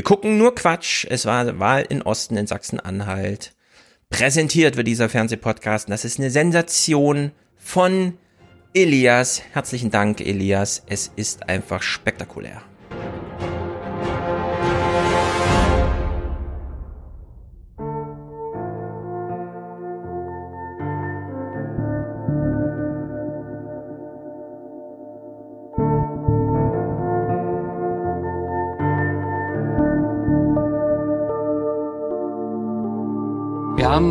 Wir 0.00 0.04
gucken 0.04 0.38
nur 0.38 0.54
Quatsch. 0.54 1.06
Es 1.10 1.26
war 1.26 1.58
Wahl 1.58 1.84
in 1.86 2.00
Osten 2.00 2.38
in 2.38 2.46
Sachsen-Anhalt. 2.46 3.52
Präsentiert 4.08 4.78
wird 4.78 4.86
dieser 4.86 5.10
Fernsehpodcast. 5.10 5.90
Das 5.90 6.06
ist 6.06 6.18
eine 6.18 6.30
Sensation 6.30 7.32
von 7.58 8.16
Elias. 8.72 9.42
Herzlichen 9.52 9.90
Dank, 9.90 10.22
Elias. 10.22 10.84
Es 10.86 11.12
ist 11.16 11.50
einfach 11.50 11.82
spektakulär. 11.82 12.62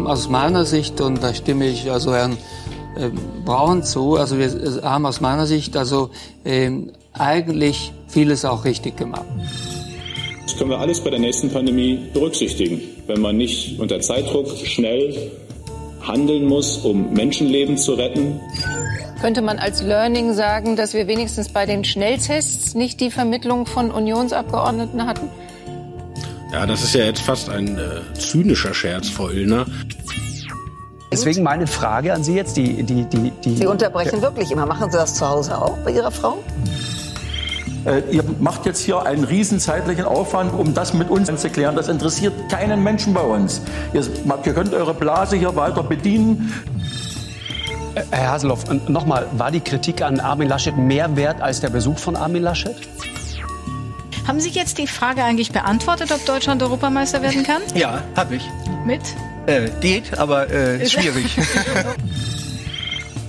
Aus 0.10 0.30
meiner 0.30 0.66
Sicht, 0.66 1.02
und 1.02 1.22
da 1.22 1.34
stimme 1.34 1.68
ich 1.68 1.90
also 1.92 2.14
Herrn 2.14 2.38
äh, 2.98 3.10
Braun 3.46 3.84
zu, 3.84 4.16
also 4.16 4.38
wir 4.38 4.82
haben 4.84 5.06
aus 5.06 5.22
meiner 5.22 5.46
Sicht 5.46 5.78
also 5.78 6.10
äh, 6.44 6.72
eigentlich 7.14 7.94
vieles 8.08 8.46
auch 8.46 8.66
richtig 8.66 8.98
gemacht. 8.98 9.26
Das 10.44 10.58
können 10.58 10.72
wir 10.72 10.80
alles 10.80 11.00
bei 11.04 11.12
der 11.12 11.20
nächsten 11.20 11.52
Pandemie 11.52 12.10
berücksichtigen. 12.12 12.82
Wenn 13.06 13.22
man 13.22 13.38
nicht 13.38 13.80
unter 13.80 14.02
Zeitdruck 14.02 14.48
schnell 14.58 15.32
handeln 16.02 16.46
muss, 16.46 16.78
um 16.78 17.14
Menschenleben 17.14 17.78
zu 17.78 17.94
retten. 17.94 18.40
Könnte 19.22 19.42
man 19.42 19.60
als 19.60 19.84
Learning 19.84 20.34
sagen, 20.34 20.76
dass 20.76 20.94
wir 20.94 21.08
wenigstens 21.08 21.50
bei 21.50 21.66
den 21.66 21.84
Schnelltests 21.84 22.74
nicht 22.74 23.00
die 23.00 23.12
Vermittlung 23.12 23.66
von 23.66 23.92
Unionsabgeordneten 23.92 25.06
hatten? 25.06 25.30
Ja, 26.52 26.66
das 26.66 26.84
ist 26.84 26.96
ja 26.96 27.06
jetzt 27.06 27.22
fast 27.22 27.50
ein 27.50 27.78
äh, 27.78 28.14
zynischer 28.18 28.74
Scherz, 28.74 29.08
Frau 29.08 29.30
Illner. 29.30 29.68
Deswegen 31.12 31.44
meine 31.44 31.66
Frage 31.66 32.14
an 32.14 32.24
Sie 32.24 32.36
jetzt, 32.36 32.56
die, 32.56 32.84
die, 32.84 33.04
die, 33.06 33.32
die 33.32 33.56
Sie 33.56 33.66
unterbrechen 33.66 34.22
wirklich 34.22 34.52
immer. 34.52 34.66
Machen 34.66 34.92
Sie 34.92 34.98
das 34.98 35.16
zu 35.16 35.28
Hause 35.28 35.58
auch 35.58 35.78
bei 35.80 35.92
Ihrer 35.92 36.12
Frau? 36.12 36.38
Äh, 37.86 38.02
ihr 38.12 38.24
macht 38.40 38.66
jetzt 38.66 38.80
hier 38.80 39.04
einen 39.06 39.24
riesen 39.24 39.60
zeitlichen 39.60 40.06
Aufwand, 40.06 40.54
um 40.54 40.74
das 40.74 40.94
mit 40.94 41.10
uns 41.10 41.34
zu 41.42 41.50
klären. 41.50 41.76
Das 41.76 41.88
interessiert 41.88 42.34
keinen 42.50 42.84
Menschen 42.84 43.14
bei 43.14 43.22
uns. 43.22 43.62
Ihr, 43.94 44.06
ihr 44.46 44.54
könnt 44.54 44.74
eure 44.74 44.94
Blase 44.94 45.36
hier 45.36 45.56
weiter 45.56 45.82
bedienen. 45.82 46.54
Äh, 47.96 48.04
Herr 48.12 48.34
Haseloff, 48.34 48.66
nochmal, 48.88 49.26
war 49.34 49.52
die 49.52 49.62
Kritik 49.62 50.02
an 50.02 50.20
Armin 50.20 50.50
Laschet 50.50 50.78
mehr 50.78 51.16
wert 51.16 51.42
als 51.42 51.62
der 51.62 51.70
Besuch 51.70 51.98
von 51.98 52.16
Armin 52.16 52.44
Laschet? 52.44 52.76
Haben 54.28 54.40
Sie 54.40 54.50
jetzt 54.50 54.78
die 54.78 54.86
Frage 54.86 55.24
eigentlich 55.24 55.52
beantwortet, 55.52 56.12
ob 56.12 56.24
Deutschland 56.26 56.62
Europameister 56.62 57.24
werden 57.24 57.44
kann? 57.44 57.64
Ja, 57.74 58.04
habe 58.16 58.36
ich. 58.36 58.48
Mit? 58.86 59.02
Äh, 59.50 59.72
geht, 59.82 60.18
aber 60.20 60.50
äh, 60.52 60.86
schwierig. 60.90 61.36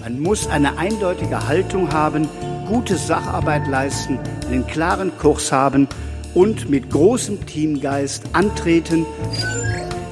Man 0.03 0.21
muss 0.21 0.47
eine 0.47 0.77
eindeutige 0.77 1.47
Haltung 1.49 1.93
haben, 1.95 2.29
gute 2.69 2.97
Sacharbeit 2.97 3.67
leisten, 3.67 4.19
einen 4.47 4.67
klaren 4.67 5.17
Kurs 5.17 5.51
haben 5.51 5.89
und 6.35 6.69
mit 6.69 6.91
großem 6.91 7.47
Teamgeist 7.47 8.25
antreten. 8.35 9.07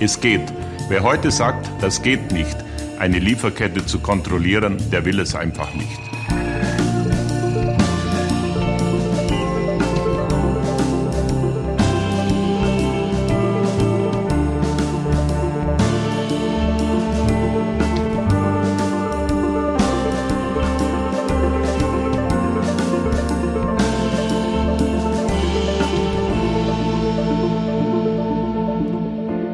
Es 0.01 0.19
geht. 0.19 0.51
Wer 0.89 1.03
heute 1.03 1.31
sagt, 1.31 1.71
das 1.83 2.01
geht 2.01 2.33
nicht, 2.33 2.57
eine 2.99 3.19
Lieferkette 3.19 3.85
zu 3.85 3.99
kontrollieren, 3.99 4.79
der 4.91 5.05
will 5.05 5.21
es 5.21 5.35
einfach 5.35 5.75
nicht. 5.75 6.08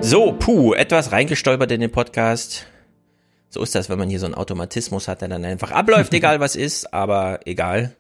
So, 0.07 0.33
puh, 0.33 0.75
etwas 0.75 1.13
reingestolpert 1.13 1.73
in 1.73 1.81
den 1.81 1.91
Podcast. 1.91 2.67
So 3.49 3.63
ist 3.63 3.75
das, 3.75 3.89
wenn 3.89 3.99
man 3.99 4.11
hier 4.11 4.21
so 4.21 4.27
einen 4.27 4.35
Automatismus 4.35 5.09
hat, 5.09 5.23
der 5.23 5.29
dann 5.29 5.47
einfach 5.47 5.71
abläuft, 5.71 6.13
egal 6.13 6.41
was 6.41 6.57
ist, 6.57 6.93
aber 6.93 7.41
egal. 7.47 7.97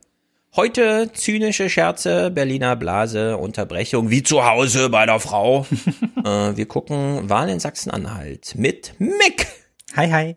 Heute 0.54 1.10
zynische 1.14 1.70
Scherze, 1.70 2.30
Berliner 2.30 2.76
Blase, 2.76 3.38
Unterbrechung, 3.38 4.10
wie 4.10 4.22
zu 4.22 4.44
Hause 4.44 4.90
bei 4.90 5.06
der 5.06 5.18
Frau. 5.18 5.66
äh, 6.26 6.54
wir 6.54 6.66
gucken 6.66 7.30
Wahl 7.30 7.48
in 7.48 7.58
Sachsen-Anhalt 7.58 8.54
mit 8.54 8.92
Mick. 8.98 9.46
Hi, 9.96 10.10
hi. 10.10 10.36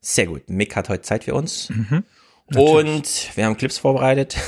Sehr 0.00 0.24
gut. 0.24 0.48
Mick 0.48 0.74
hat 0.74 0.88
heute 0.88 1.02
Zeit 1.02 1.24
für 1.24 1.34
uns. 1.34 1.68
Mhm, 1.68 2.04
und 2.56 3.28
wir 3.34 3.44
haben 3.44 3.58
Clips 3.58 3.76
vorbereitet. 3.76 4.38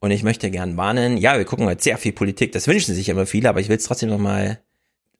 Und 0.00 0.12
ich 0.12 0.22
möchte 0.22 0.50
gern 0.50 0.78
warnen, 0.78 1.18
ja, 1.18 1.36
wir 1.36 1.44
gucken 1.44 1.66
heute 1.66 1.82
sehr 1.82 1.98
viel 1.98 2.12
Politik, 2.12 2.52
das 2.52 2.66
wünschen 2.66 2.94
sich 2.94 3.10
immer 3.10 3.26
viele, 3.26 3.50
aber 3.50 3.60
ich 3.60 3.68
will 3.68 3.76
es 3.76 3.84
trotzdem 3.84 4.08
nochmal, 4.08 4.60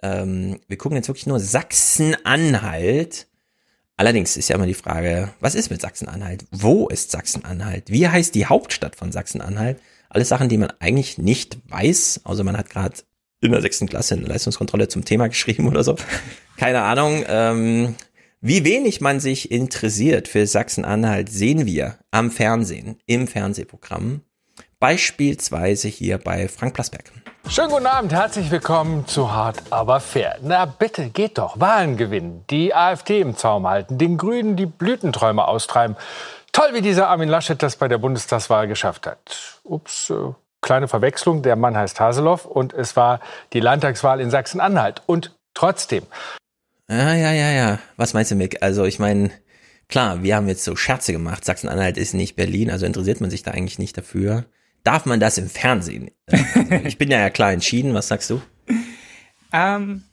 ähm, 0.03 0.61
wir 0.69 0.79
gucken 0.79 0.97
jetzt 0.97 1.09
wirklich 1.09 1.27
nur 1.27 1.41
Sachsen-Anhalt. 1.41 3.27
Allerdings 3.97 4.37
ist 4.37 4.49
ja 4.49 4.57
immer 4.57 4.67
die 4.67 4.75
Frage, 4.75 5.35
was 5.41 5.55
ist 5.55 5.71
mit 5.71 5.81
Sachsen-Anhalt? 5.81 6.45
Wo 6.51 6.89
ist 6.89 7.11
Sachsen-Anhalt? 7.11 7.91
Wie 7.91 8.09
heißt 8.09 8.35
die 8.35 8.47
Hauptstadt 8.47 8.97
von 8.97 9.13
Sachsen-Anhalt? 9.13 9.79
Alles 10.09 10.29
Sachen, 10.29 10.49
die 10.49 10.59
man 10.59 10.73
eigentlich 10.81 11.19
nicht 11.19 11.59
weiß, 11.69 12.23
außer 12.25 12.43
man 12.43 12.57
hat 12.57 12.71
gerade 12.71 12.97
in 13.41 13.53
der 13.53 13.63
sechsten 13.63 13.87
Klasse 13.89 14.15
eine 14.15 14.27
Leistungskontrolle 14.27 14.89
zum 14.89 15.05
Thema 15.05 15.29
geschrieben 15.29 15.69
oder 15.69 15.85
so. 15.85 15.97
Keine 16.57 16.83
Ahnung. 16.83 17.25
Ähm, 17.29 17.95
wie 18.41 18.65
wenig 18.65 19.03
man 19.03 19.21
sich 19.21 19.51
interessiert 19.51 20.29
für 20.29 20.47
Sachsen-Anhalt, 20.47 21.31
sehen 21.31 21.67
wir 21.67 21.99
am 22.11 22.31
Fernsehen, 22.31 22.97
im 23.07 23.29
Fernsehprogramm. 23.29 24.23
Beispielsweise 24.79 25.89
hier 25.89 26.17
bei 26.17 26.49
Frank 26.49 26.73
Plasberg. 26.73 27.13
Schönen 27.49 27.71
guten 27.71 27.87
Abend, 27.87 28.13
herzlich 28.13 28.51
willkommen 28.51 29.07
zu 29.07 29.33
Hart 29.33 29.63
aber 29.71 30.01
fair. 30.01 30.39
Na 30.43 30.67
bitte, 30.67 31.09
geht 31.09 31.39
doch, 31.39 31.59
Wahlen 31.59 31.97
gewinnen, 31.97 32.45
die 32.49 32.75
AfD 32.75 33.21
im 33.21 33.37
Zaum 33.37 33.67
halten, 33.67 33.99
den 33.99 34.17
Grünen 34.19 34.57
die 34.57 34.67
Blütenträume 34.67 35.47
austreiben. 35.47 35.97
Toll, 36.53 36.69
wie 36.73 36.81
dieser 36.81 37.09
Armin 37.09 37.29
Laschet 37.29 37.61
das 37.63 37.77
bei 37.77 37.89
der 37.89 37.99
Bundestagswahl 37.99 38.69
geschafft 38.69 39.07
hat. 39.07 39.61
Ups, 39.65 40.11
äh, 40.11 40.15
kleine 40.61 40.87
Verwechslung, 40.87 41.43
der 41.43 41.57
Mann 41.57 41.77
heißt 41.77 41.99
Haseloff 41.99 42.45
und 42.45 42.73
es 42.73 42.97
war 42.97 43.21
die 43.53 43.61
Landtagswahl 43.61 44.21
in 44.21 44.31
Sachsen-Anhalt. 44.31 45.03
Und 45.07 45.35
trotzdem. 45.55 46.05
Ja, 46.89 47.15
ja, 47.15 47.33
ja, 47.33 47.51
ja. 47.51 47.79
Was 47.97 48.15
meinst 48.15 48.31
du, 48.31 48.37
Mick? 48.37 48.63
Also 48.63 48.85
ich 48.85 48.99
meine, 48.99 49.31
klar, 49.89 50.23
wir 50.23 50.37
haben 50.37 50.49
jetzt 50.49 50.65
so 50.65 50.77
Scherze 50.77 51.13
gemacht. 51.13 51.45
Sachsen-Anhalt 51.45 51.97
ist 51.97 52.15
nicht 52.15 52.37
Berlin, 52.37 52.71
also 52.71 52.87
interessiert 52.87 53.21
man 53.21 53.31
sich 53.31 53.43
da 53.43 53.51
eigentlich 53.51 53.79
nicht 53.79 53.97
dafür 53.97 54.45
darf 54.85 55.07
man 55.07 55.21
das 55.21 55.39
im 55.39 55.49
Fernsehen? 55.49 56.11
Also 56.27 56.45
ich 56.85 56.99
bin 56.99 57.11
ja 57.11 57.31
klar 57.31 57.53
entschieden. 57.53 57.95
Was 57.95 58.09
sagst 58.09 58.31
du? 58.31 58.41
Ähm, 59.53 60.05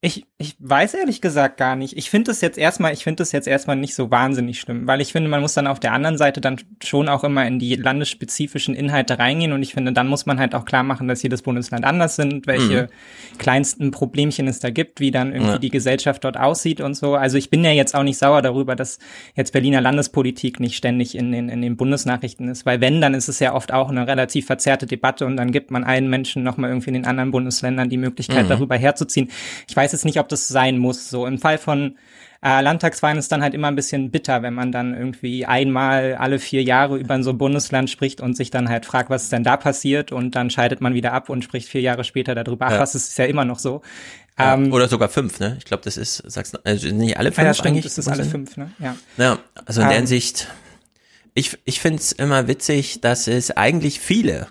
ich, 0.00 0.26
ich 0.40 0.54
weiß 0.60 0.94
ehrlich 0.94 1.20
gesagt 1.20 1.56
gar 1.56 1.74
nicht. 1.74 1.96
Ich 1.96 2.10
finde 2.10 2.30
das 2.30 2.40
jetzt 2.42 2.58
erstmal, 2.58 2.92
ich 2.92 3.02
finde 3.02 3.22
das 3.22 3.32
jetzt 3.32 3.48
erstmal 3.48 3.74
nicht 3.74 3.96
so 3.96 4.12
wahnsinnig 4.12 4.60
schlimm, 4.60 4.86
weil 4.86 5.00
ich 5.00 5.10
finde, 5.10 5.28
man 5.28 5.40
muss 5.40 5.54
dann 5.54 5.66
auf 5.66 5.80
der 5.80 5.92
anderen 5.92 6.16
Seite 6.16 6.40
dann 6.40 6.60
schon 6.80 7.08
auch 7.08 7.24
immer 7.24 7.44
in 7.44 7.58
die 7.58 7.74
landesspezifischen 7.74 8.76
Inhalte 8.76 9.18
reingehen 9.18 9.50
und 9.50 9.64
ich 9.64 9.74
finde, 9.74 9.92
dann 9.92 10.06
muss 10.06 10.26
man 10.26 10.38
halt 10.38 10.54
auch 10.54 10.64
klar 10.64 10.84
machen, 10.84 11.08
dass 11.08 11.24
jedes 11.24 11.42
Bundesland 11.42 11.84
anders 11.84 12.14
sind, 12.14 12.46
welche 12.46 12.82
mhm. 12.84 13.38
kleinsten 13.38 13.90
Problemchen 13.90 14.46
es 14.46 14.60
da 14.60 14.70
gibt, 14.70 15.00
wie 15.00 15.10
dann 15.10 15.32
irgendwie 15.32 15.54
ja. 15.54 15.58
die 15.58 15.70
Gesellschaft 15.70 16.22
dort 16.22 16.36
aussieht 16.36 16.80
und 16.80 16.94
so. 16.94 17.16
Also 17.16 17.36
ich 17.36 17.50
bin 17.50 17.64
ja 17.64 17.72
jetzt 17.72 17.96
auch 17.96 18.04
nicht 18.04 18.18
sauer 18.18 18.40
darüber, 18.40 18.76
dass 18.76 19.00
jetzt 19.34 19.52
Berliner 19.52 19.80
Landespolitik 19.80 20.60
nicht 20.60 20.76
ständig 20.76 21.16
in 21.16 21.32
den, 21.32 21.48
in 21.48 21.62
den 21.62 21.76
Bundesnachrichten 21.76 22.46
ist, 22.48 22.64
weil 22.64 22.80
wenn, 22.80 23.00
dann 23.00 23.14
ist 23.14 23.26
es 23.26 23.40
ja 23.40 23.54
oft 23.56 23.72
auch 23.72 23.88
eine 23.88 24.06
relativ 24.06 24.46
verzerrte 24.46 24.86
Debatte 24.86 25.26
und 25.26 25.36
dann 25.36 25.50
gibt 25.50 25.72
man 25.72 25.82
einen 25.82 26.08
Menschen 26.08 26.44
nochmal 26.44 26.70
irgendwie 26.70 26.90
in 26.90 26.94
den 26.94 27.06
anderen 27.06 27.32
Bundesländern 27.32 27.90
die 27.90 27.96
Möglichkeit, 27.96 28.44
mhm. 28.44 28.50
darüber 28.50 28.76
herzuziehen. 28.76 29.32
Ich 29.68 29.74
weiß 29.74 29.90
jetzt 29.90 30.04
nicht, 30.04 30.20
ob 30.20 30.27
das 30.28 30.48
sein 30.48 30.78
muss. 30.78 31.10
So 31.10 31.26
im 31.26 31.38
Fall 31.38 31.58
von 31.58 31.96
äh, 32.40 32.60
Landtagswahlen 32.60 33.18
ist 33.18 33.32
dann 33.32 33.42
halt 33.42 33.54
immer 33.54 33.68
ein 33.68 33.74
bisschen 33.74 34.10
bitter, 34.10 34.42
wenn 34.42 34.54
man 34.54 34.70
dann 34.70 34.94
irgendwie 34.94 35.44
einmal 35.44 36.14
alle 36.14 36.38
vier 36.38 36.62
Jahre 36.62 36.96
über 36.96 37.20
so 37.22 37.30
ein 37.30 37.38
Bundesland 37.38 37.90
spricht 37.90 38.20
und 38.20 38.36
sich 38.36 38.50
dann 38.50 38.68
halt 38.68 38.86
fragt, 38.86 39.10
was 39.10 39.24
ist 39.24 39.32
denn 39.32 39.42
da 39.42 39.56
passiert 39.56 40.12
und 40.12 40.36
dann 40.36 40.48
scheidet 40.50 40.80
man 40.80 40.94
wieder 40.94 41.12
ab 41.12 41.30
und 41.30 41.42
spricht 41.42 41.68
vier 41.68 41.80
Jahre 41.80 42.04
später 42.04 42.36
darüber. 42.36 42.66
Ach, 42.66 42.72
ja. 42.72 42.80
was 42.80 42.94
ist 42.94 43.18
ja 43.18 43.24
immer 43.24 43.44
noch 43.44 43.58
so. 43.58 43.82
Ähm, 44.38 44.72
oder 44.72 44.88
sogar 44.88 45.08
fünf, 45.08 45.40
ne? 45.40 45.56
Ich 45.58 45.64
glaube, 45.64 45.82
das 45.82 45.96
ist, 45.96 46.22
sagst 46.30 46.54
du, 46.54 46.58
also 46.64 46.86
nicht 46.88 47.16
alle 47.16 47.32
fünf 47.32 47.44
ja, 47.44 47.54
stimmt, 47.54 47.68
eigentlich. 47.68 47.84
Das 47.84 47.98
ist 47.98 48.06
alle 48.06 48.24
fünf, 48.24 48.56
ne? 48.56 48.70
Ja. 48.78 48.96
Ja, 49.16 49.38
also 49.64 49.80
in 49.80 49.86
ähm, 49.86 49.90
der 49.90 49.98
Hinsicht, 49.98 50.46
ich, 51.34 51.58
ich 51.64 51.80
finde 51.80 51.98
es 51.98 52.12
immer 52.12 52.46
witzig, 52.46 53.00
dass 53.00 53.26
es 53.26 53.50
eigentlich 53.50 53.98
viele, 53.98 54.46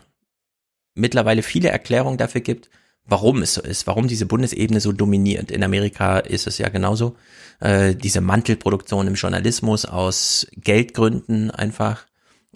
mittlerweile 0.94 1.42
viele 1.42 1.70
Erklärungen 1.70 2.18
dafür 2.18 2.42
gibt, 2.42 2.70
warum 3.08 3.42
es 3.42 3.54
so 3.56 3.62
ist, 3.62 3.88
warum 3.88 4.08
diese 4.08 4.26
Bundesebene 4.26 4.80
so 4.80 4.92
dominiert. 4.92 5.52
In 5.52 5.64
Amerika 5.64 6.20
ist 6.20 6.48
es 6.48 6.58
ja 6.58 6.70
genauso. 6.70 7.16
Äh, 7.60 7.96
diese 7.96 8.22
Mantelproduktion 8.22 9.08
im 9.08 9.16
Journalismus 9.16 9.86
aus 9.86 10.48
Geldgründen 10.56 11.52
einfach. 11.52 12.06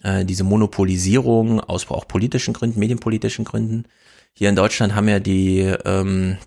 äh, 0.03 0.25
diese 0.25 0.43
Monopolisierung 0.43 1.59
aus 1.59 1.89
auch 1.89 2.07
politischen 2.07 2.53
Gründen, 2.53 2.79
medienpolitischen 2.79 3.45
Gründen. 3.45 3.85
Hier 4.33 4.49
in 4.49 4.55
Deutschland 4.55 4.95
haben 4.95 5.09
ja 5.09 5.19
die 5.19 5.59
ähm, 5.85 6.37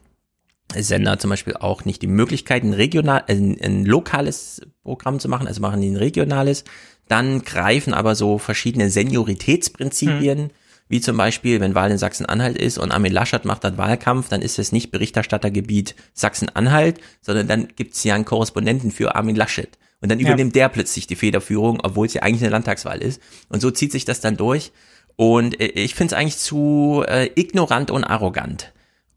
Sender 0.77 1.19
zum 1.19 1.31
Beispiel 1.31 1.55
auch 1.55 1.85
nicht 1.85 2.03
die 2.03 2.07
Möglichkeit, 2.09 2.65
ein 2.65 2.73
regional, 2.73 3.25
ein, 3.29 3.61
ein 3.61 3.85
lokales 3.85 4.63
Programm 4.83 5.21
zu 5.21 5.29
machen, 5.29 5.47
also 5.47 5.61
machen 5.61 5.81
die 5.81 5.91
ein 5.91 5.97
regionales. 5.97 6.65
Dann 7.07 7.43
greifen 7.43 7.93
aber 7.93 8.15
so 8.15 8.39
verschiedene 8.39 8.91
Senioritätsprinzipien, 8.91 10.45
mhm. 10.45 10.51
Wie 10.89 11.01
zum 11.01 11.17
Beispiel, 11.17 11.61
wenn 11.61 11.75
Wahl 11.75 11.91
in 11.91 11.99
Sachsen-Anhalt 11.99 12.59
ist 12.59 12.79
und 12.79 12.93
Armin 12.93 13.13
Laschet 13.13 13.45
macht 13.45 13.65
dann 13.65 13.79
Wahlkampf, 13.79 14.29
dann 14.29 14.43
ist 14.43 14.59
es 14.59 14.73
nicht 14.73 14.91
Berichterstattergebiet 14.91 15.95
Sachsen-Anhalt, 16.13 17.01
sondern 17.23 17.49
dann 17.49 17.69
gibt 17.75 17.95
es 17.95 18.05
ja 18.05 18.15
einen 18.15 18.25
Korrespondenten 18.25 18.91
für 18.91 19.15
Armin 19.15 19.37
Laschet. 19.37 19.79
Und 20.01 20.11
dann 20.11 20.21
übernimmt 20.21 20.55
ja. 20.55 20.65
der 20.65 20.69
plötzlich 20.69 21.07
die 21.07 21.17
Federführung, 21.17 21.81
obwohl 21.83 22.07
es 22.07 22.15
ja 22.15 22.23
eigentlich 22.23 22.43
eine 22.43 22.51
Landtagswahl 22.51 23.03
ist. 23.03 23.23
Und 23.49 23.63
so 23.63 23.71
zieht 23.71 23.91
sich 23.91 24.05
das 24.05 24.21
dann 24.21 24.37
durch. 24.37 24.73
Und 25.17 25.59
äh, 25.61 25.69
ich 25.69 25.95
finde 25.95 26.15
es 26.15 26.21
eigentlich 26.21 26.37
zu 26.37 27.03
äh, 27.09 27.31
ignorant 27.35 27.91
und 27.91 28.05
arrogant. 28.05 28.73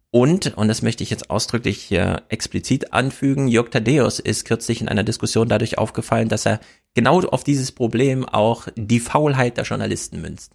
Und, 0.10 0.56
und 0.56 0.70
das 0.70 0.82
möchte 0.82 1.04
ich 1.04 1.10
jetzt 1.10 1.30
ausdrücklich 1.30 1.84
hier 1.84 2.24
explizit 2.30 2.94
anfügen, 2.94 3.50
Jörg 3.50 3.70
Thaddeus 3.70 4.20
ist 4.20 4.46
kürzlich 4.46 4.80
in 4.80 4.88
einer 4.88 5.04
Diskussion 5.04 5.50
dadurch 5.50 5.78
aufgefallen, 5.78 6.30
dass 6.30 6.46
er 6.46 6.62
genau 6.94 7.20
auf 7.22 7.44
dieses 7.44 7.74
Problem 7.74 8.26
auch 8.26 8.68
die 8.76 9.02
Faulheit 9.02 9.58
der 9.58 9.66
Journalisten 9.66 10.22
münzt. 10.22 10.54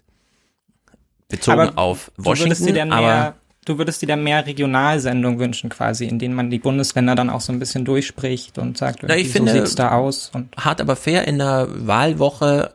Bezogen 1.33 1.61
aber 1.61 1.79
auf 1.79 2.13
Washington, 2.17 2.93
aber 2.93 3.35
du 3.65 3.79
würdest 3.79 4.03
dir 4.03 4.07
dann 4.07 4.23
mehr 4.23 4.47
Regionalsendungen 4.47 5.39
wünschen 5.39 5.71
quasi, 5.71 6.07
in 6.07 6.19
denen 6.19 6.35
man 6.35 6.51
die 6.51 6.59
Bundesländer 6.59 7.15
dann 7.15 7.31
auch 7.31 7.41
so 7.41 7.53
ein 7.53 7.59
bisschen 7.59 7.85
durchspricht 7.85 8.59
und 8.59 8.79
sagt, 8.79 9.01
Na, 9.03 9.17
ich 9.17 9.29
so 9.29 9.33
finde, 9.33 9.53
sieht's 9.53 9.75
da 9.75 9.93
aus. 9.93 10.31
Und 10.35 10.55
hart 10.57 10.81
aber 10.81 10.95
fair 10.95 11.27
in 11.27 11.39
der 11.39 11.69
Wahlwoche 11.71 12.75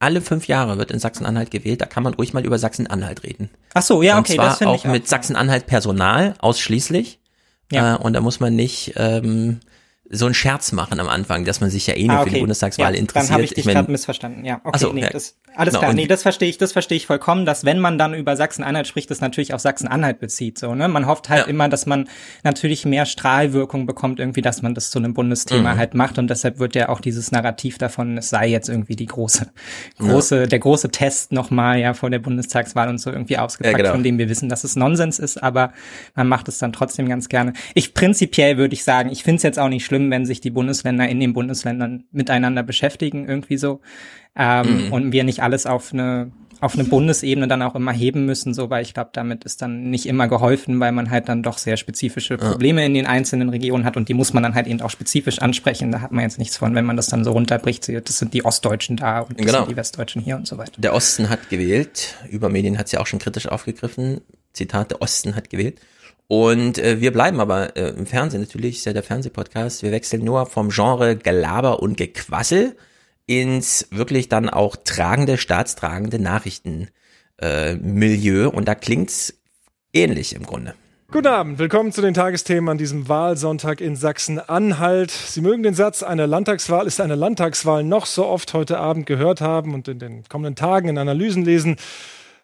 alle 0.00 0.22
fünf 0.22 0.48
Jahre 0.48 0.78
wird 0.78 0.90
in 0.90 0.98
Sachsen-Anhalt 0.98 1.50
gewählt, 1.50 1.82
da 1.82 1.86
kann 1.86 2.02
man 2.02 2.14
ruhig 2.14 2.32
mal 2.32 2.44
über 2.44 2.58
Sachsen-Anhalt 2.58 3.22
reden. 3.22 3.50
Ach 3.74 3.82
so, 3.82 4.02
ja, 4.02 4.18
okay, 4.18 4.32
und 4.32 4.36
zwar 4.36 4.46
das 4.46 4.62
auch, 4.62 4.66
auch 4.66 4.84
mit 4.86 5.06
Sachsen-Anhalt 5.06 5.66
Personal 5.66 6.34
ausschließlich. 6.38 7.18
Ja. 7.70 7.96
Äh, 7.96 7.98
und 7.98 8.14
da 8.14 8.20
muss 8.20 8.40
man 8.40 8.56
nicht 8.56 8.94
ähm, 8.96 9.60
so 10.12 10.26
einen 10.26 10.34
Scherz 10.34 10.72
machen 10.72 10.98
am 10.98 11.08
Anfang, 11.08 11.44
dass 11.44 11.60
man 11.60 11.70
sich 11.70 11.86
ja 11.86 11.94
eh 11.94 12.06
nur 12.06 12.16
ah, 12.16 12.20
okay. 12.22 12.30
für 12.30 12.34
die 12.34 12.40
Bundestagswahl 12.40 12.94
ja, 12.94 12.98
interessiert. 12.98 13.30
Dann 13.30 13.34
habe 13.34 13.44
ich 13.44 13.54
dich 13.54 13.64
gerade 13.64 13.90
missverstanden. 13.90 14.44
Ja, 14.44 14.60
okay, 14.64 14.78
so, 14.78 14.92
nee, 14.92 15.02
ja. 15.02 15.10
das, 15.10 15.36
alles 15.54 15.74
genau, 15.74 15.82
klar. 15.82 15.94
Nee, 15.94 16.08
das 16.08 16.22
verstehe 16.22 16.48
ich, 16.48 16.58
das 16.58 16.72
verstehe 16.72 16.96
ich 16.96 17.06
vollkommen, 17.06 17.46
dass 17.46 17.64
wenn 17.64 17.78
man 17.78 17.96
dann 17.96 18.14
über 18.14 18.34
Sachsen-Anhalt 18.36 18.88
spricht, 18.88 19.08
das 19.10 19.20
natürlich 19.20 19.54
auf 19.54 19.60
Sachsen-Anhalt 19.60 20.18
bezieht. 20.18 20.58
So, 20.58 20.74
ne? 20.74 20.88
Man 20.88 21.06
hofft 21.06 21.28
halt 21.28 21.42
ja. 21.42 21.46
immer, 21.46 21.68
dass 21.68 21.86
man 21.86 22.08
natürlich 22.42 22.84
mehr 22.84 23.06
Strahlwirkung 23.06 23.86
bekommt, 23.86 24.18
irgendwie, 24.18 24.42
dass 24.42 24.62
man 24.62 24.74
das 24.74 24.90
zu 24.90 24.98
einem 24.98 25.14
Bundesthema 25.14 25.74
mhm. 25.74 25.78
halt 25.78 25.94
macht. 25.94 26.18
Und 26.18 26.28
deshalb 26.28 26.58
wird 26.58 26.74
ja 26.74 26.88
auch 26.88 27.00
dieses 27.00 27.30
Narrativ 27.30 27.78
davon, 27.78 28.18
es 28.18 28.30
sei 28.30 28.48
jetzt 28.48 28.68
irgendwie 28.68 28.96
die 28.96 29.06
große, 29.06 29.46
große, 29.98 30.48
der 30.48 30.58
große 30.58 30.90
Test 30.90 31.30
nochmal 31.30 31.78
ja 31.78 31.94
vor 31.94 32.10
der 32.10 32.18
Bundestagswahl 32.18 32.88
und 32.88 32.98
so 32.98 33.10
irgendwie 33.12 33.38
ausgepackt, 33.38 33.76
genau. 33.76 33.92
von 33.92 34.02
dem 34.02 34.18
wir 34.18 34.28
wissen, 34.28 34.48
dass 34.48 34.64
es 34.64 34.74
Nonsens 34.74 35.20
ist, 35.20 35.40
aber 35.40 35.72
man 36.16 36.26
macht 36.26 36.48
es 36.48 36.58
dann 36.58 36.72
trotzdem 36.72 37.08
ganz 37.08 37.28
gerne. 37.28 37.52
Ich 37.74 37.94
prinzipiell 37.94 38.56
würde 38.56 38.74
ich 38.74 38.82
sagen, 38.82 39.10
ich 39.10 39.22
finde 39.22 39.36
es 39.36 39.42
jetzt 39.44 39.58
auch 39.60 39.68
nicht 39.68 39.84
schlimm, 39.84 39.99
wenn 40.08 40.24
sich 40.24 40.40
die 40.40 40.50
Bundes 40.50 40.70
Bundesländer 40.70 41.08
in 41.08 41.18
den 41.18 41.32
Bundesländern 41.32 42.04
miteinander 42.12 42.62
beschäftigen, 42.62 43.28
irgendwie 43.28 43.56
so. 43.56 43.80
Ähm, 44.36 44.86
mhm. 44.86 44.92
Und 44.92 45.12
wir 45.12 45.24
nicht 45.24 45.42
alles 45.42 45.66
auf 45.66 45.92
eine 45.92 46.30
auf 46.62 46.74
eine 46.74 46.84
Bundesebene 46.84 47.48
dann 47.48 47.62
auch 47.62 47.74
immer 47.74 47.90
heben 47.90 48.26
müssen, 48.26 48.52
so, 48.52 48.68
weil 48.68 48.82
ich 48.82 48.92
glaube, 48.92 49.08
damit 49.14 49.44
ist 49.44 49.62
dann 49.62 49.88
nicht 49.88 50.04
immer 50.04 50.28
geholfen, 50.28 50.78
weil 50.78 50.92
man 50.92 51.10
halt 51.10 51.26
dann 51.30 51.42
doch 51.42 51.56
sehr 51.56 51.78
spezifische 51.78 52.36
Probleme 52.36 52.82
ja. 52.82 52.86
in 52.86 52.92
den 52.92 53.06
einzelnen 53.06 53.48
Regionen 53.48 53.86
hat 53.86 53.96
und 53.96 54.10
die 54.10 54.12
muss 54.14 54.34
man 54.34 54.42
dann 54.42 54.54
halt 54.54 54.66
eben 54.66 54.82
auch 54.82 54.90
spezifisch 54.90 55.38
ansprechen. 55.38 55.90
Da 55.90 56.02
hat 56.02 56.12
man 56.12 56.22
jetzt 56.22 56.38
nichts 56.38 56.58
von, 56.58 56.74
wenn 56.74 56.84
man 56.84 56.98
das 56.98 57.06
dann 57.06 57.24
so 57.24 57.32
runterbricht. 57.32 57.88
Das 57.88 58.18
sind 58.18 58.34
die 58.34 58.44
Ostdeutschen 58.44 58.98
da 58.98 59.20
und 59.20 59.40
das 59.40 59.46
genau. 59.46 59.60
sind 59.60 59.70
die 59.70 59.76
Westdeutschen 59.76 60.20
hier 60.20 60.36
und 60.36 60.46
so 60.46 60.58
weiter. 60.58 60.72
Der 60.76 60.92
Osten 60.92 61.30
hat 61.30 61.48
gewählt. 61.48 62.16
Über 62.28 62.50
Medien 62.50 62.76
hat 62.76 62.88
sie 62.88 62.96
ja 62.96 63.00
auch 63.00 63.06
schon 63.06 63.20
kritisch 63.20 63.48
aufgegriffen. 63.48 64.20
Zitat, 64.52 64.90
der 64.90 65.00
Osten 65.00 65.36
hat 65.36 65.48
gewählt. 65.48 65.80
Und 66.30 66.78
äh, 66.78 67.00
wir 67.00 67.12
bleiben 67.12 67.40
aber 67.40 67.76
äh, 67.76 67.88
im 67.88 68.06
Fernsehen 68.06 68.42
natürlich, 68.42 68.76
ist 68.76 68.84
ja 68.84 68.92
der 68.92 69.02
Fernsehpodcast. 69.02 69.82
Wir 69.82 69.90
wechseln 69.90 70.24
nur 70.24 70.46
vom 70.46 70.68
Genre 70.68 71.16
Gelaber 71.16 71.82
und 71.82 71.96
Gequassel 71.96 72.76
ins 73.26 73.88
wirklich 73.90 74.28
dann 74.28 74.48
auch 74.48 74.76
tragende, 74.76 75.38
staatstragende 75.38 76.20
Nachrichtenmilieu. 76.20 78.44
Äh, 78.44 78.46
und 78.46 78.68
da 78.68 78.76
klingt's 78.76 79.34
ähnlich 79.92 80.36
im 80.36 80.44
Grunde. 80.44 80.74
Guten 81.10 81.26
Abend, 81.26 81.58
willkommen 81.58 81.90
zu 81.90 82.00
den 82.00 82.14
Tagesthemen 82.14 82.68
an 82.68 82.78
diesem 82.78 83.08
Wahlsonntag 83.08 83.80
in 83.80 83.96
Sachsen-Anhalt. 83.96 85.10
Sie 85.10 85.40
mögen 85.40 85.64
den 85.64 85.74
Satz, 85.74 86.04
eine 86.04 86.26
Landtagswahl 86.26 86.86
ist 86.86 87.00
eine 87.00 87.16
Landtagswahl 87.16 87.82
noch 87.82 88.06
so 88.06 88.26
oft 88.26 88.54
heute 88.54 88.78
Abend 88.78 89.06
gehört 89.06 89.40
haben 89.40 89.74
und 89.74 89.88
in 89.88 89.98
den 89.98 90.22
kommenden 90.28 90.54
Tagen 90.54 90.90
in 90.90 90.98
Analysen 90.98 91.44
lesen. 91.44 91.74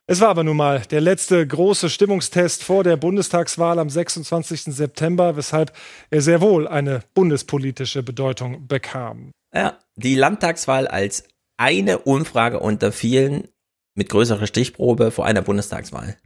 Es 0.08 0.20
war 0.20 0.29
aber 0.29 0.44
nun 0.44 0.56
mal 0.56 0.82
der 0.91 1.00
letzte 1.00 1.44
große 1.44 1.91
Stimmungstest 1.91 2.62
vor 2.62 2.85
der 2.85 2.97
Bundestagswahl 2.97 3.81
am 3.81 3.91
26. 3.91 4.62
September, 4.75 5.37
weshalb 5.37 5.73
er 6.11 6.23
sehr 6.23 6.41
wohl 6.41 6.69
eine 6.69 7.00
bundespolitische 7.14 8.05
Bedeutung 8.05 8.69
bekam. 8.69 9.32
Ja, 9.53 9.79
die 9.97 10.14
Landtagswahl 10.14 10.87
als 10.87 11.25
eine 11.56 11.99
Umfrage 11.99 12.61
unter 12.61 12.93
vielen 12.93 13.49
mit 13.94 14.08
größerer 14.08 14.47
Stichprobe 14.47 15.11
vor 15.11 15.26
einer 15.26 15.43
Bundestagswahl. 15.43 16.17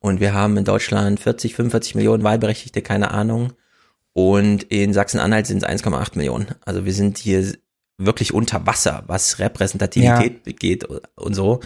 Und 0.00 0.20
wir 0.20 0.32
haben 0.32 0.56
in 0.56 0.64
Deutschland 0.64 1.20
40, 1.20 1.56
45 1.56 1.96
Millionen 1.96 2.22
Wahlberechtigte, 2.22 2.80
keine 2.80 3.10
Ahnung. 3.10 3.52
Und 4.14 4.62
in 4.64 4.94
Sachsen-Anhalt 4.94 5.46
sind 5.46 5.62
es 5.62 5.68
1,8 5.68 6.16
Millionen. 6.16 6.54
Also 6.64 6.86
wir 6.86 6.94
sind 6.94 7.18
hier 7.18 7.52
wirklich 7.98 8.32
unter 8.32 8.66
Wasser, 8.66 9.04
was 9.08 9.38
Repräsentativität 9.40 10.46
ja. 10.46 10.52
geht 10.58 10.86
und 11.16 11.34
so 11.34 11.60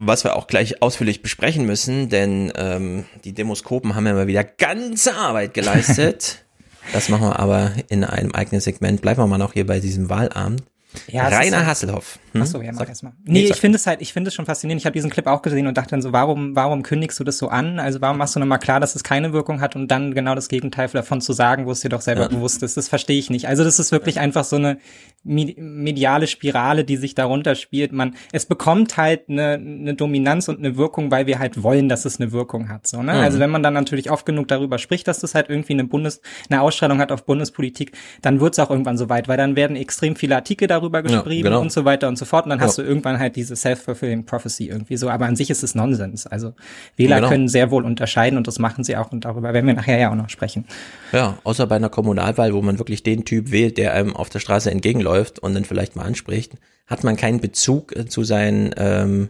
was 0.00 0.24
wir 0.24 0.34
auch 0.34 0.46
gleich 0.46 0.82
ausführlich 0.82 1.22
besprechen 1.22 1.66
müssen, 1.66 2.08
denn 2.08 2.52
ähm, 2.56 3.04
die 3.24 3.32
Demoskopen 3.32 3.94
haben 3.94 4.06
ja 4.06 4.14
mal 4.14 4.26
wieder 4.26 4.42
ganze 4.42 5.14
Arbeit 5.14 5.52
geleistet. 5.52 6.44
das 6.92 7.10
machen 7.10 7.28
wir 7.28 7.38
aber 7.38 7.72
in 7.88 8.02
einem 8.02 8.32
eigenen 8.32 8.62
Segment. 8.62 9.02
Bleiben 9.02 9.20
wir 9.20 9.26
mal 9.26 9.38
noch 9.38 9.52
hier 9.52 9.66
bei 9.66 9.78
diesem 9.78 10.08
Wahlabend. 10.08 10.62
Ja, 11.08 11.28
Rainer 11.28 11.66
Hasselhoff. 11.66 12.18
Hm? 12.32 12.42
Achso, 12.42 12.60
ja, 12.60 12.72
mach 12.72 12.88
erst 12.88 13.02
mal. 13.02 13.12
Nee, 13.24 13.44
ich 13.44 13.56
finde 13.56 13.76
es 13.76 13.86
halt, 13.86 14.00
ich 14.02 14.12
finde 14.12 14.28
es 14.28 14.34
schon 14.34 14.46
faszinierend. 14.46 14.80
Ich 14.80 14.86
habe 14.86 14.94
diesen 14.94 15.10
Clip 15.10 15.26
auch 15.26 15.42
gesehen 15.42 15.66
und 15.66 15.76
dachte 15.76 15.90
dann 15.90 16.02
so, 16.02 16.12
warum, 16.12 16.54
warum 16.56 16.82
kündigst 16.82 17.18
du 17.18 17.24
das 17.24 17.38
so 17.38 17.48
an? 17.48 17.78
Also 17.78 18.00
warum 18.00 18.18
machst 18.18 18.36
du 18.36 18.40
nochmal 18.40 18.58
klar, 18.58 18.80
dass 18.80 18.94
es 18.94 19.04
keine 19.04 19.32
Wirkung 19.32 19.60
hat 19.60 19.76
und 19.76 19.88
dann 19.88 20.14
genau 20.14 20.34
das 20.34 20.48
Gegenteil 20.48 20.88
davon 20.88 21.20
zu 21.20 21.32
sagen, 21.32 21.66
wo 21.66 21.72
es 21.72 21.80
dir 21.80 21.88
doch 21.88 22.00
selber 22.00 22.22
ja. 22.22 22.28
bewusst 22.28 22.62
ist? 22.62 22.76
Das 22.76 22.88
verstehe 22.88 23.18
ich 23.18 23.30
nicht. 23.30 23.46
Also 23.48 23.64
das 23.64 23.78
ist 23.78 23.92
wirklich 23.92 24.18
einfach 24.18 24.44
so 24.44 24.56
eine 24.56 24.78
mediale 25.22 26.26
Spirale, 26.26 26.84
die 26.84 26.96
sich 26.96 27.14
darunter 27.14 27.54
spielt. 27.54 27.92
Man, 27.92 28.16
es 28.32 28.46
bekommt 28.46 28.96
halt 28.96 29.28
eine, 29.28 29.54
eine 29.54 29.94
Dominanz 29.94 30.48
und 30.48 30.58
eine 30.58 30.76
Wirkung, 30.76 31.10
weil 31.10 31.26
wir 31.26 31.38
halt 31.38 31.62
wollen, 31.62 31.88
dass 31.88 32.04
es 32.04 32.20
eine 32.20 32.32
Wirkung 32.32 32.68
hat. 32.68 32.86
So, 32.86 33.02
ne? 33.02 33.12
Mhm. 33.14 33.20
Also 33.20 33.38
wenn 33.38 33.50
man 33.50 33.62
dann 33.62 33.74
natürlich 33.74 34.10
oft 34.10 34.24
genug 34.24 34.48
darüber 34.48 34.78
spricht, 34.78 35.06
dass 35.08 35.20
das 35.20 35.34
halt 35.34 35.50
irgendwie 35.50 35.74
eine 35.74 35.84
Bundes, 35.84 36.20
eine 36.48 36.62
Ausstrahlung 36.62 37.00
hat 37.00 37.12
auf 37.12 37.26
Bundespolitik, 37.26 37.92
dann 38.22 38.40
wird 38.40 38.54
es 38.54 38.58
auch 38.58 38.70
irgendwann 38.70 38.96
so 38.96 39.08
weit, 39.08 39.28
weil 39.28 39.36
dann 39.36 39.56
werden 39.56 39.76
extrem 39.76 40.16
viele 40.16 40.36
Artikel 40.36 40.66
darüber 40.66 40.79
geschrieben 40.88 41.46
ja, 41.46 41.50
genau. 41.50 41.60
und 41.60 41.72
so 41.72 41.84
weiter 41.84 42.08
und 42.08 42.16
so 42.16 42.24
fort. 42.24 42.44
Und 42.44 42.50
dann 42.50 42.60
dann 42.60 42.68
hast 42.68 42.78
ja. 42.78 42.84
du 42.84 42.88
irgendwann 42.88 43.18
halt 43.18 43.36
diese 43.36 43.56
self-fulfilling 43.56 44.24
prophecy 44.24 44.68
irgendwie 44.68 44.96
so. 44.96 45.08
Aber 45.08 45.26
an 45.26 45.36
sich 45.36 45.50
ist 45.50 45.62
es 45.62 45.74
Nonsens. 45.74 46.26
Also 46.26 46.54
Wähler 46.96 47.16
genau. 47.16 47.28
können 47.28 47.48
sehr 47.48 47.70
wohl 47.70 47.84
unterscheiden 47.84 48.36
und 48.36 48.46
das 48.46 48.58
machen 48.58 48.84
sie 48.84 48.96
auch 48.96 49.10
und 49.12 49.24
darüber 49.24 49.52
werden 49.52 49.66
wir 49.66 49.74
nachher 49.74 49.98
ja 49.98 50.10
auch 50.10 50.14
noch 50.14 50.28
sprechen. 50.28 50.64
Ja, 51.12 51.38
außer 51.44 51.66
bei 51.66 51.76
einer 51.76 51.88
Kommunalwahl, 51.88 52.54
wo 52.54 52.62
man 52.62 52.78
wirklich 52.78 53.02
den 53.02 53.24
Typ 53.24 53.50
wählt, 53.50 53.78
der 53.78 53.94
einem 53.94 54.14
auf 54.14 54.28
der 54.28 54.40
Straße 54.40 54.70
entgegenläuft 54.70 55.38
und 55.38 55.54
dann 55.54 55.64
vielleicht 55.64 55.96
mal 55.96 56.04
anspricht, 56.04 56.52
hat 56.86 57.04
man 57.04 57.16
keinen 57.16 57.40
Bezug 57.40 57.96
äh, 57.96 58.06
zu 58.06 58.24
seinen 58.24 58.74
ähm, 58.76 59.28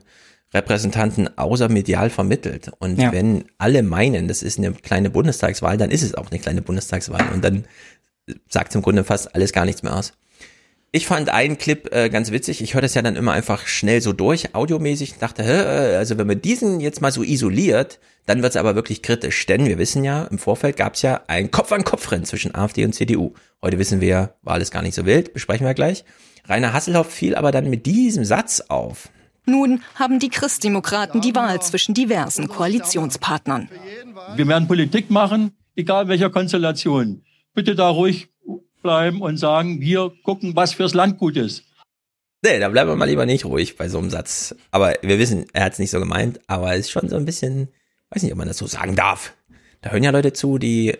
Repräsentanten 0.52 1.38
außer 1.38 1.68
medial 1.68 2.10
vermittelt. 2.10 2.72
Und 2.80 3.00
ja. 3.00 3.12
wenn 3.12 3.44
alle 3.58 3.82
meinen, 3.82 4.26
das 4.26 4.42
ist 4.42 4.58
eine 4.58 4.72
kleine 4.72 5.10
Bundestagswahl, 5.10 5.76
dann 5.76 5.90
ist 5.90 6.02
es 6.02 6.14
auch 6.14 6.30
eine 6.30 6.40
kleine 6.40 6.62
Bundestagswahl. 6.62 7.24
Und 7.32 7.44
dann 7.44 7.64
sagt 8.48 8.74
im 8.74 8.82
Grunde 8.82 9.04
fast 9.04 9.34
alles 9.34 9.52
gar 9.52 9.64
nichts 9.64 9.82
mehr 9.82 9.96
aus. 9.96 10.12
Ich 10.92 11.06
fand 11.06 11.28
einen 11.28 11.56
Clip 11.56 11.94
äh, 11.94 12.08
ganz 12.08 12.32
witzig. 12.32 12.60
Ich 12.62 12.74
höre 12.74 12.80
das 12.82 12.94
ja 12.94 13.02
dann 13.02 13.14
immer 13.14 13.30
einfach 13.30 13.68
schnell 13.68 14.00
so 14.00 14.12
durch, 14.12 14.56
audiomäßig. 14.56 15.18
dachte, 15.18 15.44
hä, 15.44 15.92
äh, 15.92 15.96
also 15.96 16.18
wenn 16.18 16.26
man 16.26 16.42
diesen 16.42 16.80
jetzt 16.80 17.00
mal 17.00 17.12
so 17.12 17.22
isoliert, 17.22 18.00
dann 18.26 18.42
wird 18.42 18.50
es 18.50 18.56
aber 18.56 18.74
wirklich 18.74 19.00
kritisch. 19.00 19.46
Denn 19.46 19.66
wir 19.66 19.78
wissen 19.78 20.02
ja, 20.02 20.24
im 20.24 20.38
Vorfeld 20.38 20.76
gab 20.76 20.94
es 20.94 21.02
ja 21.02 21.20
ein 21.28 21.52
Kopf-an-Kopf-Rennen 21.52 22.24
zwischen 22.24 22.56
AfD 22.56 22.84
und 22.84 22.92
CDU. 22.92 23.34
Heute 23.62 23.78
wissen 23.78 24.00
wir, 24.00 24.34
war 24.42 24.54
alles 24.54 24.72
gar 24.72 24.82
nicht 24.82 24.96
so 24.96 25.06
wild, 25.06 25.32
besprechen 25.32 25.64
wir 25.64 25.74
gleich. 25.74 26.04
Rainer 26.48 26.72
Hasselhoff 26.72 27.08
fiel 27.08 27.36
aber 27.36 27.52
dann 27.52 27.70
mit 27.70 27.86
diesem 27.86 28.24
Satz 28.24 28.60
auf. 28.66 29.10
Nun 29.46 29.82
haben 29.94 30.18
die 30.18 30.28
Christdemokraten 30.28 31.20
die 31.20 31.36
Wahl 31.36 31.62
zwischen 31.62 31.94
diversen 31.94 32.48
Koalitionspartnern. 32.48 33.68
Wir 34.34 34.48
werden 34.48 34.66
Politik 34.66 35.08
machen, 35.08 35.52
egal 35.76 36.08
welcher 36.08 36.30
Konstellation. 36.30 37.22
Bitte 37.54 37.76
da 37.76 37.90
ruhig 37.90 38.28
bleiben 38.82 39.20
und 39.22 39.36
sagen, 39.36 39.80
wir 39.80 40.12
gucken, 40.22 40.56
was 40.56 40.74
fürs 40.74 40.94
Land 40.94 41.18
gut 41.18 41.36
ist. 41.36 41.64
Nee, 42.42 42.58
da 42.58 42.68
bleiben 42.70 42.90
wir 42.90 42.96
mal 42.96 43.08
lieber 43.08 43.26
nicht 43.26 43.44
ruhig 43.44 43.76
bei 43.76 43.88
so 43.88 43.98
einem 43.98 44.10
Satz. 44.10 44.54
Aber 44.70 44.94
wir 45.02 45.18
wissen, 45.18 45.44
er 45.52 45.64
hat 45.64 45.74
es 45.74 45.78
nicht 45.78 45.90
so 45.90 45.98
gemeint, 46.00 46.40
aber 46.46 46.72
es 46.72 46.80
ist 46.80 46.90
schon 46.90 47.08
so 47.08 47.16
ein 47.16 47.26
bisschen, 47.26 47.68
weiß 48.10 48.22
nicht, 48.22 48.32
ob 48.32 48.38
man 48.38 48.48
das 48.48 48.56
so 48.56 48.66
sagen 48.66 48.96
darf. 48.96 49.34
Da 49.82 49.90
hören 49.90 50.02
ja 50.02 50.10
Leute 50.10 50.32
zu, 50.32 50.58
die 50.58 50.96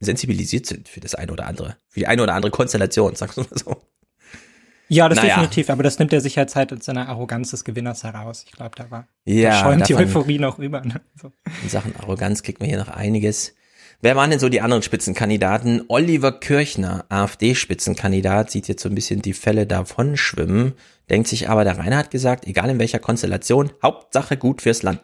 sensibilisiert 0.00 0.66
sind 0.66 0.88
für 0.88 1.00
das 1.00 1.14
eine 1.14 1.32
oder 1.32 1.46
andere, 1.46 1.76
für 1.88 2.00
die 2.00 2.06
eine 2.06 2.22
oder 2.22 2.34
andere 2.34 2.52
Konstellation, 2.52 3.14
sagst 3.16 3.38
du 3.38 3.42
mal 3.42 3.58
so. 3.58 3.82
Ja, 4.90 5.08
das 5.08 5.16
Naja. 5.16 5.34
definitiv, 5.34 5.68
aber 5.68 5.82
das 5.82 5.98
nimmt 5.98 6.14
er 6.14 6.22
sich 6.22 6.38
halt 6.38 6.54
halt 6.56 6.72
in 6.72 6.80
seiner 6.80 7.08
Arroganz 7.10 7.50
des 7.50 7.64
Gewinners 7.64 8.04
heraus. 8.04 8.44
Ich 8.46 8.52
glaube, 8.52 8.74
da 8.74 8.90
war 8.90 9.06
Ja, 9.26 9.50
da 9.50 9.60
schäumt 9.60 9.88
die 9.88 9.94
Euphorie 9.94 10.38
noch 10.38 10.58
rüber. 10.58 10.80
Ne? 10.80 11.02
So. 11.20 11.30
In 11.62 11.68
Sachen 11.68 11.94
Arroganz 11.96 12.42
kriegt 12.42 12.60
man 12.60 12.70
hier 12.70 12.78
noch 12.78 12.88
einiges. 12.88 13.54
Wer 14.00 14.14
waren 14.14 14.30
denn 14.30 14.38
so 14.38 14.48
die 14.48 14.60
anderen 14.60 14.82
Spitzenkandidaten? 14.84 15.84
Oliver 15.88 16.30
Kirchner, 16.30 17.04
AfD-Spitzenkandidat, 17.08 18.50
sieht 18.50 18.68
jetzt 18.68 18.82
so 18.82 18.88
ein 18.88 18.94
bisschen 18.94 19.22
die 19.22 19.32
Fälle 19.32 19.66
davon 19.66 20.16
schwimmen, 20.16 20.74
denkt 21.10 21.26
sich 21.26 21.48
aber, 21.48 21.64
der 21.64 21.78
Rainer 21.78 21.96
hat 21.96 22.12
gesagt, 22.12 22.46
egal 22.46 22.70
in 22.70 22.78
welcher 22.78 23.00
Konstellation, 23.00 23.72
Hauptsache 23.82 24.36
gut 24.36 24.62
fürs 24.62 24.82
Land. 24.82 25.00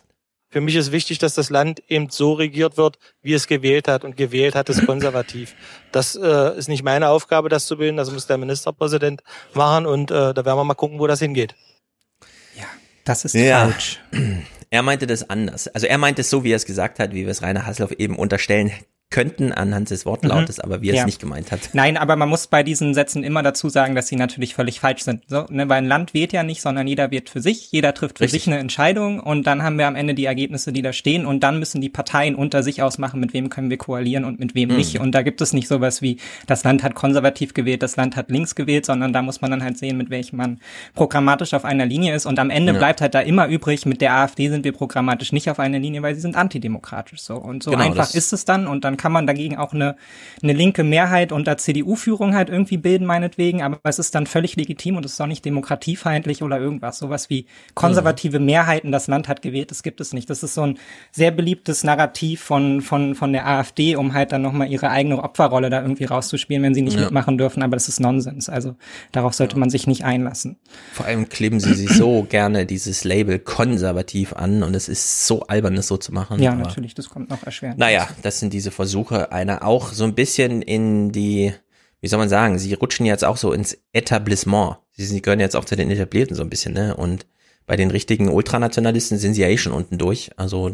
Für 0.48 0.60
mich 0.60 0.76
ist 0.76 0.92
wichtig, 0.92 1.18
dass 1.18 1.34
das 1.34 1.50
Land 1.50 1.82
eben 1.88 2.10
so 2.10 2.34
regiert 2.34 2.76
wird, 2.76 3.00
wie 3.22 3.32
es 3.34 3.48
gewählt 3.48 3.88
hat. 3.88 4.04
Und 4.04 4.16
gewählt 4.16 4.54
hat 4.54 4.68
es 4.68 4.86
konservativ. 4.86 5.56
Das 5.90 6.14
äh, 6.14 6.56
ist 6.56 6.68
nicht 6.68 6.84
meine 6.84 7.08
Aufgabe, 7.08 7.48
das 7.48 7.66
zu 7.66 7.76
bilden. 7.76 7.96
Das 7.96 8.12
muss 8.12 8.28
der 8.28 8.38
Ministerpräsident 8.38 9.24
machen. 9.54 9.84
Und 9.86 10.12
äh, 10.12 10.32
da 10.32 10.44
werden 10.44 10.56
wir 10.56 10.62
mal 10.62 10.74
gucken, 10.74 11.00
wo 11.00 11.08
das 11.08 11.18
hingeht. 11.18 11.56
Das 13.04 13.24
ist 13.24 13.34
Ja. 13.34 13.68
falsch. 13.68 14.00
Er 14.75 14.83
meinte 14.83 15.07
das 15.07 15.31
anders. 15.31 15.69
Also 15.69 15.87
er 15.87 15.99
meinte 15.99 16.23
es 16.23 16.31
so, 16.31 16.43
wie 16.43 16.50
er 16.50 16.57
es 16.57 16.66
gesagt 16.66 16.99
hat, 16.99 17.12
wie 17.12 17.26
wir 17.26 17.28
es 17.28 17.43
Rainer 17.43 17.64
Hasselhoff 17.64 17.93
eben 17.93 18.16
unterstellen 18.16 18.73
könnten 19.14 19.52
anhand 19.52 19.90
des 19.90 20.04
Wortlautes, 20.06 20.59
aber 20.59 20.83
wie 20.83 20.88
er 20.88 20.92
Mhm. 20.92 20.97
Ja. 20.97 21.02
es 21.02 21.06
nicht 21.06 21.21
gemeint 21.21 21.52
hat. 21.52 21.71
Nein, 21.73 21.97
aber 21.97 22.16
man 22.16 22.28
muss 22.28 22.49
bei 22.49 22.64
diesen 22.64 22.94
Sätzen 22.94 23.23
immer 23.23 23.44
dazu 23.44 23.68
sagen, 23.68 23.94
dass 23.94 24.09
sie 24.09 24.16
natürlich 24.16 24.54
völlig 24.56 24.80
falsch 24.80 25.02
sind. 25.04 25.23
So, 25.28 25.47
ne, 25.50 25.68
weil 25.68 25.78
ein 25.78 25.87
Land 25.87 26.14
wählt 26.14 26.33
ja 26.33 26.42
nicht, 26.42 26.61
sondern 26.61 26.88
jeder 26.88 27.12
wählt 27.12 27.30
für 27.30 27.40
sich, 27.40 27.71
jeder 27.71 27.94
trifft 27.94 28.18
für 28.18 28.25
Richtig. 28.25 28.42
sich 28.44 28.52
eine 28.52 28.61
Entscheidung 28.61 29.21
und 29.21 29.47
dann 29.47 29.62
haben 29.62 29.78
wir 29.78 29.87
am 29.87 29.94
Ende 29.94 30.14
die 30.14 30.25
Ergebnisse, 30.25 30.73
die 30.73 30.83
da 30.83 30.92
stehen 30.92 31.26
und 31.26 31.44
dann 31.44 31.61
müssen 31.61 31.80
die 31.80 31.88
Parteien 31.88 32.35
unter 32.35 32.64
sich 32.64 32.83
ausmachen, 32.83 33.21
mit 33.21 33.33
wem 33.35 33.50
können 33.50 33.71
wir 33.71 33.76
koalieren 33.78 34.25
und 34.25 34.40
mit 34.40 34.56
wem 34.56 34.71
Mhm. 34.71 34.76
nicht. 34.76 34.99
Und 34.99 35.12
da 35.12 35.23
gibt 35.23 35.40
es 35.40 35.52
nicht 35.52 35.68
sowas 35.68 36.02
wie, 36.02 36.18
das 36.49 36.64
Land 36.64 36.83
hat 36.83 36.97
konservativ 36.97 37.54
gewählt, 37.54 37.83
das 37.85 37.94
Land 37.94 38.16
hat 38.16 38.30
links 38.30 38.56
gewählt, 38.56 38.85
sondern 38.85 39.12
da 39.12 39.23
muss 39.23 39.40
man 39.40 39.52
dann 39.52 39.62
halt 39.62 39.78
sehen, 39.78 39.97
mit 39.97 40.11
welchem 40.11 40.38
man 40.38 40.59
programmatisch 40.94 41.54
auf 41.54 41.64
einer 41.64 41.87
Linie 41.87 42.14
ist. 42.14 42.26
Und 42.26 42.38
am 42.40 42.50
Ende 42.50 42.73
Ja. 42.73 42.78
bleibt 42.78 43.00
halt 43.00 43.14
da 43.14 43.21
immer 43.21 43.47
übrig, 43.47 43.87
mit 43.87 44.00
der 44.00 44.12
AfD 44.14 44.49
sind 44.49 44.64
wir 44.64 44.73
programmatisch 44.73 45.33
nicht 45.33 45.49
auf 45.50 45.61
einer 45.61 45.78
Linie, 45.78 46.02
weil 46.02 46.14
sie 46.16 46.21
sind 46.21 46.35
antidemokratisch. 46.37 47.21
So. 47.23 47.37
Und 47.37 47.62
so 47.62 47.71
Genau, 47.71 47.85
einfach 47.85 48.12
ist 48.14 48.33
es 48.33 48.44
dann 48.44 48.66
und 48.66 48.85
dann 48.85 48.97
kann 49.04 49.12
man 49.12 49.26
dagegen 49.26 49.58
auch 49.58 49.75
eine, 49.75 49.96
eine 50.42 50.54
linke 50.54 50.82
Mehrheit 50.82 51.30
unter 51.30 51.58
CDU-Führung 51.58 52.34
halt 52.34 52.49
irgendwie 52.49 52.78
bilden, 52.78 53.04
meinetwegen, 53.04 53.61
aber 53.61 53.78
es 53.84 53.99
ist 53.99 54.14
dann 54.14 54.26
völlig 54.26 54.56
legitim 54.56 54.96
und 54.96 55.04
es 55.04 55.12
ist 55.12 55.20
auch 55.20 55.26
nicht 55.26 55.44
demokratiefeindlich 55.44 56.42
oder 56.42 56.58
irgendwas. 56.58 56.96
Sowas 57.00 57.28
wie 57.28 57.44
konservative 57.75 58.38
Mehrheiten, 58.40 58.92
das 58.92 59.06
Land 59.06 59.28
hat 59.28 59.42
gewählt, 59.42 59.70
das 59.70 59.82
gibt 59.82 60.00
es 60.00 60.14
nicht. 60.14 60.30
Das 60.30 60.42
ist 60.42 60.54
so 60.54 60.62
ein 60.62 60.78
sehr 61.12 61.32
beliebtes 61.32 61.84
Narrativ 61.84 62.40
von, 62.40 62.80
von, 62.80 63.14
von 63.14 63.34
der 63.34 63.46
AfD, 63.46 63.94
um 63.96 64.14
halt 64.14 64.32
dann 64.32 64.40
nochmal 64.40 64.68
ihre 64.70 64.88
eigene 64.88 65.23
Opferrolle 65.23 65.68
da 65.68 65.82
irgendwie 65.82 66.04
rauszuspielen, 66.04 66.62
wenn 66.62 66.73
sie 66.75 66.80
nicht 66.80 66.96
Ja. 66.96 67.02
mitmachen 67.02 67.37
dürfen, 67.37 67.62
aber 67.62 67.76
das 67.76 67.88
ist 67.90 68.00
Nonsens. 68.00 68.49
Also 68.49 68.75
darauf 69.12 69.34
sollte 69.34 69.58
man 69.58 69.68
sich 69.68 69.87
nicht 69.87 70.04
einlassen. 70.06 70.56
Vor 70.94 71.04
allem 71.04 71.28
kleben 71.28 71.61
sie 71.61 71.75
sich 71.75 71.90
so 71.90 72.23
gerne 72.30 72.64
dieses 72.64 73.04
Label 73.04 73.38
konservativ 73.38 74.32
an 74.32 74.62
und 74.62 74.75
es 74.75 74.88
ist 74.88 75.26
so 75.26 75.42
albern, 75.42 75.75
das 75.76 75.88
so 75.88 75.99
zu 75.99 76.11
machen. 76.14 76.40
Ja, 76.40 76.54
natürlich, 76.54 76.94
das 76.94 77.11
kommt 77.11 77.28
noch 77.28 77.44
erschwerend. 77.44 77.78
Naja, 77.78 78.08
das 78.23 78.40
sind 78.40 78.54
diese 78.54 78.70
Versuche 78.70 78.93
einer 79.30 79.64
auch 79.64 79.92
so 79.92 80.04
ein 80.04 80.14
bisschen 80.14 80.62
in 80.62 81.12
die, 81.12 81.52
wie 82.00 82.08
soll 82.08 82.18
man 82.18 82.28
sagen, 82.28 82.58
sie 82.58 82.74
rutschen 82.74 83.06
jetzt 83.06 83.24
auch 83.24 83.36
so 83.36 83.52
ins 83.52 83.78
Etablissement. 83.92 84.76
Sie, 84.92 85.04
sie 85.04 85.22
gehören 85.22 85.40
jetzt 85.40 85.56
auch 85.56 85.64
zu 85.64 85.76
den 85.76 85.90
Etablierten 85.90 86.36
so 86.36 86.42
ein 86.42 86.50
bisschen, 86.50 86.74
ne? 86.74 86.96
Und 86.96 87.26
bei 87.66 87.76
den 87.76 87.90
richtigen 87.90 88.28
Ultranationalisten 88.28 89.18
sind 89.18 89.34
sie 89.34 89.42
ja 89.42 89.48
eh 89.48 89.56
schon 89.58 89.72
unten 89.72 89.98
durch. 89.98 90.30
Also 90.36 90.70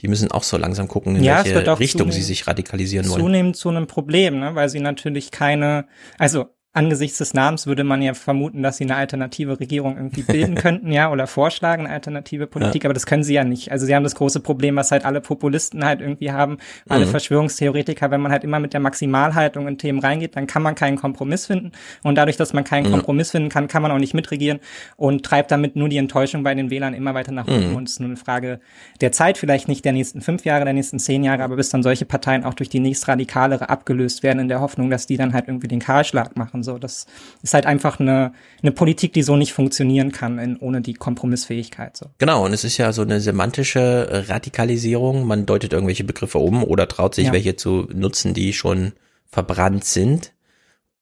die 0.00 0.08
müssen 0.08 0.30
auch 0.30 0.44
so 0.44 0.56
langsam 0.56 0.86
gucken, 0.88 1.16
in 1.16 1.24
Ja, 1.24 1.44
welche 1.44 1.78
Richtung 1.78 2.12
sie 2.12 2.22
sich 2.22 2.46
radikalisieren 2.46 3.08
wollen. 3.08 3.20
zunehmend 3.20 3.56
zu 3.56 3.68
einem 3.68 3.86
Problem, 3.88 4.38
ne? 4.38 4.54
weil 4.54 4.68
sie 4.68 4.78
natürlich 4.80 5.30
keine, 5.32 5.86
also 6.18 6.46
angesichts 6.74 7.18
des 7.18 7.34
Namens 7.34 7.66
würde 7.66 7.82
man 7.82 8.02
ja 8.02 8.14
vermuten, 8.14 8.62
dass 8.62 8.76
sie 8.76 8.84
eine 8.84 8.94
alternative 8.96 9.58
Regierung 9.58 9.96
irgendwie 9.96 10.22
bilden 10.52 10.54
könnten, 10.54 10.92
ja, 10.92 11.10
oder 11.10 11.26
vorschlagen, 11.26 11.86
eine 11.86 11.94
alternative 11.94 12.46
Politik, 12.46 12.84
aber 12.84 12.94
das 12.94 13.06
können 13.06 13.22
sie 13.24 13.34
ja 13.34 13.42
nicht. 13.42 13.72
Also 13.72 13.86
sie 13.86 13.94
haben 13.94 14.04
das 14.04 14.14
große 14.14 14.40
Problem, 14.40 14.76
was 14.76 14.90
halt 14.92 15.04
alle 15.04 15.20
Populisten 15.20 15.84
halt 15.84 16.00
irgendwie 16.00 16.30
haben, 16.30 16.58
alle 16.88 17.06
Mhm. 17.06 17.10
Verschwörungstheoretiker, 17.10 18.10
wenn 18.10 18.20
man 18.20 18.30
halt 18.32 18.44
immer 18.44 18.60
mit 18.60 18.74
der 18.74 18.80
Maximalhaltung 18.80 19.66
in 19.66 19.78
Themen 19.78 19.98
reingeht, 19.98 20.36
dann 20.36 20.46
kann 20.46 20.62
man 20.62 20.74
keinen 20.74 20.96
Kompromiss 20.96 21.46
finden 21.46 21.72
und 22.02 22.14
dadurch, 22.16 22.36
dass 22.36 22.52
man 22.52 22.64
keinen 22.64 22.86
Mhm. 22.88 22.92
Kompromiss 22.92 23.30
finden 23.30 23.48
kann, 23.48 23.66
kann 23.68 23.82
man 23.82 23.90
auch 23.90 23.98
nicht 23.98 24.14
mitregieren 24.14 24.60
und 24.96 25.24
treibt 25.24 25.50
damit 25.50 25.74
nur 25.74 25.88
die 25.88 25.96
Enttäuschung 25.96 26.42
bei 26.42 26.54
den 26.54 26.70
Wählern 26.70 26.94
immer 26.94 27.14
weiter 27.14 27.32
nach 27.32 27.46
oben 27.48 27.70
Mhm. 27.70 27.76
und 27.76 27.84
es 27.88 27.94
ist 27.94 28.00
nur 28.00 28.08
eine 28.10 28.16
Frage 28.16 28.60
der 29.00 29.10
Zeit, 29.12 29.38
vielleicht 29.38 29.68
nicht 29.68 29.84
der 29.84 29.92
nächsten 29.92 30.20
fünf 30.20 30.44
Jahre, 30.44 30.64
der 30.64 30.74
nächsten 30.74 30.98
zehn 30.98 31.24
Jahre, 31.24 31.42
aber 31.42 31.56
bis 31.56 31.70
dann 31.70 31.82
solche 31.82 32.04
Parteien 32.04 32.44
auch 32.44 32.54
durch 32.54 32.68
die 32.68 32.80
nächst 32.80 33.08
radikalere 33.08 33.68
abgelöst 33.68 34.22
werden, 34.22 34.38
in 34.40 34.48
der 34.48 34.60
Hoffnung, 34.60 34.90
dass 34.90 35.06
die 35.06 35.16
dann 35.16 35.32
halt 35.32 35.48
irgendwie 35.48 35.68
den 35.68 35.80
Kahlschlag 35.80 36.36
machen. 36.36 36.57
So, 36.62 36.78
das 36.78 37.06
ist 37.42 37.54
halt 37.54 37.66
einfach 37.66 38.00
eine, 38.00 38.32
eine 38.62 38.72
Politik, 38.72 39.12
die 39.12 39.22
so 39.22 39.36
nicht 39.36 39.52
funktionieren 39.52 40.12
kann, 40.12 40.38
in, 40.38 40.56
ohne 40.58 40.80
die 40.80 40.94
Kompromissfähigkeit. 40.94 41.96
So. 41.96 42.06
Genau, 42.18 42.44
und 42.44 42.52
es 42.52 42.64
ist 42.64 42.78
ja 42.78 42.92
so 42.92 43.02
eine 43.02 43.20
semantische 43.20 44.24
Radikalisierung. 44.28 45.26
Man 45.26 45.46
deutet 45.46 45.72
irgendwelche 45.72 46.04
Begriffe 46.04 46.38
um 46.38 46.64
oder 46.64 46.88
traut 46.88 47.14
sich 47.14 47.26
Ja. 47.26 47.32
welche 47.32 47.56
zu 47.56 47.88
nutzen, 47.92 48.34
die 48.34 48.52
schon 48.52 48.92
verbrannt 49.26 49.84
sind. 49.84 50.32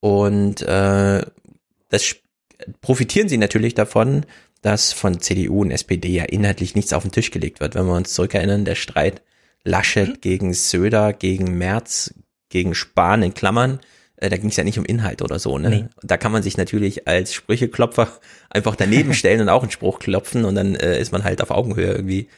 Und 0.00 0.62
äh, 0.62 1.22
das 1.88 2.16
profitieren 2.80 3.28
sie 3.28 3.38
natürlich 3.38 3.74
davon, 3.74 4.24
dass 4.62 4.92
von 4.92 5.20
CDU 5.20 5.60
und 5.62 5.70
SPD 5.70 6.08
ja 6.08 6.24
inhaltlich 6.24 6.74
nichts 6.74 6.92
auf 6.92 7.02
den 7.02 7.12
Tisch 7.12 7.30
gelegt 7.30 7.60
wird. 7.60 7.74
Wenn 7.74 7.86
wir 7.86 7.94
uns 7.94 8.14
zurückerinnern, 8.14 8.64
der 8.64 8.74
Streit 8.74 9.22
Laschet 9.64 10.20
gegen 10.22 10.54
Söder, 10.54 11.12
gegen 11.12 11.58
Merz, 11.58 12.14
gegen 12.48 12.74
Spahn 12.74 13.22
in 13.22 13.34
Klammern, 13.34 13.80
da 14.16 14.36
ging 14.36 14.48
es 14.48 14.56
ja 14.56 14.64
nicht 14.64 14.78
um 14.78 14.84
Inhalt 14.84 15.22
oder 15.22 15.38
so. 15.38 15.58
Ne? 15.58 15.68
Nee. 15.68 15.84
Da 16.02 16.16
kann 16.16 16.32
man 16.32 16.42
sich 16.42 16.56
natürlich 16.56 17.06
als 17.06 17.34
Sprücheklopfer 17.34 18.08
einfach 18.50 18.76
daneben 18.76 19.14
stellen 19.14 19.40
und 19.40 19.48
auch 19.48 19.62
einen 19.62 19.70
Spruch 19.70 19.98
klopfen 19.98 20.44
und 20.44 20.54
dann 20.54 20.74
äh, 20.74 21.00
ist 21.00 21.12
man 21.12 21.24
halt 21.24 21.42
auf 21.42 21.50
Augenhöhe 21.50 21.92
irgendwie, 21.92 22.28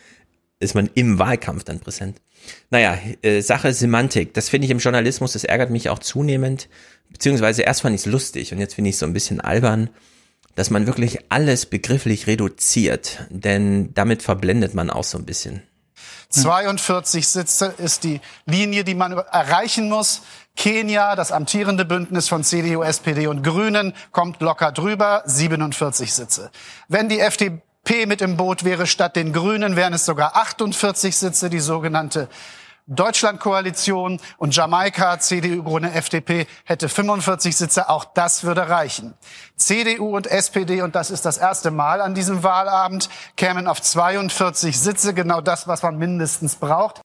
ist 0.61 0.75
man 0.75 0.91
im 0.95 1.19
Wahlkampf 1.19 1.65
dann 1.65 1.81
präsent. 1.81 2.21
Naja, 2.71 2.99
äh, 3.23 3.41
Sache 3.41 3.73
Semantik, 3.73 4.35
das 4.35 4.49
finde 4.49 4.65
ich 4.65 4.71
im 4.71 4.79
Journalismus, 4.79 5.33
das 5.33 5.45
ärgert 5.45 5.71
mich 5.71 5.89
auch 5.89 5.99
zunehmend, 5.99 6.69
beziehungsweise 7.11 7.63
erst 7.63 7.83
fand 7.83 7.95
ich 7.95 8.03
es 8.03 8.07
lustig 8.07 8.53
und 8.53 8.59
jetzt 8.59 8.75
finde 8.75 8.91
ich 8.91 8.95
es 8.95 9.01
so 9.01 9.07
ein 9.07 9.13
bisschen 9.13 9.41
albern, 9.41 9.91
dass 10.55 10.71
man 10.71 10.87
wirklich 10.87 11.21
alles 11.29 11.67
begrifflich 11.67 12.27
reduziert, 12.27 13.27
denn 13.31 13.95
damit 13.95 14.23
verblendet 14.23 14.75
man 14.75 14.91
auch 14.91 15.05
so 15.05 15.19
ein 15.19 15.25
bisschen. 15.25 15.63
42 16.31 17.27
Sitze 17.27 17.75
ist 17.79 18.05
die 18.05 18.21
Linie, 18.45 18.85
die 18.85 18.95
man 18.95 19.13
erreichen 19.13 19.89
muss. 19.89 20.23
Kenia, 20.59 21.15
das 21.15 21.31
amtierende 21.31 21.85
Bündnis 21.85 22.29
von 22.29 22.43
CDU, 22.43 22.83
SPD 22.83 23.29
und 23.29 23.45
Grünen, 23.45 23.95
kommt 24.11 24.41
locker 24.41 24.73
drüber, 24.73 25.23
47 25.25 26.13
Sitze. 26.13 26.51
Wenn 26.89 27.09
die 27.09 27.21
FDP 27.21 28.07
mit 28.07 28.21
im 28.21 28.37
Boot 28.37 28.65
wäre 28.65 28.89
statt 28.89 29.15
den 29.15 29.33
Grünen, 29.33 29.77
wären 29.77 29.93
es 29.93 30.05
sogar 30.05 30.35
48 30.35 31.17
Sitze, 31.17 31.49
die 31.49 31.61
sogenannte 31.61 32.29
Deutschlandkoalition 32.89 34.19
und 34.37 34.57
Jamaika, 34.57 35.21
CDU, 35.21 35.63
Grüne, 35.63 35.95
FDP 35.95 36.49
hätte 36.65 36.89
45 36.89 37.57
Sitze. 37.57 37.89
Auch 37.89 38.05
das 38.05 38.43
würde 38.43 38.69
reichen. 38.69 39.15
CDU 39.55 40.17
und 40.17 40.27
SPD, 40.27 40.83
und 40.83 40.97
das 40.97 41.13
ist 41.13 41.25
das 41.25 41.39
erste 41.39 41.71
Mal 41.71 42.01
an 42.01 42.15
diesem 42.15 42.43
Wahlabend, 42.43 43.09
kämen 43.37 43.69
auf 43.69 43.81
42 43.81 44.77
Sitze. 44.77 45.15
Genau 45.15 45.41
das, 45.41 45.69
was 45.69 45.85
man 45.85 45.99
mindestens 45.99 46.57
braucht. 46.57 47.01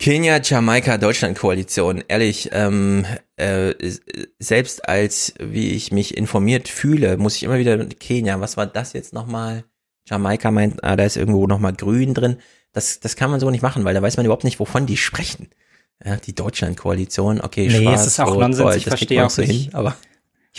Kenia, 0.00 0.40
Jamaika, 0.42 0.96
Deutschland-Koalition. 0.96 2.02
Ehrlich, 2.08 2.48
ähm, 2.52 3.04
äh, 3.36 3.74
selbst 4.38 4.88
als, 4.88 5.34
wie 5.38 5.72
ich 5.72 5.92
mich 5.92 6.16
informiert 6.16 6.68
fühle, 6.68 7.18
muss 7.18 7.36
ich 7.36 7.42
immer 7.42 7.58
wieder, 7.58 7.76
Kenia, 7.84 8.40
was 8.40 8.56
war 8.56 8.66
das 8.66 8.94
jetzt 8.94 9.12
nochmal? 9.12 9.64
Jamaika 10.08 10.50
meint, 10.50 10.82
ah, 10.82 10.96
da 10.96 11.04
ist 11.04 11.18
irgendwo 11.18 11.46
nochmal 11.46 11.74
grün 11.74 12.14
drin. 12.14 12.38
Das, 12.72 13.00
das 13.00 13.14
kann 13.14 13.30
man 13.30 13.40
so 13.40 13.50
nicht 13.50 13.60
machen, 13.60 13.84
weil 13.84 13.92
da 13.92 14.00
weiß 14.00 14.16
man 14.16 14.24
überhaupt 14.24 14.44
nicht, 14.44 14.58
wovon 14.58 14.86
die 14.86 14.96
sprechen. 14.96 15.50
Ja, 16.02 16.16
die 16.16 16.34
Deutschland-Koalition, 16.34 17.42
okay, 17.42 17.68
Nee, 17.68 17.82
schwarz, 17.82 18.00
es 18.00 18.06
ist 18.06 18.20
auch 18.20 18.28
rot, 18.28 18.40
Nonsens, 18.40 18.76
ich 18.76 18.86
verstehe 18.86 19.26
auch 19.26 19.28
so 19.28 19.42
nicht. 19.42 19.64
hin, 19.64 19.74
aber 19.74 19.96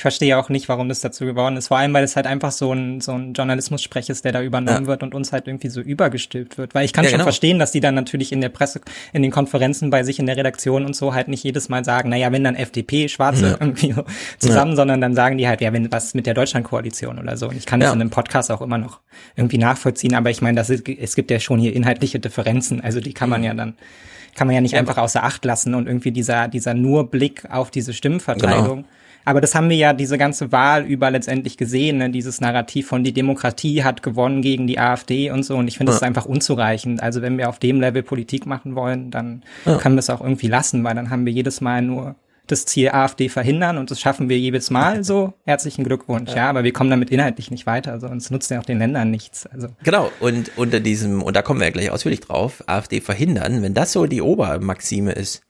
Ich 0.01 0.03
verstehe 0.03 0.36
auch 0.39 0.50
nicht, 0.50 0.67
warum 0.67 0.89
das 0.89 1.01
dazu 1.01 1.25
geworden 1.25 1.58
ist. 1.58 1.67
Vor 1.67 1.77
allem, 1.77 1.93
weil 1.93 2.03
es 2.03 2.15
halt 2.15 2.25
einfach 2.25 2.51
so 2.51 2.74
ein, 2.74 3.01
so 3.01 3.12
ein 3.12 3.34
Journalismus-Sprech 3.34 4.10
ist, 4.10 4.25
der 4.25 4.31
da 4.31 4.41
übernommen 4.41 4.86
Ja. 4.86 4.88
wird 4.88 5.03
und 5.03 5.13
uns 5.13 5.31
halt 5.31 5.46
irgendwie 5.48 5.67
so 5.70 5.79
übergestülpt 5.79 6.58
wird. 6.58 6.74
Weil 6.74 6.86
ich 6.86 6.91
kann 6.91 7.03
Ja, 7.03 7.12
schon 7.12 7.17
genau. 7.20 7.25
verstehen, 7.25 7.60
dass 7.60 7.72
die 7.72 7.81
dann 7.81 7.93
natürlich 7.93 8.31
in 8.31 8.41
der 8.41 8.50
Presse, 8.50 8.81
in 9.13 9.22
den 9.22 9.29
Konferenzen 9.29 9.91
bei 9.91 10.01
sich 10.01 10.17
in 10.17 10.25
der 10.25 10.38
Redaktion 10.38 10.86
und 10.86 10.96
so 10.96 11.13
halt 11.13 11.27
nicht 11.27 11.43
jedes 11.43 11.70
Mal 11.70 11.86
sagen, 11.86 12.10
naja, 12.10 12.31
wenn 12.31 12.43
dann 12.43 12.55
FDP, 12.55 13.10
Schwarze 13.10 13.46
Ja. 13.50 13.58
irgendwie 13.60 13.91
so 13.91 14.03
zusammen, 14.39 14.75
sondern 14.75 15.01
dann 15.01 15.13
sagen 15.13 15.38
die 15.38 15.48
halt, 15.48 15.62
ja, 15.62 15.72
wenn 15.72 15.91
was 15.91 16.15
mit 16.15 16.25
der 16.25 16.34
Deutschlandkoalition 16.34 17.20
oder 17.20 17.38
so. 17.38 17.50
Und 17.50 17.58
ich 17.58 17.67
kann 17.67 17.79
das 17.79 17.93
in 17.93 18.01
einem 18.01 18.10
Podcast 18.10 18.50
auch 18.50 18.62
immer 18.62 18.79
noch 18.79 19.01
irgendwie 19.36 19.60
nachvollziehen, 19.60 20.15
aber 20.15 20.31
ich 20.31 20.41
meine, 20.41 20.55
das 20.55 20.72
ist, 20.72 20.89
es 20.89 21.13
gibt 21.15 21.29
ja 21.29 21.39
schon 21.39 21.60
hier 21.60 21.75
inhaltliche 21.75 22.20
Differenzen, 22.20 22.81
also 22.81 23.01
die 23.01 23.13
kann 23.13 23.29
man 23.29 23.43
ja 23.43 23.53
dann 23.53 23.75
kann 24.34 24.48
man 24.48 24.55
ja 24.55 24.62
nicht 24.62 24.75
einfach 24.77 24.98
außer 24.98 25.24
Acht 25.24 25.46
lassen 25.46 25.75
und 25.75 25.86
irgendwie 25.86 26.12
dieser, 26.12 26.48
dieser 26.48 26.74
nur 26.74 27.12
Blick 27.12 27.43
auf 27.51 27.70
diese 27.70 27.93
Stimmverteilung. 27.93 28.77
Genau. 28.77 28.88
Aber 29.25 29.42
das 29.42 29.56
haben 29.56 29.70
wir 29.70 29.78
ja 29.78 29.94
diese 29.94 30.18
ganze 30.18 30.51
Wahl 30.51 30.84
über 30.86 31.12
letztendlich 31.12 31.58
gesehen, 31.58 31.98
ne? 31.98 32.10
dieses 32.10 32.42
Narrativ 32.42 32.88
von 32.88 33.04
die 33.04 33.13
Demokratie 33.13 33.84
hat 33.84 34.04
gewonnen 34.04 34.42
gegen 34.42 34.68
die 34.68 34.80
AfD 34.80 35.32
und 35.32 35.44
so. 35.44 35.56
Und 35.58 35.68
ich 35.68 35.78
finde, 35.78 35.92
das 35.92 35.98
ist 35.98 36.01
Ja. 36.01 36.08
einfach 36.08 36.25
unzureichend. 36.25 37.01
Also 37.04 37.22
wenn 37.22 37.38
wir 37.38 37.50
auf 37.50 37.60
dem 37.60 37.80
Level 37.80 38.04
Politik 38.04 38.46
machen 38.46 38.75
wollen, 38.75 39.12
dann 39.12 39.44
Ja. 39.66 39.78
können 39.78 39.96
wir 39.96 40.00
es 40.00 40.10
auch 40.10 40.22
irgendwie 40.22 40.48
lassen, 40.48 40.84
weil 40.84 40.96
dann 40.96 41.10
haben 41.10 41.25
wir 41.25 41.34
jedes 41.34 41.62
Mal 41.62 41.82
nur 41.82 42.16
das 42.48 42.66
Ziel 42.66 42.90
AfD 42.90 43.30
verhindern 43.30 43.78
und 43.78 43.92
das 43.92 44.01
schaffen 44.01 44.28
wir 44.28 44.38
jedes 44.38 44.72
Mal 44.72 45.06
so. 45.06 45.34
Herzlichen 45.46 45.86
Glückwunsch, 45.86 46.32
ja. 46.32 46.38
ja, 46.38 46.50
aber 46.50 46.66
wir 46.66 46.74
kommen 46.74 46.90
damit 46.90 47.10
inhaltlich 47.10 47.50
nicht 47.50 47.66
weiter, 47.66 47.94
also 47.94 48.08
uns 48.08 48.30
nutzt 48.30 48.51
ja 48.51 48.60
auch 48.60 48.66
den 48.66 48.80
Ländern 48.80 49.10
nichts. 49.10 49.46
Also. 49.46 49.70
Genau, 49.84 50.12
und 50.20 50.51
unter 50.58 50.82
diesem, 50.82 51.22
und 51.22 51.36
da 51.36 51.44
kommen 51.44 51.62
wir 51.62 51.68
ja 51.68 51.72
gleich 51.72 51.92
ausführlich 51.92 52.20
drauf, 52.20 52.62
AfD 52.68 53.00
verhindern, 53.00 53.62
wenn 53.62 53.74
das 53.74 53.94
so 53.94 54.06
die 54.06 54.22
Obermaxime 54.22 55.13
ist, 55.13 55.44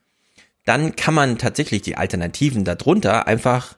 dann 0.64 0.96
kann 0.96 1.14
man 1.14 1.38
tatsächlich 1.38 1.82
die 1.82 1.96
Alternativen 1.96 2.64
darunter 2.64 3.26
einfach 3.26 3.76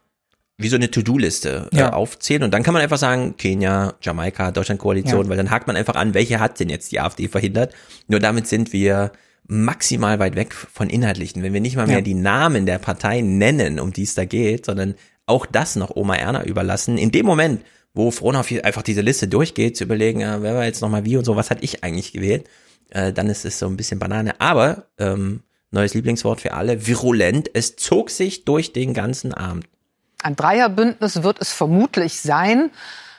wie 0.56 0.68
so 0.68 0.76
eine 0.76 0.90
To-Do-Liste 0.90 1.68
äh, 1.72 1.78
ja. 1.78 1.92
aufzählen 1.92 2.44
und 2.44 2.52
dann 2.52 2.62
kann 2.62 2.74
man 2.74 2.82
einfach 2.82 2.98
sagen, 2.98 3.36
Kenia, 3.36 3.94
Jamaika, 4.00 4.52
Deutschland-Koalition, 4.52 5.24
ja. 5.24 5.28
weil 5.28 5.36
dann 5.36 5.50
hakt 5.50 5.66
man 5.66 5.76
einfach 5.76 5.96
an, 5.96 6.14
welche 6.14 6.38
hat 6.38 6.60
denn 6.60 6.68
jetzt 6.68 6.92
die 6.92 7.00
AfD 7.00 7.26
verhindert. 7.28 7.74
Nur 8.06 8.20
damit 8.20 8.46
sind 8.46 8.72
wir 8.72 9.10
maximal 9.46 10.18
weit 10.20 10.36
weg 10.36 10.54
von 10.54 10.88
Inhaltlichen. 10.88 11.42
Wenn 11.42 11.52
wir 11.52 11.60
nicht 11.60 11.76
mal 11.76 11.86
mehr 11.86 11.96
ja. 11.96 12.02
die 12.02 12.14
Namen 12.14 12.66
der 12.66 12.78
Parteien 12.78 13.36
nennen, 13.36 13.80
um 13.80 13.92
die 13.92 14.04
es 14.04 14.14
da 14.14 14.24
geht, 14.24 14.66
sondern 14.66 14.94
auch 15.26 15.46
das 15.46 15.76
noch 15.76 15.96
Oma 15.96 16.16
Erna 16.16 16.44
überlassen, 16.44 16.98
in 16.98 17.10
dem 17.10 17.26
Moment, 17.26 17.62
wo 17.92 18.10
Frohnhoff 18.10 18.52
einfach 18.62 18.82
diese 18.82 19.00
Liste 19.00 19.28
durchgeht, 19.28 19.76
zu 19.76 19.84
überlegen, 19.84 20.20
äh, 20.20 20.42
wer 20.42 20.54
war 20.54 20.64
jetzt 20.64 20.80
nochmal 20.80 21.04
wie 21.04 21.16
und 21.16 21.24
so, 21.24 21.36
was 21.36 21.50
hatte 21.50 21.64
ich 21.64 21.84
eigentlich 21.84 22.12
gewählt, 22.12 22.48
äh, 22.90 23.12
dann 23.12 23.28
ist 23.28 23.44
es 23.44 23.58
so 23.58 23.66
ein 23.66 23.76
bisschen 23.76 23.98
Banane. 23.98 24.40
Aber, 24.40 24.88
ähm, 24.98 25.42
neues 25.74 25.94
Lieblingswort 25.94 26.40
für 26.40 26.54
alle, 26.54 26.86
virulent, 26.86 27.50
es 27.52 27.76
zog 27.76 28.10
sich 28.10 28.44
durch 28.44 28.72
den 28.72 28.94
ganzen 28.94 29.34
Abend. 29.34 29.66
Ein 30.22 30.36
Dreierbündnis 30.36 31.22
wird 31.22 31.40
es 31.40 31.52
vermutlich 31.52 32.20
sein. 32.20 32.70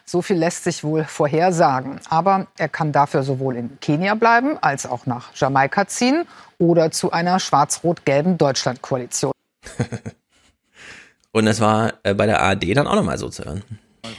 So 0.06 0.22
viel 0.22 0.38
lässt 0.38 0.64
sich 0.64 0.84
wohl 0.84 1.04
vorhersagen. 1.04 2.00
Aber 2.10 2.48
er 2.58 2.70
kann 2.70 2.92
dafür 2.92 3.24
sowohl 3.24 3.56
in 3.58 3.80
Kenia 3.80 4.16
bleiben 4.16 4.58
als 4.60 4.86
auch 4.86 5.06
nach 5.06 5.36
Jamaika 5.36 5.88
ziehen 5.88 6.26
oder 6.58 6.92
zu 6.92 7.12
einer 7.12 7.40
schwarz-rot-gelben 7.40 8.38
Deutschlandkoalition. 8.38 9.34
Und 11.32 11.46
das 11.46 11.60
war 11.60 11.94
äh, 12.04 12.14
bei 12.14 12.26
der 12.26 12.42
ARD 12.42 12.76
dann 12.76 12.88
auch 12.88 12.96
nochmal 12.96 13.18
so 13.18 13.30
zu 13.30 13.44
hören. 13.44 13.64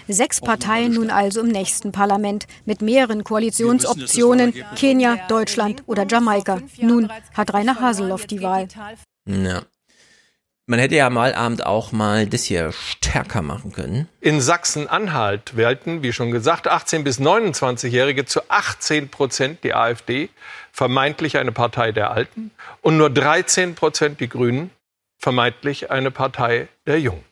Sechs 0.09 0.41
Parteien 0.41 0.93
nun 0.95 1.11
also 1.11 1.41
im 1.41 1.49
nächsten 1.49 1.93
Parlament 1.93 2.47
mit 2.65 2.83
mehreren 2.83 3.25
Koalitionsoptionen. 3.25 4.55
Kenia, 4.77 5.17
Deutschland 5.29 5.83
oder 5.87 6.07
Jamaika. 6.07 6.61
Nun 6.79 7.11
hat 7.35 7.53
Rainer 7.55 7.81
Haseloff 7.81 8.27
die 8.27 8.43
Wahl. 8.43 8.69
Ja. 9.27 9.63
Man 10.69 10.81
hätte 10.81 10.97
ja 10.97 11.11
mal 11.11 11.33
Abend 11.33 11.65
auch 11.65 11.93
mal 11.93 12.27
das 12.27 12.43
hier 12.43 12.73
stärker 12.73 13.41
machen 13.41 13.73
können. 13.73 14.09
In 14.21 14.41
Sachsen-Anhalt 14.41 15.57
wählten, 15.57 16.03
wie 16.03 16.13
schon 16.13 16.33
gesagt, 16.33 16.69
18- 16.69 17.05
bis 17.05 17.21
29-Jährige 17.21 18.25
zu 18.25 18.41
18 18.51 19.09
Prozent 19.09 19.63
die 19.63 19.75
AfD, 19.75 20.29
vermeintlich 20.73 21.39
eine 21.39 21.53
Partei 21.53 21.93
der 21.93 22.11
Alten, 22.11 22.51
und 22.81 22.97
nur 22.97 23.11
13 23.11 23.77
Prozent 23.77 24.19
die 24.19 24.29
Grünen, 24.29 24.73
vermeintlich 25.19 25.93
eine 25.93 26.11
Partei 26.11 26.67
der 26.85 26.99
Jungen. 26.99 27.25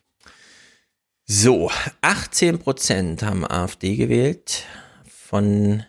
So, 1.26 1.70
18 2.02 2.58
Prozent 2.58 3.22
haben 3.22 3.46
AfD 3.46 3.96
gewählt 3.96 4.64
von 5.06 5.82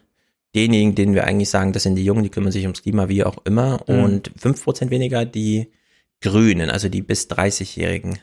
denjenigen, 0.55 0.95
denen 0.95 1.13
wir 1.13 1.25
eigentlich 1.25 1.49
sagen, 1.49 1.73
das 1.73 1.83
sind 1.83 1.95
die 1.95 2.05
Jungen, 2.05 2.23
die 2.23 2.29
kümmern 2.29 2.53
sich 2.53 2.63
ums 2.63 2.81
Klima, 2.81 3.09
wie 3.09 3.25
auch 3.25 3.37
immer, 3.43 3.83
mhm. 3.87 4.03
und 4.03 4.31
5 4.37 4.63
Prozent 4.63 4.91
weniger 4.91 5.25
die 5.25 5.73
Grünen, 6.21 6.69
also 6.69 6.87
die 6.87 7.01
bis 7.01 7.29
30-Jährigen. 7.29 8.17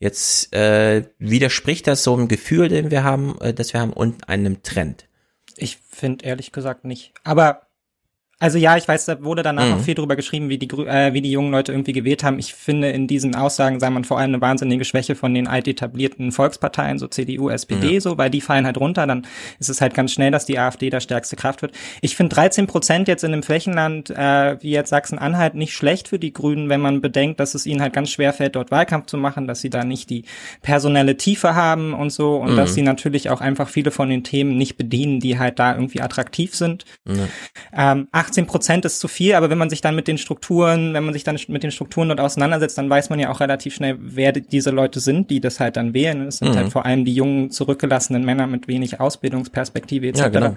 Jetzt 0.00 0.52
äh, 0.52 1.08
widerspricht 1.18 1.86
das 1.86 2.02
so 2.02 2.14
einem 2.14 2.26
Gefühl, 2.26 2.68
den 2.68 2.90
wir 2.90 3.04
haben, 3.04 3.40
äh, 3.40 3.54
das 3.54 3.72
wir 3.72 3.80
haben, 3.80 3.92
und 3.92 4.28
einem 4.28 4.62
Trend. 4.64 5.08
Ich 5.56 5.78
finde 5.90 6.24
ehrlich 6.24 6.50
gesagt 6.50 6.84
nicht. 6.84 7.12
Aber 7.22 7.67
also 8.40 8.56
ja, 8.56 8.76
ich 8.76 8.86
weiß, 8.86 9.06
da 9.06 9.24
wurde 9.24 9.42
danach 9.42 9.66
mhm. 9.66 9.72
auch 9.74 9.80
viel 9.80 9.96
drüber 9.96 10.14
geschrieben, 10.14 10.48
wie 10.48 10.58
die, 10.58 10.68
äh, 10.68 11.12
wie 11.12 11.22
die 11.22 11.30
jungen 11.30 11.50
Leute 11.50 11.72
irgendwie 11.72 11.92
gewählt 11.92 12.22
haben. 12.22 12.38
Ich 12.38 12.54
finde, 12.54 12.90
in 12.90 13.08
diesen 13.08 13.34
Aussagen 13.34 13.80
sei 13.80 13.90
man 13.90 14.04
vor 14.04 14.18
allem 14.18 14.30
eine 14.30 14.40
wahnsinnige 14.40 14.84
Schwäche 14.84 15.16
von 15.16 15.34
den 15.34 15.48
alt 15.48 15.66
etablierten 15.66 16.30
Volksparteien, 16.30 17.00
so 17.00 17.08
CDU, 17.08 17.48
SPD, 17.48 17.94
ja. 17.94 18.00
so, 18.00 18.16
weil 18.16 18.30
die 18.30 18.40
fallen 18.40 18.64
halt 18.64 18.78
runter. 18.78 19.08
Dann 19.08 19.26
ist 19.58 19.70
es 19.70 19.80
halt 19.80 19.92
ganz 19.92 20.12
schnell, 20.12 20.30
dass 20.30 20.46
die 20.46 20.56
AfD 20.56 20.88
da 20.88 21.00
stärkste 21.00 21.34
Kraft 21.34 21.62
wird. 21.62 21.72
Ich 22.00 22.14
finde 22.14 22.36
13 22.36 22.68
Prozent 22.68 23.08
jetzt 23.08 23.24
in 23.24 23.32
einem 23.32 23.42
Flächenland 23.42 24.10
äh, 24.10 24.56
wie 24.62 24.70
jetzt 24.70 24.90
Sachsen-Anhalt 24.90 25.56
nicht 25.56 25.74
schlecht 25.74 26.06
für 26.06 26.20
die 26.20 26.32
Grünen, 26.32 26.68
wenn 26.68 26.80
man 26.80 27.00
bedenkt, 27.00 27.40
dass 27.40 27.56
es 27.56 27.66
ihnen 27.66 27.82
halt 27.82 27.92
ganz 27.92 28.10
schwer 28.10 28.32
fällt, 28.32 28.54
dort 28.54 28.70
Wahlkampf 28.70 29.06
zu 29.06 29.16
machen, 29.16 29.48
dass 29.48 29.60
sie 29.60 29.70
da 29.70 29.82
nicht 29.82 30.10
die 30.10 30.24
personelle 30.62 31.16
Tiefe 31.16 31.56
haben 31.56 31.92
und 31.92 32.10
so 32.10 32.36
und 32.36 32.52
mhm. 32.52 32.56
dass 32.56 32.74
sie 32.74 32.82
natürlich 32.82 33.30
auch 33.30 33.40
einfach 33.40 33.68
viele 33.68 33.90
von 33.90 34.08
den 34.08 34.22
Themen 34.22 34.56
nicht 34.56 34.76
bedienen, 34.76 35.18
die 35.18 35.40
halt 35.40 35.58
da 35.58 35.74
irgendwie 35.74 36.02
attraktiv 36.02 36.54
sind. 36.54 36.84
Mhm. 37.04 37.28
Ähm, 37.72 38.08
18 38.28 38.46
Prozent 38.46 38.84
ist 38.84 39.00
zu 39.00 39.08
viel, 39.08 39.34
aber 39.34 39.50
wenn 39.50 39.58
man 39.58 39.70
sich 39.70 39.80
dann 39.80 39.94
mit 39.94 40.06
den 40.06 40.18
Strukturen, 40.18 40.92
wenn 40.94 41.04
man 41.04 41.14
sich 41.14 41.24
dann 41.24 41.38
mit 41.48 41.62
den 41.62 41.70
Strukturen 41.70 42.08
dort 42.08 42.20
auseinandersetzt, 42.20 42.76
dann 42.76 42.90
weiß 42.90 43.10
man 43.10 43.18
ja 43.18 43.30
auch 43.30 43.40
relativ 43.40 43.74
schnell, 43.74 43.96
wer 44.00 44.32
diese 44.32 44.70
Leute 44.70 45.00
sind, 45.00 45.30
die 45.30 45.40
das 45.40 45.60
halt 45.60 45.76
dann 45.76 45.94
wählen. 45.94 46.26
Es 46.26 46.38
sind 46.38 46.48
halt 46.48 46.56
mhm. 46.56 46.60
halt 46.60 46.72
vor 46.72 46.86
allem 46.86 47.04
die 47.04 47.14
jungen, 47.14 47.50
zurückgelassenen 47.50 48.24
Männer 48.24 48.46
mit 48.46 48.68
wenig 48.68 49.00
Ausbildungsperspektive 49.00 50.08
etc. 50.08 50.20
Ja, 50.20 50.28
genau. 50.28 50.56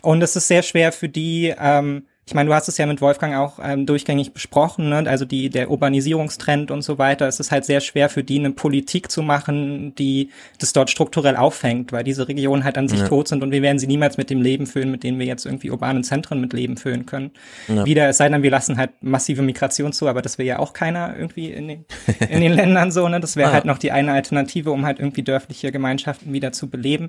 Und 0.00 0.22
es 0.22 0.36
ist 0.36 0.48
sehr 0.48 0.62
schwer 0.62 0.92
für 0.92 1.08
die, 1.08 1.54
ähm, 1.60 2.04
ich 2.28 2.34
meine, 2.34 2.50
du 2.50 2.54
hast 2.54 2.68
es 2.68 2.76
ja 2.76 2.84
mit 2.84 3.00
Wolfgang 3.00 3.36
auch 3.36 3.58
ähm, 3.62 3.86
durchgängig 3.86 4.34
besprochen, 4.34 4.90
ne? 4.90 5.04
also 5.06 5.24
die, 5.24 5.48
der 5.48 5.70
Urbanisierungstrend 5.70 6.70
und 6.70 6.82
so 6.82 6.98
weiter. 6.98 7.26
Es 7.26 7.40
ist 7.40 7.50
halt 7.50 7.64
sehr 7.64 7.80
schwer 7.80 8.10
für 8.10 8.22
die 8.22 8.38
eine 8.38 8.50
Politik 8.50 9.10
zu 9.10 9.22
machen, 9.22 9.94
die 9.94 10.28
das 10.58 10.74
dort 10.74 10.90
strukturell 10.90 11.36
auffängt, 11.36 11.90
weil 11.90 12.04
diese 12.04 12.28
Regionen 12.28 12.64
halt 12.64 12.76
an 12.76 12.86
sich 12.86 13.00
ja. 13.00 13.08
tot 13.08 13.28
sind 13.28 13.42
und 13.42 13.50
wir 13.50 13.62
werden 13.62 13.78
sie 13.78 13.86
niemals 13.86 14.18
mit 14.18 14.28
dem 14.28 14.42
Leben 14.42 14.66
füllen, 14.66 14.90
mit 14.90 15.04
denen 15.04 15.18
wir 15.18 15.24
jetzt 15.24 15.46
irgendwie 15.46 15.70
urbanen 15.70 16.04
Zentren 16.04 16.38
mit 16.38 16.52
Leben 16.52 16.76
füllen 16.76 17.06
können. 17.06 17.30
Ja. 17.66 17.86
Wieder, 17.86 18.10
es 18.10 18.18
sei 18.18 18.28
denn, 18.28 18.42
wir 18.42 18.50
lassen 18.50 18.76
halt 18.76 18.90
massive 19.00 19.40
Migration 19.40 19.94
zu, 19.94 20.06
aber 20.06 20.20
das 20.20 20.36
will 20.36 20.44
ja 20.44 20.58
auch 20.58 20.74
keiner 20.74 21.16
irgendwie 21.16 21.50
in 21.50 21.66
den, 21.66 21.84
in 22.28 22.42
den 22.42 22.52
Ländern 22.58 22.92
so, 22.92 23.08
ne? 23.08 23.20
Das 23.20 23.36
wäre 23.36 23.48
ah. 23.48 23.52
halt 23.54 23.64
noch 23.64 23.78
die 23.78 23.90
eine 23.90 24.12
Alternative, 24.12 24.70
um 24.70 24.84
halt 24.84 24.98
irgendwie 24.98 25.22
dörfliche 25.22 25.72
Gemeinschaften 25.72 26.30
wieder 26.34 26.52
zu 26.52 26.68
beleben. 26.68 27.08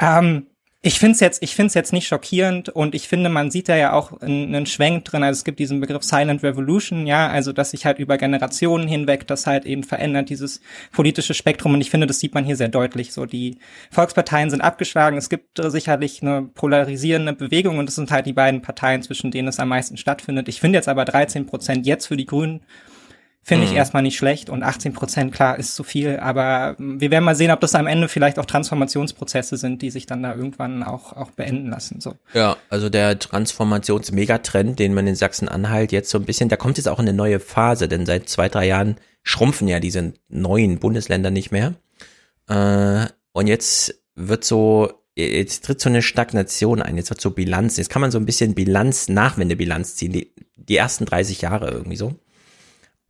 Ähm, 0.00 0.46
ich 0.84 0.98
finde 0.98 1.12
es 1.12 1.20
jetzt, 1.20 1.44
ich 1.44 1.54
find's 1.54 1.74
jetzt 1.74 1.92
nicht 1.92 2.08
schockierend 2.08 2.68
und 2.68 2.96
ich 2.96 3.06
finde, 3.06 3.28
man 3.28 3.52
sieht 3.52 3.68
da 3.68 3.76
ja 3.76 3.92
auch 3.92 4.20
einen 4.20 4.66
Schwenk 4.66 5.04
drin. 5.04 5.22
Also 5.22 5.38
es 5.38 5.44
gibt 5.44 5.60
diesen 5.60 5.78
Begriff 5.80 6.02
Silent 6.02 6.42
Revolution, 6.42 7.06
ja, 7.06 7.28
also 7.28 7.52
dass 7.52 7.70
sich 7.70 7.86
halt 7.86 8.00
über 8.00 8.18
Generationen 8.18 8.88
hinweg 8.88 9.28
das 9.28 9.46
halt 9.46 9.64
eben 9.64 9.84
verändert, 9.84 10.28
dieses 10.28 10.60
politische 10.90 11.34
Spektrum. 11.34 11.74
Und 11.74 11.80
ich 11.82 11.90
finde, 11.90 12.08
das 12.08 12.18
sieht 12.18 12.34
man 12.34 12.44
hier 12.44 12.56
sehr 12.56 12.68
deutlich. 12.68 13.12
So 13.12 13.26
die 13.26 13.58
Volksparteien 13.92 14.50
sind 14.50 14.60
abgeschlagen. 14.60 15.16
Es 15.16 15.28
gibt 15.28 15.62
sicherlich 15.64 16.20
eine 16.20 16.42
polarisierende 16.42 17.32
Bewegung 17.32 17.78
und 17.78 17.88
es 17.88 17.94
sind 17.94 18.10
halt 18.10 18.26
die 18.26 18.32
beiden 18.32 18.60
Parteien, 18.60 19.02
zwischen 19.02 19.30
denen 19.30 19.46
es 19.46 19.60
am 19.60 19.68
meisten 19.68 19.96
stattfindet. 19.96 20.48
Ich 20.48 20.60
finde 20.60 20.78
jetzt 20.78 20.88
aber 20.88 21.04
13 21.04 21.46
Prozent 21.46 21.86
jetzt 21.86 22.06
für 22.06 22.16
die 22.16 22.26
Grünen 22.26 22.60
Finde 23.44 23.64
ich 23.64 23.72
mhm. 23.72 23.76
erstmal 23.76 24.04
nicht 24.04 24.16
schlecht 24.16 24.50
und 24.50 24.62
18 24.62 24.92
Prozent, 24.92 25.32
klar, 25.32 25.58
ist 25.58 25.74
zu 25.74 25.82
viel, 25.82 26.20
aber 26.20 26.76
wir 26.78 27.10
werden 27.10 27.24
mal 27.24 27.34
sehen, 27.34 27.50
ob 27.50 27.58
das 27.58 27.74
am 27.74 27.88
Ende 27.88 28.06
vielleicht 28.06 28.38
auch 28.38 28.46
Transformationsprozesse 28.46 29.56
sind, 29.56 29.82
die 29.82 29.90
sich 29.90 30.06
dann 30.06 30.22
da 30.22 30.32
irgendwann 30.32 30.84
auch, 30.84 31.12
auch 31.16 31.32
beenden 31.32 31.68
lassen. 31.68 32.00
So. 32.00 32.14
Ja, 32.34 32.56
also 32.70 32.88
der 32.88 33.18
Transformationsmegatrend, 33.18 34.78
den 34.78 34.94
man 34.94 35.08
in 35.08 35.16
Sachsen-Anhalt 35.16 35.90
jetzt 35.90 36.10
so 36.10 36.18
ein 36.18 36.24
bisschen, 36.24 36.50
da 36.50 36.56
kommt 36.56 36.76
jetzt 36.76 36.86
auch 36.86 37.00
eine 37.00 37.12
neue 37.12 37.40
Phase, 37.40 37.88
denn 37.88 38.06
seit 38.06 38.28
zwei, 38.28 38.48
drei 38.48 38.68
Jahren 38.68 38.94
schrumpfen 39.24 39.66
ja 39.66 39.80
diese 39.80 40.12
neuen 40.28 40.78
Bundesländer 40.78 41.32
nicht 41.32 41.50
mehr. 41.50 41.74
Äh, 42.48 43.06
und 43.32 43.48
jetzt 43.48 44.02
wird 44.14 44.44
so, 44.44 44.92
jetzt 45.16 45.64
tritt 45.64 45.80
so 45.80 45.88
eine 45.88 46.02
Stagnation 46.02 46.80
ein, 46.80 46.96
jetzt 46.96 47.10
wird 47.10 47.20
so 47.20 47.32
Bilanz, 47.32 47.76
jetzt 47.76 47.90
kann 47.90 48.02
man 48.02 48.12
so 48.12 48.18
ein 48.18 48.26
bisschen 48.26 48.54
Bilanz, 48.54 49.08
Nachwendebilanz 49.08 49.96
ziehen, 49.96 50.12
die, 50.12 50.32
die 50.54 50.76
ersten 50.76 51.06
30 51.06 51.40
Jahre 51.40 51.70
irgendwie 51.70 51.96
so. 51.96 52.14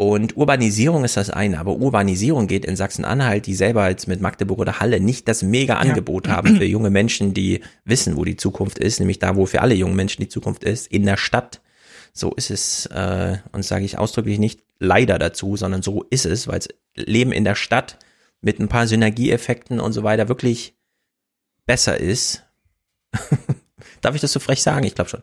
Und 0.03 0.37
Urbanisierung 0.37 1.05
ist 1.05 1.17
das 1.17 1.31
eine, 1.31 1.61
aber 1.61 1.77
Urbanisierung 1.77 2.49
geht 2.49 2.65
in 2.65 2.75
Sachsen-Anhalt, 2.75 3.47
die 3.47 3.55
selber 3.55 3.89
jetzt 3.89 4.09
mit 4.09 4.21
Magdeburg 4.21 4.59
oder 4.59 4.81
Halle 4.81 4.99
nicht 4.99 5.29
das 5.29 5.45
mega 5.45 5.77
Angebot 5.77 6.27
ja. 6.27 6.33
haben 6.37 6.57
für 6.57 6.65
junge 6.65 6.91
Menschen, 6.91 7.35
die 7.35 7.61
wissen, 7.85 8.17
wo 8.17 8.25
die 8.25 8.37
Zukunft 8.37 8.81
ist, 8.81 8.99
nämlich 8.99 9.21
da, 9.21 9.37
wo 9.37 9.47
für 9.47 9.63
alle 9.63 9.77
jungen 9.77 9.95
Menschen 9.95 10.21
die 10.21 10.29
Zukunft 10.29 10.65
ist, 10.65 10.89
in 10.89 11.07
der 11.07 11.17
Stadt. 11.17 11.61
So 12.13 12.33
ist 12.33 12.51
es, 12.51 12.87
äh, 12.87 13.39
und 13.53 13.65
sage 13.65 13.85
ich 13.85 13.97
ausdrücklich 13.97 14.41
nicht 14.41 14.65
leider 14.81 15.21
dazu, 15.21 15.57
sondern 15.57 15.83
so 15.83 16.03
ist 16.11 16.27
es, 16.27 16.49
weil 16.49 16.59
Leben 16.97 17.31
in 17.31 17.45
der 17.45 17.55
Stadt 17.55 17.97
mit 18.41 18.59
ein 18.59 18.69
paar 18.69 18.89
Synergieeffekten 18.89 19.79
und 19.79 19.93
so 19.93 20.03
weiter 20.03 20.27
wirklich 20.27 20.75
besser 21.65 21.97
ist. 21.97 22.43
Darf 24.01 24.17
ich 24.17 24.21
das 24.21 24.33
so 24.33 24.41
frech 24.41 24.63
sagen? 24.63 24.85
Ich 24.85 24.97
glaube 24.97 25.11
schon. 25.11 25.23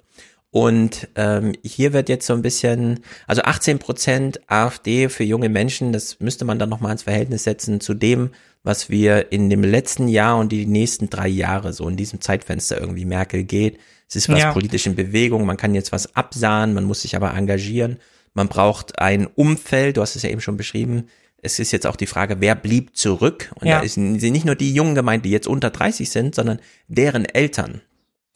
Und 0.52 1.08
ähm, 1.16 1.54
hier 1.64 1.94
wird 1.94 2.10
jetzt 2.10 2.26
so 2.26 2.34
ein 2.34 2.42
bisschen, 2.42 3.02
also 3.28 3.44
18 3.44 3.78
Prozent 3.78 4.40
AfD 4.48 5.08
für 5.10 5.24
junge 5.24 5.50
Menschen, 5.50 5.94
das 5.94 6.20
müsste 6.20 6.44
man 6.44 6.58
dann 6.58 6.70
nochmal 6.70 6.92
ins 6.92 7.04
Verhältnis 7.04 7.44
setzen 7.44 7.82
zu 7.82 7.94
dem, 7.94 8.32
was 8.64 8.90
wir 8.90 9.32
in 9.32 9.50
dem 9.50 9.64
letzten 9.64 10.08
Jahr 10.08 10.38
und 10.38 10.52
die 10.52 10.66
nächsten 10.66 11.10
drei 11.10 11.28
Jahre 11.28 11.72
so 11.72 11.88
in 11.88 11.98
diesem 11.98 12.20
Zeitfenster 12.20 12.80
irgendwie 12.80 13.06
Merkel 13.06 13.44
geht. 13.44 13.78
Es 14.08 14.16
ist 14.16 14.28
was 14.28 14.40
ja. 14.40 14.52
politisch 14.52 14.88
in 14.88 14.96
Bewegung, 14.96 15.46
man 15.46 15.58
kann 15.58 15.76
jetzt 15.76 15.92
was 15.92 16.16
absahen, 16.16 16.74
man 16.74 16.86
muss 16.86 17.04
sich 17.04 17.16
aber 17.16 17.34
engagieren. 17.36 18.00
Man 18.34 18.48
braucht 18.48 19.00
ein 19.00 19.28
Umfeld, 19.28 19.98
du 19.98 20.02
hast 20.02 20.16
es 20.16 20.24
ja 20.24 20.30
eben 20.30 20.42
schon 20.42 20.58
beschrieben. 20.58 21.10
Es 21.42 21.60
ist 21.60 21.72
jetzt 21.72 21.86
auch 21.86 21.96
die 21.96 22.08
Frage, 22.08 22.38
wer 22.40 22.56
blieb 22.56 22.98
zurück? 22.98 23.52
Und 23.56 23.68
ja. 23.68 23.82
da 23.82 23.88
sind 23.88 24.14
nicht 24.14 24.46
nur 24.46 24.56
die 24.56 24.74
Jungen 24.74 24.96
gemeint, 24.96 25.26
die 25.26 25.30
jetzt 25.30 25.48
unter 25.48 25.70
30 25.70 26.10
sind, 26.10 26.36
sondern 26.36 26.60
deren 26.88 27.26
Eltern. 27.26 27.82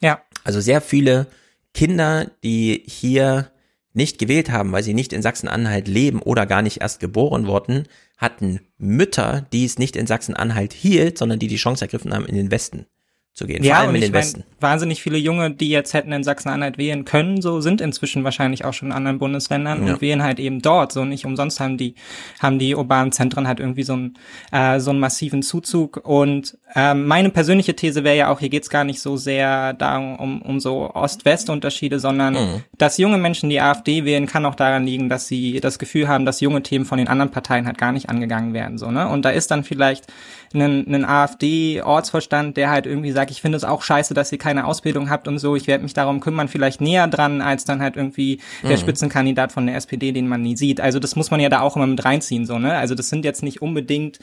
Ja. 0.00 0.22
Also 0.44 0.60
sehr 0.60 0.80
viele 0.80 1.26
Kinder, 1.74 2.30
die 2.42 2.82
hier 2.86 3.50
nicht 3.92 4.18
gewählt 4.18 4.50
haben, 4.50 4.72
weil 4.72 4.82
sie 4.82 4.94
nicht 4.94 5.12
in 5.12 5.22
Sachsen-Anhalt 5.22 5.86
leben 5.86 6.22
oder 6.22 6.46
gar 6.46 6.62
nicht 6.62 6.80
erst 6.80 7.00
geboren 7.00 7.46
wurden, 7.46 7.84
hatten 8.16 8.60
Mütter, 8.78 9.46
die 9.52 9.64
es 9.64 9.78
nicht 9.78 9.96
in 9.96 10.06
Sachsen-Anhalt 10.06 10.72
hielt, 10.72 11.18
sondern 11.18 11.38
die 11.38 11.48
die 11.48 11.56
Chance 11.56 11.84
ergriffen 11.84 12.12
haben, 12.12 12.26
in 12.26 12.34
den 12.34 12.50
Westen 12.50 12.86
zu 13.34 13.46
gehen. 13.48 13.64
Ja, 13.64 13.76
Vor 13.76 13.86
allem 13.86 13.94
in 13.96 14.00
den 14.00 14.12
mein, 14.12 14.20
Westen. 14.20 14.44
Wahnsinnig 14.60 15.02
viele 15.02 15.18
Junge, 15.18 15.50
die 15.50 15.68
jetzt 15.68 15.92
hätten 15.92 16.12
in 16.12 16.22
Sachsen-Anhalt 16.22 16.78
wählen 16.78 17.04
können, 17.04 17.42
so 17.42 17.60
sind 17.60 17.80
inzwischen 17.80 18.22
wahrscheinlich 18.22 18.64
auch 18.64 18.72
schon 18.72 18.88
in 18.88 18.94
anderen 18.94 19.18
Bundesländern 19.18 19.84
ja. 19.84 19.92
und 19.92 20.00
wählen 20.00 20.22
halt 20.22 20.38
eben 20.38 20.62
dort. 20.62 20.92
So 20.92 21.04
nicht 21.04 21.26
umsonst 21.26 21.58
haben 21.58 21.76
die 21.76 21.96
haben 22.38 22.60
die 22.60 22.76
urbanen 22.76 23.10
Zentren 23.10 23.48
halt 23.48 23.58
irgendwie 23.58 23.82
so 23.82 23.94
einen 23.94 24.14
äh, 24.52 24.78
so 24.78 24.90
einen 24.90 25.00
massiven 25.00 25.42
Zuzug. 25.42 26.00
Und 26.04 26.56
ähm, 26.76 27.06
meine 27.06 27.30
persönliche 27.30 27.74
These 27.74 28.04
wäre 28.04 28.16
ja 28.16 28.28
auch, 28.28 28.38
hier 28.38 28.50
geht's 28.50 28.70
gar 28.70 28.84
nicht 28.84 29.00
so 29.00 29.16
sehr 29.16 29.72
darum 29.72 30.16
um, 30.16 30.42
um 30.42 30.60
so 30.60 30.94
Ost-West-Unterschiede, 30.94 31.98
sondern 31.98 32.34
mhm. 32.34 32.62
dass 32.78 32.98
junge 32.98 33.18
Menschen 33.18 33.50
die 33.50 33.60
AfD 33.60 34.04
wählen, 34.04 34.26
kann 34.26 34.46
auch 34.46 34.54
daran 34.54 34.86
liegen, 34.86 35.08
dass 35.08 35.26
sie 35.26 35.58
das 35.58 35.80
Gefühl 35.80 36.06
haben, 36.06 36.24
dass 36.24 36.40
junge 36.40 36.62
Themen 36.62 36.84
von 36.84 36.98
den 36.98 37.08
anderen 37.08 37.32
Parteien 37.32 37.66
halt 37.66 37.78
gar 37.78 37.90
nicht 37.90 38.08
angegangen 38.08 38.54
werden. 38.54 38.78
So 38.78 38.92
ne 38.92 39.08
und 39.08 39.24
da 39.24 39.30
ist 39.30 39.50
dann 39.50 39.64
vielleicht 39.64 40.06
einen, 40.54 40.86
einen 40.86 41.04
AfD-Ortsvorstand, 41.04 42.56
der 42.56 42.70
halt 42.70 42.86
irgendwie 42.86 43.12
sagt, 43.12 43.30
ich 43.30 43.40
finde 43.40 43.56
es 43.56 43.64
auch 43.64 43.82
scheiße, 43.82 44.14
dass 44.14 44.32
ihr 44.32 44.38
keine 44.38 44.66
Ausbildung 44.66 45.10
habt 45.10 45.28
und 45.28 45.38
so, 45.38 45.56
ich 45.56 45.66
werde 45.66 45.82
mich 45.82 45.94
darum 45.94 46.20
kümmern, 46.20 46.48
vielleicht 46.48 46.80
näher 46.80 47.06
dran, 47.08 47.40
als 47.40 47.64
dann 47.64 47.82
halt 47.82 47.96
irgendwie 47.96 48.40
mhm. 48.62 48.68
der 48.68 48.76
Spitzenkandidat 48.76 49.52
von 49.52 49.66
der 49.66 49.76
SPD, 49.76 50.12
den 50.12 50.28
man 50.28 50.42
nie 50.42 50.56
sieht. 50.56 50.80
Also 50.80 50.98
das 50.98 51.16
muss 51.16 51.30
man 51.30 51.40
ja 51.40 51.48
da 51.48 51.60
auch 51.60 51.76
immer 51.76 51.86
mit 51.86 52.04
reinziehen, 52.04 52.46
so, 52.46 52.58
ne? 52.58 52.76
Also 52.76 52.94
das 52.94 53.08
sind 53.08 53.24
jetzt 53.24 53.42
nicht 53.42 53.62
unbedingt 53.62 54.18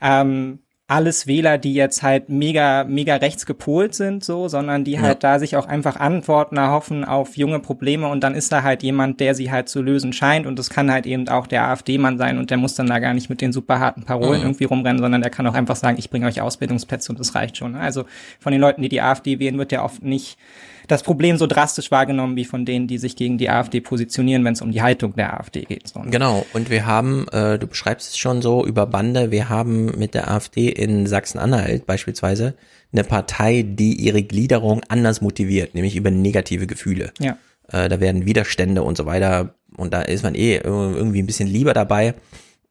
ähm, 0.00 0.60
alles 0.88 1.26
Wähler, 1.26 1.58
die 1.58 1.74
jetzt 1.74 2.04
halt 2.04 2.28
mega, 2.28 2.84
mega 2.84 3.16
rechts 3.16 3.44
gepolt 3.44 3.92
sind, 3.92 4.22
so, 4.22 4.46
sondern 4.46 4.84
die 4.84 4.92
ja. 4.92 5.00
halt 5.00 5.24
da 5.24 5.40
sich 5.40 5.56
auch 5.56 5.66
einfach 5.66 5.96
Antworten 5.96 6.58
erhoffen 6.58 7.04
auf 7.04 7.36
junge 7.36 7.58
Probleme 7.58 8.06
und 8.06 8.22
dann 8.22 8.36
ist 8.36 8.52
da 8.52 8.62
halt 8.62 8.84
jemand, 8.84 9.18
der 9.18 9.34
sie 9.34 9.50
halt 9.50 9.68
zu 9.68 9.82
lösen 9.82 10.12
scheint 10.12 10.46
und 10.46 10.60
das 10.60 10.70
kann 10.70 10.92
halt 10.92 11.06
eben 11.06 11.28
auch 11.28 11.48
der 11.48 11.66
AfD-Mann 11.66 12.18
sein 12.18 12.38
und 12.38 12.50
der 12.50 12.56
muss 12.56 12.76
dann 12.76 12.86
da 12.86 13.00
gar 13.00 13.14
nicht 13.14 13.28
mit 13.28 13.40
den 13.40 13.52
super 13.52 13.80
harten 13.80 14.04
Parolen 14.04 14.38
mhm. 14.38 14.46
irgendwie 14.46 14.64
rumrennen, 14.64 15.02
sondern 15.02 15.22
der 15.22 15.30
kann 15.30 15.46
auch 15.48 15.54
einfach 15.54 15.76
sagen, 15.76 15.98
ich 15.98 16.08
bringe 16.08 16.26
euch 16.26 16.40
Ausbildungsplätze 16.40 17.10
und 17.10 17.18
das 17.18 17.34
reicht 17.34 17.56
schon. 17.56 17.74
Also 17.74 18.04
von 18.38 18.52
den 18.52 18.60
Leuten, 18.60 18.82
die 18.82 18.88
die 18.88 19.00
AfD 19.00 19.40
wählen, 19.40 19.58
wird 19.58 19.72
ja 19.72 19.82
oft 19.82 20.04
nicht 20.04 20.38
das 20.86 21.02
Problem 21.02 21.36
so 21.36 21.46
drastisch 21.46 21.90
wahrgenommen 21.90 22.36
wie 22.36 22.44
von 22.44 22.64
denen, 22.64 22.86
die 22.86 22.98
sich 22.98 23.16
gegen 23.16 23.38
die 23.38 23.50
AfD 23.50 23.80
positionieren, 23.80 24.44
wenn 24.44 24.52
es 24.52 24.62
um 24.62 24.72
die 24.72 24.82
Haltung 24.82 25.14
der 25.14 25.38
AfD 25.38 25.62
geht. 25.62 25.88
So. 25.88 26.00
Ne? 26.00 26.10
Genau, 26.10 26.46
und 26.52 26.70
wir 26.70 26.86
haben, 26.86 27.26
äh, 27.32 27.58
du 27.58 27.66
beschreibst 27.66 28.10
es 28.10 28.18
schon 28.18 28.42
so 28.42 28.64
über 28.66 28.86
Bande, 28.86 29.30
wir 29.30 29.48
haben 29.48 29.86
mit 29.98 30.14
der 30.14 30.30
AfD 30.30 30.68
in 30.68 31.06
Sachsen-Anhalt 31.06 31.86
beispielsweise 31.86 32.54
eine 32.92 33.04
Partei, 33.04 33.64
die 33.66 33.94
ihre 33.94 34.22
Gliederung 34.22 34.82
anders 34.88 35.20
motiviert, 35.20 35.74
nämlich 35.74 35.96
über 35.96 36.10
negative 36.10 36.66
Gefühle. 36.66 37.12
Ja. 37.18 37.36
Äh, 37.70 37.88
da 37.88 38.00
werden 38.00 38.26
Widerstände 38.26 38.82
und 38.82 38.96
so 38.96 39.06
weiter 39.06 39.54
und 39.76 39.92
da 39.92 40.02
ist 40.02 40.22
man 40.22 40.34
eh 40.34 40.56
irgendwie 40.56 41.22
ein 41.22 41.26
bisschen 41.26 41.48
lieber 41.48 41.74
dabei. 41.74 42.14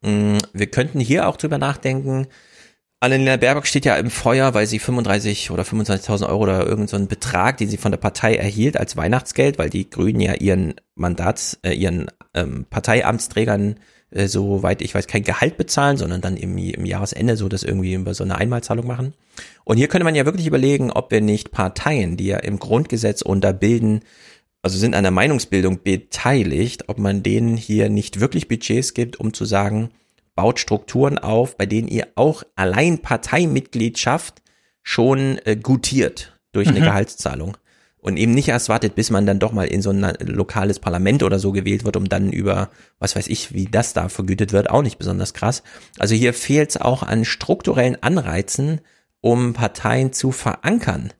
Mm, 0.02 0.38
wir 0.52 0.66
könnten 0.66 1.00
hier 1.00 1.28
auch 1.28 1.36
drüber 1.36 1.58
nachdenken, 1.58 2.26
Annalena 3.00 3.36
Baerbock 3.36 3.66
steht 3.66 3.84
ja 3.84 3.96
im 3.96 4.10
Feuer, 4.10 4.54
weil 4.54 4.66
sie 4.66 4.78
35 4.78 5.50
oder 5.50 5.64
25.000 5.64 6.28
Euro 6.28 6.44
oder 6.44 6.66
irgendeinen 6.66 7.04
so 7.04 7.08
Betrag, 7.08 7.58
den 7.58 7.68
sie 7.68 7.76
von 7.76 7.92
der 7.92 7.98
Partei 7.98 8.36
erhielt 8.36 8.78
als 8.78 8.96
Weihnachtsgeld, 8.96 9.58
weil 9.58 9.68
die 9.68 9.90
Grünen 9.90 10.20
ja 10.20 10.34
ihren 10.34 10.74
Mandats, 10.94 11.58
äh, 11.62 11.72
ihren 11.72 12.06
ähm, 12.34 12.64
Parteiamtsträgern 12.70 13.76
äh, 14.10 14.28
soweit 14.28 14.82
ich 14.82 14.94
weiß, 14.94 15.06
kein 15.08 15.24
Gehalt 15.24 15.56
bezahlen, 15.56 15.96
sondern 15.96 16.20
dann 16.20 16.36
im, 16.36 16.56
im 16.56 16.86
Jahresende 16.86 17.36
so 17.36 17.48
das 17.48 17.62
irgendwie 17.62 17.94
über 17.94 18.14
so 18.14 18.24
eine 18.24 18.36
Einmalzahlung 18.36 18.86
machen. 18.86 19.14
Und 19.64 19.76
hier 19.76 19.88
könnte 19.88 20.04
man 20.04 20.14
ja 20.14 20.24
wirklich 20.24 20.46
überlegen, 20.46 20.90
ob 20.90 21.10
wir 21.10 21.20
nicht 21.20 21.50
Parteien, 21.50 22.16
die 22.16 22.26
ja 22.26 22.38
im 22.38 22.58
Grundgesetz 22.58 23.22
unterbilden, 23.22 24.00
also 24.62 24.78
sind 24.78 24.94
an 24.94 25.04
der 25.04 25.12
Meinungsbildung 25.12 25.82
beteiligt, 25.82 26.88
ob 26.88 26.98
man 26.98 27.22
denen 27.22 27.56
hier 27.56 27.88
nicht 27.88 28.20
wirklich 28.20 28.48
Budgets 28.48 28.94
gibt, 28.94 29.18
um 29.20 29.34
zu 29.34 29.44
sagen, 29.44 29.90
baut 30.36 30.60
Strukturen 30.60 31.18
auf, 31.18 31.56
bei 31.56 31.66
denen 31.66 31.88
ihr 31.88 32.06
auch 32.14 32.44
allein 32.54 33.00
Parteimitgliedschaft 33.00 34.42
schon 34.82 35.38
äh, 35.44 35.56
gutiert 35.56 36.38
durch 36.52 36.68
eine 36.68 36.80
mhm. 36.80 36.84
Gehaltszahlung. 36.84 37.56
Und 37.98 38.18
eben 38.18 38.34
nicht 38.34 38.46
erst 38.46 38.68
wartet, 38.68 38.94
bis 38.94 39.10
man 39.10 39.26
dann 39.26 39.40
doch 39.40 39.50
mal 39.50 39.66
in 39.66 39.82
so 39.82 39.90
ein 39.90 40.16
lokales 40.20 40.78
Parlament 40.78 41.24
oder 41.24 41.40
so 41.40 41.50
gewählt 41.50 41.84
wird, 41.84 41.96
um 41.96 42.08
dann 42.08 42.30
über, 42.30 42.70
was 43.00 43.16
weiß 43.16 43.26
ich, 43.26 43.52
wie 43.52 43.64
das 43.64 43.94
da 43.94 44.08
vergütet 44.08 44.52
wird, 44.52 44.70
auch 44.70 44.82
nicht 44.82 44.98
besonders 44.98 45.34
krass. 45.34 45.64
Also 45.98 46.14
hier 46.14 46.32
fehlt 46.32 46.70
es 46.70 46.76
auch 46.76 47.02
an 47.02 47.24
strukturellen 47.24 48.00
Anreizen, 48.00 48.80
um 49.20 49.54
Parteien 49.54 50.12
zu 50.12 50.30
verankern. 50.30 51.12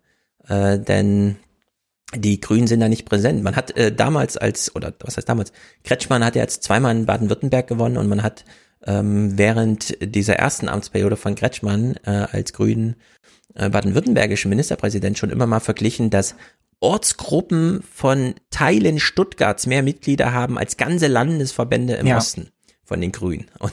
Äh, 0.47 0.79
denn 0.79 1.39
die 2.15 2.41
Grünen 2.41 2.69
sind 2.69 2.79
da 2.79 2.89
nicht 2.89 3.05
präsent. 3.05 3.43
Man 3.43 3.57
hat 3.57 3.77
äh, 3.77 3.93
damals 3.93 4.37
als, 4.37 4.73
oder 4.77 4.93
was 5.01 5.17
heißt 5.17 5.29
damals, 5.29 5.53
Kretschmann 5.83 6.25
hat 6.25 6.37
ja 6.37 6.43
jetzt 6.43 6.63
zweimal 6.63 6.95
in 6.95 7.07
Baden-Württemberg 7.07 7.67
gewonnen 7.67 7.97
und 7.97 8.09
man 8.09 8.23
hat 8.23 8.45
ähm, 8.87 9.37
während 9.37 9.97
dieser 10.01 10.37
ersten 10.37 10.69
Amtsperiode 10.69 11.17
von 11.17 11.35
Kretschmann 11.35 11.97
äh, 12.05 12.11
als 12.11 12.53
Grünen 12.53 12.97
äh, 13.55 13.69
baden-württembergische 13.69 14.49
Ministerpräsident 14.49 15.19
schon 15.19 15.31
immer 15.31 15.47
mal 15.47 15.61
verglichen, 15.61 16.11
dass 16.11 16.37
Ortsgruppen 16.81 17.83
von 17.93 18.35
Teilen 18.51 19.01
Stuttgarts 19.01 19.67
mehr 19.67 19.83
Mitglieder 19.83 20.33
haben 20.33 20.59
als 20.59 20.77
ganze 20.77 21.07
Landesverbände 21.07 21.95
im 21.95 22.07
ja. 22.07 22.17
Osten 22.17 22.51
von 22.85 23.01
den 23.01 23.13
Grünen. 23.13 23.47
Und 23.59 23.73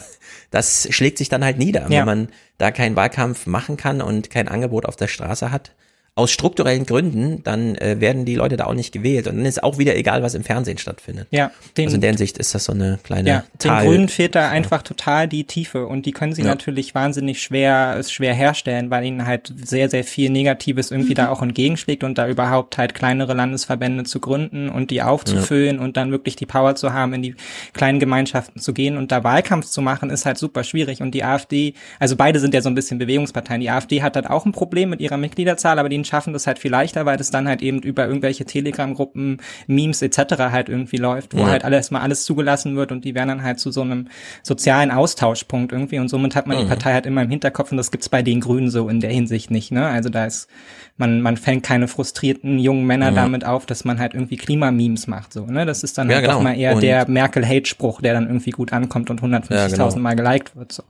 das 0.51 0.87
schlägt 0.89 1.17
sich 1.17 1.29
dann 1.29 1.43
halt 1.43 1.57
nieder, 1.57 1.83
ja. 1.83 1.99
wenn 1.99 2.05
man 2.05 2.27
da 2.57 2.71
keinen 2.71 2.95
Wahlkampf 2.95 3.45
machen 3.45 3.77
kann 3.77 4.01
und 4.01 4.29
kein 4.29 4.47
Angebot 4.47 4.85
auf 4.85 4.95
der 4.95 5.07
Straße 5.07 5.51
hat 5.51 5.75
aus 6.15 6.29
strukturellen 6.29 6.85
Gründen, 6.85 7.41
dann 7.43 7.73
äh, 7.75 7.99
werden 7.99 8.23
die 8.23 8.35
Leute 8.35 8.55
da 8.55 8.65
auch 8.65 8.75
nicht 8.75 8.91
gewählt. 8.91 9.27
Und 9.27 9.37
dann 9.37 9.45
ist 9.47 9.63
auch 9.63 9.79
wieder 9.79 9.95
egal, 9.95 10.21
was 10.21 10.35
im 10.35 10.43
Fernsehen 10.43 10.77
stattfindet. 10.77 11.27
Ja, 11.31 11.49
den, 11.75 11.85
also 11.85 11.95
in 11.95 12.01
der 12.01 12.11
Hinsicht 12.11 12.37
ist 12.37 12.53
das 12.53 12.65
so 12.65 12.73
eine 12.73 12.99
kleine 13.01 13.29
ja, 13.29 13.43
Tal. 13.57 13.81
Den 13.81 13.89
Grünen 13.89 14.09
fehlt 14.09 14.35
da 14.35 14.47
einfach 14.49 14.83
total 14.83 15.27
die 15.27 15.45
Tiefe. 15.45 15.87
Und 15.87 16.05
die 16.05 16.11
können 16.11 16.33
sie 16.33 16.43
ja. 16.43 16.49
natürlich 16.49 16.93
wahnsinnig 16.93 17.41
schwer, 17.41 17.99
schwer 18.03 18.35
herstellen, 18.35 18.91
weil 18.91 19.05
ihnen 19.05 19.25
halt 19.25 19.51
sehr, 19.63 19.89
sehr 19.89 20.03
viel 20.03 20.29
Negatives 20.29 20.91
irgendwie 20.91 21.13
mhm. 21.13 21.15
da 21.15 21.29
auch 21.29 21.41
entgegenschlägt 21.41 22.03
und 22.03 22.19
da 22.19 22.27
überhaupt 22.27 22.77
halt 22.77 22.93
kleinere 22.93 23.33
Landesverbände 23.33 24.03
zu 24.03 24.19
gründen 24.19 24.69
und 24.69 24.91
die 24.91 25.01
aufzufüllen 25.01 25.79
und 25.79 25.97
dann 25.97 26.11
wirklich 26.11 26.35
die 26.35 26.45
Power 26.45 26.75
zu 26.75 26.93
haben, 26.93 27.13
in 27.13 27.23
die 27.23 27.35
kleinen 27.73 27.99
Gemeinschaften 27.99 28.59
zu 28.59 28.73
gehen 28.75 28.97
und 28.97 29.11
da 29.11 29.23
Wahlkampf 29.23 29.65
zu 29.65 29.81
machen, 29.81 30.11
ist 30.11 30.27
halt 30.27 30.37
super 30.37 30.63
schwierig. 30.63 31.01
Und 31.01 31.15
die 31.15 31.23
AfD, 31.23 31.73
also 31.97 32.15
beide 32.15 32.39
sind 32.39 32.53
ja 32.53 32.61
so 32.61 32.69
ein 32.69 32.75
bisschen 32.75 32.99
Bewegungsparteien. 32.99 33.61
Die 33.61 33.71
AfD 33.71 34.03
hat 34.03 34.15
halt 34.15 34.29
auch 34.29 34.45
ein 34.45 34.51
Problem 34.51 34.91
mit 34.91 35.01
ihrer 35.01 35.17
Mitgliederzahl, 35.17 35.79
aber 35.79 35.89
die 35.89 36.02
Medien 36.03 36.05
schaffen 36.05 36.33
das 36.33 36.47
halt 36.47 36.59
viel 36.59 36.71
leichter, 36.71 37.05
weil 37.05 37.17
das 37.17 37.31
dann 37.31 37.47
halt 37.47 37.61
eben 37.61 37.79
über 37.81 38.05
irgendwelche 38.05 38.45
Telegram-Gruppen, 38.45 39.37
Memes 39.67 40.01
etc. 40.01 40.37
halt 40.51 40.69
irgendwie 40.69 40.97
läuft, 40.97 41.33
wo 41.33 41.39
ja. 41.39 41.47
halt 41.47 41.63
alles 41.63 41.91
mal 41.91 42.01
alles 42.01 42.25
zugelassen 42.25 42.75
wird 42.75 42.91
und 42.91 43.05
die 43.05 43.15
werden 43.15 43.29
dann 43.29 43.43
halt 43.43 43.59
zu 43.59 43.71
so 43.71 43.81
einem 43.81 44.07
sozialen 44.43 44.91
Austauschpunkt 44.91 45.71
irgendwie 45.71 45.99
und 45.99 46.09
somit 46.09 46.35
hat 46.35 46.47
man 46.47 46.57
mhm. 46.57 46.61
die 46.61 46.67
Partei 46.67 46.93
halt 46.93 47.05
immer 47.05 47.23
im 47.23 47.29
Hinterkopf 47.29 47.71
und 47.71 47.77
das 47.77 47.91
gibt's 47.91 48.09
bei 48.09 48.21
den 48.21 48.41
Grünen 48.41 48.69
so 48.69 48.89
in 48.89 48.99
der 48.99 49.11
Hinsicht 49.11 49.51
nicht, 49.51 49.71
ne? 49.71 49.87
Also 49.87 50.09
da 50.09 50.25
ist 50.25 50.49
man 50.97 51.21
man 51.21 51.37
fängt 51.37 51.63
keine 51.63 51.87
frustrierten 51.87 52.59
jungen 52.59 52.85
Männer 52.85 53.11
mhm. 53.11 53.15
damit 53.15 53.45
auf, 53.45 53.65
dass 53.65 53.83
man 53.85 53.99
halt 53.99 54.13
irgendwie 54.13 54.37
Klimamemes 54.37 55.07
macht 55.07 55.33
so, 55.33 55.45
ne? 55.45 55.65
Das 55.65 55.83
ist 55.83 55.97
dann 55.97 56.09
ja, 56.09 56.15
halt 56.15 56.25
genau. 56.25 56.37
doch 56.37 56.43
mal 56.43 56.57
eher 56.57 56.75
und 56.75 56.83
der 56.83 57.07
Merkel-Hate-Spruch, 57.07 58.01
der 58.01 58.13
dann 58.13 58.27
irgendwie 58.27 58.51
gut 58.51 58.73
ankommt 58.73 59.09
und 59.09 59.21
150.000 59.21 59.53
ja, 59.53 59.67
genau. 59.67 59.95
Mal 60.03 60.15
geliked 60.15 60.55
wird 60.55 60.71
so. 60.71 60.83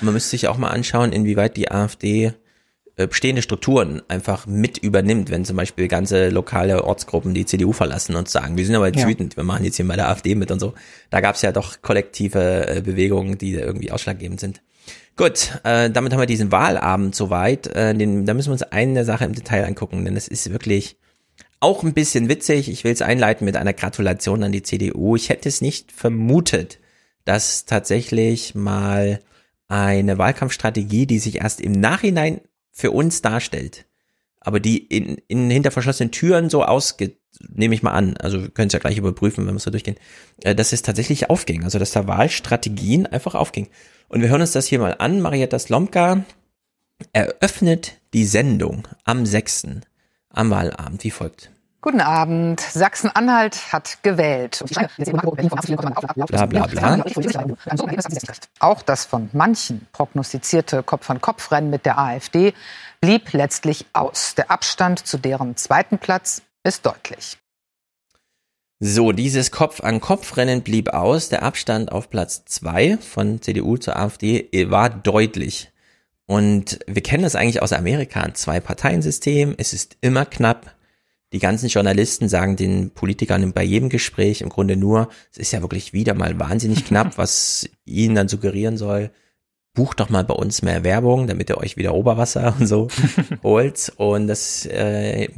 Man 0.00 0.14
müsste 0.14 0.30
sich 0.30 0.48
auch 0.48 0.56
mal 0.56 0.70
anschauen, 0.70 1.12
inwieweit 1.12 1.56
die 1.56 1.70
AfD 1.70 2.32
bestehende 2.96 3.42
Strukturen 3.42 4.02
einfach 4.08 4.46
mit 4.46 4.78
übernimmt, 4.78 5.30
wenn 5.30 5.44
zum 5.44 5.56
Beispiel 5.56 5.88
ganze 5.88 6.28
lokale 6.28 6.84
Ortsgruppen 6.84 7.34
die 7.34 7.44
CDU 7.44 7.72
verlassen 7.72 8.14
und 8.14 8.28
sagen, 8.28 8.56
wir 8.56 8.64
sind 8.64 8.76
aber 8.76 8.86
jetzt 8.86 9.00
ja. 9.00 9.08
wütend, 9.08 9.36
wir 9.36 9.42
machen 9.42 9.64
jetzt 9.64 9.76
hier 9.76 9.88
bei 9.88 9.96
der 9.96 10.08
AfD 10.08 10.34
mit 10.34 10.50
und 10.50 10.60
so. 10.60 10.74
Da 11.10 11.20
gab 11.20 11.34
es 11.34 11.42
ja 11.42 11.50
doch 11.50 11.82
kollektive 11.82 12.68
äh, 12.68 12.80
Bewegungen, 12.82 13.36
die 13.36 13.54
irgendwie 13.54 13.90
ausschlaggebend 13.90 14.38
sind. 14.38 14.62
Gut, 15.16 15.60
äh, 15.64 15.90
damit 15.90 16.12
haben 16.12 16.20
wir 16.20 16.26
diesen 16.26 16.52
Wahlabend 16.52 17.14
soweit. 17.14 17.66
Äh, 17.68 17.94
den, 17.94 18.26
da 18.26 18.34
müssen 18.34 18.48
wir 18.48 18.54
uns 18.54 18.62
eine 18.62 19.04
Sache 19.04 19.24
im 19.24 19.34
Detail 19.34 19.64
angucken, 19.64 20.04
denn 20.04 20.16
es 20.16 20.28
ist 20.28 20.52
wirklich 20.52 20.96
auch 21.60 21.82
ein 21.82 21.94
bisschen 21.94 22.28
witzig. 22.28 22.68
Ich 22.68 22.84
will 22.84 22.92
es 22.92 23.02
einleiten 23.02 23.44
mit 23.44 23.56
einer 23.56 23.72
Gratulation 23.72 24.42
an 24.42 24.52
die 24.52 24.62
CDU. 24.62 25.16
Ich 25.16 25.30
hätte 25.30 25.48
es 25.48 25.60
nicht 25.60 25.92
vermutet, 25.92 26.78
dass 27.24 27.64
tatsächlich 27.64 28.54
mal 28.54 29.20
eine 29.68 30.18
Wahlkampfstrategie, 30.18 31.06
die 31.06 31.18
sich 31.18 31.40
erst 31.40 31.60
im 31.60 31.72
Nachhinein 31.72 32.40
für 32.74 32.90
uns 32.90 33.22
darstellt, 33.22 33.86
aber 34.40 34.60
die 34.60 34.78
in, 34.78 35.22
in 35.28 35.48
hinter 35.48 35.70
verschlossenen 35.70 36.10
Türen 36.10 36.50
so 36.50 36.64
ausge, 36.64 37.16
nehme 37.48 37.74
ich 37.74 37.82
mal 37.82 37.92
an, 37.92 38.16
also 38.18 38.42
wir 38.42 38.50
können 38.50 38.66
es 38.66 38.72
ja 38.72 38.80
gleich 38.80 38.98
überprüfen, 38.98 39.46
wenn 39.46 39.54
wir 39.54 39.60
so 39.60 39.70
durchgehen, 39.70 39.96
äh, 40.42 40.54
dass 40.54 40.72
es 40.72 40.82
tatsächlich 40.82 41.30
aufging, 41.30 41.64
also 41.64 41.78
dass 41.78 41.92
da 41.92 42.06
Wahlstrategien 42.06 43.06
einfach 43.06 43.34
aufging. 43.34 43.68
Und 44.08 44.20
wir 44.20 44.28
hören 44.28 44.42
uns 44.42 44.52
das 44.52 44.66
hier 44.66 44.80
mal 44.80 44.96
an. 44.98 45.20
Marietta 45.20 45.58
Slomka 45.58 46.24
eröffnet 47.12 48.00
die 48.12 48.26
Sendung 48.26 48.86
am 49.04 49.24
6. 49.24 49.68
am 50.28 50.50
Wahlabend 50.50 51.02
wie 51.04 51.10
folgt. 51.10 51.53
Guten 51.84 52.00
Abend. 52.00 52.60
Sachsen-Anhalt 52.60 53.70
hat 53.70 54.02
gewählt. 54.02 54.64
Bla, 54.70 56.46
bla, 56.46 56.66
bla. 56.66 57.04
Auch 58.58 58.80
das 58.80 59.04
von 59.04 59.28
manchen 59.34 59.86
prognostizierte 59.92 60.82
Kopf-an-Kopf-Rennen 60.82 61.68
mit 61.68 61.84
der 61.84 61.98
AfD 61.98 62.54
blieb 63.02 63.34
letztlich 63.34 63.84
aus. 63.92 64.34
Der 64.34 64.50
Abstand 64.50 65.06
zu 65.06 65.18
deren 65.18 65.58
zweiten 65.58 65.98
Platz 65.98 66.40
ist 66.62 66.86
deutlich. 66.86 67.36
So, 68.80 69.12
dieses 69.12 69.50
Kopf-an-Kopf-Rennen 69.50 70.62
blieb 70.62 70.88
aus. 70.88 71.28
Der 71.28 71.42
Abstand 71.42 71.92
auf 71.92 72.08
Platz 72.08 72.46
zwei 72.46 72.96
von 72.96 73.42
CDU 73.42 73.76
zur 73.76 73.96
AfD 73.96 74.48
war 74.70 74.88
deutlich. 74.88 75.70
Und 76.24 76.78
wir 76.86 77.02
kennen 77.02 77.24
das 77.24 77.36
eigentlich 77.36 77.60
aus 77.60 77.74
Amerika, 77.74 78.20
ein 78.20 78.34
Zwei-Parteien-System. 78.34 79.54
Es 79.58 79.74
ist 79.74 79.98
immer 80.00 80.24
knapp. 80.24 80.73
Die 81.34 81.40
ganzen 81.40 81.68
Journalisten 81.68 82.28
sagen 82.28 82.54
den 82.54 82.90
Politikern 82.90 83.52
bei 83.52 83.64
jedem 83.64 83.88
Gespräch 83.88 84.40
im 84.40 84.50
Grunde 84.50 84.76
nur, 84.76 85.08
es 85.32 85.38
ist 85.38 85.52
ja 85.52 85.62
wirklich 85.62 85.92
wieder 85.92 86.14
mal 86.14 86.38
wahnsinnig 86.38 86.84
knapp, 86.86 87.18
was 87.18 87.68
ihnen 87.84 88.14
dann 88.14 88.28
suggerieren 88.28 88.76
soll, 88.76 89.10
bucht 89.74 89.98
doch 89.98 90.10
mal 90.10 90.22
bei 90.22 90.34
uns 90.34 90.62
mehr 90.62 90.84
Werbung, 90.84 91.26
damit 91.26 91.50
ihr 91.50 91.58
euch 91.58 91.76
wieder 91.76 91.92
Oberwasser 91.92 92.54
und 92.60 92.68
so 92.68 92.86
holt. 93.42 93.92
Und 93.96 94.28
das, 94.28 94.64
äh, 94.66 95.28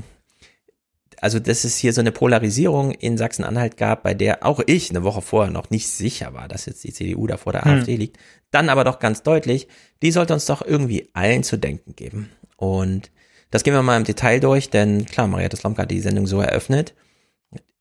also 1.19 1.39
dass 1.39 1.65
es 1.65 1.79
hier 1.79 1.95
so 1.95 2.03
eine 2.03 2.13
Polarisierung 2.13 2.91
in 2.91 3.17
Sachsen-Anhalt 3.17 3.79
gab, 3.79 4.03
bei 4.03 4.13
der 4.13 4.45
auch 4.45 4.61
ich 4.67 4.91
eine 4.91 5.03
Woche 5.03 5.23
vorher 5.23 5.51
noch 5.51 5.71
nicht 5.71 5.89
sicher 5.89 6.35
war, 6.35 6.47
dass 6.47 6.67
jetzt 6.67 6.85
die 6.85 6.93
CDU 6.93 7.27
da 7.27 7.39
vor 7.39 7.55
der 7.55 7.65
Hm. 7.65 7.73
AfD 7.73 7.97
liegt. 7.97 8.19
Dann 8.51 8.69
aber 8.69 8.85
doch 8.85 8.99
ganz 8.99 9.23
deutlich, 9.23 9.67
die 10.03 10.13
sollte 10.13 10.35
uns 10.35 10.45
doch 10.45 10.61
irgendwie 10.61 11.09
allen 11.15 11.43
zu 11.43 11.57
denken 11.57 11.97
geben. 11.97 12.29
Und 12.59 13.11
das 13.51 13.63
gehen 13.63 13.75
wir 13.75 13.83
mal 13.83 13.97
im 13.97 14.05
Detail 14.05 14.41
durch, 14.41 14.71
denn 14.71 15.07
klar, 15.07 15.27
Mariette 15.27 15.57
Slomka 15.57 15.83
hat 15.83 15.91
die 15.91 16.01
Sendung 16.01 16.27
so 16.27 16.41
eröffnet. 16.41 16.95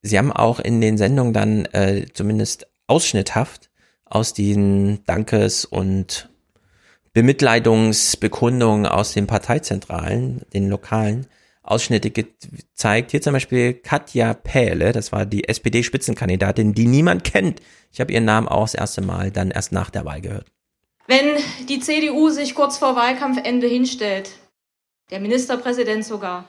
Sie 0.01 0.17
haben 0.17 0.31
auch 0.31 0.59
in 0.59 0.81
den 0.81 0.97
Sendungen 0.97 1.33
dann 1.33 1.65
äh, 1.65 2.05
zumindest 2.13 2.67
ausschnitthaft 2.87 3.69
aus 4.05 4.33
den 4.33 5.03
Dankes- 5.05 5.65
und 5.65 6.29
Bemitleidungsbekundungen 7.13 8.85
aus 8.85 9.13
den 9.13 9.25
Parteizentralen, 9.25 10.41
den 10.53 10.69
lokalen, 10.69 11.27
Ausschnitte 11.65 12.11
gezeigt. 12.11 13.11
Hier 13.11 13.21
zum 13.21 13.33
Beispiel 13.33 13.73
Katja 13.73 14.33
Pähle, 14.33 14.91
das 14.91 15.11
war 15.11 15.25
die 15.25 15.47
SPD-Spitzenkandidatin, 15.47 16.73
die 16.73 16.85
niemand 16.85 17.23
kennt. 17.23 17.61
Ich 17.91 17.99
habe 17.99 18.13
ihren 18.13 18.25
Namen 18.25 18.47
auch 18.47 18.65
das 18.65 18.75
erste 18.75 19.01
Mal 19.01 19.31
dann 19.31 19.51
erst 19.51 19.71
nach 19.71 19.89
der 19.89 20.05
Wahl 20.05 20.21
gehört. 20.21 20.51
Wenn 21.07 21.37
die 21.67 21.79
CDU 21.79 22.29
sich 22.29 22.55
kurz 22.55 22.77
vor 22.77 22.95
Wahlkampfende 22.95 23.67
hinstellt, 23.67 24.29
der 25.11 25.19
Ministerpräsident 25.19 26.05
sogar, 26.05 26.45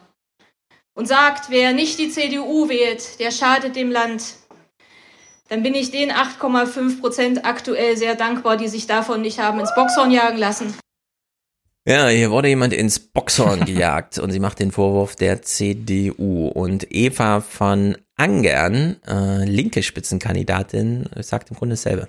und 0.95 1.07
sagt, 1.07 1.51
wer 1.51 1.73
nicht 1.73 1.99
die 1.99 2.11
CDU 2.11 2.69
wählt, 2.69 3.21
der 3.21 3.31
schadet 3.31 3.77
dem 3.77 3.91
Land, 3.91 4.37
dann 5.49 5.63
bin 5.63 5.75
ich 5.75 5.91
den 5.91 6.11
8,5 6.11 7.01
Prozent 7.01 7.45
aktuell 7.45 7.97
sehr 7.97 8.17
dankbar, 8.17 8.57
die 8.57 8.69
sich 8.69 8.87
davon 8.87 9.21
nicht 9.21 9.39
haben 9.39 9.61
ins 9.61 9.75
Boxhorn 9.75 10.11
jagen 10.11 10.39
lassen. 10.39 10.75
Ja, 11.87 12.09
hier 12.09 12.33
wurde 12.33 12.49
jemand 12.49 12.73
ins 12.73 12.99
Boxhorn 12.99 13.65
gejagt 13.65 14.19
und 14.19 14.33
sie 14.33 14.41
macht 14.41 14.59
den 14.59 14.73
Vorwurf 14.73 15.15
der 15.15 15.43
CDU. 15.43 16.49
Und 16.49 16.87
Eva 16.91 17.41
von 17.41 17.97
Angern, 18.17 18.97
äh, 19.07 19.45
linke 19.45 19.85
Spitzenkandidatin, 19.85 21.09
sagt 21.21 21.51
im 21.51 21.57
Grunde 21.57 21.75
dasselbe. 21.75 22.09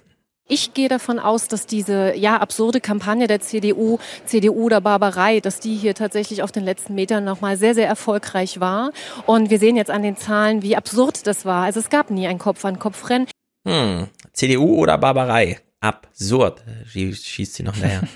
Ich 0.49 0.73
gehe 0.73 0.87
davon 0.87 1.19
aus, 1.19 1.47
dass 1.49 1.65
diese 1.65 2.15
ja 2.15 2.37
absurde 2.37 2.79
Kampagne 2.79 3.27
der 3.27 3.41
CDU, 3.41 3.99
CDU 4.25 4.63
oder 4.65 4.79
Barbarei, 4.79 5.41
dass 5.41 5.59
die 5.59 5.75
hier 5.75 5.93
tatsächlich 5.93 6.41
auf 6.41 6.51
den 6.53 6.63
letzten 6.63 6.95
Metern 6.95 7.25
nochmal 7.25 7.57
sehr, 7.57 7.75
sehr 7.75 7.87
erfolgreich 7.87 8.59
war. 8.61 8.91
Und 9.25 9.49
wir 9.49 9.59
sehen 9.59 9.75
jetzt 9.75 9.91
an 9.91 10.03
den 10.03 10.15
Zahlen, 10.15 10.61
wie 10.61 10.77
absurd 10.77 11.27
das 11.27 11.43
war. 11.45 11.65
Also 11.65 11.79
es 11.81 11.89
gab 11.89 12.09
nie 12.11 12.27
ein 12.27 12.37
Kopf-an-Kopf-Rennen. 12.39 13.27
Hm, 13.67 14.07
CDU 14.31 14.75
oder 14.77 14.97
Barbarei? 14.97 15.59
Absurd, 15.81 16.63
Schie- 16.91 17.13
schießt 17.13 17.55
sie 17.55 17.63
noch 17.63 17.75
näher. 17.75 18.01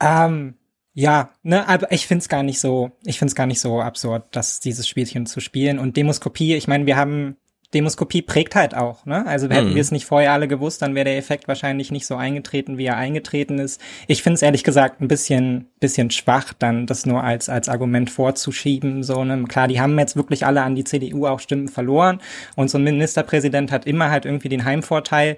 Ähm, 0.00 0.54
ja, 0.92 1.30
ne, 1.42 1.68
aber 1.68 1.90
ich 1.92 2.06
find's 2.06 2.28
gar 2.28 2.42
nicht 2.42 2.60
so, 2.60 2.90
ich 3.04 3.18
find's 3.18 3.34
gar 3.34 3.46
nicht 3.46 3.60
so 3.60 3.80
absurd, 3.80 4.24
dass 4.36 4.60
dieses 4.60 4.86
Spielchen 4.86 5.26
zu 5.26 5.40
spielen 5.40 5.78
und 5.78 5.96
Demoskopie, 5.96 6.54
ich 6.54 6.68
meine, 6.68 6.86
wir 6.86 6.96
haben 6.96 7.36
Demoskopie 7.74 8.22
prägt 8.22 8.54
halt 8.54 8.74
auch, 8.76 9.04
ne? 9.06 9.26
Also 9.26 9.48
hätten 9.48 9.70
Mhm. 9.70 9.74
wir 9.74 9.80
es 9.80 9.90
nicht 9.90 10.06
vorher 10.06 10.32
alle 10.32 10.48
gewusst, 10.48 10.82
dann 10.82 10.94
wäre 10.94 11.04
der 11.04 11.16
Effekt 11.18 11.48
wahrscheinlich 11.48 11.90
nicht 11.90 12.06
so 12.06 12.14
eingetreten, 12.16 12.78
wie 12.78 12.86
er 12.86 12.96
eingetreten 12.96 13.58
ist. 13.58 13.80
Ich 14.06 14.22
finde 14.22 14.34
es 14.36 14.42
ehrlich 14.42 14.62
gesagt 14.64 15.00
ein 15.00 15.08
bisschen, 15.08 15.66
bisschen 15.80 16.10
schwach, 16.10 16.52
dann 16.58 16.86
das 16.86 17.06
nur 17.06 17.24
als, 17.24 17.48
als 17.48 17.68
Argument 17.68 18.08
vorzuschieben. 18.10 19.02
So, 19.02 19.24
ne? 19.24 19.44
Klar, 19.48 19.68
die 19.68 19.80
haben 19.80 19.98
jetzt 19.98 20.16
wirklich 20.16 20.46
alle 20.46 20.62
an 20.62 20.74
die 20.74 20.84
CDU 20.84 21.26
auch 21.26 21.40
Stimmen 21.40 21.68
verloren 21.68 22.20
und 22.54 22.70
so 22.70 22.78
ein 22.78 22.84
Ministerpräsident 22.84 23.72
hat 23.72 23.86
immer 23.86 24.10
halt 24.10 24.24
irgendwie 24.24 24.48
den 24.48 24.64
Heimvorteil. 24.64 25.36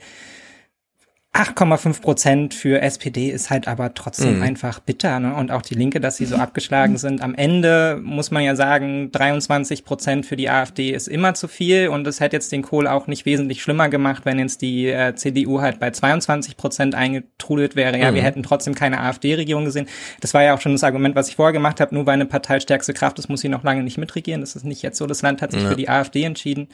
8,5 1.35 2.01
Prozent 2.01 2.55
für 2.55 2.81
SPD 2.81 3.29
ist 3.31 3.51
halt 3.51 3.69
aber 3.69 3.93
trotzdem 3.95 4.38
Mhm. 4.38 4.43
einfach 4.43 4.81
bitter. 4.81 5.21
Ne? 5.21 5.35
Und 5.35 5.53
auch 5.53 5.62
die 5.62 5.75
Linke, 5.75 6.01
dass 6.01 6.17
sie 6.17 6.25
so 6.25 6.35
abgeschlagen 6.37 6.97
sind. 6.97 7.21
Am 7.21 7.35
Ende 7.35 8.01
muss 8.03 8.31
man 8.31 8.43
ja 8.43 8.57
sagen, 8.57 9.12
23 9.12 9.85
Prozent 9.85 10.27
für 10.27 10.37
die 10.37 10.49
AfD 10.49 10.91
ist 10.91 11.07
immer 11.07 11.35
zu 11.35 11.47
viel. 11.47 11.88
Und 11.88 12.07
es 12.07 12.19
hätte 12.21 12.35
jetzt 12.35 12.51
den 12.51 12.62
Kohl 12.62 12.88
auch 12.88 13.07
nicht 13.07 13.25
wesentlich 13.27 13.62
schlimmer 13.62 13.88
gemacht, 13.91 14.25
wenn 14.25 14.38
jetzt 14.38 14.62
die 14.62 14.87
äh, 14.88 15.14
CDU 15.14 15.61
halt 15.61 15.79
bei 15.79 15.91
22 15.91 16.57
Prozent 16.57 16.95
eingetrudelt 16.95 17.77
wäre. 17.77 17.97
Ja, 17.99 18.11
Mhm. 18.11 18.14
wir 18.17 18.23
hätten 18.23 18.43
trotzdem 18.43 18.75
keine 18.75 18.99
AfD-Regierung 19.01 19.67
gesehen. 19.67 19.87
Das 20.21 20.33
war 20.35 20.43
ja 20.43 20.55
auch 20.55 20.61
schon 20.61 20.73
das 20.73 20.83
Argument, 20.83 21.14
was 21.14 21.29
ich 21.29 21.37
vorher 21.37 21.53
gemacht 21.53 21.81
habe. 21.81 21.95
Nur 21.95 22.07
weil 22.07 22.14
eine 22.14 22.27
Partei 22.27 22.59
stärkste 22.59 22.95
Kraft 22.95 23.19
ist, 23.19 23.29
muss 23.29 23.43
sie 23.43 23.51
noch 23.51 23.62
lange 23.62 23.83
nicht 23.85 23.99
mitregieren. 23.99 24.41
Das 24.41 24.57
ist 24.57 24.64
nicht 24.64 24.83
jetzt 24.83 24.97
so. 24.99 25.07
Das 25.07 25.23
Land 25.23 25.43
hat 25.43 25.53
sich 25.53 25.62
Ja. 25.62 25.69
für 25.69 25.77
die 25.77 25.88
AfD 25.91 26.25
entschieden. 26.25 26.69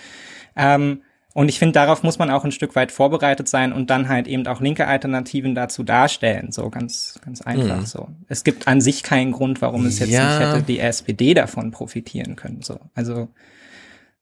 Ähm, 0.56 1.02
und 1.34 1.48
ich 1.50 1.58
finde, 1.58 1.72
darauf 1.74 2.02
muss 2.02 2.18
man 2.18 2.30
auch 2.30 2.44
ein 2.44 2.52
Stück 2.52 2.74
weit 2.76 2.90
vorbereitet 2.92 3.48
sein 3.48 3.72
und 3.74 3.90
dann 3.90 4.08
halt 4.08 4.26
eben 4.26 4.46
auch 4.46 4.60
linke 4.62 4.86
Alternativen 4.86 5.54
dazu 5.54 5.82
darstellen. 5.82 6.50
So 6.52 6.70
ganz, 6.70 7.20
ganz 7.24 7.42
einfach 7.42 7.80
Mhm. 7.80 7.86
so. 7.86 8.08
Es 8.28 8.42
gibt 8.44 8.66
an 8.68 8.80
sich 8.80 9.02
keinen 9.02 9.32
Grund, 9.32 9.60
warum 9.60 9.84
es 9.84 9.98
jetzt 9.98 10.10
Ja. 10.10 10.38
nicht 10.38 10.48
hätte 10.48 10.62
die 10.62 10.78
SPD 10.80 11.34
davon 11.34 11.70
profitieren 11.72 12.36
können. 12.36 12.62
So. 12.62 12.78
Also, 12.94 13.28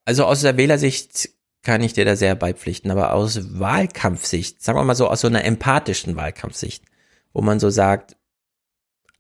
Also 0.04 0.24
aus 0.24 0.40
der 0.40 0.56
Wählersicht 0.56 1.28
kann 1.62 1.80
ich 1.80 1.92
dir 1.92 2.04
da 2.04 2.16
sehr 2.16 2.34
beipflichten, 2.34 2.90
aber 2.90 3.12
aus 3.12 3.58
Wahlkampfsicht, 3.60 4.60
sagen 4.60 4.78
wir 4.78 4.82
mal 4.84 4.96
so 4.96 5.06
aus 5.08 5.20
so 5.20 5.28
einer 5.28 5.44
empathischen 5.44 6.16
Wahlkampfsicht, 6.16 6.82
wo 7.32 7.40
man 7.40 7.60
so 7.60 7.70
sagt, 7.70 8.16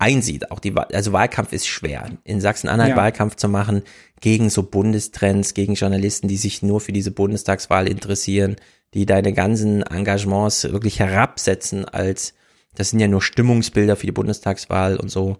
einsieht, 0.02 0.50
auch 0.50 0.58
die, 0.58 0.74
also 0.76 1.12
Wahlkampf 1.12 1.52
ist 1.52 1.68
schwer. 1.68 2.10
In 2.24 2.40
Sachsen-Anhalt 2.40 2.90
Ja. 2.90 2.96
Wahlkampf 2.96 3.36
zu 3.36 3.48
machen 3.48 3.82
gegen 4.20 4.50
so 4.50 4.64
Bundestrends, 4.64 5.54
gegen 5.54 5.74
Journalisten, 5.74 6.26
die 6.26 6.36
sich 6.36 6.60
nur 6.60 6.80
für 6.80 6.92
diese 6.92 7.12
Bundestagswahl 7.12 7.86
interessieren, 7.86 8.56
die 8.94 9.06
deine 9.06 9.32
ganzen 9.32 9.82
Engagements 9.82 10.64
wirklich 10.64 10.98
herabsetzen 10.98 11.84
als, 11.84 12.34
das 12.74 12.90
sind 12.90 12.98
ja 12.98 13.06
nur 13.06 13.22
Stimmungsbilder 13.22 13.94
für 13.94 14.06
die 14.06 14.12
Bundestagswahl 14.12 14.96
und 14.96 15.08
so, 15.08 15.38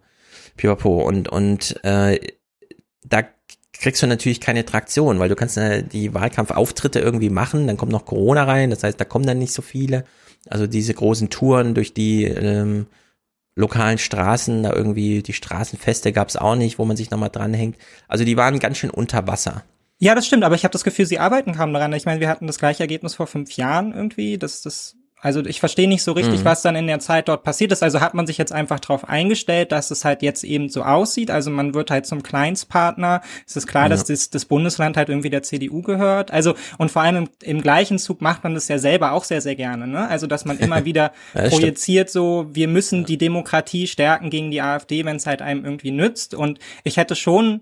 pipapo. 0.56 1.02
Und, 1.02 1.28
und, 1.28 1.82
äh, 1.84 2.20
da 3.04 3.24
kriegst 3.72 4.00
du 4.00 4.06
natürlich 4.06 4.40
keine 4.40 4.64
Traktion, 4.64 5.18
weil 5.18 5.28
du 5.28 5.34
kannst 5.34 5.56
äh, 5.56 5.82
die 5.82 6.14
Wahlkampfauftritte 6.14 7.00
irgendwie 7.00 7.30
machen, 7.30 7.66
dann 7.66 7.76
kommt 7.76 7.90
noch 7.90 8.04
Corona 8.04 8.44
rein, 8.44 8.70
das 8.70 8.84
heißt, 8.84 9.00
da 9.00 9.04
kommen 9.04 9.26
dann 9.26 9.40
nicht 9.40 9.52
so 9.52 9.60
viele. 9.60 10.04
Also 10.48 10.68
diese 10.68 10.94
großen 10.94 11.30
Touren 11.30 11.74
durch 11.74 11.94
die 11.94 12.24
ähm, 12.24 12.86
lokalen 13.54 13.98
Straßen, 13.98 14.62
da 14.62 14.72
irgendwie 14.72 15.22
die 15.22 15.32
Straßenfeste 15.32 16.12
gab's 16.12 16.36
auch 16.36 16.56
nicht, 16.56 16.78
wo 16.78 16.84
man 16.84 16.96
sich 16.96 17.10
nochmal 17.10 17.30
dranhängt. 17.30 17.76
Also 18.08 18.24
die 18.24 18.36
waren 18.36 18.58
ganz 18.58 18.78
schön 18.78 18.90
unter 18.90 19.26
Wasser. 19.26 19.64
ja, 19.98 20.14
das 20.14 20.26
stimmt, 20.26 20.44
aber 20.44 20.54
ich 20.54 20.64
habe 20.64 20.72
das 20.72 20.84
Gefühl, 20.84 21.06
sie 21.06 21.18
arbeiten 21.18 21.54
kaum 21.54 21.72
daran. 21.72 21.92
Ich 21.92 22.06
meine, 22.06 22.20
wir 22.20 22.28
hatten 22.28 22.46
das 22.46 22.58
gleiche 22.58 22.82
Ergebnis 22.82 23.14
vor 23.14 23.26
fünf 23.26 23.52
Jahren 23.52 23.92
irgendwie. 23.92 24.38
Das, 24.38 24.62
das, 24.62 24.96
also 25.24 25.40
ich 25.46 25.60
verstehe 25.60 25.88
nicht 25.88 26.02
so 26.02 26.12
richtig, 26.12 26.40
Mhm. 26.40 26.44
was 26.44 26.62
dann 26.62 26.74
in 26.76 26.88
der 26.88 26.98
Zeit 26.98 27.28
dort 27.28 27.44
passiert 27.44 27.70
ist. 27.72 27.82
Also 27.82 28.00
hat 28.00 28.12
man 28.12 28.26
sich 28.26 28.38
jetzt 28.38 28.52
einfach 28.52 28.80
darauf 28.80 29.08
eingestellt, 29.08 29.70
dass 29.70 29.90
es 29.92 30.04
halt 30.04 30.20
jetzt 30.20 30.42
eben 30.42 30.68
so 30.68 30.82
aussieht. 30.82 31.30
Also 31.30 31.50
man 31.50 31.74
wird 31.74 31.90
halt 31.92 32.06
zum 32.06 32.22
Kleinstpartner. 32.22 33.20
Es 33.46 33.56
ist 33.56 33.66
klar, 33.66 33.84
Ja. 33.84 33.88
dass 33.90 34.04
das, 34.04 34.30
das 34.30 34.44
Bundesland 34.44 34.96
halt 34.96 35.08
irgendwie 35.08 35.30
der 35.30 35.42
CDU 35.42 35.80
gehört. 35.82 36.30
Also 36.32 36.54
und 36.76 36.90
vor 36.90 37.02
allem 37.02 37.16
im, 37.16 37.28
im 37.56 37.62
gleichen 37.62 37.98
Zug 37.98 38.20
macht 38.20 38.42
man 38.44 38.54
das 38.54 38.66
ja 38.68 38.78
selber 38.78 39.12
auch 39.12 39.24
sehr, 39.24 39.40
sehr 39.40 39.54
gerne. 39.54 39.86
Ne? 39.86 40.08
Also 40.08 40.26
dass 40.26 40.44
man 40.44 40.58
immer 40.58 40.84
wieder 40.84 41.12
Ja, 41.34 41.48
projiziert 41.48 42.10
so, 42.10 42.46
wir 42.52 42.66
müssen 42.68 43.04
die 43.04 43.16
Demokratie 43.18 43.86
stärken 43.86 44.28
gegen 44.28 44.50
die 44.50 44.60
AfD, 44.60 45.04
wenn 45.04 45.16
es 45.16 45.26
halt 45.26 45.40
einem 45.40 45.64
irgendwie 45.64 45.92
nützt. 45.92 46.34
Und 46.34 46.58
ich 46.84 46.96
hätte 46.96 47.14
schon 47.14 47.60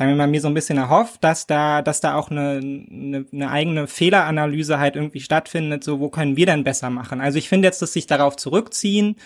sagen 0.00 0.12
wir 0.12 0.16
mal, 0.16 0.28
mir 0.28 0.40
so 0.40 0.48
ein 0.48 0.54
bisschen 0.54 0.78
erhofft, 0.78 1.22
dass 1.22 1.46
da, 1.46 1.82
dass 1.82 2.00
da 2.00 2.14
auch 2.14 2.30
eine, 2.30 2.58
eine, 2.62 3.26
eine 3.30 3.50
eigene 3.50 3.86
Fehleranalyse 3.86 4.78
halt 4.78 4.96
irgendwie 4.96 5.20
stattfindet, 5.20 5.84
so 5.84 6.00
wo 6.00 6.08
können 6.08 6.38
wir 6.38 6.46
denn 6.46 6.64
besser 6.64 6.88
machen? 6.88 7.20
Also 7.20 7.36
ich 7.36 7.50
finde 7.50 7.68
jetzt, 7.68 7.82
dass 7.82 7.92
sich 7.92 8.06
darauf 8.06 8.36
zurückziehen 8.36 9.16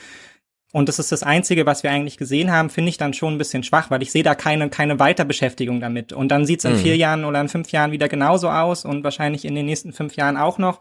und 0.73 0.89
das 0.89 0.99
ist 0.99 1.13
das 1.13 1.23
Einzige, 1.23 1.65
was 1.65 1.85
wir 1.85 1.93
eigentlich 1.93 2.19
gesehen 2.19 2.51
haben, 2.51 2.71
finde 2.71 2.89
ich 2.89 2.97
dann 2.97 3.15
schon 3.15 3.35
ein 3.35 3.39
bisschen 3.39 3.63
schwach, 3.63 3.89
weil 3.93 4.03
ich 4.03 4.11
sehe 4.11 4.25
da 4.25 4.35
keine, 4.35 4.69
keine 4.69 4.99
Weiterbeschäftigung 4.99 5.79
damit. 5.79 6.13
Und 6.13 6.31
dann 6.31 6.45
sieht 6.45 6.59
es 6.59 6.65
in 6.65 6.73
Mhm. 6.73 6.79
vier 6.79 6.97
Jahren 6.97 7.25
oder 7.25 7.41
in 7.41 7.49
fünf 7.49 7.71
Jahren 7.71 7.93
wieder 7.93 8.09
genauso 8.09 8.51
aus 8.51 8.85
und 8.85 9.05
wahrscheinlich 9.05 9.45
in 9.45 9.55
den 9.55 9.67
nächsten 9.67 9.93
fünf 9.93 10.17
Jahren 10.17 10.37
auch 10.37 10.59
noch. 10.59 10.81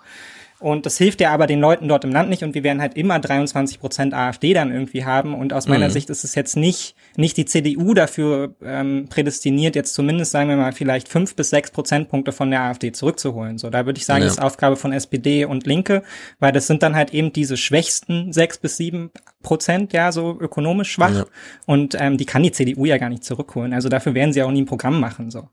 Und 0.63 0.85
das 0.85 0.97
hilft 0.97 1.21
ja 1.21 1.31
aber 1.31 1.45
den 1.45 1.59
Leuten 1.59 1.87
dort 1.87 2.03
im 2.05 2.11
Land 2.11 2.29
nicht 2.29 2.41
und 2.43 2.55
wir 2.55 2.63
werden 2.63 2.81
halt 2.81 2.95
immer 2.95 3.19
23 3.19 3.79
Prozent 3.79 4.13
AfD 4.13 4.53
dann 4.53 4.71
irgendwie 4.71 5.05
haben. 5.05 5.35
Und 5.35 5.53
aus 5.53 5.67
meiner 5.67 5.87
Mhm. 5.89 5.91
Sicht 5.91 6.09
ist 6.09 6.23
es 6.23 6.33
jetzt 6.35 6.55
nicht, 6.55 6.95
nicht 7.17 7.37
die 7.37 7.45
CDU 7.45 7.93
dafür 7.93 8.55
ähm, 8.63 9.07
prädestiniert, 9.09 9.75
jetzt 9.75 9.93
zumindest 9.93 10.31
sagen 10.31 10.49
wir 10.49 10.55
mal 10.55 10.71
vielleicht 10.71 11.09
fünf 11.09 11.35
bis 11.35 11.49
sechs 11.49 11.69
Prozentpunkte 11.69 12.31
von 12.31 12.49
der 12.49 12.61
AfD 12.61 12.91
zurückzuholen. 12.91 13.57
So, 13.57 13.69
da 13.69 13.85
würde 13.85 13.97
ich 13.99 14.05
sagen, 14.05 14.21
Ja. 14.21 14.25
das 14.27 14.37
ist 14.37 14.43
Aufgabe 14.43 14.75
von 14.77 14.93
SPD 14.93 15.45
und 15.45 15.67
Linke, 15.67 16.03
weil 16.39 16.51
das 16.51 16.65
sind 16.67 16.81
dann 16.81 16.95
halt 16.95 17.13
eben 17.13 17.33
diese 17.33 17.57
schwächsten 17.57 18.31
sechs 18.33 18.57
bis 18.57 18.77
sieben 18.77 19.11
Prozent, 19.41 19.91
ja, 19.93 20.11
so 20.11 20.37
ökonomisch 20.39 20.91
schwach. 20.91 21.13
Ja. 21.13 21.25
Und 21.65 21.95
ähm, 21.99 22.17
die 22.17 22.25
kann 22.25 22.41
die 22.43 22.51
CDU 22.53 22.85
ja 22.85 22.97
gar 22.97 23.09
nicht 23.09 23.23
zurückholen. 23.25 23.73
Also 23.73 23.89
dafür 23.89 24.13
werden 24.13 24.31
sie 24.33 24.41
auch 24.41 24.51
nie 24.51 24.61
ein 24.61 24.65
Programm 24.65 24.99
machen. 24.99 25.29
So. 25.29 25.49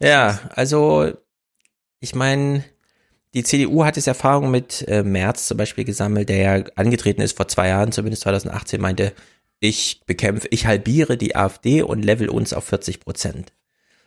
Ja, 0.00 0.38
also 0.54 1.10
ich 2.00 2.14
meine, 2.14 2.62
die 3.34 3.44
CDU 3.44 3.84
hat 3.84 3.96
jetzt 3.96 4.06
Erfahrung 4.06 4.50
mit 4.50 4.86
äh, 4.88 5.02
Merz 5.02 5.46
zum 5.46 5.58
Beispiel 5.58 5.84
gesammelt, 5.84 6.28
der 6.28 6.36
ja 6.36 6.64
angetreten 6.76 7.20
ist 7.20 7.36
vor 7.36 7.48
zwei 7.48 7.68
Jahren, 7.68 7.92
zumindest 7.92 8.22
2018, 8.22 8.80
meinte, 8.80 9.12
ich 9.60 10.02
bekämpfe, 10.06 10.48
ich 10.50 10.66
halbiere 10.66 11.16
die 11.16 11.36
AfD 11.36 11.82
und 11.82 12.04
level 12.04 12.28
uns 12.28 12.52
auf 12.52 12.64
40 12.64 13.00
Prozent. 13.00 13.52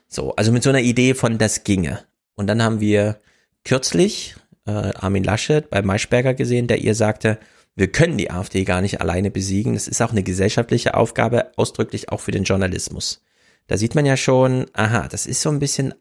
So, 0.07 0.35
also 0.35 0.51
mit 0.51 0.63
so 0.63 0.69
einer 0.69 0.81
Idee 0.81 1.13
von 1.13 1.37
das 1.37 1.63
ginge. 1.63 2.03
Und 2.35 2.47
dann 2.47 2.63
haben 2.63 2.79
wir 2.79 3.19
kürzlich 3.63 4.35
äh, 4.65 4.71
Armin 4.71 5.23
Laschet 5.23 5.69
bei 5.69 5.81
Maischberger 5.81 6.33
gesehen, 6.33 6.67
der 6.67 6.79
ihr 6.79 6.95
sagte, 6.95 7.39
wir 7.75 7.91
können 7.91 8.17
die 8.17 8.31
AfD 8.31 8.63
gar 8.63 8.81
nicht 8.81 9.01
alleine 9.01 9.31
besiegen. 9.31 9.73
Das 9.73 9.87
ist 9.87 10.01
auch 10.01 10.11
eine 10.11 10.23
gesellschaftliche 10.23 10.95
Aufgabe, 10.95 11.51
ausdrücklich 11.55 12.09
auch 12.09 12.19
für 12.19 12.31
den 12.31 12.43
Journalismus. 12.43 13.23
Da 13.67 13.77
sieht 13.77 13.95
man 13.95 14.05
ja 14.05 14.17
schon, 14.17 14.65
aha, 14.73 15.07
das 15.07 15.25
ist 15.25 15.41
so 15.41 15.49
ein 15.49 15.59
bisschen, 15.59 15.93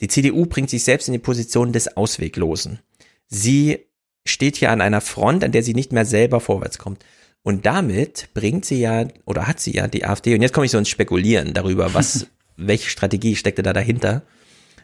die 0.00 0.08
CDU 0.08 0.46
bringt 0.46 0.70
sich 0.70 0.84
selbst 0.84 1.08
in 1.08 1.12
die 1.12 1.18
Position 1.18 1.72
des 1.72 1.96
Ausweglosen. 1.96 2.80
Sie 3.26 3.78
steht 4.24 4.56
hier 4.56 4.70
an 4.70 4.80
einer 4.80 5.00
Front, 5.00 5.44
an 5.44 5.52
der 5.52 5.62
sie 5.62 5.74
nicht 5.74 5.92
mehr 5.92 6.04
selber 6.04 6.40
vorwärts 6.40 6.78
kommt. 6.78 7.04
Und 7.42 7.66
damit 7.66 8.28
bringt 8.34 8.64
sie 8.64 8.80
ja, 8.80 9.06
oder 9.24 9.46
hat 9.46 9.60
sie 9.60 9.74
ja 9.74 9.88
die 9.88 10.04
AfD, 10.04 10.34
und 10.34 10.42
jetzt 10.42 10.52
komme 10.52 10.66
ich 10.66 10.72
so 10.72 10.78
ins 10.78 10.88
Spekulieren 10.88 11.54
darüber, 11.54 11.94
was, 11.94 12.26
welche 12.56 12.90
Strategie 12.90 13.36
steckte 13.36 13.62
da 13.62 13.72
dahinter. 13.72 14.22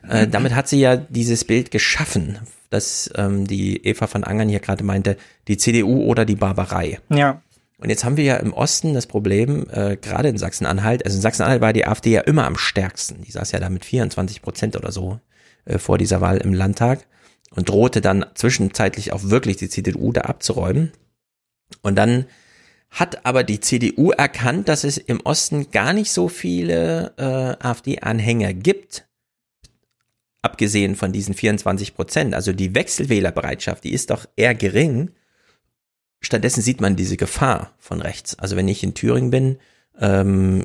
Äh, 0.08 0.28
damit 0.28 0.54
hat 0.54 0.68
sie 0.68 0.80
ja 0.80 0.96
dieses 0.96 1.44
Bild 1.44 1.70
geschaffen, 1.70 2.38
dass 2.70 3.10
ähm, 3.16 3.46
die 3.46 3.84
Eva 3.86 4.06
von 4.06 4.24
Angern 4.24 4.48
hier 4.48 4.60
gerade 4.60 4.84
meinte, 4.84 5.16
die 5.48 5.56
CDU 5.56 6.02
oder 6.04 6.24
die 6.24 6.36
Barbarei. 6.36 7.00
Ja. 7.08 7.42
Und 7.78 7.90
jetzt 7.90 8.04
haben 8.04 8.16
wir 8.16 8.24
ja 8.24 8.36
im 8.36 8.52
Osten 8.52 8.94
das 8.94 9.06
Problem, 9.06 9.66
äh, 9.70 9.96
gerade 9.96 10.28
in 10.28 10.38
Sachsen-Anhalt, 10.38 11.04
also 11.04 11.16
in 11.16 11.22
Sachsen-Anhalt 11.22 11.60
war 11.60 11.72
die 11.72 11.86
AfD 11.86 12.12
ja 12.12 12.20
immer 12.20 12.46
am 12.46 12.56
stärksten. 12.56 13.22
Die 13.22 13.32
saß 13.32 13.52
ja 13.52 13.60
da 13.60 13.68
mit 13.68 13.84
24 13.84 14.42
Prozent 14.42 14.76
oder 14.76 14.92
so 14.92 15.20
äh, 15.64 15.78
vor 15.78 15.98
dieser 15.98 16.20
Wahl 16.20 16.38
im 16.38 16.54
Landtag 16.54 17.06
und 17.50 17.68
drohte 17.68 18.00
dann 18.00 18.26
zwischenzeitlich 18.34 19.12
auch 19.12 19.24
wirklich 19.24 19.56
die 19.56 19.68
CDU 19.68 20.12
da 20.12 20.22
abzuräumen. 20.22 20.92
Und 21.82 21.96
dann 21.96 22.26
hat 22.90 23.26
aber 23.26 23.42
die 23.42 23.60
CDU 23.60 24.12
erkannt, 24.12 24.68
dass 24.68 24.84
es 24.84 24.98
im 24.98 25.20
Osten 25.22 25.70
gar 25.72 25.92
nicht 25.92 26.12
so 26.12 26.28
viele 26.28 27.12
äh, 27.16 27.66
AfD-Anhänger 27.66 28.54
gibt, 28.54 29.08
abgesehen 30.42 30.94
von 30.94 31.12
diesen 31.12 31.34
24 31.34 31.94
Prozent. 31.94 32.34
Also 32.34 32.52
die 32.52 32.74
Wechselwählerbereitschaft, 32.74 33.82
die 33.82 33.92
ist 33.92 34.10
doch 34.10 34.26
eher 34.36 34.54
gering. 34.54 35.10
Stattdessen 36.24 36.62
sieht 36.62 36.80
man 36.80 36.96
diese 36.96 37.16
Gefahr 37.16 37.72
von 37.78 38.00
rechts. 38.00 38.38
Also 38.38 38.56
wenn 38.56 38.68
ich 38.68 38.82
in 38.82 38.94
Thüringen 38.94 39.30
bin, 39.30 39.58
ähm, 40.00 40.64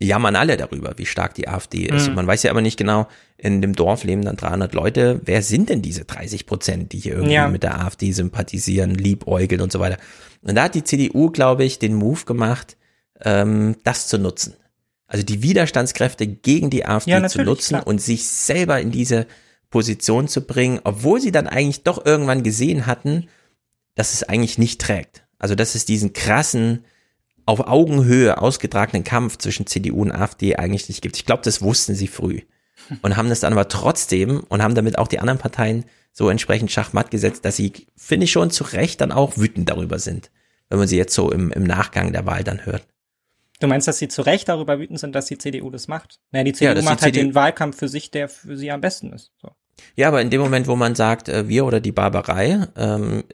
jammern 0.00 0.36
alle 0.36 0.56
darüber, 0.56 0.94
wie 0.96 1.06
stark 1.06 1.34
die 1.34 1.48
AfD 1.48 1.84
ist. 1.86 2.02
Mhm. 2.04 2.08
Und 2.10 2.14
man 2.16 2.26
weiß 2.26 2.42
ja 2.42 2.50
aber 2.50 2.60
nicht 2.60 2.76
genau, 2.76 3.06
in 3.38 3.62
dem 3.62 3.74
Dorf 3.74 4.04
leben 4.04 4.22
dann 4.24 4.36
300 4.36 4.74
Leute. 4.74 5.20
Wer 5.24 5.42
sind 5.42 5.68
denn 5.68 5.82
diese 5.82 6.04
30 6.04 6.46
Prozent, 6.46 6.92
die 6.92 6.98
hier 6.98 7.12
irgendwie 7.14 7.34
Ja. 7.34 7.48
mit 7.48 7.62
der 7.62 7.80
AfD 7.80 8.12
sympathisieren, 8.12 8.94
liebäugeln 8.94 9.60
und 9.60 9.72
so 9.72 9.80
weiter? 9.80 9.98
Und 10.42 10.56
da 10.56 10.64
hat 10.64 10.74
die 10.74 10.84
CDU, 10.84 11.30
glaube 11.30 11.64
ich, 11.64 11.78
den 11.78 11.94
Move 11.94 12.24
gemacht, 12.26 12.76
ähm, 13.22 13.76
das 13.84 14.08
zu 14.08 14.18
nutzen. 14.18 14.54
Also 15.06 15.24
die 15.24 15.42
Widerstandskräfte 15.42 16.26
gegen 16.26 16.70
die 16.70 16.84
AfD 16.86 17.12
Ja, 17.12 17.26
zu 17.28 17.42
nutzen 17.42 17.74
klar. 17.76 17.86
und 17.86 18.00
sich 18.02 18.26
selber 18.26 18.80
in 18.80 18.90
diese 18.90 19.26
Position 19.70 20.28
zu 20.28 20.42
bringen, 20.42 20.80
obwohl 20.84 21.20
sie 21.20 21.32
dann 21.32 21.46
eigentlich 21.46 21.82
doch 21.82 22.04
irgendwann 22.04 22.42
gesehen 22.42 22.86
hatten, 22.86 23.28
dass 23.94 24.14
es 24.14 24.22
eigentlich 24.22 24.58
nicht 24.58 24.80
trägt. 24.80 25.24
Also 25.38 25.54
dass 25.54 25.74
es 25.74 25.84
diesen 25.84 26.12
krassen, 26.12 26.84
auf 27.46 27.60
Augenhöhe 27.60 28.40
ausgetragenen 28.40 29.04
Kampf 29.04 29.38
zwischen 29.38 29.66
CDU 29.66 30.02
und 30.02 30.12
AfD 30.12 30.56
eigentlich 30.56 30.88
nicht 30.88 31.02
gibt. 31.02 31.16
Ich 31.16 31.26
glaube, 31.26 31.42
das 31.42 31.62
wussten 31.62 31.94
sie 31.94 32.08
früh 32.08 32.40
und 33.02 33.16
haben 33.16 33.28
das 33.28 33.40
dann 33.40 33.52
aber 33.52 33.68
trotzdem 33.68 34.40
und 34.48 34.62
haben 34.62 34.74
damit 34.74 34.98
auch 34.98 35.08
die 35.08 35.18
anderen 35.18 35.38
Parteien 35.38 35.84
so 36.12 36.28
entsprechend 36.28 36.70
schachmatt 36.70 37.10
gesetzt, 37.10 37.44
dass 37.44 37.56
sie, 37.56 37.72
finde 37.96 38.24
ich 38.24 38.32
schon 38.32 38.50
zu 38.50 38.64
Recht, 38.64 39.00
dann 39.00 39.12
auch 39.12 39.36
wütend 39.36 39.68
darüber 39.68 39.98
sind, 39.98 40.30
wenn 40.68 40.78
man 40.78 40.88
sie 40.88 40.96
jetzt 40.96 41.14
so 41.14 41.30
im, 41.30 41.50
im 41.52 41.64
Nachgang 41.64 42.12
der 42.12 42.24
Wahl 42.24 42.44
dann 42.44 42.64
hört. 42.64 42.86
Du 43.60 43.66
meinst, 43.66 43.88
dass 43.88 43.98
sie 43.98 44.08
zu 44.08 44.22
Recht 44.22 44.48
darüber 44.48 44.78
wütend 44.78 45.00
sind, 45.00 45.14
dass 45.14 45.26
die 45.26 45.38
CDU 45.38 45.70
das 45.70 45.88
macht? 45.88 46.20
Naja, 46.30 46.44
die 46.44 46.52
CDU 46.52 46.74
die 46.74 46.82
macht 46.82 47.02
halt 47.02 47.14
CDU 47.14 47.26
den 47.26 47.34
Wahlkampf 47.34 47.78
für 47.78 47.88
sich, 47.88 48.10
der 48.10 48.28
für 48.28 48.56
sie 48.56 48.70
am 48.70 48.80
besten 48.80 49.12
ist. 49.12 49.32
So. 49.40 49.50
Ja, 49.96 50.08
aber 50.08 50.20
in 50.22 50.30
dem 50.30 50.40
Moment, 50.40 50.66
wo 50.66 50.76
man 50.76 50.94
sagt, 50.94 51.28
äh, 51.28 51.48
wir 51.48 51.64
oder 51.66 51.80
die 51.80 51.92
Barbarei, 51.92 52.66
ähm, 52.76 53.24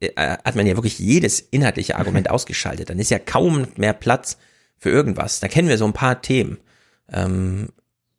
äh, 0.00 0.08
hat 0.16 0.56
man 0.56 0.66
ja 0.66 0.76
wirklich 0.76 0.98
jedes 0.98 1.40
inhaltliche 1.40 1.96
Argument 1.96 2.30
ausgeschaltet. 2.30 2.90
Dann 2.90 2.98
ist 2.98 3.10
ja 3.10 3.18
kaum 3.18 3.68
mehr 3.76 3.92
Platz 3.92 4.38
für 4.78 4.90
irgendwas. 4.90 5.40
Da 5.40 5.48
kennen 5.48 5.68
wir 5.68 5.78
so 5.78 5.84
ein 5.86 5.92
paar 5.92 6.22
Themen, 6.22 6.58
ähm, 7.12 7.68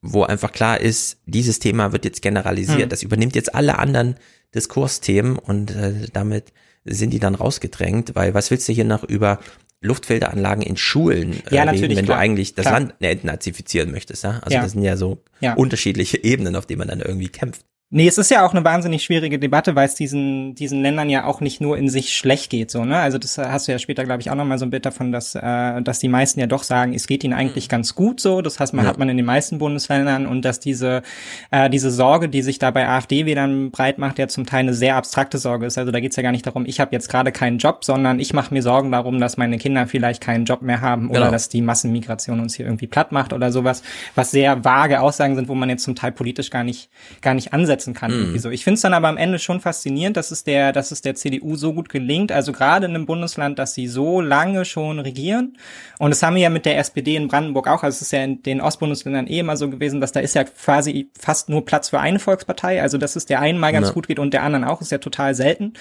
wo 0.02 0.24
einfach 0.24 0.52
klar 0.52 0.80
ist, 0.80 1.18
dieses 1.26 1.60
Thema 1.60 1.92
wird 1.92 2.06
jetzt 2.06 2.22
generalisiert. 2.22 2.84
Hm. 2.84 2.90
Das 2.90 3.04
übernimmt 3.04 3.36
jetzt 3.36 3.54
alle 3.56 3.78
anderen 3.80 4.16
Diskursthemen 4.56 5.38
und 5.38 5.72
äh, 5.76 6.08
damit 6.14 6.54
sind 6.86 7.12
die 7.12 7.20
dann 7.20 7.36
rausgedrängt, 7.36 8.16
weil 8.16 8.34
was 8.34 8.50
willst 8.50 8.68
du 8.70 8.74
hier 8.74 8.86
noch 8.86 9.04
über 9.04 9.40
Luftfilteranlagen 9.82 10.64
in 10.64 10.78
Schulen 10.78 11.34
äh, 11.52 11.56
Ja, 11.56 11.64
reden, 11.64 11.74
natürlich, 11.76 11.98
wenn 11.98 12.06
klar. 12.06 12.18
du 12.18 12.22
eigentlich 12.24 12.56
das 12.56 12.66
Klar. 12.66 12.80
Land 12.80 12.94
entnazifizieren 13.00 13.92
möchtest, 13.92 14.24
ja? 14.24 14.40
Also 14.42 14.56
Ja. 14.56 14.62
das 14.64 14.72
sind 14.72 14.84
ja 14.84 14.98
so 14.98 15.22
Ja. 15.40 15.54
unterschiedliche 15.54 16.24
Ebenen, 16.24 16.56
auf 16.56 16.66
denen 16.66 16.80
man 16.80 16.88
dann 16.88 17.02
irgendwie 17.02 17.30
kämpft. 17.30 17.62
Nee, 17.90 18.06
es 18.06 18.18
ist 18.18 18.30
ja 18.32 18.46
auch 18.46 18.52
eine 18.54 18.66
wahnsinnig 18.66 19.02
schwierige 19.02 19.40
Debatte, 19.40 19.74
weil 19.74 19.86
es 19.86 19.96
diesen, 19.96 20.56
diesen 20.56 20.82
Ländern 20.82 21.10
ja 21.10 21.24
auch 21.24 21.40
nicht 21.40 21.62
nur 21.62 21.78
in 21.78 21.88
sich 21.88 22.18
schlecht 22.18 22.50
geht, 22.50 22.70
so, 22.70 22.84
ne? 22.84 22.98
Also 22.98 23.18
das 23.18 23.38
hast 23.38 23.70
du 23.70 23.72
ja 23.72 23.80
später, 23.80 24.04
glaube 24.04 24.20
ich, 24.20 24.30
auch 24.30 24.36
nochmal 24.36 24.58
so 24.60 24.66
ein 24.66 24.72
Bild 24.72 24.86
davon, 24.86 25.14
dass, 25.14 25.36
äh, 25.36 25.82
dass 25.82 26.00
die 26.00 26.10
meisten 26.10 26.42
ja 26.42 26.48
doch 26.48 26.64
sagen, 26.64 26.94
es 26.94 27.08
geht 27.08 27.24
ihnen 27.24 27.34
eigentlich 27.34 27.70
ganz 27.70 27.96
gut 27.96 28.20
so. 28.20 28.42
Das 28.42 28.60
heißt, 28.60 28.74
man 28.74 28.84
Ja. 28.84 28.90
hat 28.92 28.98
man 28.98 29.08
in 29.08 29.16
den 29.16 29.26
meisten 29.26 29.58
Bundesländern 29.58 30.26
und 30.26 30.44
dass 30.44 30.60
diese, 30.60 31.02
äh, 31.50 31.70
diese 31.70 31.90
Sorge, 31.90 32.28
die 32.28 32.42
sich 32.42 32.60
da 32.60 32.72
bei 32.72 32.86
AfD-Wählern 32.90 33.72
breit 33.72 34.00
macht, 34.00 34.20
ja 34.20 34.28
zum 34.28 34.46
Teil 34.46 34.60
eine 34.60 34.74
sehr 34.74 34.98
abstrakte 34.98 35.38
Sorge 35.38 35.66
ist. 35.66 35.78
Also 35.78 35.94
da 35.94 36.02
geht's 36.02 36.18
ja 36.18 36.24
gar 36.24 36.34
nicht 36.34 36.46
darum, 36.46 36.66
ich 36.66 36.82
habe 36.82 36.92
jetzt 36.92 37.08
gerade 37.08 37.32
keinen 37.32 37.58
Job, 37.58 37.86
sondern 37.86 38.20
ich 38.20 38.34
mache 38.34 38.54
mir 38.54 38.64
Sorgen 38.64 38.92
darum, 38.92 39.18
dass 39.22 39.38
meine 39.38 39.58
Kinder 39.60 39.88
vielleicht 39.88 40.20
keinen 40.22 40.44
Job 40.44 40.62
mehr 40.62 40.82
haben 40.82 41.10
oder 41.10 41.20
Genau. 41.22 41.32
dass 41.32 41.48
die 41.48 41.62
Massenmigration 41.62 42.42
uns 42.42 42.54
hier 42.56 42.66
irgendwie 42.66 42.88
platt 42.88 43.14
macht 43.14 43.32
oder 43.32 43.50
sowas, 43.54 43.82
was 44.14 44.32
sehr 44.32 44.66
vage 44.66 45.00
Aussagen 45.00 45.36
sind, 45.38 45.48
wo 45.48 45.56
man 45.56 45.70
jetzt 45.70 45.84
zum 45.84 45.96
Teil 45.96 46.12
politisch 46.12 46.50
gar 46.50 46.66
nicht, 46.66 46.90
gar 47.22 47.34
nicht 47.34 47.54
ansetzen 47.78 47.94
kann. 47.94 48.32
Mhm. 48.32 48.40
so. 48.40 48.50
Ich 48.50 48.64
finde 48.64 48.76
es 48.76 48.82
dann 48.82 48.94
aber 48.94 49.08
am 49.08 49.18
Ende 49.18 49.40
schon 49.40 49.60
faszinierend, 49.60 50.18
dass 50.18 50.32
es 50.32 50.44
der, 50.44 50.72
dass 50.72 50.92
es 50.92 51.02
der 51.02 51.16
CDU 51.16 51.56
so 51.56 51.74
gut 51.74 51.90
gelingt, 51.90 52.32
also 52.32 52.52
gerade 52.52 52.86
in 52.86 52.96
einem 52.96 53.06
Bundesland, 53.06 53.60
dass 53.60 53.74
sie 53.74 53.88
so 53.88 54.22
lange 54.22 54.66
schon 54.66 55.00
regieren. 55.00 55.58
Und 56.00 56.10
das 56.10 56.22
haben 56.24 56.36
wir 56.36 56.42
ja 56.44 56.50
mit 56.50 56.66
der 56.66 56.78
SPD 56.78 57.16
in 57.16 57.28
Brandenburg 57.28 57.68
auch. 57.68 57.84
Also 57.84 57.96
es 57.96 58.02
ist 58.02 58.12
ja 58.12 58.24
in 58.24 58.42
den 58.44 58.62
Ostbundesländern 58.62 59.28
eh 59.28 59.40
immer 59.40 59.58
so 59.58 59.70
gewesen, 59.70 60.02
dass 60.02 60.12
da 60.12 60.20
ist 60.20 60.36
ja 60.36 60.44
quasi 60.44 61.10
fast 61.18 61.50
nur 61.50 61.66
Platz 61.66 61.90
für 61.90 62.00
eine 62.00 62.20
Volkspartei. 62.20 62.82
Also 62.82 62.98
dass 62.98 63.16
es 63.16 63.26
der 63.26 63.40
einen 63.40 63.60
mal 63.60 63.72
ganz 63.72 63.88
Ja. 63.88 63.94
gut 63.94 64.08
geht 64.08 64.20
und 64.20 64.34
der 64.34 64.44
anderen 64.44 64.66
auch, 64.66 64.82
ist 64.82 64.92
ja 64.92 64.98
total 64.98 65.36
selten. 65.36 65.74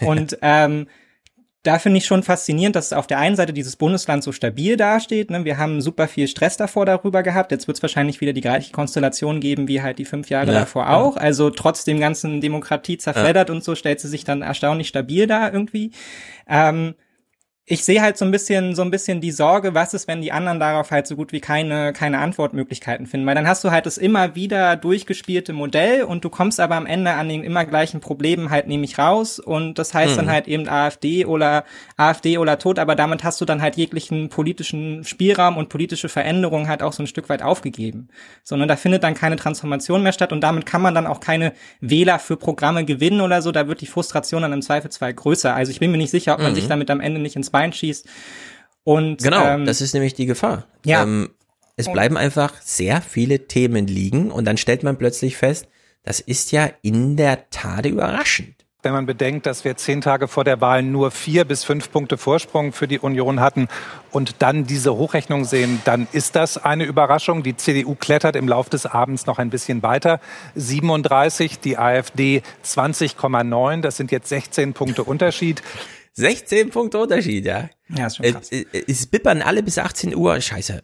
Und 0.00 0.38
ähm, 0.42 0.86
da 1.64 1.78
finde 1.78 1.96
ich 1.96 2.04
schon 2.04 2.22
faszinierend, 2.22 2.76
dass 2.76 2.92
auf 2.92 3.06
der 3.06 3.18
einen 3.18 3.36
Seite 3.36 3.54
dieses 3.54 3.76
Bundesland 3.76 4.22
so 4.22 4.32
stabil 4.32 4.76
dasteht. 4.76 5.30
Ne? 5.30 5.46
Wir 5.46 5.56
haben 5.56 5.80
super 5.80 6.08
viel 6.08 6.28
Stress 6.28 6.58
davor 6.58 6.84
darüber 6.84 7.22
gehabt. 7.22 7.52
Jetzt 7.52 7.66
wird 7.66 7.78
es 7.78 7.82
wahrscheinlich 7.82 8.20
wieder 8.20 8.34
die 8.34 8.42
gleiche 8.42 8.70
Konstellation 8.70 9.40
geben 9.40 9.66
wie 9.66 9.80
halt 9.80 9.98
die 9.98 10.04
fünf 10.04 10.28
Jahre 10.28 10.52
Ja, 10.52 10.60
davor 10.60 10.84
ja. 10.84 10.96
auch. 10.96 11.16
Also 11.16 11.48
trotz 11.48 11.84
dem 11.84 11.98
ganzen 12.00 12.42
Demokratie 12.42 12.98
zerfleddert 12.98 13.48
und 13.48 13.64
so 13.64 13.74
stellt 13.74 13.98
sie 13.98 14.08
sich 14.08 14.24
dann 14.24 14.42
erstaunlich 14.42 14.88
stabil 14.88 15.26
da 15.26 15.50
irgendwie. 15.50 15.90
Ähm, 16.46 16.94
ich 17.66 17.82
sehe 17.82 18.02
halt 18.02 18.18
so 18.18 18.26
ein 18.26 18.30
bisschen, 18.30 18.74
so 18.74 18.82
ein 18.82 18.90
bisschen 18.90 19.22
die 19.22 19.30
Sorge, 19.30 19.72
was 19.74 19.94
ist, 19.94 20.06
wenn 20.06 20.20
die 20.20 20.32
anderen 20.32 20.60
darauf 20.60 20.90
halt 20.90 21.06
so 21.06 21.16
gut 21.16 21.32
wie 21.32 21.40
keine, 21.40 21.94
keine 21.94 22.18
Antwortmöglichkeiten 22.18 23.06
finden. 23.06 23.26
Weil 23.26 23.34
dann 23.36 23.46
hast 23.48 23.64
du 23.64 23.70
halt 23.70 23.86
das 23.86 23.96
immer 23.96 24.34
wieder 24.34 24.76
durchgespielte 24.76 25.54
Modell 25.54 26.02
und 26.02 26.26
du 26.26 26.28
kommst 26.28 26.60
aber 26.60 26.74
am 26.74 26.84
Ende 26.84 27.12
an 27.12 27.26
den 27.30 27.42
immer 27.42 27.64
gleichen 27.64 28.00
Problemen 28.00 28.50
halt 28.50 28.66
nämlich 28.66 28.98
raus 28.98 29.38
und 29.38 29.78
das 29.78 29.94
heißt 29.94 30.18
dann 30.18 30.26
Mhm. 30.26 30.30
halt 30.30 30.46
eben 30.46 30.68
AfD 30.68 31.24
oder 31.24 31.64
AfD 31.96 32.36
oder 32.36 32.58
tot, 32.58 32.78
aber 32.78 32.94
damit 32.96 33.24
hast 33.24 33.40
du 33.40 33.46
dann 33.46 33.62
halt 33.62 33.76
jeglichen 33.76 34.28
politischen 34.28 35.02
Spielraum 35.04 35.56
und 35.56 35.70
politische 35.70 36.10
Veränderungen 36.10 36.68
halt 36.68 36.82
auch 36.82 36.92
so 36.92 37.02
ein 37.02 37.06
Stück 37.06 37.30
weit 37.30 37.40
aufgegeben. 37.40 38.08
Sondern 38.42 38.68
da 38.68 38.76
findet 38.76 39.04
dann 39.04 39.14
keine 39.14 39.36
Transformation 39.36 40.02
mehr 40.02 40.12
statt 40.12 40.32
und 40.34 40.42
damit 40.42 40.66
kann 40.66 40.82
man 40.82 40.94
dann 40.94 41.06
auch 41.06 41.20
keine 41.20 41.54
Wähler 41.80 42.18
für 42.18 42.36
Programme 42.36 42.84
gewinnen 42.84 43.22
oder 43.22 43.40
so. 43.40 43.52
Da 43.52 43.68
wird 43.68 43.80
die 43.80 43.86
Frustration 43.86 44.42
dann 44.42 44.52
im 44.52 44.60
Zweifelsfall 44.60 45.14
größer. 45.14 45.54
Also 45.54 45.70
ich 45.70 45.80
bin 45.80 45.90
mir 45.90 45.96
nicht 45.96 46.10
sicher, 46.10 46.34
ob 46.34 46.40
man 46.40 46.50
Mhm. 46.52 46.56
sich 46.56 46.68
damit 46.68 46.90
am 46.90 47.00
Ende 47.00 47.22
nicht 47.22 47.36
ins 47.36 47.53
Bein 47.54 47.72
schießt. 47.72 48.06
Und 48.82 49.22
Genau, 49.22 49.46
ähm, 49.46 49.64
das 49.64 49.80
ist 49.80 49.94
nämlich 49.94 50.14
die 50.14 50.26
Gefahr. 50.26 50.66
Ja. 50.84 51.04
Ähm, 51.04 51.30
es 51.76 51.90
bleiben 51.90 52.16
einfach 52.16 52.52
sehr 52.60 53.00
viele 53.00 53.46
Themen 53.46 53.86
liegen 53.86 54.30
und 54.30 54.44
dann 54.44 54.56
stellt 54.56 54.82
man 54.82 54.96
plötzlich 54.96 55.36
fest, 55.36 55.68
das 56.02 56.20
ist 56.20 56.52
ja 56.52 56.68
in 56.82 57.16
der 57.16 57.48
Tat 57.50 57.86
überraschend. 57.86 58.54
Wenn 58.82 58.92
man 58.92 59.06
bedenkt, 59.06 59.46
dass 59.46 59.64
wir 59.64 59.78
zehn 59.78 60.02
Tage 60.02 60.28
vor 60.28 60.44
der 60.44 60.60
Wahl 60.60 60.82
nur 60.82 61.10
vier 61.10 61.46
bis 61.46 61.64
fünf 61.64 61.90
Punkte 61.90 62.18
Vorsprung 62.18 62.72
für 62.72 62.86
die 62.86 62.98
Union 62.98 63.40
hatten 63.40 63.68
und 64.10 64.42
dann 64.42 64.66
diese 64.66 64.94
Hochrechnung 64.94 65.46
sehen, 65.46 65.80
dann 65.86 66.06
ist 66.12 66.36
das 66.36 66.58
eine 66.58 66.84
Überraschung. 66.84 67.42
Die 67.42 67.56
CDU 67.56 67.94
klettert 67.94 68.36
im 68.36 68.46
Lauf 68.46 68.68
des 68.68 68.84
Abends 68.84 69.24
noch 69.24 69.38
ein 69.38 69.48
bisschen 69.48 69.82
weiter. 69.82 70.20
37, 70.54 71.60
die 71.60 71.78
AfD 71.78 72.42
20,9. 72.62 73.80
Das 73.80 73.96
sind 73.96 74.12
jetzt 74.12 74.28
16 74.28 74.74
Punkte 74.74 75.02
Unterschied. 75.02 75.62
16 76.16 76.70
Punkte 76.70 76.98
Unterschied, 76.98 77.44
ja. 77.44 77.68
Ja, 77.94 78.06
ist 78.06 78.16
schon 78.16 78.26
krass. 78.26 78.50
Äh, 78.52 78.64
äh, 78.72 78.84
Es 78.86 79.06
bippern 79.06 79.42
alle 79.42 79.62
bis 79.62 79.78
18 79.78 80.14
Uhr. 80.14 80.40
Scheiße, 80.40 80.82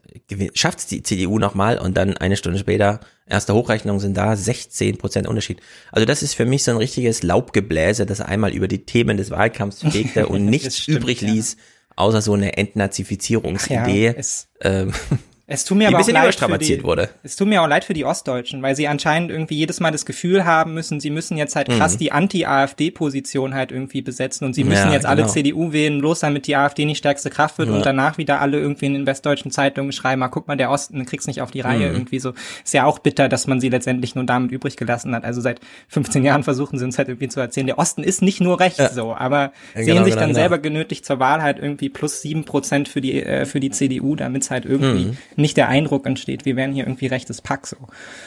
schafft's 0.55 0.87
die 0.87 1.03
CDU 1.03 1.39
nochmal 1.39 1.79
und 1.79 1.97
dann 1.97 2.17
eine 2.17 2.37
Stunde 2.37 2.59
später, 2.59 3.01
erste 3.27 3.55
Hochrechnungen 3.55 4.01
sind 4.01 4.17
da, 4.17 4.37
16 4.37 4.99
Prozent 4.99 5.29
Unterschied. 5.29 5.61
Also 5.93 6.05
das 6.05 6.23
ist 6.25 6.35
für 6.35 6.45
mich 6.47 6.65
so 6.65 6.73
ein 6.73 6.77
richtiges 6.79 7.23
Laubgebläse, 7.23 8.07
das 8.07 8.21
einmal 8.21 8.53
über 8.53 8.67
die 8.69 8.85
Themen 8.85 9.17
des 9.17 9.31
Wahlkampfs 9.31 9.83
fegte 9.91 10.27
und 10.27 10.47
nichts 10.47 10.79
stimmt, 10.79 10.99
übrig 10.99 11.23
ja. 11.23 11.31
ließ, 11.31 11.57
außer 11.97 12.23
so 12.23 12.33
eine 12.35 12.57
Entnazifizierungsidee. 12.57 14.07
Ja, 14.07 14.13
es- 14.13 14.49
ähm, 14.63 14.93
Es 15.53 15.65
tut 15.65 15.77
mir 15.79 15.85
die 15.85 15.87
aber 15.89 15.97
ein 15.97 16.03
auch 16.03 16.07
bisschen 16.07 16.15
leid 16.15 16.35
für 16.37 16.59
die, 16.77 16.83
wurde. 16.85 17.09
Es 17.25 17.35
tut 17.37 17.49
mir 17.49 17.61
auch 17.61 17.67
leid 17.67 17.85
für 17.85 17.93
die 17.93 18.05
Ostdeutschen, 18.05 18.63
weil 18.63 18.77
sie 18.77 18.87
anscheinend 18.87 19.31
irgendwie 19.31 19.57
jedes 19.57 19.81
Mal 19.81 19.91
das 19.91 20.07
Gefühl 20.07 20.45
haben 20.45 20.75
müssen, 20.75 21.01
sie 21.01 21.11
müssen 21.11 21.37
jetzt 21.37 21.57
halt 21.57 21.69
krass 21.69 21.95
Mhm. 21.95 21.99
die 21.99 22.13
Anti-AfD-Position 22.13 23.55
halt 23.55 23.73
irgendwie 23.73 24.03
besetzen 24.03 24.45
und 24.45 24.55
sie 24.55 24.65
müssen 24.65 24.89
Ja, 24.89 24.93
jetzt 24.93 25.07
alle 25.07 25.23
genau. 25.23 25.33
CDU 25.33 25.73
wählen, 25.73 25.99
bloß 25.99 26.21
damit 26.21 26.47
die 26.47 26.57
AfD 26.57 26.85
nicht 26.85 26.99
stärkste 26.99 27.31
Kraft 27.31 27.59
wird 27.59 27.69
Ja. 27.69 27.75
und 27.75 27.85
danach 27.85 28.19
wieder 28.19 28.41
alle 28.41 28.59
irgendwie 28.59 28.87
in 28.87 28.95
den 28.95 29.07
westdeutschen 29.07 29.51
Zeitungen 29.51 29.93
schreiben, 29.93 30.23
ah, 30.23 30.29
guck 30.29 30.49
mal, 30.49 30.57
der 30.57 30.71
Osten 30.71 31.05
kriegt's 31.07 31.27
nicht 31.27 31.43
auf 31.43 31.51
die 31.51 31.61
Reihe 31.61 31.89
Mhm. 31.89 31.95
irgendwie 31.97 32.19
so. 32.21 32.33
Ist 32.65 32.75
ja 32.75 32.85
auch 32.85 32.99
bitter, 32.99 33.29
dass 33.29 33.47
man 33.47 33.61
sie 33.61 33.69
letztendlich 33.69 34.15
nur 34.15 34.25
damit 34.25 34.53
übrig 34.53 34.77
gelassen 34.77 35.15
hat. 35.15 35.25
Also 35.25 35.41
seit 35.41 35.61
15 35.89 36.25
Jahren 36.25 36.43
versuchen 36.45 36.79
sie 36.79 36.85
uns 36.85 36.97
halt 36.99 37.09
irgendwie 37.09 37.29
zu 37.29 37.41
erzählen, 37.41 37.67
der 37.67 37.79
Osten 37.79 38.03
ist 38.03 38.23
nicht 38.23 38.41
nur 38.41 38.61
rechts 38.61 38.79
Ja. 38.79 38.89
so, 38.91 39.15
aber 39.15 39.53
sehen 39.75 39.87
genau, 39.87 40.05
sich 40.05 40.13
genau, 40.13 40.21
dann 40.21 40.29
genau. 40.31 40.41
selber 40.41 40.59
genötigt 40.59 41.05
zur 41.05 41.19
Wahl 41.19 41.43
halt 41.43 41.59
irgendwie 41.59 41.89
plus 41.89 42.23
sieben 42.23 42.45
Prozent 42.45 42.89
für 42.89 43.01
die, 43.01 43.23
äh, 43.23 43.47
für 43.47 43.61
die 43.61 43.71
CDU, 43.71 44.15
damit 44.17 44.43
es 44.43 44.51
halt 44.51 44.65
irgendwie 44.65 45.07
Mhm. 45.07 45.17
Nicht 45.41 45.57
der 45.57 45.69
Eindruck 45.69 46.07
entsteht, 46.07 46.45
wir 46.45 46.57
wären 46.57 46.73
hier 46.73 46.85
irgendwie 46.85 47.07
rechtes 47.07 47.41
Pack 47.41 47.67
so. 47.67 47.77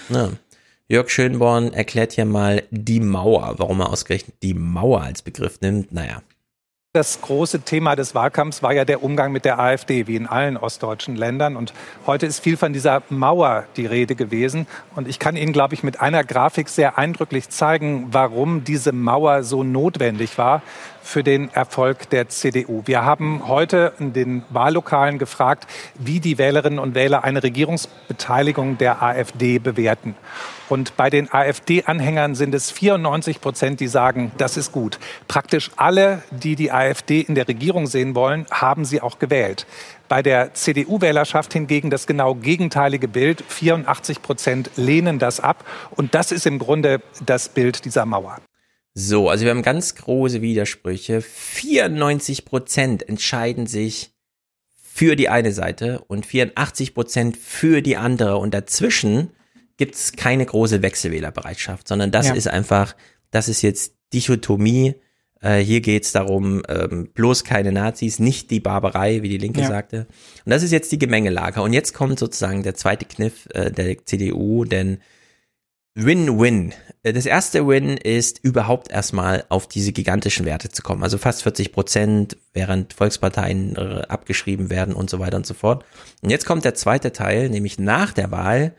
Ja. 0.09 0.31
Jörg 0.89 1.09
Schönborn 1.09 1.73
erklärt 1.73 2.11
hier 2.11 2.25
mal 2.25 2.63
die 2.69 2.99
Mauer, 2.99 3.55
warum 3.57 3.79
er 3.79 3.89
ausgerechnet 3.89 4.35
die 4.43 4.53
Mauer 4.53 5.01
als 5.01 5.21
Begriff 5.21 5.61
nimmt. 5.61 5.93
Naja. 5.93 6.21
Das 6.95 7.21
große 7.21 7.61
Thema 7.61 7.95
des 7.95 8.13
Wahlkampfs 8.13 8.61
war 8.61 8.71
ja 8.71 8.85
der 8.85 9.01
Umgang 9.01 9.31
mit 9.31 9.45
der 9.45 9.57
AfD, 9.57 10.05
wie 10.05 10.15
in 10.15 10.27
allen 10.27 10.57
ostdeutschen 10.57 11.15
Ländern. 11.15 11.55
Und 11.55 11.73
heute 12.05 12.27
ist 12.27 12.39
viel 12.39 12.55
von 12.55 12.71
dieser 12.71 13.01
Mauer 13.09 13.63
die 13.77 13.87
Rede 13.87 14.13
gewesen. 14.13 14.67
Und 14.95 15.07
ich 15.07 15.17
kann 15.17 15.35
Ihnen, 15.35 15.53
glaube 15.53 15.73
ich, 15.73 15.81
mit 15.81 16.01
einer 16.01 16.23
Grafik 16.23 16.69
sehr 16.69 16.99
eindrücklich 16.99 17.49
zeigen, 17.49 18.09
warum 18.11 18.63
diese 18.63 18.91
Mauer 18.91 19.41
so 19.41 19.63
notwendig 19.63 20.37
war 20.37 20.61
für 21.01 21.23
den 21.23 21.51
Erfolg 21.51 22.11
der 22.11 22.29
CDU. 22.29 22.83
Wir 22.85 23.03
haben 23.03 23.47
heute 23.47 23.93
in 23.97 24.13
den 24.13 24.43
Wahllokalen 24.51 25.17
gefragt, 25.17 25.65
wie 25.95 26.19
die 26.19 26.37
Wählerinnen 26.37 26.77
und 26.77 26.93
Wähler 26.93 27.23
eine 27.23 27.41
Regierungsbeteiligung 27.41 28.77
der 28.77 29.01
AfD 29.01 29.57
bewerten. 29.57 30.13
Und 30.73 30.97
bei 30.97 31.11
den 31.11 31.31
AfD-Anhängern 31.31 32.33
sind 32.33 32.55
es 32.55 32.71
94 32.71 33.41
Prozent, 33.41 33.79
die 33.79 33.87
sagen, 33.87 34.31
das 34.39 34.57
ist 34.57 34.71
gut. 34.71 34.97
Praktisch 35.27 35.69
alle, 35.75 36.23
die 36.31 36.55
die 36.55 36.71
AfD 36.71 37.21
in 37.21 37.35
der 37.35 37.47
Regierung 37.47 37.85
sehen 37.85 38.15
wollen, 38.15 38.47
haben 38.49 38.83
sie 38.83 38.99
auch 38.99 39.19
gewählt. 39.19 39.67
Bei 40.09 40.23
der 40.23 40.55
CDU-Wählerschaft 40.55 41.53
hingegen 41.53 41.91
das 41.91 42.07
genau 42.07 42.33
gegenteilige 42.33 43.07
Bild. 43.07 43.43
84 43.47 44.23
Prozent 44.23 44.71
lehnen 44.75 45.19
das 45.19 45.39
ab. 45.39 45.63
Und 45.91 46.15
das 46.15 46.31
ist 46.31 46.47
im 46.47 46.57
Grunde 46.57 47.03
das 47.23 47.49
Bild 47.49 47.85
dieser 47.85 48.07
Mauer. 48.07 48.41
So, 48.95 49.29
also 49.29 49.43
wir 49.43 49.51
haben 49.51 49.61
ganz 49.61 49.93
große 49.93 50.41
Widersprüche. 50.41 51.21
94 51.21 52.45
Prozent 52.45 53.07
entscheiden 53.07 53.67
sich 53.67 54.09
für 54.81 55.15
die 55.15 55.29
eine 55.29 55.51
Seite 55.51 56.03
und 56.07 56.25
84 56.25 56.95
Prozent 56.95 57.37
für 57.37 57.83
die 57.83 57.95
andere. 57.95 58.37
Und 58.37 58.55
dazwischen 58.55 59.29
gibt 59.83 59.95
es 59.95 60.13
keine 60.13 60.45
große 60.45 60.81
Wechselwählerbereitschaft, 60.81 61.89
sondern 61.89 62.09
das 62.11 62.27
Ja. 62.29 62.33
ist 62.35 62.47
einfach, 62.47 62.95
das 63.31 63.49
ist 63.49 63.61
jetzt 63.63 63.95
Dichotomie. 64.13 64.95
Äh, 65.41 65.57
hier 65.59 65.81
geht's 65.81 66.13
darum, 66.13 66.61
ähm, 66.69 67.09
bloß 67.13 67.43
keine 67.43 67.73
Nazis, 67.73 68.17
nicht 68.19 68.49
die 68.49 68.61
Barbarei, 68.61 69.23
wie 69.23 69.27
die 69.29 69.37
Linke 69.37 69.59
Ja. 69.59 69.67
sagte. 69.67 70.07
Und 70.45 70.51
das 70.51 70.63
ist 70.63 70.71
jetzt 70.71 70.89
die 70.93 70.99
Gemengelage. 70.99 71.61
Und 71.61 71.73
jetzt 71.73 71.93
kommt 71.93 72.17
sozusagen 72.17 72.63
der 72.63 72.75
zweite 72.75 73.03
Kniff 73.03 73.49
äh, 73.53 73.71
der 73.71 73.97
CDU, 74.05 74.63
denn 74.63 74.99
Win-Win. 75.95 76.73
Äh, 77.03 77.11
Das 77.11 77.25
erste 77.25 77.67
Win 77.67 77.97
ist 77.97 78.39
überhaupt 78.41 78.89
erstmal 78.89 79.43
auf 79.49 79.67
diese 79.67 79.91
gigantischen 79.91 80.45
Werte 80.45 80.69
zu 80.69 80.81
kommen. 80.81 81.03
Also 81.03 81.17
fast 81.17 81.43
40 81.43 81.73
Prozent, 81.73 82.37
während 82.53 82.93
Volksparteien 82.93 83.75
abgeschrieben 83.77 84.69
werden 84.69 84.93
und 84.95 85.09
so 85.09 85.19
weiter 85.19 85.35
und 85.37 85.45
so 85.45 85.53
fort. 85.53 85.83
Und 86.21 86.29
jetzt 86.29 86.45
kommt 86.45 86.63
der 86.63 86.73
zweite 86.75 87.11
Teil, 87.11 87.49
nämlich 87.49 87.77
nach 87.79 88.13
der 88.13 88.31
Wahl 88.31 88.73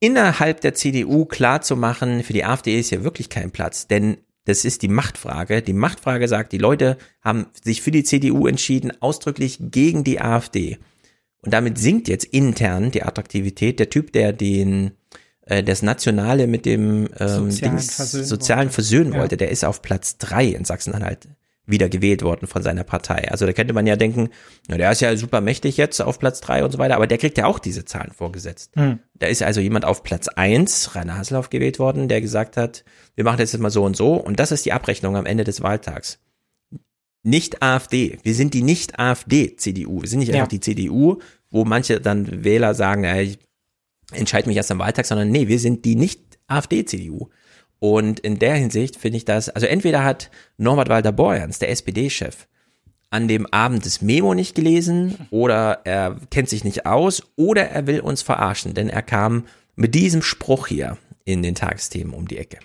innerhalb 0.00 0.60
der 0.62 0.74
CDU 0.74 1.26
klar 1.26 1.62
zu 1.62 1.76
machen, 1.76 2.24
für 2.24 2.32
die 2.32 2.44
AfD 2.44 2.78
ist 2.78 2.88
hier 2.88 3.04
wirklich 3.04 3.28
kein 3.28 3.50
Platz, 3.50 3.86
denn 3.86 4.16
das 4.46 4.64
ist 4.64 4.82
die 4.82 4.88
Machtfrage. 4.88 5.62
Die 5.62 5.74
Machtfrage 5.74 6.26
sagt, 6.26 6.52
die 6.52 6.58
Leute 6.58 6.96
haben 7.20 7.46
sich 7.62 7.82
für 7.82 7.90
die 7.90 8.04
CDU 8.04 8.46
entschieden, 8.46 8.92
ausdrücklich 9.00 9.58
gegen 9.60 10.02
die 10.02 10.20
AfD. 10.20 10.78
Und 11.42 11.54
damit 11.54 11.78
sinkt 11.78 12.08
jetzt 12.08 12.24
intern 12.24 12.90
die 12.90 13.02
Attraktivität. 13.02 13.78
Der 13.78 13.90
Typ, 13.90 14.12
der 14.12 14.32
den 14.32 14.92
äh, 15.42 15.62
das 15.62 15.82
Nationale 15.82 16.46
mit 16.46 16.64
dem 16.66 17.08
ähm, 17.18 17.50
Sozialen 17.50 17.76
Dings, 17.76 17.94
versöhnen 17.94 18.24
Sozialen 18.24 18.60
wollte. 18.60 18.74
versöhnen 18.74 19.12
Ja. 19.12 19.18
wollte, 19.20 19.36
der 19.36 19.50
ist 19.50 19.64
auf 19.64 19.82
Platz 19.82 20.16
drei 20.18 20.46
in 20.46 20.64
Sachsen-Anhalt 20.64 21.28
wieder 21.70 21.88
gewählt 21.88 22.22
worden 22.22 22.46
von 22.46 22.62
seiner 22.62 22.84
Partei. 22.84 23.30
Also 23.30 23.46
da 23.46 23.52
könnte 23.52 23.72
man 23.74 23.86
ja 23.86 23.96
denken, 23.96 24.30
na, 24.68 24.76
der 24.76 24.90
ist 24.90 25.00
ja 25.00 25.16
super 25.16 25.40
mächtig 25.40 25.76
jetzt 25.76 26.00
auf 26.00 26.18
Platz 26.18 26.40
drei 26.40 26.64
und 26.64 26.70
so 26.70 26.78
weiter, 26.78 26.96
aber 26.96 27.06
der 27.06 27.18
kriegt 27.18 27.38
ja 27.38 27.46
auch 27.46 27.58
diese 27.58 27.84
Zahlen 27.84 28.12
vorgesetzt. 28.12 28.72
Hm. 28.76 28.98
Da 29.14 29.26
ist 29.26 29.42
also 29.42 29.60
jemand 29.60 29.84
auf 29.84 30.02
Platz 30.02 30.28
eins, 30.28 30.94
Rainer 30.94 31.16
Haseloff, 31.18 31.50
gewählt 31.50 31.78
worden, 31.78 32.08
der 32.08 32.20
gesagt 32.20 32.56
hat, 32.56 32.84
wir 33.14 33.24
machen 33.24 33.38
das 33.38 33.52
jetzt 33.52 33.60
mal 33.60 33.70
so 33.70 33.84
und 33.84 33.96
so 33.96 34.14
und 34.14 34.40
das 34.40 34.52
ist 34.52 34.64
die 34.64 34.72
Abrechnung 34.72 35.16
am 35.16 35.26
Ende 35.26 35.44
des 35.44 35.60
Wahltags. 35.62 36.18
Nicht 37.22 37.62
AfD. 37.62 38.18
Wir 38.22 38.34
sind 38.34 38.54
die 38.54 38.62
nicht 38.62 38.98
AfD-CDU. 38.98 40.02
Wir 40.02 40.08
sind 40.08 40.20
nicht 40.20 40.28
Ja. 40.28 40.36
einfach 40.36 40.48
die 40.48 40.60
CDU, 40.60 41.18
wo 41.50 41.64
manche 41.64 42.00
dann 42.00 42.44
Wähler 42.44 42.74
sagen, 42.74 43.02
na, 43.02 43.20
ich 43.20 43.38
entscheide 44.12 44.48
mich 44.48 44.56
erst 44.56 44.70
am 44.70 44.78
Wahltag, 44.78 45.06
sondern 45.06 45.30
nee, 45.30 45.46
wir 45.48 45.58
sind 45.58 45.84
die 45.84 45.96
nicht 45.96 46.38
AfD-CDU. 46.46 47.28
Und 47.80 48.20
in 48.20 48.38
der 48.38 48.54
Hinsicht 48.54 48.96
finde 48.96 49.16
ich 49.16 49.24
das, 49.24 49.48
also 49.48 49.66
entweder 49.66 50.04
hat 50.04 50.30
Norbert 50.58 50.88
Walter-Borjans, 50.88 51.58
der 51.58 51.70
SPD-Chef, 51.70 52.46
an 53.08 53.26
dem 53.26 53.46
Abend 53.46 53.84
das 53.84 54.02
Memo 54.02 54.34
nicht 54.34 54.54
gelesen 54.54 55.26
oder 55.30 55.80
er 55.84 56.16
kennt 56.30 56.48
sich 56.48 56.62
nicht 56.62 56.86
aus 56.86 57.24
oder 57.34 57.68
er 57.68 57.86
will 57.86 58.00
uns 58.00 58.22
verarschen, 58.22 58.74
denn 58.74 58.88
er 58.88 59.02
kam 59.02 59.46
mit 59.74 59.94
diesem 59.94 60.22
Spruch 60.22 60.68
hier 60.68 60.96
in 61.24 61.42
den 61.42 61.56
Tagesthemen 61.56 62.14
um 62.14 62.28
die 62.28 62.38
Ecke. 62.38 62.58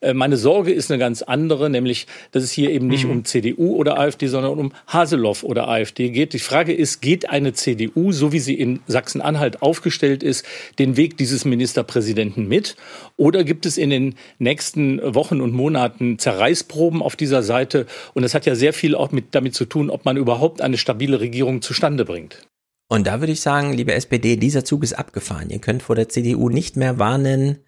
Äh, 0.00 0.14
Meine 0.14 0.36
Sorge 0.36 0.72
ist 0.72 0.90
eine 0.90 0.98
ganz 0.98 1.22
andere, 1.22 1.70
nämlich, 1.70 2.06
dass 2.32 2.42
es 2.42 2.52
hier 2.52 2.70
eben 2.70 2.86
nicht 2.86 3.04
Mhm. 3.04 3.10
um 3.10 3.24
CDU 3.24 3.74
oder 3.76 3.98
AfD, 3.98 4.26
sondern 4.28 4.58
um 4.58 4.72
Haseloff 4.86 5.42
oder 5.44 5.68
AfD 5.68 6.10
geht. 6.10 6.32
Die 6.32 6.38
Frage 6.38 6.72
ist, 6.72 7.00
geht 7.00 7.28
eine 7.30 7.52
CDU, 7.52 8.12
so 8.12 8.32
wie 8.32 8.38
sie 8.38 8.54
in 8.54 8.80
Sachsen-Anhalt 8.86 9.62
aufgestellt 9.62 10.22
ist, 10.22 10.44
den 10.78 10.96
Weg 10.96 11.16
dieses 11.16 11.44
Ministerpräsidenten 11.44 12.46
mit? 12.48 12.76
Oder 13.16 13.44
gibt 13.44 13.66
es 13.66 13.78
in 13.78 13.90
den 13.90 14.14
nächsten 14.38 15.00
Wochen 15.14 15.40
und 15.40 15.52
Monaten 15.52 16.18
Zerreißproben 16.18 17.02
auf 17.02 17.16
dieser 17.16 17.42
Seite? 17.42 17.86
Und 18.14 18.22
das 18.22 18.34
hat 18.34 18.46
ja 18.46 18.54
sehr 18.54 18.72
viel 18.72 18.94
auch 18.94 19.12
mit, 19.12 19.34
damit 19.34 19.54
zu 19.54 19.64
tun, 19.64 19.90
ob 19.90 20.04
man 20.04 20.16
überhaupt 20.16 20.60
eine 20.60 20.78
stabile 20.78 21.20
Regierung 21.20 21.62
zustande 21.62 22.04
bringt. 22.04 22.42
Und 22.90 23.06
da 23.06 23.20
würde 23.20 23.32
ich 23.32 23.40
sagen, 23.40 23.74
liebe 23.74 23.92
SPD, 23.92 24.36
dieser 24.36 24.64
Zug 24.64 24.82
ist 24.82 24.94
abgefahren. 24.94 25.50
Ihr 25.50 25.58
könnt 25.58 25.82
vor 25.82 25.94
der 25.94 26.08
CDU 26.08 26.48
nicht 26.48 26.76
mehr 26.76 26.98
warnen, 26.98 27.58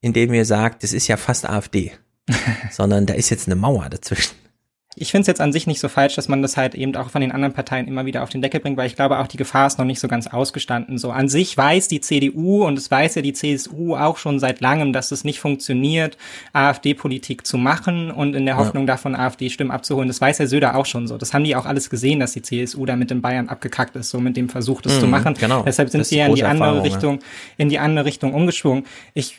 indem 0.00 0.32
ihr 0.34 0.44
sagt, 0.44 0.82
das 0.82 0.92
ist 0.92 1.08
ja 1.08 1.16
fast 1.16 1.48
AfD, 1.48 1.92
sondern 2.70 3.06
da 3.06 3.14
ist 3.14 3.30
jetzt 3.30 3.46
eine 3.48 3.56
Mauer 3.56 3.88
dazwischen. 3.88 4.34
Ich 5.00 5.12
finde 5.12 5.20
es 5.22 5.26
jetzt 5.28 5.40
an 5.40 5.52
sich 5.52 5.68
nicht 5.68 5.78
so 5.78 5.88
falsch, 5.88 6.16
dass 6.16 6.26
man 6.26 6.42
das 6.42 6.56
halt 6.56 6.74
eben 6.74 6.96
auch 6.96 7.10
von 7.10 7.20
den 7.20 7.30
anderen 7.30 7.54
Parteien 7.54 7.86
immer 7.86 8.04
wieder 8.04 8.24
auf 8.24 8.30
den 8.30 8.42
Deckel 8.42 8.58
bringt, 8.58 8.76
weil 8.76 8.88
ich 8.88 8.96
glaube 8.96 9.18
auch 9.20 9.28
die 9.28 9.36
Gefahr 9.36 9.68
ist 9.68 9.78
noch 9.78 9.84
nicht 9.84 10.00
so 10.00 10.08
ganz 10.08 10.26
ausgestanden. 10.26 10.98
So 10.98 11.12
an 11.12 11.28
sich 11.28 11.56
weiß 11.56 11.86
die 11.86 12.00
CDU 12.00 12.64
und 12.64 12.76
es 12.76 12.90
weiß 12.90 13.14
ja 13.14 13.22
die 13.22 13.32
CSU 13.32 13.94
auch 13.94 14.16
schon 14.16 14.40
seit 14.40 14.60
langem, 14.60 14.92
dass 14.92 15.12
es 15.12 15.22
nicht 15.22 15.38
funktioniert, 15.38 16.16
AfD-Politik 16.52 17.46
zu 17.46 17.58
machen 17.58 18.10
und 18.10 18.34
in 18.34 18.44
der 18.44 18.56
Ja. 18.56 18.60
Hoffnung 18.60 18.88
davon 18.88 19.14
AfD-Stimmen 19.14 19.70
abzuholen. 19.70 20.08
Das 20.08 20.20
weiß 20.20 20.40
Herr 20.40 20.48
Söder 20.48 20.74
auch 20.76 20.86
schon 20.86 21.06
so. 21.06 21.16
Das 21.16 21.32
haben 21.32 21.44
die 21.44 21.54
auch 21.54 21.66
alles 21.66 21.90
gesehen, 21.90 22.18
dass 22.18 22.32
die 22.32 22.42
CSU 22.42 22.84
da 22.84 22.96
mit 22.96 23.10
den 23.10 23.22
Bayern 23.22 23.48
abgekackt 23.48 23.94
ist, 23.94 24.10
so 24.10 24.18
mit 24.18 24.36
dem 24.36 24.48
Versuch, 24.48 24.80
das 24.82 24.96
Mhm, 24.96 25.00
zu 25.00 25.06
machen. 25.06 25.34
genau. 25.38 25.62
Deshalb 25.62 25.90
sind 25.90 26.06
sie 26.06 26.18
ja 26.18 26.26
in 26.26 26.34
die 26.34 26.42
andere 26.42 26.64
Erfahrung, 26.70 26.84
ja. 26.84 26.92
Richtung, 26.92 27.18
in 27.56 27.68
die 27.68 27.78
andere 27.78 28.04
Richtung 28.04 28.34
umgeschwungen. 28.34 28.84
Ich 29.14 29.38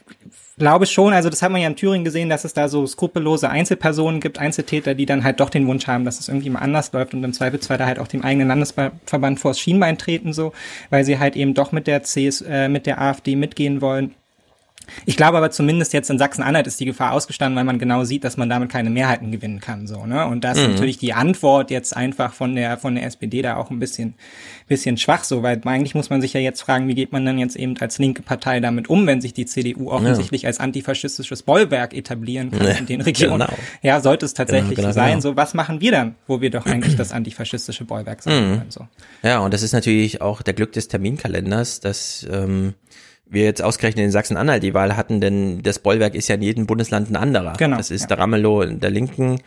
glaube 0.59 0.85
schon, 0.85 1.13
also 1.13 1.29
das 1.29 1.41
hat 1.41 1.51
man 1.51 1.61
ja 1.61 1.67
in 1.67 1.75
Thüringen 1.75 2.05
gesehen, 2.05 2.29
dass 2.29 2.45
es 2.45 2.53
da 2.53 2.67
so 2.67 2.85
skrupellose 2.85 3.49
Einzelpersonen 3.49 4.19
gibt, 4.19 4.37
Einzeltäter, 4.37 4.93
die 4.93 5.07
dann 5.07 5.23
halt 5.23 5.39
doch 5.39 5.49
den 5.49 5.65
Wunsch 5.65 5.87
haben, 5.87 6.05
dass 6.05 6.19
es 6.19 6.27
irgendwie 6.27 6.51
mal 6.51 6.59
anders 6.59 6.91
läuft 6.93 7.13
und 7.13 7.23
im 7.23 7.33
Zweifelsfall 7.33 7.77
da 7.77 7.87
halt 7.87 7.97
auch 7.97 8.07
dem 8.07 8.23
eigenen 8.23 8.49
Landesverband 8.49 9.39
vors 9.39 9.59
Schienbein 9.59 9.97
treten, 9.97 10.33
so, 10.33 10.53
weil 10.91 11.03
sie 11.03 11.17
halt 11.17 11.35
eben 11.35 11.55
doch 11.55 11.71
mit 11.71 11.87
der 11.87 12.01
CS, 12.03 12.41
äh, 12.41 12.69
mit 12.69 12.85
der 12.85 13.01
AfD 13.01 13.35
mitgehen 13.35 13.81
wollen. 13.81 14.13
Ich 15.05 15.17
glaube 15.17 15.37
aber 15.37 15.51
zumindest 15.51 15.93
jetzt 15.93 16.09
in 16.09 16.17
Sachsen-Anhalt 16.17 16.67
ist 16.67 16.79
die 16.79 16.85
Gefahr 16.85 17.13
ausgestanden, 17.13 17.55
weil 17.57 17.63
man 17.63 17.79
genau 17.79 18.03
sieht, 18.03 18.23
dass 18.23 18.37
man 18.37 18.49
damit 18.49 18.69
keine 18.69 18.89
Mehrheiten 18.89 19.31
gewinnen 19.31 19.59
kann, 19.59 19.87
so, 19.87 20.05
ne? 20.05 20.25
Und 20.25 20.43
das 20.43 20.57
ist 20.57 20.65
Mhm. 20.67 20.73
natürlich 20.73 20.97
die 20.97 21.13
Antwort 21.13 21.71
jetzt 21.71 21.95
einfach 21.95 22.33
von 22.33 22.55
der, 22.55 22.77
von 22.77 22.95
der 22.95 23.05
SPD 23.05 23.41
da 23.41 23.55
auch 23.57 23.69
ein 23.71 23.79
bisschen, 23.79 24.15
bisschen 24.67 24.97
schwach, 24.97 25.23
so, 25.23 25.43
weil 25.43 25.59
eigentlich 25.65 25.95
muss 25.95 26.09
man 26.09 26.21
sich 26.21 26.33
ja 26.33 26.39
jetzt 26.39 26.61
fragen, 26.61 26.87
wie 26.87 26.95
geht 26.95 27.11
man 27.11 27.25
denn 27.25 27.37
jetzt 27.39 27.55
eben 27.55 27.75
als 27.79 27.97
linke 27.99 28.21
Partei 28.21 28.59
damit 28.59 28.89
um, 28.89 29.07
wenn 29.07 29.21
sich 29.21 29.33
die 29.33 29.45
CDU 29.45 29.89
offensichtlich 29.91 30.45
als 30.45 30.59
antifaschistisches 30.59 31.43
Bollwerk 31.43 31.93
etablieren 31.93 32.51
kann 32.51 32.67
Ja, 32.67 32.73
in 32.73 32.85
den 32.85 33.01
Regionen. 33.01 33.39
genau. 33.39 33.53
Ja, 33.81 33.99
sollte 34.01 34.25
es 34.25 34.33
tatsächlich 34.33 34.75
Genau, 34.75 34.87
genau, 34.87 34.89
so 34.89 34.95
sein, 34.95 35.09
genau. 35.11 35.21
so, 35.21 35.35
was 35.35 35.53
machen 35.53 35.81
wir 35.81 35.91
dann, 35.91 36.15
wo 36.27 36.41
wir 36.41 36.49
doch 36.49 36.65
eigentlich 36.67 36.95
das 36.95 37.11
antifaschistische 37.11 37.85
Bollwerk 37.85 38.21
sein 38.23 38.51
Mhm. 38.51 38.57
können, 38.59 38.71
so. 38.71 38.87
Ja, 39.23 39.39
und 39.39 39.53
das 39.53 39.63
ist 39.63 39.73
natürlich 39.73 40.21
auch 40.21 40.41
der 40.41 40.53
Glück 40.53 40.71
des 40.73 40.87
Terminkalenders, 40.87 41.79
dass 41.79 42.25
ähm, 42.31 42.73
wir 43.29 43.43
jetzt 43.43 43.61
ausgerechnet 43.61 44.05
in 44.05 44.11
Sachsen-Anhalt 44.11 44.63
die 44.63 44.73
Wahl 44.73 44.95
hatten, 44.97 45.21
denn 45.21 45.61
das 45.61 45.79
Bollwerk 45.79 46.15
ist 46.15 46.27
ja 46.27 46.35
in 46.35 46.41
jedem 46.41 46.65
Bundesland 46.65 47.09
ein 47.11 47.15
anderer. 47.15 47.53
Genau, 47.57 47.77
Das 47.77 47.91
ist 47.91 48.01
ja. 48.01 48.07
der 48.07 48.19
Ramelow 48.19 48.65
der 48.65 48.89
Linken, 48.89 49.39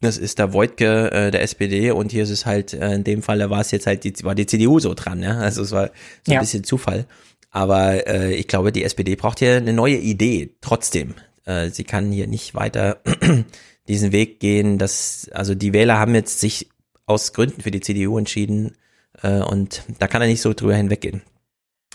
das 0.00 0.16
ist 0.18 0.38
der 0.38 0.52
Wojtke 0.52 1.10
äh, 1.10 1.30
der 1.32 1.42
SPD 1.42 1.90
und 1.90 2.12
hier 2.12 2.22
ist 2.22 2.30
es 2.30 2.46
halt, 2.46 2.72
äh, 2.74 2.94
in 2.94 3.02
dem 3.04 3.22
Fall 3.22 3.50
war 3.50 3.60
es 3.60 3.72
jetzt 3.72 3.86
halt, 3.88 4.04
die, 4.04 4.14
war 4.22 4.34
die 4.36 4.46
CDU 4.46 4.78
so 4.78 4.94
dran, 4.94 5.22
ja. 5.22 5.38
Also 5.38 5.62
es 5.62 5.72
war 5.72 5.86
so 6.24 6.30
ein 6.30 6.34
Ja. 6.34 6.40
bisschen 6.40 6.62
Zufall. 6.64 7.06
Aber 7.50 8.06
äh, 8.06 8.34
ich 8.34 8.46
glaube, 8.46 8.70
die 8.72 8.84
SPD 8.84 9.16
braucht 9.16 9.38
hier 9.40 9.56
eine 9.56 9.72
neue 9.72 9.96
Idee, 9.96 10.54
trotzdem. 10.60 11.14
Äh, 11.46 11.70
sie 11.70 11.82
kann 11.84 12.12
hier 12.12 12.26
nicht 12.28 12.54
weiter 12.54 12.98
diesen 13.88 14.12
Weg 14.12 14.38
gehen, 14.38 14.78
dass, 14.78 15.28
also 15.32 15.54
die 15.54 15.72
Wähler 15.72 15.98
haben 15.98 16.14
jetzt 16.14 16.40
sich 16.40 16.68
aus 17.06 17.32
Gründen 17.32 17.62
für 17.62 17.70
die 17.70 17.80
CDU 17.80 18.18
entschieden 18.18 18.76
äh, 19.22 19.40
und 19.40 19.82
da 19.98 20.06
kann 20.08 20.20
er 20.22 20.28
nicht 20.28 20.42
so 20.42 20.52
drüber 20.52 20.76
hinweggehen. 20.76 21.22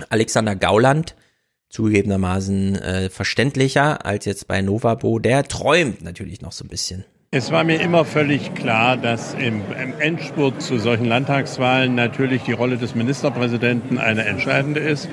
Alexander 0.10 0.56
Gauland, 0.56 1.16
zugegebenermaßen 1.70 2.76
äh, 2.76 3.10
verständlicher 3.10 4.06
als 4.06 4.26
jetzt 4.26 4.48
bei 4.48 4.62
Novabo, 4.62 5.20
der 5.20 5.44
träumt 5.44 6.04
natürlich 6.04 6.42
noch 6.42 6.52
so 6.52 6.66
ein 6.66 6.70
bisschen. 6.70 7.06
Es 7.36 7.52
war 7.52 7.64
mir 7.64 7.82
immer 7.82 8.06
völlig 8.06 8.54
klar, 8.54 8.96
dass 8.96 9.34
im, 9.34 9.64
im 9.82 10.00
Endspurt 10.00 10.62
zu 10.62 10.78
solchen 10.78 11.06
Landtagswahlen 11.06 11.96
natürlich 11.96 12.44
die 12.44 12.52
Rolle 12.52 12.78
des 12.78 12.94
Ministerpräsidenten 12.94 13.98
eine 13.98 14.24
entscheidende 14.26 14.80
ist. 14.80 15.10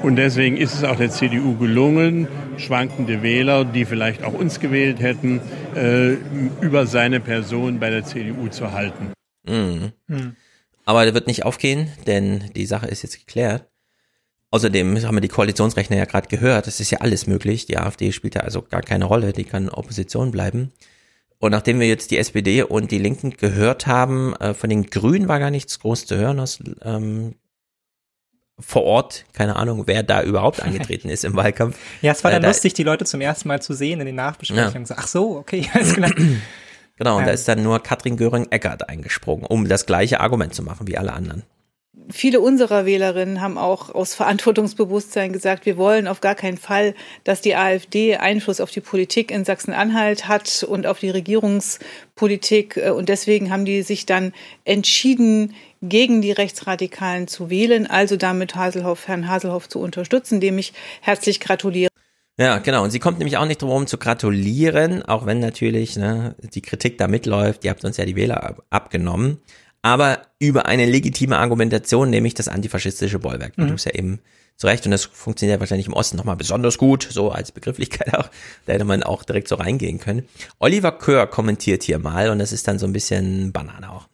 Und 0.00 0.14
deswegen 0.14 0.56
ist 0.56 0.72
es 0.74 0.84
auch 0.84 0.94
der 0.94 1.10
CDU 1.10 1.56
gelungen, 1.56 2.28
schwankende 2.58 3.24
Wähler, 3.24 3.64
die 3.64 3.86
vielleicht 3.86 4.22
auch 4.22 4.34
uns 4.34 4.60
gewählt 4.60 5.00
hätten, 5.00 5.40
äh, 5.74 6.12
über 6.60 6.86
seine 6.86 7.18
Person 7.18 7.80
bei 7.80 7.90
der 7.90 8.04
CDU 8.04 8.46
zu 8.46 8.70
halten. 8.70 9.12
Mhm. 9.44 9.90
Hm. 10.08 10.36
Aber 10.84 11.04
der 11.04 11.14
wird 11.14 11.26
nicht 11.26 11.44
aufgehen, 11.44 11.90
denn 12.06 12.52
die 12.54 12.66
Sache 12.66 12.86
ist 12.86 13.02
jetzt 13.02 13.18
geklärt. 13.18 13.66
Außerdem 14.54 15.02
haben 15.04 15.16
wir 15.16 15.20
die 15.20 15.26
Koalitionsrechner 15.28 15.96
ja 15.96 16.04
gerade 16.04 16.28
gehört, 16.28 16.68
es 16.68 16.78
ist 16.78 16.90
ja 16.92 16.98
alles 17.00 17.26
möglich. 17.26 17.66
Die 17.66 17.76
AfD 17.76 18.12
spielt 18.12 18.36
ja 18.36 18.42
also 18.42 18.62
gar 18.62 18.82
keine 18.82 19.04
Rolle, 19.06 19.32
die 19.32 19.42
kann 19.42 19.68
Opposition 19.68 20.30
bleiben. 20.30 20.70
Und 21.40 21.50
nachdem 21.50 21.80
wir 21.80 21.88
jetzt 21.88 22.12
die 22.12 22.18
SPD 22.18 22.62
und 22.62 22.92
die 22.92 22.98
Linken 22.98 23.30
gehört 23.32 23.88
haben, 23.88 24.32
äh, 24.36 24.54
von 24.54 24.70
den 24.70 24.86
Grünen 24.86 25.26
war 25.26 25.40
gar 25.40 25.50
nichts 25.50 25.80
groß 25.80 26.06
zu 26.06 26.16
hören 26.16 26.38
aus 26.38 26.60
ähm, 26.82 27.34
vor 28.60 28.84
Ort, 28.84 29.24
keine 29.32 29.56
Ahnung, 29.56 29.88
wer 29.88 30.04
da 30.04 30.22
überhaupt 30.22 30.62
angetreten 30.62 31.08
ist 31.08 31.24
im 31.24 31.34
Wahlkampf. 31.34 31.76
Ja, 32.02 32.12
es 32.12 32.22
war 32.22 32.30
Äh, 32.30 32.34
dann 32.34 32.42
da- 32.42 32.48
lustig, 32.48 32.74
die 32.74 32.84
Leute 32.84 33.04
zum 33.04 33.20
ersten 33.20 33.48
Mal 33.48 33.60
zu 33.60 33.72
sehen 33.74 33.98
in 33.98 34.06
den 34.06 34.14
Nachbesprechungen. 34.14 34.84
Ja. 34.88 34.94
Ach 34.96 35.08
so, 35.08 35.36
okay, 35.36 35.68
alles 35.74 35.94
klar. 35.94 36.12
Genau, 36.96 37.16
und 37.18 37.24
da 37.24 37.30
Ähm. 37.30 37.34
ist 37.34 37.48
dann 37.48 37.64
nur 37.64 37.82
Katrin 37.82 38.16
Göring-Eckert 38.16 38.88
eingesprungen, 38.88 39.44
um 39.46 39.68
das 39.68 39.84
gleiche 39.86 40.20
Argument 40.20 40.54
zu 40.54 40.62
machen 40.62 40.86
wie 40.86 40.96
alle 40.96 41.12
anderen. 41.12 41.42
Viele 42.10 42.40
unserer 42.40 42.84
Wählerinnen 42.84 43.40
haben 43.40 43.56
auch 43.56 43.94
aus 43.94 44.14
Verantwortungsbewusstsein 44.14 45.32
gesagt, 45.32 45.64
wir 45.64 45.78
wollen 45.78 46.06
auf 46.06 46.20
gar 46.20 46.34
keinen 46.34 46.58
Fall, 46.58 46.94
dass 47.24 47.40
die 47.40 47.56
AfD 47.56 48.16
Einfluss 48.16 48.60
auf 48.60 48.70
die 48.70 48.80
Politik 48.80 49.30
in 49.30 49.46
Sachsen-Anhalt 49.46 50.28
hat 50.28 50.66
und 50.68 50.86
auf 50.86 50.98
die 50.98 51.08
Regierungspolitik. 51.08 52.76
Äh, 52.76 52.90
Und 52.90 53.08
deswegen 53.08 53.50
haben 53.50 53.64
die 53.64 53.82
sich 53.82 54.04
dann 54.04 54.32
entschieden, 54.64 55.54
gegen 55.80 56.22
die 56.22 56.32
Rechtsradikalen 56.32 57.28
zu 57.28 57.50
wählen, 57.50 57.86
also 57.86 58.16
damit 58.16 58.54
Haselhoff, 58.54 59.08
Herrn 59.08 59.28
Haselhoff 59.28 59.68
zu 59.68 59.80
unterstützen, 59.80 60.40
dem 60.40 60.58
ich 60.58 60.72
herzlich 61.00 61.40
gratuliere. 61.40 61.90
Ja, 62.36 62.58
genau. 62.58 62.82
Und 62.82 62.90
sie 62.90 62.98
kommt 62.98 63.18
nämlich 63.18 63.36
auch 63.36 63.46
nicht 63.46 63.62
drum 63.62 63.70
herum 63.70 63.86
zu 63.86 63.96
gratulieren, 63.96 65.02
auch 65.02 65.24
wenn 65.24 65.38
natürlich 65.38 65.96
ne, 65.96 66.34
die 66.52 66.62
Kritik 66.62 66.98
da 66.98 67.06
mitläuft. 67.06 67.64
Ihr 67.64 67.70
habt 67.70 67.84
uns 67.84 67.96
ja 67.96 68.04
die 68.04 68.16
Wähler 68.16 68.42
ab 68.42 68.64
abgenommen. 68.70 69.40
Aber 69.84 70.22
über 70.38 70.64
eine 70.64 70.86
legitime 70.86 71.36
Argumentation, 71.36 72.08
nämlich 72.08 72.32
das 72.32 72.48
antifaschistische 72.48 73.18
Bollwerk. 73.18 73.58
Mhm. 73.58 73.68
du 73.68 73.74
es 73.74 73.84
ja 73.84 73.92
eben 73.92 74.20
zu 74.56 74.66
Recht. 74.66 74.86
Und 74.86 74.92
das 74.92 75.04
funktioniert 75.04 75.60
wahrscheinlich 75.60 75.88
im 75.88 75.92
Osten 75.92 76.16
nochmal 76.16 76.36
besonders 76.36 76.78
gut, 76.78 77.06
so 77.10 77.30
als 77.30 77.52
Begrifflichkeit 77.52 78.16
auch. 78.16 78.30
Da 78.64 78.72
hätte 78.72 78.86
man 78.86 79.02
auch 79.02 79.24
direkt 79.24 79.46
so 79.46 79.56
reingehen 79.56 79.98
können. 79.98 80.26
Oliver 80.58 80.92
Kör 80.92 81.26
kommentiert 81.26 81.82
hier 81.82 81.98
mal 81.98 82.30
und 82.30 82.38
das 82.38 82.50
ist 82.50 82.66
dann 82.66 82.78
so 82.78 82.86
ein 82.86 82.94
bisschen 82.94 83.52
Banane 83.52 83.90
auch. 83.90 84.08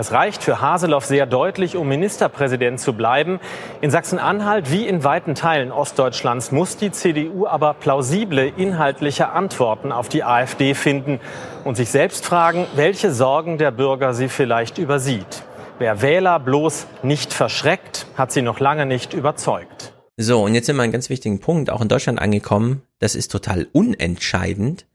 Das 0.00 0.12
reicht 0.12 0.42
für 0.42 0.62
Haseloff 0.62 1.04
sehr 1.04 1.26
deutlich, 1.26 1.76
um 1.76 1.86
Ministerpräsident 1.86 2.80
zu 2.80 2.94
bleiben. 2.94 3.38
In 3.82 3.90
Sachsen-Anhalt 3.90 4.72
wie 4.72 4.88
in 4.88 5.04
weiten 5.04 5.34
Teilen 5.34 5.70
Ostdeutschlands 5.70 6.52
muss 6.52 6.78
die 6.78 6.90
CDU 6.90 7.46
aber 7.46 7.74
plausible 7.74 8.48
inhaltliche 8.48 9.28
Antworten 9.28 9.92
auf 9.92 10.08
die 10.08 10.24
AfD 10.24 10.72
finden 10.72 11.20
und 11.64 11.76
sich 11.76 11.90
selbst 11.90 12.24
fragen, 12.24 12.66
welche 12.76 13.12
Sorgen 13.12 13.58
der 13.58 13.72
Bürger 13.72 14.14
sie 14.14 14.30
vielleicht 14.30 14.78
übersieht. 14.78 15.42
Wer 15.78 16.00
Wähler 16.00 16.40
bloß 16.40 16.86
nicht 17.02 17.34
verschreckt, 17.34 18.06
hat 18.16 18.32
sie 18.32 18.40
noch 18.40 18.58
lange 18.58 18.86
nicht 18.86 19.12
überzeugt. 19.12 19.92
So, 20.16 20.42
und 20.44 20.54
jetzt 20.54 20.64
sind 20.64 20.76
wir 20.76 20.80
an 20.80 20.84
einem 20.84 20.92
ganz 20.92 21.10
wichtigen 21.10 21.40
Punkt, 21.40 21.68
auch 21.68 21.82
in 21.82 21.88
Deutschland 21.88 22.22
angekommen. 22.22 22.80
Das 23.00 23.14
ist 23.14 23.30
total 23.30 23.66
unentscheidend. 23.72 24.86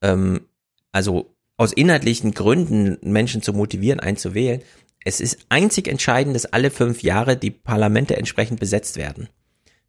Ähm, 0.00 0.48
also 0.92 1.35
aus 1.56 1.72
inhaltlichen 1.72 2.32
Gründen 2.32 2.98
Menschen 3.02 3.42
zu 3.42 3.52
motivieren, 3.52 4.00
einen 4.00 4.16
zu 4.16 4.34
wählen. 4.34 4.62
Es 5.04 5.20
ist 5.20 5.38
einzig 5.48 5.88
entscheidend, 5.88 6.34
dass 6.34 6.46
alle 6.46 6.70
fünf 6.70 7.02
Jahre 7.02 7.36
die 7.36 7.50
Parlamente 7.50 8.16
entsprechend 8.16 8.60
besetzt 8.60 8.96
werden. 8.96 9.28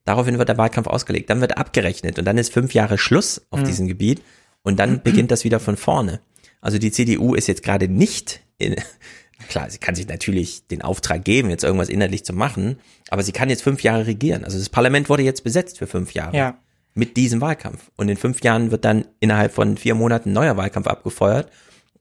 Daraufhin 0.06 0.38
wird 0.38 0.48
der 0.48 0.58
Wahlkampf 0.58 0.88
ausgelegt. 0.88 1.30
Dann 1.30 1.42
wird 1.42 1.58
abgerechnet 1.58 2.18
und 2.20 2.26
dann 2.26 2.38
ist 2.38 2.54
fünf 2.54 2.74
Jahre 2.74 2.98
Schluss 2.98 3.46
auf 3.50 3.60
Mhm. 3.62 3.66
diesem 3.66 3.88
Gebiet 3.88 4.22
und 4.64 4.80
dann 4.80 5.02
beginnt 5.04 5.32
das 5.32 5.44
wieder 5.44 5.60
von 5.60 5.76
vorne. 5.76 6.22
Also 6.62 6.78
die 6.78 6.92
CDU 6.92 7.36
ist 7.36 7.48
jetzt 7.48 7.64
gerade 7.64 7.88
nicht 7.90 8.42
in, 8.58 8.76
klar, 9.50 9.70
sie 9.70 9.80
kann 9.80 9.96
sich 9.96 10.08
natürlich 10.08 10.68
den 10.68 10.82
Auftrag 10.82 11.26
geben, 11.26 11.50
jetzt 11.50 11.64
irgendwas 11.64 11.90
inhaltlich 11.90 12.24
zu 12.24 12.34
machen, 12.34 12.78
aber 13.10 13.24
sie 13.24 13.32
kann 13.34 13.50
jetzt 13.50 13.64
fünf 13.64 13.84
Jahre 13.84 14.08
regieren. 14.08 14.44
Also 14.46 14.58
das 14.58 14.70
Parlament 14.70 15.10
wurde 15.10 15.24
jetzt 15.24 15.44
besetzt 15.44 15.78
für 15.78 15.88
fünf 15.88 16.14
Jahre. 16.14 16.38
Ja. 16.38 16.58
Mit 16.98 17.16
diesem 17.16 17.42
Wahlkampf. 17.42 17.92
Und 17.96 18.10
in 18.10 18.18
fünf 18.18 18.42
Jahren 18.42 18.72
wird 18.72 18.84
dann 18.84 19.06
innerhalb 19.20 19.54
von 19.54 19.78
vier 19.78 19.94
Monaten 19.94 20.34
neuer 20.34 20.58
Wahlkampf 20.58 20.88
abgefeuert. 20.88 21.48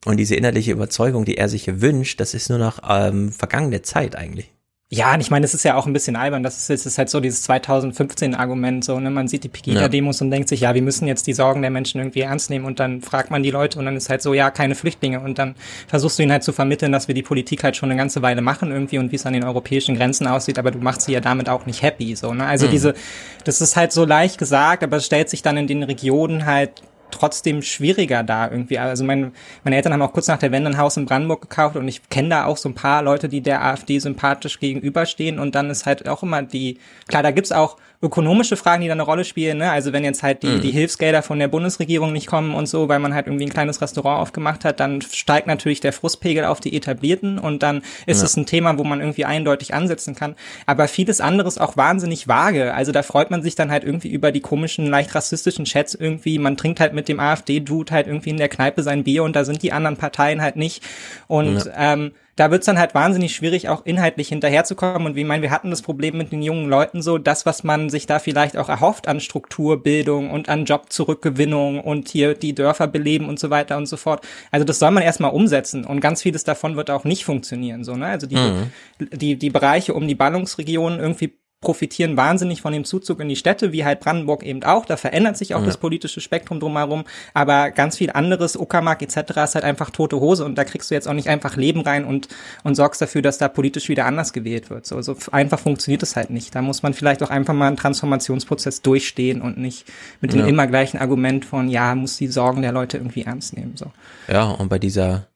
Und 0.07 0.17
diese 0.17 0.37
innerliche 0.37 0.73
Überzeugung, 0.73 1.27
die 1.27 1.37
er 1.37 1.51
sich 1.51 1.65
hier 1.65 1.83
wünscht, 1.83 2.19
das 2.19 2.33
ist 2.33 2.49
nur 2.49 2.59
noch 2.59 2.79
ähm, 2.89 3.31
vergangene 3.31 3.83
Zeit 3.83 4.17
eigentlich. 4.17 4.56
Ja, 4.89 5.15
und 5.15 5.21
ich 5.21 5.33
meine, 5.33 5.45
es 5.45 5.53
ist 5.53 5.65
ja 5.65 5.75
auch 5.75 5.87
ein 5.87 5.93
bisschen 5.93 6.15
albern. 6.15 6.45
Das 6.45 6.59
ist, 6.59 6.71
es 6.71 6.87
ist 6.87 6.97
halt 6.97 7.11
so 7.11 7.19
dieses 7.19 7.49
2015-Argument, 7.49 8.85
so, 8.85 9.01
ne? 9.01 9.11
Man 9.11 9.27
sieht 9.27 9.43
die 9.43 9.49
Pegida-Demos 9.49 10.21
und 10.21 10.31
denkt 10.31 10.49
sich, 10.49 10.61
ja, 10.61 10.75
wir 10.75 10.83
müssen 10.83 11.09
jetzt 11.09 11.27
die 11.27 11.33
Sorgen 11.33 11.61
der 11.63 11.73
Menschen 11.73 11.99
irgendwie 12.01 12.21
ernst 12.21 12.51
nehmen 12.51 12.65
und 12.65 12.79
dann 12.79 13.03
fragt 13.03 13.33
man 13.33 13.43
die 13.43 13.51
Leute 13.51 13.81
und 13.81 13.85
dann 13.85 13.97
ist 13.97 14.09
halt 14.11 14.23
so, 14.23 14.33
ja, 14.33 14.53
keine 14.53 14.77
Flüchtlinge 14.77 15.19
und 15.19 15.39
dann 15.41 15.57
versuchst 15.89 16.19
du 16.19 16.23
ihnen 16.23 16.31
halt 16.31 16.45
zu 16.45 16.53
vermitteln, 16.53 16.93
dass 16.93 17.09
wir 17.09 17.17
die 17.17 17.25
Politik 17.25 17.65
halt 17.65 17.77
schon 17.77 17.91
eine 17.91 17.99
ganze 17.99 18.23
Weile 18.23 18.43
machen 18.43 18.71
irgendwie 18.71 18.99
und 18.99 19.11
wie 19.11 19.17
es 19.17 19.27
an 19.27 19.33
den 19.33 19.43
europäischen 19.43 19.97
Grenzen 19.97 20.29
aussieht, 20.29 20.57
aber 20.57 20.71
du 20.71 20.79
machst 20.79 21.03
sie 21.03 21.13
ja 21.13 21.21
damit 21.21 21.49
auch 21.49 21.67
nicht 21.67 21.83
happy, 21.83 22.15
so, 22.15 22.33
ne? 22.33 22.47
Also 22.47 22.67
Mhm. 22.67 22.71
diese, 22.71 22.95
das 23.43 23.61
ist 23.61 23.75
halt 23.75 23.91
so 23.91 24.05
leicht 24.05 24.39
gesagt, 24.39 24.85
aber 24.85 24.99
es 24.99 25.07
stellt 25.07 25.29
sich 25.31 25.43
dann 25.43 25.57
in 25.57 25.67
den 25.67 25.83
Regionen 25.83 26.47
halt 26.47 26.83
trotzdem 27.11 27.63
schwieriger 27.63 28.23
da 28.23 28.51
irgendwie. 28.51 28.79
Also 28.79 29.05
mein, 29.05 29.33
meine 29.65 29.77
Eltern 29.77 29.93
haben 29.93 30.03
auch 30.03 30.13
kurz 30.13 30.29
nach 30.29 30.39
der 30.39 30.53
Wende 30.53 30.71
ein 30.71 30.79
Haus 30.79 30.97
in 30.97 31.07
Brandenburg 31.07 31.43
gekauft 31.43 31.77
und 31.77 31.89
ich 31.89 32.09
kenne 32.09 32.31
da 32.31 32.45
auch 32.45 32.57
so 32.57 32.69
ein 32.69 32.75
paar 32.75 33.03
Leute, 33.03 33.29
die 33.29 33.41
der 33.41 33.65
AfD 33.65 33.99
sympathisch 33.99 34.61
gegenüberstehen 34.61 35.39
und 35.39 35.55
dann 35.55 35.71
ist 35.71 35.87
halt 35.87 36.09
auch 36.09 36.23
immer 36.23 36.43
die, 36.43 36.79
klar, 37.09 37.23
da 37.23 37.31
gibt's 37.31 37.53
auch 37.53 37.77
ökonomische 38.03 38.57
Fragen, 38.57 38.83
die 38.83 38.89
da 38.89 38.93
eine 38.93 39.03
Rolle 39.03 39.25
spielen, 39.25 39.59
ne? 39.59 39.71
Also 39.71 39.93
wenn 39.93 40.05
jetzt 40.05 40.23
halt 40.23 40.43
die, 40.43 40.49
Mhm. 40.49 40.61
die 40.61 40.71
Hilfsgelder 40.71 41.23
von 41.23 41.39
der 41.39 41.49
Bundesregierung 41.49 42.13
nicht 42.13 42.27
kommen 42.27 42.55
und 42.55 42.67
so, 42.67 42.89
weil 42.89 42.99
man 42.99 43.15
halt 43.15 43.27
irgendwie 43.27 43.47
ein 43.47 43.51
kleines 43.53 43.81
Restaurant 43.81 44.21
aufgemacht 44.21 44.65
hat, 44.65 44.81
dann 44.81 45.01
steigt 45.03 45.47
natürlich 45.47 45.81
der 45.81 45.93
Frustpegel 45.93 46.45
auf 46.45 46.61
die 46.61 46.77
etablierten 46.77 47.39
und 47.39 47.63
dann 47.63 47.83
ist 48.07 48.19
Ja. 48.21 48.25
es 48.27 48.37
ein 48.37 48.47
Thema, 48.47 48.79
wo 48.79 48.85
man 48.85 49.01
irgendwie 49.01 49.25
eindeutig 49.25 49.75
ansetzen 49.75 50.15
kann. 50.15 50.35
Aber 50.67 50.89
vieles 50.89 51.21
anderes 51.21 51.59
auch 51.59 51.77
wahnsinnig 51.77 52.29
vage. 52.29 52.75
Also 52.75 52.93
da 52.93 53.03
freut 53.03 53.31
man 53.31 53.43
sich 53.43 53.55
dann 53.55 53.71
halt 53.71 53.85
irgendwie 53.85 54.09
über 54.09 54.33
die 54.33 54.41
komischen, 54.41 54.87
leicht 54.87 55.15
rassistischen 55.15 55.65
Chats 55.65 55.95
irgendwie. 55.95 56.39
Man 56.39 56.57
trinkt 56.57 56.81
halt 56.81 56.93
mit 56.93 57.09
dem 57.09 57.19
AfD-Dude 57.21 57.93
halt 57.93 58.07
irgendwie 58.07 58.31
in 58.31 58.37
der 58.37 58.49
Kneipe 58.49 58.83
sein 58.83 59.05
Bier 59.05 59.23
und 59.25 59.35
da 59.35 59.45
sind 59.45 59.63
die 59.63 59.73
anderen 59.73 59.97
Parteien 59.97 60.43
halt 60.43 60.57
nicht. 60.57 60.83
Und 61.29 61.65
Ja. 61.67 61.93
ähm, 61.95 62.13
da 62.37 62.51
wird's 62.51 62.67
dann 62.67 62.79
halt 62.79 62.95
wahnsinnig 62.95 63.35
schwierig, 63.35 63.69
auch 63.69 63.85
inhaltlich 63.85 64.29
hinterherzukommen. 64.29 65.07
Und 65.07 65.17
wie 65.17 65.21
ich 65.23 65.27
meine, 65.27 65.43
wir 65.43 65.51
hatten 65.51 65.71
das 65.71 65.83
Problem 65.83 66.19
mit 66.19 66.33
den 66.33 66.43
jungen 66.43 66.69
Leuten 66.69 67.01
so, 67.03 67.17
das, 67.19 67.47
was 67.47 67.65
man 67.65 67.89
sich 67.89 68.07
da 68.07 68.19
vielleicht 68.19 68.57
auch 68.57 68.69
erhofft 68.69 69.09
an 69.09 69.21
Strukturbildung 69.21 70.31
und 70.31 70.49
an 70.49 70.67
Jobzurückgewinnung 70.67 71.81
und 71.81 72.09
hier 72.09 72.35
die 72.35 72.55
Dörfer 72.55 72.87
beleben 72.87 73.29
und 73.29 73.39
so 73.39 73.51
weiter 73.51 73.77
und 73.77 73.87
so 73.87 73.97
fort. 73.97 74.27
Also 74.51 74.65
das 74.65 74.79
soll 74.79 74.91
man 74.91 75.03
erstmal 75.03 75.33
umsetzen 75.33 75.85
und 75.85 76.01
ganz 76.01 76.23
vieles 76.23 76.45
davon 76.45 76.77
wird 76.77 76.91
auch 76.91 77.05
nicht 77.05 77.25
funktionieren. 77.25 77.85
So, 77.85 77.97
ne? 77.97 78.07
Also 78.07 78.27
die, 78.27 78.37
Mhm. 78.37 78.71
die, 79.13 79.37
die 79.37 79.51
Bereiche 79.51 79.95
um 79.95 80.07
die 80.07 80.15
Ballungsregionen 80.15 81.01
irgendwie 81.01 81.39
profitieren 81.61 82.17
wahnsinnig 82.17 82.61
von 82.61 82.73
dem 82.73 82.85
Zuzug 82.85 83.19
in 83.21 83.29
die 83.29 83.35
Städte, 83.37 83.73
wie 83.73 83.85
halt 83.85 84.01
Brandenburg 84.01 84.43
eben 84.45 84.63
auch. 84.63 84.85
Da 84.85 84.97
verändert 84.97 85.37
sich 85.37 85.55
auch 85.55 85.61
Ja. 85.61 85.67
das 85.67 85.79
politische 85.79 86.21
Spektrum 86.21 86.61
drumherum. 86.61 87.05
Aber 87.35 87.71
ganz 87.71 87.97
viel 87.97 88.11
anderes, 88.11 88.57
Uckermark 88.57 89.03
etc. 89.03 89.17
ist 89.45 89.55
halt 89.55 89.65
einfach 89.65 89.91
tote 89.91 90.21
Hose 90.21 90.45
und 90.45 90.57
da 90.57 90.65
kriegst 90.65 90.91
du 90.91 90.95
jetzt 90.95 91.09
auch 91.09 91.15
nicht 91.15 91.29
einfach 91.29 91.57
Leben 91.57 91.81
rein 91.81 92.05
und, 92.05 92.29
und 92.63 92.75
sorgst 92.75 93.01
dafür, 93.01 93.23
dass 93.23 93.39
da 93.39 93.49
politisch 93.49 93.89
wieder 93.89 94.05
anders 94.07 94.33
gewählt 94.33 94.71
wird. 94.71 94.87
So, 94.87 95.01
so 95.03 95.13
f- 95.13 95.31
einfach 95.33 95.59
funktioniert 95.59 96.03
es 96.03 96.15
halt 96.15 96.31
nicht. 96.31 96.55
Da 96.55 96.63
muss 96.63 96.83
man 96.83 96.95
vielleicht 96.95 97.23
auch 97.23 97.31
einfach 97.31 97.55
mal 97.55 97.69
einen 97.69 97.77
Transformationsprozess 97.77 98.83
durchstehen 98.83 99.41
und 99.41 99.59
nicht 99.59 99.87
mit 100.21 100.33
dem 100.35 100.41
Ja. 100.41 100.47
immer 100.47 100.67
gleichen 100.67 100.99
Argument 100.99 101.45
von, 101.45 101.69
ja, 101.69 101.95
muss 101.95 102.17
die 102.19 102.29
Sorgen 102.29 102.63
der 102.63 102.73
Leute 102.73 102.99
irgendwie 102.99 103.23
ernst 103.23 103.57
nehmen. 103.57 103.73
So. 103.77 103.87
Ja, 104.29 104.45
und 104.51 104.69
bei 104.69 104.79
dieser 104.79 105.27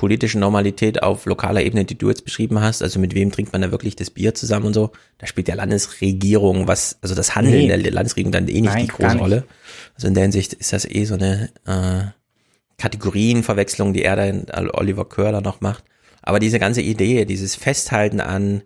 politischen 0.00 0.40
Normalität 0.40 1.02
auf 1.02 1.26
lokaler 1.26 1.60
Ebene, 1.60 1.84
die 1.84 1.98
du 1.98 2.08
jetzt 2.08 2.24
beschrieben 2.24 2.58
hast, 2.62 2.82
also 2.82 2.98
mit 2.98 3.14
wem 3.14 3.30
trinkt 3.30 3.52
man 3.52 3.60
da 3.60 3.70
wirklich 3.70 3.96
das 3.96 4.08
Bier 4.08 4.34
zusammen 4.34 4.64
und 4.64 4.72
so, 4.72 4.92
da 5.18 5.26
spielt 5.26 5.46
der 5.46 5.56
Landesregierung 5.56 6.66
was, 6.66 6.96
also 7.02 7.14
das 7.14 7.36
Handeln 7.36 7.66
Nee. 7.66 7.82
der 7.82 7.92
Landesregierung 7.92 8.32
dann 8.32 8.48
eh 8.48 8.62
nicht 8.62 8.72
Nein, 8.72 8.86
die 8.86 8.88
große 8.88 9.12
nicht. 9.12 9.20
Rolle. 9.20 9.44
Also 9.94 10.08
in 10.08 10.14
der 10.14 10.22
Hinsicht 10.22 10.54
ist 10.54 10.72
das 10.72 10.86
eh 10.86 11.04
so 11.04 11.16
eine 11.16 11.50
äh, 11.66 12.04
Kategorienverwechslung, 12.78 13.92
die 13.92 14.02
er 14.02 14.16
da 14.16 14.24
in 14.24 14.46
Oliver 14.72 15.04
Köhr 15.04 15.32
da 15.32 15.42
noch 15.42 15.60
macht. 15.60 15.84
Aber 16.22 16.38
diese 16.38 16.58
ganze 16.58 16.80
Idee, 16.80 17.26
dieses 17.26 17.54
Festhalten 17.54 18.20
an 18.22 18.62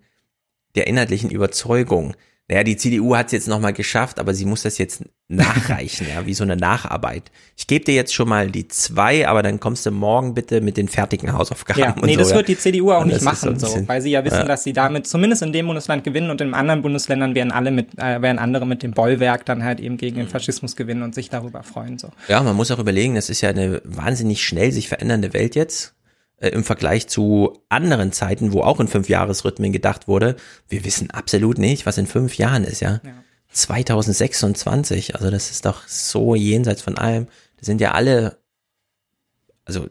der 0.76 0.86
inhaltlichen 0.86 1.30
Überzeugung, 1.30 2.14
naja, 2.48 2.62
die 2.62 2.76
CDU 2.76 3.16
hat 3.16 3.26
es 3.26 3.32
jetzt 3.32 3.48
nochmal 3.48 3.72
geschafft, 3.72 4.18
aber 4.18 4.34
sie 4.34 4.44
muss 4.44 4.62
das 4.62 4.76
jetzt 4.76 5.02
nachreichen, 5.28 6.06
ja, 6.14 6.26
wie 6.26 6.34
so 6.34 6.44
eine 6.44 6.56
Nacharbeit. 6.56 7.30
Ich 7.56 7.66
gebe 7.66 7.84
dir 7.86 7.94
jetzt 7.94 8.12
schon 8.14 8.28
mal 8.28 8.50
die 8.50 8.68
zwei, 8.68 9.26
aber 9.26 9.42
dann 9.42 9.58
kommst 9.60 9.86
du 9.86 9.90
morgen 9.90 10.34
bitte 10.34 10.60
mit 10.60 10.76
den 10.76 10.88
fertigen 10.88 11.32
Hausaufgaben. 11.32 11.80
Ja, 11.80 11.94
nee, 12.02 12.12
so, 12.12 12.18
das 12.18 12.30
ja. 12.30 12.36
wird 12.36 12.48
die 12.48 12.58
CDU 12.58 12.92
auch 12.92 13.00
Und 13.00 13.08
nicht 13.08 13.22
machen, 13.22 13.58
so, 13.58 13.66
bisschen- 13.66 13.88
weil 13.88 14.02
sie 14.02 14.10
ja 14.10 14.22
wissen, 14.24 14.40
Ja. 14.40 14.44
dass 14.44 14.62
sie 14.62 14.74
damit 14.74 15.06
zumindest 15.06 15.40
in 15.42 15.54
dem 15.54 15.66
Bundesland 15.66 16.04
gewinnen 16.04 16.30
und 16.30 16.40
in 16.42 16.52
anderen 16.52 16.82
Bundesländern 16.82 17.34
werden 17.34 17.50
alle 17.50 17.70
mit, 17.70 17.96
äh, 17.98 18.20
werden 18.20 18.38
andere 18.38 18.66
mit 18.66 18.82
dem 18.82 18.92
Bollwerk 18.92 19.46
dann 19.46 19.64
halt 19.64 19.80
eben 19.80 19.96
gegen 19.96 20.16
den 20.16 20.28
Faschismus 20.28 20.76
gewinnen 20.76 21.02
und 21.02 21.14
sich 21.14 21.30
darüber 21.30 21.62
freuen, 21.62 21.98
so. 21.98 22.10
Ja, 22.28 22.42
man 22.42 22.54
muss 22.54 22.70
auch 22.70 22.78
überlegen, 22.78 23.14
das 23.14 23.30
ist 23.30 23.40
ja 23.40 23.48
eine 23.48 23.80
wahnsinnig 23.84 24.44
schnell 24.44 24.70
sich 24.70 24.88
verändernde 24.88 25.32
Welt 25.32 25.54
jetzt 25.54 25.94
äh, 26.36 26.48
im 26.48 26.64
Vergleich 26.64 27.06
zu 27.08 27.62
anderen 27.68 28.12
Zeiten, 28.12 28.52
wo 28.52 28.62
auch 28.62 28.80
in 28.80 28.88
fünf 28.88 29.08
Jahresrhythmen 29.08 29.72
gedacht 29.72 30.08
wurde. 30.08 30.36
Wir 30.68 30.84
wissen 30.84 31.10
absolut 31.10 31.58
nicht, 31.58 31.86
was 31.86 31.98
in 31.98 32.06
fünf 32.06 32.36
Jahren 32.36 32.64
ist, 32.64 32.80
ja. 32.80 33.00
2026, 33.52 35.14
also 35.14 35.30
das 35.30 35.50
ist 35.50 35.64
doch 35.64 35.86
so 35.86 36.34
jenseits 36.34 36.82
von 36.82 36.98
allem. 36.98 37.26
Da 37.58 37.64
sind 37.64 37.80
ja 37.80 37.92
alle, 37.92 38.38
also 39.64 39.88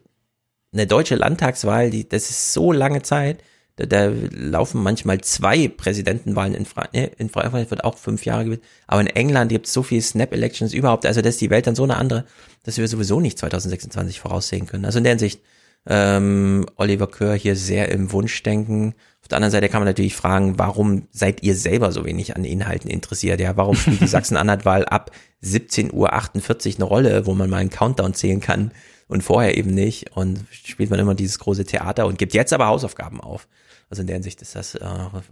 eine 0.74 0.86
deutsche 0.86 1.16
Landtagswahl, 1.16 1.90
die, 1.90 2.08
das 2.08 2.30
ist 2.30 2.54
so 2.54 2.72
lange 2.72 3.04
Zeit. 3.04 3.42
Da, 3.78 3.86
da 3.86 4.12
laufen 4.32 4.84
manchmal 4.84 5.22
zwei 5.22 5.68
Präsidentenwahlen 5.68 6.54
in, 6.54 6.66
Fra 6.66 6.88
nee, 6.94 7.10
in 7.18 7.30
Frankreich 7.30 7.72
wird 7.72 7.84
auch 7.84 7.98
fünf 7.98 8.26
Jahre 8.26 8.44
gewählt. 8.46 8.64
Aber 8.86 9.02
in 9.02 9.08
England 9.08 9.50
gibt 9.50 9.68
es 9.68 9.74
so 9.74 9.82
viele 9.82 10.02
Snap-Elections 10.02 10.74
überhaupt. 10.74 11.06
Also 11.06 11.22
das 11.22 11.36
ist 11.36 11.42
die 11.42 11.50
Welt 11.50 11.66
dann 11.66 11.76
so 11.76 11.84
eine 11.84 11.98
andere, 11.98 12.26
dass 12.64 12.78
wir 12.78 12.88
sowieso 12.88 13.20
nicht 13.20 13.40
2026 13.40 14.20
voraussehen 14.20 14.68
können. 14.68 14.86
Also 14.86 14.98
in 14.98 15.06
der 15.06 15.12
Hinsicht, 15.12 15.42
ähm, 15.88 16.66
Oliver 16.76 17.08
Köhr 17.08 17.36
hier 17.36 17.56
sehr 17.56 17.90
im 17.90 18.12
Wunschdenken. 18.12 18.96
Auf 19.22 19.28
der 19.28 19.38
anderen 19.38 19.52
Seite 19.52 19.70
kann 19.70 19.82
man 19.82 19.88
natürlich 19.88 20.16
fragen, 20.16 20.60
warum 20.60 21.08
seid 21.12 21.44
ihr 21.44 21.56
selber 21.56 21.92
so 21.92 22.06
wenig 22.06 22.36
an 22.36 22.46
Inhalten 22.46 22.90
interessiert? 22.90 23.40
Ja, 23.40 23.56
warum 23.58 23.76
spielt 23.76 24.02
die 24.02 24.08
Sachsen-Anhalt-Wahl 24.08 24.86
ab 24.86 25.12
17.48 25.44 25.92
Uhr 25.94 26.76
eine 26.76 26.84
Rolle, 26.86 27.26
wo 27.26 27.34
man 27.34 27.50
mal 27.50 27.58
einen 27.58 27.70
Countdown 27.70 28.14
zählen 28.14 28.42
kann 28.42 28.72
und 29.08 29.24
vorher 29.24 29.58
eben 29.58 29.74
nicht? 29.74 30.16
Und 30.16 30.46
spielt 30.52 30.90
man 30.90 31.00
immer 31.00 31.16
dieses 31.16 31.40
große 31.40 31.66
Theater 31.66 32.06
und 32.06 32.18
gibt 32.18 32.34
jetzt 32.34 32.54
aber 32.54 32.68
Hausaufgaben 32.68 33.22
auf. 33.22 33.48
Also 33.94 34.02
in 34.02 34.08
der 34.08 34.16
Hinsicht 34.16 34.42
ist 34.42 34.56
das 34.56 34.74
äh, 34.74 34.80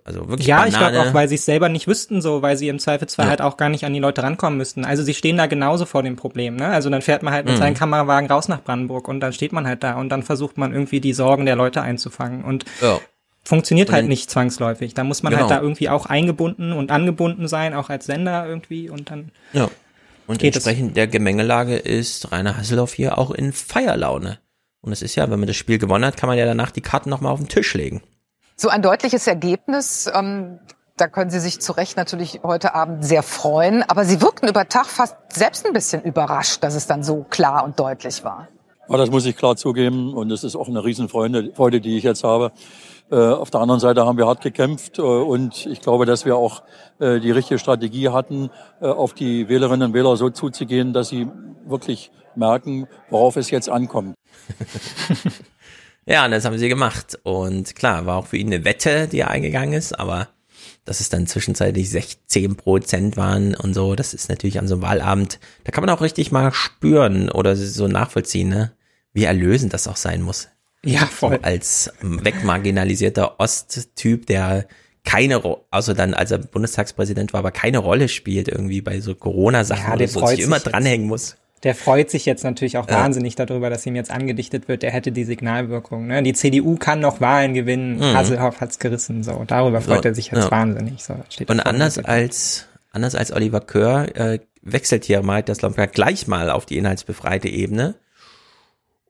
also 0.03 0.29
wirklich 0.29 0.45
Ja, 0.45 0.67
ich 0.67 0.73
Banane. 0.75 0.91
glaube 0.97 1.09
auch, 1.09 1.13
weil 1.15 1.27
sie 1.27 1.33
es 1.33 1.45
selber 1.45 1.67
nicht 1.67 1.87
wüssten, 1.87 2.21
so, 2.21 2.43
weil 2.43 2.57
sie 2.57 2.67
im 2.67 2.77
Zweifelsfall 2.77 3.25
Ja. 3.25 3.29
halt 3.31 3.41
auch 3.41 3.57
gar 3.57 3.69
nicht 3.69 3.85
an 3.85 3.93
die 3.93 3.99
Leute 3.99 4.21
rankommen 4.21 4.57
müssten. 4.59 4.85
Also 4.85 5.01
sie 5.01 5.15
stehen 5.15 5.35
da 5.37 5.47
genauso 5.47 5.87
vor 5.87 6.03
dem 6.03 6.15
Problem, 6.15 6.57
ne? 6.57 6.67
Also 6.67 6.91
dann 6.91 7.01
fährt 7.01 7.23
man 7.23 7.33
halt 7.33 7.47
mit 7.47 7.55
Mhm. 7.55 7.59
seinem 7.59 7.73
Kamerawagen 7.73 8.29
raus 8.29 8.49
nach 8.49 8.61
Brandenburg 8.61 9.07
und 9.07 9.19
dann 9.19 9.33
steht 9.33 9.51
man 9.51 9.65
halt 9.65 9.81
da 9.81 9.95
und 9.95 10.09
dann 10.09 10.21
versucht 10.21 10.59
man 10.59 10.73
irgendwie 10.73 10.99
die 10.99 11.13
Sorgen 11.13 11.47
der 11.47 11.55
Leute 11.55 11.81
einzufangen 11.81 12.43
und 12.43 12.65
Ja. 12.83 12.99
funktioniert 13.43 13.89
Und 13.89 13.95
halt 13.95 14.07
nicht 14.07 14.29
zwangsläufig. 14.29 14.93
Da 14.93 15.03
muss 15.03 15.23
man 15.23 15.31
Genau. 15.33 15.49
halt 15.49 15.51
da 15.51 15.59
irgendwie 15.59 15.89
auch 15.89 16.05
eingebunden 16.05 16.71
und 16.71 16.91
angebunden 16.91 17.47
sein, 17.47 17.73
auch 17.73 17.89
als 17.89 18.05
Sender 18.05 18.45
irgendwie 18.47 18.91
und 18.91 19.09
dann 19.09 19.31
Ja. 19.53 19.69
Und 20.27 20.37
Geht 20.37 20.55
es. 20.55 20.67
entsprechend 20.67 20.95
der 20.97 21.07
Gemengelage 21.07 21.77
ist 21.77 22.31
Rainer 22.31 22.57
Hasselhoff 22.57 22.93
hier 22.93 23.17
auch 23.17 23.31
in 23.31 23.53
Feierlaune. 23.53 24.37
Und 24.81 24.91
es 24.91 25.01
ist 25.01 25.15
ja, 25.15 25.29
wenn 25.31 25.39
man 25.39 25.47
das 25.47 25.55
Spiel 25.57 25.77
gewonnen 25.77 26.05
hat, 26.05 26.15
kann 26.17 26.27
man 26.29 26.37
ja 26.37 26.45
danach 26.45 26.71
die 26.71 26.81
Karten 26.81 27.09
nochmal 27.09 27.31
auf 27.33 27.39
den 27.39 27.47
Tisch 27.49 27.73
legen. 27.73 28.01
So 28.55 28.69
ein 28.69 28.81
deutliches 28.81 29.27
Ergebnis. 29.27 30.09
Ähm, 30.13 30.59
da 30.97 31.07
können 31.07 31.31
Sie 31.31 31.39
sich 31.39 31.59
zu 31.59 31.71
Recht 31.71 31.97
natürlich 31.97 32.41
heute 32.43 32.75
Abend 32.75 33.03
sehr 33.03 33.23
freuen. 33.23 33.83
Aber 33.83 34.05
Sie 34.05 34.21
wirkten 34.21 34.47
über 34.47 34.67
Tag 34.69 34.85
fast 34.85 35.15
selbst 35.29 35.65
ein 35.65 35.73
bisschen 35.73 36.03
überrascht, 36.03 36.63
dass 36.63 36.75
es 36.75 36.85
dann 36.87 37.03
so 37.03 37.25
klar 37.29 37.63
und 37.63 37.79
deutlich 37.79 38.23
war. 38.23 38.47
Ja, 38.87 38.97
das 38.97 39.09
muss 39.09 39.25
ich 39.25 39.37
klar 39.37 39.55
zugeben 39.55 40.13
und 40.13 40.31
es 40.31 40.43
ist 40.43 40.55
auch 40.55 40.67
eine 40.67 40.83
Riesenfreude, 40.83 41.53
Freude, 41.55 41.79
die 41.79 41.97
ich 41.97 42.03
jetzt 42.03 42.23
habe. 42.23 42.51
Äh, 43.11 43.15
auf 43.15 43.51
der 43.51 43.59
anderen 43.59 43.79
Seite 43.79 44.05
haben 44.05 44.17
wir 44.17 44.25
hart 44.25 44.41
gekämpft 44.41 44.97
äh, 44.97 45.01
und 45.01 45.65
ich 45.65 45.81
glaube, 45.81 46.05
dass 46.05 46.25
wir 46.25 46.37
auch 46.37 46.63
äh, 46.99 47.19
die 47.19 47.31
richtige 47.31 47.59
Strategie 47.59 48.09
hatten, 48.09 48.49
auf 48.79 49.13
die 49.13 49.49
Wählerinnen 49.49 49.89
und 49.89 49.93
Wähler 49.93 50.15
so 50.15 50.29
zuzugehen, 50.29 50.93
dass 50.93 51.09
sie 51.09 51.27
wirklich 51.65 52.11
merken, 52.35 52.87
worauf 53.09 53.35
es 53.35 53.51
jetzt 53.51 53.69
ankommt. 53.69 54.15
Ja, 56.05 56.25
und 56.25 56.31
das 56.31 56.45
haben 56.45 56.57
sie 56.57 56.69
gemacht. 56.69 57.19
Und 57.23 57.75
klar, 57.75 58.05
war 58.05 58.17
auch 58.17 58.27
für 58.27 58.37
ihn 58.37 58.53
eine 58.53 58.65
Wette, 58.65 59.07
die 59.07 59.19
er 59.19 59.29
eingegangen 59.29 59.73
ist, 59.73 59.97
aber 59.97 60.29
dass 60.85 60.99
es 60.99 61.09
dann 61.09 61.27
zwischenzeitlich 61.27 61.89
16 61.89 62.55
Prozent 62.55 63.17
waren 63.17 63.55
und 63.55 63.73
so, 63.73 63.95
das 63.95 64.13
ist 64.13 64.29
natürlich 64.29 64.59
an 64.59 64.67
so 64.67 64.75
einem 64.75 64.83
Wahlabend, 64.83 65.39
da 65.63 65.71
kann 65.71 65.85
man 65.85 65.95
auch 65.95 66.01
richtig 66.01 66.31
mal 66.31 66.51
spüren 66.53 67.29
oder 67.29 67.55
so 67.55 67.87
nachvollziehen, 67.87 68.49
ne? 68.49 68.71
wie 69.13 69.25
erlösend 69.25 69.73
das 69.73 69.87
auch 69.87 69.97
sein 69.97 70.21
muss. 70.21 70.49
Ja, 70.83 71.05
voll. 71.05 71.37
So 71.37 71.43
als 71.43 71.93
wegmarginalisierter 72.01 73.39
Osttyp, 73.39 74.25
der 74.25 74.67
keine, 75.03 75.35
Ro 75.37 75.65
also 75.71 75.93
dann, 75.93 76.13
als 76.13 76.31
er 76.31 76.39
Bundestagspräsident 76.39 77.33
war, 77.33 77.39
aber 77.39 77.51
keine 77.51 77.79
Rolle 77.79 78.07
spielt 78.07 78.47
irgendwie 78.47 78.81
bei 78.81 79.01
so 79.01 79.15
Corona-Sachen 79.15 79.99
Ja, 79.99 80.07
freut 80.07 80.29
sich 80.29 80.41
immer 80.41 80.59
dranhängen 80.59 81.07
muss. 81.07 81.37
Der 81.63 81.75
freut 81.75 82.09
sich 82.09 82.25
jetzt 82.25 82.43
natürlich 82.43 82.77
auch 82.77 82.89
Ja. 82.89 82.95
wahnsinnig 83.01 83.35
darüber, 83.35 83.69
dass 83.69 83.85
ihm 83.85 83.95
jetzt 83.95 84.09
angedichtet 84.09 84.67
wird, 84.67 84.83
er 84.83 84.91
hätte 84.91 85.11
die 85.11 85.23
Signalwirkung. 85.25 86.07
Ne? 86.07 86.23
Die 86.23 86.33
CDU 86.33 86.75
kann 86.77 86.99
noch 86.99 87.21
Wahlen 87.21 87.53
gewinnen, 87.53 87.97
Mhm. 87.97 88.15
Hasselhoff 88.15 88.59
hat's 88.61 88.79
gerissen. 88.79 89.23
So, 89.23 89.43
darüber 89.45 89.79
freut 89.81 90.03
Ja, 90.05 90.11
er 90.11 90.15
sich 90.15 90.31
jetzt 90.31 90.45
ja. 90.45 90.51
wahnsinnig. 90.51 91.03
So, 91.03 91.15
steht 91.29 91.49
Und 91.51 91.59
anders 91.59 91.99
als, 91.99 92.67
anders 92.91 93.13
als 93.13 93.31
Oliver 93.31 93.61
Kör 93.61 94.07
äh, 94.15 94.39
wechselt 94.63 95.05
hier 95.05 95.21
Malte 95.21 95.53
Slomka 95.53 95.85
gleich 95.85 96.27
mal 96.27 96.49
auf 96.49 96.65
die 96.65 96.77
inhaltsbefreite 96.77 97.47
Ebene 97.47 97.95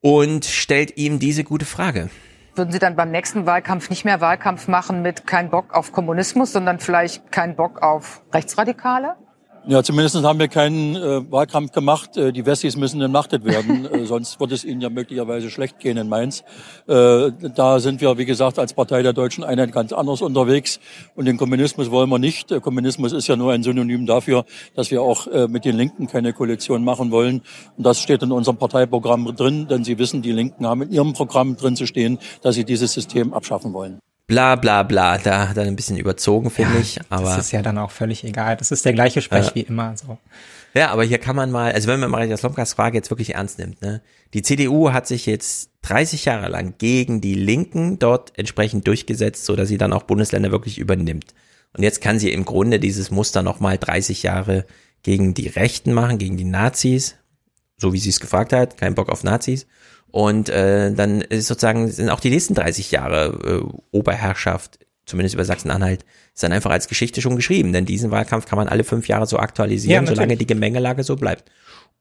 und 0.01 0.45
stellt 0.45 0.97
ihm 0.97 1.19
diese 1.19 1.43
gute 1.43 1.65
Frage. 1.65 2.09
Würden 2.55 2.71
Sie 2.71 2.79
dann 2.79 2.97
beim 2.97 3.11
nächsten 3.11 3.45
Wahlkampf 3.45 3.89
nicht 3.89 4.03
mehr 4.03 4.19
Wahlkampf 4.19 4.67
machen 4.67 5.01
mit 5.01 5.25
kein 5.25 5.49
Bock 5.49 5.73
auf 5.73 5.93
Kommunismus, 5.93 6.51
sondern 6.51 6.79
vielleicht 6.79 7.31
kein 7.31 7.55
Bock 7.55 7.81
auf 7.81 8.21
Rechtsradikale? 8.33 9.15
Ja, 9.67 9.83
zumindest 9.83 10.15
haben 10.23 10.39
wir 10.39 10.47
keinen 10.47 10.95
äh, 10.95 11.31
Wahlkampf 11.31 11.71
gemacht. 11.71 12.17
Äh, 12.17 12.33
die 12.33 12.47
Wessis 12.47 12.75
müssen 12.77 12.99
entmachtet 12.99 13.45
werden, 13.45 13.85
äh, 13.93 14.05
sonst 14.05 14.39
wird 14.39 14.51
es 14.53 14.65
ihnen 14.65 14.81
ja 14.81 14.89
möglicherweise 14.89 15.51
schlecht 15.51 15.77
gehen 15.79 15.97
in 15.97 16.09
Mainz. 16.09 16.43
Äh, 16.87 17.31
da 17.55 17.79
sind 17.79 18.01
wir, 18.01 18.17
wie 18.17 18.25
gesagt, 18.25 18.57
als 18.57 18.73
Partei 18.73 19.03
der 19.03 19.13
Deutschen 19.13 19.43
Einheit 19.43 19.71
ganz 19.71 19.93
anders 19.93 20.23
unterwegs. 20.23 20.79
Und 21.15 21.25
den 21.25 21.37
Kommunismus 21.37 21.91
wollen 21.91 22.09
wir 22.09 22.17
nicht. 22.17 22.49
Der 22.49 22.59
Kommunismus 22.59 23.13
ist 23.13 23.27
ja 23.27 23.35
nur 23.35 23.53
ein 23.53 23.61
Synonym 23.61 24.07
dafür, 24.07 24.45
dass 24.73 24.89
wir 24.89 25.03
auch 25.03 25.27
äh, 25.27 25.47
mit 25.47 25.63
den 25.63 25.77
Linken 25.77 26.07
keine 26.07 26.33
Koalition 26.33 26.83
machen 26.83 27.11
wollen. 27.11 27.43
Und 27.77 27.85
das 27.85 27.99
steht 27.99 28.23
in 28.23 28.31
unserem 28.31 28.57
Parteiprogramm 28.57 29.35
drin, 29.35 29.67
denn 29.67 29.83
Sie 29.83 29.99
wissen, 29.99 30.23
die 30.23 30.31
Linken 30.31 30.65
haben 30.65 30.81
in 30.81 30.91
ihrem 30.91 31.13
Programm 31.13 31.55
drin 31.55 31.75
zu 31.75 31.85
stehen, 31.85 32.17
dass 32.41 32.55
sie 32.55 32.65
dieses 32.65 32.93
System 32.93 33.31
abschaffen 33.31 33.73
wollen. 33.73 33.99
Bla 34.27 34.55
bla 34.55 34.83
bla, 34.83 35.17
da 35.17 35.49
hat 35.49 35.57
er 35.57 35.63
ein 35.63 35.75
bisschen 35.75 35.97
überzogen, 35.97 36.49
finde 36.51 36.77
ich. 36.79 36.99
Aber 37.09 37.25
das 37.35 37.37
ist 37.37 37.51
ja 37.51 37.61
dann 37.61 37.77
auch 37.77 37.91
völlig 37.91 38.23
egal. 38.23 38.55
Das 38.55 38.71
ist 38.71 38.85
der 38.85 38.93
gleiche 38.93 39.21
Sprech 39.21 39.47
Ja. 39.47 39.55
wie 39.55 39.61
immer. 39.61 39.95
So. 39.97 40.17
Ja, 40.73 40.89
aber 40.91 41.03
hier 41.03 41.17
kann 41.17 41.35
man 41.35 41.51
mal, 41.51 41.73
also 41.73 41.89
wenn 41.89 41.99
man 41.99 42.09
Maria 42.09 42.37
Slomkas 42.37 42.73
Frage 42.73 42.97
jetzt 42.97 43.09
wirklich 43.09 43.35
ernst 43.35 43.59
nimmt, 43.59 43.81
ne? 43.81 44.01
Die 44.33 44.41
CDU 44.41 44.93
hat 44.93 45.05
sich 45.05 45.25
jetzt 45.25 45.71
30 45.81 46.23
Jahre 46.25 46.47
lang 46.47 46.75
gegen 46.77 47.19
die 47.19 47.33
Linken 47.33 47.99
dort 47.99 48.31
entsprechend 48.37 48.87
durchgesetzt, 48.87 49.43
so 49.43 49.57
dass 49.57 49.67
sie 49.67 49.77
dann 49.77 49.91
auch 49.91 50.03
Bundesländer 50.03 50.51
wirklich 50.51 50.77
übernimmt. 50.77 51.33
Und 51.75 51.83
jetzt 51.83 51.99
kann 52.01 52.19
sie 52.19 52.31
im 52.31 52.45
Grunde 52.45 52.79
dieses 52.79 53.11
Muster 53.11 53.41
nochmal 53.43 53.77
30 53.77 54.23
Jahre 54.23 54.65
gegen 55.03 55.33
die 55.33 55.47
Rechten 55.47 55.91
machen, 55.93 56.17
gegen 56.19 56.37
die 56.37 56.45
Nazis, 56.45 57.15
so 57.77 57.91
wie 57.91 57.99
sie 57.99 58.09
es 58.09 58.19
gefragt 58.21 58.53
hat, 58.53 58.77
kein 58.77 58.95
Bock 58.95 59.09
auf 59.09 59.23
Nazis. 59.25 59.67
Und 60.11 60.49
äh, 60.49 60.93
dann 60.93 61.21
ist 61.21 61.47
sozusagen 61.47 61.89
sind 61.89 62.09
auch 62.09 62.19
die 62.19 62.29
nächsten 62.29 62.53
30 62.53 62.91
Jahre 62.91 63.63
äh, 63.63 63.77
Oberherrschaft, 63.91 64.79
zumindest 65.05 65.35
über 65.35 65.45
Sachsen-Anhalt, 65.45 66.05
ist 66.33 66.43
dann 66.43 66.51
einfach 66.51 66.71
als 66.71 66.87
Geschichte 66.87 67.21
schon 67.21 67.35
geschrieben. 67.35 67.73
Denn 67.73 67.85
diesen 67.85 68.11
Wahlkampf 68.11 68.45
kann 68.45 68.57
man 68.57 68.67
alle 68.67 68.83
fünf 68.83 69.07
Jahre 69.07 69.25
so 69.25 69.37
aktualisieren, 69.37 70.05
Ja, 70.05 70.09
solange 70.09 70.37
die 70.37 70.47
Gemengelage 70.47 71.03
so 71.03 71.15
bleibt. 71.15 71.49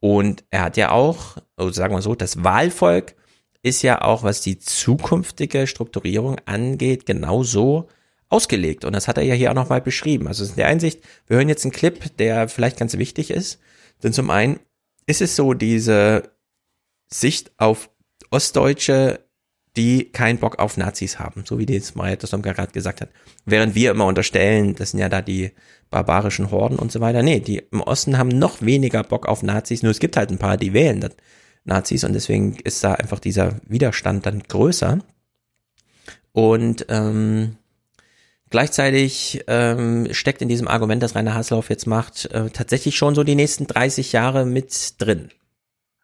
Und 0.00 0.44
er 0.50 0.62
hat 0.62 0.76
ja 0.76 0.90
auch, 0.90 1.36
also 1.56 1.70
sagen 1.72 1.94
wir 1.94 2.02
so, 2.02 2.14
das 2.14 2.42
Wahlvolk 2.42 3.14
ist 3.62 3.82
ja 3.82 4.02
auch, 4.02 4.22
was 4.22 4.40
die 4.40 4.58
zukünftige 4.58 5.66
Strukturierung 5.66 6.36
angeht, 6.46 7.06
genauso 7.06 7.88
ausgelegt. 8.28 8.84
Und 8.84 8.94
das 8.94 9.08
hat 9.08 9.18
er 9.18 9.24
ja 9.24 9.34
hier 9.34 9.50
auch 9.50 9.54
nochmal 9.54 9.82
beschrieben. 9.82 10.26
Also 10.28 10.44
in 10.44 10.56
der 10.56 10.68
Einsicht, 10.68 11.02
wir 11.26 11.36
hören 11.36 11.48
jetzt 11.48 11.64
einen 11.64 11.72
Clip, 11.72 12.16
der 12.16 12.48
vielleicht 12.48 12.78
ganz 12.78 12.96
wichtig 12.96 13.30
ist. 13.30 13.60
Denn 14.02 14.12
zum 14.12 14.30
einen 14.30 14.60
ist 15.06 15.20
es 15.20 15.36
so 15.36 15.52
diese 15.52 16.30
Sicht 17.08 17.52
auf 17.58 17.90
Ostdeutsche, 18.30 19.20
die 19.76 20.10
keinen 20.10 20.38
Bock 20.38 20.58
auf 20.58 20.76
Nazis 20.76 21.18
haben, 21.18 21.44
so 21.46 21.58
wie 21.58 21.66
das 21.66 21.94
Maria 21.94 22.16
Tostomka 22.16 22.52
gerade 22.52 22.72
gesagt 22.72 23.00
hat. 23.00 23.10
Während 23.44 23.74
wir 23.74 23.92
immer 23.92 24.06
unterstellen, 24.06 24.74
das 24.74 24.90
sind 24.90 25.00
ja 25.00 25.08
da 25.08 25.22
die 25.22 25.52
barbarischen 25.90 26.50
Horden 26.50 26.78
und 26.78 26.90
so 26.92 27.00
weiter. 27.00 27.22
Nee, 27.22 27.40
die 27.40 27.58
im 27.70 27.80
Osten 27.80 28.18
haben 28.18 28.28
noch 28.28 28.62
weniger 28.62 29.02
Bock 29.02 29.26
auf 29.26 29.42
Nazis, 29.42 29.82
nur 29.82 29.90
es 29.90 30.00
gibt 30.00 30.16
halt 30.16 30.30
ein 30.30 30.38
paar, 30.38 30.56
die 30.56 30.72
wählen 30.72 31.00
das 31.00 31.12
Nazis 31.64 32.04
und 32.04 32.12
deswegen 32.14 32.56
ist 32.64 32.82
da 32.82 32.94
einfach 32.94 33.18
dieser 33.20 33.56
Widerstand 33.66 34.26
dann 34.26 34.42
größer. 34.42 34.98
Und 36.32 36.86
ähm, 36.88 37.56
gleichzeitig 38.50 39.44
ähm, 39.46 40.08
steckt 40.12 40.42
in 40.42 40.48
diesem 40.48 40.68
Argument, 40.68 41.02
das 41.02 41.14
Rainer 41.14 41.34
Haslauf 41.34 41.70
jetzt 41.70 41.86
macht, 41.86 42.26
äh, 42.32 42.50
tatsächlich 42.50 42.96
schon 42.96 43.14
so 43.14 43.24
die 43.24 43.34
nächsten 43.34 43.66
30 43.66 44.12
Jahre 44.12 44.46
mit 44.46 44.94
drin. 44.98 45.30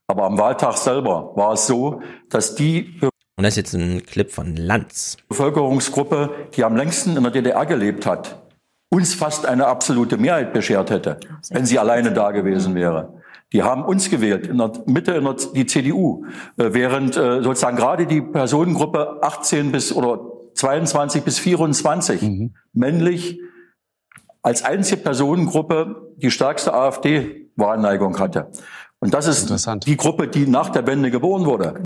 Aber 0.08 0.24
am 0.24 0.38
Wahltag 0.38 0.76
selber 0.76 1.32
war 1.34 1.52
es 1.54 1.66
so, 1.66 2.00
dass 2.28 2.54
die 2.54 3.00
und 3.38 3.42
das 3.42 3.52
ist 3.52 3.56
jetzt 3.56 3.74
ein 3.74 4.02
Clip 4.06 4.30
von 4.30 4.56
Lanz. 4.56 5.18
Bevölkerungsgruppe, 5.28 6.30
die 6.54 6.64
am 6.64 6.74
längsten 6.74 7.18
in 7.18 7.22
der 7.22 7.32
DDR 7.32 7.66
gelebt 7.66 8.06
hat, 8.06 8.42
uns 8.88 9.14
fast 9.14 9.44
eine 9.44 9.66
absolute 9.66 10.16
Mehrheit 10.16 10.54
beschert 10.54 10.88
hätte, 10.90 11.20
wenn 11.50 11.66
sie 11.66 11.78
alleine 11.78 12.12
da 12.12 12.30
gewesen 12.30 12.74
wäre. 12.74 13.20
Die 13.52 13.62
haben 13.62 13.84
uns 13.84 14.08
gewählt, 14.08 14.46
in 14.46 14.56
der 14.56 14.72
Mitte 14.86 15.12
in 15.12 15.24
der, 15.24 15.36
die 15.54 15.66
CDU, 15.66 16.24
äh, 16.56 16.70
während 16.72 17.16
äh, 17.16 17.42
sozusagen 17.42 17.76
gerade 17.76 18.06
die 18.06 18.22
Personengruppe 18.22 19.18
18 19.22 19.70
bis 19.70 19.92
oder 19.92 20.18
22 20.54 21.22
bis 21.22 21.38
24 21.38 22.22
mhm. 22.22 22.54
männlich 22.72 23.38
als 24.42 24.64
einzige 24.64 25.02
Personengruppe 25.02 26.14
die 26.16 26.30
stärkste 26.30 26.72
AfD-Wahlneigung 26.72 28.18
hatte. 28.18 28.50
Und 29.00 29.12
das 29.14 29.26
ist 29.26 29.50
die 29.86 29.96
Gruppe, 29.96 30.28
die 30.28 30.46
nach 30.46 30.70
der 30.70 30.86
Wende 30.86 31.10
geboren 31.10 31.44
wurde. 31.44 31.82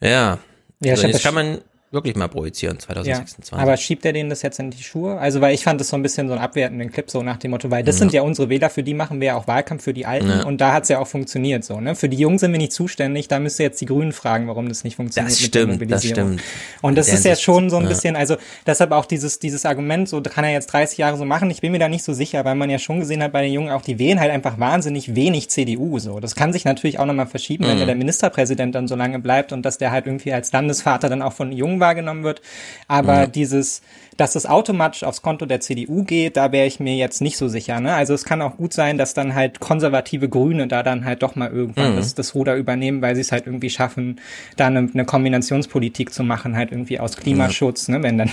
Ja, 0.00 0.38
Ja, 0.80 0.92
also 0.92 1.06
jetzt 1.06 1.16
das- 1.16 1.22
kann 1.22 1.34
man 1.34 1.58
wirklich 1.90 2.16
mal 2.16 2.28
projizieren, 2.28 2.78
2026. 2.78 3.52
Ja, 3.52 3.58
aber 3.62 3.76
schiebt 3.76 4.04
er 4.04 4.12
denen 4.12 4.28
das 4.30 4.42
jetzt 4.42 4.58
in 4.58 4.70
die 4.70 4.82
Schuhe? 4.82 5.18
Also, 5.18 5.40
weil 5.40 5.54
ich 5.54 5.64
fand 5.64 5.80
das 5.80 5.88
so 5.88 5.96
ein 5.96 6.02
bisschen 6.02 6.28
so 6.28 6.34
einen 6.34 6.42
abwertenden 6.42 6.90
Clip, 6.92 7.10
so 7.10 7.22
nach 7.22 7.38
dem 7.38 7.52
Motto, 7.52 7.70
weil 7.70 7.82
das 7.82 7.96
Ja. 7.96 7.98
sind 8.00 8.12
ja 8.12 8.22
unsere 8.22 8.48
Wähler, 8.50 8.68
für 8.70 8.82
die 8.82 8.94
machen 8.94 9.20
wir 9.20 9.28
ja 9.28 9.34
auch 9.36 9.46
Wahlkampf 9.46 9.84
für 9.84 9.94
die 9.94 10.04
Alten 10.06 10.28
Ja. 10.28 10.42
und 10.44 10.60
da 10.60 10.72
hat's 10.74 10.88
ja 10.90 10.98
auch 10.98 11.06
funktioniert 11.06 11.64
so, 11.64 11.80
ne? 11.80 11.94
Für 11.94 12.08
die 12.08 12.16
Jungen 12.18 12.38
sind 12.38 12.52
wir 12.52 12.58
nicht 12.58 12.72
zuständig, 12.72 13.28
da 13.28 13.38
müsst 13.40 13.58
ihr 13.58 13.64
jetzt 13.66 13.80
die 13.80 13.86
Grünen 13.86 14.12
fragen, 14.12 14.48
warum 14.48 14.68
das 14.68 14.84
nicht 14.84 14.96
funktioniert 14.96 15.32
Das 15.32 15.40
mit 15.40 15.54
der 15.54 15.60
stimmt, 15.60 15.90
das 15.90 16.04
stimmt. 16.04 16.40
Und 16.82 16.98
das 16.98 17.06
der 17.06 17.14
ist 17.14 17.24
ja 17.24 17.36
schon 17.36 17.70
so 17.70 17.76
ein 17.78 17.88
bisschen, 17.88 18.16
also 18.16 18.36
deshalb 18.66 18.92
auch 18.92 19.06
dieses, 19.06 19.38
dieses 19.38 19.64
Argument, 19.64 20.08
so 20.08 20.20
kann 20.20 20.44
er 20.44 20.52
jetzt 20.52 20.66
30 20.66 20.98
Jahre 20.98 21.16
so 21.16 21.24
machen, 21.24 21.50
ich 21.50 21.60
bin 21.62 21.72
mir 21.72 21.78
da 21.78 21.88
nicht 21.88 22.04
so 22.04 22.12
sicher, 22.12 22.44
weil 22.44 22.54
man 22.54 22.68
ja 22.70 22.78
schon 22.78 23.00
gesehen 23.00 23.22
hat 23.22 23.32
bei 23.32 23.42
den 23.42 23.52
Jungen 23.52 23.70
auch, 23.70 23.82
die 23.82 23.98
wählen 23.98 24.20
halt 24.20 24.30
einfach 24.30 24.58
wahnsinnig 24.58 25.14
wenig 25.14 25.48
CDU 25.48 25.98
so. 25.98 26.20
Das 26.20 26.34
kann 26.34 26.52
sich 26.52 26.64
natürlich 26.64 26.98
auch 26.98 27.06
nochmal 27.06 27.26
verschieben, 27.26 27.64
wenn 27.64 27.74
Mhm. 27.74 27.80
ja 27.80 27.86
der 27.86 27.94
Ministerpräsident 27.94 28.74
dann 28.74 28.88
so 28.88 28.94
lange 28.94 29.18
bleibt 29.20 29.52
und 29.52 29.62
dass 29.62 29.78
der 29.78 29.90
halt 29.90 30.06
irgendwie 30.06 30.32
als 30.32 30.52
Landesvater 30.52 31.08
dann 31.08 31.22
auch 31.22 31.32
von 31.32 31.50
Jungen 31.52 31.77
wahrgenommen 31.80 32.24
wird. 32.24 32.42
Aber 32.88 33.14
Ja. 33.22 33.26
dieses, 33.26 33.82
dass 34.16 34.34
es 34.34 34.46
automatisch 34.46 35.04
aufs 35.04 35.22
Konto 35.22 35.46
der 35.46 35.60
CDU 35.60 36.02
geht, 36.04 36.36
da 36.36 36.50
wäre 36.50 36.66
ich 36.66 36.80
mir 36.80 36.96
jetzt 36.96 37.20
nicht 37.20 37.36
so 37.36 37.46
sicher. 37.46 37.80
Ne? 37.80 37.94
Also 37.94 38.14
es 38.14 38.24
kann 38.24 38.42
auch 38.42 38.56
gut 38.56 38.72
sein, 38.72 38.98
dass 38.98 39.14
dann 39.14 39.34
halt 39.34 39.60
konservative 39.60 40.28
Grüne 40.28 40.66
da 40.66 40.82
dann 40.82 41.04
halt 41.04 41.22
doch 41.22 41.36
mal 41.36 41.50
irgendwann 41.50 41.92
Mhm. 41.92 41.96
das, 41.96 42.14
das 42.16 42.34
Ruder 42.34 42.56
übernehmen, 42.56 43.00
weil 43.00 43.14
sie 43.14 43.20
es 43.20 43.30
halt 43.30 43.46
irgendwie 43.46 43.70
schaffen, 43.70 44.20
da 44.56 44.66
eine, 44.66 44.88
eine 44.92 45.04
Kombinationspolitik 45.04 46.12
zu 46.12 46.24
machen, 46.24 46.56
halt 46.56 46.72
irgendwie 46.72 46.98
aus 46.98 47.16
Klimaschutz, 47.16 47.88
ne? 47.88 48.02
wenn 48.02 48.18
dann 48.18 48.30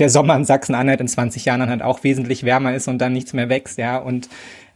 der 0.00 0.10
Sommer 0.10 0.34
in 0.36 0.44
Sachsen-Anhalt 0.44 1.00
in 1.00 1.08
20 1.08 1.44
Jahren 1.44 1.60
dann 1.60 1.70
halt 1.70 1.82
auch 1.82 2.02
wesentlich 2.04 2.42
wärmer 2.44 2.74
ist 2.74 2.88
und 2.88 2.98
dann 2.98 3.12
nichts 3.12 3.32
mehr 3.32 3.48
wächst, 3.48 3.78
ja, 3.78 3.98
und 3.98 4.28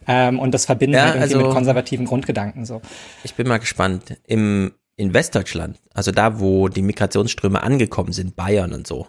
ähm, 0.05 0.37
und 0.39 0.53
das 0.53 0.65
verbinden 0.65 0.95
Ja, 0.97 1.03
halt 1.03 1.15
irgendwie 1.15 1.35
also- 1.35 1.45
mit 1.47 1.55
konservativen 1.55 2.05
Grundgedanken 2.05 2.65
so. 2.65 2.81
Ich 3.23 3.35
bin 3.35 3.47
mal 3.47 3.59
gespannt. 3.59 4.17
Im, 4.27 4.73
in 4.95 5.13
Westdeutschland, 5.13 5.79
also 5.93 6.11
da, 6.11 6.39
wo 6.39 6.69
die 6.69 6.81
Migrationsströme 6.81 7.63
angekommen 7.63 8.13
sind, 8.13 8.35
Bayern 8.35 8.73
und 8.73 8.85
so, 8.85 9.07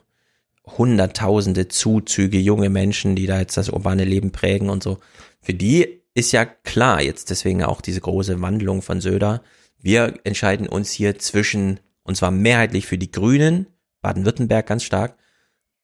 hunderttausende 0.66 1.68
Zuzüge, 1.68 2.38
junge 2.38 2.70
Menschen, 2.70 3.16
die 3.16 3.26
da 3.26 3.38
jetzt 3.38 3.56
das 3.56 3.68
urbane 3.68 4.04
Leben 4.04 4.32
prägen 4.32 4.70
und 4.70 4.82
so. 4.82 4.98
Für 5.40 5.54
die 5.54 6.00
ist 6.14 6.32
ja 6.32 6.46
klar 6.46 7.02
jetzt 7.02 7.30
deswegen 7.30 7.62
auch 7.64 7.80
diese 7.80 8.00
große 8.00 8.40
Wandlung 8.40 8.80
von 8.80 9.00
Söder. 9.00 9.42
Wir 9.78 10.14
entscheiden 10.24 10.68
uns 10.68 10.90
hier 10.90 11.18
zwischen, 11.18 11.80
und 12.02 12.16
zwar 12.16 12.30
mehrheitlich 12.30 12.86
für 12.86 12.96
die 12.96 13.10
Grünen, 13.10 13.66
Baden-Württemberg 14.00 14.66
ganz 14.66 14.84
stark, 14.84 15.16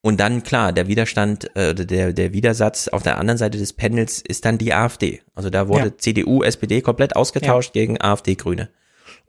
und 0.03 0.19
dann 0.19 0.43
klar, 0.43 0.73
der 0.73 0.87
Widerstand, 0.87 1.51
äh, 1.55 1.71
oder 1.71 1.85
der, 1.85 2.15
der 2.15 2.33
Widersatz 2.33 2.89
auf 2.89 3.03
der 3.03 3.19
anderen 3.19 3.37
Seite 3.37 3.59
des 3.59 3.75
Pendels 3.75 4.23
ist 4.23 4.47
dann 4.47 4.57
die 4.57 4.73
AfD. 4.73 5.21
Also 5.35 5.51
da 5.51 5.69
wurde 5.69 5.89
Ja. 5.89 5.99
CDU, 5.99 6.43
SPD 6.43 6.81
komplett 6.81 7.17
ausgetauscht 7.17 7.75
gegen 7.75 8.01
AfD, 8.01 8.35
Grüne. 8.35 8.71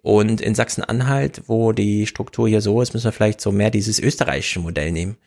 Und 0.01 0.41
in 0.41 0.55
Sachsen-Anhalt, 0.55 1.43
wo 1.47 1.73
die 1.73 2.07
Struktur 2.07 2.47
hier 2.47 2.61
so 2.61 2.81
ist, 2.81 2.93
müssen 2.93 3.05
wir 3.05 3.11
vielleicht 3.11 3.41
so 3.41 3.51
mehr 3.51 3.69
dieses 3.69 3.99
österreichische 3.99 4.59
Modell 4.59 4.91
nehmen. 4.91 5.17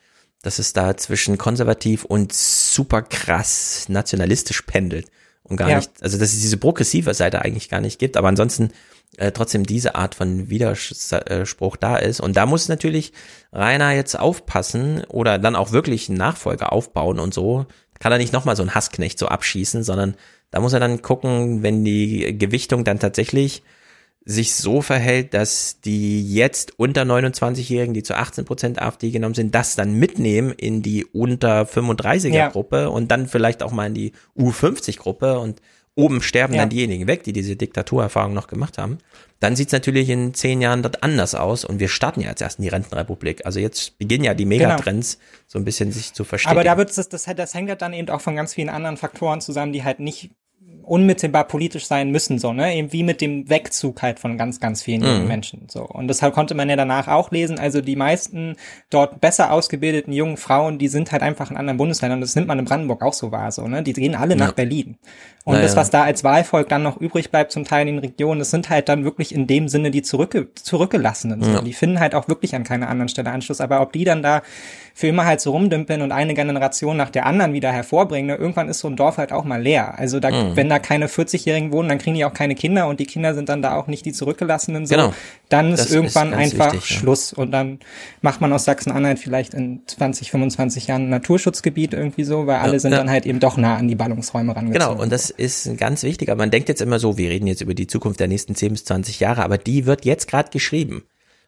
Dass 0.42 0.58
es 0.58 0.72
da 0.72 0.96
zwischen 0.96 1.38
konservativ 1.38 2.04
und 2.04 2.32
super 2.32 3.02
krass 3.02 3.86
nationalistisch 3.88 4.62
pendelt 4.62 5.06
und 5.44 5.56
gar 5.56 5.70
Ja. 5.70 5.76
nicht, 5.76 5.90
also 6.02 6.18
dass 6.18 6.32
es 6.32 6.40
diese 6.40 6.56
progressive 6.56 7.14
Seite 7.14 7.42
eigentlich 7.42 7.68
gar 7.70 7.80
nicht 7.80 7.98
gibt, 7.98 8.16
aber 8.16 8.28
ansonsten 8.28 8.70
äh, 9.16 9.30
trotzdem 9.32 9.64
diese 9.64 9.94
Art 9.94 10.14
von 10.14 10.50
Widerspruch 10.50 11.76
da 11.76 11.96
ist. 11.96 12.20
Und 12.20 12.36
da 12.36 12.46
muss 12.46 12.68
natürlich 12.68 13.12
Rainer 13.52 13.92
jetzt 13.92 14.18
aufpassen 14.18 15.04
oder 15.08 15.38
dann 15.38 15.54
auch 15.56 15.72
wirklich 15.72 16.08
einen 16.08 16.18
Nachfolger 16.18 16.72
aufbauen 16.72 17.20
und 17.20 17.32
so. 17.32 17.66
Kann 18.00 18.12
er 18.12 18.18
nicht 18.18 18.32
nochmal 18.32 18.56
so 18.56 18.62
einen 18.62 18.74
Hassknecht 18.74 19.18
so 19.18 19.28
abschießen, 19.28 19.84
sondern 19.84 20.14
da 20.50 20.60
muss 20.60 20.72
er 20.72 20.80
dann 20.80 21.00
gucken, 21.00 21.62
wenn 21.62 21.84
die 21.84 22.36
Gewichtung 22.36 22.84
dann 22.84 22.98
tatsächlich 22.98 23.62
sich 24.26 24.54
so 24.54 24.80
verhält, 24.80 25.34
dass 25.34 25.80
die 25.80 26.32
jetzt 26.32 26.78
unter 26.78 27.02
29-Jährigen, 27.02 27.92
die 27.92 28.02
zu 28.02 28.16
18 28.16 28.44
Prozent 28.46 28.80
AfD 28.80 29.10
genommen 29.10 29.34
sind, 29.34 29.54
das 29.54 29.76
dann 29.76 29.94
mitnehmen 29.94 30.50
in 30.52 30.80
die 30.80 31.04
unter 31.04 31.62
35er-Gruppe 31.64 32.88
und 32.90 33.10
dann 33.10 33.28
vielleicht 33.28 33.62
auch 33.62 33.72
mal 33.72 33.86
in 33.86 33.94
die 33.94 34.12
U50-Gruppe 34.38 35.38
und 35.38 35.60
oben 35.96 36.22
sterben 36.22 36.54
Ja. 36.54 36.62
dann 36.62 36.70
diejenigen 36.70 37.06
weg, 37.06 37.22
die 37.22 37.32
diese 37.32 37.54
Diktaturerfahrung 37.54 38.32
noch 38.34 38.48
gemacht 38.48 38.78
haben. 38.78 38.98
Dann 39.40 39.56
sieht's 39.56 39.72
natürlich 39.72 40.08
in 40.08 40.34
zehn 40.34 40.60
Jahren 40.60 40.82
dort 40.82 41.02
anders 41.02 41.34
aus 41.34 41.64
und 41.64 41.78
wir 41.78 41.88
starten 41.88 42.20
ja 42.20 42.30
jetzt 42.30 42.40
erst 42.40 42.58
in 42.58 42.62
die 42.62 42.68
Rentenrepublik. 42.68 43.44
Also 43.46 43.60
jetzt 43.60 43.98
beginnen 43.98 44.24
ja 44.24 44.34
die 44.34 44.46
Megatrends 44.46 45.18
so 45.46 45.58
ein 45.58 45.64
bisschen 45.64 45.92
sich 45.92 46.12
zu 46.14 46.24
verstehen. 46.24 46.50
Genau. 46.50 46.60
Aber 46.60 46.68
da 46.68 46.78
wird 46.78 46.96
das, 46.96 47.08
das, 47.08 47.24
das 47.24 47.54
hängt 47.54 47.68
halt 47.68 47.82
dann 47.82 47.92
eben 47.92 48.08
auch 48.08 48.22
von 48.22 48.34
ganz 48.34 48.54
vielen 48.54 48.70
anderen 48.70 48.96
Faktoren 48.96 49.40
zusammen, 49.40 49.72
die 49.72 49.84
halt 49.84 50.00
nicht 50.00 50.30
unmittelbar 50.84 51.44
politisch 51.44 51.86
sein 51.86 52.10
müssen, 52.10 52.38
so, 52.38 52.52
ne? 52.52 52.74
Eben 52.76 52.92
wie 52.92 53.02
mit 53.02 53.20
dem 53.20 53.48
Wegzug 53.48 54.02
halt 54.02 54.18
von 54.18 54.38
ganz, 54.38 54.60
ganz 54.60 54.82
vielen 54.82 55.02
jungen 55.02 55.22
Mhm. 55.22 55.28
Menschen. 55.28 55.66
So. 55.68 55.82
Und 55.86 56.08
deshalb 56.08 56.34
konnte 56.34 56.54
man 56.54 56.68
ja 56.68 56.76
danach 56.76 57.08
auch 57.08 57.30
lesen, 57.30 57.58
also 57.58 57.80
die 57.80 57.96
meisten 57.96 58.56
dort 58.90 59.20
besser 59.20 59.52
ausgebildeten 59.52 60.12
jungen 60.12 60.36
Frauen, 60.36 60.78
die 60.78 60.88
sind 60.88 61.12
halt 61.12 61.22
einfach 61.22 61.50
in 61.50 61.56
anderen 61.56 61.76
Bundesländern. 61.78 62.20
Das 62.20 62.34
nimmt 62.36 62.48
man 62.48 62.58
in 62.58 62.64
Brandenburg 62.64 63.02
auch 63.02 63.12
so 63.14 63.32
wahr, 63.32 63.50
so, 63.50 63.66
ne? 63.66 63.82
Die 63.82 63.92
gehen 63.92 64.14
alle 64.14 64.34
Ja. 64.34 64.40
nach 64.40 64.52
Berlin. 64.52 64.96
Und 65.46 65.56
Na 65.56 65.60
das, 65.60 65.72
ja. 65.72 65.76
was 65.76 65.90
da 65.90 66.04
als 66.04 66.24
Wahlvolk 66.24 66.70
dann 66.70 66.82
noch 66.82 66.96
übrig 66.98 67.30
bleibt, 67.30 67.52
zum 67.52 67.64
Teil 67.66 67.86
in 67.86 67.96
den 67.96 67.98
Regionen, 67.98 68.38
das 68.38 68.50
sind 68.50 68.70
halt 68.70 68.88
dann 68.88 69.04
wirklich 69.04 69.34
in 69.34 69.46
dem 69.46 69.68
Sinne 69.68 69.90
die 69.90 70.00
zurückge 70.00 70.48
Zurückgelassenen. 70.54 71.42
Ja. 71.42 71.60
Die 71.60 71.74
finden 71.74 72.00
halt 72.00 72.14
auch 72.14 72.28
wirklich 72.28 72.54
an 72.54 72.64
keiner 72.64 72.88
anderen 72.88 73.08
Stelle 73.10 73.30
Anschluss. 73.30 73.60
Aber 73.60 73.82
ob 73.82 73.92
die 73.92 74.04
dann 74.04 74.22
da 74.22 74.42
für 74.94 75.08
immer 75.08 75.26
halt 75.26 75.40
so 75.40 75.50
rumdümpeln 75.50 76.00
und 76.02 76.12
eine 76.12 76.34
Generation 76.34 76.96
nach 76.96 77.10
der 77.10 77.26
anderen 77.26 77.52
wieder 77.52 77.72
hervorbringen, 77.72 78.28
ne, 78.28 78.36
irgendwann 78.36 78.68
ist 78.68 78.78
so 78.78 78.88
ein 78.88 78.96
Dorf 78.96 79.18
halt 79.18 79.32
auch 79.32 79.44
mal 79.44 79.60
leer. 79.60 79.98
Also 79.98 80.18
da, 80.20 80.30
Mhm. 80.30 80.56
wenn 80.56 80.68
da 80.70 80.78
keine 80.78 81.08
40-Jährigen 81.08 81.72
wohnen, 81.72 81.88
dann 81.88 81.98
kriegen 81.98 82.14
die 82.16 82.24
auch 82.24 82.32
keine 82.32 82.54
Kinder 82.54 82.86
und 82.86 83.00
die 83.00 83.06
Kinder 83.06 83.34
sind 83.34 83.48
dann 83.50 83.60
da 83.60 83.76
auch 83.76 83.86
nicht 83.86 84.06
die 84.06 84.12
Zurückgelassenen. 84.12 84.86
So. 84.86 84.94
Genau. 84.94 85.12
Dann 85.50 85.72
ist 85.72 85.80
Das 85.80 85.86
ist 85.88 85.94
irgendwann 85.94 86.30
ganz 86.30 86.42
einfach 86.54 86.72
wichtig, 86.72 86.90
ja. 86.90 86.96
Schluss 86.96 87.32
und 87.32 87.50
dann 87.50 87.80
macht 88.22 88.40
man 88.40 88.52
aus 88.52 88.64
Sachsen-Anhalt 88.64 89.18
vielleicht 89.18 89.52
in 89.52 89.80
20, 89.86 90.30
25 90.30 90.86
Jahren 90.86 91.02
ein 91.06 91.10
Naturschutzgebiet 91.10 91.92
irgendwie 91.92 92.24
so, 92.24 92.46
weil 92.46 92.56
alle 92.58 92.74
Ja, 92.74 92.78
sind 92.78 92.92
ja. 92.92 92.98
dann 92.98 93.10
halt 93.10 93.26
eben 93.26 93.40
doch 93.40 93.56
nah 93.56 93.76
an 93.76 93.88
die 93.88 93.94
Ballungsräume 93.96 94.54
rangezogen. 94.56 94.88
Genau, 94.90 95.02
und 95.02 95.10
das 95.12 95.33
ist 95.36 95.76
ganz 95.76 96.02
wichtiger. 96.02 96.34
Man 96.34 96.50
denkt 96.50 96.68
jetzt 96.68 96.80
immer 96.80 96.98
so, 96.98 97.18
wir 97.18 97.30
reden 97.30 97.46
jetzt 97.46 97.60
über 97.60 97.74
die 97.74 97.86
Zukunft 97.86 98.20
der 98.20 98.28
nächsten 98.28 98.54
10 98.54 98.72
bis 98.72 98.84
20 98.84 99.20
Jahre, 99.20 99.42
aber 99.42 99.58
die 99.58 99.86
wird 99.86 100.04
jetzt 100.04 100.28
gerade 100.28 100.50
geschrieben. 100.50 101.04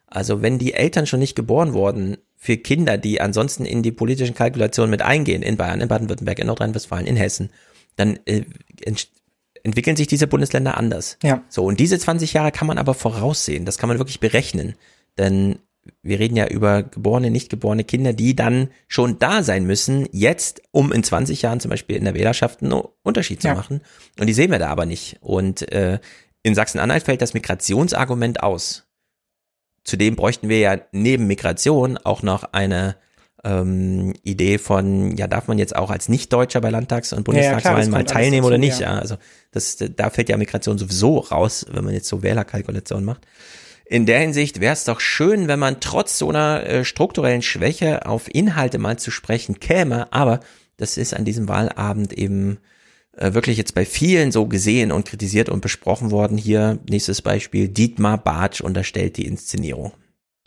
Also 0.07 0.41
wenn 0.41 0.57
die 0.57 0.73
Eltern 0.73 1.05
schon 1.05 1.19
nicht 1.19 1.35
geboren 1.35 1.73
wurden 1.73 2.17
für 2.37 2.57
Kinder, 2.57 2.97
die 2.97 3.19
ansonsten 3.19 3.65
in 3.65 3.83
die 3.83 3.91
politischen 3.91 4.35
Kalkulationen 4.35 4.89
mit 4.89 5.01
eingehen, 5.01 5.41
in 5.41 5.57
Bayern, 5.57 5.81
in 5.81 5.87
Baden-Württemberg, 5.87 6.39
in 6.39 6.47
Nordrhein-Westfalen, 6.47 7.07
in 7.07 7.17
Hessen, 7.17 7.49
dann 7.95 8.19
äh, 8.25 8.43
ent 8.81 9.09
entwickeln 9.63 9.97
sich 9.97 10.07
diese 10.07 10.27
Bundesländer 10.27 10.77
anders. 10.77 11.17
Ja. 11.23 11.43
So, 11.49 11.65
und 11.65 11.79
diese 11.79 11.99
20 11.99 12.31
Jahre 12.31 12.53
kann 12.53 12.67
man 12.67 12.77
aber 12.77 12.93
voraussehen, 12.93 13.65
das 13.65 13.77
kann 13.77 13.89
man 13.89 13.97
wirklich 13.97 14.21
berechnen. 14.21 14.75
Denn 15.17 15.59
wir 16.01 16.19
reden 16.19 16.35
ja 16.35 16.47
über 16.47 16.83
geborene, 16.83 17.31
nicht 17.31 17.49
geborene 17.49 17.83
Kinder, 17.83 18.13
die 18.13 18.35
dann 18.35 18.69
schon 18.87 19.19
da 19.19 19.43
sein 19.43 19.65
müssen, 19.65 20.07
jetzt, 20.11 20.61
um 20.71 20.91
in 20.91 21.03
20 21.03 21.41
Jahren 21.41 21.59
zum 21.59 21.69
Beispiel 21.69 21.95
in 21.95 22.05
der 22.05 22.13
Wählerschaft 22.13 22.61
einen 22.61 22.81
Unterschied 23.03 23.41
zu 23.41 23.47
Ja. 23.49 23.55
machen. 23.55 23.81
Und 24.19 24.27
die 24.27 24.33
sehen 24.33 24.51
wir 24.51 24.59
da 24.59 24.67
aber 24.69 24.85
nicht. 24.85 25.17
Und 25.21 25.71
äh, 25.71 25.99
in 26.43 26.55
Sachsen-Anhalt 26.55 27.03
fällt 27.03 27.21
das 27.21 27.33
Migrationsargument 27.33 28.41
aus. 28.43 28.87
Zudem 29.83 30.15
bräuchten 30.15 30.49
wir 30.49 30.59
ja 30.59 30.77
neben 30.91 31.27
Migration 31.27 31.97
auch 31.97 32.23
noch 32.23 32.43
eine 32.53 32.95
ähm, 33.43 34.13
Idee 34.23 34.57
von, 34.57 35.15
ja, 35.15 35.27
darf 35.27 35.47
man 35.47 35.59
jetzt 35.59 35.75
auch 35.75 35.89
als 35.89 36.09
Nicht-Deutscher 36.09 36.59
bei 36.61 36.69
Landtags- 36.69 37.13
und 37.13 37.23
Bundestagswahlen 37.23 37.79
ja, 37.79 37.85
ja, 37.85 37.91
mal 37.91 38.03
teilnehmen 38.03 38.43
dazu, 38.43 38.47
oder 38.47 38.57
nicht? 38.57 38.79
Ja. 38.79 38.95
ja. 38.95 38.99
also 38.99 39.17
das, 39.51 39.77
da 39.77 40.09
fällt 40.09 40.29
ja 40.29 40.37
Migration 40.37 40.77
sowieso 40.77 41.19
raus, 41.19 41.65
wenn 41.71 41.85
man 41.85 41.93
jetzt 41.93 42.07
so 42.07 42.23
Wählerkalkulationen 42.23 43.05
macht. 43.05 43.25
In 43.89 44.05
der 44.05 44.19
Hinsicht 44.19 44.59
wäre 44.59 44.73
es 44.73 44.83
doch 44.83 44.99
schön, 44.99 45.47
wenn 45.47 45.59
man 45.59 45.79
trotz 45.79 46.17
so 46.17 46.29
einer 46.29 46.65
äh, 46.65 46.85
strukturellen 46.85 47.41
Schwäche 47.41 48.05
auf 48.05 48.33
Inhalte 48.33 48.79
mal 48.79 48.99
zu 48.99 49.11
sprechen 49.11 49.61
käme, 49.61 50.11
aber 50.11 50.41
das 50.75 50.97
ist 50.97 51.13
an 51.13 51.23
diesem 51.23 51.47
Wahlabend 51.47 52.11
eben 52.11 52.57
äh, 53.15 53.33
wirklich 53.33 53.57
jetzt 53.57 53.75
bei 53.75 53.85
vielen 53.85 54.33
so 54.33 54.45
gesehen 54.45 54.91
und 54.91 55.07
kritisiert 55.07 55.47
und 55.47 55.61
besprochen 55.61 56.11
worden. 56.11 56.37
Hier 56.37 56.79
nächstes 56.89 57.21
Beispiel, 57.21 57.69
Dietmar 57.69 58.17
Bartsch 58.17 58.59
unterstellt 58.59 59.15
die 59.15 59.25
Inszenierung. 59.25 59.93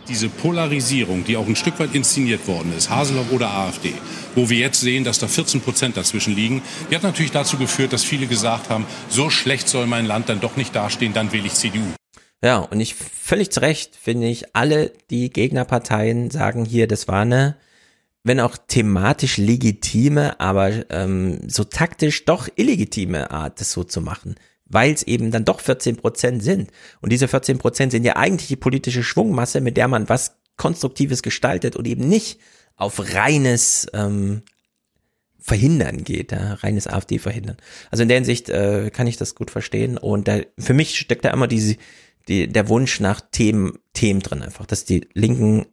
Diese 0.06 0.28
Polarisierung, 0.28 1.24
die 1.24 1.36
auch 1.36 1.46
ein 1.46 1.56
Stück 1.56 1.78
weit 1.78 1.94
inszeniert 1.94 2.46
worden 2.46 2.74
ist, 2.76 2.90
Haseloff 2.90 3.32
oder 3.32 3.50
AfD, 3.50 3.94
wo 4.34 4.50
wir 4.50 4.58
jetzt 4.58 4.80
sehen, 4.80 5.04
dass 5.04 5.18
da 5.18 5.28
14 5.28 5.62
Prozent 5.62 5.96
dazwischen 5.96 6.34
liegen, 6.34 6.62
die 6.90 6.94
hat 6.94 7.02
natürlich 7.02 7.32
dazu 7.32 7.56
geführt, 7.56 7.92
dass 7.92 8.04
viele 8.04 8.26
gesagt 8.26 8.68
haben, 8.68 8.86
so 9.08 9.30
schlecht 9.30 9.68
soll 9.68 9.86
mein 9.86 10.06
Land 10.06 10.28
dann 10.28 10.40
doch 10.40 10.56
nicht 10.56 10.74
dastehen, 10.74 11.14
dann 11.14 11.32
wähle 11.32 11.46
ich 11.46 11.54
CDU. 11.54 11.94
Ja, 12.42 12.58
und 12.58 12.80
ich 12.80 12.94
völlig 12.94 13.50
zu 13.50 13.60
Recht 13.60 13.96
finde 13.96 14.28
ich, 14.28 14.56
alle 14.56 14.92
die 15.10 15.30
Gegnerparteien 15.30 16.30
sagen 16.30 16.64
hier, 16.64 16.86
das 16.86 17.06
war 17.06 17.22
eine, 17.22 17.56
wenn 18.22 18.40
auch 18.40 18.56
thematisch 18.56 19.36
legitime, 19.36 20.40
aber 20.40 20.90
ähm, 20.90 21.48
so 21.48 21.64
taktisch 21.64 22.24
doch 22.24 22.48
illegitime 22.56 23.30
Art, 23.30 23.60
das 23.60 23.72
so 23.72 23.84
zu 23.84 24.00
machen 24.00 24.36
weil 24.70 24.92
es 24.92 25.02
eben 25.02 25.30
dann 25.30 25.44
doch 25.44 25.60
14 25.60 25.96
Prozent 25.96 26.42
sind. 26.42 26.70
Und 27.02 27.12
diese 27.12 27.28
14 27.28 27.58
Prozent 27.58 27.92
sind 27.92 28.04
ja 28.04 28.16
eigentlich 28.16 28.48
die 28.48 28.56
politische 28.56 29.02
Schwungmasse, 29.02 29.60
mit 29.60 29.76
der 29.76 29.88
man 29.88 30.08
was 30.08 30.36
Konstruktives 30.56 31.22
gestaltet 31.22 31.76
und 31.76 31.86
eben 31.86 32.08
nicht 32.08 32.38
auf 32.76 33.14
reines 33.14 33.88
ähm, 33.92 34.42
Verhindern 35.38 36.04
geht, 36.04 36.32
ja, 36.32 36.54
reines 36.54 36.86
AfD 36.86 37.18
verhindern. 37.18 37.56
Also 37.90 38.02
in 38.02 38.08
der 38.08 38.18
Hinsicht 38.18 38.48
äh, 38.48 38.90
kann 38.90 39.06
ich 39.06 39.16
das 39.16 39.34
gut 39.34 39.50
verstehen. 39.50 39.98
Und 39.98 40.28
da, 40.28 40.40
für 40.58 40.74
mich 40.74 40.96
steckt 40.96 41.24
da 41.24 41.30
immer 41.30 41.48
diese, 41.48 41.76
die, 42.28 42.48
der 42.48 42.68
Wunsch 42.68 43.00
nach 43.00 43.20
Themen, 43.20 43.78
Themen 43.92 44.20
drin 44.20 44.42
einfach, 44.42 44.66
dass 44.66 44.84
die 44.84 45.08
Linken, 45.14 45.66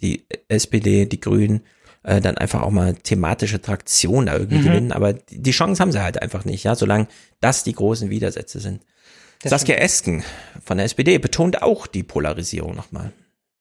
die 0.00 0.26
SPD, 0.48 1.06
die 1.06 1.20
Grünen 1.20 1.62
äh, 2.02 2.20
dann 2.20 2.38
einfach 2.38 2.62
auch 2.62 2.70
mal 2.70 2.94
thematische 2.94 3.60
Traktion 3.60 4.26
da 4.26 4.34
irgendwie 4.34 4.58
mhm. 4.58 4.64
gewinnen. 4.64 4.92
Aber 4.92 5.12
die 5.12 5.50
Chance 5.50 5.80
haben 5.80 5.92
sie 5.92 6.02
halt 6.02 6.22
einfach 6.22 6.44
nicht, 6.44 6.64
ja, 6.64 6.74
solange 6.74 7.08
das 7.40 7.64
die 7.64 7.72
großen 7.72 8.10
Widersätze 8.10 8.60
sind. 8.60 8.82
Das 9.42 9.50
Saskia 9.50 9.76
Esken 9.76 10.22
von 10.64 10.78
der 10.78 10.86
SPD 10.86 11.18
betont 11.18 11.62
auch 11.62 11.86
die 11.86 12.02
Polarisierung 12.02 12.74
nochmal. 12.74 13.12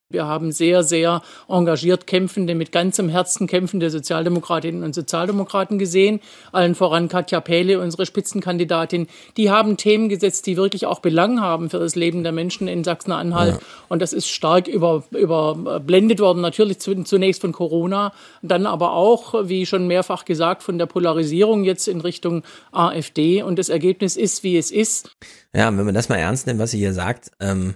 Wir 0.07 0.27
haben 0.27 0.51
sehr, 0.51 0.83
sehr 0.83 1.23
engagiert 1.49 2.05
kämpfende, 2.05 2.53
mit 2.53 2.71
ganzem 2.71 3.09
Herzen 3.09 3.47
kämpfende 3.47 3.89
Sozialdemokratinnen 3.89 4.83
und 4.83 4.93
Sozialdemokraten 4.93 5.79
gesehen. 5.79 6.19
Allen 6.51 6.75
voran 6.75 7.07
Katja 7.07 7.41
Pähle, 7.41 7.79
unsere 7.79 8.05
Spitzenkandidatin. 8.05 9.07
Die 9.35 9.49
haben 9.49 9.77
Themen 9.77 10.07
gesetzt, 10.07 10.45
die 10.45 10.57
wirklich 10.57 10.85
auch 10.85 10.99
Belang 10.99 11.41
haben 11.41 11.71
für 11.71 11.79
das 11.79 11.95
Leben 11.95 12.21
der 12.21 12.33
Menschen 12.33 12.67
in 12.67 12.83
Sachsen-Anhalt. 12.83 13.55
Ja. 13.55 13.59
Und 13.89 13.99
das 14.03 14.13
ist 14.13 14.29
stark 14.29 14.67
über, 14.67 15.03
überblendet 15.09 16.19
worden, 16.19 16.39
natürlich 16.39 16.77
zunächst 16.79 17.41
von 17.41 17.51
Corona, 17.51 18.13
dann 18.43 18.67
aber 18.67 18.93
auch, 18.93 19.47
wie 19.49 19.65
schon 19.65 19.87
mehrfach 19.87 20.25
gesagt, 20.25 20.61
von 20.61 20.77
der 20.77 20.85
Polarisierung 20.85 21.63
jetzt 21.63 21.87
in 21.87 21.99
Richtung 22.01 22.43
AfD. 22.71 23.41
Und 23.41 23.57
das 23.57 23.69
Ergebnis 23.69 24.17
ist, 24.17 24.43
wie 24.43 24.55
es 24.55 24.69
ist. 24.69 25.09
Ja, 25.51 25.75
wenn 25.75 25.85
man 25.85 25.95
das 25.95 26.09
mal 26.09 26.17
ernst 26.17 26.45
nimmt, 26.45 26.59
was 26.59 26.69
sie 26.69 26.77
hier 26.77 26.93
sagt, 26.93 27.31
ähm 27.39 27.73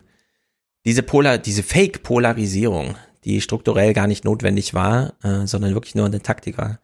diese 0.89 1.03
Polar, 1.03 1.37
diese 1.37 1.61
Fake-Polarisierung, 1.61 2.95
die 3.23 3.41
strukturell 3.41 3.93
gar 3.93 4.07
nicht 4.07 4.25
notwendig 4.25 4.73
war, 4.73 5.13
äh, 5.21 5.45
sondern 5.45 5.75
wirklich 5.75 5.93
nur 5.93 6.07
eine 6.07 6.23
Taktik 6.23 6.57
war, 6.57 6.79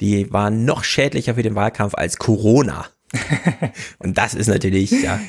die 0.00 0.32
war 0.32 0.48
noch 0.50 0.82
schädlicher 0.82 1.34
für 1.34 1.42
den 1.42 1.56
Wahlkampf 1.56 1.94
als 1.94 2.16
Corona. 2.16 2.86
Und 3.98 4.16
das 4.16 4.32
ist 4.32 4.46
natürlich, 4.46 4.92
ja, 4.92 5.20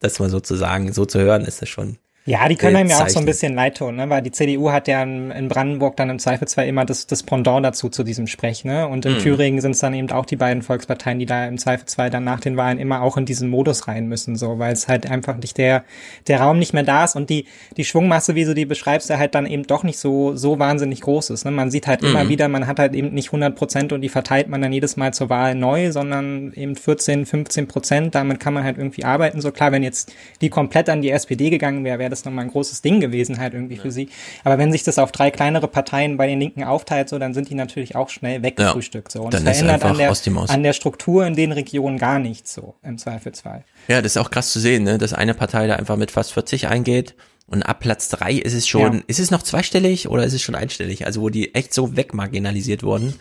das 0.00 0.18
mal 0.18 0.30
sozusagen, 0.30 0.92
so 0.92 1.04
zu 1.06 1.20
hören, 1.20 1.44
ist 1.44 1.62
das 1.62 1.68
schon 1.68 1.96
ja, 2.26 2.48
die 2.48 2.56
können 2.56 2.74
einem 2.74 2.90
ja 2.90 3.04
auch 3.04 3.08
so 3.08 3.20
ein 3.20 3.24
bisschen 3.24 3.54
leid 3.54 3.78
tun, 3.78 3.94
ne? 3.94 4.10
weil 4.10 4.20
die 4.20 4.32
CDU 4.32 4.72
hat 4.72 4.88
ja 4.88 5.00
in 5.04 5.48
Brandenburg 5.48 5.96
dann 5.96 6.10
im 6.10 6.18
Zweifelsfall 6.18 6.66
immer 6.66 6.84
das, 6.84 7.06
das 7.06 7.22
Pendant 7.22 7.64
dazu 7.64 7.88
zu 7.88 8.02
diesem 8.02 8.26
Sprech. 8.26 8.64
Ne? 8.64 8.88
Und 8.88 9.06
in 9.06 9.14
mhm. 9.14 9.18
Thüringen 9.20 9.60
sind 9.60 9.72
es 9.72 9.78
dann 9.78 9.94
eben 9.94 10.10
auch 10.10 10.26
die 10.26 10.34
beiden 10.34 10.62
Volksparteien, 10.62 11.20
die 11.20 11.26
da 11.26 11.46
im 11.46 11.56
Zweifelsfall 11.56 12.10
dann 12.10 12.24
nach 12.24 12.40
den 12.40 12.56
Wahlen 12.56 12.78
immer 12.78 13.02
auch 13.02 13.16
in 13.16 13.26
diesen 13.26 13.48
Modus 13.48 13.86
rein 13.86 14.08
müssen, 14.08 14.34
so, 14.34 14.58
weil 14.58 14.72
es 14.72 14.88
halt 14.88 15.08
einfach 15.08 15.36
nicht 15.36 15.56
der, 15.56 15.84
der 16.26 16.40
Raum 16.40 16.58
nicht 16.58 16.74
mehr 16.74 16.82
da 16.82 17.04
ist 17.04 17.14
und 17.14 17.30
die, 17.30 17.46
die 17.76 17.84
Schwungmasse, 17.84 18.34
wie 18.34 18.44
du 18.44 18.54
die 18.54 18.66
beschreibst, 18.66 19.08
ja 19.08 19.18
halt 19.18 19.36
dann 19.36 19.46
eben 19.46 19.64
doch 19.64 19.84
nicht 19.84 20.00
so, 20.00 20.34
so 20.34 20.58
wahnsinnig 20.58 21.02
groß 21.02 21.30
ist. 21.30 21.44
Ne? 21.44 21.52
Man 21.52 21.70
sieht 21.70 21.86
halt 21.86 22.02
mhm. 22.02 22.08
immer 22.08 22.28
wieder, 22.28 22.48
man 22.48 22.66
hat 22.66 22.80
halt 22.80 22.94
eben 22.94 23.14
nicht 23.14 23.28
100 23.28 23.54
Prozent 23.54 23.92
und 23.92 24.00
die 24.00 24.08
verteilt 24.08 24.48
man 24.48 24.60
dann 24.60 24.72
jedes 24.72 24.96
Mal 24.96 25.14
zur 25.14 25.30
Wahl 25.30 25.54
neu, 25.54 25.92
sondern 25.92 26.52
eben 26.54 26.74
14, 26.74 27.24
15 27.24 27.68
Prozent. 27.68 28.16
Damit 28.16 28.40
kann 28.40 28.52
man 28.52 28.64
halt 28.64 28.78
irgendwie 28.78 29.04
arbeiten. 29.04 29.40
So 29.40 29.52
klar, 29.52 29.70
wenn 29.70 29.84
jetzt 29.84 30.12
die 30.40 30.50
komplett 30.50 30.88
an 30.88 31.02
die 31.02 31.10
SPD 31.10 31.50
gegangen 31.50 31.84
wäre, 31.84 32.00
wäre 32.00 32.15
das 32.16 32.24
nochmal 32.24 32.44
ein 32.44 32.50
großes 32.50 32.82
Ding 32.82 33.00
gewesen 33.00 33.38
halt 33.38 33.54
irgendwie 33.54 33.76
ja. 33.76 33.82
für 33.82 33.90
sie. 33.90 34.08
Aber 34.44 34.58
wenn 34.58 34.72
sich 34.72 34.82
das 34.82 34.98
auf 34.98 35.12
drei 35.12 35.30
kleinere 35.30 35.68
Parteien 35.68 36.16
bei 36.16 36.26
den 36.26 36.40
Linken 36.40 36.64
aufteilt, 36.64 37.08
so, 37.08 37.18
dann 37.18 37.34
sind 37.34 37.50
die 37.50 37.54
natürlich 37.54 37.96
auch 37.96 38.08
schnell 38.08 38.42
weggefrühstückt. 38.42 39.12
So. 39.12 39.22
Und 39.22 39.34
dann 39.34 39.46
es 39.46 39.58
verändert 39.58 39.84
an 39.84 39.98
der, 39.98 40.50
an 40.50 40.62
der 40.62 40.72
Struktur 40.72 41.26
in 41.26 41.34
den 41.34 41.52
Regionen 41.52 41.98
gar 41.98 42.18
nichts 42.18 42.54
so 42.54 42.74
im 42.82 42.98
Zweifelsfall. 42.98 43.64
Ja, 43.88 44.02
das 44.02 44.12
ist 44.12 44.16
auch 44.18 44.30
krass 44.30 44.52
zu 44.52 44.60
sehen, 44.60 44.84
ne? 44.84 44.98
dass 44.98 45.12
eine 45.12 45.34
Partei 45.34 45.66
da 45.66 45.76
einfach 45.76 45.96
mit 45.96 46.10
fast 46.10 46.32
40 46.32 46.68
eingeht. 46.68 47.14
Und 47.48 47.62
ab 47.62 47.78
Platz 47.80 48.08
drei 48.08 48.32
ist 48.32 48.54
es 48.54 48.66
schon, 48.66 48.94
ja. 48.94 49.02
ist 49.06 49.20
es 49.20 49.30
noch 49.30 49.42
zweistellig 49.42 50.08
oder 50.08 50.24
ist 50.24 50.32
es 50.32 50.42
schon 50.42 50.56
einstellig? 50.56 51.06
Also 51.06 51.20
wo 51.20 51.28
die 51.28 51.54
echt 51.54 51.72
so 51.72 51.96
wegmarginalisiert 51.96 52.82
wurden. 52.82 53.14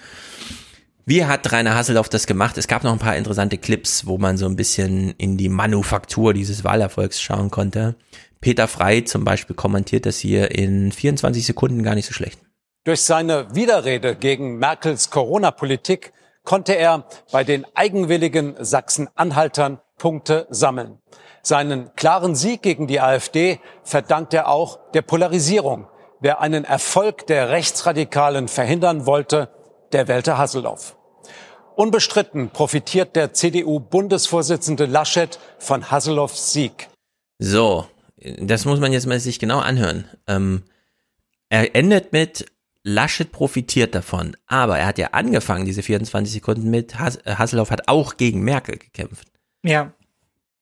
Wie 1.07 1.25
hat 1.25 1.51
Rainer 1.51 1.75
Hasselhoff 1.75 2.09
das 2.09 2.25
gemacht? 2.25 2.57
Es 2.57 2.67
gab 2.67 2.83
noch 2.83 2.91
ein 2.91 2.99
paar 2.99 3.15
interessante 3.15 3.59
Clips, 3.59 4.07
wo 4.07 4.17
man 4.17 4.37
so 4.37 4.47
ein 4.47 4.55
bisschen 4.55 5.11
in 5.17 5.37
die 5.37 5.49
Manufaktur 5.49 6.33
dieses 6.33 6.63
Wahlerfolgs 6.63 7.21
schauen 7.21 7.51
konnte. 7.51 7.95
Peter 8.41 8.67
Frei 8.67 9.01
zum 9.01 9.23
Beispiel 9.23 9.55
kommentiert 9.55 10.05
das 10.05 10.17
hier 10.17 10.51
in 10.51 10.91
24 10.91 11.45
Sekunden 11.45 11.83
gar 11.83 11.95
nicht 11.95 12.05
so 12.05 12.13
schlecht. 12.13 12.39
Durch 12.83 13.01
seine 13.01 13.53
Widerrede 13.55 14.15
gegen 14.15 14.57
Merkels 14.57 15.09
Corona-Politik 15.09 16.13
konnte 16.43 16.73
er 16.73 17.05
bei 17.31 17.43
den 17.43 17.65
eigenwilligen 17.73 18.55
Sachsen-Anhaltern 18.59 19.79
Punkte 19.97 20.45
sammeln. 20.49 20.99
Seinen 21.41 21.95
klaren 21.95 22.35
Sieg 22.35 22.61
gegen 22.61 22.87
die 22.87 23.01
AfD 23.01 23.59
verdankt 23.83 24.33
er 24.33 24.49
auch 24.49 24.79
der 24.93 25.01
Polarisierung. 25.01 25.87
Wer 26.19 26.41
einen 26.41 26.63
Erfolg 26.63 27.27
der 27.27 27.49
Rechtsradikalen 27.49 28.47
verhindern 28.47 29.05
wollte, 29.05 29.49
der 29.91 30.07
wählte 30.07 30.37
Hasselhoff. 30.37 30.95
Unbestritten 31.75 32.49
profitiert 32.49 33.15
der 33.15 33.33
CDU-Bundesvorsitzende 33.33 34.85
Laschet 34.85 35.39
von 35.59 35.91
Hasselhoffs 35.91 36.53
Sieg. 36.53 36.87
So, 37.37 37.85
das 38.39 38.65
muss 38.65 38.79
man 38.79 38.93
jetzt 38.93 39.07
mal 39.07 39.19
sich 39.19 39.39
genau 39.39 39.59
anhören. 39.59 40.05
Ähm, 40.27 40.63
er 41.49 41.75
endet 41.75 42.11
mit 42.13 42.45
Laschet 42.83 43.31
profitiert 43.31 43.95
davon, 43.95 44.37
aber 44.47 44.77
er 44.77 44.87
hat 44.87 44.97
ja 44.97 45.09
angefangen, 45.11 45.65
diese 45.65 45.81
24 45.81 46.33
Sekunden 46.33 46.69
mit, 46.69 46.99
Has 46.99 47.19
Hasselhoff 47.25 47.71
hat 47.71 47.87
auch 47.87 48.17
gegen 48.17 48.41
Merkel 48.41 48.77
gekämpft. 48.77 49.27
Ja. 49.63 49.93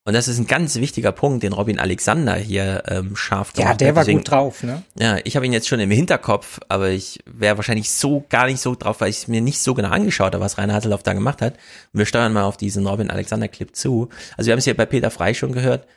Und 0.05 0.13
das 0.13 0.27
ist 0.27 0.37
ein 0.37 0.47
ganz 0.47 0.75
wichtiger 0.75 1.13
Punkt, 1.13 1.43
den 1.43 1.53
Robin 1.53 1.79
Alexander 1.79 2.35
hier 2.35 2.83
ähm, 2.87 3.15
scharf 3.15 3.53
gemacht 3.53 3.73
hat. 3.73 3.81
Ja, 3.81 3.87
der 3.87 3.95
war 3.95 4.03
Deswegen, 4.03 4.19
gut 4.19 4.31
drauf, 4.31 4.61
ne? 4.61 4.83
Ja, 4.99 5.17
ich 5.23 5.37
habe 5.37 5.45
ihn 5.45 5.53
jetzt 5.53 5.69
schon 5.69 5.79
im 5.79 5.91
Hinterkopf, 5.91 6.59
aber 6.67 6.89
ich 6.89 7.19
wäre 7.25 7.55
wahrscheinlich 7.55 7.89
so 7.89 8.25
gar 8.27 8.47
nicht 8.47 8.59
so 8.59 8.75
drauf, 8.75 8.99
weil 8.99 9.09
ich 9.09 9.17
es 9.17 9.27
mir 9.29 9.39
nicht 9.39 9.61
so 9.61 9.73
genau 9.73 9.89
angeschaut 9.89 10.33
habe, 10.33 10.43
was 10.43 10.57
Rainer 10.57 10.73
Hasselhoff 10.73 11.03
da 11.03 11.13
gemacht 11.13 11.41
hat. 11.41 11.53
Und 11.93 11.99
wir 11.99 12.05
steuern 12.05 12.33
mal 12.33 12.43
auf 12.43 12.57
diesen 12.57 12.85
Robin 12.85 13.09
Alexander 13.09 13.47
Clip 13.47 13.73
zu. 13.73 14.09
Also 14.35 14.47
wir 14.47 14.51
haben 14.51 14.59
es 14.59 14.65
ja 14.65 14.73
bei 14.73 14.85
Peter 14.85 15.09
Frei 15.09 15.33
schon 15.33 15.53
gehört. 15.53 15.87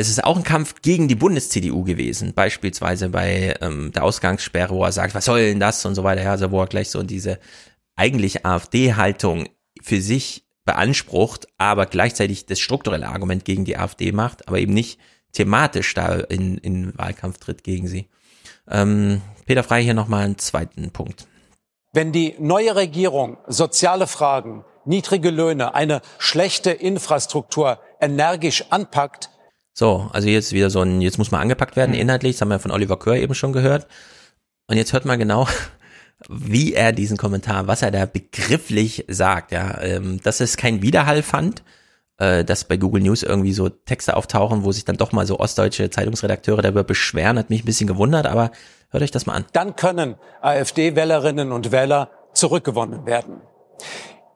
Es 0.00 0.08
ist 0.08 0.24
auch 0.24 0.38
ein 0.38 0.44
Kampf 0.44 0.80
gegen 0.80 1.08
die 1.08 1.14
Bundes-CDU 1.14 1.84
gewesen, 1.84 2.32
beispielsweise 2.32 3.10
bei 3.10 3.54
ähm, 3.60 3.92
der 3.92 4.02
Ausgangssperre, 4.02 4.74
wo 4.74 4.82
er 4.82 4.92
sagt, 4.92 5.14
was 5.14 5.26
soll 5.26 5.42
denn 5.42 5.60
das 5.60 5.84
und 5.84 5.94
so 5.94 6.04
weiter, 6.04 6.22
ja, 6.22 6.30
also 6.30 6.50
wo 6.50 6.62
er 6.62 6.68
gleich 6.68 6.88
so 6.88 7.02
diese 7.02 7.38
eigentlich 7.96 8.46
AfD-Haltung 8.46 9.50
für 9.82 10.00
sich 10.00 10.46
beansprucht, 10.64 11.48
aber 11.58 11.84
gleichzeitig 11.84 12.46
das 12.46 12.60
strukturelle 12.60 13.08
Argument 13.08 13.44
gegen 13.44 13.66
die 13.66 13.76
AfD 13.76 14.10
macht, 14.12 14.48
aber 14.48 14.58
eben 14.58 14.72
nicht 14.72 14.98
thematisch 15.32 15.92
da 15.92 16.14
in, 16.14 16.56
in 16.56 16.96
Wahlkampf 16.96 17.36
tritt 17.36 17.62
gegen 17.62 17.86
sie. 17.86 18.08
Ähm, 18.70 19.20
Peter 19.44 19.62
Frei 19.62 19.82
hier 19.82 19.92
nochmal 19.92 20.24
einen 20.24 20.38
zweiten 20.38 20.90
Punkt. 20.92 21.26
Wenn 21.92 22.12
die 22.12 22.36
neue 22.38 22.74
Regierung 22.74 23.36
soziale 23.48 24.06
Fragen, 24.06 24.64
niedrige 24.86 25.28
Löhne, 25.28 25.74
eine 25.74 26.00
schlechte 26.18 26.70
Infrastruktur 26.70 27.80
energisch 28.00 28.64
anpackt. 28.70 29.29
So, 29.80 30.10
also 30.12 30.28
jetzt 30.28 30.52
wieder 30.52 30.68
so 30.68 30.82
ein, 30.82 31.00
jetzt 31.00 31.16
muss 31.16 31.30
man 31.30 31.40
angepackt 31.40 31.74
werden 31.74 31.92
mhm. 31.92 32.00
inhaltlich, 32.02 32.34
das 32.34 32.42
haben 32.42 32.50
wir 32.50 32.58
von 32.58 32.70
Oliver 32.70 32.98
Kör 32.98 33.16
eben 33.16 33.34
schon 33.34 33.54
gehört. 33.54 33.86
Und 34.66 34.76
jetzt 34.76 34.92
hört 34.92 35.06
mal 35.06 35.16
genau, 35.16 35.48
wie 36.28 36.74
er 36.74 36.92
diesen 36.92 37.16
Kommentar, 37.16 37.66
was 37.66 37.80
er 37.80 37.90
da 37.90 38.04
begrifflich 38.04 39.06
sagt, 39.08 39.52
ja, 39.52 39.80
ähm, 39.80 40.20
dass 40.22 40.40
es 40.40 40.58
kein 40.58 40.82
Widerhall 40.82 41.22
fand, 41.22 41.62
äh, 42.18 42.44
dass 42.44 42.64
bei 42.64 42.76
Google 42.76 43.02
News 43.02 43.22
irgendwie 43.22 43.54
so 43.54 43.70
Texte 43.70 44.18
auftauchen, 44.18 44.64
wo 44.64 44.72
sich 44.72 44.84
dann 44.84 44.98
doch 44.98 45.12
mal 45.12 45.26
so 45.26 45.40
ostdeutsche 45.40 45.88
Zeitungsredakteure 45.88 46.60
darüber 46.60 46.84
beschweren, 46.84 47.38
hat 47.38 47.48
mich 47.48 47.62
ein 47.62 47.64
bisschen 47.64 47.86
gewundert, 47.86 48.26
aber 48.26 48.50
hört 48.90 49.02
euch 49.02 49.12
das 49.12 49.24
mal 49.24 49.32
an. 49.32 49.46
Dann 49.54 49.76
können 49.76 50.16
AfD-Wählerinnen 50.42 51.52
und 51.52 51.72
Wähler 51.72 52.10
zurückgewonnen 52.34 53.06
werden. 53.06 53.40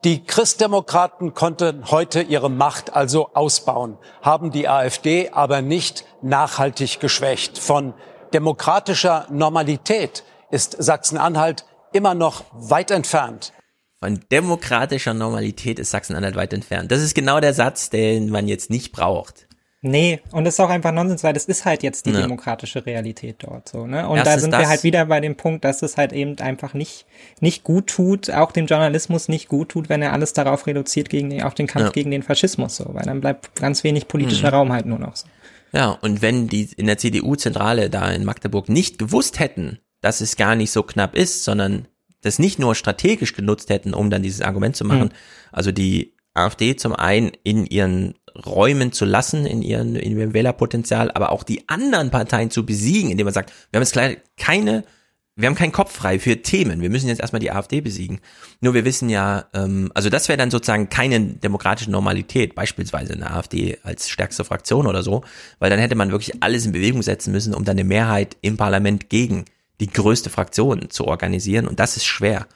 Die 0.05 0.23
Christdemokraten 0.23 1.33
konnten 1.33 1.89
heute 1.89 2.21
ihre 2.21 2.51
Macht 2.51 2.93
also 2.93 3.31
ausbauen, 3.33 3.97
haben 4.21 4.51
die 4.51 4.69
AfD 4.69 5.31
aber 5.31 5.63
nicht 5.63 6.05
nachhaltig 6.21 6.99
geschwächt. 6.99 7.57
Von 7.57 7.95
demokratischer 8.31 9.25
Normalität 9.31 10.23
ist 10.51 10.75
Sachsen-Anhalt 10.77 11.65
immer 11.91 12.13
noch 12.13 12.43
weit 12.53 12.91
entfernt. 12.91 13.51
Von 13.99 14.19
demokratischer 14.31 15.15
Normalität 15.15 15.79
ist 15.79 15.89
Sachsen-Anhalt 15.89 16.35
weit 16.35 16.53
entfernt. 16.53 16.91
Das 16.91 17.01
ist 17.01 17.15
genau 17.15 17.39
der 17.39 17.55
Satz, 17.55 17.89
den 17.89 18.29
man 18.29 18.47
jetzt 18.47 18.69
nicht 18.69 18.91
braucht. 18.91 19.47
Nee, 19.87 20.19
und 20.31 20.45
das 20.45 20.55
ist 20.55 20.59
auch 20.59 20.71
einfach 20.71 20.91
Nonsens, 20.91 21.23
weil 21.23 21.33
das 21.33 21.45
ist 21.45 21.63
halt 21.63 21.83
jetzt 21.83 22.07
die 22.07 22.11
ja. 22.11 22.21
demokratische 22.21 22.87
Realität 22.87 23.35
dort 23.39 23.69
so, 23.69 23.85
ne? 23.85 24.09
Und 24.09 24.17
Erstens 24.17 24.33
da 24.33 24.39
sind 24.39 24.51
wir 24.57 24.67
halt 24.67 24.83
wieder 24.83 25.05
bei 25.05 25.19
dem 25.19 25.35
Punkt, 25.35 25.63
dass 25.63 25.83
es 25.83 25.95
halt 25.95 26.11
eben 26.11 26.39
einfach 26.39 26.73
nicht, 26.73 27.05
nicht 27.39 27.63
gut 27.63 27.85
tut, 27.85 28.31
auch 28.31 28.51
dem 28.51 28.65
Journalismus 28.65 29.27
nicht 29.27 29.47
gut 29.47 29.69
tut, 29.69 29.87
wenn 29.87 30.01
er 30.01 30.11
alles 30.11 30.33
darauf 30.33 30.65
reduziert 30.65 31.11
gegen 31.11 31.29
den, 31.29 31.43
auf 31.43 31.53
den 31.53 31.67
Kampf 31.67 31.85
ja. 31.85 31.91
gegen 31.91 32.09
den 32.09 32.23
Faschismus 32.23 32.77
so, 32.77 32.95
weil 32.95 33.03
dann 33.03 33.21
bleibt 33.21 33.55
ganz 33.55 33.83
wenig 33.83 34.07
politischer 34.07 34.47
mhm. 34.47 34.55
Raum 34.55 34.73
halt 34.73 34.87
nur 34.87 34.97
noch 34.97 35.15
so. 35.15 35.27
Ja, 35.71 35.91
und 35.91 36.23
wenn 36.23 36.47
die 36.47 36.67
in 36.75 36.87
der 36.87 36.97
CDU-Zentrale 36.97 37.91
da 37.91 38.09
in 38.09 38.25
Magdeburg 38.25 38.69
nicht 38.69 38.97
gewusst 38.97 39.37
hätten, 39.37 39.77
dass 40.01 40.19
es 40.19 40.35
gar 40.35 40.55
nicht 40.55 40.71
so 40.71 40.81
knapp 40.81 41.15
ist, 41.15 41.43
sondern 41.43 41.87
das 42.21 42.39
nicht 42.39 42.57
nur 42.57 42.73
strategisch 42.73 43.33
genutzt 43.33 43.69
hätten, 43.69 43.93
um 43.93 44.09
dann 44.09 44.23
dieses 44.23 44.41
Argument 44.41 44.75
zu 44.75 44.83
machen, 44.83 45.09
mhm. 45.09 45.51
also 45.51 45.71
die 45.71 46.15
AfD 46.33 46.75
zum 46.75 46.93
einen 46.93 47.33
in 47.43 47.67
ihren 47.67 48.15
Räumen 48.45 48.91
zu 48.91 49.05
lassen, 49.05 49.45
in, 49.45 49.61
ihren, 49.61 49.95
in 49.95 50.17
ihrem 50.17 50.33
Wählerpotenzial, 50.33 51.11
aber 51.11 51.31
auch 51.31 51.43
die 51.43 51.67
anderen 51.69 52.11
Parteien 52.11 52.51
zu 52.51 52.65
besiegen, 52.65 53.11
indem 53.11 53.25
man 53.25 53.33
sagt, 53.33 53.51
wir 53.71 53.79
haben 53.79 53.83
jetzt 53.83 54.19
keine, 54.37 54.83
wir 55.35 55.47
haben 55.47 55.55
keinen 55.55 55.71
Kopf 55.71 55.93
frei 55.93 56.19
für 56.19 56.41
Themen, 56.41 56.81
wir 56.81 56.89
müssen 56.89 57.07
jetzt 57.07 57.21
erstmal 57.21 57.39
die 57.39 57.51
AfD 57.51 57.81
besiegen. 57.81 58.19
Nur 58.61 58.73
wir 58.73 58.85
wissen 58.85 59.09
ja, 59.09 59.45
ähm, 59.53 59.91
also 59.93 60.09
das 60.09 60.27
wäre 60.27 60.37
dann 60.37 60.51
sozusagen 60.51 60.89
keine 60.89 61.19
demokratische 61.19 61.91
Normalität, 61.91 62.55
beispielsweise 62.55 63.13
eine 63.13 63.31
AfD 63.31 63.77
als 63.83 64.09
stärkste 64.09 64.43
Fraktion 64.43 64.87
oder 64.87 65.03
so, 65.03 65.23
weil 65.59 65.69
dann 65.69 65.79
hätte 65.79 65.95
man 65.95 66.11
wirklich 66.11 66.43
alles 66.43 66.65
in 66.65 66.71
Bewegung 66.71 67.03
setzen 67.03 67.31
müssen, 67.31 67.53
um 67.53 67.63
dann 67.63 67.77
eine 67.77 67.83
Mehrheit 67.83 68.37
im 68.41 68.57
Parlament 68.57 69.09
gegen 69.09 69.45
die 69.79 69.87
größte 69.89 70.29
Fraktion 70.29 70.89
zu 70.89 71.05
organisieren 71.05 71.67
und 71.67 71.79
das 71.79 71.97
ist 71.97 72.05
schwer. 72.05 72.47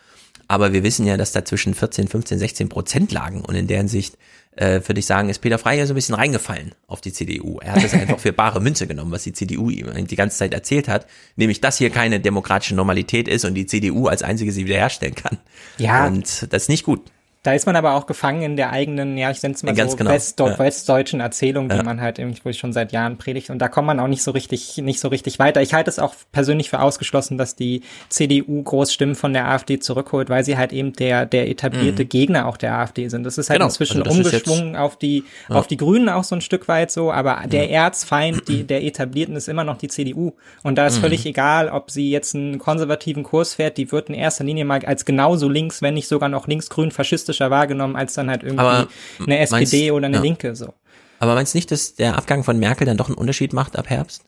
Aber 0.50 0.74
wir 0.74 0.82
wissen 0.84 1.06
ja, 1.06 1.16
dass 1.16 1.32
da 1.32 1.46
zwischen 1.46 1.76
14, 1.76 2.08
15, 2.08 2.40
16 2.40 2.70
Prozent 2.70 3.12
lagen 3.12 3.42
und 3.42 3.54
in 3.54 3.68
deren 3.68 3.88
Sicht 3.88 4.18
äh, 4.56 4.82
würde 4.84 5.00
ich 5.00 5.06
sagen, 5.06 5.30
ist 5.30 5.40
Peter 5.40 5.60
Frey 5.60 5.78
ja 5.78 5.86
so 5.86 5.94
ein 5.94 5.96
bisschen 5.96 6.16
reingefallen 6.16 6.74
auf 6.88 7.02
die 7.02 7.14
CDU. 7.14 7.60
Er 7.60 7.74
hat 7.74 7.84
das 7.84 7.94
einfach 7.94 8.20
für 8.20 8.34
bare 8.34 8.60
Münze 8.60 8.88
genommen, 8.88 9.12
was 9.12 9.24
die 9.24 9.32
CDU 9.32 9.70
ihm 9.70 10.08
die 10.08 10.16
ganze 10.16 10.40
Zeit 10.40 10.56
erzählt 10.56 10.88
hat, 10.88 11.06
nämlich, 11.36 11.62
dass 11.62 11.78
hier 11.78 11.92
keine 11.92 12.20
demokratische 12.20 12.74
Normalität 12.74 13.28
ist 13.28 13.46
und 13.46 13.54
die 13.54 13.68
CDU 13.68 14.08
als 14.08 14.24
einzige 14.24 14.52
sie 14.52 14.66
wiederherstellen 14.66 15.14
kann. 15.14 15.38
Ja. 15.78 16.08
Und 16.08 16.48
das 16.52 16.64
ist 16.64 16.70
nicht 16.70 16.84
gut. 16.84 17.04
Da 17.42 17.54
ist 17.54 17.66
man 17.66 17.78
aber 17.78 17.94
auch 17.94 18.06
gefangen 18.06 18.42
in 18.42 18.58
der 18.58 18.74
eigenen, 18.74 19.18
ja, 19.18 19.32
ich 19.32 19.42
nenne 19.42 19.56
es 19.56 19.64
mal 19.64 19.74
Ganz 19.74 19.92
so 19.92 19.98
genau. 19.98 20.12
West 20.12 20.38
ja. 20.38 20.60
westdeutschen 20.60 21.22
Erzählung, 21.22 21.70
die 21.70 21.78
ja. 21.78 21.84
man 21.84 22.02
halt 22.02 22.20
irgendwie 22.20 22.54
schon 22.54 22.74
seit 22.74 22.92
Jahren 22.92 23.18
predigt. 23.18 23.50
Und 23.50 23.60
da 23.60 23.70
kommt 23.70 23.88
man 23.88 24.02
auch 24.02 24.10
nicht 24.10 24.24
so 24.24 24.32
richtig, 24.32 24.76
nicht 24.80 25.00
so 25.00 25.08
richtig 25.08 25.40
weiter. 25.40 25.62
Ich 25.62 25.74
halte 25.74 25.90
es 25.90 26.00
auch 26.00 26.16
persönlich 26.34 26.70
für 26.70 26.82
ausgeschlossen, 26.82 27.38
dass 27.38 27.56
die 27.56 27.84
CDU 28.10 28.62
Großstimmen 28.62 29.16
von 29.16 29.32
der 29.32 29.48
AfD 29.48 29.80
zurückholt, 29.80 30.30
weil 30.30 30.44
sie 30.44 30.58
halt 30.58 30.74
eben 30.74 30.92
der, 30.92 31.26
der 31.26 31.50
etablierte 31.50 32.04
mhm. 32.04 32.10
Gegner 32.10 32.46
auch 32.46 32.58
der 32.58 32.78
AfD 32.78 33.08
sind. 33.08 33.24
Das 33.24 33.38
ist 33.38 33.50
halt 33.50 33.60
genau. 33.60 33.68
inzwischen 33.68 34.04
also 34.04 34.18
umgeschwungen 34.18 34.76
auf 34.76 34.98
die, 34.98 35.24
ja. 35.48 35.56
auf 35.56 35.68
die 35.68 35.78
Grünen 35.78 36.10
auch 36.10 36.26
so 36.26 36.36
ein 36.36 36.42
Stück 36.42 36.68
weit 36.68 36.92
so. 36.92 37.10
Aber 37.10 37.44
der 37.48 37.72
Erzfeind, 37.72 38.50
die, 38.50 38.66
der 38.66 38.84
etablierten 38.84 39.38
ist 39.38 39.48
immer 39.48 39.64
noch 39.64 39.78
die 39.78 39.88
CDU. 39.88 40.34
Und 40.62 40.76
da 40.76 40.88
ist 40.88 40.98
mhm. 40.98 41.04
völlig 41.04 41.26
egal, 41.26 41.70
ob 41.70 41.90
sie 41.90 42.12
jetzt 42.12 42.36
einen 42.36 42.60
konservativen 42.60 43.24
Kurs 43.24 43.54
fährt, 43.54 43.78
die 43.78 43.94
wird 43.94 44.10
in 44.10 44.16
erster 44.16 44.44
Linie 44.44 44.66
mal 44.66 44.84
als 44.84 45.06
genauso 45.06 45.48
links, 45.48 45.82
wenn 45.82 45.94
nicht 45.94 46.10
sogar 46.10 46.28
noch 46.28 46.46
linksgrün 46.46 46.92
faschistisch 46.92 47.29
realistischer 47.30 47.50
wahrgenommen 47.50 47.96
als 47.96 48.14
dann 48.14 48.30
halt 48.30 48.44
irgendwie 48.44 48.66
aber 48.66 48.88
eine 49.20 49.40
SPD 49.40 49.78
meinst, 49.78 49.92
oder 49.92 50.06
eine 50.08 50.18
ja. 50.18 50.22
Linke 50.24 50.56
so. 50.56 50.74
Aber 51.20 51.36
meinst 51.36 51.54
du 51.54 51.58
nicht, 51.58 51.72
dass 51.72 51.96
der 51.96 52.18
Abgang 52.18 52.44
von 52.44 52.58
Merkel 52.58 52.86
dann 52.86 52.98
doch 52.98 53.08
einen 53.08 53.18
Unterschied 53.18 53.54
macht 53.54 53.78
ab 53.78 53.90
Herbst? 53.90 54.24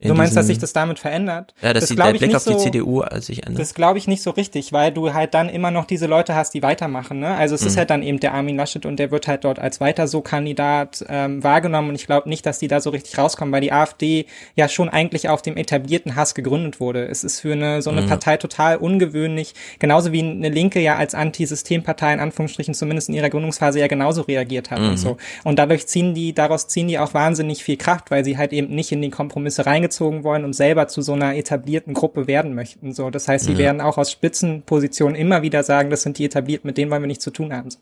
Du 0.00 0.14
meinst, 0.14 0.36
dass 0.36 0.46
sich 0.46 0.58
das 0.58 0.72
damit 0.72 0.98
verändert? 0.98 1.54
Ja, 1.62 1.72
dass 1.72 1.82
das 1.82 1.90
die, 1.90 1.96
der 1.96 2.12
Blick 2.12 2.34
auf 2.34 2.44
die 2.44 2.52
so, 2.52 2.58
CDU 2.58 3.02
sich 3.20 3.46
ändert. 3.46 3.60
Das 3.60 3.74
glaube 3.74 3.98
ich 3.98 4.06
nicht 4.06 4.22
so 4.22 4.30
richtig, 4.30 4.72
weil 4.72 4.92
du 4.92 5.14
halt 5.14 5.34
dann 5.34 5.48
immer 5.48 5.70
noch 5.70 5.84
diese 5.84 6.06
Leute 6.06 6.34
hast, 6.34 6.52
die 6.54 6.62
weitermachen. 6.62 7.20
Ne? 7.20 7.34
Also 7.34 7.54
es 7.54 7.62
mhm. 7.62 7.66
ist 7.68 7.76
halt 7.76 7.90
dann 7.90 8.02
eben 8.02 8.20
der 8.20 8.34
Armin 8.34 8.56
Laschet 8.56 8.84
und 8.86 8.98
der 8.98 9.10
wird 9.10 9.28
halt 9.28 9.44
dort 9.44 9.58
als 9.58 9.80
weiter 9.80 10.06
so 10.06 10.20
Kandidat 10.20 11.04
ähm, 11.08 11.42
wahrgenommen 11.42 11.90
und 11.90 11.94
ich 11.94 12.06
glaube 12.06 12.28
nicht, 12.28 12.44
dass 12.44 12.58
die 12.58 12.68
da 12.68 12.80
so 12.80 12.90
richtig 12.90 13.16
rauskommen, 13.16 13.52
weil 13.52 13.60
die 13.60 13.72
AfD 13.72 14.26
ja 14.56 14.68
schon 14.68 14.88
eigentlich 14.88 15.28
auf 15.28 15.42
dem 15.42 15.56
etablierten 15.56 16.16
Hass 16.16 16.34
gegründet 16.34 16.80
wurde. 16.80 17.06
Es 17.06 17.24
ist 17.24 17.40
für 17.40 17.52
eine 17.52 17.80
so 17.80 17.90
eine 17.90 18.02
mhm. 18.02 18.08
Partei 18.08 18.36
total 18.36 18.76
ungewöhnlich, 18.76 19.54
genauso 19.78 20.12
wie 20.12 20.22
eine 20.22 20.50
Linke 20.50 20.80
ja 20.80 20.96
als 20.96 21.14
Antisystempartei 21.14 22.12
in 22.12 22.20
Anführungsstrichen 22.20 22.74
zumindest 22.74 23.08
in 23.08 23.14
ihrer 23.14 23.30
Gründungsphase 23.30 23.80
ja 23.80 23.86
genauso 23.86 24.22
reagiert 24.22 24.70
hat 24.70 24.80
mhm. 24.80 24.90
und 24.90 24.96
so. 24.98 25.16
Und 25.44 25.58
dadurch 25.58 25.86
ziehen 25.86 26.14
die, 26.14 26.34
daraus 26.34 26.68
ziehen 26.68 26.88
die 26.88 26.98
auch 26.98 27.14
wahnsinnig 27.14 27.64
viel 27.64 27.76
Kraft, 27.76 28.10
weil 28.10 28.24
sie 28.24 28.36
halt 28.36 28.52
eben 28.52 28.74
nicht 28.74 28.92
in 28.92 29.00
die 29.00 29.10
Kompromisse 29.10 29.64
reingezogen 29.64 29.93
wollen 30.00 30.44
und 30.44 30.52
selber 30.52 30.88
zu 30.88 31.02
so 31.02 31.12
einer 31.12 31.36
etablierten 31.36 31.94
Gruppe 31.94 32.26
werden 32.26 32.54
möchten. 32.54 32.92
So, 32.92 33.10
das 33.10 33.28
heißt, 33.28 33.46
sie 33.46 33.52
ja. 33.52 33.58
werden 33.58 33.80
auch 33.80 33.98
aus 33.98 34.10
Spitzenpositionen 34.10 35.16
immer 35.16 35.42
wieder 35.42 35.62
sagen, 35.62 35.90
das 35.90 36.02
sind 36.02 36.18
die 36.18 36.24
etablierten, 36.24 36.68
mit 36.68 36.78
denen 36.78 36.90
wollen 36.90 37.02
wir 37.02 37.06
nichts 37.06 37.24
zu 37.24 37.30
tun 37.30 37.52
haben. 37.52 37.70
So. 37.70 37.78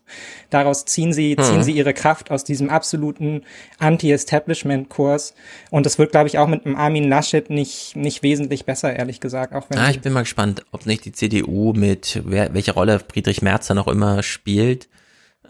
Daraus 0.49 0.85
ziehen 0.85 1.13
sie, 1.13 1.35
mhm. 1.37 1.43
ziehen 1.43 1.63
sie 1.63 1.71
ihre 1.71 1.93
Kraft 1.93 2.31
aus 2.31 2.43
diesem 2.43 2.69
absoluten 2.69 3.41
Anti-Establishment-Kurs. 3.79 5.33
Und 5.69 5.85
das 5.85 5.99
wird, 5.99 6.11
glaube 6.11 6.27
ich, 6.27 6.37
auch 6.37 6.47
mit 6.47 6.65
einem 6.65 6.75
Armin 6.75 7.07
Laschet 7.07 7.49
nicht, 7.49 7.95
nicht 7.95 8.23
wesentlich 8.23 8.65
besser, 8.65 8.95
ehrlich 8.95 9.19
gesagt. 9.19 9.53
Auch 9.53 9.69
wenn 9.69 9.77
ah, 9.77 9.89
ich 9.89 10.01
bin 10.01 10.13
mal 10.13 10.21
gespannt, 10.21 10.65
ob 10.71 10.85
nicht 10.85 11.05
die 11.05 11.11
CDU 11.11 11.73
mit, 11.73 12.21
wer, 12.25 12.53
welche 12.53 12.73
Rolle 12.73 12.99
Friedrich 12.99 13.41
Merz 13.41 13.67
da 13.67 13.73
noch 13.73 13.87
immer 13.87 14.23
spielt. 14.23 14.87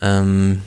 Ähm, 0.01 0.61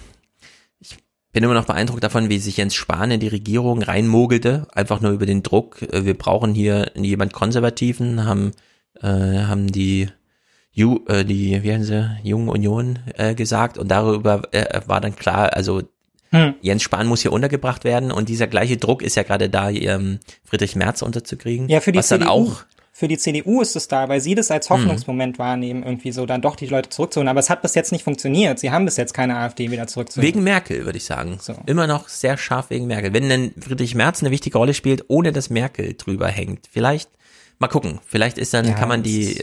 bin 1.37 1.45
immer 1.45 1.53
noch 1.53 1.67
beeindruckt 1.67 2.03
davon, 2.03 2.31
wie 2.31 2.39
sich 2.39 2.57
Jens 2.57 2.75
Spahn 2.75 3.11
in 3.11 3.21
die 3.21 3.29
Regierung 3.29 3.83
reinmogelte, 3.83 4.67
einfach 4.75 5.03
nur 5.03 5.13
über 5.13 5.27
den 5.27 5.43
Druck. 5.43 5.83
Äh, 5.83 6.07
wir 6.07 6.17
brauchen 6.17 6.55
hier 6.55 6.93
jemand 6.95 7.35
Konservativen, 7.35 8.25
haben, 8.25 8.53
äh, 9.03 9.07
haben 9.07 9.71
die, 9.71 10.09
Ju, 10.73 11.01
äh, 11.09 11.27
die, 11.27 11.63
wie 11.63 11.71
heißen 11.71 11.85
sie, 11.85 12.17
Jungen 12.23 12.49
Union 12.49 13.01
äh, 13.19 13.35
gesagt 13.35 13.77
und 13.77 13.89
darüber 13.89 14.45
äh, 14.53 14.81
war 14.87 15.03
dann 15.03 15.15
klar, 15.15 15.53
also 15.53 15.83
hm. 16.31 16.55
Jens 16.63 16.83
Spahn 16.83 17.07
muss 17.07 17.21
hier 17.21 17.35
untergebracht 17.35 17.85
werden 17.85 18.13
und 18.13 18.31
dieser 18.31 18.47
gleiche 18.47 18.79
Druck 18.79 19.03
ist 19.03 19.17
ja 19.17 19.23
gerade 19.23 19.51
da, 19.51 19.69
ähm, 19.69 20.21
Friedrich 20.43 20.75
Merz 20.75 21.03
unterzukriegen. 21.03 21.69
Ja, 21.69 21.81
für 21.81 21.93
die 21.93 21.99
was 21.99 22.09
CDU. 22.09 22.21
dann 22.21 22.29
auch 22.31 22.65
für 22.99 23.09
die 23.09 23.19
CDU 23.19 23.61
ist 23.61 23.77
es 23.77 23.89
da, 23.89 24.09
weil 24.09 24.23
sie 24.23 24.35
das 24.35 24.51
als 24.51 24.71
Hoffnungsmoment 24.71 25.37
mhm. 25.37 25.39
wahrnehmen, 25.39 25.83
irgendwie 25.83 26.13
so 26.13 26.25
dann 26.25 26.41
doch 26.41 26.57
die 26.57 26.67
Leute 26.67 26.89
zurückzuholen. 26.89 27.29
Aber 27.29 27.41
es 27.41 27.51
hat 27.51 27.61
bis 27.61 27.75
jetzt 27.75 27.93
nicht 27.93 28.05
funktioniert. 28.05 28.59
Sie 28.59 28.71
haben 28.71 28.87
bis 28.87 28.97
jetzt 28.97 29.13
keine 29.13 29.37
AfD 29.37 29.71
wieder 29.71 29.87
zurückzuholen. 29.87 30.27
Wegen 30.27 30.43
Merkel, 30.43 30.87
würde 30.87 30.97
ich 30.97 31.05
sagen. 31.05 31.37
So. 31.39 31.55
Immer 31.67 31.87
noch 31.87 32.09
sehr 32.09 32.39
scharf 32.39 32.71
wegen 32.71 32.87
Merkel. 32.87 33.13
Wenn 33.13 33.29
denn 33.29 33.53
Friedrich 33.61 33.95
Merz 33.95 34.23
eine 34.23 34.31
wichtige 34.31 34.57
Rolle 34.57 34.73
spielt, 34.73 35.05
ohne 35.09 35.33
dass 35.33 35.51
Merkel 35.51 35.93
drüber 35.93 36.29
hängt. 36.29 36.69
Vielleicht, 36.73 37.11
mal 37.59 37.69
gucken, 37.69 38.01
vielleicht 38.07 38.39
ist 38.39 38.55
dann, 38.55 38.65
ja, 38.65 38.73
kann 38.73 38.89
man 38.89 39.03
die, 39.03 39.43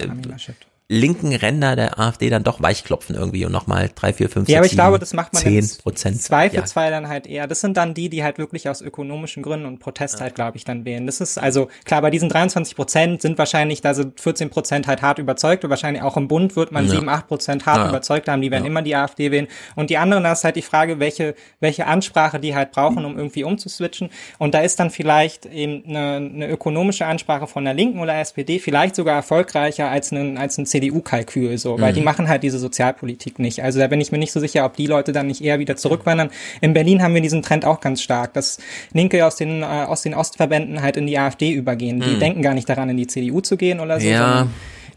linken 0.94 1.34
Ränder 1.34 1.76
der 1.76 2.00
AfD 2.00 2.30
dann 2.30 2.44
doch 2.44 2.62
weichklopfen 2.62 3.16
irgendwie 3.16 3.46
und 3.46 3.52
nochmal 3.52 3.90
drei, 3.94 4.14
vier, 4.14 4.30
fünf, 4.30 4.48
Ja, 4.48 4.60
aber 4.60 4.68
ich 4.68 4.74
glaube, 4.74 5.00
das 5.00 5.14
macht 5.14 5.34
man 5.34 5.42
10 5.42 5.78
Prozent. 5.82 6.22
Zweifelsfall 6.22 6.86
ja. 6.86 6.92
dann 6.92 7.08
halt 7.08 7.28
eher. 7.28 7.48
Das 7.48 7.62
sind 7.62 7.78
dann 7.78 7.94
die, 7.94 8.10
die 8.10 8.24
halt 8.24 8.38
wirklich 8.38 8.70
aus 8.70 8.82
ökonomischen 8.82 9.44
Gründen 9.44 9.66
und 9.66 9.80
Protest 9.80 10.22
halt, 10.22 10.36
glaube 10.36 10.58
ich, 10.58 10.66
dann 10.66 10.86
wählen. 10.86 11.06
Das 11.06 11.20
ist 11.20 11.38
also 11.38 11.68
klar, 11.86 12.02
bei 12.02 12.12
diesen 12.12 12.30
23 12.30 12.76
Prozent 12.76 13.22
sind 13.22 13.38
wahrscheinlich, 13.38 13.82
da 13.82 13.94
sind 13.94 14.20
14 14.20 14.50
Prozent 14.50 14.88
halt 14.88 15.02
hart 15.02 15.20
überzeugt 15.20 15.64
und 15.64 15.70
wahrscheinlich 15.70 16.04
auch 16.04 16.16
im 16.16 16.28
Bund 16.28 16.56
wird 16.56 16.72
man 16.72 16.86
ja. 16.86 16.92
7, 16.92 17.10
8 17.10 17.28
Prozent 17.28 17.66
hart 17.66 17.78
ja. 17.78 17.90
überzeugt 17.90 18.28
haben, 18.28 18.42
die 18.42 18.52
werden 18.52 18.64
ja. 18.64 18.70
immer 18.70 18.82
die 18.82 18.96
AfD 18.96 19.32
wählen. 19.32 19.48
Und 19.76 19.90
die 19.90 19.98
anderen, 19.98 20.24
da 20.24 20.32
ist 20.32 20.44
halt 20.44 20.56
die 20.56 20.62
Frage, 20.62 21.00
welche, 21.00 21.36
welche 21.60 21.88
Ansprache 21.88 22.40
die 22.40 22.56
halt 22.56 22.72
brauchen, 22.72 23.04
um 23.06 23.18
irgendwie 23.18 23.44
umzuswitchen. 23.44 24.10
Und 24.38 24.54
da 24.54 24.60
ist 24.60 24.80
dann 24.80 24.92
vielleicht 24.92 25.48
eben 25.48 25.84
eine, 25.88 26.16
eine 26.18 26.50
ökonomische 26.50 27.06
Ansprache 27.06 27.48
von 27.48 27.66
der 27.66 27.74
Linken 27.74 28.00
oder 28.00 28.16
SPD 28.16 28.60
vielleicht 28.60 28.96
sogar 28.96 29.16
erfolgreicher 29.16 29.90
als 29.90 30.12
ein, 30.12 30.38
als 30.38 30.58
ein 30.58 30.66
CDU-Kalkül, 30.84 31.58
so, 31.58 31.80
weil 31.80 31.92
mhm. 31.92 31.96
die 31.96 32.02
machen 32.02 32.28
halt 32.28 32.44
diese 32.44 32.60
Sozialpolitik 32.60 33.40
nicht. 33.40 33.64
Also 33.64 33.80
da 33.80 33.88
bin 33.88 34.02
ich 34.02 34.12
mir 34.12 34.18
nicht 34.18 34.32
so 34.32 34.40
sicher, 34.40 34.66
ob 34.66 34.76
die 34.76 34.88
Leute 34.88 35.12
dann 35.12 35.28
nicht 35.28 35.44
eher 35.44 35.60
wieder 35.60 35.76
zurückwandern. 35.76 36.30
In 36.62 36.74
Berlin 36.74 37.02
haben 37.02 37.14
wir 37.14 37.22
diesen 37.22 37.42
Trend 37.42 37.66
auch 37.66 37.82
ganz 37.82 38.02
stark, 38.02 38.34
dass 38.34 38.60
Linke 38.94 39.26
aus 39.26 39.36
den, 39.36 39.62
äh, 39.62 39.66
aus 39.66 40.02
den 40.02 40.14
Ostverbänden 40.14 40.82
halt 40.82 40.98
in 40.98 41.08
die 41.08 41.18
AfD 41.18 41.52
übergehen. 41.52 42.00
Die 42.00 42.16
mhm. 42.16 42.20
denken 42.20 42.42
gar 42.42 42.54
nicht 42.54 42.68
daran, 42.68 42.90
in 42.90 42.98
die 42.98 43.08
CDU 43.08 43.42
zu 43.42 43.58
gehen 43.58 43.80
oder 43.80 44.00
so. 44.00 44.08
Ja. 44.08 44.48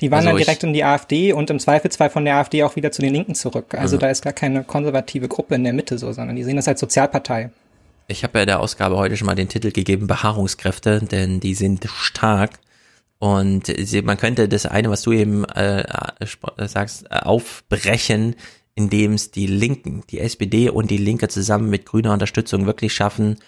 Die 0.01 0.11
wandern 0.11 0.35
also 0.35 0.45
direkt 0.45 0.63
in 0.63 0.75
die 0.75 0.85
AfD 0.85 1.33
und 1.33 1.49
im 1.49 1.59
Zweifelsfall 1.59 2.11
von 2.11 2.25
der 2.25 2.37
AfD 2.37 2.63
auch 2.63 2.77
wieder 2.77 2.93
zu 2.93 3.01
den 3.01 3.15
Linken 3.15 3.35
zurück. 3.35 3.75
Also 3.75 3.97
mhm. 3.97 4.01
da 4.01 4.11
ist 4.11 4.23
gar 4.23 4.33
keine 4.33 4.63
konservative 4.63 5.29
Gruppe 5.29 5.55
in 5.55 5.65
der 5.65 5.73
Mitte 5.73 5.99
so, 5.99 6.13
sondern 6.13 6.37
die 6.37 6.45
sehen 6.45 6.57
das 6.57 6.69
als 6.69 6.81
Sozialpartei. 6.81 7.51
Ich 8.09 8.23
habe 8.23 8.39
ja 8.39 8.47
der 8.47 8.61
Ausgabe 8.61 8.97
heute 8.97 9.17
schon 9.17 9.27
mal 9.27 9.35
den 9.35 9.49
Titel 9.49 9.73
gegeben, 9.73 10.07
Beharrungskräfte, 10.07 11.01
denn 11.01 11.41
die 11.41 11.55
sind 11.55 11.89
stark 11.91 12.51
und 13.19 13.73
man 14.05 14.17
könnte 14.19 14.49
das 14.49 14.67
eine, 14.67 14.91
was 14.91 15.03
du 15.03 15.13
eben 15.13 15.45
äh, 15.45 15.85
sagst, 16.67 17.11
aufbrechen 17.11 18.37
indem 18.77 19.15
es 19.15 19.33
die 19.33 19.47
Linken, 19.47 20.05
die 20.11 20.21
SPD 20.21 20.69
und 20.69 20.91
die 20.91 20.99
Linke 20.99 21.29
zusammen 21.29 21.71
mit 21.71 21.87
grüner 21.87 22.13
Unterstützung 22.13 22.67
wirklich 22.67 22.95
schaffen, 22.95 23.39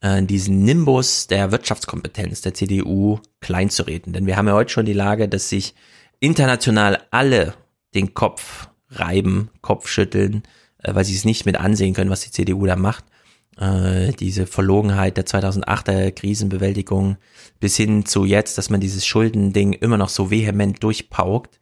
äh, 0.00 0.22
diesen 0.22 0.64
Nimbus 0.64 1.26
der 1.28 1.52
Wirtschaftskompetenz 1.52 2.40
der 2.40 2.54
CDU 2.54 3.20
kleinzureden. 3.40 4.14
Denn 4.14 4.26
wir 4.26 4.36
haben 4.36 4.48
ja 4.48 4.54
heute 4.54 4.72
schon 4.72 4.86
die 4.86 4.94
Lage, 4.94 5.28
dass 5.28 5.50
sich 5.50 5.74
international 6.18 7.02
alle 7.10 7.54
den 7.94 8.14
Kopf 8.14 8.68
reiben, 8.88 9.50
Kopf 9.60 9.86
schütteln, 9.86 10.42
äh, 10.78 10.94
weil 10.94 11.04
sie 11.04 11.14
es 11.14 11.26
nicht 11.26 11.44
mit 11.44 11.60
ansehen 11.60 11.92
können, 11.92 12.10
was 12.10 12.22
die 12.22 12.32
CDU 12.32 12.64
da 12.64 12.76
macht. 12.76 13.04
Äh, 13.60 14.12
diese 14.12 14.46
Verlogenheit 14.46 15.18
der 15.18 15.26
2008er 15.26 16.12
Krisenbewältigung 16.12 17.18
bis 17.60 17.76
hin 17.76 18.06
zu 18.06 18.24
jetzt, 18.24 18.56
dass 18.56 18.70
man 18.70 18.80
dieses 18.80 19.06
Schuldending 19.06 19.74
immer 19.74 19.98
noch 19.98 20.08
so 20.08 20.30
vehement 20.30 20.82
durchpaukt. 20.82 21.60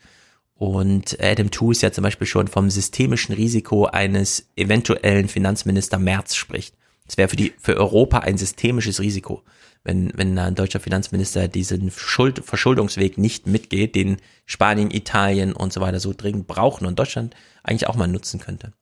Und 0.55 1.19
Adam 1.21 1.51
Tooze 1.51 1.87
ja 1.87 1.93
zum 1.93 2.03
Beispiel 2.03 2.27
schon 2.27 2.49
vom 2.49 2.71
systemischen 2.71 3.35
Risiko 3.35 3.87
eines 3.87 4.49
eventuellen 4.57 5.29
Finanzminister 5.29 5.99
Merz 5.99 6.37
spricht. 6.37 6.77
Das 7.07 7.17
wäre 7.17 7.29
für 7.29 7.37
die, 7.37 7.53
für 7.59 7.77
Europa 7.77 8.19
ein 8.19 8.39
systemisches 8.39 9.01
Risiko, 9.01 9.43
wenn, 9.83 10.13
wenn 10.15 10.39
ein 10.39 10.55
deutscher 10.55 10.81
Finanzminister 10.81 11.49
diesen 11.49 11.91
Schuld, 11.91 12.45
Verschuldungsweg 12.45 13.19
nicht 13.19 13.47
mitgeht, 13.47 13.95
den 13.95 14.19
Spanien, 14.47 14.91
Italien 14.91 15.53
und 15.53 15.73
so 15.73 15.81
weiter 15.81 16.01
so 16.01 16.13
dringend 16.17 16.47
brauchen 16.47 16.87
und 16.87 16.99
Deutschland 16.99 17.35
eigentlich 17.63 17.89
auch 17.89 17.97
mal 17.97 18.09
nutzen 18.09 18.41
könnte. 18.41 18.73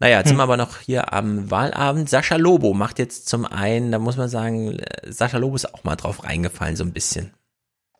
Naja, 0.00 0.18
jetzt 0.18 0.26
hm. 0.26 0.28
sind 0.30 0.36
wir 0.38 0.42
aber 0.44 0.56
noch 0.56 0.78
hier 0.78 1.12
am 1.12 1.50
Wahlabend. 1.50 2.08
Sascha 2.08 2.36
Lobo 2.36 2.72
macht 2.74 2.98
jetzt 2.98 3.28
zum 3.28 3.44
einen, 3.44 3.92
da 3.92 3.98
muss 3.98 4.16
man 4.16 4.28
sagen, 4.28 4.78
Sascha 5.06 5.38
Lobo 5.38 5.56
ist 5.56 5.72
auch 5.72 5.84
mal 5.84 5.96
drauf 5.96 6.24
reingefallen, 6.24 6.74
so 6.74 6.84
ein 6.84 6.92
bisschen. 6.92 7.32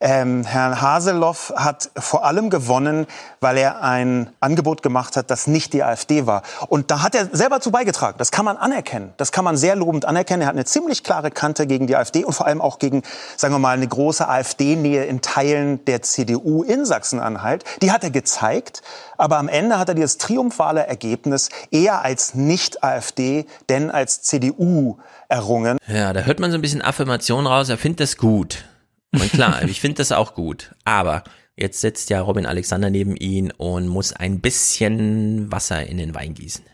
Ähm, 0.02 0.44
Herr 0.44 0.80
Haseloff 0.80 1.52
hat 1.54 1.90
vor 1.96 2.24
allem 2.24 2.48
gewonnen, 2.48 3.06
weil 3.40 3.58
er 3.58 3.82
ein 3.82 4.30
Angebot 4.40 4.82
gemacht 4.82 5.14
hat, 5.16 5.30
das 5.30 5.46
nicht 5.46 5.74
die 5.74 5.82
AfD 5.82 6.26
war. 6.26 6.42
Und 6.68 6.90
da 6.90 7.02
hat 7.02 7.14
er 7.14 7.28
selber 7.32 7.60
zu 7.60 7.70
beigetragen. 7.70 8.16
Das 8.16 8.30
kann 8.30 8.46
man 8.46 8.56
anerkennen. 8.56 9.12
Das 9.18 9.30
kann 9.30 9.44
man 9.44 9.58
sehr 9.58 9.76
lobend 9.76 10.06
anerkennen. 10.06 10.42
Er 10.42 10.48
hat 10.48 10.54
eine 10.54 10.64
ziemlich 10.64 11.04
klare 11.04 11.30
Kante 11.30 11.66
gegen 11.66 11.86
die 11.86 11.96
AfD 11.96 12.24
und 12.24 12.32
vor 12.32 12.46
allem 12.46 12.62
auch 12.62 12.78
gegen, 12.78 13.02
sagen 13.36 13.52
wir 13.52 13.58
mal, 13.58 13.76
eine 13.76 13.86
große 13.86 14.26
AfD-Nähe 14.26 15.04
in 15.04 15.20
Teilen 15.20 15.84
der 15.84 16.00
CDU 16.00 16.62
in 16.62 16.86
Sachsen-Anhalt. 16.86 17.64
Die 17.82 17.92
hat 17.92 18.02
er 18.02 18.10
gezeigt. 18.10 18.80
Aber 19.18 19.36
am 19.36 19.48
Ende 19.48 19.78
hat 19.78 19.90
er 19.90 19.94
dieses 19.94 20.16
triumphale 20.16 20.86
Ergebnis 20.86 21.50
eher 21.70 22.02
als 22.02 22.34
Nicht-AfD, 22.34 23.44
denn 23.68 23.90
als 23.90 24.22
CDU 24.22 24.96
errungen. 25.28 25.76
Ja, 25.86 26.14
da 26.14 26.20
hört 26.20 26.40
man 26.40 26.50
so 26.50 26.56
ein 26.56 26.62
bisschen 26.62 26.80
Affirmation 26.80 27.46
raus. 27.46 27.68
Er 27.68 27.76
findet 27.76 28.00
das 28.00 28.16
gut. 28.16 28.64
Und 29.12 29.30
klar, 29.30 29.62
ich 29.64 29.80
finde 29.80 29.96
das 29.98 30.12
auch 30.12 30.34
gut. 30.34 30.74
Aber 30.84 31.24
jetzt 31.56 31.80
sitzt 31.80 32.10
ja 32.10 32.20
Robin 32.20 32.46
Alexander 32.46 32.90
neben 32.90 33.16
ihn 33.16 33.50
und 33.50 33.88
muss 33.88 34.12
ein 34.12 34.40
bisschen 34.40 35.50
Wasser 35.50 35.86
in 35.86 35.98
den 35.98 36.14
Wein 36.14 36.34
gießen. 36.34 36.64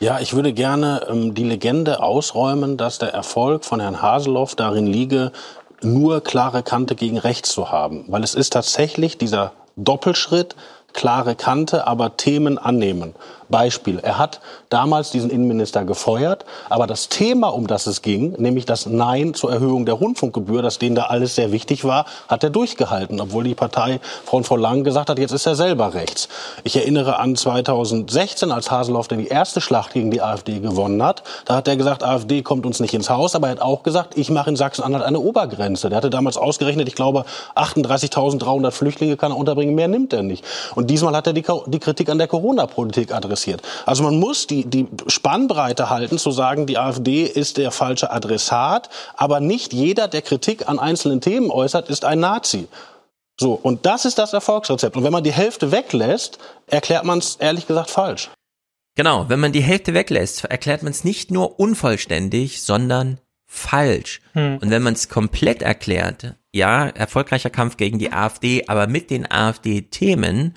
Ja, 0.00 0.20
ich 0.20 0.32
würde 0.32 0.52
gerne 0.52 1.06
ähm, 1.10 1.34
die 1.34 1.44
Legende 1.44 2.00
ausräumen, 2.00 2.76
dass 2.76 2.98
der 2.98 3.12
Erfolg 3.12 3.64
von 3.64 3.80
Herrn 3.80 4.00
Haseloff 4.00 4.54
darin 4.54 4.86
liege, 4.86 5.32
nur 5.82 6.22
klare 6.22 6.62
Kante 6.62 6.94
gegen 6.94 7.18
rechts 7.18 7.50
zu 7.50 7.70
haben. 7.70 8.04
Weil 8.08 8.22
es 8.22 8.34
ist 8.34 8.52
tatsächlich 8.52 9.18
dieser 9.18 9.52
Doppelschritt, 9.76 10.54
klare 10.92 11.34
Kante, 11.34 11.86
aber 11.86 12.16
Themen 12.16 12.58
annehmen. 12.58 13.14
Beispiel, 13.48 13.98
er 14.00 14.18
hat 14.18 14.40
damals 14.68 15.10
diesen 15.10 15.30
Innenminister 15.30 15.84
gefeuert, 15.84 16.44
aber 16.68 16.86
das 16.86 17.08
Thema, 17.08 17.48
um 17.48 17.66
das 17.66 17.86
es 17.86 18.02
ging, 18.02 18.34
nämlich 18.38 18.66
das 18.66 18.86
Nein 18.86 19.34
zur 19.34 19.52
Erhöhung 19.52 19.86
der 19.86 19.94
Rundfunkgebühr, 19.94 20.62
das 20.62 20.78
denen 20.78 20.94
da 20.94 21.04
alles 21.04 21.34
sehr 21.34 21.52
wichtig 21.52 21.84
war, 21.84 22.04
hat 22.28 22.44
er 22.44 22.50
durchgehalten, 22.50 23.20
obwohl 23.20 23.44
die 23.44 23.54
Partei 23.54 24.00
von 24.24 24.44
vor 24.44 24.58
Lang 24.58 24.84
gesagt 24.84 25.08
hat, 25.08 25.18
jetzt 25.18 25.32
ist 25.32 25.46
er 25.46 25.54
selber 25.54 25.94
rechts. 25.94 26.28
Ich 26.64 26.76
erinnere 26.76 27.18
an 27.18 27.36
2016, 27.36 28.52
als 28.52 28.70
Haseloff 28.70 29.08
die 29.08 29.28
erste 29.28 29.60
Schlacht 29.60 29.94
gegen 29.94 30.10
die 30.10 30.20
AfD 30.20 30.60
gewonnen 30.60 31.02
hat. 31.02 31.22
Da 31.46 31.56
hat 31.56 31.68
er 31.68 31.76
gesagt, 31.76 32.02
AfD 32.02 32.42
kommt 32.42 32.66
uns 32.66 32.80
nicht 32.80 32.92
ins 32.92 33.08
Haus, 33.08 33.34
aber 33.34 33.48
er 33.48 33.52
hat 33.52 33.62
auch 33.62 33.82
gesagt, 33.82 34.18
ich 34.18 34.30
mache 34.30 34.50
in 34.50 34.56
Sachsen-Anhalt 34.56 35.04
eine 35.04 35.20
Obergrenze. 35.20 35.88
Der 35.88 35.96
hatte 35.96 36.10
damals 36.10 36.36
ausgerechnet, 36.36 36.88
ich 36.88 36.94
glaube, 36.94 37.24
38.300 37.56 38.70
Flüchtlinge 38.70 39.16
kann 39.16 39.32
er 39.32 39.38
unterbringen, 39.38 39.74
mehr 39.74 39.88
nimmt 39.88 40.12
er 40.12 40.22
nicht. 40.22 40.44
Und 40.74 40.90
diesmal 40.90 41.16
hat 41.16 41.26
er 41.26 41.32
die, 41.32 41.44
die 41.66 41.78
Kritik 41.78 42.10
an 42.10 42.18
der 42.18 42.28
Corona-Politik 42.28 43.14
adressiert 43.14 43.37
adressiert. 43.38 43.62
Also 43.86 44.02
man 44.02 44.18
muss 44.18 44.46
die, 44.46 44.64
die 44.64 44.86
Spannbreite 45.06 45.90
halten, 45.90 46.18
zu 46.18 46.30
sagen, 46.30 46.66
die 46.66 46.78
AfD 46.78 47.24
ist 47.24 47.56
der 47.56 47.70
falsche 47.70 48.10
Adressat, 48.10 48.88
aber 49.16 49.40
nicht 49.40 49.72
jeder, 49.72 50.08
der 50.08 50.22
Kritik 50.22 50.68
an 50.68 50.78
einzelnen 50.78 51.20
Themen 51.20 51.50
äußert, 51.50 51.88
ist 51.88 52.04
ein 52.04 52.20
Nazi. 52.20 52.68
So, 53.40 53.52
und 53.52 53.86
das 53.86 54.04
ist 54.04 54.18
das 54.18 54.32
Erfolgsrezept. 54.32 54.96
Und 54.96 55.04
wenn 55.04 55.12
man 55.12 55.22
die 55.22 55.32
Hälfte 55.32 55.70
weglässt, 55.70 56.38
erklärt 56.66 57.04
man 57.04 57.18
es 57.18 57.36
ehrlich 57.36 57.66
gesagt 57.66 57.90
falsch. 57.90 58.30
Genau, 58.96 59.28
wenn 59.28 59.38
man 59.38 59.52
die 59.52 59.62
Hälfte 59.62 59.94
weglässt, 59.94 60.44
erklärt 60.44 60.82
man 60.82 60.90
es 60.90 61.04
nicht 61.04 61.30
nur 61.30 61.60
unvollständig, 61.60 62.62
sondern 62.62 63.18
falsch. 63.46 64.20
Hm. 64.32 64.58
Und 64.60 64.70
wenn 64.70 64.82
man 64.82 64.94
es 64.94 65.08
komplett 65.08 65.62
erklärt, 65.62 66.34
ja, 66.52 66.88
erfolgreicher 66.88 67.50
Kampf 67.50 67.76
gegen 67.76 68.00
die 68.00 68.12
AfD, 68.12 68.64
aber 68.66 68.88
mit 68.88 69.10
den 69.10 69.30
AfD-Themen, 69.30 70.54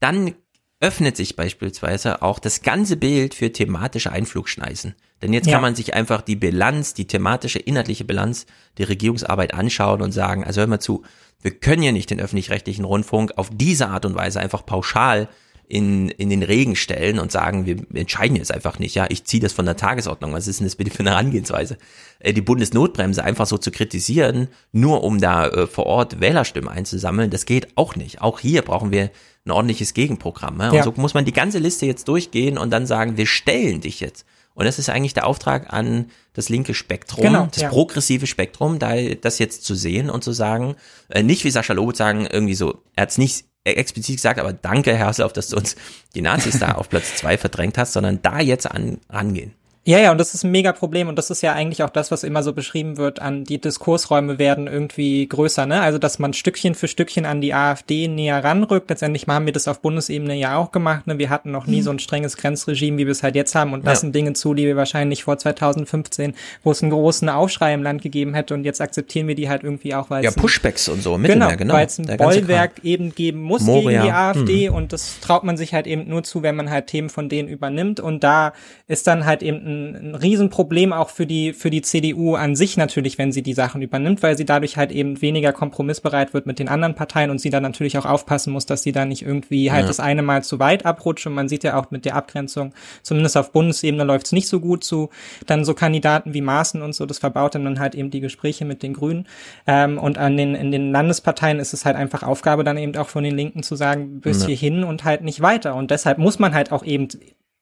dann 0.00 0.34
öffnet 0.80 1.16
sich 1.16 1.36
beispielsweise 1.36 2.22
auch 2.22 2.38
das 2.38 2.62
ganze 2.62 2.96
Bild 2.96 3.34
für 3.34 3.52
thematische 3.52 4.12
Einflugschneisen. 4.12 4.94
Denn 5.22 5.32
jetzt 5.32 5.46
ja. 5.46 5.54
kann 5.54 5.62
man 5.62 5.74
sich 5.74 5.94
einfach 5.94 6.20
die 6.20 6.36
Bilanz, 6.36 6.92
die 6.92 7.06
thematische, 7.06 7.58
inhaltliche 7.58 8.04
Bilanz 8.04 8.46
der 8.76 8.88
Regierungsarbeit 8.90 9.54
anschauen 9.54 10.02
und 10.02 10.12
sagen, 10.12 10.44
also 10.44 10.60
hör 10.60 10.66
mal 10.66 10.80
zu, 10.80 11.02
wir 11.40 11.52
können 11.52 11.82
ja 11.82 11.92
nicht 11.92 12.10
den 12.10 12.20
öffentlich-rechtlichen 12.20 12.84
Rundfunk 12.84 13.32
auf 13.36 13.48
diese 13.52 13.88
Art 13.88 14.04
und 14.04 14.14
Weise 14.14 14.40
einfach 14.40 14.66
pauschal 14.66 15.28
in, 15.68 16.08
in 16.10 16.30
den 16.30 16.42
Regen 16.42 16.76
stellen 16.76 17.18
und 17.18 17.32
sagen, 17.32 17.66
wir 17.66 17.78
entscheiden 17.94 18.36
jetzt 18.36 18.52
einfach 18.52 18.78
nicht, 18.78 18.94
ja, 18.94 19.06
ich 19.08 19.24
ziehe 19.24 19.42
das 19.42 19.52
von 19.52 19.66
der 19.66 19.76
Tagesordnung, 19.76 20.32
was 20.32 20.46
ist 20.46 20.60
denn 20.60 20.66
das 20.66 20.76
bitte 20.76 20.90
für 20.90 21.00
eine 21.00 21.10
Herangehensweise? 21.10 21.76
Äh, 22.20 22.32
die 22.32 22.40
Bundesnotbremse 22.40 23.24
einfach 23.24 23.46
so 23.46 23.58
zu 23.58 23.70
kritisieren, 23.72 24.48
nur 24.72 25.02
um 25.02 25.20
da 25.20 25.48
äh, 25.48 25.66
vor 25.66 25.86
Ort 25.86 26.20
Wählerstimmen 26.20 26.68
einzusammeln, 26.70 27.30
das 27.30 27.46
geht 27.46 27.76
auch 27.76 27.96
nicht. 27.96 28.20
Auch 28.20 28.38
hier 28.38 28.62
brauchen 28.62 28.92
wir 28.92 29.10
ein 29.46 29.50
ordentliches 29.50 29.94
Gegenprogramm. 29.94 30.60
Ja? 30.60 30.68
Und 30.70 30.74
ja. 30.76 30.82
so 30.82 30.92
muss 30.96 31.14
man 31.14 31.24
die 31.24 31.32
ganze 31.32 31.58
Liste 31.58 31.86
jetzt 31.86 32.08
durchgehen 32.08 32.58
und 32.58 32.70
dann 32.70 32.86
sagen, 32.86 33.16
wir 33.16 33.26
stellen 33.26 33.80
dich 33.80 34.00
jetzt. 34.00 34.26
Und 34.54 34.64
das 34.64 34.78
ist 34.78 34.88
eigentlich 34.88 35.14
der 35.14 35.26
Auftrag 35.26 35.72
an 35.72 36.10
das 36.32 36.48
linke 36.48 36.72
Spektrum, 36.72 37.22
genau, 37.22 37.46
das 37.52 37.62
ja. 37.62 37.68
progressive 37.68 38.26
Spektrum, 38.26 38.78
da 38.78 38.96
das 38.96 39.38
jetzt 39.38 39.64
zu 39.64 39.74
sehen 39.74 40.08
und 40.08 40.24
zu 40.24 40.32
sagen, 40.32 40.76
äh, 41.08 41.22
nicht 41.22 41.44
wie 41.44 41.50
Sascha 41.50 41.74
Lobo 41.74 41.92
sagen, 41.92 42.26
irgendwie 42.30 42.54
so, 42.54 42.82
er 42.94 43.02
hat 43.02 43.10
es 43.10 43.18
nicht 43.18 43.44
explizit 43.64 44.16
gesagt, 44.16 44.40
aber 44.40 44.54
danke, 44.54 44.96
Herr 44.96 45.08
Haseloff, 45.08 45.32
dass 45.32 45.48
du 45.48 45.56
uns 45.56 45.76
die 46.14 46.22
Nazis 46.22 46.58
da 46.58 46.72
auf 46.76 46.88
Platz 46.88 47.16
zwei 47.16 47.36
verdrängt 47.36 47.76
hast, 47.76 47.92
sondern 47.92 48.22
da 48.22 48.40
jetzt 48.40 48.70
an, 48.70 48.98
rangehen. 49.10 49.52
Ja, 49.86 50.00
ja, 50.00 50.10
und 50.10 50.18
das 50.18 50.34
ist 50.34 50.42
ein 50.42 50.50
mega 50.50 50.72
Problem 50.72 51.06
und 51.06 51.16
das 51.16 51.30
ist 51.30 51.42
ja 51.42 51.52
eigentlich 51.52 51.84
auch 51.84 51.90
das, 51.90 52.10
was 52.10 52.24
immer 52.24 52.42
so 52.42 52.52
beschrieben 52.52 52.96
wird, 52.96 53.22
an 53.22 53.44
die 53.44 53.60
Diskursräume 53.60 54.36
werden 54.36 54.66
irgendwie 54.66 55.28
größer, 55.28 55.64
ne? 55.64 55.80
Also, 55.80 55.98
dass 55.98 56.18
man 56.18 56.32
Stückchen 56.32 56.74
für 56.74 56.88
Stückchen 56.88 57.24
an 57.24 57.40
die 57.40 57.54
AfD 57.54 58.08
näher 58.08 58.42
ranrückt. 58.42 58.90
Letztendlich 58.90 59.28
haben 59.28 59.46
wir 59.46 59.52
das 59.52 59.68
auf 59.68 59.80
Bundesebene 59.80 60.34
ja 60.34 60.56
auch 60.56 60.72
gemacht, 60.72 61.06
ne? 61.06 61.18
Wir 61.18 61.30
hatten 61.30 61.52
noch 61.52 61.68
nie 61.68 61.76
mhm. 61.76 61.82
so 61.82 61.90
ein 61.92 61.98
strenges 62.00 62.36
Grenzregime, 62.36 62.98
wie 62.98 63.06
wir 63.06 63.12
es 63.12 63.22
halt 63.22 63.36
jetzt 63.36 63.54
haben 63.54 63.74
und 63.74 63.84
ja. 63.84 63.90
lassen 63.90 64.10
Dinge 64.10 64.32
zu, 64.32 64.54
die 64.54 64.64
wir 64.64 64.74
wahrscheinlich 64.74 65.22
vor 65.22 65.38
2015, 65.38 66.34
wo 66.64 66.72
es 66.72 66.82
einen 66.82 66.90
großen 66.90 67.28
Aufschrei 67.28 67.72
im 67.72 67.84
Land 67.84 68.02
gegeben 68.02 68.34
hätte 68.34 68.54
und 68.54 68.64
jetzt 68.64 68.80
akzeptieren 68.80 69.28
wir 69.28 69.36
die 69.36 69.48
halt 69.48 69.62
irgendwie 69.62 69.94
auch, 69.94 70.10
weil 70.10 70.24
Ja, 70.24 70.32
Pushbacks 70.32 70.88
und 70.88 71.00
so, 71.00 71.16
Mittelmeer, 71.16 71.50
genau, 71.50 71.58
genau. 71.58 71.74
weil 71.74 71.86
es 71.86 71.96
ein 72.00 72.06
Bollwerk 72.16 72.82
eben 72.82 73.14
geben 73.14 73.40
muss 73.40 73.62
Moria. 73.62 74.00
gegen 74.00 74.02
die 74.02 74.10
AfD 74.10 74.68
mhm. 74.68 74.74
und 74.74 74.92
das 74.92 75.20
traut 75.20 75.44
man 75.44 75.56
sich 75.56 75.74
halt 75.74 75.86
eben 75.86 76.08
nur 76.08 76.24
zu, 76.24 76.42
wenn 76.42 76.56
man 76.56 76.70
halt 76.70 76.88
Themen 76.88 77.08
von 77.08 77.28
denen 77.28 77.48
übernimmt 77.48 78.00
und 78.00 78.24
da 78.24 78.52
ist 78.88 79.06
dann 79.06 79.26
halt 79.26 79.44
eben 79.44 79.64
ein 79.64 79.75
ein, 79.76 80.14
Riesenproblem 80.14 80.92
auch 80.92 81.10
für 81.10 81.26
die, 81.26 81.52
für 81.52 81.70
die 81.70 81.82
CDU 81.82 82.34
an 82.34 82.56
sich 82.56 82.76
natürlich, 82.76 83.18
wenn 83.18 83.32
sie 83.32 83.42
die 83.42 83.54
Sachen 83.54 83.82
übernimmt, 83.82 84.22
weil 84.22 84.36
sie 84.36 84.44
dadurch 84.44 84.76
halt 84.76 84.92
eben 84.92 85.20
weniger 85.22 85.52
kompromissbereit 85.52 86.34
wird 86.34 86.46
mit 86.46 86.58
den 86.58 86.68
anderen 86.68 86.94
Parteien 86.94 87.30
und 87.30 87.40
sie 87.40 87.50
dann 87.50 87.62
natürlich 87.62 87.98
auch 87.98 88.06
aufpassen 88.06 88.52
muss, 88.52 88.66
dass 88.66 88.82
sie 88.82 88.92
da 88.92 89.04
nicht 89.04 89.22
irgendwie 89.22 89.70
halt 89.70 89.82
ja. 89.82 89.88
das 89.88 90.00
eine 90.00 90.22
Mal 90.22 90.42
zu 90.42 90.58
weit 90.58 90.86
abrutscht. 90.86 91.26
Und 91.26 91.34
man 91.34 91.48
sieht 91.48 91.64
ja 91.64 91.78
auch 91.78 91.90
mit 91.90 92.04
der 92.04 92.16
Abgrenzung, 92.16 92.72
zumindest 93.02 93.36
auf 93.36 93.52
Bundesebene 93.52 94.04
läuft 94.04 94.26
es 94.26 94.32
nicht 94.32 94.48
so 94.48 94.60
gut 94.60 94.84
zu 94.84 95.10
dann 95.46 95.64
so 95.64 95.74
Kandidaten 95.74 96.34
wie 96.34 96.40
Maaßen 96.40 96.82
und 96.82 96.94
so, 96.94 97.06
das 97.06 97.18
verbaut 97.18 97.54
dann 97.54 97.78
halt 97.78 97.94
eben 97.94 98.10
die 98.10 98.20
Gespräche 98.20 98.64
mit 98.64 98.82
den 98.82 98.94
Grünen. 98.94 99.26
Ähm, 99.66 99.98
und 99.98 100.18
an 100.18 100.36
den, 100.36 100.54
in 100.54 100.70
den 100.70 100.92
Landesparteien 100.92 101.58
ist 101.58 101.72
es 101.72 101.84
halt 101.84 101.96
einfach 101.96 102.22
Aufgabe 102.22 102.64
dann 102.64 102.78
eben 102.78 102.96
auch 102.96 103.08
von 103.08 103.24
den 103.24 103.36
Linken 103.36 103.62
zu 103.62 103.76
sagen, 103.76 104.20
bis 104.20 104.42
ja. 104.42 104.48
hierhin 104.48 104.84
und 104.84 105.04
halt 105.04 105.22
nicht 105.22 105.40
weiter. 105.40 105.74
Und 105.74 105.90
deshalb 105.90 106.18
muss 106.18 106.38
man 106.38 106.54
halt 106.54 106.72
auch 106.72 106.84
eben 106.84 107.08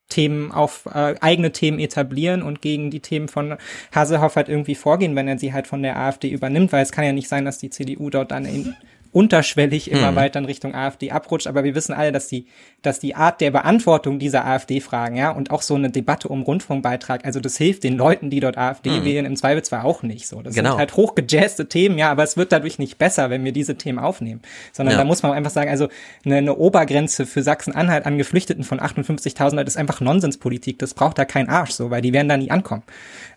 Themen 0.09 0.53
auf 0.53 0.87
äh, 0.87 1.15
eigene 1.21 1.53
Themen 1.53 1.79
etablieren 1.79 2.43
und 2.43 2.61
gegen 2.61 2.91
die 2.91 3.01
Themen 3.01 3.29
von 3.29 3.57
Hasehoff 3.95 4.37
halt 4.37 4.49
irgendwie 4.49 4.75
vorgehen, 4.75 5.17
wenn 5.17 5.29
er 5.29 5.39
sie 5.39 5.53
halt 5.53 5.67
von 5.67 5.83
der 5.83 5.97
AfD 5.97 6.29
übernimmt, 6.29 6.73
weil 6.73 6.83
es 6.83 6.93
kann 6.93 7.05
ja 7.05 7.13
nicht 7.13 7.29
sein, 7.29 7.45
dass 7.45 7.59
die 7.59 7.71
CDU 7.71 8.11
dort 8.11 8.31
dann 8.31 8.45
in 8.45 8.75
unterschwellig 9.15 9.91
immer 9.91 10.11
Mhm. 10.13 10.17
weiter 10.17 10.39
in 10.41 10.45
Richtung 10.45 10.75
AfD 10.75 11.11
abrutscht. 11.11 11.47
Aber 11.47 11.65
wir 11.65 11.75
wissen 11.75 11.93
alle, 11.95 12.13
dass 12.13 12.27
die, 12.27 12.47
dass 12.83 12.99
die 13.01 13.15
Art 13.15 13.41
der 13.41 13.51
Beantwortung 13.51 14.19
dieser 14.19 14.45
AfD-Fragen, 14.45 15.17
ja, 15.17 15.31
und 15.31 15.51
auch 15.51 15.63
so 15.63 15.75
eine 15.75 15.91
Debatte 15.91 16.29
um 16.29 16.43
Rundfunkbeitrag, 16.43 17.25
also 17.25 17.41
das 17.41 17.57
hilft 17.57 17.85
den 17.85 17.97
Leuten, 17.97 18.29
die 18.29 18.41
dort 18.41 18.59
AfD 18.59 18.91
Mhm. 18.91 19.05
wählen, 19.05 19.25
im 19.25 19.37
Zweifelsfall 19.37 19.83
auch 19.83 20.03
nicht 20.03 20.27
so. 20.27 20.43
Das 20.43 20.55
Genau. 20.55 20.71
sind 20.71 20.79
halt 20.79 20.97
hochgejazzte 20.97 21.69
Themen, 21.69 21.97
ja, 21.97 22.11
aber 22.11 22.25
es 22.25 22.37
wird 22.37 22.53
dadurch 22.53 22.79
nicht 22.79 22.99
besser, 22.99 23.31
wenn 23.31 23.45
wir 23.45 23.53
diese 23.53 23.77
Themen 23.77 23.99
aufnehmen. 23.99 24.43
Sondern 24.73 24.95
Ja. 24.95 24.99
da 24.99 25.05
muss 25.05 25.23
man 25.23 25.33
einfach 25.33 25.51
sagen, 25.53 25.71
also 25.71 25.89
eine, 26.25 26.37
eine 26.37 26.57
Obergrenze 26.57 27.25
für 27.25 27.43
Sachsen-Anhalt 27.43 28.07
an 28.07 28.19
Geflüchteten 28.19 28.65
von 28.65 28.81
58.000 28.81 29.57
Leuten 29.57 29.69
ist 29.69 29.77
einfach 29.77 30.01
Nonsenspolitik. 30.01 30.79
Das 30.81 30.93
braucht 30.95 31.19
da 31.19 31.25
kein 31.25 31.49
Arsch 31.49 31.71
so, 31.71 31.91
weil 31.91 32.03
die 32.03 32.13
werden 32.13 32.29
da 32.29 32.37
nie 32.37 32.51
ankommen. 32.51 32.83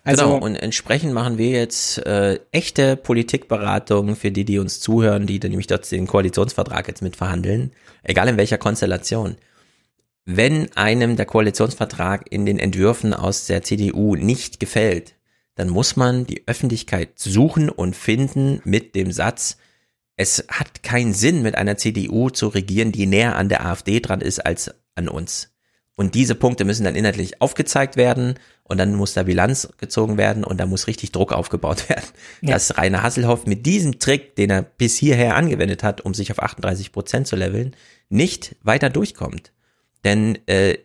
Also, 0.08 0.24
genau, 0.24 0.44
und 0.44 0.56
entsprechend 0.56 1.12
machen 1.12 1.36
wir 1.36 1.50
jetzt 1.50 1.98
äh, 2.06 2.40
echte 2.50 2.96
Politikberatung 2.96 4.16
für 4.16 4.30
die, 4.30 4.46
die 4.46 4.58
uns 4.58 4.80
zuhören, 4.80 5.26
die 5.26 5.38
dann 5.38 5.50
nämlich 5.50 5.66
dort 5.66 5.90
den 5.90 6.06
Koalitionsvertrag 6.06 6.88
jetzt 6.88 7.02
mitverhandeln, 7.02 7.72
egal 8.02 8.28
in 8.28 8.38
welcher 8.38 8.56
Konstellation. 8.56 9.36
Wenn 10.24 10.72
einem 10.72 11.16
der 11.16 11.26
Koalitionsvertrag 11.26 12.24
in 12.30 12.46
den 12.46 12.58
Entwürfen 12.58 13.12
aus 13.12 13.46
der 13.46 13.62
CDU 13.62 14.16
nicht 14.16 14.60
gefällt, 14.60 15.14
dann 15.56 15.68
muss 15.68 15.94
man 15.96 16.26
die 16.26 16.42
Öffentlichkeit 16.46 17.18
suchen 17.18 17.68
und 17.68 17.94
finden 17.94 18.62
mit 18.64 18.94
dem 18.94 19.12
Satz, 19.12 19.58
es 20.16 20.46
hat 20.48 20.82
keinen 20.82 21.12
Sinn, 21.12 21.42
mit 21.42 21.54
einer 21.54 21.76
CDU 21.76 22.30
zu 22.30 22.48
regieren, 22.48 22.92
die 22.92 23.04
näher 23.04 23.36
an 23.36 23.50
der 23.50 23.66
AfD 23.66 24.00
dran 24.00 24.22
ist 24.22 24.38
als 24.38 24.70
an 24.94 25.08
uns. 25.08 25.50
Und 25.98 26.14
diese 26.14 26.36
Punkte 26.36 26.64
müssen 26.64 26.84
dann 26.84 26.94
inhaltlich 26.94 27.42
aufgezeigt 27.42 27.96
werden 27.96 28.34
und 28.62 28.78
dann 28.78 28.94
muss 28.94 29.14
da 29.14 29.24
Bilanz 29.24 29.68
gezogen 29.78 30.16
werden 30.16 30.44
und 30.44 30.58
da 30.58 30.66
muss 30.66 30.86
richtig 30.86 31.10
Druck 31.10 31.32
aufgebaut 31.32 31.88
werden. 31.88 32.06
Ja. 32.40 32.52
Dass 32.52 32.78
Rainer 32.78 33.02
Hasselhoff 33.02 33.46
mit 33.46 33.66
diesem 33.66 33.98
Trick, 33.98 34.36
den 34.36 34.50
er 34.50 34.62
bis 34.62 34.96
hierher 34.96 35.34
angewendet 35.34 35.82
hat, 35.82 36.00
um 36.02 36.14
sich 36.14 36.30
auf 36.30 36.40
38 36.40 36.92
Prozent 36.92 37.26
zu 37.26 37.34
leveln, 37.34 37.74
nicht 38.10 38.54
weiter 38.62 38.90
durchkommt. 38.90 39.50
Denn 40.04 40.38
äh, 40.46 40.78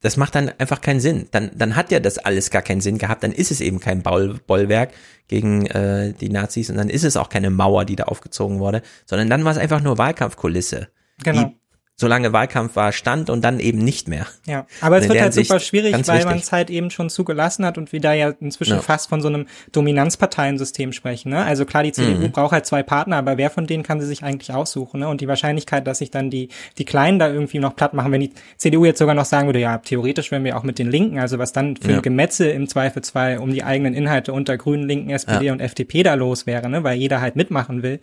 das 0.00 0.16
macht 0.16 0.34
dann 0.34 0.48
einfach 0.58 0.80
keinen 0.80 1.00
Sinn. 1.00 1.28
Dann, 1.30 1.50
dann 1.54 1.76
hat 1.76 1.92
ja 1.92 2.00
das 2.00 2.16
alles 2.16 2.50
gar 2.50 2.62
keinen 2.62 2.80
Sinn 2.80 2.96
gehabt. 2.96 3.22
Dann 3.22 3.32
ist 3.32 3.50
es 3.50 3.60
eben 3.60 3.80
kein 3.80 4.02
Boll 4.02 4.40
Bollwerk 4.46 4.92
gegen 5.28 5.66
äh, 5.66 6.14
die 6.14 6.30
Nazis 6.30 6.70
und 6.70 6.78
dann 6.78 6.88
ist 6.88 7.04
es 7.04 7.18
auch 7.18 7.28
keine 7.28 7.50
Mauer, 7.50 7.84
die 7.84 7.96
da 7.96 8.04
aufgezogen 8.04 8.60
wurde, 8.60 8.80
sondern 9.04 9.28
dann 9.28 9.44
war 9.44 9.52
es 9.52 9.58
einfach 9.58 9.82
nur 9.82 9.98
Wahlkampfkulisse. 9.98 10.88
Genau. 11.22 11.44
Die, 11.44 11.56
solange 12.02 12.34
Wahlkampf 12.34 12.76
war, 12.76 12.92
stand 12.92 13.30
und 13.30 13.42
dann 13.42 13.58
eben 13.60 13.78
nicht 13.78 14.06
mehr. 14.08 14.26
Ja, 14.46 14.66
aber 14.82 14.98
es 14.98 15.08
wird 15.08 15.20
halt 15.20 15.32
super 15.32 15.54
Hinsicht 15.54 15.68
schwierig, 15.68 16.08
weil 16.08 16.24
man 16.26 16.36
es 16.36 16.52
halt 16.52 16.68
eben 16.68 16.90
schon 16.90 17.08
zugelassen 17.08 17.64
hat 17.64 17.78
und 17.78 17.92
wir 17.92 18.00
da 18.00 18.12
ja 18.12 18.34
inzwischen 18.40 18.74
Ja. 18.76 18.82
fast 18.82 19.08
von 19.08 19.22
so 19.22 19.28
einem 19.28 19.46
Dominanzparteiensystem 19.72 20.92
sprechen. 20.92 21.30
Ne? 21.30 21.44
Also 21.44 21.64
klar, 21.64 21.82
die 21.82 21.92
CDU 21.92 22.26
Mhm. 22.26 22.32
braucht 22.32 22.52
halt 22.52 22.66
zwei 22.66 22.82
Partner, 22.82 23.16
aber 23.16 23.36
wer 23.38 23.50
von 23.50 23.66
denen 23.66 23.82
kann 23.82 24.00
sie 24.00 24.06
sich 24.06 24.22
eigentlich 24.22 24.52
aussuchen? 24.52 25.00
Ne? 25.00 25.08
Und 25.08 25.20
die 25.20 25.28
Wahrscheinlichkeit, 25.28 25.86
dass 25.86 25.98
sich 25.98 26.10
dann 26.10 26.30
die, 26.30 26.48
die 26.78 26.84
Kleinen 26.84 27.18
da 27.18 27.28
irgendwie 27.30 27.58
noch 27.58 27.74
platt 27.76 27.94
machen, 27.94 28.12
wenn 28.12 28.20
die 28.20 28.32
CDU 28.56 28.84
jetzt 28.84 28.98
sogar 28.98 29.14
noch 29.14 29.24
sagen 29.24 29.46
würde, 29.48 29.60
ja, 29.60 29.78
theoretisch 29.78 30.30
wären 30.30 30.44
wir 30.44 30.56
auch 30.56 30.62
mit 30.64 30.78
den 30.78 30.90
Linken, 30.90 31.18
also 31.18 31.38
was 31.38 31.52
dann 31.52 31.76
für 31.76 31.90
Ja. 31.92 31.96
ein 31.96 32.02
Gemetzel 32.02 32.50
im 32.50 32.68
Zweifelsfall 32.68 33.38
um 33.38 33.52
die 33.52 33.62
eigenen 33.64 33.94
Inhalte 33.94 34.32
unter 34.32 34.56
Grünen, 34.58 34.86
Linken, 34.88 35.10
SPD 35.10 35.46
Ja. 35.46 35.52
und 35.52 35.60
FDP 35.60 36.02
da 36.02 36.14
los 36.14 36.46
wäre, 36.46 36.68
ne? 36.68 36.82
weil 36.84 36.98
jeder 36.98 37.20
halt 37.20 37.36
mitmachen 37.36 37.82
will. 37.82 38.00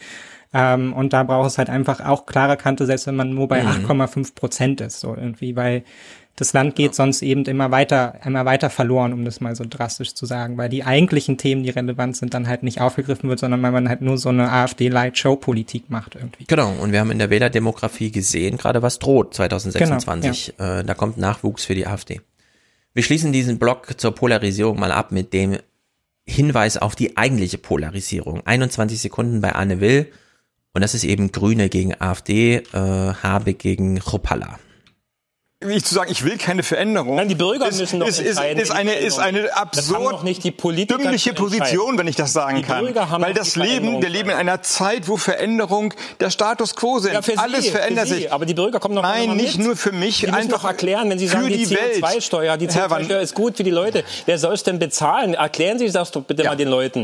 Ähm, 0.53 0.93
und 0.93 1.13
da 1.13 1.23
braucht 1.23 1.47
es 1.47 1.57
halt 1.57 1.69
einfach 1.69 2.03
auch 2.03 2.26
klare 2.26 2.57
Kante, 2.57 2.85
selbst 2.85 3.05
wenn 3.07 3.15
man 3.15 3.30
nur 3.34 3.47
bei 3.47 3.61
Mhm. 3.63 3.85
8,5 3.85 4.34
Prozent 4.35 4.81
ist, 4.81 4.99
so 4.99 5.15
irgendwie, 5.15 5.55
weil 5.55 5.84
das 6.35 6.53
Land 6.53 6.76
geht 6.76 6.95
sonst 6.95 7.21
eben 7.21 7.43
immer 7.45 7.69
weiter, 7.69 8.15
immer 8.26 8.45
weiter 8.45 8.69
verloren, 8.69 9.11
um 9.11 9.26
das 9.26 9.41
mal 9.41 9.55
so 9.57 9.65
drastisch 9.69 10.13
zu 10.15 10.26
sagen, 10.26 10.57
weil 10.57 10.69
die 10.69 10.85
eigentlichen 10.85 11.38
Themen, 11.38 11.63
die 11.63 11.69
relevant 11.69 12.15
sind, 12.15 12.34
dann 12.34 12.47
halt 12.47 12.63
nicht 12.63 12.80
aufgegriffen 12.80 13.27
wird, 13.30 13.39
sondern 13.39 13.61
weil 13.61 13.73
man 13.73 13.89
halt 13.89 14.01
nur 14.01 14.17
so 14.17 14.30
eine 14.30 14.49
AfD-Light-Show-Politik 14.49 15.89
macht 15.89 16.15
irgendwie. 16.15 16.45
Genau, 16.47 16.71
und 16.80 16.93
wir 16.93 17.01
haben 17.01 17.11
in 17.11 17.19
der 17.19 17.30
Wählerdemografie 17.30 18.11
gesehen, 18.11 18.57
gerade 18.57 18.81
was 18.81 18.99
droht 18.99 19.34
2026. 19.34 20.53
Genau, 20.57 20.80
äh, 20.80 20.84
da 20.84 20.93
kommt 20.93 21.17
Nachwuchs 21.17 21.65
für 21.65 21.76
die 21.76 21.85
AfD. 21.85 22.21
Wir 22.93 23.03
schließen 23.03 23.31
diesen 23.31 23.59
Block 23.59 23.99
zur 23.99 24.15
Polarisierung 24.15 24.80
mal 24.80 24.91
ab 24.91 25.11
mit 25.11 25.34
dem 25.34 25.57
Hinweis 26.26 26.77
auf 26.77 26.95
die 26.95 27.17
eigentliche 27.17 27.57
Polarisierung. 27.57 28.41
21 28.45 29.01
Sekunden 29.01 29.41
bei 29.41 29.53
Anne 29.53 29.81
Will 29.81 30.07
und 30.73 30.81
das 30.81 30.93
ist 30.93 31.03
eben 31.03 31.31
Grüne 31.31 31.69
gegen 31.69 31.99
AfD, 31.99 32.57
äh, 32.57 32.63
Habe 32.73 33.53
gegen 33.53 33.99
Ruppalla. 33.99 34.59
ich 35.67 35.83
zu 35.83 35.93
sagen, 35.93 36.09
ich 36.09 36.23
will 36.23 36.37
keine 36.37 36.63
Veränderung. 36.63 37.15
Nein, 37.17 37.27
die 37.27 37.35
Bürger 37.35 37.67
ist, 37.67 37.79
müssen 37.79 37.99
doch 37.99 38.07
ist, 38.07 38.19
ist, 38.19 38.27
entscheiden, 38.37 38.59
ist 38.63 38.71
eine 38.71 38.93
ist 38.93 39.19
eine 39.19 39.53
absurd 39.57 40.23
nicht 40.23 40.41
dümmliche. 40.45 41.33
Position, 41.33 41.97
wenn 41.97 42.07
ich 42.07 42.15
das 42.15 42.31
sagen 42.31 42.55
Die 42.57 42.61
kann. 42.61 42.85
Bürger 42.85 43.09
haben 43.09 43.21
Weil 43.23 43.33
das 43.33 43.53
die 43.53 43.59
Leben, 43.59 44.01
wir 44.01 44.07
leben 44.07 44.29
in 44.29 44.37
einer 44.37 44.61
Zeit, 44.61 45.09
wo 45.09 45.17
Veränderung 45.17 45.93
der 46.21 46.29
Status 46.29 46.75
quo 46.77 46.99
sind. 46.99 47.11
Ja, 47.13 47.21
für 47.21 47.37
Alles 47.37 47.65
Sie, 47.65 47.71
verändert 47.71 48.07
für 48.07 48.13
Sie. 48.13 48.21
sich. 48.21 48.31
Aber 48.31 48.45
die 48.45 48.53
Bürger 48.53 48.79
kommen 48.79 48.95
doch 48.95 49.01
Nein, 49.01 49.35
nicht 49.35 49.57
mit. 49.57 49.65
nur 49.67 49.75
für 49.75 49.91
mich. 49.91 50.19
Die 50.19 50.29
einfach 50.29 50.59
doch 50.61 50.63
erklären, 50.63 51.09
wenn 51.09 51.19
Sie 51.19 51.27
für 51.27 51.33
sagen, 51.37 51.47
die, 51.49 51.57
die 51.65 51.69
Welt. 51.71 52.05
CO2-Steuer, 52.05 52.55
die 52.55 52.67
Herr 52.69 52.89
Van- 52.89 53.01
CO2-Steuer 53.01 53.19
ist 53.21 53.35
gut 53.35 53.57
für 53.57 53.63
die 53.65 53.71
Leute. 53.71 54.05
Wer 54.27 54.37
soll 54.37 54.53
es 54.53 54.63
denn 54.63 54.79
bezahlen? 54.79 55.33
Erklären 55.33 55.77
Sie 55.77 55.91
das 55.91 56.11
doch 56.11 56.23
bitte 56.23 56.45
mal 56.45 56.55
den 56.55 56.69
Leuten. 56.69 57.03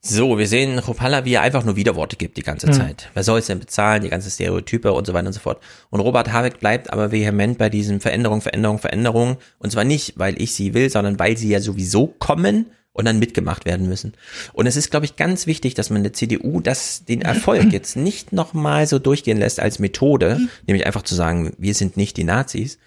So, 0.00 0.38
wir 0.38 0.46
sehen 0.46 0.78
Ruppalla, 0.78 1.24
wie 1.24 1.34
er 1.34 1.42
einfach 1.42 1.64
nur 1.64 1.74
Widerworte 1.74 2.16
gibt 2.16 2.36
die 2.36 2.42
ganze 2.42 2.68
Hm. 2.68 2.72
Zeit. 2.72 3.10
Wer 3.14 3.24
soll 3.24 3.40
es 3.40 3.46
denn 3.46 3.58
bezahlen? 3.58 4.02
Die 4.02 4.08
ganzen 4.08 4.30
Stereotype 4.30 4.92
und 4.92 5.06
so 5.06 5.12
weiter 5.12 5.26
und 5.26 5.32
so 5.32 5.40
fort. 5.40 5.60
Und 5.90 6.00
Robert 6.00 6.32
Habeck 6.32 6.60
bleibt 6.60 6.92
aber 6.92 7.10
vehement 7.10 7.58
bei 7.58 7.68
diesem 7.68 8.00
Veränderung, 8.00 8.40
Veränderung, 8.40 8.78
Veränderung. 8.78 9.38
Und 9.58 9.72
zwar 9.72 9.84
nicht, 9.84 10.16
weil 10.16 10.40
ich 10.40 10.54
sie 10.54 10.72
will, 10.72 10.88
sondern 10.88 11.18
weil 11.18 11.36
sie 11.36 11.48
ja 11.48 11.60
sowieso 11.60 12.06
kommen 12.06 12.66
und 12.92 13.04
dann 13.04 13.18
mitgemacht 13.18 13.64
werden 13.64 13.88
müssen. 13.88 14.14
Und 14.52 14.66
es 14.66 14.76
ist, 14.76 14.90
glaube 14.90 15.06
ich, 15.06 15.16
ganz 15.16 15.46
wichtig, 15.46 15.74
dass 15.74 15.90
man 15.90 16.02
der 16.02 16.12
CDU 16.12 16.60
das, 16.60 17.04
den 17.04 17.22
Erfolg 17.22 17.72
jetzt 17.72 17.96
nicht 17.96 18.32
nochmal 18.32 18.86
so 18.86 18.98
durchgehen 18.98 19.38
lässt 19.38 19.60
als 19.60 19.78
Methode, 19.78 20.40
nämlich 20.66 20.86
einfach 20.86 21.02
zu 21.02 21.14
sagen, 21.14 21.52
wir 21.58 21.74
sind 21.74 21.96
nicht 21.96 22.16
die 22.16 22.24
Nazis, 22.24 22.78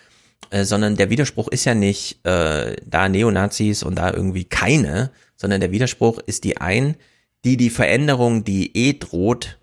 äh, 0.49 0.63
sondern 0.63 0.95
der 0.95 1.09
Widerspruch 1.09 1.47
ist 1.47 1.65
ja 1.65 1.75
nicht 1.75 2.25
äh, 2.25 2.75
da 2.85 3.07
Neonazis 3.09 3.83
und 3.83 3.95
da 3.95 4.11
irgendwie 4.11 4.45
keine, 4.45 5.11
sondern 5.35 5.61
der 5.61 5.71
Widerspruch 5.71 6.19
ist 6.25 6.43
die 6.43 6.57
ein, 6.57 6.95
die 7.45 7.57
die 7.57 7.69
Veränderung, 7.69 8.43
die 8.43 8.75
eh 8.75 8.93
droht, 8.93 9.57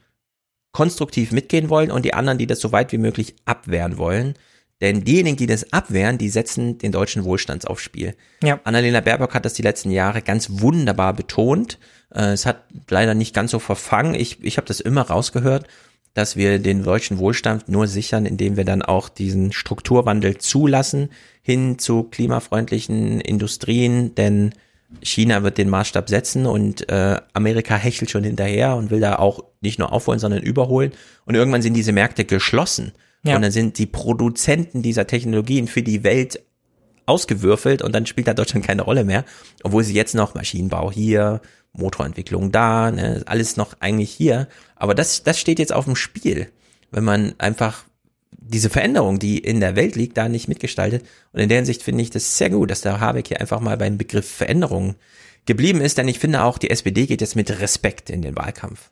konstruktiv 0.72 1.32
mitgehen 1.32 1.70
wollen 1.70 1.90
und 1.90 2.04
die 2.04 2.14
anderen, 2.14 2.38
die 2.38 2.46
das 2.46 2.60
so 2.60 2.72
weit 2.72 2.92
wie 2.92 2.98
möglich 2.98 3.34
abwehren 3.44 3.98
wollen. 3.98 4.34
Denn 4.80 5.02
diejenigen, 5.02 5.36
die 5.36 5.46
das 5.46 5.72
abwehren, 5.72 6.18
die 6.18 6.28
setzen 6.28 6.78
den 6.78 6.92
deutschen 6.92 7.24
Wohlstand 7.24 7.66
aufs 7.66 7.82
Spiel. 7.82 8.14
Ja. 8.44 8.60
Annalena 8.62 9.00
Baerbock 9.00 9.34
hat 9.34 9.44
das 9.44 9.54
die 9.54 9.62
letzten 9.62 9.90
Jahre 9.90 10.22
ganz 10.22 10.60
wunderbar 10.60 11.14
betont. 11.14 11.78
Äh, 12.14 12.32
Es 12.32 12.46
hat 12.46 12.64
leider 12.88 13.14
nicht 13.14 13.34
ganz 13.34 13.50
so 13.50 13.58
verfangen. 13.58 14.14
Ich, 14.14 14.42
ich 14.44 14.56
habe 14.56 14.68
das 14.68 14.78
immer 14.78 15.02
rausgehört, 15.02 15.66
dass 16.14 16.36
wir 16.36 16.58
den 16.58 16.82
deutschen 16.82 17.18
Wohlstand 17.18 17.68
nur 17.68 17.86
sichern, 17.86 18.26
indem 18.26 18.56
wir 18.56 18.64
dann 18.64 18.82
auch 18.82 19.08
diesen 19.08 19.52
Strukturwandel 19.52 20.38
zulassen 20.38 21.10
hin 21.42 21.78
zu 21.78 22.04
klimafreundlichen 22.04 23.20
Industrien, 23.20 24.14
denn 24.14 24.52
China 25.02 25.42
wird 25.42 25.58
den 25.58 25.68
Maßstab 25.68 26.08
setzen 26.08 26.46
und 26.46 26.88
äh, 26.88 27.20
Amerika 27.34 27.76
hechelt 27.76 28.10
schon 28.10 28.24
hinterher 28.24 28.76
und 28.76 28.90
will 28.90 29.00
da 29.00 29.16
auch 29.16 29.44
nicht 29.60 29.78
nur 29.78 29.92
aufholen, 29.92 30.18
sondern 30.18 30.42
überholen. 30.42 30.92
Und 31.26 31.34
irgendwann 31.34 31.62
sind 31.62 31.74
diese 31.74 31.92
Märkte 31.92 32.24
geschlossen. 32.24 32.92
Ja. 33.22 33.36
Und 33.36 33.42
dann 33.42 33.52
sind 33.52 33.78
die 33.78 33.86
Produzenten 33.86 34.82
dieser 34.82 35.06
Technologien 35.06 35.68
für 35.68 35.82
die 35.82 36.04
Welt 36.04 36.40
ausgewürfelt 37.06 37.82
und 37.82 37.94
dann 37.94 38.06
spielt 38.06 38.28
da 38.28 38.34
Deutschland 38.34 38.66
keine 38.66 38.82
Rolle 38.82 39.04
mehr, 39.04 39.24
obwohl 39.64 39.82
sie 39.82 39.94
jetzt 39.94 40.14
noch 40.14 40.34
Maschinenbau 40.34 40.92
hier, 40.92 41.40
Motorentwicklung 41.72 42.52
da, 42.52 42.90
ne, 42.90 43.22
alles 43.26 43.56
noch 43.56 43.74
eigentlich 43.80 44.10
hier. 44.10 44.48
Aber 44.76 44.94
das, 44.94 45.22
das 45.22 45.38
steht 45.38 45.58
jetzt 45.58 45.72
auf 45.72 45.84
dem 45.84 45.96
Spiel, 45.96 46.50
wenn 46.90 47.04
man 47.04 47.34
einfach 47.38 47.84
diese 48.30 48.70
Veränderung, 48.70 49.18
die 49.18 49.38
in 49.38 49.60
der 49.60 49.76
Welt 49.76 49.96
liegt, 49.96 50.16
da 50.16 50.28
nicht 50.28 50.48
mitgestaltet. 50.48 51.04
Und 51.32 51.40
in 51.40 51.48
der 51.48 51.58
Hinsicht 51.58 51.82
finde 51.82 52.02
ich 52.02 52.10
das 52.10 52.38
sehr 52.38 52.50
gut, 52.50 52.70
dass 52.70 52.80
der 52.80 53.00
Habeck 53.00 53.28
hier 53.28 53.40
einfach 53.40 53.60
mal 53.60 53.76
beim 53.76 53.98
Begriff 53.98 54.28
Veränderung 54.28 54.96
geblieben 55.46 55.80
ist, 55.80 55.98
denn 55.98 56.08
ich 56.08 56.18
finde 56.18 56.42
auch, 56.42 56.58
die 56.58 56.70
SPD 56.70 57.06
geht 57.06 57.20
jetzt 57.20 57.36
mit 57.36 57.50
Respekt 57.60 58.10
in 58.10 58.22
den 58.22 58.36
Wahlkampf. 58.36 58.90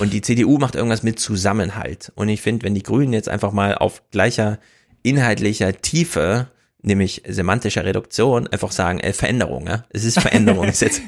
Und 0.00 0.12
die 0.12 0.20
CDU 0.20 0.58
macht 0.58 0.74
irgendwas 0.74 1.04
mit 1.04 1.20
Zusammenhalt. 1.20 2.12
Und 2.16 2.28
ich 2.28 2.42
finde, 2.42 2.66
wenn 2.66 2.74
die 2.74 2.82
Grünen 2.82 3.12
jetzt 3.12 3.28
einfach 3.28 3.52
mal 3.52 3.76
auf 3.76 4.02
gleicher 4.10 4.58
inhaltlicher 5.04 5.80
Tiefe, 5.80 6.48
nämlich 6.82 7.22
semantischer 7.26 7.84
Reduktion, 7.84 8.46
einfach 8.46 8.70
sagen, 8.70 9.00
äh, 9.00 9.12
Veränderung, 9.12 9.66
ja? 9.66 9.84
Es 9.90 10.04
ist 10.04 10.20
Veränderung, 10.20 10.64
ist 10.68 10.82
jetzt, 10.82 11.00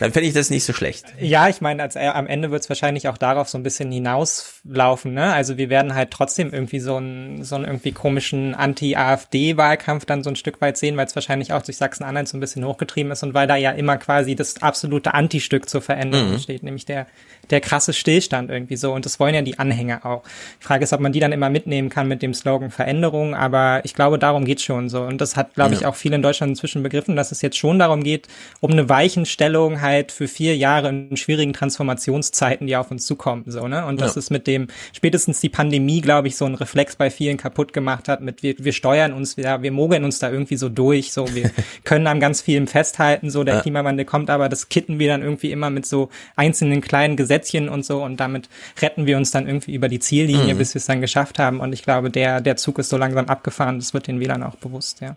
dann 0.00 0.12
finde 0.12 0.26
ich 0.28 0.34
das 0.34 0.50
nicht 0.50 0.64
so 0.64 0.72
schlecht. 0.72 1.04
Ja, 1.20 1.48
ich 1.48 1.60
meine, 1.60 1.82
als, 1.82 1.94
äh, 1.96 2.06
am 2.08 2.26
Ende 2.26 2.50
wird 2.50 2.62
es 2.62 2.68
wahrscheinlich 2.68 3.06
auch 3.08 3.18
darauf 3.18 3.48
so 3.48 3.56
ein 3.58 3.62
bisschen 3.62 3.92
hinauslaufen. 3.92 5.14
Ne? 5.14 5.32
Also 5.32 5.58
wir 5.58 5.68
werden 5.70 5.94
halt 5.94 6.10
trotzdem 6.10 6.52
irgendwie 6.52 6.80
so 6.80 6.96
einen, 6.96 7.44
so 7.44 7.54
einen 7.54 7.64
irgendwie 7.66 7.92
komischen 7.92 8.54
Anti-AfD-Wahlkampf 8.54 10.04
dann 10.06 10.22
so 10.24 10.30
ein 10.30 10.36
Stück 10.36 10.60
weit 10.60 10.76
sehen, 10.76 10.96
weil 10.96 11.06
es 11.06 11.14
wahrscheinlich 11.14 11.52
auch 11.52 11.62
durch 11.62 11.76
Sachsen-Anhalt 11.76 12.28
so 12.28 12.36
ein 12.36 12.40
bisschen 12.40 12.64
hochgetrieben 12.64 13.12
ist 13.12 13.22
und 13.22 13.34
weil 13.34 13.46
da 13.46 13.56
ja 13.56 13.70
immer 13.70 13.98
quasi 13.98 14.34
das 14.34 14.60
absolute 14.62 15.14
Antistück 15.14 15.68
zur 15.68 15.82
Veränderung 15.82 16.32
Mhm. 16.32 16.38
steht, 16.38 16.62
nämlich 16.62 16.84
der, 16.84 17.06
der 17.50 17.60
krasse 17.60 17.92
Stillstand 17.92 18.50
irgendwie 18.50 18.76
so. 18.76 18.92
Und 18.92 19.04
das 19.04 19.18
wollen 19.20 19.34
ja 19.34 19.42
die 19.42 19.58
Anhänger 19.58 20.06
auch. 20.06 20.22
Die 20.60 20.64
Frage 20.64 20.84
ist, 20.84 20.92
ob 20.92 21.00
man 21.00 21.12
die 21.12 21.20
dann 21.20 21.32
immer 21.32 21.50
mitnehmen 21.50 21.88
kann 21.90 22.08
mit 22.08 22.22
dem 22.22 22.34
Slogan 22.34 22.70
Veränderung, 22.70 23.34
aber 23.34 23.80
ich 23.84 23.94
glaube, 23.94 24.18
darum 24.18 24.44
geht's 24.44 24.62
schon 24.62 24.88
so. 24.88 25.02
Und 25.02 25.20
das 25.20 25.36
hat, 25.36 25.54
glaube 25.54 25.74
ich, 25.74 25.84
auch 25.86 25.94
viele 25.94 26.16
in 26.16 26.22
Deutschland 26.22 26.50
inzwischen 26.50 26.82
begriffen, 26.82 27.16
dass 27.16 27.32
es 27.32 27.42
jetzt 27.42 27.58
schon 27.58 27.78
darum 27.78 28.02
geht, 28.02 28.28
um 28.60 28.70
eine 28.70 28.88
Weichenstellung 28.88 29.80
halt 29.80 30.12
für 30.12 30.28
vier 30.28 30.56
Jahre 30.56 30.88
in 30.88 31.16
schwierigen 31.16 31.52
Transformationszeiten, 31.52 32.66
die 32.66 32.76
auf 32.76 32.90
uns 32.90 33.06
zukommen. 33.06 33.44
So, 33.46 33.68
ne? 33.68 33.84
Und 33.86 34.00
das 34.00 34.14
Ja. 34.14 34.20
ist 34.20 34.30
mit 34.30 34.46
dem, 34.46 34.68
spätestens 34.92 35.40
die 35.40 35.48
Pandemie, 35.48 36.00
glaube 36.00 36.28
ich, 36.28 36.36
so 36.36 36.44
ein 36.44 36.54
Reflex 36.54 36.96
bei 36.96 37.10
vielen 37.10 37.36
kaputt 37.36 37.72
gemacht 37.72 38.08
hat, 38.08 38.20
mit 38.20 38.42
wir, 38.42 38.54
wir 38.58 38.72
steuern 38.72 39.12
uns, 39.12 39.36
wir, 39.36 39.62
wir 39.62 39.72
mogeln 39.72 40.04
uns 40.04 40.18
da 40.18 40.30
irgendwie 40.30 40.56
so 40.56 40.68
durch, 40.68 41.12
so 41.12 41.34
wir 41.34 41.50
können 41.84 42.06
an 42.06 42.20
ganz 42.20 42.40
vielem 42.40 42.66
festhalten, 42.66 43.30
so 43.30 43.44
der 43.44 43.56
Ja. 43.56 43.60
Klimawandel 43.60 44.04
kommt, 44.04 44.30
aber 44.30 44.48
das 44.48 44.68
kitten 44.68 44.98
wir 44.98 45.08
dann 45.08 45.22
irgendwie 45.22 45.50
immer 45.52 45.70
mit 45.70 45.86
so 45.86 46.08
einzelnen 46.36 46.80
kleinen 46.80 47.16
Gesetzchen 47.42 47.68
und 47.68 47.84
so 47.84 48.02
und 48.02 48.18
damit 48.18 48.48
retten 48.80 49.06
wir 49.06 49.16
uns 49.16 49.30
dann 49.30 49.46
irgendwie 49.46 49.74
über 49.74 49.88
die 49.88 49.98
Ziellinie, 49.98 50.54
Mhm. 50.54 50.58
bis 50.58 50.74
wir 50.74 50.78
es 50.78 50.86
dann 50.86 51.00
geschafft 51.00 51.38
haben. 51.38 51.60
Und 51.60 51.72
ich 51.72 51.82
glaube, 51.82 52.10
der, 52.10 52.40
der 52.40 52.56
Zug 52.56 52.78
ist 52.78 52.88
so 52.88 52.96
langsam 52.96 53.26
abgefahren, 53.26 53.78
das 53.78 53.94
wird 53.94 54.06
den 54.06 54.20
Wählern 54.20 54.42
auch 54.42 54.56
bewusst, 54.56 55.00
ja. 55.00 55.16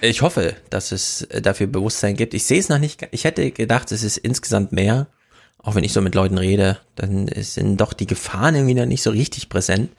Ich 0.00 0.20
hoffe, 0.22 0.54
dass 0.70 0.90
es 0.90 1.22
äh, 1.22 1.40
dafür 1.40 1.68
Bewusstsein 1.68 2.16
gibt. 2.16 2.34
Ich 2.34 2.44
sehe 2.44 2.58
es 2.58 2.68
noch 2.68 2.80
nicht. 2.80 3.06
Ich 3.12 3.22
hätte 3.24 3.52
gedacht, 3.52 3.92
es 3.92 4.02
ist 4.02 4.16
insgesamt 4.16 4.72
mehr. 4.72 5.06
Auch 5.58 5.76
wenn 5.76 5.84
ich 5.84 5.92
so 5.92 6.00
mit 6.00 6.16
Leuten 6.16 6.38
rede, 6.38 6.78
dann 6.96 7.28
sind 7.36 7.80
doch 7.80 7.92
die 7.92 8.08
Gefahren 8.08 8.56
irgendwie 8.56 8.74
noch 8.74 8.86
nicht 8.86 9.02
so 9.02 9.10
richtig 9.10 9.48
präsent. 9.48 9.90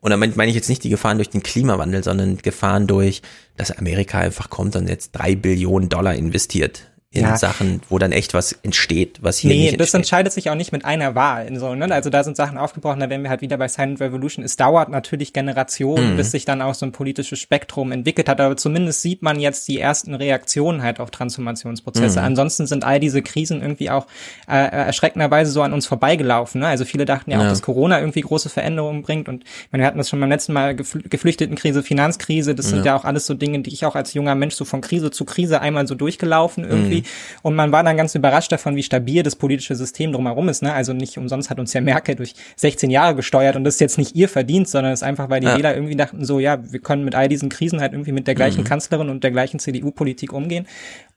Und 0.00 0.10
damit 0.12 0.36
meine 0.36 0.48
ich 0.50 0.54
jetzt 0.54 0.68
nicht 0.68 0.84
die 0.84 0.90
Gefahren 0.90 1.18
durch 1.18 1.30
den 1.30 1.42
Klimawandel, 1.42 2.04
sondern 2.04 2.36
Gefahren 2.36 2.86
durch, 2.86 3.20
dass 3.56 3.76
Amerika 3.76 4.20
einfach 4.20 4.48
kommt 4.48 4.76
und 4.76 4.88
jetzt 4.88 5.10
drei 5.10 5.34
Billionen 5.34 5.88
Dollar 5.88 6.14
investiert 6.14 6.82
in 7.10 7.22
Ja. 7.22 7.38
Sachen, 7.38 7.80
wo 7.88 7.98
dann 7.98 8.12
echt 8.12 8.34
was 8.34 8.52
entsteht, 8.52 9.20
was 9.22 9.38
hier 9.38 9.48
nee, 9.50 9.56
nicht 9.62 9.80
das 9.80 9.86
entsteht. 9.94 9.94
entscheidet 10.00 10.32
sich 10.34 10.50
auch 10.50 10.54
nicht 10.54 10.72
mit 10.72 10.84
einer 10.84 11.14
Wahl. 11.14 11.48
So, 11.58 11.74
ne? 11.74 11.90
Also 11.90 12.10
da 12.10 12.22
sind 12.22 12.36
Sachen 12.36 12.58
aufgebrochen, 12.58 13.00
da 13.00 13.08
wären 13.08 13.22
wir 13.22 13.30
halt 13.30 13.40
wieder 13.40 13.56
bei 13.56 13.66
Silent 13.66 13.98
Revolution. 14.00 14.44
Es 14.44 14.56
dauert 14.56 14.90
natürlich 14.90 15.32
Generationen, 15.32 16.12
Mhm. 16.12 16.16
bis 16.18 16.32
sich 16.32 16.44
dann 16.44 16.60
auch 16.60 16.74
so 16.74 16.84
ein 16.84 16.92
politisches 16.92 17.38
Spektrum 17.38 17.92
entwickelt 17.92 18.28
hat. 18.28 18.42
Aber 18.42 18.58
zumindest 18.58 19.00
sieht 19.00 19.22
man 19.22 19.40
jetzt 19.40 19.66
die 19.68 19.80
ersten 19.80 20.14
Reaktionen 20.14 20.82
halt 20.82 21.00
auf 21.00 21.10
Transformationsprozesse. 21.10 22.20
Mhm. 22.20 22.26
Ansonsten 22.26 22.66
sind 22.66 22.84
all 22.84 23.00
diese 23.00 23.22
Krisen 23.22 23.62
irgendwie 23.62 23.88
auch 23.88 24.06
äh, 24.46 24.56
erschreckenderweise 24.70 25.50
so 25.50 25.62
an 25.62 25.72
uns 25.72 25.86
vorbeigelaufen. 25.86 26.60
Ne? 26.60 26.66
Also 26.66 26.84
viele 26.84 27.06
dachten 27.06 27.30
ja, 27.30 27.38
auch, 27.38 27.42
Ja. 27.44 27.48
dass 27.48 27.62
Corona 27.62 28.00
irgendwie 28.00 28.20
große 28.20 28.50
Veränderungen 28.50 29.00
bringt. 29.00 29.30
Und 29.30 29.44
ich 29.44 29.68
meine, 29.72 29.82
wir 29.82 29.86
hatten 29.86 29.96
das 29.98 30.10
schon 30.10 30.20
beim 30.20 30.28
letzten 30.28 30.52
Mal, 30.52 30.76
Gefl 30.76 31.02
Geflüchtetenkrise, 31.08 31.82
Finanzkrise. 31.82 32.54
Das 32.54 32.68
sind 32.68 32.80
Ja. 32.80 32.84
ja 32.92 32.96
auch 32.96 33.04
alles 33.04 33.24
so 33.26 33.32
Dinge, 33.32 33.60
die 33.60 33.72
ich 33.72 33.86
auch 33.86 33.94
als 33.94 34.12
junger 34.12 34.34
Mensch 34.34 34.54
so 34.56 34.66
von 34.66 34.82
Krise 34.82 35.10
zu 35.10 35.24
Krise 35.24 35.62
einmal 35.62 35.86
so 35.86 35.94
durchgelaufen 35.94 36.64
irgendwie. 36.64 36.98
Mhm. 36.98 37.04
Und 37.42 37.54
man 37.54 37.72
war 37.72 37.82
dann 37.82 37.96
ganz 37.96 38.14
überrascht 38.14 38.50
davon, 38.52 38.76
wie 38.76 38.82
stabil 38.82 39.22
das 39.22 39.36
politische 39.36 39.74
System 39.74 40.12
drumherum 40.12 40.48
ist. 40.48 40.62
Ne? 40.62 40.72
Also 40.72 40.92
nicht 40.92 41.18
umsonst 41.18 41.50
hat 41.50 41.58
uns 41.58 41.72
ja 41.72 41.80
Merkel 41.80 42.14
durch 42.14 42.34
16 42.56 42.90
Jahre 42.90 43.14
gesteuert 43.14 43.56
und 43.56 43.64
das 43.64 43.74
ist 43.74 43.80
jetzt 43.80 43.98
nicht 43.98 44.14
ihr 44.16 44.28
Verdienst, 44.28 44.72
sondern 44.72 44.92
es 44.92 45.00
ist 45.00 45.04
einfach, 45.06 45.30
weil 45.30 45.40
die 45.40 45.46
Ja. 45.46 45.56
Wähler 45.56 45.74
irgendwie 45.74 45.96
dachten 45.96 46.24
so, 46.24 46.38
ja, 46.40 46.58
wir 46.72 46.80
können 46.80 47.04
mit 47.04 47.14
all 47.14 47.28
diesen 47.28 47.48
Krisen 47.48 47.80
halt 47.80 47.92
irgendwie 47.92 48.12
mit 48.12 48.26
der 48.26 48.34
gleichen 48.34 48.60
Mhm. 48.60 48.64
Kanzlerin 48.68 49.08
und 49.08 49.24
der 49.24 49.30
gleichen 49.30 49.58
CDU-Politik 49.58 50.32
umgehen. 50.32 50.66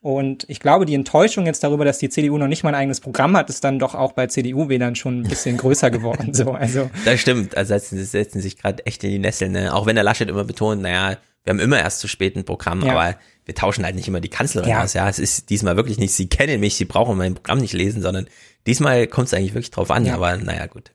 Und 0.02 0.46
ich 0.48 0.60
glaube, 0.60 0.86
die 0.86 0.96
Enttäuschung 0.96 1.46
jetzt 1.46 1.64
darüber, 1.64 1.86
dass 1.86 2.00
die 2.00 2.10
CDU 2.10 2.38
noch 2.40 2.48
nicht 2.48 2.64
mal 2.64 2.70
ein 2.70 2.76
eigenes 2.76 3.00
Programm 3.02 3.38
hat, 3.38 3.50
ist 3.50 3.64
dann 3.64 3.78
doch 3.78 3.94
auch 3.94 4.14
bei 4.14 4.26
CDU-Wählern 4.28 4.96
schon 4.96 5.20
ein 5.22 5.24
bisschen 5.28 5.58
größer 5.58 5.92
geworden. 5.92 6.34
So, 6.34 6.52
also 6.54 6.90
Das 7.06 7.20
stimmt, 7.20 7.56
also 7.56 7.74
setzen, 7.76 8.04
setzen 8.04 8.42
sich 8.42 8.58
gerade 8.58 8.84
echt 8.88 9.04
in 9.04 9.12
die 9.12 9.20
Nesseln. 9.20 9.52
Ne? 9.52 9.74
Auch 9.74 9.86
wenn 9.86 9.94
der 9.96 10.04
Laschet 10.04 10.28
immer 10.28 10.44
betont, 10.44 10.82
naja, 10.82 11.18
wir 11.44 11.52
haben 11.52 11.60
immer 11.60 11.80
erst 11.80 12.00
zu 12.00 12.08
spät 12.08 12.36
ein 12.36 12.46
Programm, 12.46 12.84
Ja. 12.84 12.94
aber 12.94 13.16
wir 13.52 13.56
tauschen 13.56 13.84
halt 13.84 13.96
nicht 13.96 14.08
immer 14.08 14.22
die 14.22 14.30
Kanzlerin 14.30 14.70
Ja. 14.70 14.84
aus. 14.84 14.94
Ja, 14.94 15.10
es 15.10 15.20
ist 15.20 15.50
diesmal 15.50 15.76
wirklich 15.76 15.98
nicht, 16.00 16.14
sie 16.14 16.30
kennen 16.30 16.62
mich, 16.62 16.76
sie 16.76 16.86
brauchen 16.86 17.18
mein 17.18 17.36
Programm 17.36 17.58
nicht 17.58 17.74
lesen, 17.74 18.02
sondern 18.02 18.28
diesmal 18.66 19.08
kommt 19.08 19.28
es 19.28 19.34
eigentlich 19.34 19.54
wirklich 19.54 19.72
drauf 19.72 19.92
an. 19.92 20.06
Ja. 20.06 20.16
Aber 20.16 20.38
naja, 20.38 20.68
gut. 20.68 20.92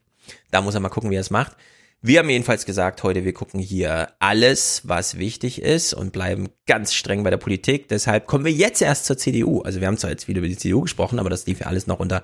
Da 0.49 0.61
muss 0.61 0.73
er 0.73 0.79
mal 0.79 0.89
gucken, 0.89 1.11
wie 1.11 1.15
er 1.15 1.21
es 1.21 1.29
macht. 1.29 1.55
Wir 2.01 2.19
haben 2.19 2.29
jedenfalls 2.29 2.65
gesagt, 2.65 3.03
heute, 3.03 3.25
wir 3.25 3.33
gucken 3.33 3.59
hier 3.59 4.09
alles, 4.19 4.81
was 4.85 5.17
wichtig 5.17 5.61
ist 5.61 5.93
und 5.93 6.11
bleiben 6.13 6.49
ganz 6.65 6.93
streng 6.93 7.23
bei 7.23 7.29
der 7.29 7.37
Politik. 7.37 7.87
Deshalb 7.89 8.25
kommen 8.27 8.45
wir 8.45 8.51
jetzt 8.51 8.81
erst 8.81 9.05
zur 9.05 9.17
CDU. 9.17 9.61
Also 9.61 9.79
wir 9.81 9.87
haben 9.87 9.97
zwar 9.97 10.09
jetzt 10.11 10.27
wieder 10.27 10.39
über 10.39 10.47
die 10.47 10.57
CDU 10.57 10.81
gesprochen, 10.81 11.19
aber 11.19 11.29
das 11.29 11.45
lief 11.45 11.59
ja 11.59 11.67
alles 11.67 11.85
noch 11.87 11.99
unter 11.99 12.23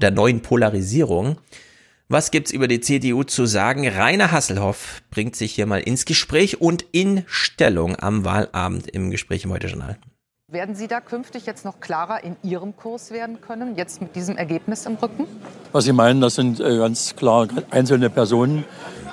der 0.00 0.10
neuen 0.10 0.42
Polarisierung. 0.42 1.38
Was 2.12 2.32
gibt's 2.32 2.50
über 2.50 2.66
die 2.66 2.80
CDU 2.80 3.22
zu 3.22 3.46
sagen? 3.46 3.86
Rainer 3.86 4.32
Hasselhoff 4.32 5.00
bringt 5.12 5.36
sich 5.36 5.52
hier 5.52 5.66
mal 5.66 5.78
ins 5.78 6.04
Gespräch 6.04 6.60
und 6.60 6.84
in 6.90 7.22
Stellung 7.28 7.94
am 8.00 8.24
Wahlabend 8.24 8.88
im 8.88 9.12
Gespräch 9.12 9.44
im 9.44 9.52
Heute-Journal. 9.52 9.96
Werden 10.48 10.74
Sie 10.74 10.88
da 10.88 11.00
künftig 11.00 11.46
jetzt 11.46 11.64
noch 11.64 11.78
klarer 11.78 12.24
in 12.24 12.34
Ihrem 12.42 12.74
Kurs 12.74 13.12
werden 13.12 13.40
können, 13.40 13.76
jetzt 13.76 14.02
mit 14.02 14.16
diesem 14.16 14.36
Ergebnis 14.36 14.86
im 14.86 14.96
Rücken? 14.96 15.24
Was 15.70 15.84
Sie 15.84 15.92
meinen, 15.92 16.20
das 16.20 16.34
sind 16.34 16.58
äh, 16.58 16.78
ganz 16.78 17.14
klar 17.14 17.46
einzelne 17.70 18.10
Personen 18.10 18.64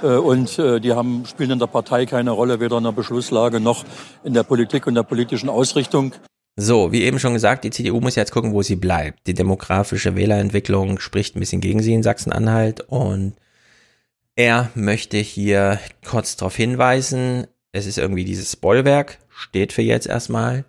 äh, 0.02 0.16
und 0.16 0.58
äh, 0.58 0.80
die 0.80 0.94
haben, 0.94 1.24
spielen 1.28 1.52
in 1.52 1.60
der 1.60 1.68
Partei 1.68 2.08
keine 2.08 2.32
Rolle, 2.32 2.60
weder 2.60 2.80
in 2.80 2.84
der 2.84 2.94
Beschlusslage 2.94 3.60
noch 3.60 3.86
in 4.24 4.34
der 4.34 4.42
Politik 4.42 4.88
und 4.88 4.96
der 4.96 5.04
politischen 5.04 5.50
Ausrichtung. 5.50 6.14
So, 6.60 6.92
wie 6.92 7.04
eben 7.04 7.20
schon 7.20 7.34
gesagt, 7.34 7.64
die 7.64 7.70
CDU 7.70 8.02
muss 8.02 8.16
jetzt 8.16 8.32
gucken, 8.32 8.52
wo 8.52 8.64
sie 8.64 8.76
bleibt. 8.76 9.28
Die 9.28 9.36
demografische 9.36 10.16
Wählerentwicklung 10.16 11.00
spricht 11.00 11.36
ein 11.36 11.40
bisschen 11.40 11.62
gegen 11.62 11.84
sie 11.84 11.94
in 11.94 12.02
Sachsen-Anhalt 12.02 12.82
und 12.82 13.36
er 14.36 14.72
möchte 14.74 15.18
hier 15.18 15.80
kurz 16.04 16.36
darauf 16.36 16.56
hinweisen, 16.56 17.46
es 17.72 17.86
ist 17.86 18.00
irgendwie 18.00 18.26
dieses 18.26 18.56
Bollwerk, 18.56 19.20
steht 19.30 19.72
für 19.72 19.84
jetzt 19.84 20.08
erstmal. 20.08 20.66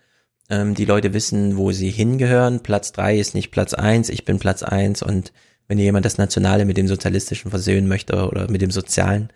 Ähm, 0.51 0.75
die 0.75 0.85
Leute 0.85 1.15
wissen, 1.15 1.57
wo 1.57 1.73
sie 1.73 1.91
hingehören. 1.91 2.63
Platz 2.63 2.93
drei 2.93 3.19
ist 3.19 3.35
nicht 3.35 3.51
Platz 3.51 3.73
eins, 3.73 4.11
ich 4.11 4.27
bin 4.27 4.39
Platz 4.39 4.63
eins 4.63 5.03
und 5.03 5.33
wenn 5.69 5.79
jemand 5.79 6.05
das 6.05 6.19
Nationale 6.19 6.67
mit 6.67 6.77
dem 6.77 6.89
Sozialistischen 6.89 7.51
versöhnen 7.51 7.89
möchte 7.89 8.27
oder 8.27 8.51
mit 8.51 8.61
dem 8.61 8.71
Sozialen, 8.71 9.31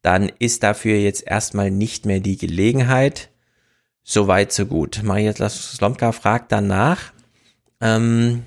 dann 0.00 0.30
ist 0.38 0.62
dafür 0.62 0.96
jetzt 0.96 1.26
erstmal 1.26 1.70
nicht 1.70 2.06
mehr 2.06 2.20
die 2.20 2.38
Gelegenheit. 2.38 3.30
Soweit, 4.10 4.52
so 4.54 4.64
gut. 4.64 5.02
Maria 5.02 5.34
Slomka 5.34 6.12
fragt 6.12 6.50
danach, 6.50 7.12
ähm, 7.82 8.46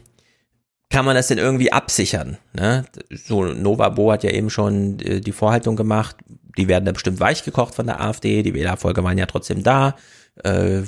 kann 0.89 1.05
man 1.05 1.13
das 1.13 1.27
denn 1.27 1.37
irgendwie 1.37 1.71
absichern? 1.71 2.39
Ne? 2.53 2.85
So, 3.11 3.43
Nova 3.43 3.89
Bo 3.89 4.11
hat 4.11 4.23
ja 4.23 4.31
eben 4.31 4.49
schon 4.49 4.99
äh, 5.01 5.21
die 5.21 5.31
Vorhaltung 5.31 5.75
gemacht, 5.75 6.15
die 6.57 6.67
werden 6.67 6.85
da 6.85 6.93
bestimmt 6.93 7.19
weich 7.19 7.43
gekocht 7.43 7.75
von 7.75 7.85
der 7.85 8.01
AfD, 8.01 8.41
die 8.41 8.55
Wählerfolge 8.55 9.03
waren 9.03 9.19
ja 9.19 9.27
trotzdem 9.27 9.61
da, 9.61 9.95
äh, 10.43 10.81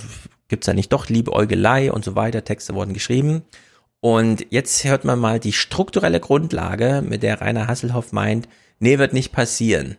gibt's 0.48 0.66
da 0.66 0.74
nicht 0.74 0.92
doch 0.92 1.08
Liebäugelei 1.08 1.92
und 1.92 2.04
so 2.04 2.16
weiter, 2.16 2.44
Texte 2.44 2.74
wurden 2.74 2.96
geschrieben. 2.96 3.44
Und 4.00 4.48
jetzt 4.50 4.84
hört 4.86 5.06
man 5.06 5.20
mal 5.20 5.40
die 5.40 5.54
strukturelle 5.54 6.20
Grundlage, 6.20 7.04
mit 7.08 7.22
der 7.22 7.42
Rainer 7.42 7.68
Hasselhoff 7.68 8.12
meint, 8.12 8.50
nee, 8.80 8.98
wird 8.98 9.14
nicht 9.14 9.32
passieren. 9.32 9.98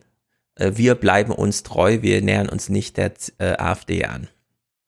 Äh, 0.55 0.73
Wir 0.75 0.95
bleiben 0.95 1.31
uns 1.31 1.63
treu, 1.63 2.01
wir 2.01 2.21
nähern 2.21 2.49
uns 2.49 2.67
nicht 2.67 2.97
der 2.97 3.13
äh, 3.37 3.53
AfD 3.53 4.03
an. 4.03 4.27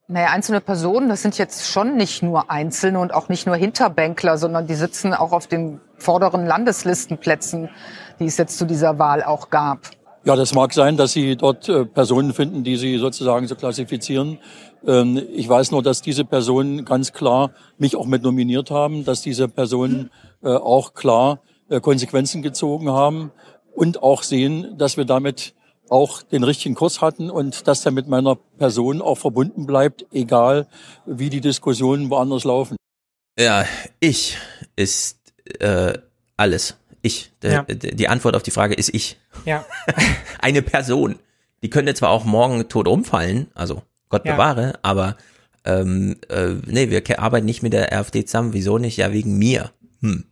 Naja, 0.10 0.28
einzelne 0.28 0.62
Personen, 0.62 1.10
das 1.10 1.22
sind 1.22 1.38
jetzt 1.38 1.70
schon 1.70 1.98
nicht 1.98 2.24
nur 2.24 2.50
Einzelne 2.50 3.00
und 3.00 3.14
auch 3.14 3.28
nicht 3.28 3.46
nur 3.46 3.58
Hinterbänkler, 3.58 4.38
sondern 4.38 4.66
die 4.66 4.76
sitzen 4.76 5.14
auch 5.14 5.34
auf 5.34 5.48
den 5.48 5.82
vorderen 5.98 6.46
Landeslistenplätzen, 6.46 7.70
die 8.18 8.26
es 8.26 8.38
jetzt 8.38 8.58
zu 8.58 8.64
dieser 8.64 9.00
Wahl 9.00 9.22
auch 9.22 9.50
gab. 9.50 9.80
Ja, 10.24 10.38
das 10.38 10.54
mag 10.54 10.74
sein, 10.74 10.96
dass 10.96 11.12
Sie 11.12 11.36
dort 11.36 11.68
äh, 11.68 11.84
Personen 11.84 12.34
finden, 12.34 12.64
die 12.64 12.78
Sie 12.78 12.98
sozusagen 13.00 13.48
so 13.48 13.56
klassifizieren. 13.56 14.40
Ähm, 14.86 15.22
ich 15.34 15.50
weiß 15.50 15.72
nur, 15.72 15.84
dass 15.84 16.02
diese 16.02 16.24
Personen 16.24 16.86
ganz 16.86 17.12
klar 17.12 17.52
mich 17.78 17.98
auch 17.98 18.06
mit 18.06 18.24
nominiert 18.24 18.72
haben, 18.72 19.04
dass 19.04 19.22
diese 19.22 19.50
Personen 19.50 20.10
äh, 20.42 20.48
auch 20.48 20.94
klar 20.94 21.40
äh, 21.68 21.82
Konsequenzen 21.82 22.42
gezogen 22.42 22.90
haben 22.90 23.32
und 23.76 24.02
auch 24.02 24.24
sehen, 24.24 24.78
dass 24.78 24.96
wir 24.96 25.04
damit 25.04 25.54
auch 25.90 26.22
den 26.22 26.44
richtigen 26.44 26.76
Kurs 26.76 27.02
hatten 27.02 27.30
und 27.30 27.68
dass 27.68 27.82
der 27.82 27.92
mit 27.92 28.08
meiner 28.08 28.36
Person 28.36 29.02
auch 29.02 29.18
verbunden 29.18 29.66
bleibt, 29.66 30.06
egal 30.12 30.68
wie 31.06 31.30
die 31.30 31.42
Diskussionen 31.42 32.10
woanders 32.10 32.44
laufen. 32.44 32.76
Ja, 33.40 33.66
ich 34.00 34.38
ist 34.76 35.20
äh, 35.60 35.94
alles. 36.36 36.78
Ich. 37.02 37.32
Der, 37.42 37.52
Ja. 37.52 37.64
Die 37.64 38.08
Antwort 38.08 38.36
auf 38.36 38.44
die 38.44 38.52
Frage 38.52 38.74
ist 38.74 38.94
ich. 38.94 39.18
Ja. 39.46 39.66
Eine 40.42 40.62
Person. 40.62 41.20
Die 41.64 41.70
könnte 41.70 41.94
zwar 41.94 42.10
auch 42.10 42.26
morgen 42.26 42.68
tot 42.70 42.88
umfallen, 42.88 43.48
also 43.54 43.82
Gott 44.10 44.26
Ja. 44.26 44.34
bewahre, 44.34 44.80
aber 44.82 45.18
ähm, 45.66 46.18
äh, 46.30 46.54
nee, 46.66 46.90
wir 46.90 47.20
arbeiten 47.20 47.46
nicht 47.46 47.62
mit 47.62 47.74
der 47.74 47.92
AfD 47.94 48.24
zusammen. 48.26 48.54
Wieso 48.54 48.78
nicht? 48.78 48.98
Ja, 48.98 49.12
wegen 49.12 49.38
mir. 49.38 49.72
Hm. 50.02 50.24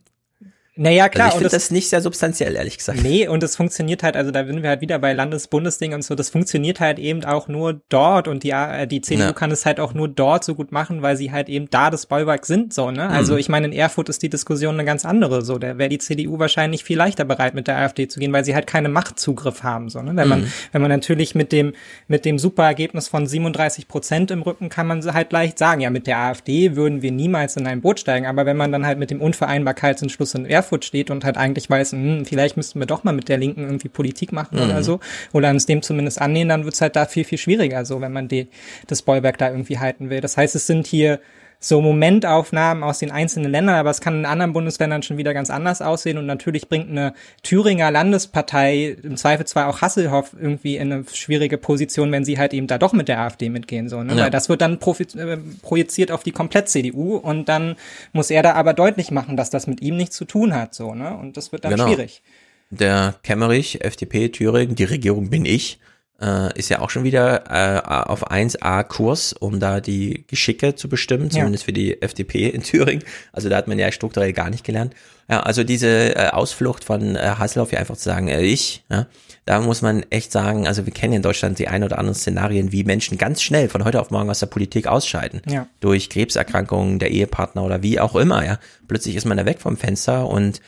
Naja, 0.78 1.08
klar. 1.08 1.26
Also 1.26 1.38
ich 1.38 1.44
und 1.44 1.50
finde 1.50 1.56
das 1.56 1.70
nicht 1.70 1.88
sehr 1.88 2.00
substanziell, 2.02 2.54
ehrlich 2.54 2.76
gesagt. 2.78 3.02
Nee, 3.02 3.26
und 3.28 3.42
es 3.42 3.56
funktioniert 3.56 4.02
halt, 4.02 4.16
also 4.16 4.30
da 4.30 4.44
sind 4.46 4.62
wir 4.62 4.68
halt 4.68 4.80
wieder 4.82 4.98
bei 4.98 5.12
Landes-Bundesding 5.14 5.94
und 5.94 6.02
so, 6.04 6.14
das 6.14 6.28
funktioniert 6.28 6.80
halt 6.80 6.98
eben 6.98 7.24
auch 7.24 7.48
nur 7.48 7.80
dort 7.88 8.28
und 8.28 8.42
die, 8.42 8.50
äh, 8.50 8.86
die 8.86 9.00
CDU 9.00 9.22
Ja. 9.24 9.32
kann 9.32 9.50
es 9.50 9.64
halt 9.64 9.80
auch 9.80 9.94
nur 9.94 10.06
dort 10.08 10.44
so 10.44 10.54
gut 10.54 10.72
machen, 10.72 11.00
weil 11.00 11.16
sie 11.16 11.32
halt 11.32 11.48
eben 11.48 11.68
da 11.70 11.88
das 11.90 12.04
Bollwerk 12.06 12.44
sind, 12.44 12.74
so, 12.74 12.90
ne? 12.90 13.08
Also 13.08 13.32
Mhm. 13.32 13.38
ich 13.38 13.48
meine, 13.48 13.66
in 13.68 13.72
Erfurt 13.72 14.08
ist 14.10 14.22
die 14.22 14.28
Diskussion 14.28 14.74
eine 14.74 14.84
ganz 14.84 15.04
andere, 15.06 15.42
so, 15.42 15.58
da 15.58 15.78
wäre 15.78 15.88
die 15.88 15.98
CDU 15.98 16.38
wahrscheinlich 16.38 16.84
viel 16.84 16.98
leichter 16.98 17.24
bereit, 17.24 17.54
mit 17.54 17.68
der 17.68 17.78
AfD 17.78 18.06
zu 18.06 18.20
gehen, 18.20 18.32
weil 18.34 18.44
sie 18.44 18.54
halt 18.54 18.66
keine 18.66 18.88
Machtzugriff 18.90 19.62
haben, 19.62 19.88
so, 19.88 20.02
ne? 20.02 20.12
Wenn 20.14 20.28
man, 20.28 20.40
Mhm. 20.42 20.52
wenn 20.72 20.82
man 20.82 20.90
natürlich 20.90 21.34
mit 21.34 21.52
dem, 21.52 21.72
mit 22.06 22.24
dem 22.26 22.38
Superergebnis 22.38 23.08
von 23.08 23.26
37 23.26 23.88
Prozent 23.88 24.30
im 24.30 24.42
Rücken 24.42 24.68
kann 24.68 24.86
man 24.86 25.02
halt 25.14 25.32
leicht 25.32 25.58
sagen, 25.58 25.80
ja, 25.80 25.88
mit 25.90 26.06
der 26.06 26.18
AfD 26.18 26.76
würden 26.76 27.00
wir 27.00 27.12
niemals 27.12 27.56
in 27.56 27.66
ein 27.66 27.80
Boot 27.80 28.00
steigen, 28.00 28.26
aber 28.26 28.44
wenn 28.44 28.56
man 28.58 28.72
dann 28.72 28.84
halt 28.84 28.98
mit 28.98 29.10
dem 29.10 29.22
Unvereinbarkeitsentschluss 29.22 30.34
in 30.34 30.44
Erfurt 30.44 30.65
Erfurt 30.66 30.84
steht 30.84 31.10
und 31.10 31.24
halt 31.24 31.36
eigentlich 31.36 31.70
weiß, 31.70 31.92
hm, 31.92 32.24
vielleicht 32.26 32.56
müssten 32.56 32.80
wir 32.80 32.86
doch 32.86 33.04
mal 33.04 33.12
mit 33.12 33.28
der 33.28 33.38
Linken 33.38 33.62
irgendwie 33.62 33.88
Politik 33.88 34.32
machen 34.32 34.58
Mhm. 34.58 34.64
oder 34.64 34.82
so, 34.82 34.98
oder 35.32 35.50
uns 35.50 35.64
dem 35.66 35.80
zumindest 35.80 36.20
annähern, 36.20 36.48
dann 36.48 36.64
wird's 36.64 36.80
halt 36.80 36.96
da 36.96 37.06
viel, 37.06 37.24
viel 37.24 37.38
schwieriger, 37.38 37.84
so 37.84 38.00
wenn 38.00 38.12
man 38.12 38.26
die, 38.28 38.48
das 38.88 39.02
Bollwerk 39.02 39.38
da 39.38 39.48
irgendwie 39.50 39.78
halten 39.78 40.10
will. 40.10 40.20
Das 40.20 40.36
heißt, 40.36 40.56
es 40.56 40.66
sind 40.66 40.86
hier 40.88 41.20
so 41.58 41.80
Momentaufnahmen 41.80 42.82
aus 42.82 42.98
den 42.98 43.10
einzelnen 43.10 43.50
Ländern, 43.50 43.76
aber 43.76 43.90
es 43.90 44.00
kann 44.00 44.18
in 44.18 44.26
anderen 44.26 44.52
Bundesländern 44.52 45.02
schon 45.02 45.16
wieder 45.16 45.34
ganz 45.34 45.50
anders 45.50 45.82
aussehen 45.82 46.18
und 46.18 46.26
natürlich 46.26 46.68
bringt 46.68 46.90
eine 46.90 47.14
Thüringer 47.42 47.90
Landespartei 47.90 48.96
im 49.02 49.16
Zweifel 49.16 49.46
zwar 49.46 49.68
auch 49.68 49.80
Hasselhoff 49.80 50.34
irgendwie 50.40 50.76
in 50.76 50.92
eine 50.92 51.04
schwierige 51.12 51.58
Position, 51.58 52.12
wenn 52.12 52.24
sie 52.24 52.38
halt 52.38 52.52
eben 52.52 52.66
da 52.66 52.78
doch 52.78 52.92
mit 52.92 53.08
der 53.08 53.20
AfD 53.20 53.48
mitgehen, 53.48 53.88
so, 53.88 54.02
ne? 54.02 54.14
Ja. 54.14 54.24
Weil 54.24 54.30
das 54.30 54.48
wird 54.48 54.60
dann 54.60 54.74
äh, 54.74 55.36
projiziert 55.62 56.10
auf 56.10 56.22
die 56.22 56.32
komplett 56.32 56.68
CDU 56.68 57.16
und 57.16 57.48
dann 57.48 57.76
muss 58.12 58.30
er 58.30 58.42
da 58.42 58.52
aber 58.54 58.74
deutlich 58.74 59.10
machen, 59.10 59.36
dass 59.36 59.50
das 59.50 59.66
mit 59.66 59.80
ihm 59.80 59.96
nichts 59.96 60.16
zu 60.16 60.24
tun 60.24 60.54
hat, 60.54 60.74
so, 60.74 60.94
ne? 60.94 61.16
Und 61.16 61.36
das 61.36 61.52
wird 61.52 61.64
dann 61.64 61.72
Genau. 61.72 61.86
schwierig. 61.86 62.22
Der 62.70 63.14
Kemmerich, 63.22 63.84
FDP 63.84 64.28
Thüringen, 64.28 64.74
die 64.74 64.84
Regierung 64.84 65.30
bin 65.30 65.44
ich, 65.44 65.78
äh, 66.20 66.58
ist 66.58 66.68
ja 66.70 66.80
auch 66.80 66.90
schon 66.90 67.04
wieder 67.04 67.44
äh, 67.50 67.80
auf 67.86 68.30
1A-Kurs, 68.30 69.32
um 69.34 69.60
da 69.60 69.80
die 69.80 70.24
Geschicke 70.28 70.74
zu 70.74 70.88
bestimmen, 70.88 71.24
Ja. 71.24 71.30
zumindest 71.40 71.64
für 71.64 71.72
die 71.72 72.00
FDP 72.00 72.48
in 72.48 72.62
Thüringen. 72.62 73.04
Also 73.32 73.48
da 73.48 73.56
hat 73.56 73.68
man 73.68 73.78
ja 73.78 73.90
strukturell 73.92 74.32
gar 74.32 74.50
nicht 74.50 74.64
gelernt. 74.64 74.94
Ja, 75.28 75.40
also 75.40 75.64
diese 75.64 76.14
äh, 76.16 76.28
Ausflucht 76.28 76.84
von 76.84 77.16
äh, 77.16 77.18
Hasselhoff, 77.38 77.72
ja 77.72 77.80
einfach 77.80 77.96
zu 77.96 78.04
sagen, 78.04 78.28
äh, 78.28 78.42
ich, 78.42 78.84
ja, 78.88 79.06
da 79.44 79.60
muss 79.60 79.82
man 79.82 80.04
echt 80.10 80.30
sagen, 80.32 80.66
also 80.68 80.86
wir 80.86 80.92
kennen 80.92 81.14
in 81.14 81.22
Deutschland 81.22 81.58
die 81.58 81.68
ein 81.68 81.82
oder 81.84 81.98
anderen 81.98 82.14
Szenarien, 82.14 82.70
wie 82.72 82.84
Menschen 82.84 83.18
ganz 83.18 83.42
schnell 83.42 83.68
von 83.68 83.84
heute 83.84 84.00
auf 84.00 84.10
morgen 84.10 84.30
aus 84.30 84.38
der 84.38 84.46
Politik 84.46 84.86
ausscheiden. 84.86 85.42
Ja. 85.48 85.66
Durch 85.80 86.10
Krebserkrankungen 86.10 86.98
der 87.00 87.10
Ehepartner 87.10 87.64
oder 87.64 87.82
wie 87.82 87.98
auch 88.00 88.14
immer, 88.16 88.44
ja. 88.44 88.58
Plötzlich 88.88 89.16
ist 89.16 89.24
man 89.26 89.36
da 89.36 89.44
weg 89.46 89.60
vom 89.60 89.76
Fenster 89.76 90.28
und 90.28 90.60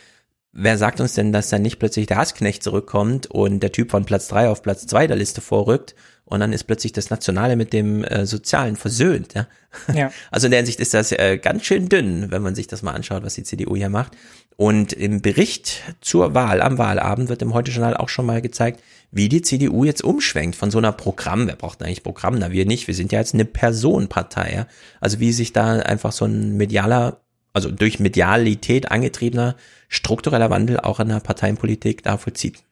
wer 0.61 0.77
sagt 0.77 1.01
uns 1.01 1.15
denn, 1.15 1.33
dass 1.33 1.49
dann 1.49 1.63
nicht 1.63 1.79
plötzlich 1.79 2.07
der 2.07 2.17
Hassknecht 2.17 2.63
zurückkommt 2.63 3.27
und 3.27 3.61
der 3.61 3.73
Typ 3.73 3.91
von 3.91 4.05
Platz 4.05 4.29
drei 4.29 4.49
auf 4.49 4.63
Platz 4.63 4.87
zwei 4.87 5.07
der 5.07 5.17
Liste 5.17 5.41
vorrückt 5.41 5.95
und 6.25 6.41
dann 6.41 6.53
ist 6.53 6.65
plötzlich 6.65 6.93
das 6.93 7.11
Nationale 7.11 7.57
mit 7.57 7.73
dem 7.73 8.05
äh, 8.05 8.27
Sozialen 8.27 8.77
versöhnt, 8.77 9.35
ja. 9.35 9.47
Ja. 9.95 10.11
Also 10.31 10.47
in 10.47 10.51
der 10.51 10.59
Hinsicht 10.59 10.81
ist 10.81 10.95
das 10.95 11.13
äh, 11.13 11.39
ganz 11.39 11.65
schön 11.65 11.89
dünn, 11.89 12.31
wenn 12.31 12.43
man 12.43 12.55
sich 12.55 12.67
das 12.67 12.83
mal 12.83 12.93
anschaut, 12.93 13.23
was 13.23 13.35
die 13.35 13.45
CDU 13.45 13.77
hier 13.77 13.89
macht. 13.89 14.13
Und 14.57 14.93
im 14.93 15.23
Bericht 15.23 15.83
zur 16.01 16.35
Wahl 16.35 16.61
am 16.61 16.77
Wahlabend 16.77 17.29
wird 17.29 17.43
im 17.43 17.55
Heute-Journal 17.55 17.97
auch 17.97 18.09
schon 18.09 18.27
mal 18.27 18.43
gezeigt, 18.43 18.83
wie 19.13 19.29
die 19.29 19.43
CDU 19.43 19.85
jetzt 19.85 20.03
umschwenkt 20.03 20.57
von 20.57 20.71
so 20.71 20.79
einer 20.79 20.93
Programm, 20.93 21.47
wer 21.47 21.57
braucht 21.57 21.81
denn 21.81 21.87
eigentlich 21.87 22.03
Programm? 22.03 22.39
Na, 22.39 22.51
wir 22.51 22.67
nicht, 22.67 22.89
wir 22.89 22.95
sind 22.95 23.13
ja 23.13 23.21
jetzt 23.21 23.35
eine 23.35 23.45
Personenpartei, 23.45 24.53
ja. 24.55 24.67
Also 25.01 25.21
wie 25.21 25.33
sich 25.33 25.53
da 25.53 25.79
einfach 25.79 26.13
so 26.13 26.25
ein 26.25 26.57
medialer, 26.57 27.21
also 27.53 27.71
durch 27.71 28.01
Medialität 28.01 28.91
angetriebener 28.91 29.55
struktureller 29.89 30.51
Wandel 30.51 30.79
auch 30.81 31.01
in 31.01 31.09
der 31.09 31.21
Parteienpolitik 31.21 32.03
da 32.03 32.17
vollzieht. 32.17 32.63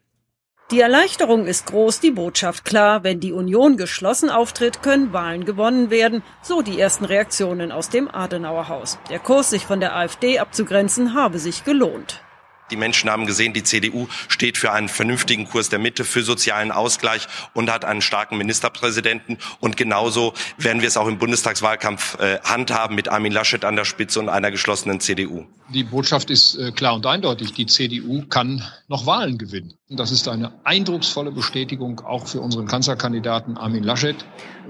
Die 0.73 0.81
Erleichterung 0.81 1.47
ist 1.47 1.67
groß, 1.67 2.01
die 2.01 2.11
Botschaft 2.11 2.65
klar. 2.65 3.05
Wenn 3.05 3.21
die 3.21 3.33
Union 3.33 3.77
geschlossen 3.77 4.31
auftritt, 4.31 4.83
können 4.83 5.13
Wahlen 5.13 5.45
gewonnen 5.45 5.91
werden. 5.91 6.25
So 6.43 6.61
die 6.61 6.81
ersten 6.81 7.05
Reaktionen 7.05 7.71
aus 7.71 7.89
dem 7.89 8.13
Adenauerhaus. 8.13 8.99
Der 9.09 9.21
Kurs, 9.21 9.51
sich 9.51 9.65
von 9.65 9.79
der 9.79 9.95
AfD 9.95 10.41
abzugrenzen, 10.41 11.15
habe 11.15 11.39
sich 11.39 11.63
gelohnt. 11.63 12.21
Die 12.71 12.77
Menschen 12.77 13.09
haben 13.11 13.27
gesehen, 13.27 13.53
die 13.53 13.63
CDU 13.63 14.09
steht 14.29 14.59
für 14.59 14.73
einen 14.73 14.89
vernünftigen 14.89 15.49
Kurs 15.49 15.69
der 15.69 15.79
Mitte, 15.79 16.05
für 16.05 16.23
sozialen 16.23 16.73
Ausgleich 16.73 17.29
und 17.55 17.71
hat 17.71 17.85
einen 17.85 18.03
starken 18.03 18.39
Ministerpräsidenten. 18.39 19.39
Und 19.61 19.77
genauso 19.77 20.35
werden 20.59 20.83
wir 20.83 20.89
es 20.89 20.97
auch 20.97 21.07
im 21.07 21.19
Bundestagswahlkampf 21.19 22.19
äh, 22.19 22.41
handhaben 22.41 22.97
mit 22.97 23.09
Armin 23.09 23.33
Laschet 23.33 23.65
an 23.65 23.77
der 23.77 23.85
Spitze 23.85 24.19
und 24.19 24.29
einer 24.29 24.51
geschlossenen 24.51 25.01
CDU. 25.01 25.45
Die 25.69 25.85
Botschaft 25.85 26.31
ist 26.31 26.57
äh, 26.57 26.73
klar 26.73 26.95
und 26.95 27.07
eindeutig. 27.07 27.53
Die 27.53 27.67
CDU 27.67 28.25
kann 28.29 28.63
noch 28.89 29.07
Wahlen 29.07 29.39
gewinnen. 29.39 29.75
Und 29.89 30.01
das 30.01 30.11
ist 30.11 30.27
eine 30.29 30.53
eindrucksvolle 30.65 31.31
Bestätigung 31.31 32.01
auch 32.01 32.27
für 32.27 32.41
unseren 32.41 32.67
Kanzlerkandidaten 32.67 33.57
Armin 33.57 33.85
Laschet. 33.85 34.17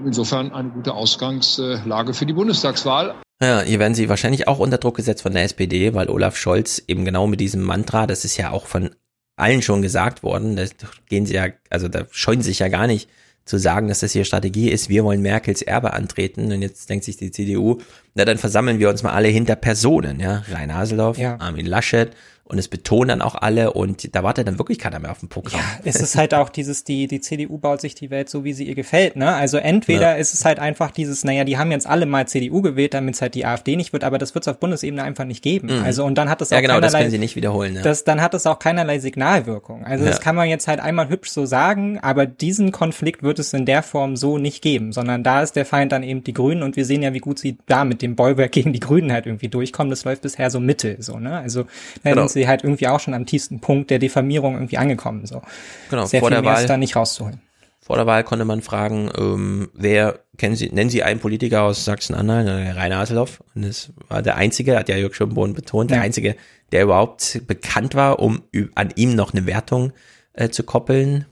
Insofern 0.05 0.51
eine 0.53 0.69
gute 0.69 0.93
Ausgangslage 0.93 2.13
für 2.13 2.25
die 2.25 2.33
Bundestagswahl. 2.33 3.15
Ja, 3.41 3.61
hier 3.61 3.79
werden 3.79 3.93
sie 3.93 4.09
wahrscheinlich 4.09 4.47
auch 4.47 4.59
unter 4.59 4.79
Druck 4.79 4.97
gesetzt 4.97 5.21
von 5.21 5.33
der 5.33 5.43
SPD, 5.43 5.93
weil 5.93 6.09
Olaf 6.09 6.37
Scholz 6.37 6.81
eben 6.87 7.05
genau 7.05 7.27
mit 7.27 7.39
diesem 7.39 7.61
Mantra, 7.61 8.07
das 8.07 8.25
ist 8.25 8.37
ja 8.37 8.49
auch 8.49 8.65
von 8.65 8.89
allen 9.35 9.61
schon 9.61 9.83
gesagt 9.83 10.23
worden, 10.23 10.55
da 10.55 10.65
gehen 11.07 11.27
sie 11.27 11.35
ja, 11.35 11.49
also 11.69 11.87
da 11.87 12.07
scheuen 12.09 12.41
sie 12.41 12.49
sich 12.49 12.59
ja 12.59 12.67
gar 12.69 12.87
nicht 12.87 13.07
zu 13.45 13.57
sagen, 13.57 13.87
dass 13.87 13.99
das 13.99 14.11
hier 14.11 14.25
Strategie 14.25 14.69
ist, 14.69 14.89
wir 14.89 15.03
wollen 15.03 15.21
Merkels 15.21 15.61
Erbe 15.61 15.93
antreten 15.93 16.51
und 16.51 16.61
jetzt 16.61 16.89
denkt 16.89 17.05
sich 17.05 17.17
die 17.17 17.31
CDU, 17.31 17.77
na 18.15 18.25
dann 18.25 18.39
versammeln 18.39 18.79
wir 18.79 18.89
uns 18.89 19.03
mal 19.03 19.13
alle 19.13 19.29
hinter 19.29 19.55
Personen, 19.55 20.19
ja, 20.19 20.43
Rainer 20.51 20.75
Haseloff, 20.75 21.17
Ja. 21.17 21.39
Armin 21.39 21.67
Laschet 21.67 22.09
und 22.47 22.57
es 22.57 22.67
betonen 22.67 23.09
dann 23.09 23.21
auch 23.21 23.35
alle 23.35 23.73
und 23.73 24.15
da 24.15 24.23
wartet 24.23 24.47
dann 24.47 24.57
wirklich 24.57 24.79
keiner 24.79 24.99
mehr 24.99 25.11
auf 25.11 25.19
dem 25.19 25.29
Programm. 25.29 25.59
es 25.83 25.97
ist 25.97 26.15
halt 26.15 26.33
auch 26.33 26.49
dieses, 26.49 26.83
die, 26.83 27.07
die 27.07 27.21
CDU 27.21 27.57
baut 27.57 27.81
sich 27.81 27.93
die 27.95 28.09
Welt 28.09 28.29
so, 28.29 28.43
wie 28.43 28.53
sie 28.53 28.63
ihr 28.65 28.75
gefällt, 28.75 29.15
ne? 29.15 29.33
Also 29.35 29.57
entweder 29.57 30.11
Ja. 30.11 30.13
ist 30.13 30.33
es 30.33 30.45
halt 30.45 30.59
einfach 30.59 30.91
dieses, 30.91 31.23
naja, 31.23 31.43
die 31.43 31.57
haben 31.57 31.71
jetzt 31.71 31.87
alle 31.87 32.05
mal 32.05 32.27
CDU 32.27 32.61
gewählt, 32.61 32.93
damit 32.93 33.15
es 33.15 33.21
halt 33.21 33.35
die 33.35 33.45
AfD 33.45 33.75
nicht 33.75 33.93
wird, 33.93 34.03
aber 34.03 34.17
das 34.17 34.33
wird 34.33 34.45
es 34.45 34.47
auf 34.47 34.59
Bundesebene 34.59 35.03
einfach 35.03 35.25
nicht 35.25 35.43
geben. 35.43 35.67
Mhm. 35.77 35.83
Also 35.83 36.05
und 36.05 36.17
dann 36.17 36.29
hat 36.29 36.41
es 36.41 36.51
auch 36.51 36.55
Ja, 36.55 36.61
genau, 36.61 36.79
das 36.79 36.93
keinerlei, 36.93 36.99
können 37.03 37.11
sie 37.11 37.17
nicht 37.19 37.35
wiederholen, 37.35 37.73
ne? 37.73 37.81
das, 37.81 38.03
dann 38.03 38.21
hat 38.21 38.33
es 38.33 38.45
auch 38.47 38.59
keinerlei 38.59 38.99
Signalwirkung. 38.99 39.83
Also 39.85 40.05
Ja. 40.05 40.11
das 40.11 40.21
kann 40.21 40.35
man 40.35 40.47
jetzt 40.47 40.67
halt 40.67 40.79
einmal 40.79 41.09
hübsch 41.09 41.29
so 41.31 41.45
sagen, 41.45 41.99
aber 42.01 42.25
diesen 42.25 42.71
Konflikt 42.71 43.23
wird 43.23 43.39
es 43.39 43.53
in 43.53 43.65
der 43.65 43.83
Form 43.83 44.15
so 44.15 44.37
nicht 44.37 44.61
geben, 44.61 44.93
sondern 44.93 45.23
da 45.23 45.41
ist 45.41 45.55
der 45.55 45.65
Feind 45.65 45.91
dann 45.91 46.03
eben 46.03 46.23
die 46.23 46.33
Grünen 46.33 46.63
und 46.63 46.75
wir 46.75 46.85
sehen 46.85 47.01
ja, 47.03 47.13
wie 47.13 47.19
gut 47.19 47.39
sie 47.39 47.57
da 47.65 47.83
mit 47.83 48.01
dem 48.01 48.15
Bollwerk 48.15 48.51
gegen 48.51 48.71
die 48.73 48.79
Grünen 48.79 49.11
halt 49.11 49.25
irgendwie 49.25 49.49
durchkommen. 49.49 49.89
Das 49.89 50.05
läuft 50.05 50.21
bisher 50.21 50.49
so 50.49 50.59
mittel, 50.59 50.97
so, 51.01 51.19
ne? 51.19 51.37
Also 51.37 51.65
Genau. 52.03 52.27
Sie 52.37 52.47
halt 52.47 52.63
irgendwie 52.63 52.87
auch 52.87 52.99
schon 53.01 53.13
am 53.13 53.25
tiefsten 53.25 53.59
Punkt 53.59 53.89
der 53.89 53.99
Diffamierung 53.99 54.53
irgendwie 54.55 54.77
angekommen, 54.77 55.25
so. 55.25 55.41
Genau, 55.89 56.05
Sehr 56.05 56.21
vor 56.21 56.29
viel 56.29 56.35
der 56.35 56.41
mehr 56.43 56.53
Wahl- 56.53 56.61
ist 56.61 56.69
da 56.69 56.77
nicht 56.77 56.95
rauszuholen. 56.95 57.41
Vor 57.81 57.95
der 57.95 58.05
Wahl 58.05 58.23
konnte 58.25 58.43
man 58.43 58.61
fragen, 58.61 59.09
ähm, 59.17 59.69
wer 59.73 60.19
kennen 60.37 60.55
Sie, 60.57 60.69
nennen 60.69 60.89
Sie 60.89 61.03
einen 61.03 61.21
Politiker 61.21 61.63
aus 61.63 61.85
Sachsen-Anhalt, 61.85 62.47
äh, 62.47 62.71
Rainer 62.71 62.97
Haseloff. 62.97 63.41
Und 63.55 63.65
das 63.65 63.91
war 64.09 64.21
der 64.21 64.35
einzige, 64.35 64.77
hat 64.77 64.89
ja 64.89 64.97
Jörg 64.97 65.15
Schönborn 65.15 65.53
betont, 65.53 65.89
der 65.91 65.99
Ja. 65.99 66.03
einzige, 66.03 66.35
der 66.73 66.83
überhaupt 66.83 67.41
bekannt 67.47 67.95
war, 67.95 68.19
um 68.19 68.41
an 68.75 68.89
ihm 68.95 69.15
noch 69.15 69.33
eine 69.33 69.45
Wertung 69.45 69.93
äh, 70.33 70.49
zu 70.49 70.63
koppeln. 70.63 71.25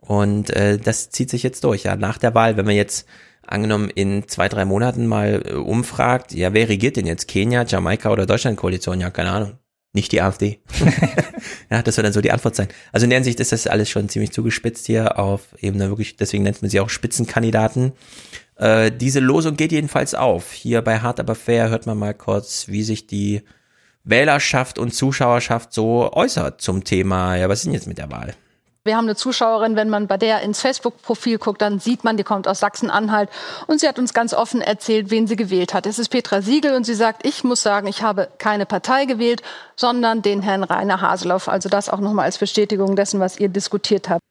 Und 0.00 0.50
äh, 0.50 0.78
das 0.78 1.10
zieht 1.10 1.28
sich 1.28 1.42
jetzt 1.42 1.64
durch. 1.64 1.82
Ja, 1.82 1.96
nach 1.96 2.18
der 2.18 2.34
Wahl, 2.36 2.56
wenn 2.56 2.66
man 2.66 2.76
jetzt 2.76 3.08
angenommen 3.44 3.90
in 3.90 4.28
zwei, 4.28 4.48
drei 4.48 4.64
Monaten 4.64 5.06
mal 5.08 5.42
äh, 5.44 5.52
umfragt, 5.54 6.32
ja, 6.32 6.52
wer 6.54 6.68
regiert 6.68 6.96
denn 6.96 7.06
jetzt? 7.06 7.26
Kenia, 7.26 7.64
Jamaika 7.66 8.10
oder 8.12 8.26
Deutschland-Koalition? 8.26 9.00
Ja, 9.00 9.10
keine 9.10 9.30
Ahnung. 9.32 9.52
Nicht 9.96 10.12
die 10.12 10.20
AfD. 10.20 10.60
ja, 11.70 11.80
das 11.80 11.96
wird 11.96 12.04
dann 12.04 12.12
so 12.12 12.20
die 12.20 12.30
Antwort 12.30 12.54
sein. 12.54 12.68
Also 12.92 13.04
in 13.04 13.10
der 13.10 13.16
Hinsicht 13.16 13.40
ist 13.40 13.52
das 13.52 13.66
alles 13.66 13.88
schon 13.88 14.10
ziemlich 14.10 14.30
zugespitzt 14.30 14.84
hier 14.84 15.18
auf 15.18 15.56
eben 15.58 15.78
da 15.78 15.88
wirklich, 15.88 16.16
deswegen 16.16 16.42
nennt 16.42 16.60
man 16.60 16.70
sie 16.70 16.80
auch 16.80 16.90
Spitzenkandidaten. 16.90 17.92
Äh, 18.56 18.92
diese 18.92 19.20
Losung 19.20 19.56
geht 19.56 19.72
jedenfalls 19.72 20.14
auf. 20.14 20.52
Hier 20.52 20.82
bei 20.82 20.98
Hard 20.98 21.18
aber 21.18 21.34
fair 21.34 21.70
hört 21.70 21.86
man 21.86 21.96
mal 21.96 22.12
kurz, 22.12 22.68
wie 22.68 22.82
sich 22.82 23.06
die 23.06 23.40
Wählerschaft 24.04 24.78
und 24.78 24.92
Zuschauerschaft 24.92 25.72
so 25.72 26.12
äußert 26.12 26.60
zum 26.60 26.84
Thema, 26.84 27.36
ja, 27.36 27.48
was 27.48 27.60
ist 27.60 27.64
denn 27.64 27.72
jetzt 27.72 27.86
mit 27.86 27.96
der 27.96 28.10
Wahl? 28.10 28.34
Wir 28.86 28.96
haben 28.96 29.04
eine 29.06 29.16
Zuschauerin, 29.16 29.76
wenn 29.76 29.88
man 29.88 30.06
bei 30.06 30.16
der 30.16 30.40
ins 30.42 30.60
Facebook-Profil 30.60 31.38
guckt, 31.38 31.60
dann 31.60 31.78
sieht 31.80 32.04
man, 32.04 32.16
die 32.16 32.24
kommt 32.24 32.48
aus 32.48 32.60
Sachsen-Anhalt. 32.60 33.28
Und 33.66 33.80
sie 33.80 33.88
hat 33.88 33.98
uns 33.98 34.14
ganz 34.14 34.32
offen 34.32 34.60
erzählt, 34.60 35.10
wen 35.10 35.26
sie 35.26 35.36
gewählt 35.36 35.74
hat. 35.74 35.86
Es 35.86 35.98
ist 35.98 36.08
Petra 36.08 36.40
Siegel 36.40 36.74
und 36.74 36.84
sie 36.84 36.94
sagt, 36.94 37.26
ich 37.26 37.44
muss 37.44 37.62
sagen, 37.62 37.86
ich 37.86 38.02
habe 38.02 38.28
keine 38.38 38.64
Partei 38.64 39.04
gewählt, 39.04 39.42
sondern 39.74 40.22
den 40.22 40.40
Herrn 40.42 40.64
Rainer 40.64 41.00
Haseloff. 41.00 41.48
Also 41.48 41.68
das 41.68 41.88
auch 41.88 42.00
nochmal 42.00 42.24
als 42.24 42.38
Bestätigung 42.38 42.96
dessen, 42.96 43.20
was 43.20 43.38
ihr 43.38 43.48
diskutiert 43.48 44.08
habt. 44.08 44.22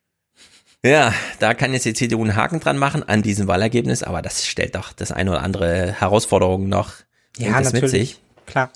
Ja, 0.84 1.14
da 1.40 1.54
kann 1.56 1.74
jetzt 1.74 1.86
die 1.86 1.94
CDU 1.94 2.22
einen 2.22 2.36
Haken 2.36 2.60
dran 2.60 2.78
machen 2.78 3.08
an 3.08 3.24
diesem 3.24 3.48
Wahlergebnis, 3.48 4.04
aber 4.04 4.22
das 4.22 4.46
stellt 4.46 4.76
doch 4.76 4.94
das 4.94 5.12
eine 5.12 5.32
oder 5.32 5.42
andere 5.42 5.92
Herausforderung 6.00 6.70
noch 6.70 6.94
Ja, 7.38 7.60
es 7.60 7.74
mit 7.74 7.82
natürlich. 7.82 7.92
sich. 7.92 8.22
Klar. 8.46 8.70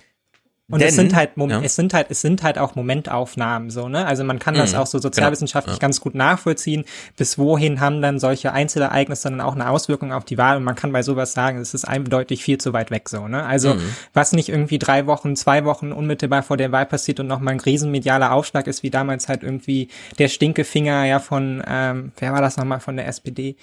Und 0.72 0.82
Denn- 0.82 0.90
es 0.90 0.96
sind 0.96 1.16
halt, 1.16 1.36
Mom 1.36 1.50
ja. 1.50 1.62
es 1.64 1.76
sind 1.76 1.94
halt, 1.96 2.08
es 2.10 2.22
sind 2.22 2.44
halt 2.44 2.60
auch 2.60 2.76
Momentaufnahmen, 2.76 3.72
so, 3.72 3.90
ne? 3.90 4.06
Also 4.06 4.24
man 4.24 4.38
kann 4.38 4.54
das 4.54 4.74
Mhm, 4.74 4.80
auch 4.80 4.86
so 4.86 5.00
sozialwissenschaftlich 5.00 5.74
genau, 5.74 5.78
ja. 5.78 5.88
ganz 5.88 6.00
gut 6.00 6.14
nachvollziehen. 6.14 6.86
Bis 7.18 7.38
wohin 7.40 7.80
haben 7.80 8.02
dann 8.04 8.20
solche 8.20 8.54
Einzelereignisse 8.54 9.30
dann 9.30 9.42
auch 9.42 9.56
eine 9.56 9.70
Auswirkung 9.70 10.14
auf 10.14 10.26
die 10.26 10.38
Wahl? 10.38 10.58
Und 10.58 10.64
man 10.64 10.76
kann 10.76 10.92
bei 10.92 11.02
sowas 11.02 11.34
sagen, 11.34 11.58
es 11.60 11.74
ist 11.74 11.86
eindeutig 11.86 12.44
viel 12.44 12.60
zu 12.60 12.72
weit 12.72 12.92
weg, 12.92 13.10
so, 13.10 13.28
ne? 13.28 13.44
Also, 13.46 13.74
Mhm. 13.74 13.82
was 14.14 14.32
nicht 14.32 14.50
irgendwie 14.50 14.78
drei 14.78 15.08
Wochen, 15.08 15.36
zwei 15.36 15.66
Wochen 15.66 15.92
unmittelbar 15.92 16.44
vor 16.44 16.56
der 16.58 16.72
Wahl 16.72 16.86
passiert 16.86 17.20
und 17.20 17.26
nochmal 17.28 17.56
ein 17.56 17.60
riesenmedialer 17.60 18.32
Aufschlag 18.32 18.68
ist, 18.68 18.84
wie 18.84 18.92
damals 18.92 19.28
halt 19.28 19.42
irgendwie 19.44 19.88
der 20.20 20.28
Stinkefinger 20.28 21.06
ja 21.06 21.20
von, 21.20 21.64
ähm, 21.68 22.12
wer 22.20 22.32
war 22.34 22.42
das 22.42 22.58
nochmal 22.58 22.80
von 22.80 22.96
der 22.96 23.08
SPD? 23.08 23.56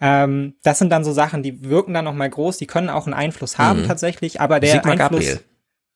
Ähm, 0.00 0.54
das 0.62 0.78
sind 0.78 0.90
dann 0.90 1.04
so 1.04 1.12
Sachen, 1.12 1.42
die 1.42 1.64
wirken 1.68 1.94
dann 1.94 2.04
nochmal 2.04 2.30
groß, 2.30 2.56
die 2.58 2.66
können 2.66 2.88
auch 2.88 3.06
einen 3.06 3.14
Einfluss 3.14 3.58
haben 3.58 3.82
Mhm. 3.82 3.86
tatsächlich, 3.86 4.40
aber 4.40 4.60
der 4.60 4.72
Sigmar 4.72 4.92
Einfluss, 4.92 5.10
Gabriel. 5.26 5.40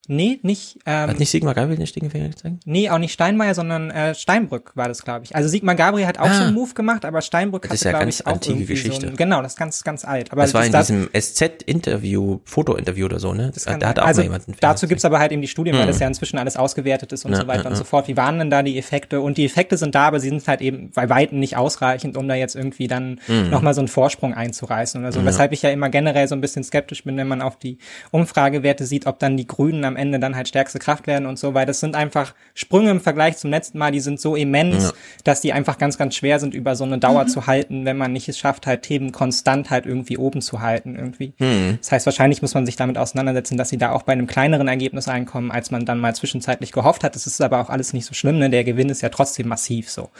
Nee, 0.06 0.38
nicht. 0.42 0.78
Ähm, 0.86 1.10
Hat 1.10 1.18
nicht 1.18 1.30
Sigmar 1.30 1.54
Gabriel 1.54 1.76
den 1.78 1.86
Stinkefinger 1.86 2.28
gezeigt? 2.28 2.56
Nee, 2.66 2.90
auch 2.90 2.98
nicht 2.98 3.12
Steinmeier, 3.12 3.54
sondern 3.54 3.90
äh, 3.90 4.14
Steinbrück 4.14 4.72
war 4.74 4.88
das, 4.88 5.02
glaube 5.02 5.24
ich. 5.24 5.34
Also 5.34 5.48
Sigmar 5.48 5.74
Gabriel 5.74 6.06
hat 6.06 6.18
auch 6.18 6.26
Ah. 6.26 6.34
so 6.34 6.42
einen 6.44 6.54
Move 6.54 6.74
gemacht, 6.74 7.04
aber 7.04 7.22
Steinbrück 7.22 7.62
Das 7.62 7.70
hatte, 7.70 7.74
ist 7.76 7.84
ja 7.84 7.90
glaube 7.92 8.04
ganz 8.04 8.20
ich, 8.20 8.26
auch 8.26 8.32
antike 8.32 8.64
Geschichte. 8.66 9.00
So 9.00 9.06
ein, 9.12 9.16
genau, 9.16 9.40
das 9.42 9.52
ist 9.52 9.58
ganz, 9.58 9.82
ganz 9.84 10.04
alt. 10.04 10.30
Aber 10.32 10.42
das 10.42 10.52
war 10.54 10.64
in 10.66 10.72
das- 10.72 10.88
diesem 10.88 11.08
SZ-Interview, 11.12 12.40
Foto-Interview 12.44 13.06
oder 13.06 13.18
so, 13.18 13.32
ne? 13.34 13.50
Das 13.54 13.64
kann 13.64 13.80
da 13.80 13.88
hat 13.88 13.98
auch 13.98 14.06
also 14.06 14.20
mal 14.20 14.24
jemand 14.24 14.48
einen 14.48 14.56
dazu 14.60 14.86
gibt's 14.88 15.04
aber 15.04 15.18
halt 15.18 15.32
eben 15.32 15.42
die 15.42 15.48
Studien, 15.48 15.74
weil 15.76 15.84
Mhm. 15.84 15.88
das 15.88 15.98
ja 16.00 16.06
inzwischen 16.06 16.38
alles 16.38 16.56
ausgewertet 16.56 17.12
ist 17.12 17.24
und 17.24 17.32
Ja, 17.32 17.38
so 17.40 17.46
weiter 17.46 17.64
ja, 17.64 17.70
und 17.70 17.76
so 17.76 17.84
fort. 17.84 18.08
Wie 18.08 18.16
waren 18.16 18.38
denn 18.38 18.50
da 18.50 18.62
die 18.62 18.78
Effekte? 18.78 19.20
Und 19.20 19.38
die 19.38 19.44
Effekte 19.44 19.76
sind 19.76 19.94
da, 19.94 20.06
aber 20.08 20.20
sie 20.20 20.28
sind 20.28 20.46
halt 20.46 20.60
eben 20.60 20.90
bei 20.94 21.08
Weitem 21.08 21.38
nicht 21.40 21.56
ausreichend, 21.56 22.16
um 22.16 22.28
da 22.28 22.34
jetzt 22.34 22.56
irgendwie 22.56 22.88
dann 22.88 23.20
Mhm. 23.28 23.50
nochmal 23.50 23.74
so 23.74 23.80
einen 23.80 23.88
Vorsprung 23.88 24.34
einzureißen 24.34 25.00
oder 25.00 25.12
so. 25.12 25.20
Ja. 25.20 25.26
Weshalb 25.26 25.52
ich 25.52 25.62
ja 25.62 25.70
immer 25.70 25.88
generell 25.88 26.28
so 26.28 26.34
ein 26.34 26.40
bisschen 26.40 26.64
skeptisch 26.64 27.04
bin, 27.04 27.16
wenn 27.16 27.28
man 27.28 27.42
auf 27.42 27.58
die 27.58 27.78
Umfragewerte 28.10 28.84
sieht, 28.86 29.06
ob 29.06 29.18
dann 29.18 29.36
die 29.36 29.46
Grünen 29.46 29.84
am 29.84 29.93
Ende 29.96 30.18
dann 30.18 30.36
halt 30.36 30.48
stärkste 30.48 30.78
Kraft 30.78 31.06
werden 31.06 31.26
und 31.26 31.38
so, 31.38 31.54
weil 31.54 31.66
das 31.66 31.80
sind 31.80 31.96
einfach 31.96 32.34
Sprünge 32.54 32.90
im 32.90 33.00
Vergleich 33.00 33.36
zum 33.36 33.50
letzten 33.50 33.78
Mal, 33.78 33.92
die 33.92 34.00
sind 34.00 34.20
so 34.20 34.36
immens, 34.36 34.84
Ja. 34.84 34.92
dass 35.24 35.40
die 35.40 35.52
einfach 35.52 35.78
ganz, 35.78 35.98
ganz 35.98 36.14
schwer 36.14 36.38
sind, 36.40 36.54
über 36.54 36.76
so 36.76 36.84
eine 36.84 36.98
Dauer 36.98 37.26
zu 37.26 37.46
halten, 37.46 37.84
wenn 37.84 37.96
man 37.96 38.12
nicht 38.12 38.28
es 38.28 38.38
schafft, 38.38 38.66
halt 38.66 38.82
Themen 38.82 39.12
konstant 39.12 39.70
halt 39.70 39.86
irgendwie 39.86 40.18
oben 40.18 40.40
zu 40.42 40.60
halten 40.60 40.96
irgendwie. 40.96 41.34
Mhm. 41.38 41.78
Das 41.80 41.92
heißt, 41.92 42.06
wahrscheinlich 42.06 42.42
muss 42.42 42.54
man 42.54 42.66
sich 42.66 42.76
damit 42.76 42.98
auseinandersetzen, 42.98 43.56
dass 43.56 43.68
sie 43.68 43.78
da 43.78 43.92
auch 43.92 44.02
bei 44.02 44.12
einem 44.12 44.26
kleineren 44.26 44.68
Ergebnis 44.68 45.08
einkommen, 45.08 45.50
als 45.50 45.70
man 45.70 45.84
dann 45.84 45.98
mal 45.98 46.14
zwischenzeitlich 46.14 46.72
gehofft 46.72 47.04
hat. 47.04 47.14
Das 47.14 47.26
ist 47.26 47.40
aber 47.40 47.60
auch 47.60 47.70
alles 47.70 47.92
nicht 47.92 48.06
so 48.06 48.14
schlimm, 48.14 48.38
ne? 48.38 48.50
Der 48.50 48.64
Gewinn 48.64 48.88
ist 48.88 49.02
ja 49.02 49.08
trotzdem 49.08 49.48
massiv 49.48 49.90
so. 49.90 50.10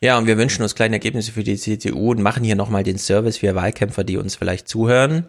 Ja, 0.00 0.18
und 0.18 0.26
wir 0.26 0.36
wünschen 0.36 0.62
uns 0.62 0.74
kleine 0.74 0.96
Ergebnisse 0.96 1.32
für 1.32 1.44
die 1.44 1.56
CDU 1.56 2.10
und 2.10 2.20
machen 2.20 2.44
hier 2.44 2.56
nochmal 2.56 2.82
den 2.82 2.98
Service 2.98 3.38
für 3.38 3.54
Wahlkämpfer, 3.54 4.04
die 4.04 4.16
uns 4.18 4.36
vielleicht 4.36 4.68
zuhören. 4.68 5.26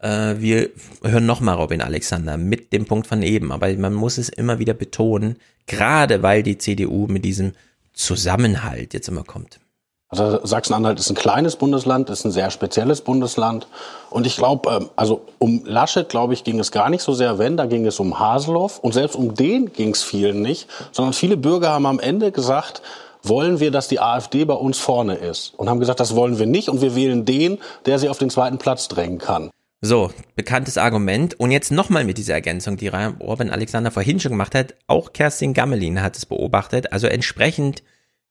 Äh, 0.00 0.36
wir 0.38 0.70
hören 1.02 1.26
nochmal 1.26 1.56
Robin 1.56 1.82
Alexander 1.82 2.36
mit 2.36 2.72
dem 2.72 2.86
Punkt 2.86 3.06
von 3.06 3.22
eben, 3.22 3.52
aber 3.52 3.72
man 3.74 3.94
muss 3.94 4.18
es 4.18 4.28
immer 4.28 4.58
wieder 4.58 4.74
betonen, 4.74 5.36
gerade 5.66 6.22
weil 6.22 6.42
die 6.42 6.58
CDU 6.58 7.06
mit 7.06 7.24
diesem 7.24 7.52
Zusammenhalt 7.92 8.94
jetzt 8.94 9.08
immer 9.08 9.24
kommt. 9.24 9.60
Also 10.08 10.44
Sachsen-Anhalt 10.44 10.98
ist 10.98 11.08
ein 11.08 11.14
kleines 11.14 11.54
Bundesland, 11.54 12.10
ist 12.10 12.24
ein 12.24 12.32
sehr 12.32 12.50
spezielles 12.50 13.00
Bundesland. 13.02 13.68
Und 14.10 14.26
ich 14.26 14.36
glaube, 14.36 14.68
ähm, 14.70 14.90
also 14.96 15.22
um 15.38 15.62
Laschet, 15.64 16.08
glaube 16.08 16.34
ich, 16.34 16.42
ging 16.42 16.58
es 16.58 16.72
gar 16.72 16.90
nicht 16.90 17.02
so 17.02 17.12
sehr, 17.12 17.38
wenn, 17.38 17.56
da 17.56 17.66
ging 17.66 17.86
es 17.86 18.00
um 18.00 18.18
Haseloff. 18.18 18.80
Und 18.80 18.92
selbst 18.92 19.14
um 19.14 19.34
den 19.34 19.72
ging 19.72 19.90
es 19.90 20.02
vielen 20.02 20.42
nicht, 20.42 20.66
sondern 20.90 21.12
viele 21.12 21.36
Bürger 21.36 21.70
haben 21.70 21.86
am 21.86 22.00
Ende 22.00 22.32
gesagt, 22.32 22.82
wollen 23.22 23.60
wir, 23.60 23.70
dass 23.70 23.86
die 23.86 24.00
AfD 24.00 24.44
bei 24.44 24.54
uns 24.54 24.78
vorne 24.78 25.14
ist? 25.14 25.52
Und 25.56 25.68
haben 25.68 25.78
gesagt, 25.78 26.00
das 26.00 26.16
wollen 26.16 26.40
wir 26.40 26.46
nicht 26.46 26.68
und 26.68 26.80
wir 26.80 26.96
wählen 26.96 27.24
den, 27.24 27.58
der 27.86 28.00
sie 28.00 28.08
auf 28.08 28.18
den 28.18 28.30
zweiten 28.30 28.58
Platz 28.58 28.88
drängen 28.88 29.18
kann. 29.18 29.50
So, 29.82 30.12
bekanntes 30.36 30.76
Argument. 30.76 31.40
Und 31.40 31.52
jetzt 31.52 31.72
nochmal 31.72 32.04
mit 32.04 32.18
dieser 32.18 32.34
Ergänzung, 32.34 32.76
die 32.76 32.88
Robin 32.88 33.48
Alexander 33.48 33.90
vorhin 33.90 34.20
schon 34.20 34.32
gemacht 34.32 34.54
hat. 34.54 34.74
Auch 34.86 35.14
Kerstin 35.14 35.54
Gammelin 35.54 36.02
hat 36.02 36.18
es 36.18 36.26
beobachtet. 36.26 36.92
Also 36.92 37.06
entsprechend, 37.06 37.82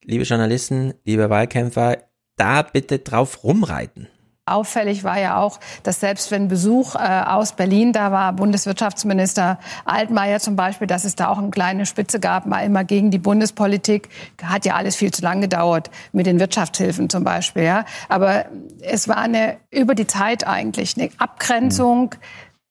liebe 0.04 0.22
Journalisten, 0.22 0.94
liebe 1.04 1.28
Wahlkämpfer, 1.28 2.04
da 2.36 2.62
bitte 2.62 3.00
drauf 3.00 3.42
rumreiten. 3.42 4.06
Auffällig 4.50 5.04
war 5.04 5.18
ja 5.18 5.38
auch, 5.38 5.60
dass 5.82 6.00
selbst 6.00 6.30
wenn 6.30 6.48
Besuch 6.48 6.94
äh, 6.94 6.98
aus 6.98 7.52
Berlin 7.52 7.92
da 7.92 8.12
war, 8.12 8.32
Bundeswirtschaftsminister 8.32 9.58
Altmaier 9.84 10.40
zum 10.40 10.56
Beispiel, 10.56 10.86
dass 10.86 11.04
es 11.04 11.16
da 11.16 11.28
auch 11.28 11.38
eine 11.38 11.50
kleine 11.50 11.86
Spitze 11.86 12.20
gab, 12.20 12.46
mal 12.46 12.64
immer 12.64 12.84
gegen 12.84 13.10
die 13.10 13.18
Bundespolitik, 13.18 14.08
hat 14.42 14.64
ja 14.64 14.74
alles 14.74 14.96
viel 14.96 15.12
zu 15.12 15.22
lang 15.22 15.40
gedauert 15.40 15.90
mit 16.12 16.26
den 16.26 16.40
Wirtschaftshilfen 16.40 17.08
zum 17.10 17.24
Beispiel. 17.24 17.64
Ja. 17.64 17.84
Aber 18.08 18.46
es 18.80 19.08
war 19.08 19.18
eine 19.18 19.56
über 19.70 19.94
die 19.94 20.06
Zeit 20.06 20.46
eigentlich 20.46 20.96
eine 20.96 21.10
Abgrenzung 21.18 22.14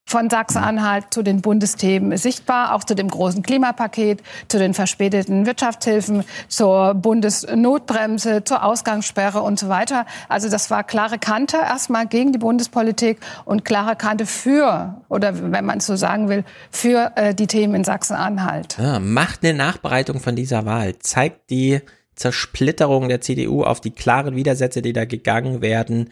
von 0.09 0.29
Sachsen-Anhalt 0.29 1.05
zu 1.11 1.21
den 1.21 1.41
Bundesthemen 1.41 2.17
sichtbar, 2.17 2.73
auch 2.73 2.83
zu 2.83 2.95
dem 2.95 3.09
großen 3.09 3.43
Klimapaket, 3.43 4.23
zu 4.47 4.57
den 4.57 4.73
verspäteten 4.73 5.45
Wirtschaftshilfen, 5.45 6.23
zur 6.47 6.95
Bundesnotbremse, 6.95 8.43
zur 8.43 8.63
Ausgangssperre 8.63 9.41
und 9.41 9.59
so 9.59 9.69
weiter. 9.69 10.07
Also 10.27 10.49
das 10.49 10.71
war 10.71 10.83
klare 10.83 11.19
Kante 11.19 11.57
erstmal 11.57 12.07
gegen 12.07 12.31
die 12.31 12.39
Bundespolitik 12.39 13.19
und 13.45 13.63
klare 13.65 13.95
Kante 13.95 14.25
für, 14.25 14.99
oder 15.09 15.51
wenn 15.51 15.65
man 15.65 15.77
es 15.77 15.85
so 15.85 15.95
sagen 15.95 16.27
will, 16.27 16.43
für 16.71 17.11
äh, 17.15 17.35
die 17.35 17.45
Themen 17.45 17.75
in 17.75 17.83
Sachsen-Anhalt. 17.83 18.77
Ja, 18.79 18.99
macht 18.99 19.43
eine 19.43 19.53
Nachbereitung 19.53 20.19
von 20.19 20.35
dieser 20.35 20.65
Wahl. 20.65 20.97
Zeigt 20.97 21.51
die 21.51 21.81
Zersplitterung 22.15 23.09
der 23.09 23.21
CDU 23.21 23.63
auf 23.63 23.79
die 23.79 23.91
klaren 23.91 24.35
Widersätze, 24.35 24.81
die 24.81 24.93
da 24.93 25.05
gegangen 25.05 25.61
werden. 25.61 26.09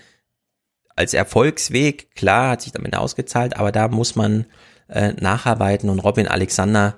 Als 0.97 1.13
Erfolgsweg, 1.13 2.15
klar, 2.15 2.49
hat 2.49 2.63
sich 2.63 2.71
damit 2.71 2.95
ausgezahlt, 2.97 3.55
aber 3.55 3.71
da 3.71 3.87
muss 3.87 4.15
man 4.15 4.45
äh, 4.89 5.13
nacharbeiten. 5.13 5.89
Und 5.89 5.99
Robin 5.99 6.27
Alexander 6.27 6.95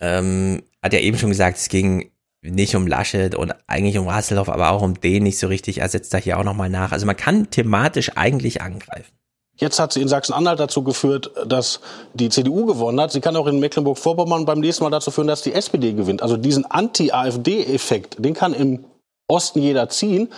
ähm, 0.00 0.64
hat 0.82 0.92
ja 0.92 0.98
eben 0.98 1.16
schon 1.16 1.30
gesagt, 1.30 1.56
es 1.58 1.68
ging 1.68 2.10
nicht 2.42 2.74
um 2.74 2.88
Laschet 2.88 3.36
und 3.36 3.54
eigentlich 3.68 3.98
um 3.98 4.08
Rasselhoff, 4.08 4.48
aber 4.48 4.70
auch 4.70 4.82
um 4.82 5.00
den 5.00 5.22
nicht 5.22 5.38
so 5.38 5.46
richtig. 5.46 5.78
Er 5.78 5.88
setzt 5.88 6.12
da 6.12 6.18
hier 6.18 6.38
auch 6.38 6.44
nochmal 6.44 6.70
nach. 6.70 6.90
Also 6.90 7.06
man 7.06 7.16
kann 7.16 7.48
thematisch 7.50 8.16
eigentlich 8.16 8.62
angreifen. 8.62 9.12
Jetzt 9.58 9.78
hat 9.78 9.92
sie 9.92 10.02
in 10.02 10.08
Sachsen-Anhalt 10.08 10.58
dazu 10.60 10.82
geführt, 10.82 11.30
dass 11.46 11.80
die 12.14 12.28
CDU 12.28 12.66
gewonnen 12.66 13.00
hat. 13.00 13.12
Sie 13.12 13.20
kann 13.20 13.36
auch 13.36 13.46
in 13.46 13.60
Mecklenburg-Vorpommern 13.60 14.44
beim 14.44 14.58
nächsten 14.58 14.82
Mal 14.82 14.90
dazu 14.90 15.12
führen, 15.12 15.28
dass 15.28 15.42
die 15.42 15.54
SPD 15.54 15.92
gewinnt. 15.92 16.20
Also 16.20 16.36
diesen 16.36 16.66
Anti-AfD-Effekt, 16.66 18.16
den 18.18 18.34
kann 18.34 18.52
im 18.52 18.84
Osten 19.28 19.60
jeder 19.60 19.88
ziehen. 19.88 20.28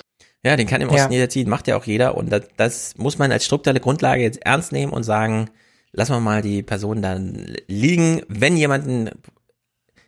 Ja, 0.44 0.56
den 0.56 0.66
kann 0.66 0.81
im 0.81 0.89
Osten 0.89 1.12
jeder 1.12 1.28
ziehen, 1.28 1.48
macht 1.48 1.66
ja 1.66 1.77
auch 1.77 1.85
jeder. 1.85 2.16
Und 2.16 2.31
das, 2.31 2.43
das 2.56 2.97
muss 2.97 3.19
man 3.19 3.32
als 3.32 3.44
strukturelle 3.44 3.81
Grundlage 3.81 4.23
jetzt 4.23 4.44
ernst 4.44 4.73
nehmen 4.73 4.93
und 4.93 5.02
sagen, 5.02 5.51
lassen 5.93 6.12
wir 6.12 6.20
mal 6.20 6.43
die 6.43 6.62
Person 6.62 7.02
dann 7.02 7.56
liegen. 7.66 8.23
Wenn 8.28 8.56
jemand 8.56 8.86
ein, 8.86 9.10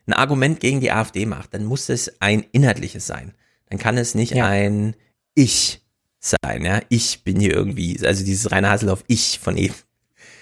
ein 0.07 0.13
Argument 0.13 0.61
gegen 0.61 0.81
die 0.81 0.93
AfD 0.93 1.27
macht, 1.27 1.55
dann 1.55 1.65
muss 1.65 1.89
es 1.89 2.21
ein 2.21 2.45
inhaltliches 2.53 3.07
sein. 3.07 3.35
Dann 3.69 3.79
kann 3.79 3.99
es 3.99 4.15
nicht 4.15 4.35
Ja. 4.35 4.47
ein 4.47 4.95
Ich 5.35 5.83
sein, 6.21 6.65
ja. 6.65 6.81
Ich 6.91 7.25
bin 7.25 7.41
hier 7.41 7.53
irgendwie, 7.53 7.99
also 8.07 8.25
dieses 8.25 8.53
reine 8.53 8.71
Hasselhoff 8.71 9.05
Ich 9.09 9.39
von 9.41 9.57
eben. 9.57 9.75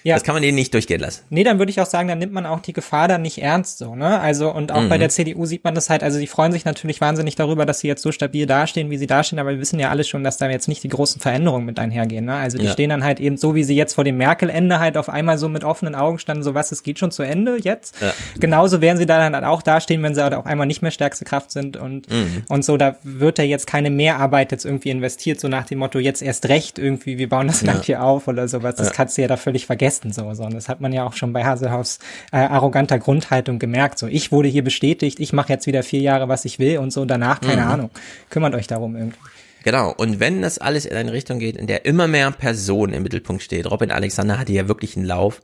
Ja. 0.09 0.15
Das 0.17 0.25
kann 0.25 0.35
man 0.35 0.43
denen 0.43 0.55
nicht 0.57 0.73
durchgehen 0.75 1.01
lassen. 1.01 1.23
Nee, 1.31 1.45
dann 1.45 1.59
würde 1.59 1.71
ich 1.71 1.81
auch 1.81 1.87
sagen, 1.87 2.09
dann 2.09 2.19
nimmt 2.19 2.33
man 2.33 2.47
auch 2.47 2.61
die 2.61 2.73
Gefahr 2.73 3.09
dann 3.09 3.23
nicht 3.23 3.43
ernst 3.43 3.79
so, 3.79 3.95
ne? 3.95 4.21
Also 4.21 4.51
und 4.53 4.73
auch 4.73 4.81
Mhm. 4.83 4.89
bei 4.89 4.99
der 4.99 5.09
CDU 5.11 5.45
sieht 5.47 5.65
man 5.65 5.75
das 5.75 5.91
halt, 5.91 6.03
also 6.03 6.19
die 6.19 6.27
freuen 6.27 6.53
sich 6.53 6.65
natürlich 6.65 7.01
wahnsinnig 7.01 7.35
darüber, 7.37 7.67
dass 7.67 7.81
sie 7.81 7.89
jetzt 7.89 8.03
so 8.03 8.11
stabil 8.13 8.47
dastehen, 8.47 8.91
wie 8.91 8.97
sie 8.99 9.07
dastehen, 9.07 9.39
aber 9.39 9.51
wir 9.51 9.61
wissen 9.61 9.79
ja 9.79 9.91
alle 9.91 10.05
schon, 10.05 10.25
dass 10.25 10.37
da 10.39 10.49
jetzt 10.49 10.67
nicht 10.69 10.83
die 10.83 10.89
großen 10.89 11.21
Veränderungen 11.21 11.67
mit 11.67 11.79
einhergehen, 11.79 12.25
ne? 12.25 12.35
Also 12.35 12.59
die 12.59 12.65
Ja. 12.67 12.73
stehen 12.73 12.91
dann 12.91 13.05
halt 13.05 13.21
eben 13.21 13.37
so, 13.37 13.55
wie 13.55 13.65
sie 13.65 13.77
jetzt 13.77 13.95
vor 13.95 14.05
dem 14.05 14.17
Merkel-Ende 14.17 14.79
halt 14.81 14.97
auf 14.97 15.09
einmal 15.09 15.39
so 15.39 15.49
mit 15.49 15.63
offenen 15.65 15.95
Augen 15.95 16.19
standen, 16.19 16.43
so 16.43 16.55
was, 16.55 16.73
es 16.73 16.83
geht 16.83 16.99
schon 16.99 17.11
zu 17.11 17.23
Ende 17.23 17.59
jetzt. 17.63 17.95
Ja. 18.01 18.13
Genauso 18.41 18.81
werden 18.81 18.97
sie 18.99 19.07
da 19.07 19.19
dann 19.19 19.35
halt 19.35 19.45
auch 19.45 19.63
dastehen, 19.63 20.03
wenn 20.03 20.15
sie 20.15 20.23
halt 20.23 20.35
auf 20.35 20.47
einmal 20.47 20.67
nicht 20.67 20.81
mehr 20.83 20.91
stärkste 20.91 21.25
Kraft 21.25 21.51
sind 21.51 21.77
und, 21.77 22.11
Mhm. 22.11 22.45
und 22.49 22.65
so, 22.65 22.77
da 22.77 22.97
wird 23.03 23.39
da 23.39 23.43
jetzt 23.43 23.67
keine 23.67 23.91
Mehrarbeit 23.91 24.53
jetzt 24.53 24.65
irgendwie 24.65 24.91
investiert, 24.91 25.41
so 25.41 25.49
nach 25.49 25.67
dem 25.67 25.79
Motto, 25.81 25.99
jetzt 25.99 26.23
erst 26.23 26.49
recht 26.49 26.79
irgendwie, 26.79 27.19
wir 27.19 27.29
bauen 27.29 27.47
das 27.49 27.61
Ja. 27.63 27.73
Land 27.73 27.85
hier 27.85 28.03
auf 28.03 28.29
oder 28.29 28.49
sowas. 28.49 28.77
Das 28.77 28.89
Ja. 28.89 28.93
kannst 28.95 29.19
du 29.19 29.23
ja 29.23 29.29
da 29.29 29.37
völlig 29.37 29.67
vergessen, 29.67 29.98
so, 30.05 30.33
so. 30.35 30.45
Und 30.45 30.55
das 30.55 30.69
hat 30.69 30.81
man 30.81 30.93
ja 30.93 31.05
auch 31.05 31.13
schon 31.15 31.33
bei 31.33 31.45
Haselhoffs 31.45 31.99
äh, 32.33 32.37
arroganter 32.39 32.99
Grundhaltung 32.99 33.59
gemerkt. 33.59 33.99
So, 33.99 34.07
ich 34.07 34.33
wurde 34.33 34.49
hier 34.49 34.65
bestätigt, 34.65 35.21
ich 35.21 35.33
mache 35.33 35.53
jetzt 35.53 35.67
wieder 35.67 35.83
vier 35.83 36.01
Jahre, 36.01 36.29
was 36.29 36.45
ich 36.45 36.59
will 36.59 36.79
und 36.79 36.93
so, 36.93 37.05
danach, 37.05 37.41
keine 37.41 37.63
Mhm. 37.63 37.69
Ahnung. 37.69 37.91
Kümmert 38.31 38.55
euch 38.55 38.67
darum 38.67 38.97
irgendwie. 38.97 39.19
Genau. 39.65 39.93
Und 39.97 40.21
wenn 40.21 40.41
das 40.43 40.59
alles 40.59 40.87
in 40.87 40.97
eine 40.97 41.13
Richtung 41.13 41.39
geht, 41.39 41.57
in 41.57 41.67
der 41.67 41.85
immer 41.85 42.07
mehr 42.07 42.31
Personen 42.31 42.93
im 42.95 43.03
Mittelpunkt 43.03 43.43
steht, 43.43 43.71
Robin 43.71 43.91
Alexander 43.91 44.39
hatte 44.39 44.53
ja 44.53 44.69
wirklich 44.69 44.97
einen 44.97 45.05
Lauf. 45.07 45.43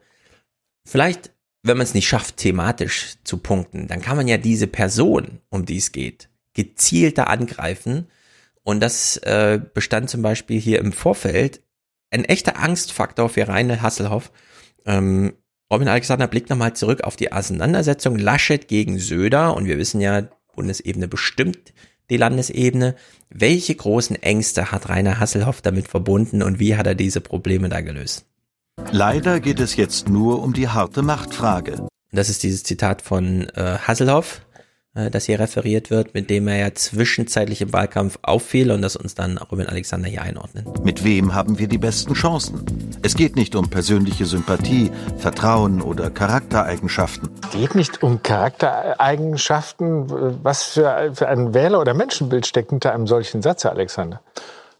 Vielleicht, 0.87 1.31
wenn 1.63 1.77
man 1.77 1.85
es 1.85 1.95
nicht 1.95 2.09
schafft, 2.09 2.37
thematisch 2.37 3.15
zu 3.25 3.39
punkten, 3.39 3.87
dann 3.89 4.01
kann 4.03 4.17
man 4.17 4.29
ja 4.29 4.37
diese 4.39 4.67
Person, 4.67 5.41
um 5.51 5.67
die 5.67 5.79
es 5.79 5.93
geht, 5.93 6.29
gezielter 6.55 7.29
angreifen. 7.29 8.07
Und 8.63 8.81
das 8.81 9.17
äh, 9.19 9.61
bestand 9.75 10.09
zum 10.09 10.23
Beispiel 10.23 10.59
hier 10.61 10.79
im 10.79 10.93
Vorfeld 10.93 11.61
ein 12.15 12.25
echter 12.25 12.59
Angstfaktor 12.59 13.29
für 13.29 13.49
Reinhold 13.49 13.83
Hasselhoff. 13.83 14.31
Ähm, 14.87 15.35
Robin 15.73 15.89
Alexander 15.89 16.29
blickt 16.29 16.51
nochmal 16.51 16.75
zurück 16.75 17.03
auf 17.03 17.17
die 17.17 17.33
Auseinandersetzung 17.33 18.17
Laschet 18.17 18.69
gegen 18.69 18.99
Söder. 18.99 19.57
Und 19.57 19.67
wir 19.67 19.79
wissen 19.79 20.01
ja, 20.01 20.29
Bundesebene 20.55 21.09
bestimmt 21.09 21.75
die 22.11 22.17
Landesebene. 22.17 22.95
Welche 23.31 23.75
großen 23.75 24.15
Ängste 24.23 24.71
hat 24.71 24.89
Rainer 24.89 25.19
Hasselhoff 25.19 25.61
damit 25.61 25.89
verbunden 25.89 26.43
und 26.43 26.61
wie 26.61 26.77
hat 26.77 26.87
er 26.87 26.95
diese 26.95 27.21
Probleme 27.21 27.69
da 27.69 27.81
gelöst? 27.81 28.27
Leider 28.93 29.41
geht 29.41 29.61
es 29.61 29.77
jetzt 29.77 30.09
nur 30.09 30.43
um 30.43 30.53
die 30.53 30.69
harte 30.69 31.03
Machtfrage. 31.03 31.89
Das 32.13 32.29
ist 32.29 32.43
dieses 32.45 32.63
Zitat 32.63 33.03
von 33.03 33.49
äh, 33.55 33.79
Hasselhoff, 33.79 34.43
äh, 34.95 35.11
das 35.11 35.25
hier 35.25 35.39
referiert 35.41 35.91
wird, 35.91 36.15
mit 36.15 36.31
dem 36.31 36.49
er 36.49 36.57
ja 36.57 36.75
zwischenzeitlich 36.75 37.61
im 37.61 37.73
Wahlkampf 37.73 38.19
auffiel 38.23 38.71
und 38.71 38.83
das 38.83 38.97
uns 38.97 39.15
dann 39.15 39.39
Robin 39.39 39.67
Alexander 39.67 40.09
hier 40.09 40.23
einordnet. 40.23 40.67
Mit 40.85 41.05
wem 41.05 41.35
haben 41.35 41.59
wir 41.59 41.69
die 41.69 41.79
besten 41.79 42.15
Chancen? 42.15 42.65
Es 43.03 43.17
geht 43.17 43.37
nicht 43.37 43.55
um 43.55 43.69
persönliche 43.69 44.27
Sympathie, 44.27 44.91
Vertrauen 45.19 45.83
oder 45.83 46.11
Charaktereigenschaften. 46.11 47.29
geht 47.53 47.75
nicht 47.75 48.03
um 48.03 48.23
Charaktereigenschaften. 48.23 50.07
Was 50.43 50.65
für, 50.65 51.13
für 51.15 51.29
ein 51.29 51.55
Wähler- 51.55 51.81
oder 51.81 51.95
Menschenbild 51.95 52.47
steckt 52.47 52.71
hinter 52.71 52.95
einem 52.95 53.07
solchen 53.07 53.43
Satz, 53.43 53.65
Herr 53.65 53.73
Alexander? 53.73 54.21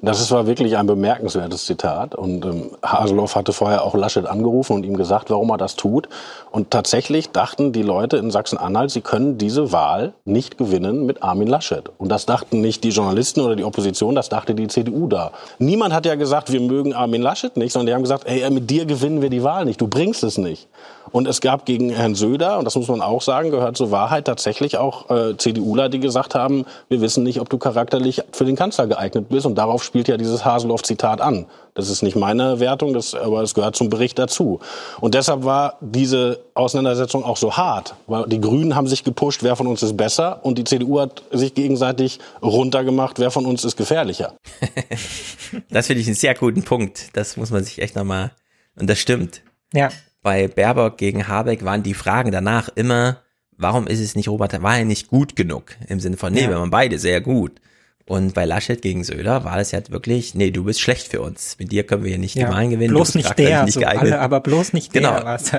Das 0.05 0.31
war 0.31 0.47
wirklich 0.47 0.77
ein 0.77 0.87
bemerkenswertes 0.87 1.65
Zitat. 1.65 2.15
Und 2.15 2.45
ähm, 2.45 2.71
Haseloff 2.83 3.37
hatte 3.37 3.53
vorher 3.53 3.85
auch 3.85 3.95
Laschet 3.95 4.27
angerufen 4.27 4.75
und 4.75 4.85
ihm 4.85 4.97
gesagt, 4.97 5.31
warum 5.31 5.51
er 5.51 5.57
das 5.57 5.77
tut. 5.77 6.09
Und 6.51 6.71
tatsächlich 6.71 7.31
dachten 7.31 7.73
die 7.73 7.83
Leute 7.83 8.19
in 8.19 8.31
Sachsen-Anhalt, 8.31 8.91
sie 8.91 9.01
können 9.01 9.39
diese 9.39 9.73
Wahl 9.73 10.13
nicht 10.25 10.59
gewinnen 10.59 11.07
mit 11.07 11.23
Armin 11.23 11.49
Laschet. 11.49 11.91
Und 11.97 12.11
das 12.11 12.27
dachten 12.27 12.61
nicht 12.61 12.85
die 12.85 12.91
Journalisten 12.91 13.41
oder 13.41 13.57
die 13.57 13.65
Opposition, 13.65 14.15
das 14.15 14.29
dachte 14.29 14.55
die 14.55 14.69
CDU 14.69 15.09
da. 15.09 15.31
Niemand 15.59 15.95
hat 15.95 16.05
ja 16.07 16.17
gesagt, 16.17 16.53
wir 16.53 16.61
mögen 16.61 16.93
Armin 16.93 17.23
Laschet 17.23 17.57
nicht, 17.57 17.73
sondern 17.73 17.87
die 17.87 17.95
haben 17.95 18.03
gesagt, 18.03 18.27
ey, 18.27 18.49
mit 18.51 18.71
dir 18.71 18.85
gewinnen 18.85 19.23
wir 19.23 19.31
die 19.31 19.43
Wahl 19.43 19.65
nicht, 19.65 19.81
du 19.81 19.89
bringst 19.89 20.23
es 20.23 20.39
nicht. 20.39 20.69
Und 21.11 21.29
es 21.29 21.41
gab 21.41 21.67
gegen 21.67 21.91
Herrn 21.91 22.15
Söder, 22.15 22.59
und 22.59 22.65
das 22.65 22.75
muss 22.75 22.89
man 22.89 23.01
auch 23.01 23.23
sagen, 23.23 23.51
gehört 23.51 23.77
zur 23.77 23.91
Wahrheit 23.91 24.25
tatsächlich 24.25 24.77
auch 24.77 25.11
äh, 25.11 25.37
CDUler, 25.37 25.89
die 25.89 26.01
gesagt 26.01 26.35
haben, 26.35 26.65
wir 26.89 27.01
wissen 27.01 27.23
nicht, 27.23 27.41
ob 27.41 27.49
du 27.49 27.59
charakterlich 27.59 28.23
für 28.33 28.45
den 28.45 28.57
Kanzler 28.57 28.87
geeignet 28.87 29.29
bist. 29.29 29.47
Und 29.47 29.57
darauf 29.57 29.85
spielt 29.85 30.09
ja 30.09 30.17
dieses 30.17 30.45
Haseloff-Zitat 30.45 31.21
an. 31.21 31.47
Das 31.75 31.91
ist 31.91 32.03
nicht 32.03 32.15
meine 32.15 32.61
Wertung, 32.61 32.95
das, 32.95 33.15
aber 33.15 33.43
es 33.43 33.55
gehört 33.55 33.75
zum 33.75 33.91
Bericht 33.91 34.19
dazu. 34.19 34.61
Und 35.01 35.15
deshalb 35.15 35.45
war 35.45 35.77
diese 35.81 36.41
Auseinandersetzung 36.55 37.25
auch 37.25 37.37
so 37.37 37.57
hart, 37.57 37.97
weil 38.07 38.27
die 38.29 38.41
Grünen 38.41 38.77
haben 38.77 38.87
sich 38.87 39.03
gepusht, 39.03 39.43
wer 39.43 39.57
von 39.57 39.67
uns 39.67 39.83
ist 39.83 39.97
besser, 39.97 40.41
und 40.45 40.57
die 40.57 40.65
CDU 40.65 41.01
hat 41.01 41.23
sich 41.33 41.55
gegenseitig 41.55 42.21
runtergemacht, 42.43 43.19
wer 43.19 43.33
von 43.33 43.45
uns 43.45 43.65
ist 43.65 43.77
gefährlicher. 43.77 44.35
das 45.71 45.89
finde 45.89 46.03
ich 46.03 46.07
einen 46.07 46.15
sehr 46.15 46.35
guten 46.35 46.63
Punkt. 46.63 47.09
Das 47.15 47.37
muss 47.37 47.51
man 47.51 47.65
sich 47.65 47.83
echt 47.83 47.97
nochmal, 47.97 48.31
und 48.77 48.89
das 48.89 49.01
stimmt. 49.01 49.43
Ja. 49.73 49.89
Bei 50.25 50.49
Baerbock 50.49 50.97
gegen 50.97 51.29
Habeck 51.29 51.67
waren 51.67 51.83
die 51.83 51.93
Fragen 51.93 52.33
danach 52.33 52.71
immer, 52.75 53.19
warum 53.59 53.87
ist 53.87 54.01
es 54.01 54.17
nicht 54.17 54.27
Robert, 54.29 54.63
war 54.63 54.79
er 54.79 54.87
nicht 54.87 55.09
gut 55.09 55.37
genug? 55.37 55.77
Im 55.87 56.01
Sinne 56.01 56.17
von, 56.17 56.33
nee, 56.33 56.45
ja. 56.45 56.49
wir 56.49 56.57
waren 56.57 56.71
beide 56.71 56.99
sehr 56.99 57.21
gut. 57.21 57.61
Und 58.07 58.33
bei 58.33 58.47
Laschet 58.47 58.81
gegen 58.81 59.05
Söder 59.05 59.45
war 59.45 59.59
das 59.59 59.73
ja 59.73 59.81
wirklich, 59.91 60.35
nee, 60.35 60.51
du 60.51 60.65
bist 60.65 60.81
schlecht 60.81 61.09
für 61.09 61.21
uns. 61.21 61.59
Mit 61.59 61.73
dir 61.73 61.85
können 61.85 62.05
wir 62.05 62.09
hier 62.09 62.19
nicht 62.19 62.37
ja, 62.37 62.47
die 62.47 62.53
Wahlen 62.55 62.71
gewinnen. 62.71 62.95
Bloß 62.95 63.17
nicht 63.17 63.39
der, 63.39 63.65
nicht 63.65 63.75
so 63.75 63.83
alle, 63.83 64.19
aber 64.19 64.41
bloß 64.41 64.73
nicht 64.73 64.95
genau. 64.95 65.13
der. 65.13 65.25
Was. 65.27 65.51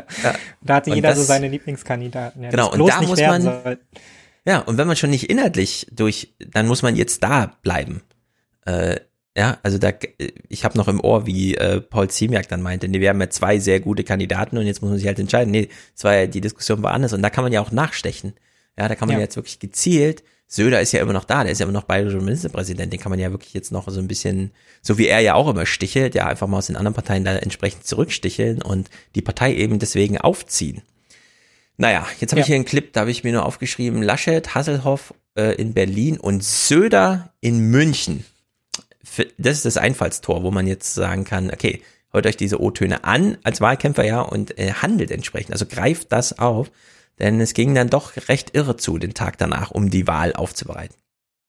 Da 0.64 0.76
hatte 0.76 0.90
jeder 0.90 1.10
das, 1.10 1.20
so 1.20 1.24
seine 1.26 1.48
Lieblingskandidaten. 1.48 2.42
Ja, 2.42 2.50
genau, 2.50 2.72
und 2.72 2.88
da 2.88 3.02
muss 3.04 3.22
man, 3.22 3.42
soll. 3.44 3.78
ja, 4.46 4.62
und 4.62 4.80
wenn 4.80 4.88
man 4.88 4.96
schon 4.96 5.12
nicht 5.12 5.30
inhaltlich 5.30 5.86
durch, 5.92 6.34
dann 6.40 6.66
muss 6.66 6.82
man 6.82 6.96
jetzt 6.96 7.22
da 7.22 7.56
bleiben. 7.62 8.02
Äh, 8.66 8.96
ja, 9.38 9.58
also 9.64 9.78
da, 9.78 9.92
ich 10.48 10.64
habe 10.64 10.78
noch 10.78 10.88
im 10.88 11.02
Ohr, 11.02 11.26
wie 11.26 11.56
äh, 11.56 11.82
Paul 11.82 12.10
Ziemiak 12.10 12.48
dann 12.48 12.62
meinte, 12.62 12.88
nee, 12.88 13.02
wir 13.02 13.10
haben 13.10 13.20
ja 13.20 13.30
zwei 13.30 13.60
sehr 13.60 13.80
gute 13.80 14.04
Kandidaten 14.04 14.58
und 14.58 14.66
jetzt 14.66 14.82
muss 14.82 14.90
man 14.90 14.98
sich 14.98 15.08
halt 15.08 15.20
entscheiden. 15.20 15.52
Nee, 15.52 15.70
das 15.94 16.04
war 16.04 16.16
ja, 16.16 16.28
die 16.28 16.42
Diskussion 16.42 16.82
war 16.84 16.94
anders 16.94 17.14
und 17.14 17.22
da 17.22 17.30
kann 17.30 17.44
man 17.44 17.52
ja 17.52 17.62
auch 17.62 17.72
nachstechen. 17.72 18.34
Ja, 18.78 18.88
da 18.88 18.96
kann 18.96 19.08
man 19.08 19.18
ja. 19.18 19.24
jetzt 19.24 19.36
wirklich 19.36 19.60
gezielt 19.60 20.24
Söder 20.48 20.80
ist 20.80 20.92
ja 20.92 21.02
immer 21.02 21.14
noch 21.14 21.26
da, 21.26 21.44
der 21.44 21.52
ist 21.52 21.60
ja 21.60 21.64
immer 21.64 21.74
noch 21.74 21.86
bayerischer 21.86 22.22
Ministerpräsident, 22.22 22.94
den 22.94 23.00
kann 23.00 23.10
man 23.10 23.20
ja 23.20 23.32
wirklich 23.32 23.54
jetzt 23.54 23.72
noch 23.72 23.90
so 23.90 24.00
ein 24.00 24.08
bisschen, 24.08 24.52
so 24.82 24.98
wie 24.98 25.08
er 25.08 25.20
ja 25.20 25.34
auch 25.34 25.50
immer 25.50 25.66
stichelt, 25.66 26.14
ja 26.14 26.28
einfach 26.28 26.48
mal 26.48 26.60
aus 26.60 26.68
den 26.68 26.76
anderen 26.76 26.94
Parteien 26.94 27.26
da 27.26 27.36
entsprechend 27.36 27.86
zurücksticheln 27.86 28.62
und 28.62 28.90
die 29.16 29.22
Partei 29.22 29.56
eben 29.56 29.80
deswegen 29.80 30.20
aufziehen. 30.20 30.84
Naja, 31.78 32.06
jetzt 32.20 32.32
habe 32.32 32.40
ja. 32.40 32.44
ich 32.44 32.48
hier 32.48 32.56
einen 32.56 32.66
Clip, 32.66 32.94
da 32.94 33.02
habe 33.02 33.12
ich 33.12 33.24
mir 33.24 33.34
nur 33.34 33.46
aufgeschrieben, 33.46 34.04
Laschet, 34.04 34.54
Hasselhoff 34.54 35.14
äh, 35.36 35.56
in 35.56 35.74
Berlin 35.74 36.18
und 36.18 36.44
Söder 36.44 37.34
in 37.42 37.72
München. 37.72 38.24
Das 39.38 39.58
ist 39.58 39.66
das 39.66 39.78
Einfallstor, 39.78 40.44
wo 40.44 40.52
man 40.52 40.68
jetzt 40.68 40.94
sagen 40.94 41.24
kann, 41.24 41.52
okay, 41.52 41.82
hört 42.12 42.26
euch 42.26 42.38
diese 42.38 42.62
O-Töne 42.62 43.04
an 43.04 43.38
als 43.44 43.62
Wahlkämpfer, 43.62 44.06
ja, 44.06 44.22
und 44.22 44.58
äh, 44.58 44.74
handelt 44.74 45.12
entsprechend. 45.12 45.54
Also 45.54 45.66
greift 45.66 46.12
das 46.12 46.40
auf. 46.40 46.72
Denn 47.20 47.40
es 47.40 47.54
ging 47.54 47.74
dann 47.76 47.90
doch 47.90 48.14
recht 48.28 48.56
irre 48.56 48.76
zu, 48.78 48.98
den 48.98 49.14
Tag 49.14 49.38
danach, 49.38 49.72
um 49.72 49.90
die 49.90 50.08
Wahl 50.08 50.34
aufzubereiten. 50.34 50.96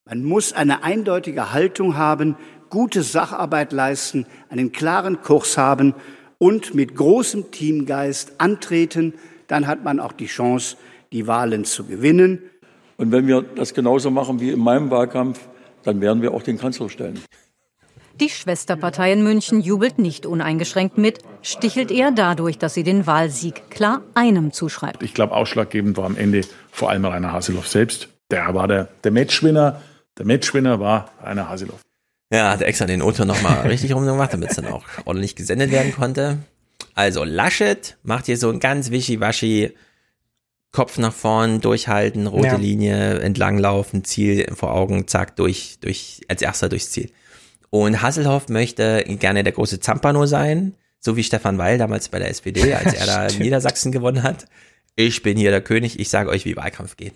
Man 0.08 0.22
muss 0.22 0.52
eine 0.52 0.84
eindeutige 0.84 1.52
Haltung 1.52 1.96
haben, 1.96 2.36
gute 2.70 3.02
Sacharbeit 3.02 3.72
leisten, 3.72 4.26
einen 4.48 4.70
klaren 4.70 5.22
Kurs 5.22 5.58
haben 5.58 5.94
und 6.38 6.74
mit 6.74 6.94
großem 6.94 7.50
Teamgeist 7.50 8.34
antreten. 8.38 9.14
Dann 9.48 9.66
hat 9.66 9.82
man 9.82 9.98
auch 9.98 10.12
die 10.12 10.26
Chance, 10.26 10.76
die 11.12 11.26
Wahlen 11.26 11.64
zu 11.64 11.84
gewinnen. 11.84 12.42
Und 12.96 13.10
wenn 13.10 13.26
wir 13.26 13.42
das 13.42 13.74
genauso 13.74 14.10
machen 14.10 14.40
wie 14.40 14.50
in 14.50 14.60
meinem 14.60 14.90
Wahlkampf, 14.90 15.40
dann 15.82 16.00
werden 16.00 16.22
wir 16.22 16.32
auch 16.32 16.42
den 16.42 16.58
Kanzler 16.58 16.88
stellen. 16.88 17.20
Die 18.20 18.30
Schwesterpartei 18.30 19.12
in 19.12 19.22
München 19.22 19.60
jubelt 19.60 19.98
nicht 19.98 20.24
uneingeschränkt 20.24 20.96
mit, 20.96 21.18
stichelt 21.42 21.90
eher 21.90 22.10
dadurch, 22.12 22.56
dass 22.56 22.72
sie 22.72 22.82
den 22.82 23.06
Wahlsieg 23.06 23.68
klar 23.68 24.00
einem 24.14 24.52
zuschreibt. 24.52 25.02
Ich 25.02 25.12
glaube, 25.12 25.34
ausschlaggebend 25.34 25.98
war 25.98 26.06
am 26.06 26.16
Ende 26.16 26.40
vor 26.70 26.88
allem 26.88 27.04
Rainer 27.04 27.32
Haseloff 27.32 27.68
selbst. 27.68 28.08
Der 28.30 28.54
war 28.54 28.68
der, 28.68 28.88
der 29.04 29.12
Matchwinner. 29.12 29.82
Der 30.16 30.24
Matchwinner 30.24 30.80
war 30.80 31.10
Rainer 31.22 31.50
Haseloff. 31.50 31.80
Ja, 32.32 32.50
hat 32.50 32.62
extra 32.62 32.86
den 32.86 33.02
Otto 33.02 33.26
nochmal 33.26 33.66
richtig 33.68 33.94
rumgemacht, 33.94 34.32
damit 34.32 34.50
es 34.50 34.56
dann 34.56 34.66
auch 34.66 34.82
ordentlich 35.04 35.36
gesendet 35.36 35.70
werden 35.70 35.92
konnte. 35.92 36.38
Also 36.94 37.22
Laschet 37.22 37.98
macht 38.02 38.24
hier 38.26 38.38
so 38.38 38.48
ein 38.48 38.60
ganz 38.60 38.90
wischiwaschi 38.90 39.74
Kopf 40.72 40.98
nach 40.98 41.12
vorn, 41.12 41.60
durchhalten, 41.60 42.26
rote 42.26 42.48
ja. 42.48 42.56
Linie, 42.56 43.20
entlanglaufen, 43.20 44.04
Ziel 44.04 44.46
vor 44.54 44.74
Augen, 44.74 45.06
zack, 45.06 45.36
durch, 45.36 45.78
durch, 45.80 46.20
als 46.28 46.42
erster 46.42 46.68
durchs 46.68 46.90
Ziel. 46.90 47.10
Und 47.84 48.00
Hasselhoff 48.00 48.48
möchte 48.48 49.04
gerne 49.06 49.44
der 49.44 49.52
große 49.52 49.80
Zampano 49.80 50.24
sein, 50.24 50.74
so 50.98 51.16
wie 51.16 51.22
Stefan 51.22 51.58
Weil 51.58 51.76
damals 51.76 52.08
bei 52.08 52.18
der 52.18 52.30
SPD, 52.30 52.72
als 52.74 52.94
er 52.94 53.06
da 53.06 53.28
Niedersachsen 53.38 53.92
gewonnen 53.92 54.22
hat. 54.22 54.46
Ich 54.94 55.22
bin 55.22 55.36
hier 55.36 55.50
der 55.50 55.60
König, 55.60 56.00
ich 56.00 56.08
sage 56.08 56.30
euch, 56.30 56.46
wie 56.46 56.56
Wahlkampf 56.56 56.96
geht. 56.96 57.12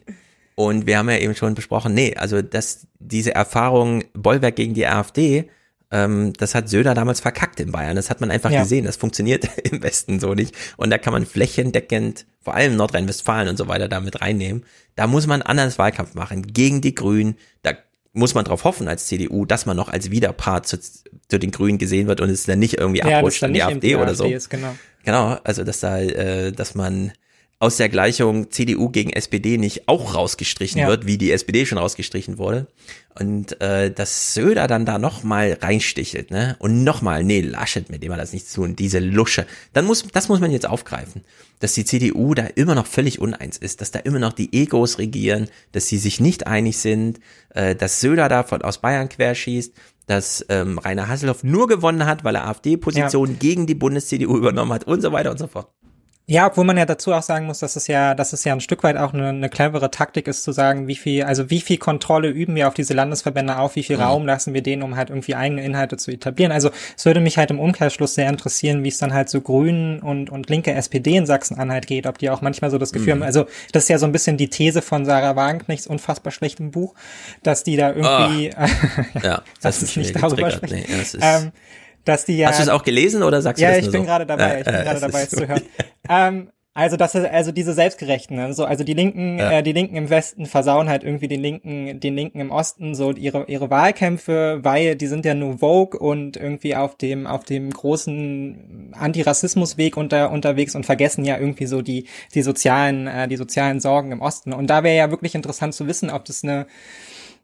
Und 0.57 0.87
wir 0.87 0.99
haben 0.99 1.09
ja 1.09 1.17
eben 1.17 1.35
schon 1.35 1.55
besprochen, 1.55 1.95
nee, 1.95 2.15
also 2.15 2.43
dass 2.43 2.87
diese 2.99 3.35
Erfahrung 3.35 4.05
Bollwerk 4.13 4.57
gegen 4.57 4.75
die 4.75 4.87
AfD, 4.87 5.49
ähm, 5.91 6.35
das 6.35 6.55
hat 6.55 6.69
Söder 6.69 6.95
damals 6.95 7.21
verkackt 7.21 7.59
in 7.59 7.73
Bayern. 7.73 7.97
Das 7.97 8.11
hat 8.11 8.21
man 8.21 8.31
einfach 8.31 8.51
ja. 8.51 8.63
gesehen. 8.63 8.85
Das 8.85 8.97
funktioniert 8.97 9.49
im 9.71 9.83
Westen 9.83 10.21
so 10.21 10.35
nicht. 10.35 10.55
Und 10.77 10.91
da 10.91 10.99
kann 10.99 11.15
man 11.15 11.25
flächendeckend, 11.25 12.27
vor 12.43 12.55
allem 12.55 12.77
Nordrhein-Westfalen 12.77 13.49
und 13.49 13.57
so 13.57 13.67
weiter, 13.67 13.89
damit 13.89 14.21
reinnehmen. 14.21 14.65
Da 14.95 15.07
muss 15.07 15.27
man 15.27 15.41
anders 15.41 15.79
Wahlkampf 15.79 16.15
machen. 16.15 16.43
Gegen 16.43 16.83
die 16.83 16.95
Grünen. 16.95 17.37
Da 17.63 17.73
muss 18.13 18.35
man 18.35 18.45
darauf 18.45 18.65
hoffen 18.65 18.89
als 18.89 19.07
CDU, 19.07 19.45
dass 19.45 19.67
man 19.67 19.77
noch 19.77 19.89
als 19.89 20.11
Widerpart 20.11 20.67
zu, 20.67 20.79
zu 20.81 21.39
den 21.39 21.51
Grünen 21.51 21.79
gesehen 21.79 22.09
wird 22.09 22.21
und 22.21 22.29
es 22.29 22.45
dann 22.45 22.59
nicht 22.59 22.75
irgendwie 22.75 23.01
ja, 23.01 23.19
abrutscht 23.19 23.43
in 23.43 23.55
die 23.55 23.63
AfD 23.63 23.97
oder 23.97 24.15
so. 24.15 24.25
Ist, 24.25 24.51
genau. 24.51 24.75
genau, 25.05 25.39
also 25.45 25.63
dass 25.65 25.81
da, 25.81 25.99
äh, 26.01 26.53
dass 26.53 26.75
man 26.75 27.13
aus 27.61 27.77
der 27.77 27.91
Gleichung 27.91 28.51
CDU 28.51 28.89
gegen 28.89 29.11
SPD 29.11 29.59
nicht 29.59 29.87
auch 29.87 30.15
rausgestrichen 30.15 30.81
ja. 30.81 30.89
wird, 30.89 31.07
wie 31.07 31.19
die 31.19 31.31
SPD 31.31 31.67
schon 31.67 31.77
rausgestrichen 31.77 32.39
wurde. 32.39 32.67
Und 33.19 33.61
äh, 33.61 33.93
dass 33.93 34.33
Söder 34.33 34.67
dann 34.67 34.87
da 34.87 34.99
nochmal 34.99 35.59
reinstichelt, 35.61 36.31
ne? 36.31 36.57
Und 36.59 36.85
nochmal, 36.85 37.23
nee, 37.23 37.43
Laschet, 37.43 37.91
mit 37.91 38.03
dem 38.03 38.13
er 38.13 38.17
das 38.17 38.33
nicht 38.33 38.49
zu 38.49 38.63
tun, 38.63 38.77
diese 38.77 38.99
Lusche. 38.99 39.47
Dann 39.75 39.85
muss, 39.85 40.07
das 40.11 40.29
muss 40.29 40.41
man 40.41 40.53
jetzt 40.53 40.67
aufgreifen. 40.67 41.23
Dass 41.59 41.75
die 41.75 41.85
CDU 41.85 42.33
da 42.33 42.47
immer 42.47 42.75
noch 42.75 42.87
völlig 42.87 43.21
uneins 43.21 43.59
ist, 43.59 43.83
dass 43.83 43.91
da 43.91 43.99
immer 43.99 44.21
noch 44.21 44.33
die 44.33 44.55
Egos 44.55 44.97
regieren, 44.97 45.49
dass 45.73 45.87
sie 45.87 45.99
sich 45.99 46.19
nicht 46.19 46.47
einig 46.47 46.79
sind, 46.79 47.21
äh, 47.51 47.75
dass 47.75 48.01
Söder 48.01 48.31
da 48.31 48.43
von, 48.43 48.63
aus 48.63 48.79
Bayern 48.79 49.11
querschießt, 49.11 49.75
dass 50.07 50.47
ähm, 50.49 50.79
Rainer 50.79 51.09
Hasselhoff 51.09 51.45
nur 51.45 51.69
gewonnen 51.69 52.07
hat, 52.07 52.25
weil 52.25 52.37
er 52.37 52.47
AfD-Positionen 52.47 53.35
ja. 53.35 53.39
gegen 53.39 53.67
die 53.67 53.75
Bundes-CDU 53.75 54.39
übernommen 54.39 54.73
hat 54.73 54.85
und 54.85 55.03
so 55.03 55.13
weiter 55.13 55.31
und 55.31 55.39
so 55.39 55.47
fort. 55.47 55.69
Ja, 56.27 56.47
obwohl 56.47 56.65
man 56.65 56.77
ja 56.77 56.87
dazu 56.87 57.13
auch 57.13 57.23
sagen 57.23 57.47
muss, 57.47 57.59
dass 57.59 57.75
es 57.75 57.89
ja, 57.89 58.15
dass 58.15 58.33
es 58.33 58.45
ja 58.45 58.53
ein 58.53 58.61
Stück 58.61 58.85
weit 58.85 58.97
auch 58.97 59.13
eine, 59.13 59.31
eine 59.31 59.49
clevere 59.49 59.91
Taktik 59.91 60.29
ist, 60.29 60.45
zu 60.45 60.53
sagen, 60.53 60.87
wie 60.87 60.95
viel, 60.95 61.25
also 61.25 61.51
wie 61.51 61.61
viel 61.61 61.79
Kontrolle 61.79 62.29
üben 62.29 62.55
wir 62.55 62.69
auf 62.69 62.75
diese 62.75 62.95
Landesverbände 62.95 63.59
auf, 63.59 63.75
wie 63.75 63.83
viel 63.83 63.97
mhm. 63.97 64.03
Raum 64.03 64.27
lassen 64.27 64.55
wir 64.55 64.63
denen, 64.63 64.85
um 64.85 64.95
halt 64.95 65.11
irgendwie 65.11 65.35
eigene 65.35 65.65
Inhalte 65.65 65.97
zu 65.97 66.13
etablieren. 66.13 66.53
Also 66.53 66.71
es 66.97 67.05
würde 67.05 67.19
mich 67.19 67.37
halt 67.37 67.51
im 67.51 67.59
Umkehrschluss 67.59 68.15
sehr 68.15 68.29
interessieren, 68.29 68.85
wie 68.85 68.89
es 68.89 68.99
dann 68.99 69.13
halt 69.13 69.29
so 69.29 69.41
Grünen 69.41 69.99
und, 69.99 70.31
und 70.31 70.49
linke 70.49 70.73
SPD 70.73 71.17
in 71.17 71.27
Sachsen-Anhalt 71.27 71.89
geht, 71.89 72.07
ob 72.07 72.19
die 72.19 72.31
auch 72.31 72.43
manchmal 72.43 72.71
so 72.71 72.79
das 72.79 72.93
Gefühl 72.93 73.17
mhm. 73.17 73.23
haben, 73.23 73.27
also 73.27 73.47
das 73.73 73.85
ist 73.85 73.89
ja 73.89 73.99
so 73.99 74.07
ein 74.07 74.13
bisschen 74.13 74.37
die 74.37 74.49
These 74.49 74.83
von 74.83 75.05
Sarah 75.05 75.35
Wagenknechts 75.35 75.89
unfassbar 75.89 76.31
schlechtem 76.31 76.71
Buch, 76.71 76.95
dass 77.43 77.65
die 77.65 77.77
da 77.77 77.89
irgendwie, 77.89 78.53
oh. 79.15 79.19
ja, 79.21 79.43
das 79.63 79.83
ist 79.83 79.97
nicht 79.97 80.15
darüber 80.15 80.51
sprechen. 80.53 80.85
Nee, 80.89 81.51
dass 82.05 82.25
die 82.25 82.39
ja. 82.39 82.49
Hast 82.49 82.59
du 82.59 82.65
es 82.65 82.69
auch 82.69 82.83
gelesen 82.83 83.23
oder 83.23 83.43
sagst 83.43 83.61
du 83.61 83.65
ja, 83.65 83.71
das 83.71 83.81
Ja, 83.81 83.87
ich 83.87 83.93
bin 83.93 84.03
so? 84.03 84.07
gerade 84.07 84.27
dabei, 84.27 84.61
ich 84.61 84.65
bin 84.65 84.75
äh, 84.75 84.83
gerade 84.83 85.01
dabei, 85.01 85.23
es 85.23 85.31
zu 85.31 85.47
hören. 85.47 85.63
ähm, 86.09 86.51
also 86.73 86.97
das 86.97 87.17
ist 87.17 87.27
also 87.27 87.51
diese 87.51 87.73
selbstgerechten, 87.73 88.37
ne? 88.37 88.55
so 88.55 88.65
also 88.65 88.85
die 88.85 88.95
Linken, 88.95 89.39
ja. 89.39 89.59
äh, 89.59 89.63
die 89.63 89.73
Linken 89.73 89.97
im 89.97 90.09
Westen 90.09 90.47
versauen 90.47 90.89
halt 90.89 91.03
irgendwie 91.03 91.27
den 91.27 91.41
Linken, 91.41 91.99
den 91.99 92.15
Linken 92.15 92.39
im 92.39 92.53
Osten 92.53 92.95
so 92.95 93.11
ihre 93.11 93.47
ihre 93.49 93.71
Wahlkämpfe, 93.71 94.61
weil 94.63 94.95
die 94.95 95.09
sind 95.09 95.25
ja 95.25 95.35
nur 95.35 95.59
Vogue 95.59 95.99
und 95.99 96.37
irgendwie 96.37 96.77
auf 96.77 96.97
dem 96.97 97.27
auf 97.27 97.43
dem 97.43 97.71
großen 97.71 98.93
Antirassismusweg 98.97 99.97
unter 99.97 100.31
unterwegs 100.31 100.77
und 100.77 100.87
vergessen 100.87 101.25
ja 101.25 101.39
irgendwie 101.39 101.67
so 101.67 101.83
die 101.83 102.07
die 102.35 102.43
sozialen 102.43 103.09
äh, 103.09 103.27
die 103.27 103.37
sozialen 103.37 103.81
Sorgen 103.81 104.13
im 104.13 104.23
Osten. 104.23 104.53
Und 104.53 104.69
da 104.71 104.85
wäre 104.85 104.97
ja 104.97 105.11
wirklich 105.11 105.35
interessant 105.35 105.75
zu 105.75 105.89
wissen, 105.89 106.09
ob 106.09 106.25
das 106.25 106.45
eine 106.45 106.67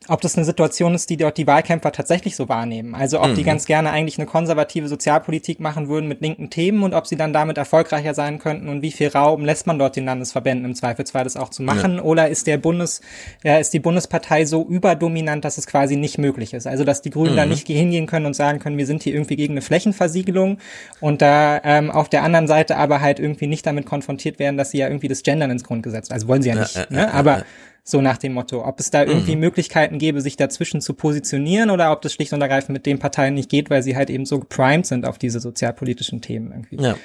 ob 0.08 0.20
das 0.20 0.36
eine 0.36 0.44
Situation 0.44 0.94
ist, 0.94 1.10
die 1.10 1.16
dort 1.16 1.36
die 1.36 1.46
Wahlkämpfer 1.46 1.90
tatsächlich 1.90 2.36
so 2.36 2.48
wahrnehmen. 2.48 2.94
Also 2.94 3.20
ob 3.20 3.30
mhm. 3.30 3.34
die 3.34 3.44
ganz 3.44 3.66
gerne 3.66 3.90
eigentlich 3.90 4.18
eine 4.18 4.26
konservative 4.26 4.88
Sozialpolitik 4.88 5.58
machen 5.58 5.88
würden 5.88 6.06
mit 6.06 6.20
linken 6.20 6.50
Themen 6.50 6.82
und 6.82 6.94
ob 6.94 7.06
sie 7.06 7.16
dann 7.16 7.32
damit 7.32 7.58
erfolgreicher 7.58 8.14
sein 8.14 8.38
könnten 8.38 8.68
und 8.68 8.82
wie 8.82 8.92
viel 8.92 9.06
Spielraum, 9.06 9.44
lässt 9.44 9.66
man 9.66 9.78
dort 9.78 9.96
den 9.96 10.04
Landesverbänden 10.04 10.64
im 10.64 10.74
Zweifelsfall 10.74 11.24
das 11.24 11.36
auch 11.36 11.48
zu 11.48 11.62
machen, 11.62 11.96
ja. 11.96 12.02
oder 12.02 12.28
ist 12.28 12.46
der 12.46 12.58
Bundes, 12.58 13.00
ja, 13.44 13.58
ist 13.58 13.72
die 13.72 13.78
Bundespartei 13.78 14.44
so 14.44 14.66
überdominant, 14.66 15.44
dass 15.44 15.58
es 15.58 15.66
quasi 15.66 15.96
nicht 15.96 16.18
möglich 16.18 16.54
ist? 16.54 16.66
Also 16.66 16.84
dass 16.84 17.02
die 17.02 17.10
Grünen 17.10 17.32
mhm. 17.32 17.36
da 17.36 17.46
nicht 17.46 17.66
hingehen 17.66 18.06
können 18.06 18.26
und 18.26 18.34
sagen 18.34 18.58
können, 18.58 18.78
wir 18.78 18.86
sind 18.86 19.02
hier 19.02 19.14
irgendwie 19.14 19.36
gegen 19.36 19.54
eine 19.54 19.62
Flächenversiegelung 19.62 20.58
und 21.00 21.22
da 21.22 21.60
ähm, 21.64 21.90
auf 21.90 22.08
der 22.08 22.22
anderen 22.22 22.48
Seite 22.48 22.76
aber 22.76 23.00
halt 23.00 23.20
irgendwie 23.20 23.46
nicht 23.46 23.66
damit 23.66 23.86
konfrontiert 23.86 24.38
werden, 24.38 24.56
dass 24.56 24.70
sie 24.70 24.78
ja 24.78 24.88
irgendwie 24.88 25.08
das 25.08 25.22
Gendern 25.22 25.50
ins 25.50 25.64
Grundgesetz, 25.64 26.10
also 26.10 26.28
wollen 26.28 26.42
sie 26.42 26.50
ja 26.50 26.56
nicht, 26.56 26.76
ja, 26.76 26.86
ne? 26.90 27.14
aber 27.14 27.44
so 27.88 28.00
nach 28.00 28.18
dem 28.18 28.32
Motto, 28.32 28.66
ob 28.66 28.80
es 28.80 28.90
da 28.90 29.04
irgendwie 29.04 29.36
mhm. 29.36 29.42
Möglichkeiten 29.42 29.98
gäbe, 29.98 30.20
sich 30.20 30.36
dazwischen 30.36 30.80
zu 30.80 30.92
positionieren 30.92 31.70
oder 31.70 31.92
ob 31.92 32.02
das 32.02 32.12
schlicht 32.12 32.32
und 32.32 32.42
ergreifend 32.42 32.70
mit 32.70 32.84
den 32.84 32.98
Parteien 32.98 33.34
nicht 33.34 33.48
geht, 33.48 33.70
weil 33.70 33.84
sie 33.84 33.94
halt 33.94 34.10
eben 34.10 34.26
so 34.26 34.40
geprimed 34.40 34.86
sind 34.86 35.06
auf 35.06 35.18
diese 35.18 35.38
sozialpolitischen 35.38 36.20
Themen 36.20 36.50
irgendwie. 36.50 36.82
Ja. 36.82 36.96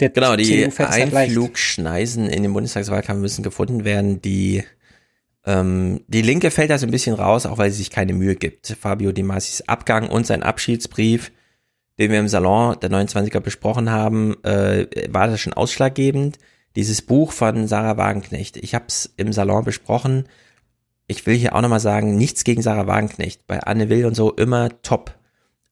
Der 0.00 0.10
genau, 0.10 0.36
die 0.36 0.64
halt 0.64 0.80
Einflugschneisen 0.80 2.28
in 2.28 2.42
den 2.42 2.52
Bundestagswahlkampf 2.52 3.20
müssen 3.20 3.42
gefunden 3.42 3.84
werden, 3.84 4.20
die 4.20 4.64
ähm, 5.46 6.04
die 6.08 6.22
Linke 6.22 6.50
fällt 6.50 6.70
da 6.70 6.76
so 6.76 6.86
ein 6.86 6.90
bisschen 6.90 7.14
raus, 7.14 7.46
auch 7.46 7.56
weil 7.56 7.70
sie 7.70 7.78
sich 7.78 7.90
keine 7.90 8.12
Mühe 8.12 8.36
gibt. 8.36 8.76
Fabio 8.78 9.12
Di 9.12 9.22
Masis 9.22 9.62
Abgang 9.62 10.10
und 10.10 10.26
sein 10.26 10.42
Abschiedsbrief, 10.42 11.32
den 11.98 12.10
wir 12.10 12.20
im 12.20 12.28
Salon 12.28 12.76
der 12.80 12.90
29er 12.90 13.40
besprochen 13.40 13.90
haben, 13.90 14.36
äh, 14.44 14.86
war 15.08 15.26
das 15.28 15.40
schon 15.40 15.54
ausschlaggebend 15.54 16.38
dieses 16.76 17.02
Buch 17.02 17.32
von 17.32 17.66
Sarah 17.66 17.96
Wagenknecht. 17.96 18.56
Ich 18.56 18.74
habe 18.74 18.86
es 18.88 19.12
im 19.16 19.32
Salon 19.32 19.64
besprochen. 19.64 20.28
Ich 21.06 21.26
will 21.26 21.36
hier 21.36 21.54
auch 21.54 21.60
nochmal 21.60 21.80
sagen, 21.80 22.16
nichts 22.16 22.44
gegen 22.44 22.62
Sarah 22.62 22.86
Wagenknecht. 22.86 23.46
Bei 23.46 23.60
Anne 23.60 23.88
Will 23.88 24.06
und 24.06 24.14
so 24.14 24.32
immer 24.32 24.70
top. 24.82 25.14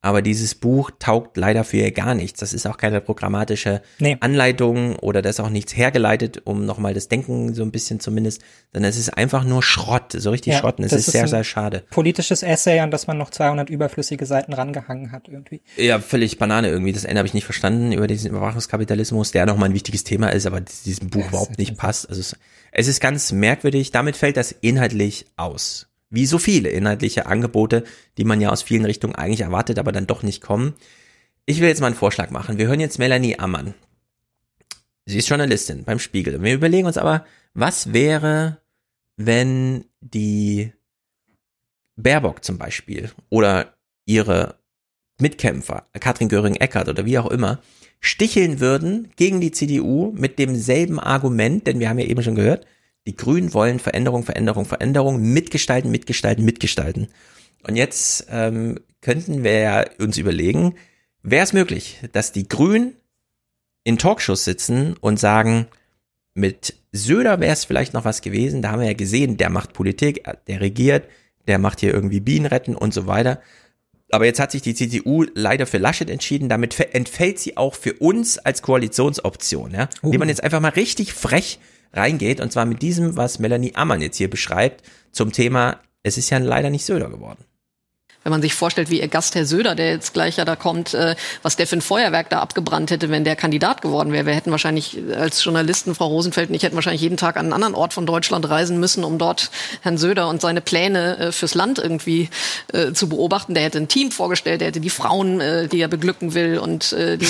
Aber 0.03 0.23
dieses 0.23 0.55
Buch 0.55 0.91
taugt 0.99 1.37
leider 1.37 1.63
für 1.63 1.77
ihr 1.77 1.93
gar 1.93 2.15
nichts. 2.15 2.41
Das 2.41 2.55
ist 2.55 2.67
auch 2.67 2.79
keine 2.79 3.03
programmatische 3.03 3.83
nee. 3.99 4.17
Anleitung 4.21 4.97
oder 4.97 5.21
das 5.21 5.37
ist 5.37 5.41
auch 5.41 5.51
nichts 5.51 5.77
hergeleitet, 5.77 6.41
um 6.45 6.65
nochmal 6.65 6.95
das 6.95 7.09
Denken 7.09 7.53
so 7.53 7.63
ein 7.63 7.71
bisschen 7.71 8.01
zumindest, 8.01 8.41
sondern 8.73 8.89
es 8.89 8.97
ist 8.97 9.11
einfach 9.11 9.45
nur 9.45 9.63
Schrott, 9.63 10.13
so 10.17 10.31
richtig 10.31 10.55
ja, 10.55 10.61
Schrotten. 10.61 10.85
Es 10.85 10.93
ist, 10.93 11.09
ist 11.09 11.13
sehr, 11.13 11.29
sehr 11.29 11.45
schade. 11.45 11.85
Politisches 11.91 12.43
Essay, 12.43 12.81
an 12.81 12.91
das 12.91 13.07
man 13.09 13.19
noch 13.19 13.29
200 13.29 13.69
überflüssige 13.69 14.25
Seiten 14.25 14.55
rangehangen 14.55 15.13
hat 15.13 15.29
irgendwie. 15.29 15.61
Ja, 15.77 15.99
völlig 15.99 16.39
Banane 16.39 16.69
irgendwie. 16.69 16.93
Das 16.93 17.05
Ende 17.05 17.19
habe 17.19 17.29
ich 17.29 17.35
nicht 17.35 17.45
verstanden 17.45 17.93
über 17.93 18.07
diesen 18.07 18.31
Überwachungskapitalismus, 18.31 19.33
der 19.33 19.45
nochmal 19.45 19.69
ein 19.69 19.75
wichtiges 19.75 20.05
Thema 20.05 20.31
ist, 20.31 20.47
aber 20.47 20.63
diesem 20.63 21.11
Buch 21.11 21.29
überhaupt 21.29 21.59
nicht 21.59 21.77
passt. 21.77 22.09
Also 22.09 22.21
es, 22.21 22.37
es 22.73 22.89
ist 22.89 23.01
ganz 23.01 23.33
merkwürdig. 23.33 23.91
Damit 23.91 24.17
fällt 24.17 24.39
das 24.39 24.53
inhaltlich 24.53 25.27
aus 25.37 25.90
wie 26.11 26.27
so 26.27 26.39
viele 26.39 26.69
inhaltliche 26.69 27.27
Angebote, 27.27 27.85
die 28.19 28.25
man 28.25 28.41
ja 28.41 28.51
aus 28.51 28.63
vielen 28.63 28.85
Richtungen 28.85 29.15
eigentlich 29.15 29.43
erwartet, 29.43 29.79
aber 29.79 29.93
dann 29.93 30.07
doch 30.07 30.23
nicht 30.23 30.43
kommen. 30.43 30.75
Ich 31.47 31.61
will 31.61 31.69
jetzt 31.69 31.81
mal 31.81 31.87
einen 31.87 31.97
Vorschlag 31.97 32.31
machen. 32.31 32.59
Wir 32.59 32.67
hören 32.67 32.81
jetzt 32.81 32.99
Melanie 32.99 33.39
Ammann. 33.39 33.75
Sie 35.07 35.19
ist 35.19 35.29
Journalistin 35.29 35.85
beim 35.85 35.99
Spiegel. 35.99 36.43
Wir 36.43 36.55
überlegen 36.55 36.87
uns 36.87 36.99
aber, 36.99 37.25
was 37.55 37.93
wäre, 37.93 38.59
wenn 39.17 39.85
die 40.01 40.73
Baerbock 41.97 42.45
zum 42.45 42.59
Beispiel 42.59 43.11
oder 43.29 43.75
ihre 44.05 44.57
Mitkämpfer, 45.21 45.87
Katrin 45.99 46.29
Göring-Eckardt 46.29 46.89
oder 46.89 47.05
wie 47.05 47.19
auch 47.19 47.31
immer, 47.31 47.61
sticheln 48.01 48.61
würden 48.61 49.11
gegen 49.17 49.41
die 49.41 49.53
CDU 49.53 50.13
mit 50.13 50.39
demselben 50.39 50.99
Argument, 50.99 51.67
denn 51.67 51.79
wir 51.79 51.89
haben 51.89 51.99
ja 51.99 52.07
eben 52.07 52.23
schon 52.23 52.35
gehört, 52.35 52.67
die 53.07 53.17
Grünen 53.17 53.55
wollen 53.55 53.79
Veränderung, 53.79 54.25
Veränderung, 54.25 54.65
Veränderung, 54.65 55.21
mitgestalten, 55.21 55.91
mitgestalten, 55.91 56.45
mitgestalten. 56.45 57.09
Und 57.67 57.77
jetzt 57.77 58.27
ähm, 58.31 58.79
könnten 59.01 59.43
wir 59.43 59.91
uns 59.99 60.19
überlegen, 60.19 60.75
wäre 61.23 61.45
es 61.45 61.53
möglich, 61.53 61.99
dass 62.13 62.33
die 62.33 62.49
Grünen 62.49 62.95
in 63.85 63.99
Talkshows 63.99 64.45
sitzen 64.45 64.97
und 65.01 65.19
sagen, 65.19 65.67
mit 66.35 66.75
Söder 66.93 67.41
wäre 67.41 67.53
es 67.53 67.65
vielleicht 67.65 67.95
noch 67.95 68.05
was 68.05 68.23
gewesen, 68.23 68.63
da 68.63 68.71
haben 68.71 68.81
wir 68.81 68.87
ja 68.87 68.95
gesehen, 68.95 69.37
der 69.37 69.51
macht 69.51 69.73
Politik, 69.73 70.25
der 70.47 70.61
regiert, 70.61 71.09
der 71.47 71.59
macht 71.59 71.81
hier 71.81 71.93
irgendwie 71.93 72.21
Bienen 72.21 72.47
retten 72.47 72.77
und 72.77 72.95
so 72.95 73.07
weiter. 73.07 73.41
Aber 74.13 74.27
jetzt 74.27 74.41
hat 74.41 74.51
sich 74.51 74.63
die 74.63 74.75
CDU 74.75 75.25
leider 75.35 75.67
für 75.67 75.79
Laschet 75.79 76.11
entschieden, 76.11 76.49
damit 76.49 76.79
entfällt 76.95 77.39
sie 77.39 77.57
auch 77.57 77.75
für 77.75 77.95
uns 77.95 78.39
als 78.39 78.61
Koalitionsoption, 78.61 79.73
ja. 79.73 79.89
Uh. 80.03 80.07
Indem 80.07 80.21
man 80.21 80.29
jetzt 80.29 80.43
einfach 80.43 80.61
mal 80.61 80.71
richtig 80.71 81.13
frech 81.13 81.59
reingeht. 81.93 82.41
Und 82.41 82.53
zwar 82.53 82.67
mit 82.67 82.83
diesem, 82.83 83.17
was 83.17 83.39
Melanie 83.39 83.75
Ammann 83.75 84.03
jetzt 84.03 84.17
hier 84.17 84.31
beschreibt, 84.31 84.83
zum 85.13 85.33
Thema, 85.33 85.81
es 86.03 86.19
ist 86.19 86.31
ja 86.31 86.39
leider 86.39 86.71
nicht 86.71 86.85
Söder 86.85 87.11
geworden 87.11 87.45
wenn 88.23 88.31
man 88.31 88.43
sich 88.43 88.55
vorstellt, 88.55 88.91
wie 88.91 89.01
ihr 89.01 89.09
Gast 89.09 89.35
Herr 89.35 89.47
Söder, 89.47 89.75
der 89.75 89.91
jetzt 89.91 90.13
gleich 90.13 90.37
ja 90.37 90.45
da 90.45 90.55
kommt, 90.55 90.93
äh, 90.93 91.17
was 91.43 91.57
der 91.57 91.67
für 91.67 91.77
ein 91.77 91.81
Feuerwerk 91.81 92.29
da 92.29 92.41
abgebrannt 92.41 92.91
hätte, 92.91 93.09
wenn 93.09 93.25
der 93.25 93.35
Kandidat 93.35 93.81
geworden 93.81 94.13
wäre. 94.13 94.27
Wir 94.27 94.35
hätten 94.35 94.51
wahrscheinlich 94.51 94.99
als 95.17 95.43
Journalisten, 95.43 95.95
Frau 95.95 96.09
Rosenfeld 96.09 96.51
und 96.51 96.55
ich 96.55 96.63
hätten 96.63 96.75
wahrscheinlich 96.75 97.01
jeden 97.01 97.17
Tag 97.17 97.37
an 97.37 97.47
einen 97.47 97.53
anderen 97.55 97.75
Ort 97.75 97.95
von 97.95 98.05
Deutschland 98.05 98.49
reisen 98.49 98.79
müssen, 98.79 99.05
um 99.05 99.17
dort 99.17 99.51
Herrn 99.81 99.97
Söder 99.97 100.29
und 100.29 100.41
seine 100.43 100.61
Pläne 100.61 101.19
äh, 101.19 101.33
fürs 101.33 101.55
Land 101.55 101.79
irgendwie 101.79 102.29
äh, 102.73 102.93
zu 102.93 103.09
beobachten. 103.09 103.55
Der 103.55 103.63
hätte 103.63 103.79
ein 103.79 103.89
Team 103.89 104.11
vorgestellt, 104.11 104.61
der 104.61 104.69
hätte 104.69 104.81
die 104.81 104.91
Frauen, 104.91 105.41
äh, 105.41 105.69
die 105.69 105.81
er 105.81 105.89
beglücken 105.89 106.35
will 106.35 106.59
und 106.59 106.93
äh, 106.93 107.17
die, 107.17 107.27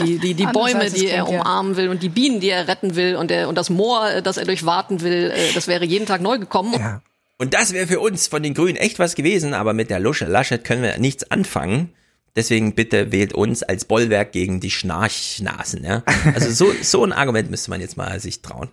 die, 0.00 0.18
die, 0.18 0.34
die 0.34 0.46
Bäume, 0.52 0.90
die 0.90 1.06
er 1.06 1.28
umarmen 1.28 1.76
will 1.76 1.88
und 1.88 2.02
die 2.02 2.08
Bienen, 2.08 2.40
die 2.40 2.50
er 2.50 2.66
retten 2.66 2.96
will 2.96 3.14
und, 3.16 3.30
der, 3.30 3.48
und 3.48 3.56
das 3.56 3.70
Moor, 3.70 4.10
äh, 4.10 4.22
das 4.22 4.36
er 4.36 4.46
durchwarten 4.46 5.00
will. 5.02 5.32
Äh, 5.34 5.52
das 5.54 5.68
wäre 5.68 5.84
jeden 5.84 6.06
Tag 6.06 6.20
neu 6.20 6.38
gekommen. 6.38 6.74
Ja. 6.76 7.00
Und 7.38 7.54
das 7.54 7.72
wäre 7.72 7.86
für 7.86 8.00
uns 8.00 8.28
von 8.28 8.42
den 8.42 8.54
Grünen 8.54 8.76
echt 8.76 8.98
was 8.98 9.14
gewesen, 9.14 9.54
aber 9.54 9.72
mit 9.72 9.90
der 9.90 10.00
Lusche 10.00 10.26
Laschet 10.26 10.64
können 10.64 10.82
wir 10.82 10.98
nichts 10.98 11.30
anfangen. 11.30 11.92
Deswegen 12.36 12.74
bitte 12.74 13.12
wählt 13.12 13.32
uns 13.32 13.62
als 13.62 13.84
Bollwerk 13.84 14.32
gegen 14.32 14.60
die 14.60 14.70
Schnarchnasen. 14.70 15.84
Ja? 15.84 16.02
Also 16.34 16.50
so, 16.50 16.72
so 16.82 17.04
ein 17.04 17.12
Argument 17.12 17.50
müsste 17.50 17.70
man 17.70 17.80
jetzt 17.80 17.96
mal 17.96 18.18
sich 18.20 18.42
trauen. 18.42 18.68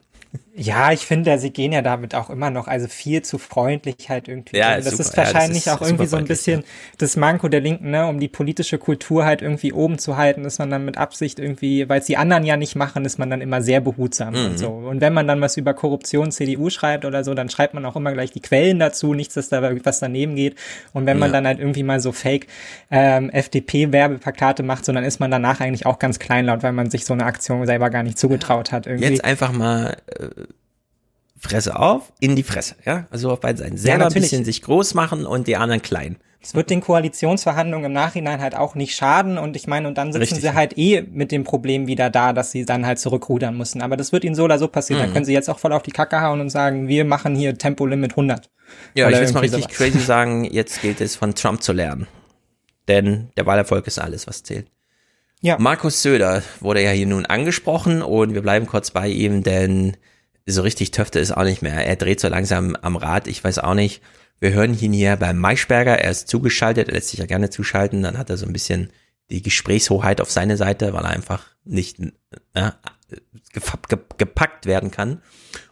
Ja, 0.53 0.91
ich 0.91 1.05
finde, 1.05 1.37
sie 1.39 1.51
gehen 1.51 1.71
ja 1.71 1.81
damit 1.81 2.13
auch 2.13 2.29
immer 2.29 2.49
noch, 2.49 2.67
also 2.67 2.89
viel 2.89 3.21
zu 3.21 3.37
freundlich 3.37 4.09
halt 4.09 4.27
irgendwie. 4.27 4.57
Ja, 4.57 4.75
das 4.75 4.91
super. 4.91 5.01
ist 5.01 5.17
wahrscheinlich 5.17 5.65
ja, 5.65 5.71
das 5.73 5.81
ist 5.81 5.81
auch 5.81 5.81
irgendwie 5.81 6.07
so 6.07 6.17
ein 6.17 6.25
bisschen 6.25 6.61
ja. 6.61 6.67
das 6.97 7.15
Manko 7.15 7.47
der 7.47 7.61
Linken, 7.61 7.91
ne, 7.91 8.05
um 8.05 8.19
die 8.19 8.27
politische 8.27 8.77
Kultur 8.77 9.23
halt 9.23 9.41
irgendwie 9.41 9.71
oben 9.71 9.97
zu 9.97 10.17
halten, 10.17 10.43
ist 10.43 10.59
man 10.59 10.69
dann 10.69 10.83
mit 10.83 10.97
Absicht 10.97 11.39
irgendwie, 11.39 11.87
weil 11.87 12.01
es 12.01 12.05
die 12.05 12.17
anderen 12.17 12.43
ja 12.43 12.57
nicht 12.57 12.75
machen, 12.75 13.05
ist 13.05 13.17
man 13.17 13.29
dann 13.29 13.39
immer 13.39 13.61
sehr 13.61 13.79
behutsam 13.79 14.33
mhm. 14.33 14.45
und 14.45 14.59
so. 14.59 14.67
Und 14.67 14.99
wenn 14.99 15.13
man 15.13 15.25
dann 15.25 15.39
was 15.39 15.55
über 15.55 15.73
Korruption 15.73 16.31
CDU 16.31 16.69
schreibt 16.69 17.05
oder 17.05 17.23
so, 17.23 17.33
dann 17.33 17.49
schreibt 17.49 17.73
man 17.73 17.85
auch 17.85 17.95
immer 17.95 18.11
gleich 18.11 18.31
die 18.31 18.41
Quellen 18.41 18.77
dazu, 18.77 19.13
nichts, 19.13 19.35
dass 19.35 19.47
da 19.47 19.61
was 19.85 19.99
daneben 19.99 20.35
geht. 20.35 20.55
Und 20.91 21.05
wenn 21.05 21.17
man 21.17 21.29
ja. 21.29 21.37
dann 21.37 21.47
halt 21.47 21.59
irgendwie 21.59 21.83
mal 21.83 22.01
so 22.01 22.11
Fake 22.11 22.47
ähm, 22.89 23.29
FDP-Werbeplakate 23.29 24.63
macht, 24.63 24.83
so 24.83 24.91
dann 24.91 25.05
ist 25.05 25.21
man 25.21 25.31
danach 25.31 25.61
eigentlich 25.61 25.85
auch 25.85 25.97
ganz 25.97 26.19
kleinlaut, 26.19 26.61
weil 26.61 26.73
man 26.73 26.89
sich 26.89 27.05
so 27.05 27.13
eine 27.13 27.23
Aktion 27.23 27.65
selber 27.65 27.89
gar 27.89 28.03
nicht 28.03 28.19
zugetraut 28.19 28.73
hat. 28.73 28.85
Irgendwie. 28.85 29.07
Jetzt 29.07 29.23
einfach 29.23 29.53
mal 29.53 29.95
äh, 30.07 30.27
Fresse 31.41 31.77
auf, 31.77 32.13
in 32.19 32.35
die 32.35 32.43
Fresse, 32.43 32.76
ja? 32.85 33.07
Also 33.09 33.31
auf 33.31 33.39
beiden 33.39 33.57
Seiten. 33.57 33.76
Selber 33.76 34.03
ja, 34.03 34.07
ein 34.07 34.13
bisschen 34.13 34.45
sich 34.45 34.61
groß 34.61 34.93
machen 34.93 35.26
und 35.26 35.47
die 35.47 35.57
anderen 35.57 35.81
klein. 35.81 36.18
Es 36.39 36.55
wird 36.55 36.69
den 36.69 36.81
Koalitionsverhandlungen 36.81 37.88
im 37.88 37.93
Nachhinein 37.93 38.41
halt 38.41 38.55
auch 38.55 38.76
nicht 38.76 38.95
schaden 38.95 39.38
und 39.38 39.55
ich 39.55 39.68
meine, 39.68 39.88
und 39.88 39.97
dann 39.97 40.11
sitzen 40.11 40.22
Richtig. 40.22 40.41
sie 40.41 40.53
halt 40.53 40.77
eh 40.77 41.01
mit 41.01 41.31
dem 41.31 41.43
Problem 41.43 41.88
wieder 41.88 42.09
da, 42.09 42.34
dass 42.34 42.51
sie 42.51 42.65
dann 42.65 42.85
halt 42.85 42.99
zurückrudern 42.99 43.57
müssen. 43.57 43.81
Aber 43.81 43.97
das 43.97 44.11
wird 44.11 44.23
ihnen 44.23 44.35
so 44.35 44.43
oder 44.43 44.57
so 44.57 44.68
passieren. 44.68 45.01
Mhm. 45.01 45.05
Dann 45.05 45.13
können 45.13 45.26
sie 45.26 45.34
jetzt 45.34 45.49
auch 45.49 45.59
voll 45.59 45.73
auf 45.73 45.84
die 45.84 45.91
Kacke 45.91 46.22
hauen 46.22 46.41
und 46.41 46.49
sagen, 46.49 46.88
wir 46.88 47.05
machen 47.05 47.35
hier 47.35 47.57
Tempolimit 47.57 48.11
100. 48.11 48.49
Ja, 48.95 49.07
oder 49.07 49.22
ich 49.22 49.27
will 49.27 49.34
mal 49.34 49.39
richtig 49.41 49.63
sowas. 49.63 49.77
crazy 49.77 49.99
sagen, 49.99 50.45
jetzt 50.45 50.81
gilt 50.81 51.01
es 51.01 51.15
von 51.15 51.35
Trump 51.35 51.61
zu 51.61 51.73
lernen. 51.73 52.07
Denn 52.88 53.30
der 53.38 53.45
Wahlerfolg 53.45 53.85
ist 53.88 53.99
alles, 53.99 54.27
was 54.27 54.43
zählt. 54.43 54.68
Ja. 55.41 55.57
Markus 55.59 56.03
Söder 56.03 56.43
wurde 56.59 56.84
ja 56.84 56.91
hier 56.91 57.07
nun 57.07 57.26
angesprochen 57.26 58.01
und 58.01 58.34
wir 58.34 58.41
bleiben 58.41 58.68
kurz 58.68 58.91
bei 58.91 59.07
ihm, 59.07 59.43
denn 59.43 59.97
so 60.45 60.61
richtig 60.61 60.91
töfte 60.91 61.19
ist 61.19 61.31
auch 61.31 61.43
nicht 61.43 61.61
mehr. 61.61 61.85
Er 61.85 61.95
dreht 61.95 62.19
so 62.19 62.27
langsam 62.27 62.76
am 62.81 62.95
Rad, 62.95 63.27
ich 63.27 63.43
weiß 63.43 63.59
auch 63.59 63.73
nicht. 63.73 64.01
Wir 64.39 64.53
hören 64.53 64.77
ihn 64.77 64.93
hier 64.93 65.18
beim 65.18 65.38
Maischberger, 65.38 65.99
er 65.99 66.11
ist 66.11 66.27
zugeschaltet, 66.27 66.88
er 66.88 66.95
lässt 66.95 67.09
sich 67.09 67.19
ja 67.19 67.27
gerne 67.27 67.49
zuschalten, 67.49 68.01
dann 68.01 68.18
hat 68.18 68.30
er 68.30 68.38
so 68.38 68.45
ein 68.45 68.53
bisschen 68.53 68.91
die 69.30 69.41
Gesprächshoheit 69.41 70.19
auf 70.19 70.31
seine 70.31 70.57
Seite, 70.57 70.93
weil 70.93 71.03
er 71.03 71.11
einfach 71.11 71.45
nicht 71.63 71.99
äh, 72.53 72.72
gepackt 74.18 74.65
werden 74.65 74.91
kann. 74.91 75.22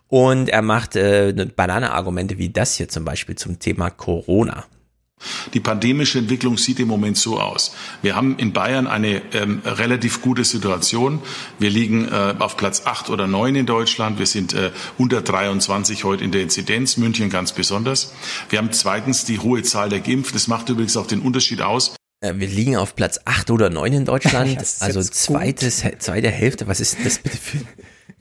Und 0.08 0.50
er 0.50 0.62
macht 0.62 0.96
äh, 0.96 1.34
Banane-Argumente 1.56 2.38
wie 2.38 2.50
das 2.50 2.76
hier 2.76 2.90
zum 2.90 3.06
Beispiel 3.06 3.36
zum 3.36 3.60
Thema 3.60 3.90
Corona. 3.90 4.66
Die 5.54 5.60
pandemische 5.60 6.20
Entwicklung 6.20 6.58
sieht 6.58 6.80
im 6.80 6.88
Moment 6.88 7.18
so 7.18 7.40
aus. 7.40 7.76
Wir 8.02 8.16
haben 8.16 8.38
in 8.38 8.54
Bayern 8.54 8.88
eine 8.88 9.22
ähm, 9.34 9.62
relativ 9.66 10.22
gute 10.22 10.44
Situation. 10.46 11.22
Wir 11.58 11.70
liegen 11.70 12.08
äh, 12.08 12.36
auf 12.40 12.58
Platz 12.58 12.84
acht 12.86 13.10
oder 13.10 13.28
neun 13.28 13.56
in 13.56 13.66
Deutschland. 13.66 14.20
Wir 14.20 14.26
sind 14.26 14.54
äh, 14.54 14.72
123 14.94 16.04
heute 16.04 16.24
in 16.24 16.32
der 16.32 16.42
Inzidenz, 16.42 16.98
München 16.98 17.30
ganz 17.30 17.52
besonders. 17.52 18.14
Wir 18.50 18.60
haben 18.60 18.72
zweitens 18.72 19.26
die 19.26 19.40
hohe 19.40 19.64
Zahl 19.64 19.90
der 19.90 20.00
Geimpften. 20.00 20.36
Das 20.36 20.48
macht 20.48 20.70
übrigens 20.70 20.96
auch 20.96 21.08
den 21.08 21.20
Unterschied 21.22 21.62
aus. 21.62 21.96
Äh, 22.22 22.36
wir 22.36 22.48
liegen 22.48 22.78
auf 22.78 22.96
Platz 22.96 23.20
acht 23.26 23.52
oder 23.52 23.70
neun 23.70 23.94
in 23.94 24.06
Deutschland. 24.06 24.58
also 24.80 25.02
zweites, 25.02 25.84
zweite 26.00 26.30
Hälfte. 26.30 26.68
Was 26.68 26.80
ist 26.80 26.98
das 27.04 27.20
bitte 27.20 27.38
für... 27.38 27.58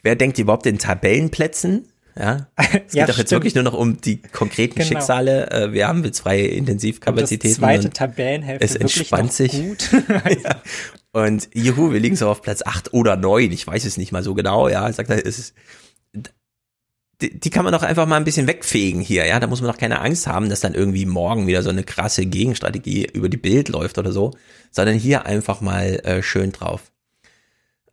Wer 0.02 0.16
denkt 0.16 0.38
überhaupt 0.38 0.66
in 0.66 0.78
Tabellenplätzen? 0.78 1.88
Ja, 2.18 2.48
es 2.56 2.66
ja, 2.94 3.04
geht 3.04 3.14
doch 3.14 3.18
jetzt 3.18 3.30
wirklich 3.30 3.54
nur 3.54 3.62
noch 3.62 3.74
um 3.74 4.00
die 4.00 4.20
konkreten 4.20 4.74
genau. 4.74 4.86
Schicksale. 4.88 5.50
Äh, 5.50 5.72
wir 5.72 5.86
haben 5.86 6.04
jetzt 6.04 6.20
freie 6.20 6.48
Intensivkapazitäten. 6.48 7.48
Und 7.48 7.62
das 7.62 7.80
zweite 7.82 7.90
Tabellenhälfte 7.90 8.64
es 8.64 8.74
entspannt 8.74 9.32
sich. 9.32 9.52
Gut. 9.52 9.88
ja. 10.44 10.62
Und 11.12 11.48
juhu, 11.54 11.92
wir 11.92 12.00
liegen 12.00 12.16
so 12.16 12.28
auf 12.28 12.42
Platz 12.42 12.62
8 12.64 12.92
oder 12.92 13.16
9, 13.16 13.52
ich 13.52 13.66
weiß 13.66 13.84
es 13.84 13.96
nicht 13.96 14.10
mal 14.10 14.24
so 14.24 14.34
genau, 14.34 14.68
ja. 14.68 14.92
Sagt 14.92 15.10
er, 15.10 15.24
es 15.24 15.38
ist, 15.38 15.54
die, 17.20 17.38
die 17.38 17.50
kann 17.50 17.64
man 17.64 17.72
doch 17.72 17.82
einfach 17.82 18.06
mal 18.06 18.16
ein 18.16 18.24
bisschen 18.24 18.48
wegfegen 18.48 19.00
hier, 19.00 19.24
ja. 19.24 19.38
Da 19.38 19.46
muss 19.46 19.60
man 19.60 19.70
doch 19.70 19.78
keine 19.78 20.00
Angst 20.00 20.26
haben, 20.26 20.48
dass 20.48 20.60
dann 20.60 20.74
irgendwie 20.74 21.06
morgen 21.06 21.46
wieder 21.46 21.62
so 21.62 21.70
eine 21.70 21.84
krasse 21.84 22.26
Gegenstrategie 22.26 23.06
über 23.12 23.28
die 23.28 23.36
Bild 23.36 23.68
läuft 23.68 23.96
oder 23.96 24.10
so, 24.10 24.32
sondern 24.72 24.96
hier 24.96 25.24
einfach 25.24 25.60
mal 25.60 26.00
äh, 26.04 26.22
schön 26.22 26.50
drauf. 26.50 26.90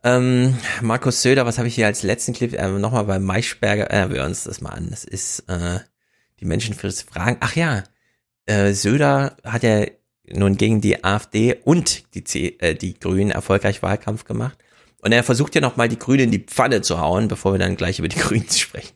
Ähm, 0.06 0.56
Markus 0.82 1.20
Söder, 1.20 1.46
was 1.46 1.58
habe 1.58 1.66
ich 1.66 1.74
hier 1.74 1.86
als 1.86 2.04
letzten 2.04 2.32
Clip? 2.32 2.52
Äh, 2.52 2.68
Nochmal 2.68 3.06
bei 3.06 3.18
Maischberger, 3.18 3.90
äh, 3.90 4.08
wir 4.08 4.24
uns 4.24 4.44
das 4.44 4.60
mal 4.60 4.70
an. 4.70 4.86
Das 4.88 5.02
ist 5.02 5.40
äh, 5.48 5.80
die 6.38 6.44
Menschen 6.44 6.74
für 6.74 6.92
Fragen. 6.92 7.38
Ach 7.40 7.56
ja, 7.56 7.82
äh, 8.46 8.72
Söder 8.72 9.36
hat 9.42 9.64
ja 9.64 9.84
nun 10.28 10.56
gegen 10.56 10.80
die 10.80 11.02
AfD 11.02 11.56
und 11.64 12.14
die, 12.14 12.22
C 12.22 12.56
äh, 12.60 12.76
die 12.76 12.96
Grünen 12.96 13.32
erfolgreich 13.32 13.82
Wahlkampf 13.82 14.24
gemacht. 14.24 14.56
Und 15.02 15.10
er 15.10 15.24
versucht 15.24 15.56
ja 15.56 15.60
nochmal 15.60 15.88
die 15.88 15.98
Grünen 15.98 16.24
in 16.24 16.30
die 16.30 16.38
Pfanne 16.38 16.82
zu 16.82 17.00
hauen, 17.00 17.26
bevor 17.26 17.54
wir 17.54 17.58
dann 17.58 17.74
gleich 17.74 17.98
über 17.98 18.06
die 18.06 18.18
Grünen 18.20 18.48
sprechen. 18.48 18.94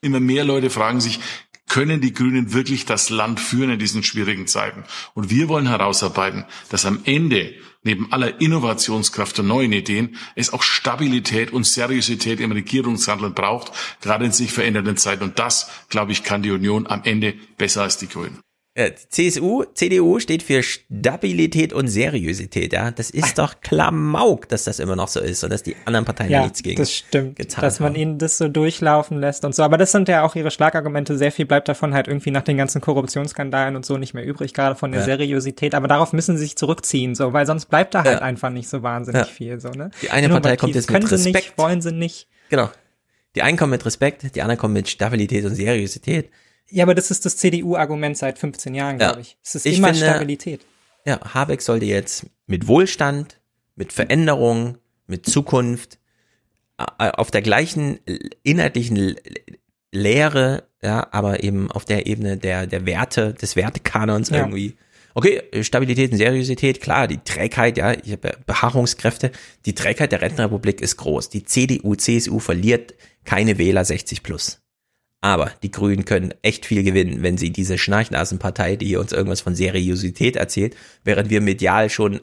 Immer 0.00 0.20
mehr 0.20 0.44
Leute 0.44 0.70
fragen 0.70 1.02
sich, 1.02 1.20
können 1.68 2.00
die 2.00 2.12
Grünen 2.12 2.52
wirklich 2.52 2.86
das 2.86 3.10
Land 3.10 3.40
führen 3.40 3.70
in 3.70 3.78
diesen 3.78 4.02
schwierigen 4.02 4.46
Zeiten? 4.46 4.84
Und 5.14 5.30
wir 5.30 5.48
wollen 5.48 5.68
herausarbeiten, 5.68 6.44
dass 6.70 6.86
am 6.86 7.00
Ende 7.04 7.54
neben 7.84 8.12
aller 8.12 8.40
Innovationskraft 8.40 9.38
und 9.38 9.46
neuen 9.46 9.72
Ideen 9.72 10.16
es 10.34 10.52
auch 10.52 10.62
Stabilität 10.62 11.52
und 11.52 11.64
Seriosität 11.64 12.40
im 12.40 12.52
Regierungshandeln 12.52 13.34
braucht, 13.34 13.72
gerade 14.00 14.24
in 14.24 14.32
sich 14.32 14.52
verändernden 14.52 14.96
Zeiten. 14.96 15.24
Und 15.24 15.38
das, 15.38 15.70
glaube 15.88 16.12
ich, 16.12 16.24
kann 16.24 16.42
die 16.42 16.50
Union 16.50 16.86
am 16.86 17.02
Ende 17.04 17.34
besser 17.56 17.82
als 17.82 17.98
die 17.98 18.08
Grünen. 18.08 18.40
Äh, 18.78 18.92
CSU, 19.08 19.64
CDU 19.74 20.20
steht 20.20 20.44
für 20.44 20.62
Stabilität 20.62 21.72
und 21.72 21.88
Seriosität, 21.88 22.72
ja. 22.72 22.92
Das 22.92 23.10
ist 23.10 23.36
doch 23.36 23.60
Klamauk, 23.60 24.48
dass 24.48 24.62
das 24.62 24.78
immer 24.78 24.94
noch 24.94 25.08
so 25.08 25.18
ist 25.18 25.42
und 25.42 25.50
dass 25.50 25.64
die 25.64 25.74
anderen 25.84 26.04
Parteien 26.04 26.30
ja, 26.30 26.42
nichts 26.44 26.62
gegen 26.62 26.76
das 26.76 26.94
stimmt, 26.94 27.40
dass 27.60 27.80
man 27.80 27.96
ihnen 27.96 28.18
das 28.18 28.38
so 28.38 28.46
durchlaufen 28.46 29.18
lässt 29.18 29.44
und 29.44 29.52
so. 29.52 29.64
Aber 29.64 29.78
das 29.78 29.90
sind 29.90 30.06
ja 30.08 30.22
auch 30.22 30.36
ihre 30.36 30.52
Schlagargumente. 30.52 31.18
Sehr 31.18 31.32
viel 31.32 31.44
bleibt 31.44 31.68
davon 31.68 31.92
halt 31.92 32.06
irgendwie 32.06 32.30
nach 32.30 32.42
den 32.42 32.56
ganzen 32.56 32.80
Korruptionsskandalen 32.80 33.74
und 33.74 33.84
so 33.84 33.98
nicht 33.98 34.14
mehr 34.14 34.24
übrig, 34.24 34.54
gerade 34.54 34.76
von 34.76 34.92
der 34.92 35.00
ja. 35.00 35.06
Seriosität. 35.06 35.74
Aber 35.74 35.88
darauf 35.88 36.12
müssen 36.12 36.36
sie 36.36 36.44
sich 36.44 36.56
zurückziehen, 36.56 37.16
so, 37.16 37.32
weil 37.32 37.46
sonst 37.46 37.66
bleibt 37.66 37.96
da 37.96 38.04
halt 38.04 38.20
ja. 38.20 38.22
einfach 38.22 38.50
nicht 38.50 38.68
so 38.68 38.84
wahnsinnig 38.84 39.26
viel, 39.26 39.58
so, 39.58 39.70
ne? 39.70 39.90
Die 40.02 40.10
eine 40.10 40.28
Partei 40.28 40.56
kommt 40.56 40.76
jetzt 40.76 40.88
mit 40.88 41.02
Respekt. 41.02 41.22
Sie 41.22 41.32
nicht, 41.32 41.58
wollen 41.58 41.82
sie 41.82 41.90
nicht. 41.90 42.28
Genau. 42.48 42.70
Die 43.34 43.42
einen 43.42 43.58
kommen 43.58 43.70
mit 43.70 43.84
Respekt, 43.84 44.36
die 44.36 44.42
anderen 44.42 44.60
kommen 44.60 44.74
mit 44.74 44.88
Stabilität 44.88 45.44
und 45.44 45.56
Seriosität. 45.56 46.30
Ja, 46.70 46.84
aber 46.84 46.94
das 46.94 47.10
ist 47.10 47.24
das 47.24 47.36
CDU-Argument 47.36 48.16
seit 48.16 48.38
15 48.38 48.74
Jahren, 48.74 48.98
glaube 48.98 49.20
ich. 49.20 49.38
Es 49.42 49.54
ist 49.54 49.66
ich 49.66 49.78
immer 49.78 49.88
finde, 49.88 50.06
Stabilität. 50.06 50.60
Ja, 51.04 51.20
Habeck 51.34 51.62
sollte 51.62 51.86
jetzt 51.86 52.26
mit 52.46 52.68
Wohlstand, 52.68 53.40
mit 53.76 53.92
Veränderung, 53.92 54.78
mit 55.06 55.26
Zukunft 55.26 55.98
auf 56.98 57.30
der 57.30 57.42
gleichen 57.42 57.98
inhaltlichen 58.42 59.16
Lehre, 59.90 60.64
ja, 60.82 61.08
aber 61.10 61.42
eben 61.42 61.70
auf 61.72 61.84
der 61.84 62.06
Ebene 62.06 62.36
der, 62.36 62.66
der 62.66 62.86
Werte, 62.86 63.34
des 63.34 63.56
Wertekanons 63.56 64.30
ja. 64.30 64.38
irgendwie. 64.38 64.76
Okay, 65.14 65.42
Stabilität 65.62 66.12
und 66.12 66.18
Seriosität, 66.18 66.80
klar, 66.80 67.08
die 67.08 67.18
Trägheit, 67.18 67.78
ja, 67.78 67.92
ich 67.92 68.12
habe 68.12 68.38
Beharrungskräfte, 68.46 69.32
die 69.66 69.74
Trägheit 69.74 70.12
der 70.12 70.20
Rentenrepublik 70.20 70.80
ist 70.80 70.96
groß. 70.98 71.30
Die 71.30 71.44
CDU, 71.44 71.96
CSU 71.96 72.38
verliert 72.38 72.94
keine 73.24 73.58
Wähler 73.58 73.84
60 73.84 74.22
plus. 74.22 74.60
Aber 75.20 75.50
die 75.62 75.70
Grünen 75.70 76.04
können 76.04 76.32
echt 76.42 76.64
viel 76.64 76.84
gewinnen, 76.84 77.22
wenn 77.22 77.38
sie 77.38 77.50
diese 77.50 77.76
Schnarchnasenpartei, 77.76 78.76
die 78.76 78.96
uns 78.96 79.12
irgendwas 79.12 79.40
von 79.40 79.54
Seriosität 79.54 80.36
erzählt, 80.36 80.76
während 81.02 81.28
wir 81.28 81.40
medial 81.40 81.90
schon 81.90 82.20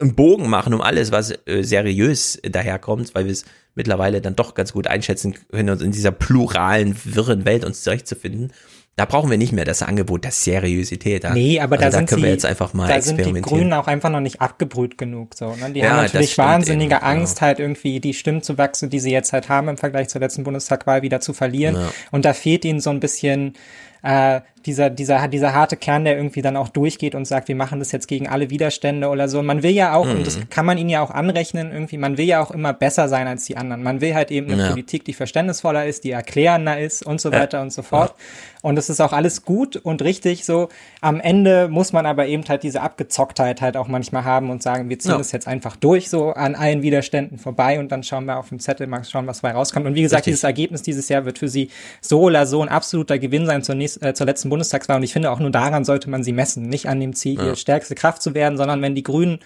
einen 0.00 0.14
Bogen 0.14 0.48
machen 0.48 0.74
um 0.74 0.80
alles, 0.80 1.12
was 1.12 1.32
äh, 1.46 1.62
seriös 1.62 2.40
daherkommt, 2.42 3.14
weil 3.14 3.26
wir 3.26 3.32
es 3.32 3.44
mittlerweile 3.74 4.20
dann 4.20 4.34
doch 4.34 4.54
ganz 4.54 4.72
gut 4.72 4.86
einschätzen 4.86 5.34
können, 5.50 5.70
uns 5.70 5.82
in 5.82 5.92
dieser 5.92 6.10
pluralen, 6.10 6.96
wirren 7.04 7.44
Welt 7.44 7.64
uns 7.64 7.82
zurechtzufinden. 7.82 8.52
Da 9.00 9.06
brauchen 9.06 9.30
wir 9.30 9.38
nicht 9.38 9.52
mehr 9.52 9.64
das 9.64 9.80
Angebot 9.80 10.24
der 10.24 10.30
Seriosität. 10.30 11.24
Ja? 11.24 11.32
Nee, 11.32 11.58
aber 11.58 11.76
also 11.76 11.84
da, 11.84 11.90
da 11.90 11.96
sind 11.96 12.08
können 12.10 12.20
sie, 12.20 12.26
wir 12.26 12.32
jetzt 12.32 12.44
einfach 12.44 12.74
mal 12.74 12.86
da 12.86 13.00
sind 13.00 13.24
die 13.24 13.32
Grünen 13.40 13.72
auch 13.72 13.86
einfach 13.86 14.10
noch 14.10 14.20
nicht 14.20 14.42
abgebrüht 14.42 14.98
genug. 14.98 15.34
So, 15.34 15.54
ne? 15.54 15.70
Die 15.70 15.80
ja, 15.80 15.92
haben 15.92 16.02
natürlich 16.02 16.36
wahnsinnige 16.36 16.96
eben, 16.96 17.04
Angst, 17.04 17.36
genau. 17.36 17.46
halt 17.46 17.60
irgendwie 17.60 17.98
die 18.00 18.12
Stimmzuwachse, 18.12 18.88
die 18.88 19.00
sie 19.00 19.10
jetzt 19.10 19.32
halt 19.32 19.48
haben 19.48 19.68
im 19.68 19.78
Vergleich 19.78 20.10
zur 20.10 20.20
letzten 20.20 20.44
Bundestagwahl 20.44 21.00
wieder 21.00 21.22
zu 21.22 21.32
verlieren. 21.32 21.76
Ja. 21.76 21.90
Und 22.10 22.26
da 22.26 22.34
fehlt 22.34 22.66
ihnen 22.66 22.80
so 22.80 22.90
ein 22.90 23.00
bisschen 23.00 23.54
äh, 24.02 24.42
dieser, 24.66 24.90
dieser, 24.90 25.28
dieser 25.28 25.54
harte 25.54 25.76
Kern, 25.76 26.04
der 26.04 26.16
irgendwie 26.16 26.42
dann 26.42 26.56
auch 26.56 26.68
durchgeht 26.68 27.14
und 27.14 27.24
sagt, 27.24 27.48
wir 27.48 27.56
machen 27.56 27.78
das 27.78 27.92
jetzt 27.92 28.08
gegen 28.08 28.28
alle 28.28 28.50
Widerstände 28.50 29.08
oder 29.08 29.28
so. 29.28 29.40
Und 29.40 29.46
man 29.46 29.62
will 29.62 29.70
ja 29.70 29.94
auch, 29.94 30.06
mhm. 30.06 30.12
und 30.12 30.26
das 30.26 30.38
mhm. 30.38 30.50
kann 30.50 30.66
man 30.66 30.78
ihnen 30.78 30.90
ja 30.90 31.02
auch 31.02 31.10
anrechnen, 31.10 31.72
irgendwie, 31.72 31.98
man 31.98 32.18
will 32.18 32.26
ja 32.26 32.42
auch 32.42 32.50
immer 32.50 32.72
besser 32.72 33.08
sein 33.08 33.26
als 33.26 33.44
die 33.44 33.56
anderen. 33.56 33.82
Man 33.82 34.00
will 34.00 34.14
halt 34.14 34.30
eben 34.30 34.50
eine 34.52 34.62
ja. 34.62 34.68
Politik, 34.70 35.04
die 35.04 35.14
verständnisvoller 35.14 35.86
ist, 35.86 36.04
die 36.04 36.10
erklärender 36.10 36.78
ist 36.78 37.04
und 37.04 37.20
so 37.20 37.32
weiter 37.32 37.58
ja. 37.58 37.62
und 37.62 37.72
so 37.72 37.82
fort. 37.82 38.14
Ja. 38.16 38.24
Und 38.62 38.76
das 38.76 38.90
ist 38.90 39.00
auch 39.00 39.12
alles 39.12 39.44
gut 39.44 39.76
und 39.76 40.02
richtig 40.02 40.44
so. 40.44 40.68
Am 41.00 41.18
Ende 41.18 41.68
muss 41.68 41.92
man 41.92 42.04
aber 42.04 42.26
eben 42.26 42.44
halt 42.46 42.62
diese 42.62 42.82
Abgezocktheit 42.82 43.62
halt 43.62 43.76
auch 43.76 43.88
manchmal 43.88 44.24
haben 44.24 44.50
und 44.50 44.62
sagen, 44.62 44.90
wir 44.90 44.98
ziehen 44.98 45.16
das 45.16 45.32
jetzt 45.32 45.48
einfach 45.48 45.76
durch, 45.76 46.10
so 46.10 46.30
an 46.30 46.54
allen 46.54 46.82
Widerständen 46.82 47.38
vorbei 47.38 47.78
und 47.78 47.90
dann 47.90 48.02
schauen 48.02 48.26
wir 48.26 48.36
auf 48.36 48.50
den 48.50 48.60
Zettel, 48.60 48.86
mal 48.86 49.02
schauen, 49.04 49.26
was 49.26 49.40
dabei 49.40 49.54
rauskommt. 49.54 49.86
Und 49.86 49.94
wie 49.94 50.02
gesagt, 50.02 50.20
richtig. 50.20 50.32
dieses 50.32 50.44
Ergebnis 50.44 50.82
dieses 50.82 51.08
Jahr 51.08 51.24
wird 51.24 51.38
für 51.38 51.48
sie 51.48 51.70
so 52.02 52.20
oder 52.20 52.46
so 52.46 52.62
ein 52.62 52.68
absoluter 52.68 53.18
Gewinn 53.18 53.46
sein 53.46 53.62
zur, 53.62 53.76
nächsten, 53.76 54.04
äh, 54.04 54.12
zur 54.12 54.26
letzten 54.26 54.49
Bundestagswahl. 54.50 54.96
Und 54.96 55.02
ich 55.02 55.12
finde, 55.12 55.30
auch 55.30 55.40
nur 55.40 55.50
daran 55.50 55.84
sollte 55.84 56.10
man 56.10 56.22
sie 56.22 56.32
messen. 56.32 56.68
Nicht 56.68 56.88
an 56.88 57.00
dem 57.00 57.14
Ziel, 57.14 57.38
ja. 57.38 57.56
stärkste 57.56 57.94
Kraft 57.94 58.20
zu 58.22 58.34
werden, 58.34 58.58
sondern 58.58 58.82
wenn 58.82 58.94
die 58.94 59.02
Grünen 59.02 59.38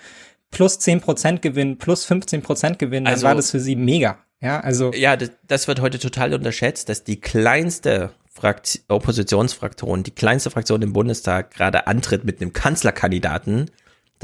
plus 0.51 0.78
10 0.78 1.01
Prozent 1.01 1.43
gewinnen, 1.43 1.78
plus 1.78 2.05
15 2.05 2.43
Prozent 2.43 2.78
gewinnen, 2.78 3.06
also, 3.06 3.22
dann 3.22 3.31
war 3.31 3.35
das 3.36 3.51
für 3.51 3.60
sie 3.60 3.76
mega. 3.76 4.18
Ja, 4.40 4.60
also. 4.60 4.93
Ja, 4.93 5.16
das, 5.16 5.31
das 5.47 5.68
wird 5.68 5.81
heute 5.81 5.98
total 5.98 6.35
unterschätzt, 6.35 6.89
dass 6.89 7.05
die 7.05 7.20
kleinste 7.20 8.10
Frakt 8.31 8.81
Oppositionsfraktion, 8.89 10.02
die 10.02 10.10
kleinste 10.10 10.51
Fraktion 10.51 10.82
im 10.82 10.93
Bundestag 10.93 11.52
gerade 11.52 11.86
antritt 11.86 12.24
mit 12.24 12.40
einem 12.40 12.52
Kanzlerkandidaten. 12.52 13.70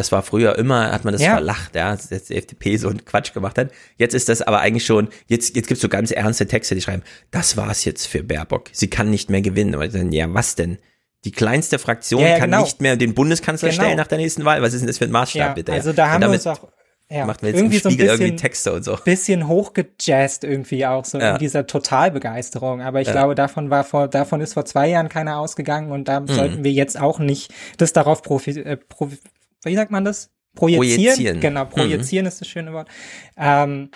Das 0.01 0.13
war 0.13 0.23
früher 0.23 0.57
immer, 0.57 0.93
hat 0.93 1.05
man 1.05 1.13
das 1.13 1.21
ja. 1.21 1.33
verlacht, 1.33 1.75
ja, 1.75 1.95
dass 1.95 2.09
die 2.09 2.35
FDP 2.35 2.79
so 2.79 2.89
einen 2.89 3.05
Quatsch 3.05 3.35
gemacht 3.35 3.59
hat. 3.59 3.71
Jetzt 3.99 4.15
ist 4.15 4.31
das 4.31 4.41
aber 4.41 4.61
eigentlich 4.61 4.87
schon, 4.87 5.09
jetzt, 5.27 5.55
jetzt 5.55 5.69
gibt's 5.69 5.83
so 5.83 5.91
ganz 5.91 6.11
ernste 6.11 6.47
Texte, 6.47 6.75
die 6.75 6.81
schreiben, 6.81 7.03
das 7.31 7.59
war's 7.59 7.85
jetzt 7.85 8.07
für 8.07 8.23
Baerbock. 8.23 8.71
Sie 8.73 8.89
kann 8.89 9.11
nicht 9.11 9.29
mehr 9.29 9.43
gewinnen. 9.43 9.75
Aber 9.75 9.87
dann, 9.89 10.11
ja, 10.11 10.33
was 10.33 10.55
denn? 10.55 10.79
Die 11.27 11.33
kleinste 11.33 11.79
Fraktion 11.79 12.23
ja, 12.23 12.29
ja, 12.29 12.39
kann 12.39 12.51
genau. 12.51 12.63
nicht 12.63 12.81
mehr 12.81 12.97
den 12.97 13.13
Bundeskanzler 13.13 13.69
genau. 13.69 13.83
stellen 13.83 13.99
nach 13.99 14.07
der 14.07 14.17
nächsten 14.17 14.47
Wahl. 14.47 14.63
Was 14.63 14.73
ist 14.73 14.81
denn 14.81 14.87
das 14.87 14.97
für 14.97 15.05
ein 15.05 15.11
Maßstab, 15.11 15.55
bitte? 15.55 15.71
Also 15.71 15.93
da 15.93 16.09
haben 16.09 16.23
wir 16.23 16.31
uns 16.31 16.47
auch 16.47 16.67
ja, 17.11 17.27
macht 17.27 17.43
mir 17.43 17.49
jetzt 17.49 17.59
irgendwie 17.59 17.79
Spiegel 17.79 18.07
so 18.07 18.13
ein 18.13 18.19
bisschen, 18.19 18.27
irgendwie 18.27 18.37
Texte 18.41 18.73
und 18.73 18.85
so. 18.85 18.97
Bisschen 19.05 19.49
hochgejazzt 19.49 20.45
irgendwie 20.45 20.87
auch 20.87 21.05
so 21.05 21.19
ja. 21.19 21.33
in 21.33 21.39
dieser 21.39 21.67
Totalbegeisterung. 21.67 22.83
Aber 22.83 23.01
ich 23.01 23.09
ja. 23.09 23.15
glaube, 23.15 23.35
davon 23.35 23.69
war 23.69 23.83
vor, 23.83 24.07
davon 24.07 24.41
ist 24.41 24.55
vor 24.55 24.65
zwei 24.65 24.89
Jahren 24.89 25.09
keiner 25.09 25.39
ausgegangen 25.39 25.91
und 25.91 26.07
da 26.07 26.21
mhm. 26.21 26.29
sollten 26.29 26.65
wir 26.65 26.71
jetzt 26.71 27.01
auch 27.01 27.19
nicht 27.19 27.53
das 27.79 27.93
darauf 27.93 28.23
profi, 28.23 28.61
äh, 28.61 28.77
profi 28.77 29.19
wie 29.62 29.77
sagt 29.77 29.91
man 29.91 30.05
das? 30.05 30.31
Projizieren. 30.55 31.15
projizieren. 31.15 31.41
Genau, 31.41 31.65
projizieren 31.65 32.24
mhm. 32.24 32.28
ist 32.28 32.41
das 32.41 32.49
schöne 32.49 32.73
Wort. 32.73 32.89
Ähm, 33.37 33.91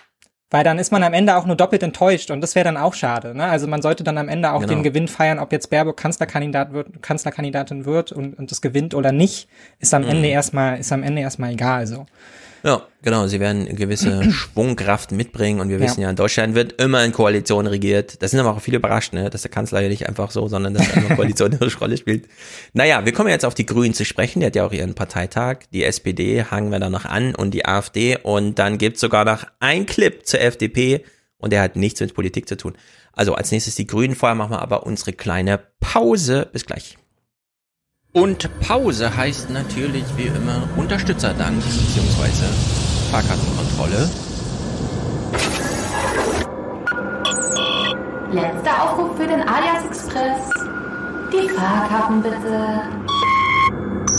weil 0.51 0.62
dann 0.62 0.78
ist 0.78 0.93
man 0.93 1.03
am 1.03 1.15
Ende 1.15 1.35
auch 1.35 1.47
nur 1.47 1.57
doppelt 1.57 1.82
enttäuscht 1.82 2.31
und 2.31 2.41
das 2.41 2.55
wäre 2.55 2.65
dann 2.65 2.77
auch 2.77 2.95
schade. 2.95 3.35
Ne? 3.35 3.45
Also 3.45 3.66
man 3.66 3.82
sollte 3.82 4.05
dann 4.05 4.19
am 4.19 4.28
Ende 4.28 4.53
auch 4.53 4.61
genau. 4.61 4.74
den 4.74 4.82
Gewinn 4.85 5.09
feiern, 5.09 5.41
ob 5.41 5.51
jetzt 5.51 5.69
Baerbock 5.69 5.97
Kanzlerkandidat 5.97 6.73
wird, 6.73 7.03
Kanzlerkandidatin 7.03 7.86
wird 7.86 8.12
und, 8.12 8.39
und 8.39 8.53
das 8.53 8.61
gewinnt 8.61 8.95
oder 8.95 9.11
nicht, 9.11 9.49
ist 9.81 9.93
am 9.95 10.03
mhm. 10.03 10.11
Ende 10.11 10.28
erstmal, 10.28 10.78
ist 10.78 10.93
am 10.93 11.03
Ende 11.03 11.23
erstmal 11.23 11.53
egal 11.53 11.89
so. 11.89 12.07
Ja, 12.65 12.82
genau. 13.03 13.27
Sie 13.27 13.41
werden 13.41 13.77
gewisse 13.77 14.24
Schwungkraft 14.32 15.12
mitbringen 15.12 15.61
und 15.61 15.69
wir 15.69 15.81
wissen 15.81 16.01
ja. 16.01 16.07
ja, 16.07 16.11
in 16.11 16.16
Deutschland 16.16 16.55
wird 16.55 16.81
immer 16.81 17.05
in 17.05 17.12
Koalition 17.12 17.66
regiert. 17.66 18.23
Da 18.23 18.28
sind 18.28 18.41
aber 18.41 18.57
auch 18.57 18.61
viele 18.61 18.78
überrascht, 18.78 19.12
ne? 19.12 19.28
dass 19.28 19.43
der 19.43 19.51
Kanzler 19.51 19.82
ja 19.82 19.91
nicht 19.91 20.09
einfach 20.09 20.31
so, 20.31 20.49
sondern 20.49 20.73
dass 20.73 20.91
eine 20.93 21.09
Koalition 21.16 21.53
eine 21.61 21.74
Rolle 21.74 21.99
spielt. 21.99 22.27
Naja, 22.73 23.05
wir 23.05 23.12
kommen 23.12 23.28
jetzt 23.28 23.45
auf 23.45 23.55
die 23.55 23.66
Grünen 23.66 23.93
zu 23.93 24.07
sprechen. 24.07 24.41
Die 24.41 24.47
hat 24.47 24.57
ja 24.57 24.65
auch 24.65 24.73
ihren 24.73 24.95
Parteitag. 24.95 25.59
Die 25.74 25.85
SPD 25.85 26.45
hangen 26.45 26.73
wir 26.73 26.81
da 26.81 26.89
noch 26.89 27.05
an 27.05 27.35
und 27.35 27.53
die 27.53 27.66
AfD. 27.66 28.16
Und 28.16 28.59
dann 28.59 28.78
gibt's 28.78 29.03
sogar 29.03 29.27
noch 29.27 29.45
ein 29.61 29.85
Clip 29.85 30.27
zur 30.27 30.41
FDP 30.41 31.05
und 31.36 31.53
der 31.53 31.61
hat 31.61 31.77
nichts 31.77 32.01
mit 32.01 32.15
Politik 32.15 32.49
zu 32.49 32.57
tun. 32.57 32.73
Also 33.12 33.35
als 33.35 33.51
nächstes 33.51 33.74
die 33.74 33.86
Grünen. 33.86 34.15
Vorher 34.15 34.35
machen 34.35 34.53
wir 34.53 34.62
aber 34.62 34.86
unsere 34.86 35.12
kleine 35.12 35.61
Pause. 35.81 36.49
Bis 36.51 36.65
gleich. 36.65 36.97
Und 38.16 38.49
Pause 38.61 39.16
heißt 39.16 39.51
natürlich 39.51 40.05
wie 40.16 40.28
immer 40.28 40.69
Unterstützerdank 40.77 41.57
bzw. 41.57 42.45
Fahrkartenkontrolle. 43.11 44.09
Letzter 48.31 48.82
Aufruf 48.85 49.16
für 49.16 49.27
den 49.27 49.41
Alias 49.41 49.85
Express. 49.86 50.49
Die 51.32 51.49
Fahrkarten 51.49 52.23
bitte. 52.23 52.82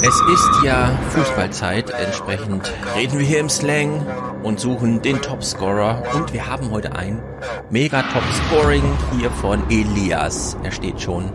Es 0.02 0.22
ist 0.34 0.64
ja 0.66 1.00
Fußballzeit, 1.12 1.90
entsprechend 1.92 2.74
reden 2.98 3.18
wir 3.18 3.26
hier 3.26 3.40
im 3.40 3.48
Slang 3.48 4.06
und 4.44 4.60
suchen 4.60 5.04
den 5.04 5.22
Topscorer. 5.22 6.04
Und 6.16 6.34
wir 6.34 6.48
haben 6.48 6.70
heute 6.70 6.98
ein 6.98 7.24
mega 7.70 8.02
Top-Scoring 8.02 8.84
hier 9.18 9.32
von 9.32 9.64
Elias. 9.70 10.58
Er 10.64 10.74
steht 10.74 11.00
schon 11.00 11.32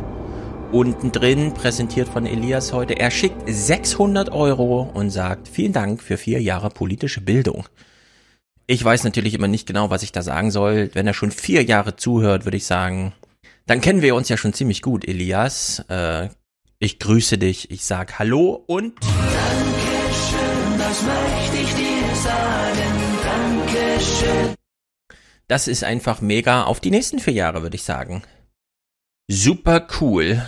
unten 0.73 1.13
drin, 1.13 1.53
präsentiert 1.55 2.09
von 2.09 2.27
Elias 2.27 2.73
heute. 2.73 2.99
Er 2.99 3.11
schickt 3.11 3.43
600 3.47 4.31
Euro 4.31 4.91
und 4.95 5.11
sagt, 5.11 5.49
vielen 5.49 5.73
Dank 5.73 6.03
für 6.03 6.17
vier 6.17 6.41
Jahre 6.41 6.71
politische 6.71 7.21
Bildung. 7.21 7.67
Ich 8.67 8.85
weiß 8.85 9.05
natürlich 9.05 9.35
immer 9.35 9.49
nicht 9.49 9.67
genau, 9.67 9.91
was 9.91 10.03
ich 10.03 10.13
da 10.13 10.23
sagen 10.23 10.51
soll. 10.51 10.91
Wenn 10.93 11.07
er 11.07 11.15
schon 11.15 11.33
vier 11.33 11.65
Jahre 11.65 11.97
zuhört, 11.97 12.45
würde 12.45 12.57
ich 12.57 12.67
sagen, 12.67 13.13
dann 13.67 13.81
kennen 13.81 14.03
wir 14.03 14.15
uns 14.15 14.29
ja 14.29 14.37
schon 14.37 14.53
ziemlich 14.53 14.83
gut, 14.83 15.07
Elias. 15.07 15.85
Äh, 15.89 16.29
ich 16.79 16.99
grüße 16.99 17.37
dich, 17.37 17.71
ich 17.71 17.85
sag 17.85 18.19
Hallo 18.19 18.65
und... 18.67 18.95
Dankeschön, 19.03 20.79
das 20.79 21.03
möchte 21.03 21.57
ich 21.63 21.75
dir 21.75 22.15
sagen. 22.15 22.91
Dankeschön. 23.25 24.55
Das 25.49 25.67
ist 25.67 25.83
einfach 25.83 26.21
mega 26.21 26.63
auf 26.63 26.79
die 26.79 26.91
nächsten 26.91 27.19
vier 27.19 27.33
Jahre, 27.33 27.63
würde 27.63 27.75
ich 27.75 27.83
sagen. 27.83 28.23
Super 29.33 29.87
cool. 30.01 30.43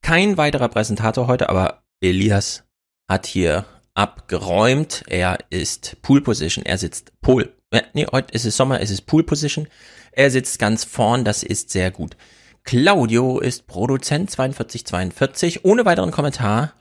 Kein 0.00 0.36
weiterer 0.36 0.68
Präsentator 0.68 1.26
heute, 1.26 1.48
aber 1.48 1.82
Elias 2.00 2.62
hat 3.10 3.26
hier 3.26 3.64
abgeräumt. 3.94 5.02
Er 5.08 5.38
ist 5.50 6.00
Pool 6.00 6.20
Position. 6.20 6.64
Er 6.64 6.78
sitzt 6.78 7.12
Pol. 7.22 7.52
Äh, 7.72 7.82
nee, 7.92 8.06
heute 8.12 8.32
ist 8.32 8.44
es 8.44 8.56
Sommer, 8.56 8.80
es 8.80 8.90
ist 8.90 9.06
Pool 9.06 9.24
Position. 9.24 9.66
Er 10.12 10.30
sitzt 10.30 10.60
ganz 10.60 10.84
vorn, 10.84 11.24
das 11.24 11.42
ist 11.42 11.70
sehr 11.70 11.90
gut. 11.90 12.16
Claudio 12.62 13.40
ist 13.40 13.66
Produzent 13.66 14.30
4242, 14.30 15.64
ohne 15.64 15.84
weiteren 15.84 16.12
Kommentar. 16.12 16.72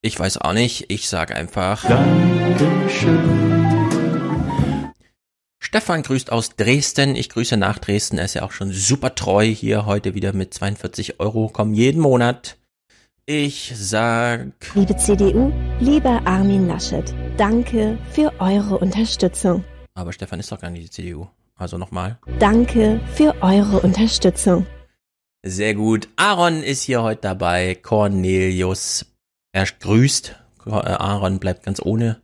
Ich 0.00 0.18
weiß 0.18 0.38
auch 0.38 0.54
nicht, 0.54 0.86
ich 0.88 1.10
sag 1.10 1.32
einfach. 1.34 1.84
Dankeschön. 1.86 3.65
Stefan 5.66 6.04
grüßt 6.04 6.30
aus 6.30 6.50
Dresden. 6.50 7.16
Ich 7.16 7.28
grüße 7.28 7.56
nach 7.56 7.80
Dresden. 7.80 8.18
Er 8.18 8.26
ist 8.26 8.34
ja 8.34 8.44
auch 8.44 8.52
schon 8.52 8.70
super 8.70 9.16
treu 9.16 9.44
hier 9.44 9.84
heute 9.84 10.14
wieder 10.14 10.32
mit 10.32 10.54
42 10.54 11.18
Euro. 11.18 11.48
Kommen 11.48 11.74
jeden 11.74 12.00
Monat. 12.00 12.56
Ich 13.26 13.72
sag. 13.74 14.52
Liebe 14.76 14.96
CDU, 14.96 15.52
lieber 15.80 16.24
Armin 16.24 16.68
Laschet, 16.68 17.12
danke 17.36 17.98
für 18.12 18.32
eure 18.38 18.78
Unterstützung. 18.78 19.64
Aber 19.94 20.12
Stefan 20.12 20.38
ist 20.38 20.52
doch 20.52 20.60
gar 20.60 20.70
nicht 20.70 20.84
die 20.84 20.90
CDU. 20.90 21.26
Also 21.56 21.78
nochmal. 21.78 22.20
Danke 22.38 23.00
für 23.16 23.34
eure 23.42 23.80
Unterstützung. 23.80 24.68
Sehr 25.44 25.74
gut. 25.74 26.08
Aaron 26.14 26.62
ist 26.62 26.82
hier 26.82 27.02
heute 27.02 27.22
dabei. 27.22 27.74
Cornelius. 27.74 29.04
Er 29.50 29.66
grüßt. 29.66 30.36
Aaron 30.64 31.40
bleibt 31.40 31.64
ganz 31.64 31.82
ohne 31.84 32.22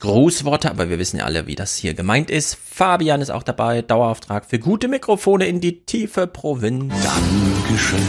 Grußworte, 0.00 0.70
aber 0.70 0.90
wir 0.90 0.98
wissen 0.98 1.18
ja 1.18 1.24
alle, 1.24 1.46
wie 1.46 1.54
das 1.54 1.76
hier 1.76 1.94
gemeint 1.94 2.30
ist. 2.30 2.56
Fabian 2.56 3.20
ist 3.20 3.30
auch 3.30 3.42
dabei. 3.42 3.82
Dauerauftrag 3.82 4.44
für 4.44 4.58
gute 4.58 4.88
Mikrofone 4.88 5.46
in 5.46 5.60
die 5.60 5.86
tiefe 5.86 6.26
Provinz. 6.26 6.92
Dankeschön. 7.02 8.00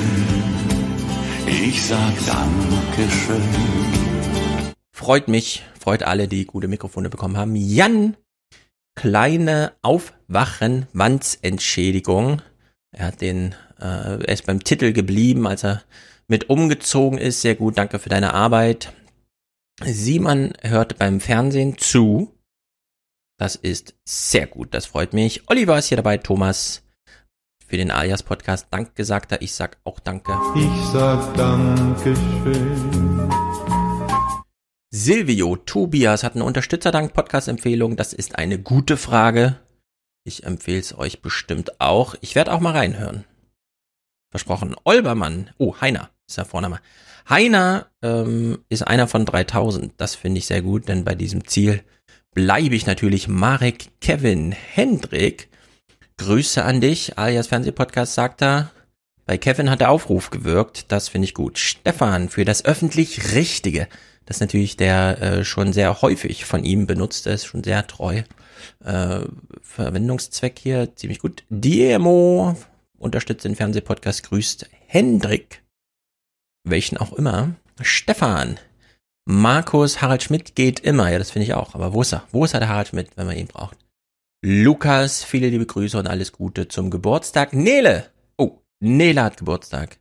Ich 1.47 1.85
sag 1.85 2.13
Dankeschön. 2.25 3.41
Freut 4.91 5.27
mich, 5.27 5.63
freut 5.79 6.03
alle, 6.03 6.27
die 6.27 6.45
gute 6.45 6.67
Mikrofone 6.67 7.09
bekommen 7.09 7.37
haben. 7.37 7.55
Jan, 7.55 8.17
kleine 8.95 9.73
Aufwachen-Wandsentschädigung. 9.81 12.41
Er 12.91 13.07
hat 13.07 13.21
den, 13.21 13.55
äh, 13.79 14.23
er 14.23 14.29
ist 14.29 14.45
beim 14.45 14.63
Titel 14.63 14.93
geblieben, 14.93 15.47
als 15.47 15.63
er 15.63 15.81
mit 16.27 16.49
umgezogen 16.49 17.19
ist. 17.19 17.41
Sehr 17.41 17.55
gut, 17.55 17.77
danke 17.77 17.99
für 17.99 18.09
deine 18.09 18.33
Arbeit. 18.33 18.93
Simon 19.83 20.53
hört 20.61 20.97
beim 20.97 21.19
Fernsehen 21.19 21.77
zu. 21.77 22.31
Das 23.37 23.55
ist 23.55 23.95
sehr 24.05 24.47
gut, 24.47 24.73
das 24.73 24.85
freut 24.85 25.13
mich. 25.13 25.49
Oliver 25.49 25.77
ist 25.77 25.87
hier 25.89 25.97
dabei, 25.97 26.17
Thomas 26.17 26.83
für 27.67 27.77
den 27.77 27.91
Alias 27.91 28.23
Podcast 28.23 28.67
Dank 28.71 28.95
gesagt 28.95 29.31
hat. 29.31 29.41
Ich 29.41 29.53
sag 29.53 29.77
auch 29.83 29.99
Danke. 29.99 30.39
Ich 30.55 30.85
sag 30.93 31.33
Dankeschön. 31.35 33.29
Silvio 34.93 35.57
Tobias 35.57 36.23
hat 36.23 36.35
eine 36.35 36.45
Unterstützerdank-Podcast-Empfehlung. 36.45 37.97
Das 37.97 38.13
ist 38.13 38.37
eine 38.37 38.57
gute 38.59 38.95
Frage. 38.95 39.59
Ich 40.23 40.45
empfehle 40.45 40.79
es 40.79 40.97
euch 40.97 41.21
bestimmt 41.21 41.81
auch. 41.81 42.15
Ich 42.21 42.35
werde 42.35 42.53
auch 42.53 42.61
mal 42.61 42.71
reinhören. 42.71 43.25
Versprochen. 44.31 44.75
Olbermann. 44.85 45.49
Oh, 45.57 45.75
Heiner 45.81 46.11
ist 46.27 46.37
der 46.37 46.45
Vorname. 46.45 46.79
Heiner 47.27 47.87
ähm, 48.01 48.59
ist 48.69 48.83
einer 48.83 49.07
von 49.07 49.25
3000. 49.25 49.93
Das 49.97 50.15
finde 50.15 50.39
ich 50.39 50.45
sehr 50.45 50.61
gut, 50.61 50.87
denn 50.87 51.03
bei 51.03 51.15
diesem 51.15 51.47
Ziel 51.47 51.83
bleibe 52.33 52.75
ich 52.75 52.85
natürlich. 52.85 53.27
Marek 53.27 53.99
Kevin 53.99 54.51
Hendrik 54.51 55.49
Grüße 56.17 56.63
an 56.63 56.79
dich, 56.79 57.17
alias 57.17 57.47
Fernsehpodcast 57.47 58.13
sagt 58.13 58.41
er. 58.41 58.71
Bei 59.25 59.37
Kevin 59.37 59.69
hat 59.69 59.81
der 59.81 59.89
Aufruf 59.89 60.29
gewirkt, 60.29 60.91
das 60.91 61.09
finde 61.09 61.25
ich 61.25 61.33
gut. 61.33 61.57
Stefan 61.57 62.29
für 62.29 62.45
das 62.45 62.63
öffentlich 62.63 63.33
Richtige. 63.33 63.87
Das 64.25 64.37
ist 64.37 64.41
natürlich 64.41 64.77
der 64.77 65.21
äh, 65.21 65.45
schon 65.45 65.73
sehr 65.73 66.01
häufig 66.01 66.45
von 66.45 66.63
ihm 66.63 66.87
benutzt 66.87 67.27
ist, 67.27 67.45
schon 67.45 67.63
sehr 67.63 67.85
treu. 67.87 68.21
Äh, 68.83 69.19
Verwendungszweck 69.61 70.59
hier 70.59 70.95
ziemlich 70.95 71.19
gut. 71.19 71.43
Diemo 71.49 72.55
unterstützt 72.97 73.45
den 73.45 73.55
Fernsehpodcast, 73.55 74.23
grüßt 74.23 74.69
Hendrik, 74.87 75.63
welchen 76.65 76.97
auch 76.97 77.13
immer. 77.13 77.55
Stefan, 77.81 78.59
Markus, 79.25 80.01
Harald 80.01 80.23
Schmidt 80.23 80.55
geht 80.55 80.79
immer. 80.81 81.09
Ja, 81.09 81.17
das 81.17 81.31
finde 81.31 81.45
ich 81.45 81.53
auch. 81.53 81.73
Aber 81.73 81.93
wo 81.93 82.01
ist 82.01 82.13
er? 82.13 82.27
Wo 82.31 82.45
ist 82.45 82.53
er, 82.53 82.59
der 82.59 82.69
Harald 82.69 82.89
Schmidt, 82.89 83.09
wenn 83.15 83.27
man 83.27 83.37
ihn 83.37 83.47
braucht? 83.47 83.77
Lukas, 84.43 85.23
viele 85.23 85.49
liebe 85.49 85.65
Grüße 85.65 85.97
und 85.97 86.07
alles 86.07 86.31
Gute 86.31 86.67
zum 86.67 86.91
Geburtstag. 86.91 87.53
Nele! 87.53 88.11
Oh, 88.37 88.59
Nele 88.79 89.23
hat 89.23 89.37
Geburtstag. 89.37 89.97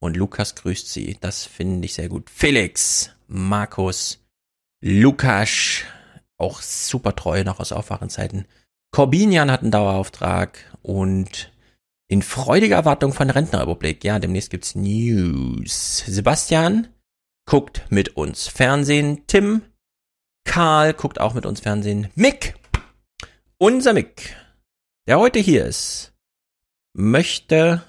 Und 0.00 0.16
Lukas 0.16 0.54
grüßt 0.54 0.88
sie. 0.88 1.16
Das 1.20 1.44
finde 1.44 1.86
ich 1.86 1.94
sehr 1.94 2.08
gut. 2.08 2.30
Felix, 2.30 3.10
Markus, 3.26 4.24
Lukas, 4.80 5.82
auch 6.38 6.62
super 6.62 7.14
treu 7.16 7.42
noch 7.44 7.60
aus 7.60 7.72
Aufwachenzeiten. 7.72 8.46
Corbinian 8.92 9.50
hat 9.50 9.62
einen 9.62 9.70
Dauerauftrag 9.70 10.58
und 10.82 11.52
in 12.10 12.22
freudiger 12.22 12.74
Erwartung 12.74 13.12
von 13.12 13.28
der 13.28 13.36
Rentenrepublik. 13.36 14.02
Ja, 14.02 14.18
demnächst 14.18 14.50
gibt's 14.50 14.74
News. 14.74 16.02
Sebastian 16.06 16.88
guckt 17.48 17.84
mit 17.88 18.16
uns 18.16 18.48
Fernsehen. 18.48 19.22
Tim, 19.28 19.62
Karl 20.44 20.92
guckt 20.92 21.20
auch 21.20 21.34
mit 21.34 21.46
uns 21.46 21.60
Fernsehen. 21.60 22.08
Mick 22.16 22.56
unser 23.58 23.92
Mick, 23.92 24.36
der 25.06 25.20
heute 25.20 25.38
hier 25.38 25.64
ist, 25.66 26.12
möchte, 26.94 27.82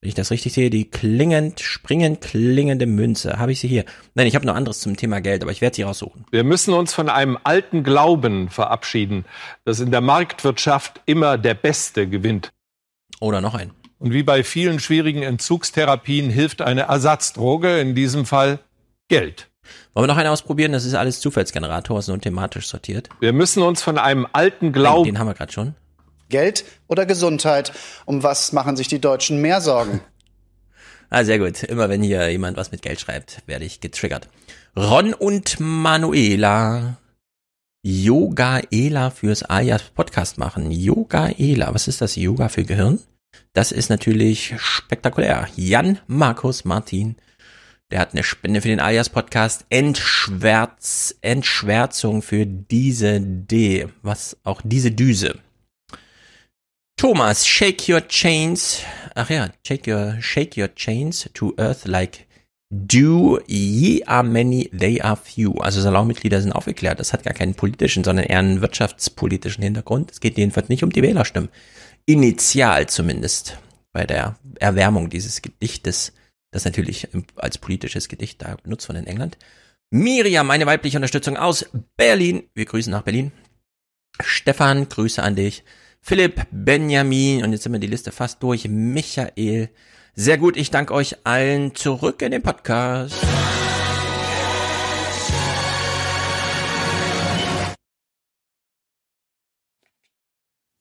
wenn 0.00 0.08
ich 0.08 0.14
das 0.14 0.30
richtig 0.30 0.52
sehe, 0.52 0.70
die 0.70 0.88
klingend, 0.88 1.58
springend 1.58 2.20
klingende 2.20 2.86
Münze. 2.86 3.40
Habe 3.40 3.50
ich 3.50 3.58
sie 3.58 3.68
hier? 3.68 3.84
Nein, 4.14 4.28
ich 4.28 4.36
habe 4.36 4.46
noch 4.46 4.54
anderes 4.54 4.78
zum 4.78 4.96
Thema 4.96 5.20
Geld, 5.20 5.42
aber 5.42 5.50
ich 5.50 5.60
werde 5.60 5.74
sie 5.74 5.82
raussuchen. 5.82 6.24
Wir 6.30 6.44
müssen 6.44 6.72
uns 6.72 6.94
von 6.94 7.08
einem 7.08 7.36
alten 7.42 7.82
Glauben 7.82 8.48
verabschieden, 8.48 9.24
dass 9.64 9.80
in 9.80 9.90
der 9.90 10.02
Marktwirtschaft 10.02 11.00
immer 11.06 11.36
der 11.36 11.54
Beste 11.54 12.08
gewinnt. 12.08 12.52
Oder 13.22 13.40
noch 13.40 13.54
ein. 13.54 13.70
Und 14.00 14.12
wie 14.12 14.24
bei 14.24 14.42
vielen 14.42 14.80
schwierigen 14.80 15.22
Entzugstherapien 15.22 16.28
hilft 16.28 16.60
eine 16.60 16.82
Ersatzdroge, 16.82 17.78
in 17.78 17.94
diesem 17.94 18.26
Fall 18.26 18.58
Geld. 19.06 19.48
Wollen 19.94 20.08
wir 20.08 20.12
noch 20.12 20.16
einen 20.16 20.30
ausprobieren? 20.30 20.72
Das 20.72 20.84
ist 20.84 20.94
alles 20.94 21.20
Zufallsgenerator, 21.20 22.00
ist 22.00 22.08
nur 22.08 22.20
thematisch 22.20 22.66
sortiert. 22.66 23.08
Wir 23.20 23.32
müssen 23.32 23.62
uns 23.62 23.80
von 23.80 23.96
einem 23.96 24.26
alten 24.32 24.72
Glauben. 24.72 25.04
Den 25.04 25.20
haben 25.20 25.28
wir 25.28 25.34
gerade 25.34 25.52
schon. 25.52 25.76
Geld 26.30 26.64
oder 26.88 27.06
Gesundheit? 27.06 27.72
Um 28.06 28.24
was 28.24 28.52
machen 28.52 28.76
sich 28.76 28.88
die 28.88 29.00
Deutschen 29.00 29.40
mehr 29.40 29.60
Sorgen? 29.60 30.00
ah, 31.08 31.22
sehr 31.22 31.38
gut. 31.38 31.62
Immer 31.62 31.88
wenn 31.88 32.02
hier 32.02 32.28
jemand 32.28 32.56
was 32.56 32.72
mit 32.72 32.82
Geld 32.82 32.98
schreibt, 32.98 33.44
werde 33.46 33.64
ich 33.64 33.80
getriggert. 33.80 34.26
Ron 34.76 35.14
und 35.14 35.60
Manuela. 35.60 36.96
Yogaela 37.84 39.10
fürs 39.10 39.44
Alias 39.44 39.82
Podcast 39.94 40.38
machen. 40.38 40.72
Yogaela. 40.72 41.72
Was 41.72 41.86
ist 41.86 42.00
das? 42.00 42.16
Yoga 42.16 42.48
für 42.48 42.64
Gehirn? 42.64 42.98
Das 43.52 43.72
ist 43.72 43.90
natürlich 43.90 44.54
spektakulär. 44.58 45.48
Jan, 45.56 45.98
Markus, 46.06 46.64
Martin, 46.64 47.16
der 47.90 48.00
hat 48.00 48.12
eine 48.12 48.24
Spende 48.24 48.62
für 48.62 48.68
den 48.68 48.80
Alias 48.80 49.10
Podcast. 49.10 49.66
Entschwärz, 49.68 51.14
Entschwärzung 51.20 52.22
für 52.22 52.46
diese 52.46 53.20
D. 53.20 53.88
Was 54.02 54.38
auch 54.44 54.62
diese 54.64 54.90
Düse. 54.90 55.38
Thomas, 56.96 57.46
shake 57.46 57.88
your 57.88 58.06
chains. 58.08 58.80
Ach 59.14 59.28
ja, 59.28 59.50
shake 59.66 59.86
your, 59.86 60.16
shake 60.20 60.56
your 60.56 60.74
chains 60.74 61.28
to 61.34 61.52
earth 61.58 61.84
like 61.84 62.26
do 62.72 63.38
ye 63.46 64.02
are 64.06 64.22
many, 64.22 64.70
they 64.72 65.00
are 65.00 65.16
few. 65.16 65.52
Also 65.58 65.82
Salonmitglieder 65.82 66.40
sind 66.40 66.52
aufgeklärt. 66.52 66.98
Das 66.98 67.12
hat 67.12 67.22
gar 67.22 67.34
keinen 67.34 67.54
politischen, 67.54 68.02
sondern 68.02 68.24
eher 68.24 68.38
einen 68.38 68.62
wirtschaftspolitischen 68.62 69.62
Hintergrund. 69.62 70.10
Es 70.10 70.20
geht 70.20 70.38
jedenfalls 70.38 70.70
nicht 70.70 70.82
um 70.82 70.90
die 70.90 71.02
Wählerstimmen. 71.02 71.50
Initial 72.06 72.88
zumindest. 72.88 73.58
Bei 73.92 74.06
der 74.06 74.36
Erwärmung 74.58 75.10
dieses 75.10 75.42
Gedichtes 75.42 76.12
das 76.52 76.66
natürlich 76.66 77.08
als 77.36 77.58
politisches 77.58 78.08
Gedicht 78.08 78.42
da 78.42 78.56
benutzt 78.62 78.86
von 78.86 78.94
in 78.94 79.06
England. 79.06 79.38
Miriam, 79.90 80.46
meine 80.46 80.66
weibliche 80.66 80.98
Unterstützung 80.98 81.36
aus 81.36 81.66
Berlin. 81.96 82.44
Wir 82.54 82.66
grüßen 82.66 82.90
nach 82.90 83.02
Berlin. 83.02 83.32
Stefan, 84.20 84.88
Grüße 84.88 85.22
an 85.22 85.34
dich. 85.34 85.64
Philipp, 86.00 86.46
Benjamin, 86.50 87.42
und 87.42 87.52
jetzt 87.52 87.62
sind 87.62 87.72
wir 87.72 87.78
die 87.78 87.86
Liste 87.86 88.12
fast 88.12 88.42
durch. 88.42 88.68
Michael, 88.68 89.70
Sehr 90.14 90.36
gut, 90.36 90.58
ich 90.58 90.70
danke 90.70 90.92
euch 90.92 91.16
allen 91.24 91.74
zurück 91.74 92.20
in 92.20 92.32
den 92.32 92.42
Podcast. 92.42 93.14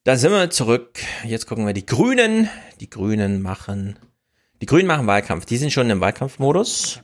Da 0.04 0.16
sind 0.16 0.32
wir 0.32 0.50
zurück. 0.50 0.98
Jetzt 1.24 1.46
gucken 1.46 1.68
wir 1.68 1.74
die 1.74 1.86
Grünen. 1.86 2.50
Die 2.80 2.90
Grünen 2.90 3.44
machen, 3.44 4.00
die 4.60 4.66
Grünen 4.66 4.88
machen 4.88 5.06
Wahlkampf. 5.06 5.46
Die 5.46 5.58
sind 5.58 5.72
schon 5.72 5.92
im 5.92 6.02
Wahlkampfmodus. 6.02 7.02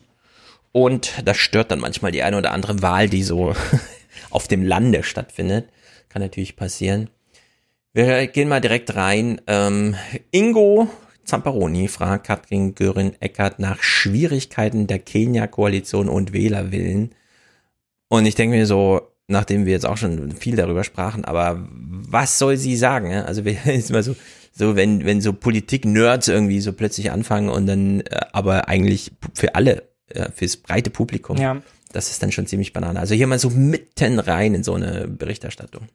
Und 0.71 1.13
das 1.23 1.37
stört 1.37 1.69
dann 1.69 1.79
manchmal 1.79 2.11
die 2.11 2.23
eine 2.23 2.39
oder 2.39 2.53
andere 2.53 2.81
Wahl, 2.81 3.07
die 3.07 3.21
so 3.21 3.53
auf 4.31 4.47
dem 4.47 4.63
Lande 4.63 5.03
stattfindet. 5.03 5.69
Kann 6.09 6.23
natürlich 6.23 6.55
passieren. 6.55 7.11
Wir 7.93 8.25
gehen 8.25 8.49
mal 8.49 8.61
direkt 8.61 8.95
rein. 8.95 9.41
Ähm, 9.45 9.95
Ingo 10.31 10.89
Zamparoni 11.23 11.89
fragt 11.89 12.25
Katrin 12.25 12.73
Göring-Eckert 12.73 13.59
nach 13.59 13.83
Schwierigkeiten 13.83 14.87
der 14.87 14.97
Kenia-Koalition 14.97 16.09
und 16.09 16.33
Wählerwillen. 16.33 17.13
Und 18.07 18.25
ich 18.25 18.33
denke 18.33 18.55
mir 18.55 18.65
so, 18.65 19.11
nachdem 19.27 19.65
wir 19.65 19.73
jetzt 19.73 19.85
auch 19.85 19.97
schon 19.97 20.31
viel 20.31 20.55
darüber 20.55 20.83
sprachen, 20.83 21.25
aber 21.25 21.67
was 21.69 22.39
soll 22.39 22.57
sie 22.57 22.75
sagen? 22.77 23.11
Also 23.13 23.41
ist 23.65 23.89
immer 23.89 24.03
so, 24.03 24.15
so 24.53 24.75
wenn 24.75 25.05
wenn 25.05 25.21
so 25.21 25.33
Politik-Nerds 25.33 26.27
irgendwie 26.29 26.61
so 26.61 26.73
plötzlich 26.73 27.11
anfangen 27.11 27.49
und 27.49 27.67
dann 27.67 28.01
äh, 28.01 28.21
aber 28.33 28.67
eigentlich 28.67 29.11
für 29.33 29.55
alle, 29.55 29.83
fürs 30.35 30.57
breite 30.57 30.89
Publikum, 30.89 31.37
Ja. 31.37 31.57
das 31.91 32.09
ist 32.11 32.23
dann 32.23 32.31
schon 32.31 32.47
ziemlich 32.47 32.71
banane. 32.73 32.99
Also 32.99 33.13
hier 33.13 33.27
mal 33.27 33.39
so 33.39 33.49
mitten 33.49 34.19
rein 34.19 34.53
in 34.55 34.63
so 34.63 34.73
eine 34.73 35.07
Berichterstattung. 35.07 35.89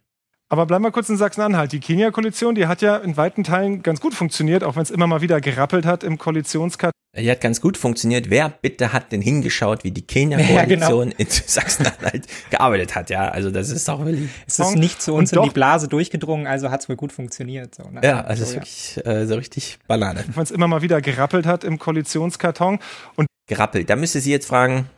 Aber 0.51 0.67
bleiben 0.67 0.85
wir 0.85 0.91
kurz 0.91 1.09
in 1.09 1.17
Sachsen-Anhalt. 1.17 1.73
Die 1.73 1.81
Kenia-Koalition, 1.81 2.55
die 2.55 2.67
hat 2.67 2.83
ja 2.83 2.99
in 2.99 3.17
weiten 3.17 3.43
Teilen 3.43 3.83
ganz 3.83 4.01
gut 4.03 4.13
funktioniert, 4.13 4.65
auch 4.65 4.77
wenn 4.77 4.83
es 4.83 4.91
immer 4.91 5.07
mal 5.07 5.23
wieder 5.23 5.41
gerappelt 5.41 5.87
hat 5.87 6.05
im 6.05 6.19
Koalitionskartell. 6.19 6.93
Die 7.15 7.31
hat 7.31 7.43
ganz 7.43 7.61
gut 7.61 7.77
funktioniert. 7.77 8.31
Wer 8.31 8.49
bitte 8.49 8.95
hat 8.95 9.13
denn 9.13 9.21
hingeschaut, 9.21 9.85
wie 9.85 9.91
die 9.91 10.07
Kenia-Koalition 10.07 10.57
Ja, 10.57 10.65
genau. 10.65 11.03
in 11.19 11.27
Sachsen-Anhalt 11.29 12.27
gearbeitet 12.49 12.95
hat? 12.95 13.11
Ja, 13.11 13.29
also 13.29 13.51
das 13.51 13.69
ist 13.69 13.87
doch 13.87 14.03
wirklich. 14.03 14.31
Es 14.47 14.59
ist 14.59 14.77
nicht 14.77 15.03
zu 15.03 15.13
uns 15.13 15.31
Und 15.31 15.41
in 15.41 15.45
die 15.51 15.53
Blase 15.53 15.89
durchgedrungen, 15.89 16.47
also 16.47 16.71
hat 16.71 16.81
es 16.81 16.89
wohl 16.89 16.97
gut 16.97 17.13
funktioniert. 17.13 17.75
So, 17.75 17.83
ne? 17.91 18.01
Ja, 18.03 18.23
also 18.23 18.43
es 18.43 18.49
ist 18.49 18.95
so, 18.95 19.05
wirklich 19.05 19.07
äh, 19.07 19.27
so 19.27 19.35
richtig 19.35 19.79
Banane. 19.87 20.25
Wenn 20.35 20.43
es 20.43 20.51
immer 20.51 20.69
mal 20.69 20.81
wieder 20.81 21.03
gerappelt 21.03 21.45
hat 21.45 21.65
im 21.65 21.79
Koalitionskarton. 21.79 22.79
Und 23.17 23.27
Gerappelt. 23.47 23.91
Da 23.91 23.97
müsste 23.97 24.21
sie 24.21 24.31
jetzt 24.31 24.47
fragen, 24.47 24.89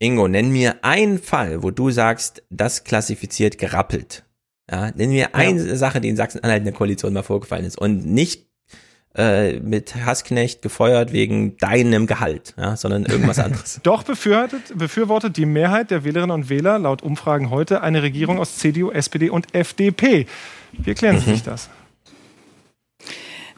Ingo, 0.00 0.26
nenn 0.26 0.50
mir 0.50 0.82
einen 0.82 1.20
Fall, 1.20 1.62
wo 1.62 1.70
du 1.70 1.90
sagst, 1.90 2.42
das 2.50 2.82
klassifiziert 2.82 3.58
gerappelt. 3.58 4.24
Ja, 4.68 4.90
nenn 4.96 5.10
mir 5.10 5.36
eine 5.36 5.76
Sache, 5.76 6.00
die 6.00 6.08
in 6.08 6.16
Sachsen-Anhalt 6.16 6.60
in 6.60 6.64
der 6.64 6.74
Koalition 6.74 7.12
mal 7.12 7.22
vorgefallen 7.22 7.64
ist 7.64 7.78
und 7.78 8.06
nicht 8.06 8.51
äh, 9.14 9.60
mit 9.60 9.94
Hassknecht 9.94 10.62
gefeuert 10.62 11.12
wegen 11.12 11.56
deinem 11.58 12.06
Gehalt, 12.06 12.54
ja, 12.56 12.76
sondern 12.76 13.04
irgendwas 13.04 13.38
anderes. 13.40 13.80
Doch 13.82 14.02
befürwortet, 14.04 15.36
die 15.36 15.46
Mehrheit 15.46 15.90
der 15.90 16.04
Wählerinnen 16.04 16.34
und 16.34 16.48
Wähler 16.48 16.78
laut 16.78 17.02
Umfragen 17.02 17.50
heute 17.50 17.82
eine 17.82 18.02
Regierung 18.02 18.38
aus 18.38 18.56
CDU, 18.56 18.90
SPD 18.90 19.28
und 19.30 19.54
FDP. 19.54 20.26
Wie 20.72 20.90
erklären 20.90 21.18
Sie 21.20 21.28
Mhm. 21.30 21.34
sich 21.34 21.42
das? 21.42 21.68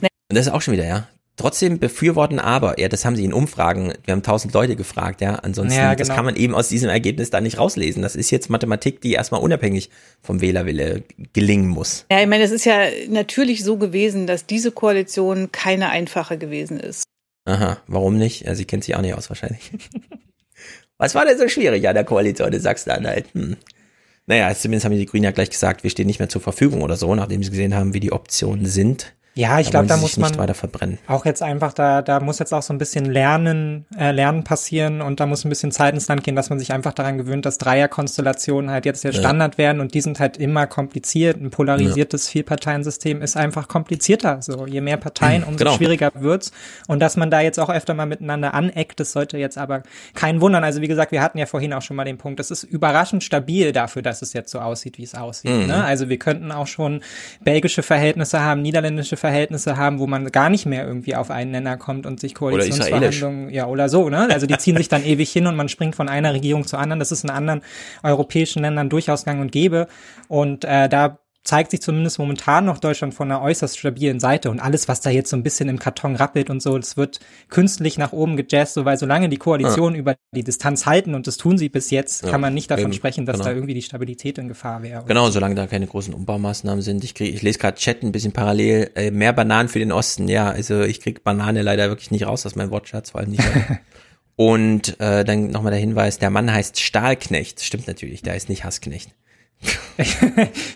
Und 0.01 0.37
das 0.39 0.47
ist 0.47 0.53
auch 0.53 0.63
schon 0.63 0.75
wieder, 0.75 0.87
ja. 0.87 1.07
Trotzdem 1.37 1.81
befürworten 1.81 2.39
aber, 2.39 2.79
ja, 2.79 2.89
das 2.89 3.05
haben 3.05 3.17
sie 3.17 3.25
in 3.25 3.33
Umfragen, 3.33 3.93
wir 4.05 4.13
haben 4.13 4.23
tausend 4.23 4.55
Leute 4.55 4.77
gefragt, 4.77 5.21
ja, 5.21 5.35
ansonsten, 5.35 5.77
Ja, 5.77 5.97
das 5.97 6.07
genau. 6.07 6.17
kann 6.17 6.25
man 6.27 6.37
eben 6.37 6.55
aus 6.55 6.69
diesem 6.69 6.89
Ergebnis 6.89 7.31
da 7.31 7.41
nicht 7.41 7.59
rauslesen. 7.59 8.03
Das 8.03 8.15
ist 8.15 8.31
jetzt 8.31 8.51
Mathematik, 8.51 9.01
die 9.01 9.13
erstmal 9.13 9.41
unabhängig 9.41 9.91
vom 10.23 10.41
Wählerwille 10.41 11.03
gelingen 11.33 11.69
muss. 11.69 12.07
Ja, 12.11 12.21
ich 12.21 12.29
meine, 12.29 12.45
es 12.45 12.53
ist 12.53 12.65
ja 12.65 12.85
natürlich 13.09 13.65
so 13.65 13.77
gewesen, 13.79 14.29
dass 14.29 14.47
diese 14.47 14.71
Koalition 14.71 15.51
keine 15.51 15.91
einfache 15.91 16.39
gewesen 16.39 16.79
ist. 16.79 17.03
Aha, 17.47 17.79
warum 17.89 18.17
nicht? 18.17 18.47
Ja, 18.47 18.55
sie 18.55 18.65
kennt 18.65 18.85
sich 18.85 18.95
auch 18.95 19.01
nicht 19.03 19.15
aus 19.15 19.29
wahrscheinlich. 19.29 19.73
Was 20.99 21.17
war 21.17 21.25
denn 21.25 21.37
so 21.37 21.49
schwierig 21.49 21.89
an 21.89 21.95
der 21.95 22.05
Koalition 22.05 22.53
in 22.53 22.61
Sachsen-Anhalt? 22.61 23.27
Hm. 23.35 23.57
Naja, 24.27 24.55
zumindest 24.55 24.85
haben 24.87 24.97
die 24.97 25.05
Grünen 25.05 25.25
ja 25.25 25.33
gleich 25.33 25.51
gesagt, 25.51 25.83
wir 25.83 25.91
stehen 25.91 26.07
nicht 26.07 26.21
mehr 26.21 26.29
zur 26.29 26.41
Verfügung 26.41 26.83
oder 26.83 26.97
so, 26.97 27.13
nachdem 27.15 27.43
sie 27.43 27.51
gesehen 27.51 27.75
haben, 27.75 27.93
wie 27.93 28.01
die 28.01 28.13
Optionen 28.13 28.67
sind. 28.67 29.15
Ja, 29.37 29.59
ich 29.59 29.71
glaube, 29.71 29.87
da 29.87 29.97
muss 29.97 30.17
man 30.17 30.37
weiter 30.39 30.55
verbrennen. 30.55 30.99
auch 31.09 31.25
jetzt 31.25 31.43
einfach 31.43 31.73
da, 31.73 32.03
da 32.03 32.21
muss 32.21 32.39
jetzt 32.39 32.55
auch 32.55 32.63
so 32.63 32.73
ein 32.73 32.79
bisschen 32.79 33.05
Lernen, 33.07 33.85
äh, 33.99 34.13
Lernen 34.13 34.45
passieren 34.45 35.01
und 35.03 35.19
da 35.19 35.27
muss 35.27 35.45
ein 35.45 35.49
bisschen 35.49 35.73
Zeit 35.73 35.93
ins 35.93 36.07
Land 36.07 36.23
gehen, 36.23 36.37
dass 36.37 36.51
man 36.51 36.59
sich 36.61 36.73
einfach 36.73 36.93
daran 36.93 37.19
gewöhnt, 37.19 37.45
dass 37.45 37.59
Dreierkonstellationen 37.59 38.71
halt 38.71 38.85
jetzt 38.87 39.03
der 39.03 39.13
Ja. 39.13 39.19
Standard 39.21 39.59
werden 39.59 39.81
und 39.81 39.95
die 39.95 40.01
sind 40.01 40.21
halt 40.21 40.37
immer 40.37 40.67
kompliziert. 40.67 41.41
Ein 41.41 41.51
polarisiertes 41.51 42.29
Vielparteiensystem 42.29 43.23
ist 43.23 43.37
einfach 43.37 43.67
komplizierter. 43.69 44.41
So, 44.41 44.67
je 44.67 44.81
mehr 44.81 44.97
Parteien, 44.99 45.43
umso 45.43 45.65
Genau. 45.65 45.77
schwieriger 45.77 46.11
wird's. 46.15 46.53
Und 46.87 47.01
dass 47.01 47.17
man 47.17 47.31
da 47.31 47.41
jetzt 47.41 47.59
auch 47.59 47.71
öfter 47.71 47.95
mal 47.95 48.07
miteinander 48.07 48.55
aneckt, 48.55 49.01
das 49.01 49.13
sollte 49.13 49.37
jetzt 49.39 49.59
aber 49.59 49.83
kein 50.15 50.41
wundern. 50.41 50.63
Also 50.63 50.81
wie 50.81 50.89
gesagt, 50.89 51.11
wir 51.13 51.23
hatten 51.23 51.39
ja 51.39 51.47
vorhin 51.47 51.73
auch 51.73 51.83
schon 51.83 51.97
mal 51.97 52.05
den 52.05 52.19
Punkt, 52.19 52.39
es 52.41 52.51
ist 52.51 52.63
überraschend 52.63 53.25
stabil 53.25 53.73
dafür, 53.73 54.03
dass 54.03 54.23
es 54.23 54.33
jetzt 54.33 54.51
so 54.53 54.61
aussieht, 54.61 54.99
wie 54.99 55.03
es 55.05 55.15
aussieht. 55.15 55.51
Mhm. 55.51 55.67
Ne? 55.67 55.85
Also 55.85 56.09
wir 56.09 56.19
könnten 56.19 56.53
auch 56.53 56.67
schon 56.69 57.03
belgische 57.43 57.83
Verhältnisse 57.83 58.41
haben, 58.41 58.63
niederländische 58.63 59.17
Verhältnisse 59.25 59.79
haben, 59.79 60.01
wo 60.01 60.07
man 60.07 60.31
gar 60.31 60.51
nicht 60.51 60.67
mehr 60.67 60.87
irgendwie 60.87 61.17
auf 61.17 61.31
einen 61.31 61.53
Nenner 61.53 61.79
kommt 61.79 62.05
und 62.05 62.21
sich. 62.21 62.35
Koalitionsverhandlungen, 62.35 63.49
ja 63.49 63.67
oder 63.67 63.89
so, 63.89 64.11
ne? 64.11 64.29
Also 64.31 64.47
die 64.47 64.59
ziehen 64.59 64.77
sich 64.77 64.89
dann 64.91 65.03
ewig 65.03 65.33
hin 65.33 65.47
und 65.47 65.57
man 65.57 65.71
springt 65.71 65.97
von 65.97 66.11
einer 66.11 66.35
Regierung 66.35 66.67
zur 66.67 66.79
anderen. 66.79 66.99
Das 66.99 67.11
ist 67.11 67.25
in 67.25 67.31
anderen 67.31 67.63
europäischen 68.03 68.61
Ländern 68.61 68.91
durchaus 68.91 69.25
gang 69.25 69.41
und 69.41 69.51
gäbe. 69.51 69.87
Und 70.29 70.67
äh, 70.67 70.91
da 70.91 71.21
zeigt 71.45 71.71
sich 71.71 71.83
zumindest 71.83 72.19
momentan 72.19 72.65
noch 72.65 72.79
Deutschland 72.79 73.13
von 73.13 73.31
einer 73.31 73.43
äußerst 73.43 73.79
stabilen 73.79 74.19
Seite 74.19 74.51
und 74.51 74.61
alles, 74.61 74.89
was 74.89 75.03
da 75.03 75.11
jetzt 75.11 75.29
so 75.29 75.37
ein 75.37 75.43
bisschen 75.43 75.69
im 75.69 75.79
Karton 75.79 76.17
rappelt 76.17 76.49
und 76.49 76.63
so, 76.63 76.79
das 76.79 76.97
wird 76.97 77.21
künstlich 77.51 77.99
nach 77.99 78.13
oben 78.13 78.37
gejazzt, 78.37 78.75
so, 78.75 78.87
weil 78.87 78.99
solange 78.99 79.29
die 79.29 79.37
Koalition 79.37 79.95
über 79.95 80.17
die 80.35 80.43
Distanz 80.43 80.87
halten 80.87 81.15
und 81.15 81.27
das 81.27 81.37
tun 81.37 81.59
sie 81.59 81.69
bis 81.69 81.91
jetzt, 81.91 82.25
Ja, 82.25 82.31
kann 82.31 82.41
man 82.41 82.55
nicht 82.55 82.71
davon 82.71 82.87
eben, 82.87 82.93
sprechen, 82.95 83.27
dass 83.27 83.35
genau. 83.37 83.51
da 83.51 83.55
irgendwie 83.55 83.75
die 83.75 83.83
Stabilität 83.83 84.39
in 84.39 84.49
Gefahr 84.49 84.83
wäre. 84.83 85.05
Genau, 85.07 85.29
solange 85.29 85.55
da 85.55 85.67
keine 85.67 85.87
großen 85.87 86.15
Umbaumaßnahmen 86.15 86.81
sind. 86.81 87.05
Ich 87.05 87.15
krieg, 87.15 87.35
ich 87.35 87.43
lese 87.43 87.59
gerade 87.59 87.77
Chat 87.77 88.03
ein 88.03 88.13
bisschen 88.13 88.33
parallel. 88.33 88.91
Äh, 88.95 89.11
mehr 89.11 89.35
Bananen 89.35 89.69
für 89.69 89.79
den 89.79 89.93
Osten. 89.93 90.29
Ja, 90.29 90.51
also 90.51 90.81
ich 90.83 91.01
krieg 91.01 91.25
Banane 91.25 91.61
leider 91.61 91.89
wirklich 91.89 92.11
nicht 92.11 92.27
raus 92.27 92.47
aus 92.47 92.57
meinem 92.57 92.71
Wortschatz, 92.71 93.11
vor 93.11 93.21
allem 93.21 93.33
nicht. 93.33 93.45
Und 94.37 94.99
äh, 94.99 95.25
dann 95.25 95.51
nochmal 95.51 95.71
der 95.71 95.81
Hinweis, 95.81 96.19
der 96.19 96.31
Mann 96.31 96.53
heißt 96.53 96.81
Stahlknecht. 96.81 97.61
Stimmt 97.63 97.87
natürlich, 97.87 98.23
der 98.23 98.35
ist 98.35 98.49
nicht 98.49 98.65
Hassknecht. 98.65 99.11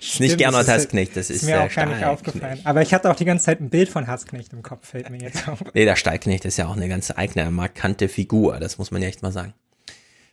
Ist 0.01 0.21
nicht 0.21 0.39
Gernot 0.39 0.63
ist- 0.63 0.69
Hassknecht, 0.69 1.17
das 1.17 1.31
ist, 1.31 1.45
mir 1.45 1.53
der 1.53 1.65
auch 1.65 1.75
gar 1.75 1.87
nicht 1.87 2.05
aufgefallen. 2.05 2.61
Aber 2.65 2.83
ich 2.83 2.95
hatte 2.95 3.11
auch 3.11 3.17
die 3.17 3.25
ganze 3.25 3.47
Zeit 3.47 3.61
ein 3.61 3.71
Bild 3.71 3.89
von 3.89 4.07
Hassknecht 4.07 4.53
im 4.53 4.63
Kopf, 4.63 4.89
fällt 4.89 5.11
mir 5.11 5.21
jetzt 5.21 5.49
auf. 5.49 5.63
Nee, 5.75 5.85
der 5.85 5.97
Stahlknecht 5.97 6.45
ist 6.45 6.57
ja 6.57 6.67
auch 6.67 6.77
eine 6.77 6.89
ganz 6.89 7.11
eigene, 7.11 7.51
markante 7.51 8.09
Figur, 8.09 8.59
das 8.59 8.79
muss 8.79 8.91
man 8.91 9.03
ja 9.03 9.09
echt 9.09 9.23
mal 9.23 9.33
sagen. 9.33 9.55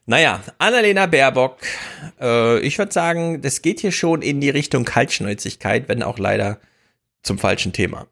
Naja, 0.07 0.41
Annalena 0.59 1.07
Baerbock, 1.07 1.57
äh, 2.21 2.59
ich 2.59 2.77
würde 2.77 2.93
sagen, 2.93 3.41
das 3.41 3.61
geht 3.63 3.79
hier 3.79 3.91
schon 3.91 4.21
in 4.21 4.39
die 4.39 4.51
Richtung 4.51 4.85
Kaltschnäuzigkeit, 4.85 5.89
wenn 5.89 6.03
auch 6.03 6.19
leider 6.19 6.59
zum 7.23 7.39
falschen 7.39 7.73
Thema. 7.73 8.05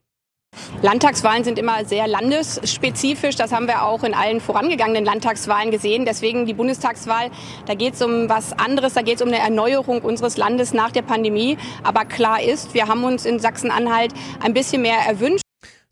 Landtagswahlen 0.82 1.44
sind 1.44 1.60
immer 1.60 1.86
sehr 1.86 2.08
landesspezifisch. 2.08 3.36
Das 3.36 3.52
haben 3.52 3.68
wir 3.68 3.84
auch 3.84 4.04
in 4.04 4.14
allen 4.14 4.40
vorangegangenen 4.42 5.06
Landtagswahlen 5.06 5.72
gesehen. 5.72 6.06
Deswegen 6.06 6.46
die 6.46 6.54
Bundestagswahl, 6.54 7.30
da 7.66 7.76
geht 7.76 7.96
es 7.96 8.02
um 8.02 8.30
was 8.30 8.54
anderes. 8.54 8.94
Da 8.94 9.02
geht 9.02 9.16
es 9.16 9.22
um 9.22 9.30
eine 9.30 9.40
Erneuerung 9.40 10.02
unseres 10.02 10.38
Landes 10.38 10.74
nach 10.74 10.92
der 10.92 11.02
Pandemie. 11.02 11.58
Aber 11.84 12.06
klar 12.06 12.42
ist, 12.42 12.74
wir 12.74 12.88
haben 12.88 13.04
uns 13.04 13.26
in 13.26 13.40
Sachsen-Anhalt 13.40 14.14
ein 14.42 14.54
bisschen 14.54 14.82
mehr 14.82 14.98
erwünscht. 15.08 15.44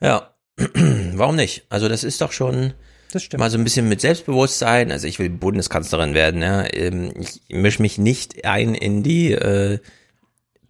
Ja, 0.02 0.32
warum 1.14 1.36
nicht? 1.36 1.66
Also 1.70 1.88
das 1.90 2.04
ist 2.04 2.22
doch 2.22 2.32
schon 2.32 2.74
das 3.12 3.24
stimmt. 3.24 3.40
mal 3.40 3.50
so 3.50 3.58
ein 3.58 3.64
bisschen 3.64 3.90
mit 3.90 4.02
Selbstbewusstsein. 4.02 4.92
Also 4.92 5.08
ich 5.08 5.20
will 5.20 5.30
Bundeskanzlerin 5.30 6.14
werden. 6.14 6.42
Ja. 6.42 6.66
Ähm, 6.74 7.14
Ich 7.20 7.42
mische 7.50 7.82
mich 7.82 7.98
nicht 7.98 8.46
ein 8.46 8.76
in 8.76 9.04
die 9.04 9.32
äh, 9.34 9.80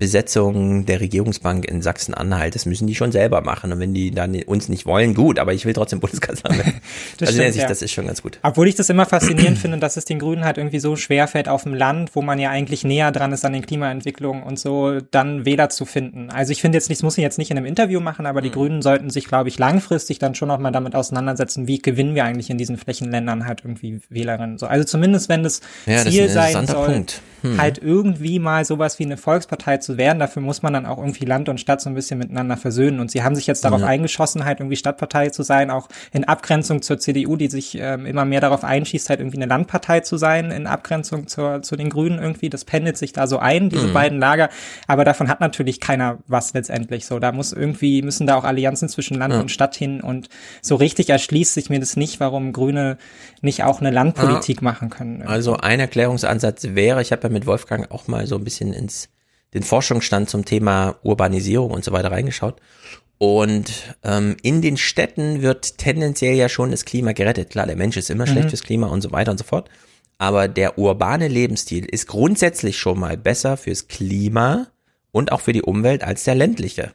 Besetzung 0.02 0.88
der 0.88 1.00
Regierungsbank 1.00 1.64
in 1.66 1.84
Sachsen-Anhalt. 1.84 2.56
Das 2.56 2.66
müssen 2.66 2.88
die 2.88 2.96
schon 2.96 3.12
selber 3.12 3.42
machen. 3.42 3.72
Und 3.72 3.80
wenn 3.80 3.94
die 3.94 4.10
dann 4.10 4.34
uns 4.48 4.68
nicht 4.68 4.88
wollen, 4.88 5.14
gut. 5.14 5.38
Aber 5.38 5.54
ich 5.54 5.68
will 5.68 5.74
trotzdem 5.74 6.00
Bundeskanzlerin 6.02 6.58
werden. 6.58 6.82
Das 7.20 7.30
also 7.30 7.40
stimmt, 7.40 7.54
Sicht, 7.54 7.62
ja. 7.62 7.70
das 7.70 7.84
ist 7.84 7.92
schon 7.92 8.08
ganz 8.08 8.24
gut. 8.24 8.40
Obwohl 8.42 8.68
ich 8.68 8.74
das 8.74 8.90
immer 8.90 9.06
faszinierend 9.06 9.60
finde, 9.60 9.78
dass 9.78 9.98
es 9.98 10.06
den 10.06 10.18
Grünen 10.18 10.44
halt 10.44 10.58
irgendwie 10.58 10.80
so 10.80 10.96
schwer 10.96 11.28
fällt 11.28 11.48
auf 11.48 11.64
dem 11.64 11.76
Land, 11.76 12.16
wo 12.16 12.24
man 12.24 12.40
ja 12.40 12.50
eigentlich 12.50 12.84
näher 12.84 13.12
dran 13.12 13.32
ist 13.32 13.46
an 13.46 13.54
den 13.54 13.64
Klimaentwicklungen 13.64 14.42
und 14.42 14.58
so, 14.58 15.00
dann 15.12 15.46
Wähler 15.46 15.70
zu 15.70 15.86
finden. 15.86 16.32
Also 16.32 16.52
ich 16.52 16.62
finde 16.62 16.80
jetzt 16.80 16.90
nicht, 16.90 17.02
das 17.02 17.04
muss 17.04 17.20
ich 17.20 17.22
jetzt 17.22 17.38
nicht 17.38 17.52
in 17.52 17.58
einem 17.58 17.68
Interview 17.68 18.00
machen, 18.00 18.26
aber 18.26 18.42
die 18.42 18.50
Mhm. 18.50 18.54
Grünen 18.54 18.82
sollten 18.82 19.12
sich, 19.12 19.26
glaube 19.28 19.50
ich, 19.50 19.60
langfristig 19.60 20.18
dann 20.18 20.34
schon 20.34 20.48
nochmal 20.48 20.72
damit 20.72 20.96
auseinandersetzen, 20.96 21.68
wie 21.68 21.78
gewinnen 21.78 22.16
wir 22.16 22.26
eigentlich 22.26 22.50
in 22.50 22.58
diesen 22.58 22.78
Flächenländern 22.78 23.46
halt 23.46 23.62
irgendwie 23.64 24.02
Wählerinnen. 24.10 24.58
So, 24.58 24.66
also 24.66 24.84
zumindest 24.84 25.30
wenn 25.30 25.44
das 25.44 25.62
Ja, 25.86 26.04
das 26.04 26.12
Ziel 26.12 26.24
ein 26.24 26.30
sein 26.30 26.66
soll. 26.68 27.06
Hm. 27.42 27.60
halt 27.60 27.80
irgendwie 27.80 28.38
mal 28.40 28.66
sowas 28.66 29.00
wie 29.00 29.06
eine 29.06 29.18
Volkspartei 29.18 29.78
zu 29.78 29.91
zu 29.92 29.98
werden. 29.98 30.20
Dafür 30.20 30.42
muss 30.42 30.62
man 30.62 30.74
dann 30.74 30.86
auch 30.86 30.98
irgendwie 30.98 31.26
Land 31.26 31.50
und 31.50 31.60
Stadt 31.60 31.82
so 31.82 31.90
ein 31.90 31.94
bisschen 31.96 32.18
miteinander 32.20 32.58
versöhnen. 32.58 33.00
Und 33.00 33.12
sie 33.12 33.24
haben 33.24 33.36
sich 33.36 33.48
jetzt 33.48 33.64
darauf 33.66 33.82
Ja. 33.82 33.88
eingeschossen, 33.88 34.46
halt 34.46 34.60
irgendwie 34.60 34.76
Stadtpartei 34.76 35.30
zu 35.30 35.44
sein, 35.44 35.70
auch 35.70 35.88
in 36.12 36.24
Abgrenzung 36.24 36.82
zur 36.82 37.00
CDU, 37.00 37.36
die 37.36 37.48
sich 37.48 37.78
ähm, 37.80 38.06
immer 38.06 38.26
mehr 38.26 38.42
darauf 38.42 38.64
einschießt, 38.64 39.10
halt 39.10 39.20
irgendwie 39.20 39.38
eine 39.38 39.46
Landpartei 39.48 40.00
zu 40.02 40.18
sein, 40.18 40.52
in 40.52 40.68
Abgrenzung 40.68 41.28
zur, 41.28 41.62
zu 41.62 41.76
den 41.76 41.90
Grünen 41.90 42.20
irgendwie. 42.20 42.50
Das 42.50 42.66
pendelt 42.66 42.98
sich 42.98 43.14
da 43.14 43.28
so 43.28 43.38
ein, 43.40 43.70
diese 43.70 43.88
Mhm. 43.88 43.94
beiden 43.94 44.20
Lager. 44.20 44.50
Aber 44.88 45.04
davon 45.06 45.28
hat 45.30 45.42
natürlich 45.42 45.80
keiner 45.80 46.20
was 46.28 46.54
letztendlich 46.54 47.06
so. 47.06 47.20
Da 47.20 47.32
muss 47.32 47.52
irgendwie, 47.54 48.02
müssen 48.02 48.28
da 48.28 48.36
auch 48.36 48.44
Allianzen 48.44 48.90
zwischen 48.90 49.18
Land 49.18 49.34
Ja. 49.34 49.40
und 49.40 49.52
Stadt 49.52 49.76
hin. 49.76 50.02
Und 50.02 50.30
so 50.62 50.76
richtig 50.76 51.10
erschließt 51.10 51.54
sich 51.54 51.70
mir 51.70 51.80
das 51.80 51.96
nicht, 51.98 52.20
warum 52.20 52.54
Grüne 52.54 52.98
nicht 53.42 53.64
auch 53.64 53.80
eine 53.82 53.92
Landpolitik 53.92 54.62
machen 54.62 54.90
können. 54.90 55.24
Also 55.24 55.58
ein 55.58 55.80
Erklärungsansatz 55.80 56.68
wäre, 56.76 57.02
ich 57.02 57.12
habe 57.12 57.24
ja 57.24 57.30
mit 57.30 57.46
Wolfgang 57.46 57.90
auch 57.92 58.08
mal 58.08 58.28
so 58.28 58.36
ein 58.36 58.44
bisschen 58.44 58.74
ins 58.74 59.10
den 59.54 59.64
Forschungsstand 59.64 60.30
zum 60.30 60.46
Thema 60.46 60.96
Urbanisierung 61.04 61.72
und 61.72 61.84
so 61.84 61.92
weiter 61.92 62.12
reingeschaut. 62.12 62.62
Und 63.18 63.96
ähm, 64.04 64.36
in 64.42 64.62
den 64.62 64.78
Städten 64.78 65.42
wird 65.42 65.78
tendenziell 65.78 66.34
ja 66.36 66.50
schon 66.50 66.72
das 66.72 66.86
Klima 66.86 67.12
gerettet. 67.12 67.52
Klar, 67.52 67.68
der 67.68 67.76
Mensch 67.76 67.98
ist 67.98 68.10
immer 68.10 68.26
schlecht 68.26 68.46
Mhm. 68.46 68.50
fürs 68.50 68.64
Klima 68.64 68.88
und 68.88 69.02
so 69.02 69.12
weiter 69.12 69.32
und 69.32 69.38
so 69.38 69.44
fort. 69.44 69.70
Aber 70.18 70.48
der 70.48 70.78
urbane 70.78 71.28
Lebensstil 71.28 71.86
ist 71.86 72.08
grundsätzlich 72.08 72.78
schon 72.78 73.00
mal 73.00 73.18
besser 73.18 73.58
fürs 73.58 73.88
Klima 73.88 74.68
und 75.12 75.32
auch 75.32 75.42
für 75.42 75.54
die 75.54 75.62
Umwelt 75.62 76.04
als 76.04 76.24
der 76.24 76.36
ländliche. 76.36 76.94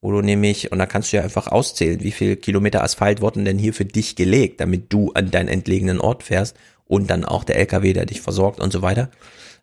Wo 0.00 0.12
du 0.12 0.20
nämlich, 0.20 0.70
und 0.70 0.78
da 0.78 0.86
kannst 0.86 1.12
du 1.12 1.16
ja 1.16 1.22
einfach 1.22 1.48
auszählen, 1.48 2.02
wie 2.02 2.12
viel 2.12 2.36
Kilometer 2.36 2.84
Asphalt 2.84 3.20
wurden 3.20 3.44
denn 3.44 3.58
hier 3.58 3.72
für 3.72 3.86
dich 3.86 4.16
gelegt, 4.16 4.60
damit 4.60 4.92
du 4.92 5.12
an 5.12 5.30
deinen 5.30 5.48
entlegenen 5.48 5.98
Ort 6.00 6.22
fährst 6.22 6.56
und 6.86 7.08
dann 7.10 7.24
auch 7.24 7.42
der 7.42 7.56
LKW, 7.56 7.94
der 7.94 8.04
dich 8.06 8.20
versorgt 8.20 8.60
und 8.60 8.72
so 8.72 8.82
weiter. 8.82 9.10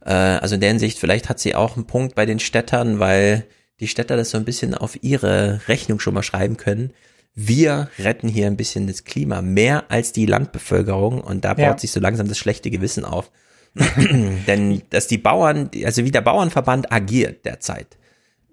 Äh, 0.05 0.11
also 0.13 0.55
in 0.55 0.61
der 0.61 0.69
Hinsicht, 0.69 0.99
vielleicht 0.99 1.29
hat 1.29 1.39
sie 1.39 1.55
auch 1.55 1.75
einen 1.75 1.85
Punkt 1.87 2.15
bei 2.15 2.25
den 2.25 2.39
Städtern, 2.39 2.99
weil 2.99 3.45
die 3.79 3.87
Städter 3.87 4.15
das 4.17 4.29
so 4.31 4.37
ein 4.37 4.45
bisschen 4.45 4.75
auf 4.75 5.01
ihre 5.03 5.61
Rechnung 5.67 5.99
schon 5.99 6.13
mal 6.13 6.23
schreiben 6.23 6.57
können. 6.57 6.91
Wir 7.33 7.89
retten 7.97 8.27
hier 8.27 8.47
ein 8.47 8.57
bisschen 8.57 8.87
das 8.87 9.03
Klima 9.05 9.41
mehr 9.41 9.85
als 9.89 10.11
die 10.11 10.25
Landbevölkerung 10.25 11.21
und 11.21 11.45
da 11.45 11.53
baut 11.53 11.59
Ja. 11.65 11.77
sich 11.77 11.91
so 11.91 11.99
langsam 11.99 12.27
das 12.27 12.37
schlechte 12.37 12.69
Gewissen 12.69 13.05
auf. 13.05 13.31
Denn 14.47 14.81
dass 14.89 15.07
die 15.07 15.17
Bauern, 15.17 15.69
also 15.85 16.03
wie 16.03 16.11
der 16.11 16.21
Bauernverband 16.21 16.91
agiert 16.91 17.45
derzeit, 17.45 17.97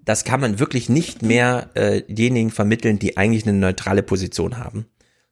das 0.05 0.23
kann 0.23 0.39
man 0.39 0.59
wirklich 0.59 0.89
nicht 0.89 1.21
mehr 1.21 1.69
äh, 1.75 2.01
denjenigen 2.07 2.51
vermitteln, 2.51 2.99
die 2.99 3.17
eigentlich 3.17 3.45
eine 3.45 3.57
neutrale 3.57 4.01
Position 4.01 4.57
haben. 4.57 4.85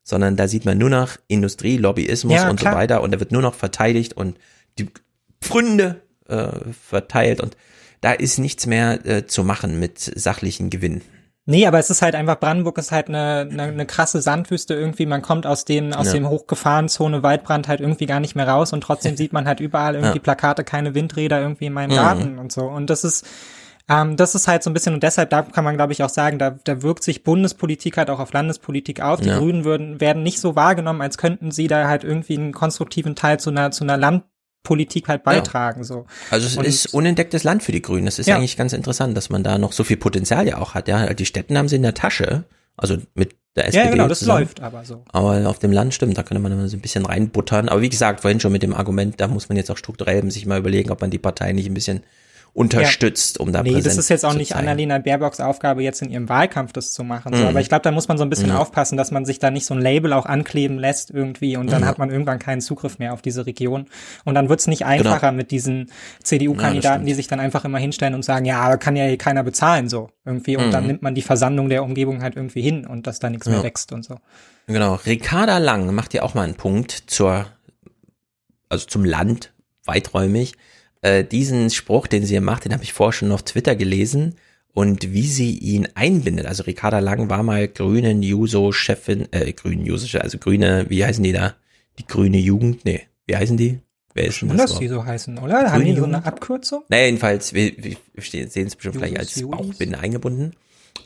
Sondern 0.03 0.35
da 0.35 0.48
sieht 0.48 0.65
man 0.65 0.77
nur 0.77 0.89
noch 0.89 1.18
Industrie, 1.27 1.77
Lobbyismus 1.77 2.34
Ja, 2.35 2.49
und 2.49 2.60
klar. 2.60 2.73
so 2.73 2.77
weiter 2.80 3.02
und 3.02 3.14
da 3.14 3.19
wird 3.19 3.31
nur 3.31 3.41
noch 3.41 3.56
verteidigt 3.56 4.14
und 4.14 4.38
die 4.77 4.88
Pfründe 5.41 6.02
äh, 6.29 6.49
verteilt 6.71 7.41
und 7.41 7.55
da 8.01 8.11
ist 8.13 8.37
nichts 8.37 8.65
mehr 8.67 9.05
äh, 9.05 9.25
zu 9.25 9.43
machen 9.43 9.79
mit 9.79 9.99
sachlichen 9.99 10.69
Gewinn. 10.69 11.01
Nee, 11.49 11.65
aber 11.65 11.79
es 11.79 11.89
ist 11.89 12.01
halt 12.01 12.13
einfach, 12.13 12.39
Brandenburg 12.39 12.77
ist 12.77 12.91
halt 12.91 13.07
eine, 13.07 13.47
eine, 13.49 13.63
eine 13.63 13.85
krasse 13.85 14.21
Sandwüste 14.21 14.73
irgendwie. 14.73 15.05
Man 15.05 15.21
kommt 15.21 15.47
aus 15.47 15.63
dem, 15.63 15.93
aus 15.93 16.07
Ja. 16.07 16.13
dem 16.13 16.27
Hochgefahrenzone 16.27 17.23
Waldbrand 17.23 17.69
halt 17.69 17.79
irgendwie 17.79 18.05
gar 18.05 18.19
nicht 18.19 18.35
mehr 18.35 18.47
raus 18.49 18.73
und 18.73 18.81
trotzdem 18.81 19.15
sieht 19.17 19.31
man 19.31 19.47
halt 19.47 19.61
überall 19.61 19.95
irgendwie 19.95 20.17
Ja. 20.17 20.21
Plakate, 20.21 20.63
keine 20.65 20.93
Windräder 20.93 21.39
irgendwie 21.41 21.67
in 21.67 21.73
meinem 21.73 21.91
Mhm. 21.91 21.95
Garten 21.95 22.37
und 22.39 22.51
so. 22.51 22.63
Und 22.65 22.89
das 22.89 23.05
ist, 23.05 23.25
ähm, 23.87 24.17
das 24.17 24.35
ist 24.35 24.49
halt 24.49 24.61
so 24.61 24.69
ein 24.69 24.73
bisschen, 24.73 24.93
und 24.93 25.03
deshalb, 25.03 25.29
da 25.29 25.41
kann 25.41 25.63
man 25.63 25.77
glaube 25.77 25.93
ich 25.93 26.03
auch 26.03 26.09
sagen, 26.09 26.37
da, 26.37 26.51
da 26.65 26.81
wirkt 26.81 27.03
sich 27.03 27.23
Bundespolitik 27.23 27.95
halt 27.95 28.09
auch 28.09 28.19
auf 28.19 28.33
Landespolitik 28.33 28.99
auf. 28.99 29.21
Die 29.21 29.29
Ja. 29.29 29.39
Grünen 29.39 29.63
würden, 29.63 30.01
werden 30.01 30.23
nicht 30.23 30.41
so 30.41 30.57
wahrgenommen, 30.57 31.01
als 31.01 31.17
könnten 31.17 31.51
sie 31.51 31.67
da 31.67 31.87
halt 31.87 32.03
irgendwie 32.03 32.37
einen 32.37 32.51
konstruktiven 32.51 33.15
Teil 33.15 33.39
zu 33.39 33.51
einer, 33.51 33.71
zu 33.71 33.85
einer 33.85 33.95
Landpolitik 34.68 35.07
halt 35.07 35.23
beitragen, 35.23 35.84
so. 35.84 36.06
Also 36.31 36.48
es 36.48 36.57
Und- 36.57 36.65
ist 36.68 36.94
unentdecktes 36.94 37.44
Land 37.44 37.64
für 37.64 37.72
die 37.72 37.81
Grünen. 37.81 38.06
Das 38.06 38.19
ist 38.19 38.27
Ja. 38.27 38.35
eigentlich 38.38 38.57
ganz 38.57 38.73
interessant, 38.73 39.15
dass 39.15 39.30
man 39.30 39.44
da 39.44 39.57
noch 39.57 39.72
so 39.72 39.84
viel 39.84 39.98
Potenzial 39.98 40.48
ja 40.48 40.57
auch 40.57 40.73
hat. 40.73 40.88
Ja, 40.88 41.14
die 41.14 41.26
Städten 41.26 41.57
haben 41.57 41.68
sie 41.69 41.77
in 41.77 41.84
der 41.84 41.94
Tasche, 41.94 42.44
also 42.76 42.98
mit 43.15 43.35
der 43.56 43.68
SPD. 43.68 43.85
Ja, 43.85 43.91
genau, 43.91 44.07
das 44.07 44.19
zusammen. 44.19 44.41
läuft 44.41 44.60
aber 44.61 44.84
so. 44.85 45.03
Aber 45.11 45.48
auf 45.49 45.60
dem 45.60 45.72
Land 45.72 45.94
stimmt, 45.94 46.18
da 46.18 46.23
könnte 46.23 46.41
man 46.41 46.52
immer 46.52 46.68
so 46.68 46.77
ein 46.77 46.81
bisschen 46.81 47.06
reinbuttern. 47.06 47.69
Aber 47.69 47.81
wie 47.81 47.89
gesagt, 47.89 48.22
vorhin 48.22 48.39
schon 48.39 48.52
mit 48.52 48.61
dem 48.64 48.73
Argument, 48.73 49.19
da 49.19 49.27
muss 49.27 49.49
man 49.49 49.57
jetzt 49.57 49.72
auch 49.72 49.77
strukturell 49.77 50.30
sich 50.31 50.45
mal 50.45 50.60
überlegen, 50.60 50.91
ob 50.91 51.02
man 51.02 51.10
die 51.10 51.18
Partei 51.18 51.53
nicht 51.53 51.68
ein 51.68 51.73
bisschen 51.73 52.03
unterstützt, 52.53 53.39
um 53.39 53.51
da 53.53 53.61
Nee, 53.61 53.81
das 53.81 53.97
ist 53.97 54.09
jetzt 54.09 54.25
auch 54.25 54.33
nicht 54.33 54.49
zeigen. 54.53 54.61
Annalena 54.67 54.97
Baerbocks 54.97 55.39
Aufgabe, 55.39 55.83
jetzt 55.83 56.01
in 56.01 56.09
ihrem 56.09 56.27
Wahlkampf 56.27 56.73
das 56.73 56.91
zu 56.91 57.03
machen. 57.03 57.33
So. 57.33 57.41
Mhm. 57.43 57.47
Aber 57.49 57.61
ich 57.61 57.69
glaube, 57.69 57.83
da 57.83 57.91
muss 57.91 58.07
man 58.07 58.17
so 58.17 58.23
ein 58.23 58.29
bisschen 58.31 58.49
Ja. 58.49 58.57
aufpassen, 58.57 58.97
dass 58.97 59.11
man 59.11 59.25
sich 59.25 59.37
da 59.39 59.51
nicht 59.51 59.65
so 59.65 59.73
ein 59.75 59.81
Label 59.81 60.11
auch 60.13 60.25
ankleben 60.25 60.79
lässt 60.79 61.11
irgendwie 61.11 61.55
und 61.57 61.71
dann 61.71 61.81
Ja. 61.83 61.87
hat 61.87 61.99
man 61.99 62.09
irgendwann 62.09 62.39
keinen 62.39 62.61
Zugriff 62.61 62.97
mehr 62.99 63.13
auf 63.13 63.21
diese 63.21 63.45
Region. 63.45 63.85
Und 64.25 64.33
dann 64.35 64.49
wird's 64.49 64.65
nicht 64.67 64.85
einfacher 64.85 65.31
mit 65.31 65.51
diesen 65.51 65.85
Genau. 65.85 65.91
Ja, 65.91 66.23
CDU-Kandidaten, 66.23 67.01
das 67.03 67.07
die 67.07 67.13
sich 67.13 67.27
dann 67.27 67.39
einfach 67.39 67.63
immer 67.65 67.77
hinstellen 67.77 68.15
und 68.15 68.25
sagen, 68.25 68.45
ja, 68.45 68.59
aber 68.61 68.77
kann 68.77 68.95
ja 68.95 69.05
hier 69.05 69.17
keiner 69.17 69.43
bezahlen 69.43 69.87
so 69.89 70.09
irgendwie. 70.25 70.57
Und 70.57 70.71
dann 70.71 70.83
Mhm. 70.83 70.87
nimmt 70.87 71.01
man 71.03 71.13
die 71.15 71.21
Versandung 71.21 71.69
der 71.69 71.83
Umgebung 71.83 72.21
halt 72.23 72.35
irgendwie 72.35 72.61
hin 72.61 72.85
und 72.87 73.07
dass 73.07 73.19
da 73.19 73.29
nichts 73.29 73.47
mehr 73.47 73.57
Ja. 73.59 73.63
wächst 73.63 73.91
und 73.91 74.03
so. 74.03 74.17
Genau. 74.65 74.95
Ricarda 74.95 75.59
Lang 75.59 75.93
macht 75.93 76.13
ja 76.13 76.23
auch 76.23 76.33
mal 76.33 76.43
einen 76.43 76.55
Punkt 76.55 76.91
zur, 77.07 77.45
also 78.69 78.85
zum 78.87 79.05
Land, 79.05 79.53
weiträumig. 79.85 80.53
Äh, 81.01 81.23
diesen 81.23 81.69
Spruch, 81.69 82.07
den 82.07 82.23
sie 82.23 82.33
hier 82.33 82.41
macht, 82.41 82.65
den 82.65 82.73
habe 82.73 82.83
ich 82.83 82.93
vorher 82.93 83.13
schon 83.13 83.31
auf 83.31 83.43
Twitter 83.43 83.75
gelesen 83.75 84.35
und 84.73 85.13
wie 85.13 85.27
sie 85.27 85.57
ihn 85.57 85.87
einbindet. 85.95 86.45
Also 86.45 86.63
Ricarda 86.63 86.99
Lang 86.99 87.29
war 87.29 87.43
mal 87.43 87.67
Grünen 87.67 88.21
Juso-Chefin, 88.21 89.27
äh, 89.31 89.51
Grünen 89.53 89.85
Juso, 89.85 90.17
also 90.19 90.37
Grüne, 90.37 90.85
wie 90.89 91.03
heißen 91.03 91.23
die 91.23 91.33
da? 91.33 91.55
Die 91.99 92.05
Grüne 92.05 92.37
Jugend? 92.37 92.85
Nee, 92.85 93.01
wie 93.25 93.35
heißen 93.35 93.57
die? 93.57 93.79
Wer 94.13 94.25
ist 94.25 94.41
denn 94.41 94.49
Schon, 94.49 94.57
das? 94.57 94.71
dass 94.71 94.79
die 94.79 94.87
so 94.87 95.05
heißen, 95.05 95.37
oder? 95.37 95.71
Haben 95.71 95.85
die 95.85 95.95
so 95.95 96.03
eine? 96.03 96.25
Abkürzung? 96.25 96.83
Naja, 96.89 97.05
jedenfalls, 97.05 97.53
wir, 97.53 97.71
wir 97.77 97.97
sehen 98.23 98.67
es 98.67 98.75
bestimmt 98.75 98.97
gleich 98.97 99.17
als 99.17 99.39
Bauchbinde 99.41 99.99
eingebunden. 99.99 100.53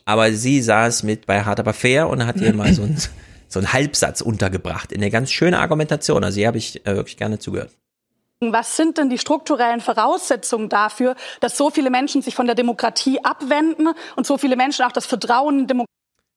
Aber 0.05 0.31
sie 0.31 0.61
saß 0.61 1.03
mit 1.03 1.26
bei 1.26 1.43
Hart 1.43 1.59
aber 1.59 1.73
fair 1.73 2.09
und 2.09 2.26
hat 2.26 2.39
ihr 2.39 2.53
mal 2.53 2.73
so 2.73 2.84
einen, 2.84 2.97
so 3.47 3.59
einen 3.59 3.73
Halbsatz 3.73 4.22
untergebracht 4.22 4.91
in 4.91 5.01
eine 5.01 5.11
ganz 5.11 5.31
schöne 5.31 5.59
Argumentation. 5.59 6.23
Also 6.23 6.38
hier 6.38 6.47
habe 6.47 6.57
ich 6.57 6.85
äh, 6.85 6.95
wirklich 6.95 7.18
gerne 7.18 7.39
zugehört. 7.39 7.72
Was 8.41 8.76
sind 8.76 8.97
denn 8.97 9.09
die 9.09 9.19
strukturellen 9.19 9.81
Voraussetzungen 9.81 10.68
dafür, 10.68 11.15
dass 11.41 11.57
so 11.57 11.69
viele 11.69 11.91
Menschen 11.91 12.23
sich 12.23 12.34
von 12.34 12.47
der 12.47 12.55
Demokratie 12.55 13.23
abwenden 13.23 13.89
und 14.15 14.26
so 14.26 14.39
viele 14.39 14.55
Menschen 14.55 14.84
auch 14.84 14.91
das 14.91 15.05
Vertrauen 15.05 15.59
in 15.59 15.68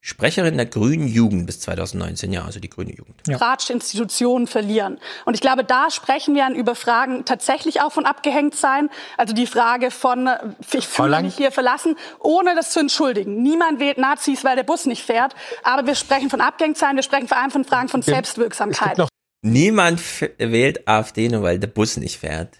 Sprecherin 0.07 0.59
der 0.59 0.67
Grünen 0.67 1.09
Jugend 1.09 1.47
bis 1.47 1.61
2019, 1.61 2.31
ja, 2.31 2.45
also 2.45 2.61
die 2.61 2.69
Grüne 2.69 2.93
Jugend. 2.93 3.27
demokratische 3.27 3.73
Institutionen 3.73 4.47
verlieren? 4.47 5.01
Und 5.25 5.33
ich 5.33 5.41
glaube, 5.41 5.65
da 5.65 5.91
sprechen 5.91 6.35
wir 6.35 6.43
dann 6.43 6.55
über 6.55 6.75
Fragen 6.75 7.25
tatsächlich 7.25 7.81
auch 7.81 7.91
von 7.91 8.05
abgehängt 8.05 8.55
sein. 8.55 8.91
Also 9.17 9.33
die 9.33 9.47
Frage 9.47 9.91
von, 9.91 10.27
äh, 10.27 10.39
ich 10.75 10.87
fühle 10.87 11.23
mich 11.23 11.37
hier 11.37 11.53
verlassen, 11.53 11.97
ohne 12.21 12.55
das 12.55 12.73
zu 12.73 12.81
entschuldigen. 12.81 13.43
Niemand 13.43 13.81
wählt 13.81 13.97
Nazis, 13.97 14.45
weil 14.45 14.57
der 14.57 14.65
Bus 14.65 14.85
nicht 14.85 15.03
fährt. 15.03 15.35
Aber 15.63 15.87
wir 15.87 15.95
sprechen 15.95 16.29
von 16.29 16.43
abgehängt 16.43 16.77
sein, 16.77 16.97
wir 16.97 17.03
sprechen 17.03 17.27
vor 17.27 17.39
allem 17.39 17.51
von 17.51 17.65
Fragen 17.65 17.89
von 17.89 18.03
Selbstwirksamkeit. 18.03 19.09
Niemand 19.47 20.01
wählt 20.39 20.89
AfD 20.89 21.29
nur, 21.29 21.43
weil 21.43 21.59
der 21.59 21.67
Bus 21.67 21.99
nicht 21.99 22.17
fährt. 22.17 22.57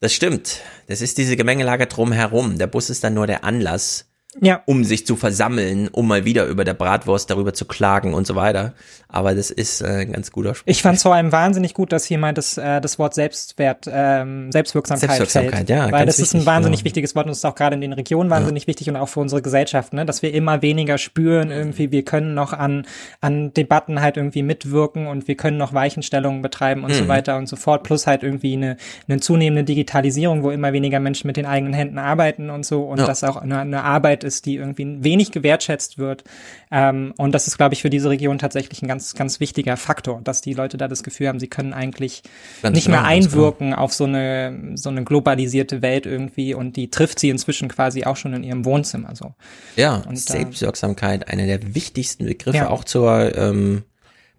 Das 0.00 0.12
stimmt. 0.12 0.60
Das 0.88 1.00
ist 1.00 1.18
diese 1.18 1.36
Gemengelage 1.36 1.86
drumherum. 1.86 2.58
Der 2.58 2.66
Bus 2.66 2.90
ist 2.90 3.04
dann 3.04 3.14
nur 3.14 3.28
der 3.28 3.44
Anlass, 3.44 4.10
Ja. 4.40 4.62
um 4.66 4.84
sich 4.84 5.06
zu 5.06 5.16
versammeln, 5.16 5.88
um 5.92 6.08
mal 6.08 6.24
wieder 6.24 6.46
über 6.46 6.64
der 6.64 6.74
Bratwurst 6.74 7.30
darüber 7.30 7.54
zu 7.54 7.64
klagen 7.66 8.14
und 8.14 8.26
so 8.26 8.34
weiter. 8.34 8.72
Aber 9.08 9.34
das 9.34 9.50
ist 9.50 9.80
äh, 9.80 9.86
ein 10.02 10.12
ganz 10.12 10.32
guter 10.32 10.54
Spruch. 10.56 10.66
Ich 10.66 10.82
fand 10.82 10.98
vor 11.00 11.14
allem 11.14 11.30
wahnsinnig 11.30 11.72
gut, 11.74 11.92
dass 11.92 12.08
jemand 12.08 12.36
das, 12.36 12.58
äh, 12.58 12.80
das 12.80 12.98
Wort 12.98 13.14
Selbstwert, 13.14 13.88
ähm, 13.88 14.50
Selbstwirksamkeit, 14.50 15.08
Selbstwirksamkeit, 15.16 15.68
fällt. 15.68 15.70
ja, 15.70 15.92
Weil 15.92 16.04
das 16.06 16.18
ist 16.18 16.32
ein 16.34 16.38
wichtig, 16.40 16.46
wahnsinnig 16.46 16.78
genau. 16.80 16.84
wichtiges 16.86 17.14
Wort 17.14 17.26
und 17.26 17.32
es 17.32 17.38
ist 17.38 17.44
auch 17.44 17.54
gerade 17.54 17.74
in 17.76 17.80
den 17.80 17.92
Regionen 17.92 18.28
wahnsinnig 18.30 18.66
wichtig 18.66 18.88
und 18.88 18.96
auch 18.96 19.08
für 19.08 19.20
unsere 19.20 19.40
Gesellschaft, 19.40 19.92
ne? 19.92 20.04
dass 20.04 20.22
wir 20.22 20.34
immer 20.34 20.62
weniger 20.62 20.98
spüren, 20.98 21.50
irgendwie, 21.52 21.92
wir 21.92 22.04
können 22.04 22.34
noch 22.34 22.52
an, 22.52 22.86
an 23.20 23.54
Debatten 23.54 24.00
halt 24.00 24.16
irgendwie 24.16 24.42
mitwirken 24.42 25.06
und 25.06 25.28
wir 25.28 25.36
können 25.36 25.58
noch 25.58 25.72
Weichenstellungen 25.74 26.42
betreiben 26.42 26.82
und 26.82 26.92
so 26.94 27.04
Mhm. 27.04 27.08
weiter 27.08 27.36
und 27.36 27.48
so 27.48 27.54
fort. 27.56 27.84
Plus 27.84 28.06
halt 28.08 28.22
irgendwie 28.24 28.54
eine, 28.54 28.76
eine 29.08 29.20
zunehmende 29.20 29.62
Digitalisierung, 29.64 30.42
wo 30.42 30.50
immer 30.50 30.72
weniger 30.72 30.98
Menschen 30.98 31.28
mit 31.28 31.36
den 31.36 31.46
eigenen 31.46 31.72
Händen 31.74 31.98
arbeiten 31.98 32.50
und 32.50 32.66
so 32.66 32.82
und 32.82 32.98
Ja. 32.98 33.06
das 33.06 33.22
auch 33.22 33.36
eine, 33.36 33.60
eine 33.60 33.84
Arbeit 33.84 34.23
ist, 34.24 34.46
die 34.46 34.56
irgendwie 34.56 35.04
wenig 35.04 35.30
gewertschätzt 35.30 35.98
wird. 35.98 36.24
Ähm, 36.70 37.14
und 37.16 37.32
das 37.32 37.46
ist, 37.46 37.56
glaube 37.56 37.74
ich, 37.74 37.82
für 37.82 37.90
diese 37.90 38.10
Region 38.10 38.38
tatsächlich 38.38 38.82
ein 38.82 38.88
ganz, 38.88 39.14
ganz 39.14 39.38
wichtiger 39.40 39.76
Faktor, 39.76 40.20
dass 40.24 40.40
die 40.40 40.54
Leute 40.54 40.76
da 40.76 40.88
das 40.88 41.02
Gefühl 41.02 41.28
haben, 41.28 41.38
sie 41.38 41.48
können 41.48 41.72
eigentlich 41.72 42.22
Ganz 42.62 42.74
nicht 42.74 42.86
genau, 42.86 43.02
mehr 43.02 43.10
genau. 43.16 43.26
einwirken 43.26 43.74
auf 43.74 43.92
so 43.92 44.04
eine, 44.04 44.72
so 44.74 44.88
eine 44.88 45.04
globalisierte 45.04 45.82
Welt 45.82 46.06
irgendwie 46.06 46.54
und 46.54 46.76
die 46.76 46.90
trifft 46.90 47.18
sie 47.20 47.28
inzwischen 47.30 47.68
quasi 47.68 48.04
auch 48.04 48.16
schon 48.16 48.32
in 48.34 48.42
ihrem 48.42 48.64
Wohnzimmer 48.64 49.14
so. 49.14 49.34
Ja, 49.76 50.02
Und, 50.08 50.18
Selbstwirksamkeit, 50.18 51.28
einer 51.28 51.46
der 51.46 51.74
wichtigsten 51.74 52.24
Begriffe 52.24 52.56
Ja. 52.58 52.70
auch 52.70 52.84
zur 52.84 53.36
ähm, 53.36 53.84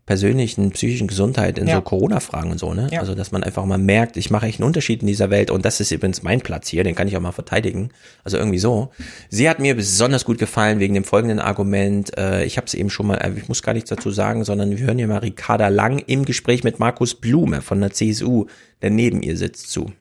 persönlichen 0.06 0.69
psychischen 0.72 1.07
Gesundheit 1.07 1.57
in 1.57 1.68
Ja. 1.68 1.76
so 1.77 1.82
Corona-Fragen 1.82 2.52
und 2.52 2.60
so, 2.60 2.73
ne? 2.73 2.88
Ja. 2.91 2.99
Also, 2.99 3.15
dass 3.15 3.32
man 3.32 3.44
einfach 3.44 3.65
mal 3.65 3.77
merkt, 3.80 4.18
ich 4.18 4.30
mache 4.30 4.45
echt 4.45 4.60
einen 4.60 4.68
Unterschied 4.68 5.02
in 5.02 5.07
dieser 5.07 5.30
Welt 5.32 5.49
und 5.49 5.65
das 5.65 5.80
ist 5.80 5.91
übrigens 5.91 6.22
mein 6.22 6.41
Platz 6.41 6.68
hier, 6.68 6.84
den 6.84 6.94
kann 6.94 7.07
ich 7.07 7.18
auch 7.18 7.22
mal 7.22 7.32
verteidigen. 7.32 7.90
Also 8.23 8.38
irgendwie 8.38 8.60
so. 8.60 8.91
Sie 9.30 9.49
hat 9.49 9.60
mir 9.60 9.76
besonders 9.76 10.23
gut 10.23 10.38
gefallen 10.38 10.80
wegen 10.80 10.94
dem 10.94 11.03
folgenden 11.03 11.40
Argument. 11.40 12.15
Äh, 12.18 12.45
ich 12.45 12.57
habe 12.57 12.68
es 12.68 12.76
eben 12.76 12.90
schon 12.91 13.07
mal, 13.07 13.15
äh, 13.15 13.32
ich 13.36 13.48
muss 13.48 13.64
gar 13.64 13.73
nichts 13.73 13.90
dazu 13.90 14.11
sagen, 14.11 14.44
sondern 14.44 14.69
wir 14.69 14.86
hören 14.86 14.98
hier 14.99 15.07
mal 15.07 15.18
Ricarda 15.19 15.69
Lang 15.69 15.99
im 16.06 16.23
Gespräch 16.26 16.64
mit 16.64 16.77
Markus 16.80 17.15
Blume 17.15 17.61
von 17.61 17.82
der 17.82 17.91
CSU, 17.91 18.45
der 18.84 18.91
neben 18.91 19.23
ihr 19.23 19.38
sitzt, 19.38 19.72
zu. 19.72 19.91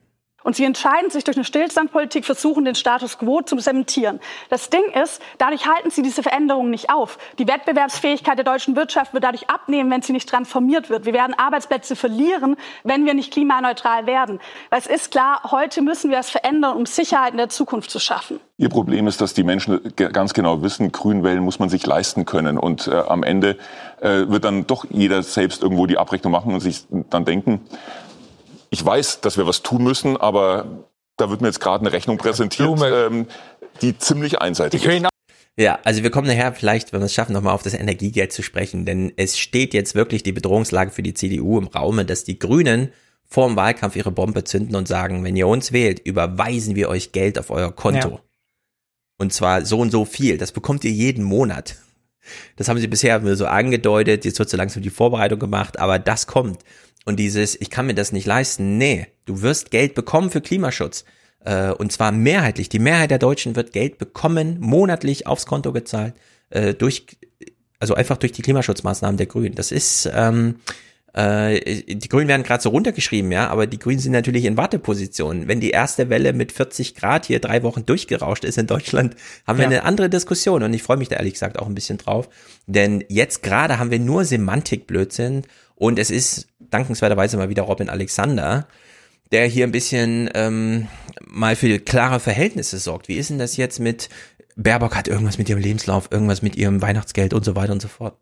Und 0.45 0.55
sie 0.55 0.63
entscheiden 0.63 1.09
sich 1.09 1.23
durch 1.23 1.37
eine 1.37 1.43
Stillstandpolitik, 1.43 2.23
versuchen 2.23 2.65
den 2.65 2.75
Status 2.75 3.17
quo 3.17 3.41
zu 3.41 3.55
zementieren. 3.55 4.19
Das 4.49 4.69
Ding 4.69 4.83
ist, 5.03 5.19
dadurch 5.39 5.65
halten 5.65 5.89
sie 5.89 6.03
diese 6.03 6.21
Veränderungen 6.21 6.69
nicht 6.69 6.91
auf. 6.91 7.17
Die 7.39 7.47
Wettbewerbsfähigkeit 7.47 8.37
der 8.37 8.45
deutschen 8.45 8.75
Wirtschaft 8.75 9.15
wird 9.15 9.23
dadurch 9.23 9.49
abnehmen, 9.49 9.89
wenn 9.89 10.03
sie 10.03 10.13
nicht 10.13 10.29
transformiert 10.29 10.91
wird. 10.91 11.05
Wir 11.05 11.13
werden 11.13 11.33
Arbeitsplätze 11.33 11.95
verlieren, 11.95 12.57
wenn 12.83 13.07
wir 13.07 13.15
nicht 13.15 13.33
klimaneutral 13.33 14.05
werden. 14.05 14.39
Weil 14.69 14.77
es 14.77 14.85
ist 14.85 15.09
klar, 15.09 15.41
heute 15.49 15.81
müssen 15.81 16.11
wir 16.11 16.19
es 16.19 16.29
verändern, 16.29 16.77
um 16.77 16.85
Sicherheit 16.85 17.31
in 17.31 17.37
der 17.37 17.49
Zukunft 17.49 17.89
zu 17.89 17.97
schaffen. 17.97 18.39
Ihr 18.57 18.69
Problem 18.69 19.07
ist, 19.07 19.21
dass 19.21 19.33
die 19.33 19.43
Menschen 19.43 19.81
ganz 19.95 20.35
genau 20.35 20.61
wissen, 20.61 20.91
Grünwellen 20.91 21.43
muss 21.43 21.57
man 21.57 21.69
sich 21.69 21.87
leisten 21.87 22.25
können. 22.25 22.59
Und 22.59 22.87
äh, 22.87 22.91
am 22.91 23.23
Ende 23.23 23.57
äh, 23.99 24.27
wird 24.27 24.45
dann 24.45 24.67
doch 24.67 24.85
jeder 24.91 25.23
selbst 25.23 25.63
irgendwo 25.63 25.87
die 25.87 25.97
Abrechnung 25.97 26.31
machen 26.31 26.53
und 26.53 26.59
sich 26.59 26.85
dann 27.09 27.25
denken, 27.25 27.61
ich 28.69 28.85
weiß, 28.85 29.21
dass 29.21 29.37
wir 29.37 29.47
was 29.47 29.61
tun 29.61 29.83
müssen, 29.83 30.17
aber 30.17 30.85
da 31.17 31.29
wird 31.29 31.41
mir 31.41 31.47
jetzt 31.47 31.59
gerade 31.59 31.81
eine 31.81 31.93
Rechnung 31.93 32.17
präsentiert, 32.17 32.79
ähm, 32.83 33.27
die 33.81 33.97
ziemlich 33.97 34.41
einseitig 34.41 34.85
ist. 34.85 35.07
Ja, 35.57 35.79
also 35.85 36.03
wir 36.03 36.11
kommen 36.11 36.27
nachher 36.27 36.53
vielleicht, 36.53 36.91
wenn 36.91 36.99
wir 36.99 37.05
es 37.05 37.13
schaffen, 37.13 37.31
nochmal 37.31 37.53
auf 37.53 37.63
das 37.63 37.73
Energiegeld 37.73 38.33
zu 38.33 38.43
sprechen, 38.43 38.85
denn 38.85 39.13
es 39.15 39.37
steht 39.37 39.73
jetzt 39.73 39.95
wirklich 39.95 40.21
die 40.21 40.33
Bedrohungslage 40.33 40.91
für 40.91 41.03
die 41.03 41.13
CDU 41.13 41.57
im 41.57 41.67
Raume, 41.67 42.03
dass 42.03 42.25
die 42.25 42.39
Grünen 42.39 42.91
vor 43.25 43.47
dem 43.47 43.55
Wahlkampf 43.55 43.95
ihre 43.95 44.11
Bombe 44.11 44.43
zünden 44.43 44.75
und 44.75 44.87
sagen, 44.87 45.23
wenn 45.23 45.35
ihr 45.35 45.47
uns 45.47 45.71
wählt, 45.71 45.99
überweisen 45.99 46.75
wir 46.75 46.89
euch 46.89 47.13
Geld 47.13 47.39
auf 47.39 47.51
euer 47.51 47.73
Konto. 47.73 48.09
Ja. 48.09 48.19
Und 49.17 49.31
zwar 49.31 49.65
so 49.65 49.79
und 49.79 49.91
so 49.91 50.03
viel. 50.03 50.37
Das 50.37 50.51
bekommt 50.51 50.83
ihr 50.83 50.91
jeden 50.91 51.23
Monat. 51.23 51.77
Das 52.57 52.67
haben 52.67 52.79
sie 52.79 52.87
bisher 52.87 53.19
nur 53.19 53.35
so 53.35 53.45
angedeutet, 53.45 54.25
jetzt 54.25 54.39
wird 54.39 54.49
so 54.49 54.57
langsam 54.57 54.83
die 54.83 54.89
Vorbereitung 54.89 55.39
gemacht, 55.39 55.79
aber 55.79 55.99
das 55.99 56.27
kommt. 56.27 56.59
Und 57.05 57.17
dieses, 57.17 57.59
ich 57.59 57.69
kann 57.69 57.85
mir 57.85 57.93
das 57.93 58.11
nicht 58.11 58.25
leisten, 58.25 58.77
nee, 58.77 59.07
du 59.25 59.41
wirst 59.41 59.71
Geld 59.71 59.93
bekommen 59.93 60.31
für 60.31 60.41
Klimaschutz. 60.41 61.05
Äh, 61.45 61.71
und 61.71 61.91
zwar 61.91 62.11
mehrheitlich. 62.11 62.69
Die 62.69 62.79
Mehrheit 62.79 63.11
der 63.11 63.19
Deutschen 63.19 63.55
wird 63.55 63.71
Geld 63.71 63.97
bekommen, 63.97 64.57
monatlich 64.59 65.27
aufs 65.27 65.45
Konto 65.45 65.71
gezahlt, 65.71 66.15
äh, 66.49 66.73
durch, 66.73 67.05
also 67.79 67.93
einfach 67.93 68.17
durch 68.17 68.31
die 68.31 68.41
Klimaschutzmaßnahmen 68.41 69.17
der 69.17 69.27
Grünen. 69.27 69.53
Das 69.53 69.71
ist, 69.71 70.09
ähm, 70.11 70.55
äh, 71.13 71.95
die 71.95 72.09
Grünen 72.09 72.27
werden 72.27 72.41
gerade 72.41 72.63
so 72.63 72.69
runtergeschrieben, 72.69 73.31
ja, 73.31 73.47
aber 73.47 73.67
die 73.67 73.79
Grünen 73.79 73.99
sind 73.99 74.11
natürlich 74.11 74.43
in 74.45 74.57
Warteposition. 74.57 75.47
Wenn 75.47 75.59
die 75.59 75.69
erste 75.69 76.09
Welle 76.09 76.33
mit 76.33 76.51
40 76.51 76.95
Grad 76.95 77.27
hier 77.27 77.39
drei 77.39 77.61
Wochen 77.61 77.85
durchgerauscht 77.85 78.43
ist 78.43 78.57
in 78.57 78.67
Deutschland, 78.67 79.15
haben 79.45 79.59
wir 79.59 79.63
ja. 79.63 79.69
eine 79.69 79.83
andere 79.83 80.09
Diskussion 80.09 80.63
und 80.63 80.73
ich 80.73 80.83
freue 80.83 80.97
mich 80.97 81.09
da 81.09 81.15
ehrlich 81.17 81.33
gesagt 81.33 81.59
auch 81.59 81.67
ein 81.67 81.75
bisschen 81.75 81.99
drauf, 81.99 82.27
denn 82.65 83.03
jetzt 83.07 83.43
gerade 83.43 83.77
haben 83.77 83.91
wir 83.91 83.99
nur 83.99 84.25
Semantikblödsinn 84.25 85.43
und 85.75 85.99
es 85.99 86.09
ist 86.09 86.47
dankenswerterweise 86.75 87.37
mal 87.37 87.49
wieder 87.49 87.63
Robin 87.63 87.89
Alexander, 87.89 88.67
der 89.31 89.47
hier 89.47 89.65
ein 89.65 89.71
bisschen 89.71 90.29
ähm, 90.33 90.87
mal 91.25 91.55
für 91.55 91.79
klare 91.79 92.19
Verhältnisse 92.19 92.77
sorgt. 92.77 93.07
Wie 93.07 93.15
ist 93.15 93.29
denn 93.29 93.39
das 93.39 93.57
jetzt 93.57 93.79
mit 93.79 94.09
Baerbock 94.57 94.95
hat 94.95 95.07
irgendwas 95.07 95.37
mit 95.37 95.49
ihrem 95.49 95.59
Lebenslauf, 95.59 96.09
irgendwas 96.11 96.41
mit 96.41 96.55
ihrem 96.55 96.81
Weihnachtsgeld 96.81 97.33
und 97.33 97.43
so 97.43 97.55
weiter 97.55 97.73
und 97.73 97.81
so 97.81 97.87
fort? 97.87 98.15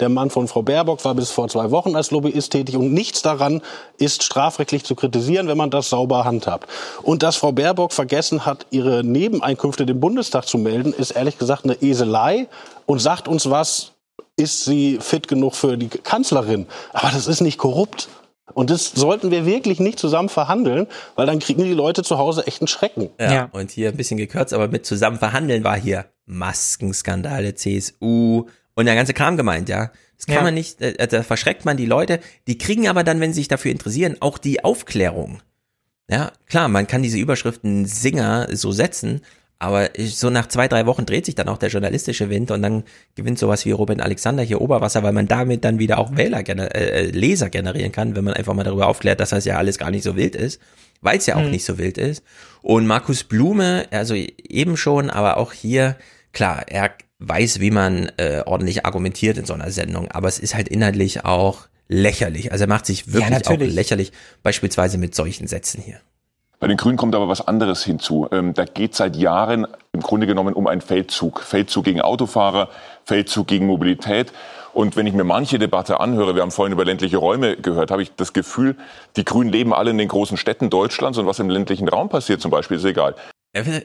Der 0.00 0.08
Mann 0.08 0.30
von 0.30 0.48
Frau 0.48 0.62
Baerbock 0.62 1.04
war 1.04 1.14
bis 1.14 1.30
vor 1.30 1.48
zwei 1.48 1.70
Wochen 1.70 1.94
als 1.94 2.10
Lobbyist 2.10 2.52
tätig 2.52 2.74
und 2.74 2.94
nichts 2.94 3.20
daran 3.20 3.60
ist 3.98 4.22
strafrechtlich 4.22 4.82
zu 4.82 4.94
kritisieren, 4.94 5.46
wenn 5.46 5.58
man 5.58 5.70
das 5.70 5.90
sauber 5.90 6.24
handhabt. 6.24 6.70
Und 7.02 7.22
dass 7.22 7.36
Frau 7.36 7.52
Baerbock 7.52 7.92
vergessen 7.92 8.46
hat, 8.46 8.64
ihre 8.70 9.04
Nebeneinkünfte 9.04 9.84
dem 9.84 10.00
Bundestag 10.00 10.46
zu 10.46 10.56
melden, 10.56 10.94
ist 10.94 11.10
ehrlich 11.10 11.36
gesagt 11.36 11.64
eine 11.64 11.74
Eselei 11.82 12.48
und 12.86 12.98
sagt 12.98 13.28
uns 13.28 13.50
was, 13.50 13.92
ist 14.36 14.64
sie 14.64 14.98
fit 15.00 15.28
genug 15.28 15.54
für 15.54 15.76
die 15.76 15.88
Kanzlerin. 15.88 16.66
Aber 16.92 17.10
das 17.10 17.26
ist 17.26 17.40
nicht 17.40 17.58
korrupt. 17.58 18.08
Und 18.52 18.70
das 18.70 18.92
sollten 18.92 19.30
wir 19.30 19.46
wirklich 19.46 19.78
nicht 19.78 19.98
zusammen 19.98 20.28
verhandeln, 20.28 20.86
weil 21.14 21.26
dann 21.26 21.38
kriegen 21.38 21.62
die 21.62 21.72
Leute 21.72 22.02
zu 22.02 22.18
Hause 22.18 22.46
echt 22.46 22.60
einen 22.60 22.68
Schrecken. 22.68 23.10
Ja, 23.18 23.32
ja. 23.32 23.48
und 23.52 23.70
hier 23.70 23.90
ein 23.90 23.96
bisschen 23.96 24.16
gekürzt, 24.16 24.52
aber 24.52 24.68
mit 24.68 24.84
zusammen 24.84 25.18
verhandeln 25.18 25.62
war 25.62 25.78
hier 25.78 26.06
Maskenskandale, 26.26 27.54
CSU, 27.54 28.46
und 28.74 28.86
der 28.86 28.94
ganze 28.94 29.14
Kram 29.14 29.36
gemeint, 29.36 29.68
ja. 29.68 29.90
Das 30.16 30.26
kann 30.26 30.36
ja. 30.36 30.42
man 30.42 30.54
nicht, 30.54 30.80
äh, 30.80 31.06
da 31.06 31.22
verschreckt 31.22 31.64
man 31.64 31.76
die 31.76 31.86
Leute. 31.86 32.20
Die 32.46 32.58
kriegen 32.58 32.88
aber 32.88 33.04
dann, 33.04 33.20
wenn 33.20 33.32
sie 33.32 33.40
sich 33.40 33.48
dafür 33.48 33.70
interessieren, 33.70 34.16
auch 34.20 34.38
die 34.38 34.64
Aufklärung. 34.64 35.42
Ja, 36.10 36.32
klar, 36.46 36.68
man 36.68 36.86
kann 36.86 37.02
diese 37.02 37.18
Überschriften 37.18 37.86
Singer 37.86 38.48
so 38.52 38.72
setzen, 38.72 39.22
aber 39.60 39.90
so 39.98 40.30
nach 40.30 40.48
zwei, 40.48 40.68
drei 40.68 40.86
Wochen 40.86 41.04
dreht 41.04 41.26
sich 41.26 41.34
dann 41.34 41.48
auch 41.48 41.58
der 41.58 41.68
journalistische 41.68 42.30
Wind 42.30 42.50
und 42.50 42.62
dann 42.62 42.82
gewinnt 43.14 43.38
sowas 43.38 43.66
wie 43.66 43.72
Robin 43.72 44.00
Alexander 44.00 44.42
hier 44.42 44.62
Oberwasser, 44.62 45.02
weil 45.02 45.12
man 45.12 45.28
damit 45.28 45.64
dann 45.64 45.78
wieder 45.78 45.98
auch 45.98 46.16
Wähler, 46.16 46.42
gener 46.42 46.74
äh, 46.74 47.08
äh, 47.08 47.10
Leser 47.10 47.50
generieren 47.50 47.92
kann, 47.92 48.16
wenn 48.16 48.24
man 48.24 48.32
einfach 48.32 48.54
mal 48.54 48.64
darüber 48.64 48.86
aufklärt, 48.86 49.20
dass 49.20 49.30
das 49.30 49.44
ja 49.44 49.58
alles 49.58 49.76
gar 49.76 49.90
nicht 49.90 50.02
so 50.02 50.16
wild 50.16 50.34
ist, 50.34 50.62
weil 51.02 51.18
es 51.18 51.26
ja 51.26 51.36
auch 51.36 51.42
mhm. 51.42 51.50
nicht 51.50 51.66
so 51.66 51.76
wild 51.76 51.98
ist. 51.98 52.24
Und 52.62 52.86
Markus 52.86 53.22
Blume, 53.22 53.86
also 53.90 54.14
eben 54.14 54.78
schon, 54.78 55.10
aber 55.10 55.36
auch 55.36 55.52
hier, 55.52 55.96
klar, 56.32 56.64
er 56.66 56.92
weiß, 57.18 57.60
wie 57.60 57.70
man 57.70 58.10
äh, 58.16 58.42
ordentlich 58.46 58.86
argumentiert 58.86 59.36
in 59.36 59.44
so 59.44 59.52
einer 59.52 59.70
Sendung, 59.70 60.10
aber 60.10 60.28
es 60.28 60.38
ist 60.38 60.54
halt 60.54 60.68
inhaltlich 60.68 61.26
auch 61.26 61.68
lächerlich. 61.86 62.50
Also 62.50 62.64
er 62.64 62.68
macht 62.68 62.86
sich 62.86 63.12
wirklich 63.12 63.46
ja, 63.46 63.52
auch 63.52 63.58
lächerlich, 63.58 64.12
beispielsweise 64.42 64.96
mit 64.96 65.14
solchen 65.14 65.46
Sätzen 65.48 65.82
hier. 65.82 66.00
Bei 66.60 66.66
den 66.66 66.76
Grünen 66.76 66.98
kommt 66.98 67.14
aber 67.14 67.26
was 67.26 67.40
anderes 67.40 67.82
hinzu. 67.82 68.28
Ähm, 68.30 68.52
da 68.52 68.66
geht 68.66 68.94
seit 68.94 69.16
Jahren 69.16 69.66
im 69.92 70.00
Grunde 70.00 70.26
genommen 70.26 70.52
um 70.52 70.66
einen 70.66 70.82
Feldzug. 70.82 71.40
Feldzug 71.40 71.84
gegen 71.84 72.02
Autofahrer, 72.02 72.68
Feldzug 73.06 73.46
gegen 73.46 73.66
Mobilität. 73.66 74.30
Und 74.74 74.94
wenn 74.94 75.06
ich 75.06 75.14
mir 75.14 75.24
manche 75.24 75.58
Debatte 75.58 76.00
anhöre, 76.00 76.34
wir 76.34 76.42
haben 76.42 76.50
vorhin 76.50 76.74
über 76.74 76.84
ländliche 76.84 77.16
Räume 77.16 77.56
gehört, 77.56 77.90
habe 77.90 78.02
ich 78.02 78.14
das 78.14 78.34
Gefühl, 78.34 78.76
die 79.16 79.24
Grünen 79.24 79.50
leben 79.50 79.72
alle 79.72 79.90
in 79.90 79.96
den 79.96 80.08
großen 80.08 80.36
Städten 80.36 80.68
Deutschlands 80.68 81.16
und 81.16 81.26
was 81.26 81.38
im 81.38 81.48
ländlichen 81.48 81.88
Raum 81.88 82.10
passiert 82.10 82.42
zum 82.42 82.50
Beispiel, 82.50 82.76
ist 82.76 82.84
egal. 82.84 83.14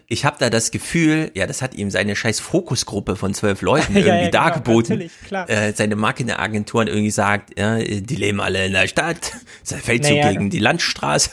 Ich 0.07 0.25
habe 0.25 0.35
da 0.37 0.51
das 0.51 0.69
Gefühl, 0.69 1.31
ja, 1.33 1.47
das 1.47 1.63
hat 1.63 1.73
ihm 1.73 1.89
seine 1.89 2.15
scheiß 2.15 2.39
Fokusgruppe 2.39 3.15
von 3.15 3.33
zwölf 3.33 3.61
Leuten 3.61 3.93
irgendwie 3.95 4.09
ja, 4.09 4.23
ja, 4.23 4.29
dargeboten. 4.29 5.09
Genau, 5.27 5.45
äh, 5.45 5.71
seine 5.73 5.95
Marketingagenturen 5.95 6.87
irgendwie 6.87 7.09
sagt, 7.09 7.57
ja, 7.57 7.77
die 7.79 8.15
leben 8.15 8.41
alle 8.41 8.65
in 8.65 8.73
der 8.73 8.87
Stadt, 8.87 9.31
Feldzug 9.63 10.17
naja, 10.17 10.31
gegen 10.33 10.49
die 10.49 10.59
Landstraße 10.59 11.31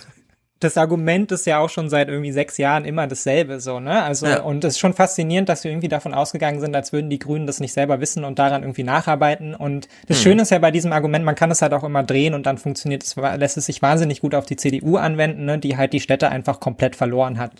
das 0.62 0.76
Argument 0.76 1.32
ist 1.32 1.46
ja 1.46 1.58
auch 1.58 1.68
schon 1.68 1.88
seit 1.88 2.08
irgendwie 2.08 2.32
sechs 2.32 2.56
Jahren 2.58 2.84
immer 2.84 3.06
dasselbe, 3.06 3.60
so, 3.60 3.80
ne? 3.80 4.02
Also, 4.02 4.26
ja. 4.26 4.42
und 4.42 4.64
es 4.64 4.74
ist 4.74 4.78
schon 4.78 4.94
faszinierend, 4.94 5.48
dass 5.48 5.64
wir 5.64 5.70
irgendwie 5.70 5.88
davon 5.88 6.14
ausgegangen 6.14 6.60
sind, 6.60 6.74
als 6.76 6.92
würden 6.92 7.10
die 7.10 7.18
Grünen 7.18 7.46
das 7.46 7.60
nicht 7.60 7.72
selber 7.72 8.00
wissen 8.00 8.24
und 8.24 8.38
daran 8.38 8.62
irgendwie 8.62 8.84
nacharbeiten. 8.84 9.54
Und 9.54 9.88
das 10.06 10.18
hm. 10.18 10.22
Schöne 10.22 10.42
ist 10.42 10.50
ja 10.50 10.58
bei 10.60 10.70
diesem 10.70 10.92
Argument, 10.92 11.24
man 11.24 11.34
kann 11.34 11.50
es 11.50 11.62
halt 11.62 11.72
auch 11.72 11.84
immer 11.84 12.02
drehen 12.02 12.34
und 12.34 12.46
dann 12.46 12.58
funktioniert 12.58 13.02
es, 13.02 13.16
lässt 13.16 13.56
es 13.56 13.66
sich 13.66 13.82
wahnsinnig 13.82 14.20
gut 14.20 14.34
auf 14.34 14.46
die 14.46 14.56
CDU 14.56 14.96
anwenden, 14.96 15.44
ne? 15.44 15.58
Die 15.58 15.76
halt 15.76 15.92
die 15.92 16.00
Städte 16.00 16.30
einfach 16.30 16.60
komplett 16.60 16.94
verloren 16.94 17.38
hat. 17.38 17.52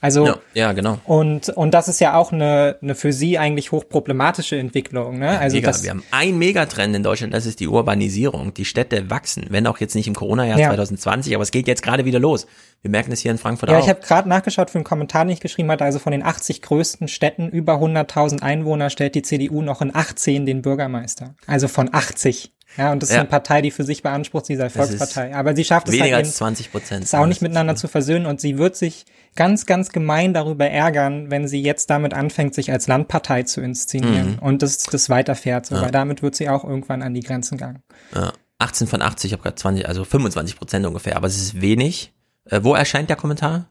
Also, 0.00 0.26
ja, 0.26 0.36
ja 0.54 0.72
genau. 0.72 0.98
Und, 1.04 1.50
und 1.50 1.72
das 1.74 1.88
ist 1.88 2.00
ja 2.00 2.14
auch 2.14 2.32
eine, 2.32 2.76
eine 2.82 2.96
für 2.96 3.12
sie 3.12 3.38
eigentlich 3.38 3.70
hochproblematische 3.70 4.56
Entwicklung, 4.56 5.20
ne? 5.20 5.38
Also, 5.38 5.56
Mega. 5.56 5.68
das, 5.68 5.84
wir 5.84 5.90
haben 5.90 6.02
ein 6.10 6.38
Megatrend 6.38 6.96
in 6.96 7.04
Deutschland, 7.04 7.32
das 7.32 7.46
ist 7.46 7.60
die 7.60 7.68
Urbanisierung. 7.68 8.52
Die 8.54 8.64
Städte 8.64 9.10
wachsen, 9.10 9.46
wenn 9.50 9.66
auch 9.68 9.78
jetzt 9.78 9.94
nicht 9.94 10.08
im 10.08 10.14
Corona-Jahr 10.14 10.58
ja. 10.58 10.68
2020, 10.68 11.34
aber 11.34 11.42
es 11.42 11.52
geht 11.52 11.68
jetzt 11.68 11.82
gerade 11.82 12.04
wieder 12.04 12.18
los. 12.18 12.47
Wir 12.82 12.90
merken 12.90 13.10
es 13.10 13.20
hier 13.20 13.32
in 13.32 13.38
Frankfurt 13.38 13.70
ja, 13.70 13.76
auch. 13.76 13.80
Ja, 13.80 13.84
ich 13.84 13.90
habe 13.90 14.06
gerade 14.06 14.28
nachgeschaut 14.28 14.70
für 14.70 14.78
einen 14.78 14.84
Kommentar, 14.84 15.24
den 15.24 15.32
ich 15.32 15.40
geschrieben 15.40 15.70
hatte. 15.70 15.84
Also 15.84 15.98
von 15.98 16.12
den 16.12 16.24
80 16.24 16.62
größten 16.62 17.08
Städten 17.08 17.48
über 17.48 17.74
100.000 17.74 18.42
Einwohner 18.42 18.90
stellt 18.90 19.14
die 19.14 19.22
CDU 19.22 19.62
noch 19.62 19.82
in 19.82 19.94
18 19.94 20.46
den 20.46 20.62
Bürgermeister. 20.62 21.34
Also 21.46 21.66
von 21.66 21.92
80. 21.92 22.52
Ja, 22.76 22.92
und 22.92 23.02
das 23.02 23.08
ja. 23.08 23.16
ist 23.16 23.20
eine 23.20 23.28
Partei, 23.28 23.62
die 23.62 23.70
für 23.70 23.82
sich 23.82 24.02
beansprucht, 24.02 24.46
sie 24.46 24.54
sei 24.54 24.68
Volkspartei. 24.68 25.34
Aber 25.34 25.56
sie 25.56 25.64
schafft 25.64 25.88
es 25.88 25.94
weniger 25.94 26.16
halt 26.16 26.26
als 26.26 26.36
20 26.36 26.70
Prozent. 26.70 27.04
Es 27.04 27.14
auch 27.14 27.26
nicht 27.26 27.42
miteinander 27.42 27.74
zu 27.74 27.88
versöhnen 27.88 28.26
und 28.26 28.40
sie 28.40 28.58
wird 28.58 28.76
sich 28.76 29.06
ganz, 29.34 29.66
ganz 29.66 29.90
gemein 29.90 30.34
darüber 30.34 30.68
ärgern, 30.68 31.30
wenn 31.30 31.48
sie 31.48 31.62
jetzt 31.62 31.90
damit 31.90 32.12
anfängt, 32.12 32.54
sich 32.54 32.70
als 32.70 32.86
Landpartei 32.86 33.44
zu 33.44 33.60
inszenieren 33.62 34.32
mhm. 34.32 34.38
und 34.40 34.62
das, 34.62 34.82
das 34.82 35.08
weiterfährt. 35.08 35.66
So, 35.66 35.76
ja. 35.76 35.82
Weil 35.82 35.90
damit 35.90 36.22
wird 36.22 36.36
sie 36.36 36.48
auch 36.48 36.62
irgendwann 36.62 37.02
an 37.02 37.14
die 37.14 37.20
Grenzen 37.20 37.56
gegangen. 37.56 37.82
Ja. 38.14 38.32
18 38.58 38.86
von 38.86 39.02
80, 39.02 39.30
ich 39.30 39.32
habe 39.32 39.42
gerade 39.42 39.56
20, 39.56 39.88
also 39.88 40.04
25 40.04 40.56
Prozent 40.56 40.84
ungefähr, 40.84 41.16
aber 41.16 41.26
es 41.26 41.36
ist 41.36 41.60
wenig. 41.60 42.12
Äh, 42.50 42.60
wo 42.62 42.74
erscheint 42.74 43.08
der 43.08 43.16
Kommentar? 43.16 43.68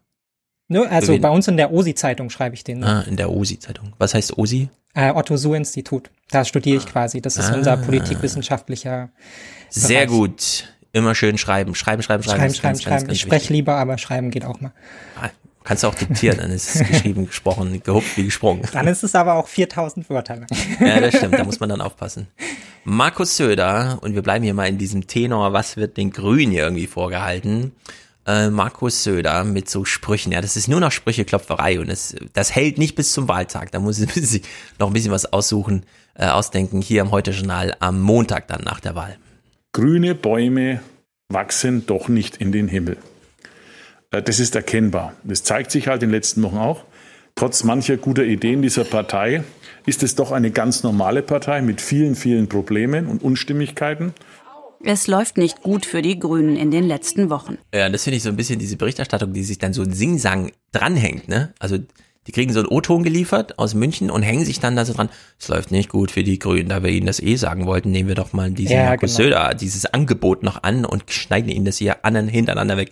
Ne, 0.70 0.90
also 0.90 1.18
bei 1.18 1.30
uns 1.30 1.48
in 1.48 1.56
der 1.56 1.72
OSI-Zeitung 1.72 2.30
schreibe 2.30 2.56
ich 2.56 2.64
den. 2.64 2.80
Ne? 2.80 2.88
Ah, 2.88 3.02
in 3.02 3.16
der 3.16 3.30
OSI-Zeitung. 3.30 3.94
Was 3.98 4.14
heißt 4.14 4.38
OSI? 4.38 4.70
Äh, 4.94 5.12
Otto-Suhr-Institut. 5.12 6.10
Da 6.30 6.44
studiere 6.44 6.78
ich 6.78 6.86
ah. 6.88 6.92
quasi. 6.92 7.22
Das 7.22 7.38
ist 7.38 7.52
ah. 7.52 7.56
unser 7.56 7.78
politikwissenschaftlicher. 7.78 9.10
Sehr 9.70 10.06
Bereich. 10.06 10.20
gut. 10.20 10.74
Immer 10.92 11.16
schön 11.16 11.38
schreiben. 11.38 11.74
Schreiben, 11.76 12.02
schreiben, 12.02 12.24
schreiben. 12.24 12.40
Schreiben, 12.40 12.56
schreiben, 12.56 12.80
schreiben. 12.80 13.08
Ganz, 13.08 13.14
ich 13.14 13.22
spreche 13.22 13.54
lieber, 13.54 13.76
aber 13.76 13.98
schreiben 13.98 14.30
geht 14.30 14.44
auch 14.44 14.60
mal. 14.60 14.74
Ah, 15.22 15.30
kannst 15.64 15.84
du 15.84 15.88
auch 15.88 15.96
diktieren, 15.96 16.38
dann 16.38 16.52
ist 16.52 16.76
es 16.76 16.88
geschrieben, 16.88 17.26
gesprochen, 17.28 17.82
gehupft 17.84 18.16
wie 18.18 18.24
gesprungen. 18.24 18.64
Dann 18.72 18.88
ist 18.88 19.04
es 19.04 19.16
aber 19.16 19.36
auch 19.36 19.48
4000 19.48 20.10
Wörter 20.10 20.38
lang. 20.38 20.48
Ja, 20.80 21.02
das 21.02 21.18
stimmt, 21.18 21.34
da 21.34 21.44
muss 21.44 21.60
man 21.60 21.70
dann 21.70 21.82
aufpassen. 21.82 22.28
Markus 22.86 23.36
Söder, 23.36 24.00
und 24.02 24.16
wir 24.16 24.22
bleiben 24.22 24.46
hier 24.46 24.54
mal 24.54 24.70
in 24.70 24.78
diesem 24.78 25.08
Tenor, 25.08 25.52
was 25.52 25.76
wird 25.76 25.98
den 25.98 26.12
Grünen 26.12 26.52
hier 26.52 26.64
irgendwie 26.64 26.88
vorgehalten? 26.88 27.74
Äh, 28.28 28.50
Markus 28.50 29.04
Söder 29.04 29.44
mit 29.44 29.70
so 29.70 29.86
Sprüchen. 29.86 30.32
Ja, 30.32 30.42
das 30.42 30.58
ist 30.58 30.68
nur 30.68 30.80
noch 30.80 30.92
Sprücheklopferei 30.92 31.80
und 31.80 31.90
das, 31.90 32.16
das 32.34 32.54
hält 32.54 32.78
nicht 32.78 32.96
bis 32.96 33.14
zum 33.14 33.28
Wahltag. 33.28 33.72
Da 33.72 33.80
muss 33.80 34.00
ich 34.02 34.14
sich 34.14 34.44
noch 34.78 34.88
ein 34.88 34.94
bisschen 34.94 35.12
was 35.12 35.32
aussuchen, 35.32 35.84
äh, 36.16 36.28
ausdenken 36.28 36.82
hier 36.82 37.02
am 37.02 37.12
Heute-Journal 37.12 37.76
am 37.80 38.02
Montag 38.02 38.48
dann 38.48 38.64
nach 38.64 38.80
der 38.80 38.96
Wahl. 38.96 39.18
Grüne 39.72 40.14
Bäume 40.14 40.82
wachsen 41.30 41.86
doch 41.86 42.08
nicht 42.08 42.38
in 42.38 42.52
den 42.52 42.68
Himmel. 42.68 42.98
Äh, 44.12 44.22
das 44.22 44.40
ist 44.40 44.56
erkennbar. 44.56 45.14
Das 45.24 45.44
zeigt 45.44 45.72
sich 45.72 45.88
halt 45.88 46.04
in 46.04 46.10
den 46.10 46.16
letzten 46.16 46.44
Wochen 46.44 46.58
auch. 46.58 46.84
Trotz 47.36 47.64
mancher 47.64 47.98
guter 47.98 48.24
Ideen 48.24 48.64
dieser 48.64 48.84
Partei 48.84 49.44
ist 49.86 50.02
es 50.02 50.16
doch 50.16 50.32
eine 50.32 50.50
ganz 50.52 50.84
normale 50.84 51.22
Partei 51.22 51.62
mit 51.62 51.82
vielen, 51.82 52.16
vielen 52.16 52.50
Problemen 52.50 53.06
und 53.06 53.24
Unstimmigkeiten. 53.24 54.14
Es 54.84 55.08
läuft 55.08 55.38
nicht 55.38 55.62
gut 55.64 55.86
für 55.86 56.02
die 56.02 56.20
Grünen 56.20 56.56
in 56.56 56.72
den 56.72 56.86
letzten 56.88 57.30
Wochen. 57.30 57.58
Ja, 57.74 57.90
das 57.90 58.04
finde 58.04 58.18
ich 58.18 58.24
so 58.24 58.30
ein 58.30 58.36
bisschen 58.36 58.60
diese 58.60 58.78
Berichterstattung, 58.78 59.34
die 59.34 59.44
sich 59.44 59.58
dann 59.58 59.74
so 59.74 59.82
ein 59.82 59.92
Singsang 59.94 60.52
dranhängt, 60.72 61.28
ne? 61.28 61.54
Also 61.60 61.78
die 62.28 62.32
kriegen 62.34 62.52
so 62.52 62.60
einen 62.60 62.68
O-Ton 62.68 63.04
geliefert 63.04 63.58
aus 63.58 63.74
München 63.74 64.12
und 64.12 64.22
hängen 64.22 64.44
sich 64.44 64.60
dann 64.60 64.76
da 64.76 64.84
so 64.84 64.94
dran. 64.94 65.08
Es 65.40 65.48
läuft 65.48 65.72
nicht 65.72 65.88
gut 65.90 66.12
für 66.12 66.24
die 66.24 66.40
Grünen, 66.40 66.68
da 66.70 66.84
wir 66.84 66.90
ihnen 66.92 67.08
das 67.08 67.22
eh 67.22 67.38
sagen 67.38 67.66
wollten, 67.66 67.92
nehmen 67.92 68.10
wir 68.10 68.16
doch 68.16 68.34
mal 68.34 68.52
diesen 68.52 68.76
Ja, 68.76 68.84
Markus 68.86 69.16
genau. 69.16 69.30
Söder, 69.30 69.54
dieses 69.54 69.86
Angebot 69.86 70.44
noch 70.44 70.62
an 70.64 70.84
und 70.86 71.06
schneiden 71.10 71.50
ihnen 71.50 71.64
das 71.66 71.78
hier 71.78 72.04
an, 72.06 72.28
hintereinander 72.28 72.76
weg. 72.78 72.92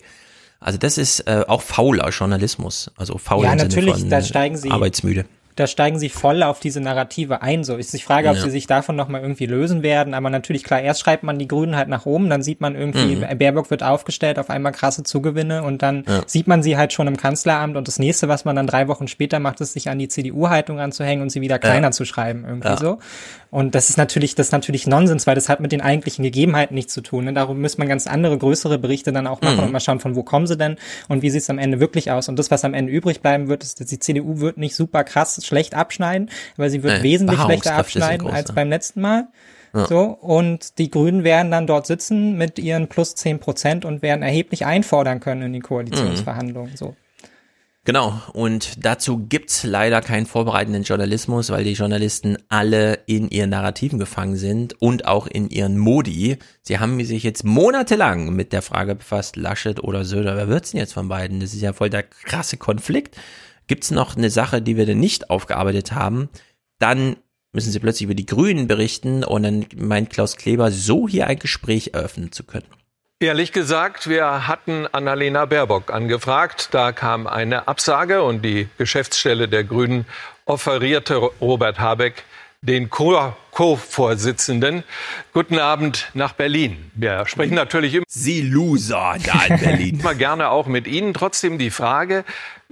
Also 0.58 0.78
das 0.78 0.96
ist 0.96 1.20
äh, 1.28 1.44
auch 1.46 1.60
fauler 1.60 2.08
Journalismus, 2.08 2.90
also 2.96 3.18
faul 3.18 3.44
Ja, 3.44 3.52
im 3.52 3.58
natürlich, 3.58 3.94
Sinne 3.94 4.00
von 4.00 4.10
da 4.10 4.22
steigen 4.22 4.56
sie- 4.56 4.70
arbeitsmüde. 4.70 5.26
Da 5.56 5.66
steigen 5.66 5.98
sie 5.98 6.08
voll 6.10 6.42
auf 6.42 6.60
diese 6.60 6.80
Narrative 6.80 7.42
ein. 7.42 7.64
So 7.64 7.76
ist 7.76 7.92
die 7.92 7.98
Frage, 7.98 8.28
ob 8.28 8.36
Ja. 8.36 8.42
sie 8.42 8.50
sich 8.50 8.66
davon 8.66 8.94
nochmal 8.94 9.22
irgendwie 9.22 9.46
lösen 9.46 9.82
werden. 9.82 10.14
Aber 10.14 10.30
natürlich, 10.30 10.64
klar, 10.64 10.80
erst 10.80 11.00
schreibt 11.00 11.22
man 11.22 11.38
die 11.38 11.48
Grünen 11.48 11.76
halt 11.76 11.88
nach 11.88 12.06
oben, 12.06 12.30
dann 12.30 12.42
sieht 12.42 12.60
man 12.60 12.76
irgendwie, 12.76 13.16
Mhm. 13.16 13.38
Baerbock 13.38 13.70
wird 13.70 13.82
aufgestellt, 13.82 14.38
auf 14.38 14.50
einmal 14.50 14.72
krasse 14.72 15.02
Zugewinne 15.02 15.62
und 15.62 15.82
dann 15.82 16.04
Ja. 16.06 16.22
sieht 16.26 16.46
man 16.46 16.62
sie 16.62 16.76
halt 16.76 16.92
schon 16.92 17.06
im 17.08 17.16
Kanzleramt 17.16 17.76
und 17.76 17.88
das 17.88 17.98
nächste, 17.98 18.28
was 18.28 18.44
man 18.44 18.54
dann 18.54 18.66
drei 18.66 18.86
Wochen 18.88 19.08
später 19.08 19.38
macht, 19.40 19.60
ist 19.60 19.72
sich 19.72 19.88
an 19.88 19.98
die 19.98 20.08
CDU-Haltung 20.08 20.78
anzuhängen 20.78 21.22
und 21.22 21.30
sie 21.30 21.40
wieder 21.40 21.58
kleiner 21.58 21.90
zu 21.90 22.04
schreiben 22.04 22.44
irgendwie 22.46 22.68
Ja. 22.68 22.76
so. 22.76 22.98
Und 23.56 23.74
das 23.74 23.88
ist 23.88 23.96
natürlich, 23.96 24.34
das 24.34 24.48
ist 24.48 24.52
natürlich 24.52 24.86
Nonsens, 24.86 25.26
weil 25.26 25.34
das 25.34 25.48
hat 25.48 25.60
mit 25.60 25.72
den 25.72 25.80
eigentlichen 25.80 26.22
Gegebenheiten 26.22 26.74
nichts 26.74 26.92
zu 26.92 27.00
tun. 27.00 27.24
Ne? 27.24 27.32
Darum 27.32 27.62
muss 27.62 27.78
man 27.78 27.88
ganz 27.88 28.06
andere, 28.06 28.36
größere 28.36 28.76
Berichte 28.76 29.14
dann 29.14 29.26
auch 29.26 29.40
machen 29.40 29.56
Mhm. 29.56 29.62
und 29.62 29.72
mal 29.72 29.80
schauen, 29.80 29.98
von 29.98 30.14
wo 30.14 30.22
kommen 30.22 30.46
sie 30.46 30.58
denn 30.58 30.76
und 31.08 31.22
wie 31.22 31.30
sieht 31.30 31.40
es 31.40 31.48
am 31.48 31.58
Ende 31.58 31.80
wirklich 31.80 32.10
aus. 32.10 32.28
Und 32.28 32.38
das, 32.38 32.50
was 32.50 32.66
am 32.66 32.74
Ende 32.74 32.92
übrig 32.92 33.22
bleiben 33.22 33.48
wird, 33.48 33.62
ist, 33.62 33.80
dass 33.80 33.86
die 33.86 33.98
CDU 33.98 34.40
wird 34.40 34.58
nicht 34.58 34.76
super 34.76 35.04
krass 35.04 35.40
schlecht 35.42 35.74
abschneiden, 35.74 36.28
aber 36.58 36.68
sie 36.68 36.82
wird 36.82 36.98
Nee, 36.98 37.04
wesentlich 37.04 37.40
schlechter 37.40 37.76
abschneiden 37.76 38.26
groß, 38.26 38.36
als 38.36 38.48
ja. 38.48 38.54
beim 38.56 38.68
letzten 38.68 39.00
Mal. 39.00 39.28
Ja. 39.72 39.86
So, 39.86 40.02
und 40.02 40.76
die 40.76 40.90
Grünen 40.90 41.24
werden 41.24 41.50
dann 41.50 41.66
dort 41.66 41.86
sitzen 41.86 42.36
mit 42.36 42.58
ihren 42.58 42.88
plus 42.88 43.14
10 43.14 43.38
Prozent 43.38 43.86
und 43.86 44.02
werden 44.02 44.22
erheblich 44.22 44.66
einfordern 44.66 45.18
können 45.20 45.40
in 45.40 45.52
die 45.54 45.60
Koalitionsverhandlungen. 45.60 46.76
So. 46.76 46.94
Genau, 47.86 48.20
und 48.32 48.84
dazu 48.84 49.16
gibt's 49.28 49.62
leider 49.62 50.00
keinen 50.00 50.26
vorbereitenden 50.26 50.82
Journalismus, 50.82 51.50
weil 51.50 51.62
die 51.62 51.74
Journalisten 51.74 52.36
alle 52.48 52.94
in 53.06 53.30
ihren 53.30 53.50
Narrativen 53.50 54.00
gefangen 54.00 54.34
sind 54.34 54.74
und 54.82 55.06
auch 55.06 55.28
in 55.28 55.48
ihren 55.50 55.78
Modi. 55.78 56.36
Sie 56.62 56.80
haben 56.80 57.02
sich 57.04 57.22
jetzt 57.22 57.44
monatelang 57.44 58.34
mit 58.34 58.52
der 58.52 58.62
Frage 58.62 58.96
befasst, 58.96 59.36
Laschet 59.36 59.78
oder 59.84 60.04
Söder, 60.04 60.36
wer 60.36 60.48
wird's 60.48 60.72
denn 60.72 60.80
jetzt 60.80 60.94
von 60.94 61.06
beiden? 61.06 61.38
Das 61.38 61.54
ist 61.54 61.60
ja 61.60 61.72
voll 61.72 61.88
der 61.88 62.02
krasse 62.02 62.56
Konflikt. 62.56 63.16
Gibt's 63.68 63.92
noch 63.92 64.16
eine 64.16 64.30
Sache, 64.30 64.60
die 64.60 64.76
wir 64.76 64.84
denn 64.84 64.98
nicht 64.98 65.30
aufgearbeitet 65.30 65.92
haben? 65.92 66.28
Dann 66.80 67.14
müssen 67.52 67.70
sie 67.70 67.78
plötzlich 67.78 68.06
über 68.06 68.16
die 68.16 68.26
Grünen 68.26 68.66
berichten 68.66 69.22
und 69.22 69.44
dann 69.44 69.64
meint 69.76 70.10
Klaus 70.10 70.36
Kleber, 70.36 70.72
so 70.72 71.06
hier 71.06 71.28
ein 71.28 71.38
Gespräch 71.38 71.92
eröffnen 71.94 72.32
zu 72.32 72.42
können. 72.42 72.66
Ehrlich 73.18 73.52
gesagt, 73.52 74.10
wir 74.10 74.46
hatten 74.46 74.86
Annalena 74.92 75.46
Baerbock 75.46 75.90
angefragt. 75.90 76.68
Da 76.72 76.92
kam 76.92 77.26
eine 77.26 77.66
Absage 77.66 78.22
und 78.22 78.42
die 78.42 78.68
Geschäftsstelle 78.76 79.48
der 79.48 79.64
Grünen 79.64 80.04
offerierte 80.44 81.16
Robert 81.16 81.78
Habeck 81.80 82.24
den 82.60 82.90
Co- 82.90 83.32
Co-Vorsitzenden. 83.52 84.84
Guten 85.32 85.58
Abend 85.58 86.10
nach 86.12 86.34
Berlin. 86.34 86.90
Wir 86.94 87.24
sprechen 87.26 87.54
natürlich 87.54 87.94
immer. 87.94 88.04
Sie 88.06 88.42
Loser 88.42 89.16
da 89.24 89.44
in 89.46 89.60
Berlin. 89.60 90.00
Immer 90.00 90.14
gerne 90.14 90.50
auch 90.50 90.66
mit 90.66 90.86
Ihnen. 90.86 91.14
Trotzdem 91.14 91.56
die 91.56 91.70
Frage, 91.70 92.22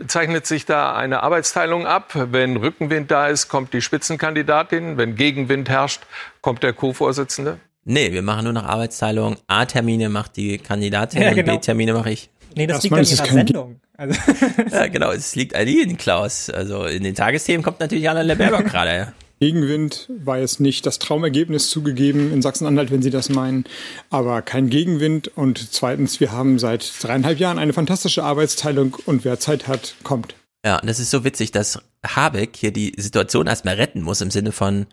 zeichnet 0.06 0.46
sich 0.46 0.66
da 0.66 0.94
eine 0.94 1.22
Arbeitsteilung 1.22 1.86
ab? 1.86 2.10
Wenn 2.14 2.58
Rückenwind 2.58 3.10
da 3.10 3.28
ist, 3.28 3.48
kommt 3.48 3.72
die 3.72 3.80
Spitzenkandidatin. 3.80 4.98
Wenn 4.98 5.16
Gegenwind 5.16 5.70
herrscht, 5.70 6.02
kommt 6.42 6.62
der 6.62 6.74
Co-Vorsitzende? 6.74 7.58
Nee, 7.84 8.12
wir 8.12 8.22
machen 8.22 8.44
nur 8.44 8.52
noch 8.52 8.64
Arbeitsteilung. 8.64 9.36
A-Termine 9.46 10.08
macht 10.08 10.36
die 10.36 10.58
Kandidatin 10.58 11.22
Ja, 11.22 11.28
und 11.30 11.34
genau. 11.34 11.54
B-Termine 11.54 11.92
mache 11.92 12.10
ich. 12.10 12.30
Nee, 12.56 12.66
das 12.66 12.84
Erstmal 12.84 13.00
liegt 13.02 13.20
an 13.20 13.26
ihrer 13.26 13.34
Sendung. 13.34 13.80
Also, 13.96 14.20
Ja, 14.70 14.86
genau, 14.88 15.12
es 15.12 15.34
liegt 15.36 15.54
an 15.54 15.66
Ihnen, 15.68 15.96
Klaus. 15.96 16.50
Also 16.50 16.84
in 16.84 17.02
den 17.02 17.14
Tagesthemen 17.14 17.62
kommt 17.62 17.80
natürlich 17.80 18.08
Annalena 18.08 18.34
Baerbock 18.34 18.66
gerade. 18.66 18.90
ja. 18.96 19.12
Gegenwind 19.40 20.08
war 20.24 20.38
jetzt 20.38 20.60
nicht 20.60 20.86
das 20.86 20.98
Traumergebnis 21.00 21.68
zugegeben 21.68 22.32
in 22.32 22.40
Sachsen-Anhalt, 22.40 22.90
wenn 22.92 23.02
Sie 23.02 23.10
das 23.10 23.28
meinen, 23.28 23.64
aber 24.08 24.40
kein 24.42 24.70
Gegenwind. 24.70 25.28
Und 25.36 25.72
zweitens, 25.72 26.20
wir 26.20 26.32
haben 26.32 26.58
seit 26.58 26.90
dreieinhalb 27.02 27.38
Jahren 27.40 27.58
eine 27.58 27.72
fantastische 27.72 28.22
Arbeitsteilung 28.22 28.96
und 29.06 29.24
wer 29.24 29.38
Zeit 29.40 29.66
hat, 29.68 29.96
kommt. 30.04 30.34
Ja, 30.64 30.78
und 30.78 30.88
das 30.88 31.00
ist 31.00 31.10
so 31.10 31.24
witzig, 31.24 31.50
dass 31.50 31.80
Habeck 32.06 32.56
hier 32.56 32.70
die 32.72 32.94
Situation 32.96 33.46
erstmal 33.46 33.74
retten 33.74 34.00
muss 34.02 34.20
im 34.20 34.30
Sinne 34.30 34.52
von, 34.52 34.86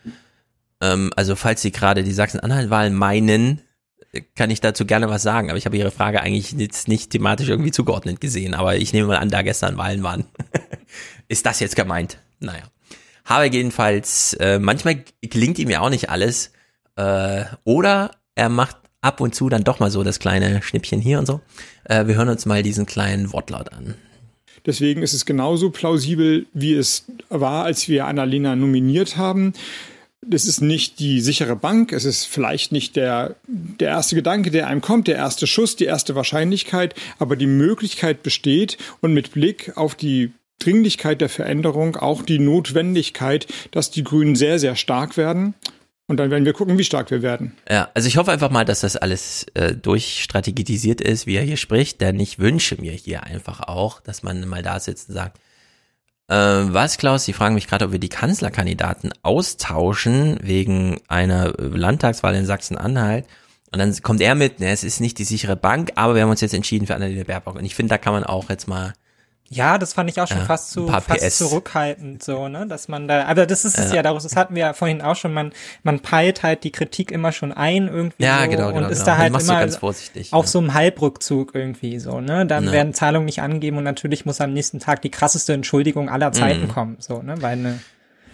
ähm, 0.81 1.11
also 1.15 1.35
falls 1.35 1.61
Sie 1.61 1.71
gerade 1.71 2.03
die 2.03 2.11
Sachsen-Anhalt-Wahlen 2.11 2.93
meinen, 2.93 3.61
kann 4.35 4.49
ich 4.49 4.59
dazu 4.59 4.85
gerne 4.85 5.09
was 5.09 5.23
sagen, 5.23 5.49
aber 5.49 5.57
ich 5.57 5.65
habe 5.65 5.77
Ihre 5.77 5.91
Frage 5.91 6.21
eigentlich 6.21 6.51
jetzt 6.51 6.87
nicht 6.87 7.11
thematisch 7.11 7.47
irgendwie 7.47 7.71
zugeordnet 7.71 8.19
gesehen, 8.19 8.53
aber 8.53 8.75
ich 8.75 8.91
nehme 8.91 9.07
mal 9.07 9.17
an, 9.17 9.29
da 9.29 9.41
gestern 9.41 9.77
Wahlen 9.77 10.03
waren. 10.03 10.25
ist 11.27 11.45
das 11.45 11.59
jetzt 11.59 11.75
gemeint? 11.75 12.17
Naja. 12.39 12.63
Habeck 13.23 13.53
jedenfalls, 13.53 14.33
äh, 14.33 14.59
manchmal 14.59 15.03
gelingt 15.21 15.59
ihm 15.59 15.69
ja 15.69 15.79
auch 15.79 15.89
nicht 15.89 16.09
alles, 16.09 16.51
äh, 16.97 17.45
oder 17.63 18.11
er 18.35 18.49
macht 18.49 18.77
ab 19.01 19.21
und 19.21 19.33
zu 19.33 19.49
dann 19.49 19.63
doch 19.63 19.79
mal 19.79 19.91
so 19.91 20.03
das 20.03 20.19
kleine 20.19 20.61
Schnippchen 20.61 20.99
hier 20.99 21.19
und 21.19 21.25
so. 21.25 21.41
Äh, 21.85 22.07
wir 22.07 22.15
hören 22.15 22.29
uns 22.29 22.45
mal 22.45 22.63
diesen 22.63 22.85
kleinen 22.85 23.31
Wortlaut 23.31 23.71
an. 23.71 23.95
Deswegen 24.65 25.01
ist 25.01 25.13
es 25.13 25.25
genauso 25.25 25.71
plausibel, 25.71 26.45
wie 26.53 26.73
es 26.73 27.05
war, 27.29 27.65
als 27.65 27.87
wir 27.87 28.05
Annalena 28.05 28.55
nominiert 28.55 29.17
haben. 29.17 29.53
Das 30.23 30.45
ist 30.45 30.61
nicht 30.61 30.99
die 30.99 31.19
sichere 31.19 31.55
Bank, 31.55 31.91
es 31.91 32.05
ist 32.05 32.25
vielleicht 32.25 32.71
nicht 32.71 32.95
der, 32.95 33.35
der 33.47 33.89
erste 33.89 34.15
Gedanke, 34.15 34.51
der 34.51 34.67
einem 34.67 34.81
kommt, 34.81 35.07
der 35.07 35.15
erste 35.15 35.47
Schuss, 35.47 35.75
die 35.75 35.85
erste 35.85 36.13
Wahrscheinlichkeit, 36.13 36.93
aber 37.17 37.35
die 37.35 37.47
Möglichkeit 37.47 38.21
besteht 38.21 38.77
und 39.01 39.13
mit 39.13 39.31
Blick 39.31 39.75
auf 39.77 39.95
die 39.95 40.31
Dringlichkeit 40.59 41.21
der 41.21 41.29
Veränderung 41.29 41.95
auch 41.95 42.21
die 42.21 42.37
Notwendigkeit, 42.37 43.47
dass 43.71 43.89
die 43.89 44.03
Grünen 44.03 44.35
sehr, 44.35 44.59
sehr 44.59 44.75
stark 44.75 45.17
werden. 45.17 45.55
Und 46.07 46.17
dann 46.17 46.29
werden 46.29 46.45
wir 46.45 46.53
gucken, 46.53 46.77
wie 46.77 46.83
stark 46.83 47.09
wir 47.09 47.21
werden. 47.21 47.53
Ja, 47.69 47.89
also 47.93 48.07
ich 48.07 48.17
hoffe 48.17 48.31
einfach 48.31 48.51
mal, 48.51 48.65
dass 48.65 48.81
das 48.81 48.97
alles 48.97 49.45
äh, 49.53 49.73
durchstrategisiert 49.73 50.99
ist, 50.99 51.25
wie 51.25 51.35
er 51.35 51.43
hier 51.43 51.57
spricht, 51.57 52.01
denn 52.01 52.19
ich 52.19 52.37
wünsche 52.37 52.75
mir 52.79 52.91
hier 52.91 53.23
einfach 53.23 53.61
auch, 53.61 54.01
dass 54.01 54.21
man 54.21 54.45
mal 54.47 54.61
da 54.61 54.79
sitzt 54.79 55.09
und 55.09 55.15
sagt, 55.15 55.39
was, 56.35 56.97
Klaus, 56.97 57.25
Sie 57.25 57.33
fragen 57.33 57.55
mich 57.55 57.67
gerade, 57.67 57.85
ob 57.85 57.91
wir 57.91 57.99
die 57.99 58.09
Kanzlerkandidaten 58.09 59.11
austauschen 59.21 60.37
wegen 60.41 61.01
einer 61.07 61.59
äh, 61.59 61.63
Landtagswahl 61.63 62.35
in 62.35 62.45
Sachsen-Anhalt. 62.45 63.25
Und 63.71 63.79
dann 63.79 63.93
kommt 64.01 64.21
er 64.21 64.35
mit, 64.35 64.59
ne, 64.59 64.69
es 64.71 64.83
ist 64.83 65.01
nicht 65.01 65.17
die 65.17 65.23
sichere 65.23 65.55
Bank, 65.55 65.91
aber 65.95 66.15
wir 66.15 66.21
haben 66.21 66.29
uns 66.29 66.41
jetzt 66.41 66.53
entschieden 66.53 66.87
für 66.87 66.95
Annalena 66.95 67.23
Baerbock. 67.23 67.55
Und 67.55 67.65
ich 67.65 67.75
finde, 67.75 67.89
da 67.89 67.97
kann 67.97 68.13
man 68.13 68.23
auch 68.23 68.49
jetzt 68.49 68.67
mal 68.67 68.93
Ja, 69.53 69.77
das 69.77 69.91
fand 69.93 70.09
ich 70.09 70.21
auch 70.21 70.27
schon 70.29 70.37
Ja, 70.37 70.45
fast 70.45 70.71
zu 70.71 70.87
fast 70.87 71.09
PS. 71.09 71.37
zurückhaltend 71.39 72.23
so, 72.23 72.47
ne, 72.47 72.65
dass 72.67 72.87
man 72.87 73.09
da 73.09 73.25
aber 73.25 73.45
das 73.45 73.65
ist 73.65 73.77
es 73.77 73.89
Ja. 73.89 73.97
ja, 73.97 74.01
daraus 74.03 74.23
das 74.23 74.37
hatten 74.37 74.55
wir 74.55 74.61
ja 74.61 74.73
vorhin 74.73 75.01
auch 75.01 75.17
schon, 75.17 75.33
man 75.33 75.51
man 75.83 75.99
peilt 75.99 76.41
halt 76.41 76.63
die 76.63 76.71
Kritik 76.71 77.11
immer 77.11 77.33
schon 77.33 77.51
ein 77.51 77.87
irgendwie 77.89 78.23
Ja, 78.23 78.43
so 78.45 78.49
genau, 78.49 78.67
und 78.69 78.75
genau, 78.75 78.87
ist 78.87 78.99
genau. 78.99 79.05
da 79.11 79.17
halt 79.17 79.41
immer 79.41 79.59
ganz 79.59 79.75
vorsichtig, 79.75 80.31
auf 80.31 80.45
ja. 80.45 80.51
so 80.51 80.59
einem 80.59 80.73
Halbrückzug 80.73 81.53
irgendwie 81.53 81.99
so, 81.99 82.21
ne? 82.21 82.45
Dann 82.45 82.65
Ja. 82.67 82.71
werden 82.71 82.93
Zahlungen 82.93 83.25
nicht 83.25 83.41
angegeben 83.41 83.77
und 83.77 83.83
natürlich 83.83 84.25
muss 84.25 84.39
am 84.39 84.53
nächsten 84.53 84.79
Tag 84.79 85.01
die 85.01 85.11
krasseste 85.11 85.51
Entschuldigung 85.51 86.07
aller 86.09 86.31
Zeiten 86.31 86.63
Mhm. 86.63 86.67
kommen, 86.69 86.95
so, 86.99 87.21
ne, 87.21 87.35
weil 87.41 87.53
eine, 87.57 87.79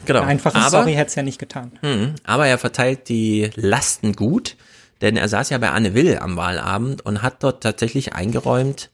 Genau. 0.05 0.19
eine 0.19 0.27
einfache 0.29 0.55
Aber- 0.59 0.69
Sorry 0.69 0.93
hätte 0.93 1.07
es 1.07 1.15
ja 1.15 1.23
nicht 1.23 1.39
getan. 1.39 1.71
Mhm. 1.81 2.13
Aber 2.25 2.45
er 2.45 2.59
verteilt 2.59 3.09
die 3.09 3.49
Lasten 3.55 4.13
gut, 4.13 4.55
denn 5.01 5.17
er 5.17 5.27
saß 5.27 5.49
ja 5.49 5.57
bei 5.57 5.71
Anne 5.71 5.95
Will 5.95 6.19
am 6.19 6.37
Wahlabend 6.37 7.03
und 7.03 7.23
hat 7.23 7.41
dort 7.43 7.63
tatsächlich 7.63 8.13
eingeräumt, 8.13 8.91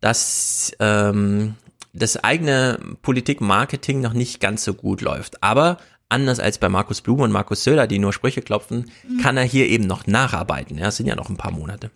dass 0.00 0.72
ähm, 0.80 1.54
das 1.92 2.22
eigene 2.22 2.78
Politikmarketing 3.02 4.00
noch 4.00 4.12
nicht 4.12 4.40
ganz 4.40 4.64
so 4.64 4.74
gut 4.74 5.00
läuft. 5.00 5.42
Aber 5.42 5.78
anders 6.08 6.40
als 6.40 6.58
bei 6.58 6.68
Markus 6.68 7.00
Blum 7.00 7.20
und 7.20 7.32
Markus 7.32 7.64
Söder, 7.64 7.86
die 7.86 7.98
nur 7.98 8.12
Sprüche 8.12 8.42
klopfen, 8.42 8.90
kann 9.22 9.36
er 9.36 9.44
hier 9.44 9.66
eben 9.66 9.86
noch 9.86 10.06
nacharbeiten. 10.06 10.78
Ja, 10.78 10.88
es 10.88 10.96
sind 10.96 11.06
ja 11.06 11.16
noch 11.16 11.28
ein 11.28 11.36
paar 11.36 11.52
Monate. 11.52 11.90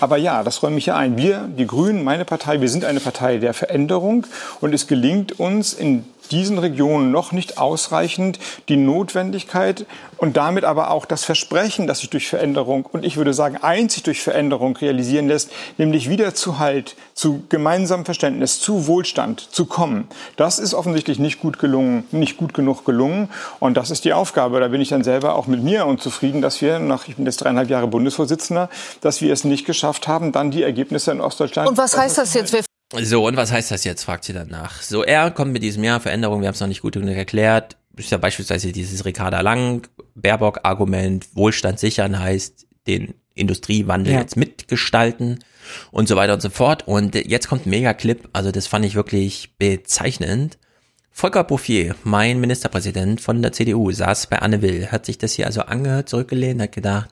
Aber 0.00 0.16
ja, 0.16 0.42
das 0.42 0.62
räume 0.62 0.78
ich 0.78 0.86
ja 0.86 0.96
ein. 0.96 1.16
Wir, 1.16 1.48
die 1.48 1.66
Grünen, 1.66 2.04
meine 2.04 2.24
Partei, 2.24 2.60
wir 2.60 2.68
sind 2.68 2.84
eine 2.84 3.00
Partei 3.00 3.38
der 3.38 3.54
Veränderung 3.54 4.26
und 4.60 4.72
es 4.72 4.86
gelingt 4.86 5.38
uns 5.38 5.72
in 5.72 6.04
diesen 6.30 6.58
Regionen 6.58 7.10
noch 7.10 7.32
nicht 7.32 7.58
ausreichend 7.58 8.38
die 8.68 8.76
Notwendigkeit 8.76 9.86
und 10.16 10.36
damit 10.36 10.64
aber 10.64 10.90
auch 10.90 11.04
das 11.04 11.24
Versprechen, 11.24 11.86
das 11.86 12.00
sich 12.00 12.10
durch 12.10 12.28
Veränderung 12.28 12.86
und 12.86 13.04
ich 13.04 13.16
würde 13.16 13.34
sagen 13.34 13.56
einzig 13.56 14.02
durch 14.04 14.22
Veränderung 14.22 14.76
realisieren 14.76 15.28
lässt, 15.28 15.50
nämlich 15.78 16.08
wieder 16.08 16.34
zu 16.34 16.58
Halt, 16.58 16.96
zu 17.14 17.44
gemeinsamem 17.48 18.04
Verständnis, 18.04 18.60
zu 18.60 18.86
Wohlstand 18.86 19.40
zu 19.40 19.66
kommen. 19.66 20.08
Das 20.36 20.58
ist 20.58 20.74
offensichtlich 20.74 21.18
nicht 21.18 21.40
gut 21.40 21.58
gelungen, 21.58 22.04
nicht 22.10 22.36
gut 22.36 22.54
genug 22.54 22.84
gelungen 22.84 23.28
und 23.60 23.76
das 23.76 23.90
ist 23.90 24.04
die 24.04 24.12
Aufgabe. 24.12 24.60
Da 24.60 24.68
bin 24.68 24.80
ich 24.80 24.88
dann 24.88 25.04
selber 25.04 25.34
auch 25.34 25.46
mit 25.46 25.62
mir 25.62 25.86
unzufrieden, 25.86 26.42
dass 26.42 26.60
wir 26.60 26.78
nach, 26.78 27.08
ich 27.08 27.16
bin 27.16 27.26
jetzt 27.26 27.38
dreieinhalb 27.38 27.70
Jahre 27.70 27.86
Bundesvorsitzender, 27.86 28.68
dass 29.00 29.20
wir 29.20 29.32
es 29.32 29.44
nicht 29.44 29.66
geschafft 29.66 30.08
haben, 30.08 30.32
dann 30.32 30.50
die 30.50 30.62
Ergebnisse 30.62 31.12
in 31.12 31.20
Ostdeutschland. 31.20 31.68
Und 31.68 31.76
was 31.76 31.96
heißt 31.96 32.18
das 32.18 32.34
jetzt? 32.34 32.73
So, 33.02 33.26
und 33.26 33.36
was 33.36 33.52
heißt 33.52 33.70
das 33.70 33.84
jetzt, 33.84 34.04
fragt 34.04 34.24
sie 34.24 34.32
danach. 34.32 34.82
So, 34.82 35.02
er 35.02 35.30
kommt 35.30 35.52
mit 35.52 35.62
diesem 35.62 35.82
Jahr 35.84 36.00
Veränderung, 36.00 36.40
wir 36.40 36.48
haben 36.48 36.54
es 36.54 36.60
noch 36.60 36.68
nicht 36.68 36.82
gut 36.82 36.94
genug 36.94 37.16
erklärt. 37.16 37.76
Ist 37.96 38.10
ja 38.10 38.18
beispielsweise 38.18 38.72
dieses 38.72 39.04
Ricarda 39.04 39.40
Lang, 39.40 39.86
Baerbock-Argument, 40.14 41.26
Wohlstand 41.34 41.78
sichern 41.78 42.18
heißt, 42.18 42.66
den 42.86 43.14
Industriewandel 43.34 44.14
Ja. 44.14 44.20
jetzt 44.20 44.36
mitgestalten 44.36 45.40
und 45.90 46.08
so 46.08 46.16
weiter 46.16 46.34
und 46.34 46.42
so 46.42 46.50
fort. 46.50 46.86
Und 46.86 47.14
jetzt 47.14 47.48
kommt 47.48 47.66
ein 47.66 47.70
Mega-Clip, 47.70 48.28
also 48.32 48.50
das 48.50 48.66
fand 48.66 48.84
ich 48.84 48.94
wirklich 48.94 49.54
bezeichnend. 49.58 50.58
Volker 51.10 51.44
Bouffier, 51.44 51.94
mein 52.02 52.40
Ministerpräsident 52.40 53.20
von 53.20 53.40
der 53.40 53.52
CDU, 53.52 53.92
saß 53.92 54.26
bei 54.26 54.40
Anne 54.40 54.62
Will, 54.62 54.88
hat 54.90 55.06
sich 55.06 55.16
das 55.16 55.32
hier 55.32 55.46
also 55.46 55.62
angehört, 55.62 56.08
zurückgelehnt, 56.08 56.60
hat 56.60 56.72
gedacht, 56.72 57.08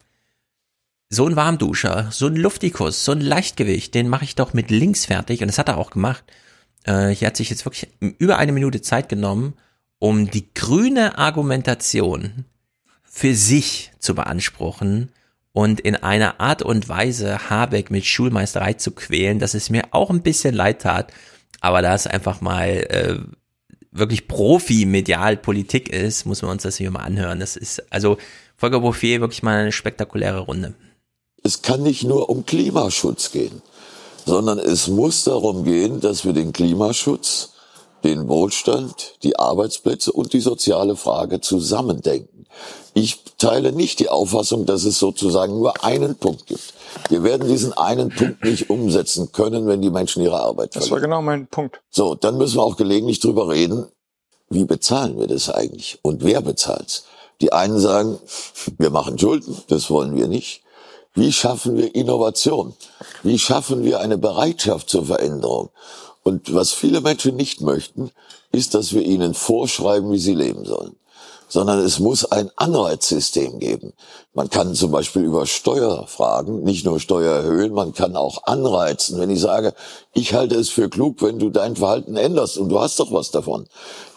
so 1.13 1.27
ein 1.29 1.37
Warmduscher, 1.37 2.09
so 2.11 2.27
ein 2.27 2.37
Luftikus, 2.37 3.05
so 3.05 3.13
ein 3.13 3.21
Leichtgewicht, 3.21 3.95
den 3.95 4.09
mache 4.09 4.25
ich 4.25 4.35
doch 4.35 4.55
mit 4.55 4.71
links 4.71 5.05
fertig. 5.05 5.43
Und 5.43 5.49
das 5.49 5.59
hat 5.59 5.69
er 5.69 5.77
auch 5.77 5.91
gemacht. 5.91 6.25
Äh, 6.85 7.09
hier 7.09 7.29
hat 7.29 7.37
sich 7.37 7.51
jetzt 7.51 7.67
wirklich 7.67 7.91
über 8.01 8.39
eine 8.39 8.53
Minute 8.53 8.81
Zeit 8.81 9.11
genommen, 9.11 9.53
um 9.99 10.31
die 10.31 10.53
grüne 10.55 11.19
Argumentation 11.19 12.47
für 13.05 13.35
sich 13.35 13.93
zu 13.99 14.15
beanspruchen 14.15 15.11
und 15.53 15.81
in 15.81 15.97
einer 15.97 16.41
Art 16.41 16.63
und 16.63 16.89
Weise 16.89 17.51
Habeck 17.51 17.91
mit 17.91 18.07
Schulmeisterei 18.07 18.73
zu 18.73 18.93
quälen, 18.93 19.39
dass 19.39 19.53
es 19.53 19.69
mir 19.69 19.89
auch 19.91 20.09
ein 20.09 20.23
bisschen 20.23 20.55
leid 20.55 20.81
tat. 20.81 21.13
Aber 21.61 21.83
da 21.83 21.95
es 21.95 22.07
einfach 22.07 22.41
mal 22.41 22.69
äh, 22.69 23.19
wirklich 23.91 24.29
Profi-Medial-Politik 24.29 25.91
ist, 25.91 26.25
muss 26.25 26.41
man 26.41 26.53
uns 26.53 26.63
das 26.63 26.79
hier 26.79 26.91
mal 26.91 27.01
anhören. 27.01 27.39
Das 27.39 27.57
ist 27.57 27.93
also 27.93 28.17
Volker 28.57 28.81
Bouffier 28.81 29.21
wirklich 29.21 29.43
mal 29.43 29.59
eine 29.59 29.73
spektakuläre 29.73 30.41
Runde. 30.41 30.75
Es 31.43 31.63
kann 31.63 31.83
nicht 31.83 32.05
nur 32.05 32.29
um 32.29 32.47
Klimaschutz 32.47 33.33
gehen, 33.33 33.63
sondern 34.27 34.59
es 34.59 34.89
muss 34.89 35.25
darum 35.25 35.65
gehen, 35.65 36.01
dass 36.01 36.25
wir 36.25 36.33
den 36.33 36.53
Klimaschutz, 36.53 37.51
den 38.05 38.29
Wohlstand, 38.29 39.15
die 39.23 39.39
Arbeitsplätze 39.39 40.13
und 40.13 40.33
die 40.33 40.41
soziale 40.41 40.97
Frage 40.97 41.41
zusammendenken. 41.41 42.47
Ich 42.95 43.23
teile 43.39 43.73
nicht 43.73 44.01
die 44.01 44.09
Auffassung, 44.09 44.67
dass 44.67 44.85
es 44.85 44.99
sozusagen 44.99 45.59
nur 45.59 45.85
einen 45.85 46.17
Punkt 46.17 46.47
gibt. 46.47 46.75
Wir 47.09 47.23
werden 47.23 47.49
diesen 47.49 47.73
einen 47.73 48.11
Punkt 48.11 48.45
nicht 48.45 48.71
umsetzen 48.71 49.33
können, 49.33 49.67
wenn 49.67 49.81
die 49.81 49.91
Menschen 49.91 50.23
ihre 50.23 50.41
Arbeit 50.41 50.77
Das 50.77 50.89
verlieren. 50.89 50.93
war 50.93 51.01
genau 51.09 51.23
mein 51.23 51.47
Punkt. 51.47 51.81
So, 51.91 52.15
dann 52.15 52.37
müssen 52.37 52.57
wir 52.57 52.63
auch 52.63 52.77
gelegentlich 52.77 53.21
drüber 53.21 53.49
reden, 53.49 53.87
wie 54.51 54.65
bezahlen 54.65 55.19
wir 55.19 55.27
das 55.27 55.49
eigentlich 55.49 55.99
und 56.03 56.23
wer 56.23 56.41
bezahlt's? 56.43 57.05
Die 57.41 57.53
einen 57.53 57.79
sagen, 57.79 58.19
wir 58.79 58.91
machen 58.91 59.19
Schulden, 59.19 59.57
das 59.69 59.89
wollen 59.91 60.15
wir 60.17 60.29
nicht. 60.29 60.62
Wie 61.15 61.33
schaffen 61.33 61.77
wir 61.77 61.95
Innovation? 61.95 62.75
Wie 63.23 63.39
schaffen 63.39 63.85
wir 63.85 64.01
eine 64.01 64.19
Bereitschaft 64.19 64.89
zur 64.89 65.07
Veränderung? 65.07 65.71
Und 66.23 66.55
was 66.55 66.73
viele 66.73 67.01
Menschen 67.01 67.37
nicht 67.37 67.61
möchten, 67.61 68.11
ist, 68.53 68.75
dass 68.75 68.93
wir 68.93 69.03
ihnen 69.03 69.35
vorschreiben, 69.35 70.13
wie 70.13 70.19
sie 70.19 70.35
leben 70.35 70.65
sollen 70.65 70.97
sondern 71.53 71.81
es 71.81 71.99
muss 71.99 72.25
ein 72.25 72.51
Anreizsystem 72.57 73.59
geben. 73.59 73.93
Man 74.33 74.49
kann 74.49 74.75
zum 74.75 74.91
Beispiel 74.91 75.23
über 75.23 75.45
Steuerfragen 75.45 76.63
nicht 76.63 76.87
nur 76.87 76.99
Steuer 76.99 77.35
erhöhen, 77.35 77.75
man 77.75 77.93
kann 77.93 78.17
auch 78.17 78.45
anreizen. 78.45 79.21
Wenn 79.21 79.29
ich 79.29 79.41
sage, 79.41 79.75
ich 80.15 80.33
halte 80.33 80.55
es 80.55 80.71
für 80.71 80.89
klug, 80.89 81.21
wenn 81.21 81.39
du 81.39 81.51
dein 81.51 81.77
Verhalten 81.77 82.17
änderst 82.17 82.57
und 82.57 82.71
du 82.71 82.81
hast 82.81 82.99
doch 83.01 83.13
was 83.13 83.33
davon. 83.33 83.67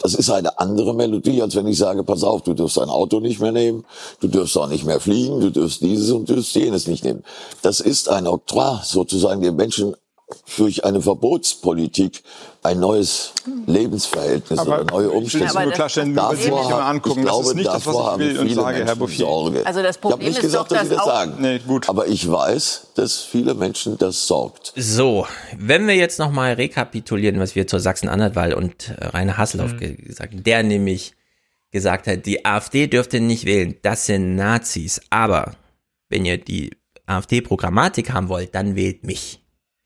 Das 0.01 0.13
ist 0.13 0.29
eine 0.29 0.59
andere 0.59 0.95
Melodie, 0.95 1.41
als 1.41 1.57
wenn 1.57 1.67
ich 1.67 1.77
sage, 1.77 2.05
pass 2.05 2.23
auf, 2.23 2.41
du 2.43 2.53
dürfst 2.53 2.77
dein 2.77 2.87
Auto 2.87 3.19
nicht 3.19 3.41
mehr 3.41 3.51
nehmen, 3.51 3.83
du 4.21 4.29
dürfst 4.29 4.57
auch 4.57 4.69
nicht 4.69 4.85
mehr 4.85 5.01
fliegen, 5.01 5.41
du 5.41 5.49
dürfst 5.49 5.81
dieses 5.81 6.11
und 6.11 6.29
du 6.29 6.35
dürfst 6.35 6.55
jenes 6.55 6.87
nicht 6.87 7.03
nehmen. 7.03 7.25
Das 7.63 7.81
ist 7.81 8.07
ein 8.07 8.27
Oktroi, 8.27 8.79
sozusagen 8.85 9.41
den 9.41 9.57
Menschen 9.57 9.93
durch 10.57 10.83
eine 10.83 11.01
Verbotspolitik 11.01 12.23
ein 12.63 12.79
neues 12.79 13.33
Lebensverhältnis 13.67 14.57
Aber 14.59 14.81
oder 14.81 14.91
neue 14.91 15.05
ich 15.07 15.11
will 15.11 15.17
Umstände. 15.19 15.63
nur 15.63 15.71
klarstellen, 15.73 16.13
nur 16.13 16.35
Sie 16.35 16.49
mich 16.51 16.65
immer 16.65 16.85
angucken, 16.85 17.19
ich 17.19 17.25
das 17.25 17.31
glaube, 17.35 17.47
ist 17.49 17.55
nicht 17.55 17.67
das, 17.67 17.73
was 17.75 17.83
davor 17.85 18.13
ich 18.13 18.19
will 18.19 18.39
und 18.39 18.49
sage, 18.55 18.77
Herr 18.77 18.85
Menschen 18.85 18.99
Bouffier. 18.99 19.17
Sorge. 19.25 19.65
Also 19.65 19.81
das 19.83 19.97
ich 19.97 20.01
habe 20.03 20.09
Problem 20.09 20.27
nicht 20.29 20.37
ist 20.37 20.41
gesagt, 20.41 20.71
doch, 20.71 20.77
dass 20.77 20.89
Sie 20.89 20.95
das 20.95 21.03
auch- 21.03 21.07
sagen. 21.07 21.35
Nee, 21.39 21.59
gut. 21.59 21.89
Aber 21.89 22.07
ich 22.07 22.29
weiß, 22.31 22.87
dass 22.95 23.21
viele 23.21 23.53
Menschen 23.53 23.97
das 23.99 24.25
sorgt. 24.25 24.73
So, 24.75 25.27
wenn 25.57 25.87
wir 25.87 25.95
jetzt 25.95 26.17
nochmal 26.17 26.53
rekapitulieren, 26.53 27.39
was 27.39 27.53
wir 27.55 27.67
zur 27.67 27.79
Sachsen-Anhalt-Wahl 27.79 28.53
und 28.53 28.89
äh, 28.97 29.05
Rainer 29.07 29.37
Haseloff 29.37 29.73
Mhm. 29.73 29.77
ge- 29.77 29.95
gesagt 29.95 30.33
haben, 30.33 30.43
der 30.43 30.63
nämlich 30.63 31.13
gesagt 31.71 32.07
hat, 32.07 32.25
die 32.25 32.45
AfD 32.45 32.87
dürfte 32.87 33.19
nicht 33.19 33.45
wählen, 33.45 33.75
das 33.83 34.07
sind 34.07 34.35
Nazis, 34.35 35.01
aber 35.11 35.51
wenn 36.09 36.25
ihr 36.25 36.37
die 36.39 36.71
AfD-Programmatik 37.05 38.11
haben 38.11 38.29
wollt, 38.29 38.55
dann 38.55 38.75
wählt 38.75 39.03
mich. 39.03 39.41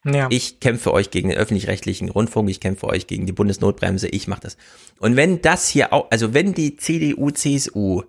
Ja. 0.05 0.27
Ich 0.29 0.59
kämpfe 0.59 0.93
euch 0.93 1.11
gegen 1.11 1.29
den 1.29 1.37
öffentlich-rechtlichen 1.37 2.09
Rundfunk, 2.09 2.49
ich 2.49 2.59
kämpfe 2.59 2.87
euch 2.87 3.07
gegen 3.07 3.25
die 3.25 3.33
Bundesnotbremse, 3.33 4.07
ich 4.07 4.27
mache 4.27 4.41
das. 4.41 4.57
Und 4.99 5.15
wenn 5.15 5.41
das 5.41 5.67
hier 5.67 5.91
auch, 5.91 6.09
also 6.09 6.33
wenn 6.33 6.53
die 6.53 6.77
CDU, 6.77 7.31
CSU 7.31 8.03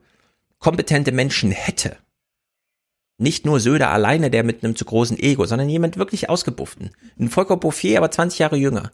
kompetente 0.58 1.10
Menschen 1.10 1.50
hätte, 1.50 1.96
nicht 3.18 3.44
nur 3.44 3.60
Söder 3.60 3.90
alleine, 3.90 4.30
der 4.30 4.44
mit 4.44 4.64
einem 4.64 4.76
zu 4.76 4.84
großen 4.84 5.18
Ego, 5.18 5.44
sondern 5.46 5.68
jemand 5.68 5.98
wirklich 5.98 6.30
ausgebufften, 6.30 6.90
ein 7.18 7.28
Volker 7.28 7.56
Bouffier, 7.56 7.98
aber 7.98 8.10
20 8.10 8.38
Jahre 8.38 8.56
jünger, 8.56 8.92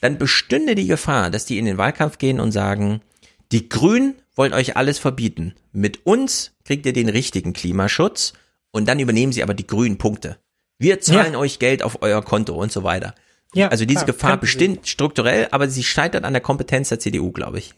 dann 0.00 0.18
bestünde 0.18 0.74
die 0.74 0.86
Gefahr, 0.86 1.30
dass 1.30 1.46
die 1.46 1.58
in 1.58 1.64
den 1.64 1.78
Wahlkampf 1.78 2.18
gehen 2.18 2.38
und 2.38 2.52
sagen, 2.52 3.00
die 3.50 3.68
Grünen 3.68 4.14
wollen 4.34 4.52
euch 4.52 4.76
alles 4.76 4.98
verbieten. 4.98 5.54
Mit 5.72 6.06
uns 6.06 6.52
kriegt 6.64 6.86
ihr 6.86 6.92
den 6.92 7.08
richtigen 7.08 7.52
Klimaschutz 7.52 8.34
und 8.70 8.86
dann 8.88 9.00
übernehmen 9.00 9.32
sie 9.32 9.42
aber 9.42 9.54
die 9.54 9.66
grünen 9.66 9.98
Punkte. 9.98 10.38
Wir 10.78 11.00
zahlen 11.00 11.32
Ja. 11.34 11.38
euch 11.38 11.58
Geld 11.58 11.82
auf 11.82 12.02
euer 12.02 12.22
Konto 12.22 12.54
und 12.54 12.70
so 12.72 12.82
weiter. 12.84 13.14
Ja, 13.54 13.68
also 13.68 13.84
diese 13.84 14.04
klar, 14.04 14.06
Gefahr 14.14 14.36
bestimmt 14.36 14.86
strukturell, 14.86 15.48
aber 15.50 15.68
sie 15.68 15.82
scheitert 15.84 16.24
an 16.24 16.32
der 16.34 16.42
Kompetenz 16.42 16.90
der 16.90 16.98
CDU, 16.98 17.32
glaube 17.32 17.58
ich. 17.58 17.72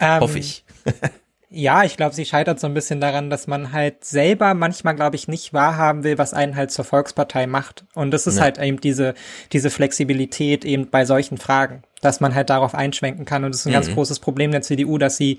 Ähm, 0.00 0.20
Hoffe 0.20 0.38
ich. 0.38 0.64
Ja, 1.56 1.84
ich 1.84 1.96
glaube, 1.96 2.16
sie 2.16 2.24
scheitert 2.24 2.58
so 2.58 2.66
ein 2.66 2.74
bisschen 2.74 3.00
daran, 3.00 3.30
dass 3.30 3.46
man 3.46 3.70
halt 3.70 4.04
selber 4.04 4.54
manchmal, 4.54 4.96
glaube 4.96 5.14
ich, 5.14 5.28
nicht 5.28 5.52
wahrhaben 5.52 6.02
will, 6.02 6.18
was 6.18 6.34
einen 6.34 6.56
halt 6.56 6.72
zur 6.72 6.84
Volkspartei 6.84 7.46
macht. 7.46 7.84
Und 7.94 8.10
das 8.10 8.26
ist 8.26 8.38
Ja. 8.38 8.42
halt 8.42 8.58
eben 8.58 8.80
diese, 8.80 9.14
diese 9.52 9.70
Flexibilität 9.70 10.64
eben 10.64 10.90
bei 10.90 11.04
solchen 11.04 11.38
Fragen, 11.38 11.84
dass 12.00 12.18
man 12.20 12.34
halt 12.34 12.50
darauf 12.50 12.74
einschwenken 12.74 13.24
kann. 13.24 13.44
Und 13.44 13.52
das 13.54 13.60
ist 13.60 13.66
ein 13.68 13.72
ganz 13.72 13.86
Mhm. 13.88 13.94
großes 13.94 14.18
Problem 14.18 14.50
der 14.50 14.62
CDU, 14.62 14.98
dass 14.98 15.16
sie 15.16 15.38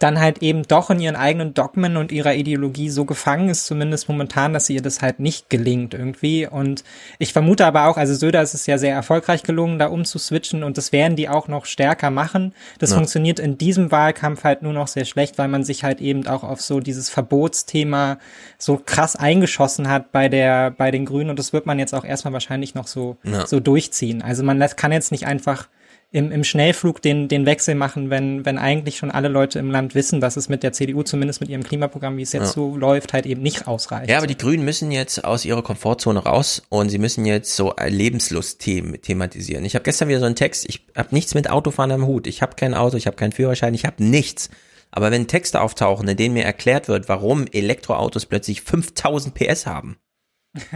dann 0.00 0.18
halt 0.18 0.42
eben 0.42 0.62
doch 0.62 0.88
in 0.90 0.98
ihren 0.98 1.14
eigenen 1.14 1.52
Dogmen 1.54 1.96
und 1.98 2.10
ihrer 2.10 2.34
Ideologie 2.34 2.88
so 2.88 3.04
gefangen 3.04 3.50
ist, 3.50 3.66
zumindest 3.66 4.08
momentan, 4.08 4.54
dass 4.54 4.64
sie 4.66 4.74
ihr 4.74 4.82
das 4.82 5.02
halt 5.02 5.20
nicht 5.20 5.50
gelingt 5.50 5.92
irgendwie. 5.94 6.46
Und 6.46 6.84
ich 7.18 7.32
vermute 7.34 7.66
aber 7.66 7.86
auch, 7.86 7.98
also 7.98 8.14
Söder 8.14 8.40
ist 8.40 8.54
es 8.54 8.66
ja 8.66 8.78
sehr 8.78 8.94
erfolgreich 8.94 9.42
gelungen, 9.42 9.78
da 9.78 9.88
umzuswitchen 9.88 10.64
und 10.64 10.78
das 10.78 10.90
werden 10.92 11.16
die 11.16 11.28
auch 11.28 11.48
noch 11.48 11.66
stärker 11.66 12.10
machen. 12.10 12.54
Das 12.78 12.90
Ja. 12.90 12.96
funktioniert 12.96 13.38
in 13.38 13.58
diesem 13.58 13.92
Wahlkampf 13.92 14.42
halt 14.42 14.62
nur 14.62 14.72
noch 14.72 14.88
sehr 14.88 15.04
schlecht, 15.04 15.36
weil 15.36 15.48
man 15.48 15.64
sich 15.64 15.84
halt 15.84 16.00
eben 16.00 16.26
auch 16.26 16.44
auf 16.44 16.62
so 16.62 16.80
dieses 16.80 17.10
Verbotsthema 17.10 18.18
so 18.58 18.80
krass 18.84 19.16
eingeschossen 19.16 19.88
hat 19.88 20.12
bei 20.12 20.28
der, 20.30 20.70
bei 20.70 20.90
den 20.90 21.04
Grünen 21.04 21.28
und 21.30 21.38
das 21.38 21.52
wird 21.52 21.66
man 21.66 21.78
jetzt 21.78 21.94
auch 21.94 22.04
erstmal 22.04 22.32
wahrscheinlich 22.32 22.74
noch 22.74 22.86
so, 22.86 23.18
Ja. 23.22 23.46
so 23.46 23.60
durchziehen. 23.60 24.22
Also 24.22 24.42
man 24.44 24.58
kann 24.76 24.92
jetzt 24.92 25.12
nicht 25.12 25.26
einfach 25.26 25.68
im, 26.12 26.32
im 26.32 26.42
Schnellflug 26.42 27.00
den, 27.00 27.28
den 27.28 27.46
Wechsel 27.46 27.76
machen, 27.76 28.10
wenn, 28.10 28.44
wenn 28.44 28.58
eigentlich 28.58 28.96
schon 28.96 29.12
alle 29.12 29.28
Leute 29.28 29.60
im 29.60 29.70
Land 29.70 29.94
wissen, 29.94 30.20
dass 30.20 30.36
es 30.36 30.48
mit 30.48 30.64
der 30.64 30.72
CDU, 30.72 31.04
zumindest 31.04 31.40
mit 31.40 31.48
ihrem 31.50 31.62
Klimaprogramm, 31.62 32.16
wie 32.16 32.22
es 32.22 32.32
jetzt 32.32 32.42
Ja. 32.48 32.52
so 32.52 32.76
läuft, 32.76 33.12
halt 33.12 33.26
eben 33.26 33.42
nicht 33.42 33.68
ausreicht. 33.68 34.10
Ja, 34.10 34.18
aber 34.18 34.26
die 34.26 34.36
Grünen 34.36 34.64
müssen 34.64 34.90
jetzt 34.90 35.24
aus 35.24 35.44
ihrer 35.44 35.62
Komfortzone 35.62 36.18
raus 36.18 36.62
und 36.68 36.88
sie 36.88 36.98
müssen 36.98 37.26
jetzt 37.26 37.54
so 37.54 37.72
Lebenslust-Themen 37.80 39.00
thematisieren. 39.00 39.64
Ich 39.64 39.74
habe 39.76 39.84
gestern 39.84 40.08
wieder 40.08 40.18
so 40.18 40.26
einen 40.26 40.34
Text, 40.34 40.68
ich 40.68 40.84
habe 40.96 41.14
nichts 41.14 41.34
mit 41.34 41.48
Autofahren 41.48 41.92
am 41.92 42.06
Hut. 42.06 42.26
Ich 42.26 42.42
habe 42.42 42.56
kein 42.56 42.74
Auto, 42.74 42.96
ich 42.96 43.06
habe 43.06 43.16
keinen 43.16 43.32
Führerschein, 43.32 43.74
ich 43.74 43.84
habe 43.84 44.02
nichts. 44.02 44.50
Aber 44.90 45.12
wenn 45.12 45.28
Texte 45.28 45.60
auftauchen, 45.60 46.08
in 46.08 46.16
denen 46.16 46.34
mir 46.34 46.44
erklärt 46.44 46.88
wird, 46.88 47.08
warum 47.08 47.46
Elektroautos 47.46 48.26
plötzlich 48.26 48.62
5000 48.62 49.32
PS 49.32 49.66
haben 49.66 49.96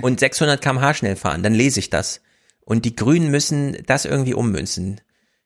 und 0.00 0.20
600 0.20 0.62
km/h 0.62 0.94
schnell 0.94 1.16
fahren, 1.16 1.42
dann 1.42 1.54
lese 1.54 1.80
ich 1.80 1.90
das. 1.90 2.20
Und 2.60 2.84
die 2.84 2.94
Grünen 2.94 3.32
müssen 3.32 3.76
das 3.86 4.04
irgendwie 4.04 4.34
ummünzen. 4.34 5.00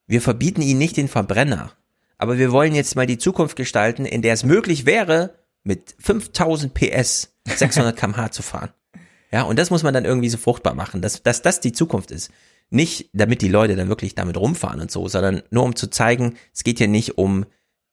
Wir 0.08 0.20
verbieten 0.20 0.62
ihnen 0.62 0.78
nicht 0.78 0.96
den 0.96 1.06
Verbrenner. 1.06 1.72
Aber 2.16 2.38
wir 2.38 2.50
wollen 2.50 2.74
jetzt 2.74 2.96
mal 2.96 3.06
die 3.06 3.18
Zukunft 3.18 3.54
gestalten, 3.54 4.04
in 4.04 4.22
der 4.22 4.32
es 4.32 4.42
möglich 4.42 4.86
wäre, 4.86 5.34
mit 5.62 5.94
5000 6.00 6.74
PS 6.74 7.36
600 7.46 7.96
km/h 8.00 8.32
zu 8.32 8.42
fahren. 8.42 8.70
Ja, 9.30 9.42
und 9.42 9.58
das 9.58 9.70
muss 9.70 9.82
man 9.82 9.94
dann 9.94 10.06
irgendwie 10.06 10.30
so 10.30 10.38
fruchtbar 10.38 10.74
machen, 10.74 11.02
dass, 11.02 11.22
dass 11.22 11.42
das 11.42 11.60
die 11.60 11.72
Zukunft 11.72 12.10
ist. 12.10 12.30
Nicht, 12.70 13.10
damit 13.12 13.42
die 13.42 13.48
Leute 13.48 13.76
dann 13.76 13.88
wirklich 13.88 14.14
damit 14.14 14.36
rumfahren 14.36 14.80
und 14.80 14.90
so, 14.90 15.06
sondern 15.08 15.42
nur 15.50 15.64
um 15.64 15.76
zu 15.76 15.88
zeigen, 15.88 16.34
es 16.52 16.64
geht 16.64 16.78
hier 16.78 16.88
nicht 16.88 17.18
um 17.18 17.46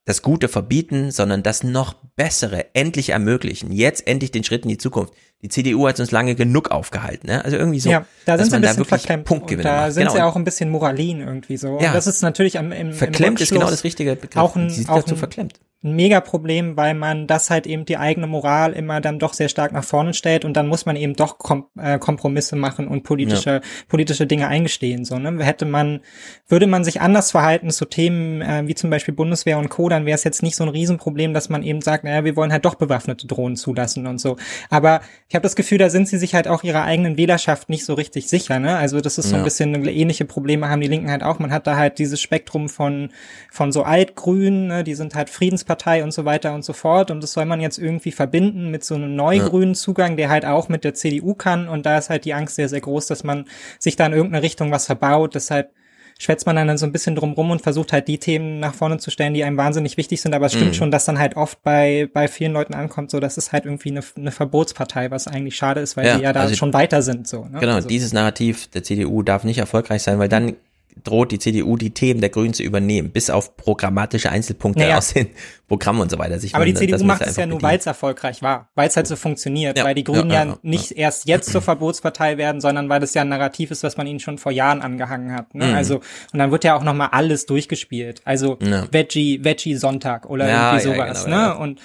das 0.06 0.22
Gute 0.22 0.48
verbieten, 0.48 1.11
sondern 1.11 1.41
das 1.44 1.64
noch 1.64 1.95
Bessere 2.15 2.73
endlich 2.76 3.10
ermöglichen. 3.10 3.72
Jetzt 3.72 4.07
endlich 4.07 4.32
den 4.32 4.44
Schritt 4.44 4.64
in 4.64 4.69
die 4.69 4.77
Zukunft. 4.77 5.14
Die 5.41 5.49
CDU 5.49 5.88
hat 5.88 5.99
uns 5.99 6.11
lange 6.11 6.36
genug 6.36 6.72
aufgehalten, 6.72 7.27
ne? 7.27 7.44
Also 7.44 7.57
irgendwie 7.57 7.80
so, 7.80 7.90
ja, 7.90 8.06
da 8.26 8.38
sind 8.38 8.49
sie 8.49 8.56
ein 8.56 8.61
bisschen 8.61 8.77
wirklich 8.77 9.02
verklemmt. 9.02 9.26
Punktgewinne 9.26 9.69
und 9.69 9.76
da 9.76 9.82
macht. 9.82 9.94
sind 9.94 10.03
Genau. 10.03 10.14
sie 10.14 10.22
auch 10.22 10.36
ein 10.36 10.44
bisschen 10.44 10.69
Moralin 10.69 11.22
irgendwie 11.22 11.57
so. 11.57 11.80
Ja. 11.80 11.90
Und 11.90 11.95
das 11.95 12.07
ist 12.07 12.22
natürlich 12.22 12.57
am, 12.57 12.72
im, 12.72 12.94
Verklemmt 12.94 13.40
im 13.40 13.44
ist 13.44 13.52
genau 13.52 13.69
das 13.69 13.84
richtige 13.84 14.15
Begriff. 14.15 14.41
Auch 14.41 14.56
ein, 14.56 14.69
Sie 14.69 14.77
sind 14.77 14.90
auch 14.90 15.02
dazu 15.02 15.15
ein, 15.15 15.18
verklemmt. 15.18 15.60
Ein 15.86 15.95
Mega-Problem, 15.95 16.76
weil 16.76 16.94
man 16.94 17.28
das 17.28 17.49
halt 17.49 17.68
eben 17.68 17.86
die 17.86 17.98
eigene 17.98 18.28
Moral 18.28 18.74
immer 18.74 18.99
dann 18.99 19.20
doch 19.20 19.34
sehr 19.34 19.49
stark 19.49 19.72
nach 19.72 19.84
vorne 19.84 20.14
stellt 20.14 20.44
und 20.44 20.53
dann 20.57 20.68
muss 20.68 20.86
man 20.86 20.95
eben 20.95 21.16
doch 21.16 21.38
Kom 21.38 21.68
äh, 21.78 21.99
Kompromisse 21.99 22.56
machen 22.56 22.88
und 22.88 23.03
politische, 23.03 23.49
ja. 23.49 23.62
politische 23.88 24.28
Dinge 24.28 24.48
eingestehen. 24.48 25.06
So, 25.06 25.18
ne? 25.20 25.44
Hätte 25.44 25.66
man, 25.66 26.02
würde 26.48 26.68
man 26.68 26.84
sich 26.84 27.02
anders 27.02 27.32
verhalten 27.32 27.70
zu 27.70 27.86
Themen 27.86 28.41
äh, 28.41 28.64
wie 28.66 28.76
zum 28.76 28.90
Beispiel 28.90 29.14
Bundeswehr 29.14 29.57
und 29.57 29.70
Co., 29.70 29.88
dann 29.88 30.06
wäre 30.06 30.16
es 30.16 30.24
jetzt 30.24 30.44
nicht 30.44 30.56
so 30.56 30.64
ein 30.64 30.70
Riesenproblem, 30.70 31.34
dass 31.34 31.49
man 31.49 31.64
eben 31.64 31.82
sagt, 31.82 32.03
naja, 32.03 32.24
wir 32.24 32.36
wollen 32.36 32.52
halt 32.52 32.66
doch 32.66 32.76
bewaffnete 32.76 33.28
Drohnen 33.28 33.56
zulassen 33.56 34.07
und 34.07 34.20
so. 34.20 34.38
Aber 34.70 35.02
ich 35.30 35.36
habe 35.36 35.44
das 35.44 35.56
Gefühl, 35.56 35.78
da 35.78 35.90
sind 35.90 36.07
sie 36.07 36.18
sich 36.18 36.34
halt 36.34 36.48
auch 36.48 36.64
ihrer 36.64 36.84
eigenen 36.84 37.18
Wählerschaft 37.18 37.70
nicht 37.70 37.86
so 37.86 37.94
richtig 37.94 38.28
sicher. 38.28 38.60
Ne? 38.60 38.76
Also 38.78 39.02
das 39.02 39.18
ist 39.18 39.30
so 39.30 39.36
ein 39.36 39.44
bisschen 39.44 39.86
ähnliche 39.86 40.26
Probleme 40.26 40.70
haben 40.70 40.82
die 40.82 40.88
Linken 40.88 41.12
halt 41.12 41.24
auch. 41.24 41.40
Man 41.40 41.52
hat 41.52 41.68
da 41.68 41.78
halt 41.78 41.99
dieses 41.99 42.22
Spektrum 42.22 42.70
von, 42.70 43.10
von 43.52 43.72
so 43.72 43.84
Altgrünen, 43.84 44.68
ne? 44.68 44.84
die 44.84 44.95
sind 44.95 45.16
halt 45.16 45.30
Friedenspartei 45.76 46.03
und 46.03 46.11
so 46.11 46.26
weiter 46.26 46.53
und 46.53 46.64
so 46.64 46.73
fort. 46.73 47.11
Und 47.11 47.22
das 47.22 47.34
soll 47.34 47.45
man 47.45 47.61
jetzt 47.61 47.77
irgendwie 47.77 48.11
verbinden 48.11 48.72
mit 48.72 48.84
so 48.84 48.95
einem 48.95 49.15
neugrünen 49.15 49.76
Zugang, 49.76 50.18
der 50.18 50.30
halt 50.30 50.45
auch 50.45 50.69
mit 50.69 50.84
der 50.84 50.93
CDU 50.93 51.34
kann. 51.34 51.68
Und 51.68 51.85
da 51.85 51.97
ist 51.97 52.10
halt 52.10 52.26
die 52.26 52.34
Angst 52.34 52.56
sehr, 52.56 52.69
sehr 52.69 52.81
groß, 52.81 53.07
dass 53.07 53.23
man 53.23 53.45
sich 53.80 53.95
da 53.95 54.06
in 54.06 54.14
irgendeine 54.14 54.43
Richtung 54.43 54.72
was 54.72 54.85
verbaut. 54.85 55.35
Deshalb 55.35 55.72
schwätzt 56.18 56.45
man 56.45 56.56
dann 56.56 56.77
so 56.77 56.85
ein 56.85 56.93
bisschen 56.93 57.15
drum 57.15 57.34
rum 57.34 57.52
und 57.52 57.61
versucht 57.61 57.91
halt 57.91 58.07
die 58.07 58.19
Themen 58.19 58.61
nach 58.61 58.73
vorne 58.73 58.99
zu 58.99 59.11
stellen, 59.11 59.34
die 59.34 59.43
einem 59.43 59.57
wahnsinnig 59.57 59.97
wichtig 59.97 60.22
sind. 60.22 60.34
Aber 60.34 60.45
es 60.45 60.53
stimmt 60.53 60.72
mhm. 60.72 60.76
schon, 60.76 60.91
dass 60.91 61.03
dann 61.03 61.19
halt 61.19 61.35
oft 61.35 61.61
bei, 61.61 62.10
bei 62.14 62.30
vielen 62.30 62.53
Leuten 62.53 62.73
ankommt, 62.73 63.11
so 63.11 63.19
dass 63.19 63.35
es 63.35 63.52
halt 63.52 63.65
irgendwie 63.65 63.91
eine, 63.91 64.02
eine 64.15 64.31
Verbotspartei, 64.31 65.11
was 65.11 65.27
eigentlich 65.27 65.57
schade 65.57 65.81
ist, 65.81 65.97
weil 65.97 66.06
ja, 66.06 66.18
die 66.18 66.23
ja 66.23 66.31
da 66.31 66.41
also 66.41 66.56
schon 66.56 66.73
weiter 66.73 67.02
sind. 67.02 67.27
So, 67.27 67.45
ne? 67.45 67.60
Genau, 67.60 67.76
also. 67.76 67.89
dieses 67.89 68.14
Narrativ 68.14 68.68
der 68.69 68.84
CDU 68.84 69.23
darf 69.23 69.43
nicht 69.43 69.57
erfolgreich 69.57 70.03
sein, 70.03 70.18
weil 70.18 70.30
dann 70.30 70.56
droht 71.04 71.32
die 71.32 71.40
CDU 71.40 71.78
die 71.78 71.94
Themen 71.94 72.22
der 72.22 72.30
Grünen 72.30 72.54
zu 72.54 72.64
übernehmen, 72.64 73.12
bis 73.12 73.30
auf 73.30 73.58
programmatische 73.58 74.30
Einzelpunkte 74.30 74.84
naja. 74.84 74.98
aus 74.98 75.14
den 75.14 75.28
Programmen 75.68 76.02
und 76.02 76.12
so 76.12 76.18
weiter. 76.18 76.34
Also 76.34 76.48
Aber 76.54 76.66
die 76.66 76.74
CDU 76.74 77.04
macht 77.04 77.22
es 77.22 77.36
ja 77.36 77.46
nur, 77.46 77.62
weil 77.62 77.78
es 77.78 77.86
erfolgreich 77.86 78.42
war, 78.42 78.70
weil 78.76 78.88
es 78.88 78.96
halt 78.96 79.08
so 79.08 79.16
funktioniert, 79.16 79.78
ja. 79.78 79.84
weil 79.84 79.96
die 79.96 80.04
Grünen 80.04 80.30
ja, 80.30 80.44
ja, 80.44 80.50
ja 80.52 80.58
nicht 80.62 80.92
erst 80.92 81.28
jetzt 81.28 81.52
zur 81.52 81.62
Verbotspartei 81.62 82.38
werden, 82.38 82.62
sondern 82.62 82.88
weil 82.90 83.00
das 83.00 83.14
ja 83.14 83.22
ein 83.22 83.30
Narrativ 83.30 83.72
ist, 83.72 83.84
was 83.84 83.98
man 83.98 84.08
ihnen 84.08 84.20
schon 84.20 84.38
vor 84.38 84.52
Jahren 84.52 84.82
angehangen 84.82 85.34
hat. 85.34 85.54
Ne? 85.56 85.68
Mhm. 85.68 85.74
Also 85.74 85.96
und 86.32 86.40
dann 86.40 86.52
wird 86.52 86.64
ja 86.64 86.76
auch 86.76 86.84
noch 86.84 86.94
mal 86.94 87.08
alles 87.08 87.46
durchgespielt. 87.46 88.22
Also 88.26 88.58
Veggie, 88.92 89.44
Veggie 89.44 89.76
Sonntag 89.76 90.30
oder 90.30 90.48
irgendwie 90.48 90.84
sowas. 90.84 91.26
Genau, 91.26 91.36
ne? 91.36 91.58
Und 91.58 91.82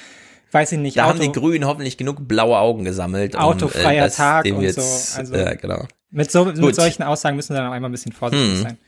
weiß 0.52 0.72
ich 0.72 0.78
nicht. 0.78 0.96
Da 0.96 1.04
Auto, 1.04 1.14
haben 1.14 1.20
die 1.20 1.32
Grünen 1.32 1.66
hoffentlich 1.66 1.96
genug 1.96 2.26
blaue 2.26 2.58
Augen 2.58 2.84
gesammelt. 2.84 3.36
Autofreier 3.36 4.04
um, 4.04 4.08
äh, 4.08 4.12
Tag 4.12 4.44
und 4.46 4.62
jetzt, 4.62 4.76
so. 4.76 5.18
Also 5.18 5.34
ja, 5.34 5.54
genau. 5.54 5.86
Mit, 6.10 6.30
so, 6.30 6.44
mit 6.44 6.74
solchen 6.74 7.02
Aussagen 7.02 7.36
müssen 7.36 7.54
wir 7.54 7.58
dann 7.58 7.68
auch 7.68 7.72
einmal 7.72 7.88
ein 7.88 7.92
bisschen 7.92 8.12
vorsichtig 8.12 8.56
hm. 8.56 8.62
sein. 8.62 8.78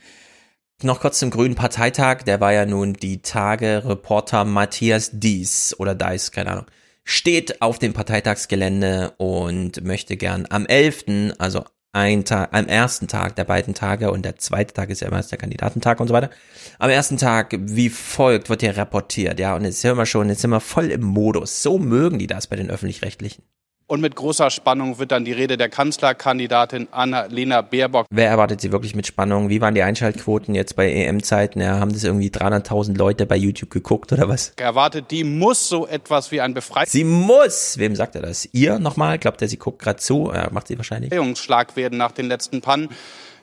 Noch 0.81 0.99
kurz 0.99 1.19
zum 1.19 1.29
Grünen 1.29 1.55
Parteitag, 1.55 2.23
der 2.23 2.41
war 2.41 2.51
ja 2.51 2.65
nun 2.65 2.93
die 2.93 3.21
Tage 3.21 3.83
Reporter 3.85 4.43
Matthias 4.43 5.11
Dies 5.13 5.75
oder 5.77 5.95
Dies, 5.95 6.31
keine 6.31 6.51
Ahnung, 6.51 6.65
steht 7.05 7.61
auf 7.61 7.79
dem 7.79 7.93
Parteitagsgelände 7.93 9.13
und 9.17 9.83
möchte 9.83 10.17
gern 10.17 10.45
am 10.49 10.65
11., 10.65 11.35
also 11.37 11.63
ein 11.93 12.25
Tag, 12.25 12.49
am 12.53 12.67
ersten 12.67 13.07
Tag 13.07 13.35
der 13.35 13.43
beiden 13.45 13.75
Tage 13.75 14.11
und 14.11 14.25
der 14.25 14.37
zweite 14.37 14.73
Tag 14.73 14.89
ist 14.89 15.01
ja 15.01 15.07
immer 15.07 15.21
der 15.21 15.37
Kandidatentag 15.37 15.99
und 15.99 16.07
so 16.07 16.13
weiter. 16.13 16.31
Am 16.79 16.89
ersten 16.89 17.17
Tag 17.17 17.55
wie 17.57 17.89
folgt 17.89 18.49
wird 18.49 18.61
hier 18.61 18.75
reportiert, 18.75 19.39
ja, 19.39 19.55
und 19.55 19.63
jetzt 19.63 19.79
sind 19.79 19.95
wir 19.95 20.07
schon, 20.07 20.27
jetzt 20.27 20.41
sind 20.41 20.49
wir 20.49 20.59
voll 20.59 20.89
im 20.89 21.03
Modus. 21.03 21.61
So 21.61 21.77
mögen 21.77 22.17
die 22.17 22.27
das 22.27 22.47
bei 22.47 22.55
den 22.55 22.71
Öffentlich-Rechtlichen. 22.71 23.43
Und 23.93 24.01
mit 24.01 24.15
großer 24.15 24.49
Spannung 24.49 24.97
wird 24.97 25.11
dann 25.11 25.23
die 25.23 25.33
Rede 25.33 25.55
der 25.55 25.69
Kanzlerkandidatin 25.69 26.87
Annalena 26.89 27.61
Baerbock. 27.61 28.07
Wer 28.09 28.27
erwartet 28.27 28.59
sie 28.59 28.71
wirklich 28.71 28.95
mit 28.95 29.05
Spannung? 29.05 29.49
Wie 29.49 29.61
waren 29.61 29.75
die 29.75 29.83
Einschaltquoten 29.83 30.55
jetzt 30.55 30.75
bei 30.75 30.91
EM-Zeiten? 30.91 31.61
Ja, 31.61 31.79
haben 31.79 31.93
das 31.93 32.03
irgendwie 32.03 32.29
300.000 32.29 32.97
Leute 32.97 33.27
bei 33.27 33.35
YouTube 33.35 33.69
geguckt 33.69 34.11
oder 34.11 34.27
was? 34.27 34.53
Erwartet, 34.55 35.11
die 35.11 35.23
muss 35.23 35.69
so 35.69 35.85
etwas 35.85 36.31
wie 36.31 36.41
ein 36.41 36.55
Befreiungs... 36.55 36.91
Sie 36.91 37.03
muss! 37.03 37.77
Wem 37.77 37.95
sagt 37.95 38.15
er 38.15 38.23
das? 38.23 38.49
Ihr 38.51 38.79
nochmal? 38.79 39.19
Glaubt 39.19 39.43
er, 39.43 39.47
sie 39.47 39.57
guckt 39.57 39.77
gerade 39.77 39.99
zu? 39.99 40.31
Ja, 40.33 40.49
macht 40.49 40.69
sie 40.69 40.77
wahrscheinlich. 40.77 41.11
Befreiungsschlag 41.11 41.75
werden 41.75 41.99
nach 41.99 42.13
den 42.13 42.25
letzten 42.25 42.61
Pannen. 42.61 42.89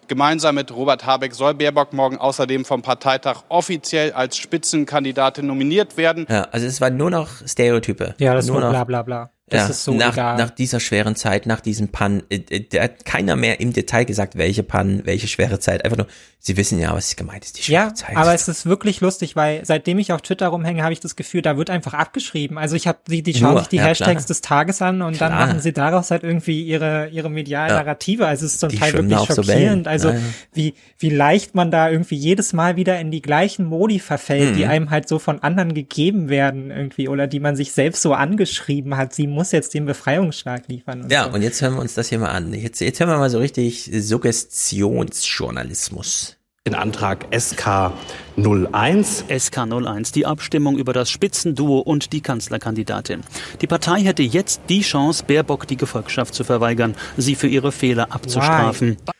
Gemeinsam 0.08 0.56
mit 0.56 0.74
Robert 0.74 1.06
Habeck 1.06 1.32
soll 1.32 1.54
Baerbock 1.54 1.92
morgen 1.92 2.18
außerdem 2.18 2.64
vom 2.64 2.82
Parteitag 2.82 3.44
offiziell 3.48 4.10
als 4.10 4.36
Spitzenkandidatin 4.36 5.46
nominiert 5.46 5.96
werden. 5.96 6.26
Ja, 6.28 6.48
also 6.50 6.66
es 6.66 6.80
waren 6.80 6.96
nur 6.96 7.10
noch 7.10 7.28
Stereotype. 7.46 8.16
Ja, 8.18 8.34
das 8.34 8.48
nur 8.48 8.60
war 8.60 8.70
bla 8.70 8.82
bla 8.82 9.02
bla. 9.02 9.30
Das 9.50 9.62
ja, 9.62 9.68
ist 9.68 9.84
so 9.84 9.92
nach, 9.92 10.12
egal. 10.12 10.36
nach 10.36 10.50
dieser 10.50 10.78
schweren 10.78 11.16
Zeit, 11.16 11.44
nach 11.44 11.60
diesem 11.60 11.88
Pan, 11.88 12.22
äh, 12.30 12.36
äh, 12.50 12.64
da 12.68 12.84
hat 12.84 13.04
keiner 13.04 13.34
mehr 13.34 13.60
im 13.60 13.72
Detail 13.72 14.04
gesagt, 14.04 14.36
welche 14.36 14.62
Pan, 14.62 15.02
welche 15.04 15.26
schwere 15.26 15.58
Zeit. 15.58 15.84
Einfach 15.84 15.98
nur, 15.98 16.06
sie 16.38 16.56
wissen 16.56 16.78
ja, 16.78 16.94
was 16.94 17.16
gemeint 17.16 17.44
ist, 17.44 17.58
die 17.58 17.64
schwere 17.64 17.88
ja, 17.88 17.94
Zeit. 17.94 18.16
aber 18.16 18.32
es 18.32 18.48
ist 18.48 18.64
wirklich 18.64 19.00
lustig, 19.00 19.36
weil 19.36 19.64
seitdem 19.64 19.98
ich 19.98 20.12
auf 20.12 20.22
Twitter 20.22 20.48
rumhänge, 20.48 20.82
habe 20.82 20.92
ich 20.92 21.00
das 21.00 21.16
Gefühl, 21.16 21.42
da 21.42 21.56
wird 21.56 21.68
einfach 21.68 21.94
abgeschrieben. 21.94 22.58
Also 22.58 22.76
ich 22.76 22.86
habe 22.86 22.98
die, 23.08 23.22
die 23.22 23.34
schauen 23.34 23.52
nur, 23.52 23.60
sich 23.60 23.68
die 23.68 23.76
ja, 23.76 23.84
Hashtags 23.84 24.24
klar. 24.24 24.26
des 24.26 24.40
Tages 24.40 24.82
an 24.82 25.02
und 25.02 25.16
klar. 25.16 25.30
dann 25.30 25.38
machen 25.38 25.60
sie 25.60 25.72
daraus 25.72 26.10
halt 26.10 26.22
irgendwie 26.22 26.62
ihre 26.62 27.08
ihre 27.08 27.28
medialen 27.28 27.74
Narrative. 27.74 28.26
Also 28.26 28.46
es 28.46 28.54
ist 28.54 28.60
zum 28.60 28.68
die 28.70 28.78
Teil 28.78 28.92
wirklich 28.92 29.18
schockierend. 29.18 29.84
So 29.84 29.90
also 29.90 30.14
wie 30.52 30.74
wie 30.98 31.10
leicht 31.10 31.54
man 31.54 31.70
da 31.70 31.90
irgendwie 31.90 32.16
jedes 32.16 32.52
Mal 32.52 32.76
wieder 32.76 32.98
in 33.00 33.10
die 33.10 33.22
gleichen 33.22 33.66
Modi 33.66 33.98
verfällt, 33.98 34.52
mhm. 34.52 34.56
die 34.56 34.66
einem 34.66 34.90
halt 34.90 35.08
so 35.08 35.18
von 35.18 35.42
anderen 35.42 35.74
gegeben 35.74 36.28
werden 36.28 36.70
irgendwie 36.70 37.08
oder 37.08 37.26
die 37.26 37.40
man 37.40 37.56
sich 37.56 37.72
selbst 37.72 38.02
so 38.02 38.14
angeschrieben 38.14 38.96
hat. 38.96 39.12
Sie 39.12 39.26
muss 39.40 39.52
jetzt 39.52 39.72
den 39.72 39.86
Befreiung 39.86 40.26
Befreiungsschlag 40.26 40.68
liefern. 40.68 41.04
Und 41.04 41.10
ja, 41.10 41.24
so. 41.24 41.30
und 41.30 41.40
jetzt 41.40 41.62
hören 41.62 41.72
wir 41.74 41.80
uns 41.80 41.94
das 41.94 42.10
hier 42.10 42.18
mal 42.18 42.28
an. 42.28 42.52
Jetzt, 42.52 42.82
jetzt 42.82 43.00
hören 43.00 43.08
wir 43.08 43.16
mal 43.16 43.30
so 43.30 43.38
richtig 43.38 43.90
Suggestionsjournalismus. 43.90 46.36
Den 46.66 46.74
Antrag 46.74 47.24
SK 47.34 47.92
01. 48.36 49.24
SK 49.34 49.56
01, 49.56 50.12
die 50.12 50.26
Abstimmung 50.26 50.76
über 50.76 50.92
das 50.92 51.10
Spitzenduo 51.10 51.78
und 51.78 52.12
die 52.12 52.20
Kanzlerkandidatin. 52.20 53.22
Die 53.62 53.66
Partei 53.66 54.02
hätte 54.02 54.22
jetzt 54.22 54.60
die 54.68 54.82
Chance, 54.82 55.24
Baerbock 55.26 55.66
die 55.66 55.78
Gefolgschaft 55.78 56.34
zu 56.34 56.44
verweigern, 56.44 56.94
sie 57.16 57.34
für 57.34 57.48
ihre 57.48 57.72
Fehler 57.72 58.12
abzustrafen. 58.12 58.98
Why? 58.98 59.12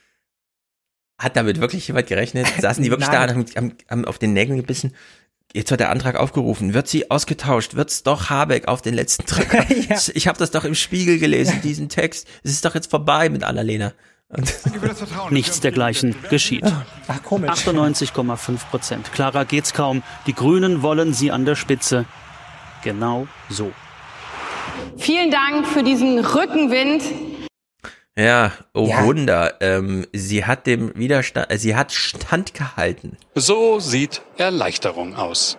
Hat 1.19 1.35
damit 1.37 1.63
wirklich 1.63 1.89
jemand 1.89 2.09
gerechnet? 2.09 2.47
Saßen 2.61 2.85
die 2.85 2.91
wirklich 2.91 3.09
da 3.09 3.23
und 3.23 3.31
haben, 3.31 3.47
haben, 3.57 3.73
haben 3.89 4.05
auf 4.05 4.19
den 4.19 4.35
Nägeln 4.35 4.59
gebissen? 4.59 4.93
Jetzt 5.53 5.71
wird 5.71 5.81
der 5.81 5.91
Antrag 5.91 6.17
aufgerufen. 6.17 6.75
Wird 6.75 6.87
sie 6.87 7.11
ausgetauscht? 7.11 7.75
Wird's 7.75 8.05
doch 8.05 8.31
Habeck 8.31 8.69
auf 8.69 8.83
den 8.83 8.95
letzten 8.95 9.27
Drücker? 9.27 9.67
ja. 9.89 9.99
Ich 10.15 10.29
habe 10.29 10.39
das 10.39 10.53
doch 10.53 10.65
im 10.65 10.75
Spiegel 10.75 11.19
gelesen, 11.19 11.61
diesen 11.63 11.89
Text. 11.89 12.29
Es 12.45 12.53
ist 12.53 12.65
doch 12.65 12.75
jetzt 12.75 12.91
vorbei 12.91 13.29
mit 13.29 13.43
Annalena. 13.43 13.93
Nichts 15.31 15.59
dergleichen 15.59 16.15
geschieht. 16.31 16.65
Ach, 17.09 17.23
komisch. 17.25 17.51
98,5 17.51 18.59
Prozent. 18.71 19.13
Klarer 19.13 19.45
geht's 19.45 19.73
kaum. 19.73 20.05
Die 20.27 20.35
Grünen 20.35 20.83
wollen 20.83 21.13
sie 21.15 21.33
an 21.33 21.45
der 21.45 21.57
Spitze. 21.57 22.05
Genau 22.85 23.27
so. 23.49 23.73
Vielen 24.97 25.33
Dank 25.33 25.67
für 25.67 25.83
diesen 25.83 26.25
Rückenwind. 26.25 27.03
Ja, 28.17 28.53
oh 28.75 28.89
ja. 28.89 29.05
Wunder. 29.05 29.55
Ähm, 29.61 30.07
sie 30.13 30.45
hat 30.45 30.67
dem 30.67 30.93
Widerstand, 30.97 31.51
äh, 31.51 31.59
sie 31.59 31.75
hat 31.77 31.93
standgehalten. 31.93 33.17
So 33.35 33.81
sieht 33.81 34.23
Erleichterung 34.37 35.15
aus. 35.15 35.57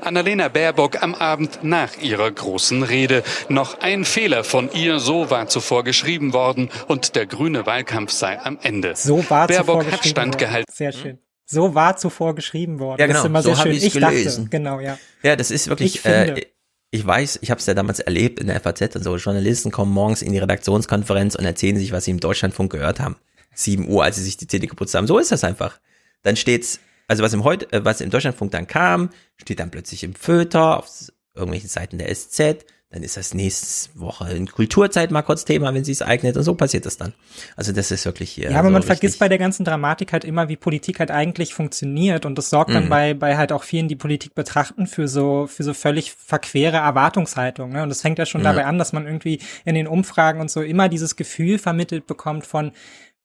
Annalena 0.00 0.48
Baerbock 0.48 1.02
am 1.02 1.14
Abend 1.14 1.58
nach 1.62 1.98
ihrer 2.00 2.30
großen 2.30 2.82
Rede. 2.82 3.22
Noch 3.48 3.80
ein 3.80 4.04
Fehler 4.04 4.44
von 4.44 4.70
ihr, 4.72 4.98
so 4.98 5.30
war 5.30 5.48
zuvor 5.48 5.84
geschrieben 5.84 6.32
worden 6.32 6.70
und 6.88 7.14
der 7.14 7.26
grüne 7.26 7.66
Wahlkampf 7.66 8.12
sei 8.12 8.40
am 8.40 8.58
Ende. 8.62 8.94
So 8.96 9.28
war 9.28 9.46
Baerbock 9.46 9.82
zuvor 9.82 9.92
hat 9.92 10.06
standgehalten. 10.06 10.72
Sehr 10.72 10.92
schön. 10.92 11.18
So 11.44 11.74
war 11.74 11.96
zuvor 11.96 12.34
geschrieben 12.34 12.80
worden. 12.80 13.00
Ja, 13.00 13.06
genau. 13.06 13.18
Das 13.18 13.24
ist 13.24 13.28
immer 13.28 13.42
so 13.42 13.54
sehr 13.54 13.62
schön. 13.62 13.72
Ich 13.72 13.92
gelesen. 13.92 14.44
dachte, 14.44 14.50
genau, 14.50 14.80
ja. 14.80 14.98
Ja, 15.22 15.36
das 15.36 15.50
ist 15.50 15.68
wirklich, 15.68 15.96
ich 15.96 16.04
äh, 16.04 16.46
ich 16.90 17.06
weiß, 17.06 17.40
ich 17.42 17.50
habe 17.50 17.58
es 17.58 17.66
ja 17.66 17.74
damals 17.74 18.00
erlebt 18.00 18.40
in 18.40 18.46
der 18.46 18.60
FAZ 18.60 18.96
und 18.96 19.02
so, 19.02 19.16
Journalisten 19.16 19.70
kommen 19.70 19.92
morgens 19.92 20.22
in 20.22 20.32
die 20.32 20.38
Redaktionskonferenz 20.38 21.34
und 21.34 21.44
erzählen 21.44 21.76
sich, 21.76 21.92
was 21.92 22.04
sie 22.04 22.12
im 22.12 22.20
Deutschlandfunk 22.20 22.72
gehört 22.72 23.00
haben. 23.00 23.16
7 23.54 23.88
Uhr, 23.88 24.04
als 24.04 24.16
sie 24.16 24.22
sich 24.22 24.36
die 24.36 24.46
Zähne 24.46 24.66
geputzt 24.66 24.94
haben. 24.94 25.06
So 25.06 25.18
ist 25.18 25.32
das 25.32 25.44
einfach. 25.44 25.80
Dann 26.22 26.36
steht's, 26.36 26.80
also 27.08 27.22
was 27.22 27.32
im 27.32 27.44
heute, 27.44 27.72
äh, 27.72 27.84
was 27.84 28.00
im 28.00 28.10
Deutschlandfunk 28.10 28.52
dann 28.52 28.66
kam, 28.66 29.10
steht 29.36 29.60
dann 29.60 29.70
plötzlich 29.70 30.04
im 30.04 30.14
Föter 30.14 30.78
auf 30.78 30.88
irgendwelchen 31.34 31.68
Seiten 31.68 31.98
der 31.98 32.14
SZ 32.14 32.64
dann 32.90 33.02
ist 33.02 33.16
das 33.16 33.34
nächste 33.34 33.98
Woche 33.98 34.30
in 34.30 34.46
Kulturzeit 34.46 35.10
mal 35.10 35.22
kurz 35.22 35.44
Thema, 35.44 35.74
wenn 35.74 35.82
sie 35.82 35.90
es 35.90 36.02
eignet 36.02 36.36
und 36.36 36.44
so 36.44 36.54
passiert 36.54 36.86
das 36.86 36.96
dann. 36.96 37.14
Also 37.56 37.72
das 37.72 37.90
ist 37.90 38.04
wirklich 38.04 38.30
hier. 38.30 38.50
Ja, 38.52 38.60
aber 38.60 38.68
so 38.68 38.72
man 38.72 38.82
vergisst 38.84 39.18
bei 39.18 39.28
der 39.28 39.38
ganzen 39.38 39.64
Dramatik 39.64 40.12
halt 40.12 40.24
immer, 40.24 40.48
wie 40.48 40.56
Politik 40.56 41.00
halt 41.00 41.10
eigentlich 41.10 41.52
funktioniert 41.52 42.24
und 42.24 42.38
das 42.38 42.48
sorgt 42.48 42.70
dann 42.70 42.84
mhm. 42.84 42.88
bei, 42.88 43.14
bei 43.14 43.36
halt 43.36 43.50
auch 43.50 43.64
vielen, 43.64 43.88
die 43.88 43.96
Politik 43.96 44.36
betrachten, 44.36 44.86
für 44.86 45.08
so, 45.08 45.48
für 45.48 45.64
so 45.64 45.74
völlig 45.74 46.12
verquere 46.12 46.76
Erwartungshaltung. 46.76 47.70
Ne? 47.70 47.82
Und 47.82 47.88
das 47.88 48.02
fängt 48.02 48.20
ja 48.20 48.26
schon 48.26 48.42
ja. 48.42 48.52
dabei 48.52 48.66
an, 48.66 48.78
dass 48.78 48.92
man 48.92 49.04
irgendwie 49.04 49.40
in 49.64 49.74
den 49.74 49.88
Umfragen 49.88 50.40
und 50.40 50.50
so 50.50 50.62
immer 50.62 50.88
dieses 50.88 51.16
Gefühl 51.16 51.58
vermittelt 51.58 52.06
bekommt 52.06 52.46
von, 52.46 52.70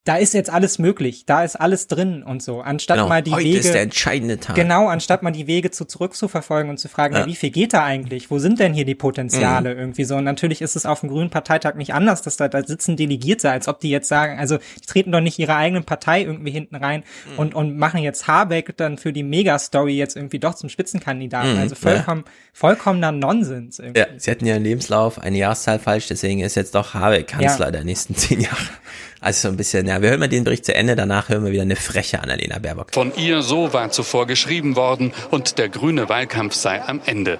da 0.04 0.16
ist 0.16 0.34
jetzt 0.34 0.50
alles 0.50 0.80
möglich, 0.80 1.26
da 1.26 1.44
ist 1.44 1.54
alles 1.54 1.86
drin 1.86 2.24
und 2.24 2.42
so. 2.42 2.60
Anstatt 2.60 2.96
Genau, 2.96 3.08
mal 3.08 3.22
die 3.22 3.30
heute 3.30 3.44
Wege. 3.44 3.58
ist 3.58 3.72
der 3.72 3.82
entscheidende 3.82 4.40
Tag. 4.40 4.56
Genau, 4.56 4.88
anstatt 4.88 5.22
mal 5.22 5.30
die 5.30 5.46
Wege 5.46 5.70
zu 5.70 5.84
zurückzuverfolgen 5.84 6.70
und 6.70 6.78
zu 6.78 6.88
fragen, 6.88 7.14
ja. 7.14 7.20
Ja. 7.20 7.26
wie 7.26 7.36
viel 7.36 7.50
geht 7.50 7.72
da 7.72 7.84
eigentlich? 7.84 8.28
Wo 8.28 8.40
sind 8.40 8.58
denn 8.58 8.74
hier 8.74 8.84
die 8.84 8.96
Potenziale 8.96 9.74
Mhm. 9.74 9.78
irgendwie 9.80 10.02
so? 10.04 10.16
Und 10.16 10.24
natürlich 10.24 10.60
ist 10.60 10.74
es 10.74 10.86
auf 10.86 11.00
dem 11.00 11.08
Grünen 11.08 11.30
Parteitag 11.30 11.74
nicht 11.76 11.94
anders, 11.94 12.20
dass 12.22 12.36
da, 12.36 12.48
da 12.48 12.64
sitzen 12.64 12.96
Delegierte, 12.96 13.50
als 13.52 13.68
ob 13.68 13.78
die 13.78 13.90
jetzt 13.90 14.08
sagen, 14.08 14.40
also 14.40 14.58
die 14.58 14.86
treten 14.86 15.12
doch 15.12 15.20
nicht 15.20 15.38
ihre 15.38 15.54
eigenen 15.54 15.84
Partei 15.84 16.22
irgendwie 16.22 16.50
hinten 16.50 16.74
rein 16.74 17.04
Mhm. 17.34 17.38
und, 17.38 17.54
und 17.54 17.76
machen 17.76 18.02
jetzt 18.02 18.26
Habeck 18.26 18.76
dann 18.76 18.98
für 18.98 19.12
die 19.12 19.22
Megastory 19.22 19.96
jetzt 19.96 20.16
irgendwie 20.16 20.40
doch 20.40 20.56
zum 20.56 20.68
Spitzenkandidaten. 20.68 21.54
Mhm, 21.54 21.60
Also 21.60 21.76
vollkommen, 21.76 22.24
vollkommener 22.52 23.12
Nonsens 23.12 23.78
irgendwie. 23.78 24.00
Ja, 24.00 24.06
sie 24.16 24.30
hatten 24.32 24.46
ja 24.46 24.56
im 24.56 24.64
Lebenslauf 24.64 25.20
eine 25.20 25.38
Jahreszahl 25.38 25.78
falsch, 25.78 26.08
deswegen 26.08 26.40
ist 26.40 26.56
jetzt 26.56 26.74
doch 26.74 26.92
Habeck 26.94 27.28
Kanzler 27.28 27.66
Ja. 27.66 27.70
der 27.70 27.84
nächsten 27.84 28.16
zehn 28.16 28.40
Jahre. 28.40 28.56
Also 29.22 29.48
so 29.48 29.54
ein 29.54 29.56
bisschen, 29.56 29.86
ja, 29.86 30.02
wir 30.02 30.10
hören 30.10 30.18
mal 30.20 30.28
den 30.28 30.42
Bericht 30.42 30.64
zu 30.66 30.74
Ende, 30.74 30.96
danach 30.96 31.28
hören 31.28 31.44
wir 31.44 31.52
wieder 31.52 31.62
eine 31.62 31.76
freche 31.76 32.20
Annalena 32.20 32.58
Baerbock. 32.58 32.88
Von 32.92 33.12
ihr 33.16 33.40
so 33.42 33.72
war 33.72 33.90
zuvor 33.92 34.26
geschrieben 34.26 34.74
worden 34.74 35.12
und 35.30 35.58
der 35.58 35.68
grüne 35.68 36.08
Wahlkampf 36.08 36.54
sei 36.54 36.82
am 36.82 37.00
Ende. 37.06 37.38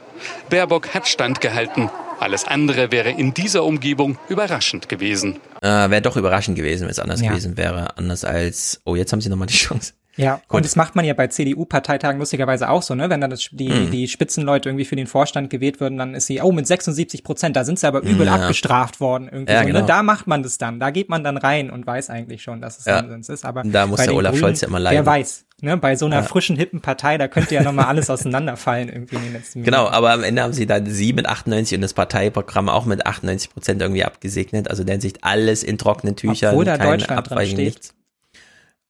Baerbock 0.49 0.95
hat 0.95 1.09
standgehalten. 1.09 1.91
Alles 2.21 2.45
andere 2.47 2.93
wäre 2.93 3.11
in 3.11 3.35
dieser 3.35 3.65
Umgebung 3.65 4.17
überraschend 4.29 4.89
gewesen. 4.89 5.41
Äh, 5.61 5.67
wäre 5.91 6.03
doch 6.03 6.17
überraschend 6.17 6.57
gewesen, 6.57 6.83
wenn 6.85 6.91
es 6.91 7.01
anders 7.01 7.21
Ja. 7.21 7.31
gewesen 7.31 7.57
wäre. 7.57 7.99
Anders 7.99 8.25
als, 8.25 8.81
oh, 8.85 8.95
jetzt 8.95 9.13
haben 9.13 9.21
sie 9.21 9.29
nochmal 9.29 9.49
die 9.49 9.55
Chance. 9.57 9.93
Ja, 10.17 10.41
und 10.49 10.65
das 10.65 10.77
macht 10.77 10.95
man 10.95 11.05
ja 11.05 11.15
bei 11.15 11.27
CDU-Parteitagen 11.29 12.19
lustigerweise 12.19 12.69
auch 12.69 12.83
so, 12.83 12.95
ne? 12.95 13.09
Wenn 13.09 13.21
dann 13.21 13.31
das, 13.31 13.49
die, 13.51 13.69
Mhm. 13.71 13.91
die 13.91 14.09
Spitzenleute 14.09 14.69
irgendwie 14.69 14.85
für 14.85 14.97
den 14.97 15.07
Vorstand 15.07 15.49
gewählt 15.51 15.81
würden, 15.81 15.97
dann 15.99 16.15
ist 16.15 16.27
sie, 16.27 16.41
oh, 16.43 16.53
mit 16.53 16.67
76 16.67 17.25
Prozent, 17.25 17.57
da 17.57 17.65
sind 17.65 17.79
sie 17.79 17.87
aber 17.87 18.01
übel 18.03 18.27
Ja. 18.27 18.35
abgestraft 18.37 19.01
worden 19.01 19.29
irgendwie. 19.33 19.53
Ja, 19.53 19.61
so, 19.61 19.67
genau. 19.67 19.81
ne? 19.81 19.87
Da 19.87 20.03
macht 20.03 20.27
man 20.27 20.43
das 20.43 20.59
dann, 20.59 20.81
da 20.81 20.91
geht 20.91 21.09
man 21.09 21.25
dann 21.25 21.37
rein 21.39 21.71
und 21.71 21.87
weiß 21.87 22.11
eigentlich 22.11 22.43
schon, 22.43 22.61
dass 22.61 22.79
es 22.79 22.85
Ja. 22.85 23.01
Nonsens 23.01 23.29
ist. 23.31 23.45
Aber 23.45 23.63
Da 23.65 23.87
muss 23.87 23.97
bei 23.99 24.05
der 24.05 24.13
den 24.13 24.19
Olaf 24.19 24.33
Grünen, 24.33 24.41
Scholz 24.43 24.61
ja 24.61 24.69
immer 24.69 24.81
leiden. 24.81 24.97
Wer 24.99 25.07
weiß, 25.07 25.45
ne? 25.63 25.77
Bei 25.79 25.97
so 25.97 26.07
einer 26.07 26.17
Ja. 26.17 26.23
frischen, 26.23 26.57
hippen 26.57 26.81
Partei, 26.83 27.17
da 27.17 27.29
könnte 27.29 27.55
ja 27.55 27.63
nochmal 27.63 27.87
alles 27.87 28.11
auseinanderfallen 28.11 28.89
irgendwie 28.91 29.17
in 29.17 29.23
den 29.23 29.33
letzten 29.33 29.63
Genau, 29.63 29.79
Minuten. 29.85 29.95
aber 29.95 30.13
am 30.13 30.25
Ende 30.25 30.43
haben 30.43 30.53
sie 30.53 30.67
dann 30.67 30.87
sie 30.87 31.13
mit 31.15 31.27
98 31.27 31.77
und 31.77 31.81
das 31.83 31.95
Parteiprogramm 31.95 32.69
auch 32.69 32.85
mit 32.85 33.07
98 33.07 33.51
Prozent 33.51 33.81
irgendwie 33.81 34.05
abgesegnet. 34.05 34.69
Also 34.69 34.85
der 34.85 34.95
Hinsicht 34.95 35.25
alles 35.25 35.63
in 35.63 35.79
trockenen 35.79 36.17
Tüchern, 36.17 36.51
Obwohl 36.51 36.65
da 36.67 36.77
keine 36.77 36.91
Deutschland 36.99 37.09
dran 37.31 37.33
Abweichung, 37.39 37.55
steht. 37.57 37.65
nichts. 37.67 37.95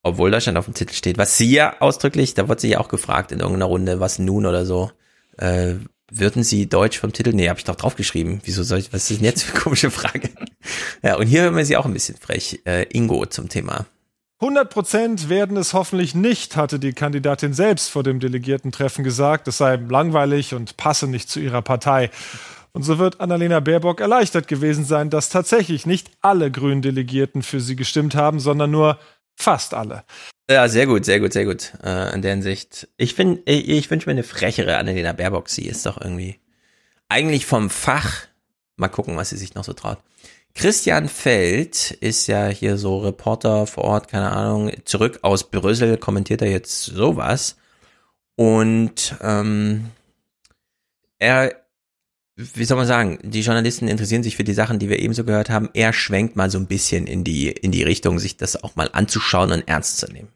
Obwohl 0.02 0.30
Deutschland 0.30 0.58
auf 0.58 0.64
dem 0.64 0.74
Titel 0.74 0.94
steht. 0.94 1.18
Was 1.18 1.38
sie 1.38 1.52
ja 1.52 1.80
ausdrücklich, 1.80 2.34
da 2.34 2.48
wurde 2.48 2.60
sie 2.60 2.70
ja 2.70 2.80
auch 2.80 2.88
gefragt 2.88 3.32
in 3.32 3.40
irgendeiner 3.40 3.66
Runde, 3.66 4.00
was 4.00 4.18
nun 4.18 4.46
oder 4.46 4.66
so. 4.66 4.90
Äh, 5.38 5.74
würden 6.14 6.42
Sie 6.42 6.68
Deutsch 6.68 6.98
vom 6.98 7.12
Titel? 7.12 7.32
Nee, 7.32 7.48
habe 7.48 7.58
ich 7.58 7.64
doch 7.64 7.76
draufgeschrieben. 7.76 8.42
Wieso 8.44 8.64
soll 8.64 8.80
ich, 8.80 8.92
was 8.92 9.10
ist 9.10 9.20
denn 9.20 9.24
jetzt 9.24 9.44
für 9.44 9.52
eine 9.52 9.60
komische 9.62 9.90
Frage? 9.90 10.28
Ja, 11.02 11.16
und 11.16 11.26
hier 11.26 11.42
hören 11.42 11.56
wir 11.56 11.64
sie 11.64 11.76
auch 11.76 11.86
ein 11.86 11.94
bisschen 11.94 12.16
frech. 12.16 12.60
Äh, 12.66 12.86
Ingo 12.92 13.24
zum 13.26 13.48
Thema. 13.48 13.86
100 14.40 14.70
Prozent 14.70 15.28
werden 15.28 15.56
es 15.56 15.72
hoffentlich 15.72 16.14
nicht, 16.14 16.56
hatte 16.56 16.78
die 16.78 16.92
Kandidatin 16.92 17.54
selbst 17.54 17.90
vor 17.90 18.02
dem 18.02 18.20
Delegiertentreffen 18.20 19.04
gesagt. 19.04 19.48
Es 19.48 19.58
sei 19.58 19.76
langweilig 19.76 20.52
und 20.52 20.76
passe 20.76 21.06
nicht 21.06 21.30
zu 21.30 21.40
ihrer 21.40 21.62
Partei. 21.62 22.10
Und 22.72 22.82
so 22.82 22.98
wird 22.98 23.20
Annalena 23.20 23.60
Baerbock 23.60 24.00
erleichtert 24.00 24.48
gewesen 24.48 24.84
sein, 24.84 25.10
dass 25.10 25.28
tatsächlich 25.28 25.86
nicht 25.86 26.10
alle 26.20 26.50
grünen 26.50 26.82
Delegierten 26.82 27.42
für 27.42 27.60
sie 27.60 27.76
gestimmt 27.76 28.14
haben, 28.14 28.40
sondern 28.40 28.70
nur 28.70 28.98
fast 29.42 29.74
alle. 29.74 30.04
Ja, 30.50 30.68
sehr 30.68 30.86
gut, 30.86 31.04
sehr 31.04 31.20
gut, 31.20 31.32
sehr 31.32 31.44
gut. 31.44 31.72
Äh, 31.82 32.14
in 32.14 32.22
der 32.22 32.32
Hinsicht. 32.32 32.88
Ich 32.96 33.18
ich, 33.18 33.68
ich 33.68 33.90
wünsche 33.90 34.08
mir 34.08 34.12
eine 34.12 34.22
frechere 34.22 34.76
Annalena 34.76 35.12
Baerbock. 35.12 35.48
Sie 35.48 35.66
ist 35.66 35.86
doch 35.86 36.00
irgendwie 36.00 36.40
eigentlich 37.08 37.46
vom 37.46 37.70
Fach. 37.70 38.26
Mal 38.76 38.88
gucken, 38.88 39.16
was 39.16 39.30
sie 39.30 39.36
sich 39.36 39.54
noch 39.54 39.64
so 39.64 39.72
traut. 39.72 39.98
Christian 40.54 41.08
Feld 41.08 41.92
ist 41.92 42.26
ja 42.26 42.48
hier 42.48 42.76
so 42.76 42.98
Reporter 42.98 43.66
vor 43.66 43.84
Ort, 43.84 44.08
keine 44.08 44.32
Ahnung, 44.32 44.70
zurück 44.84 45.20
aus 45.22 45.50
Brüssel, 45.50 45.96
kommentiert 45.96 46.42
er 46.42 46.50
jetzt 46.50 46.84
sowas. 46.84 47.56
Und 48.36 49.16
ähm, 49.22 49.90
er, 51.18 51.61
wie 52.36 52.64
soll 52.64 52.78
man 52.78 52.86
sagen, 52.86 53.18
die 53.22 53.42
Journalisten 53.42 53.88
interessieren 53.88 54.22
sich 54.22 54.36
für 54.36 54.44
die 54.44 54.54
Sachen, 54.54 54.78
die 54.78 54.88
wir 54.88 54.98
ebenso 54.98 55.24
gehört 55.24 55.50
haben. 55.50 55.68
Er 55.74 55.92
schwenkt 55.92 56.34
mal 56.34 56.50
so 56.50 56.58
ein 56.58 56.66
bisschen 56.66 57.06
in 57.06 57.24
die, 57.24 57.48
in 57.48 57.72
die 57.72 57.82
Richtung, 57.82 58.18
sich 58.18 58.36
das 58.36 58.62
auch 58.62 58.74
mal 58.74 58.88
anzuschauen 58.92 59.52
und 59.52 59.68
ernst 59.68 59.98
zu 59.98 60.06
nehmen. 60.06 60.28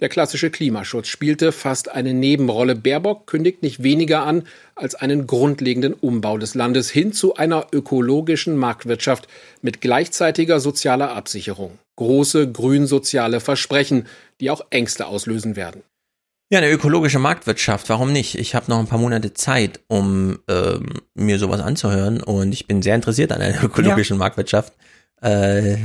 Der 0.00 0.08
klassische 0.08 0.50
Klimaschutz 0.50 1.08
spielte 1.08 1.50
fast 1.50 1.88
eine 1.88 2.14
Nebenrolle. 2.14 2.76
Baerbock 2.76 3.26
kündigt 3.26 3.62
nicht 3.62 3.82
weniger 3.82 4.22
an 4.22 4.44
als 4.76 4.94
einen 4.94 5.26
grundlegenden 5.26 5.92
Umbau 5.92 6.38
des 6.38 6.54
Landes 6.54 6.88
hin 6.88 7.12
zu 7.12 7.34
einer 7.34 7.66
ökologischen 7.72 8.56
Marktwirtschaft 8.56 9.26
mit 9.60 9.80
gleichzeitiger 9.80 10.60
sozialer 10.60 11.16
Absicherung. 11.16 11.78
Große 11.96 12.52
grünsoziale 12.52 13.40
Versprechen, 13.40 14.06
die 14.40 14.50
auch 14.50 14.60
Ängste 14.70 15.06
auslösen 15.06 15.56
werden. 15.56 15.82
Ja, 16.50 16.58
eine 16.58 16.70
ökologische 16.70 17.18
Marktwirtschaft, 17.18 17.90
warum 17.90 18.10
nicht? 18.10 18.34
Ich 18.34 18.54
habe 18.54 18.70
noch 18.70 18.78
ein 18.78 18.86
paar 18.86 18.98
Monate 18.98 19.34
Zeit, 19.34 19.80
um 19.86 20.38
ähm, 20.48 20.94
mir 21.14 21.38
sowas 21.38 21.60
anzuhören 21.60 22.22
und 22.22 22.52
ich 22.52 22.66
bin 22.66 22.80
sehr 22.80 22.94
interessiert 22.94 23.32
an 23.32 23.42
einer 23.42 23.62
ökologischen 23.64 24.16
Marktwirtschaft. 24.16 24.72
Äh, 25.20 25.76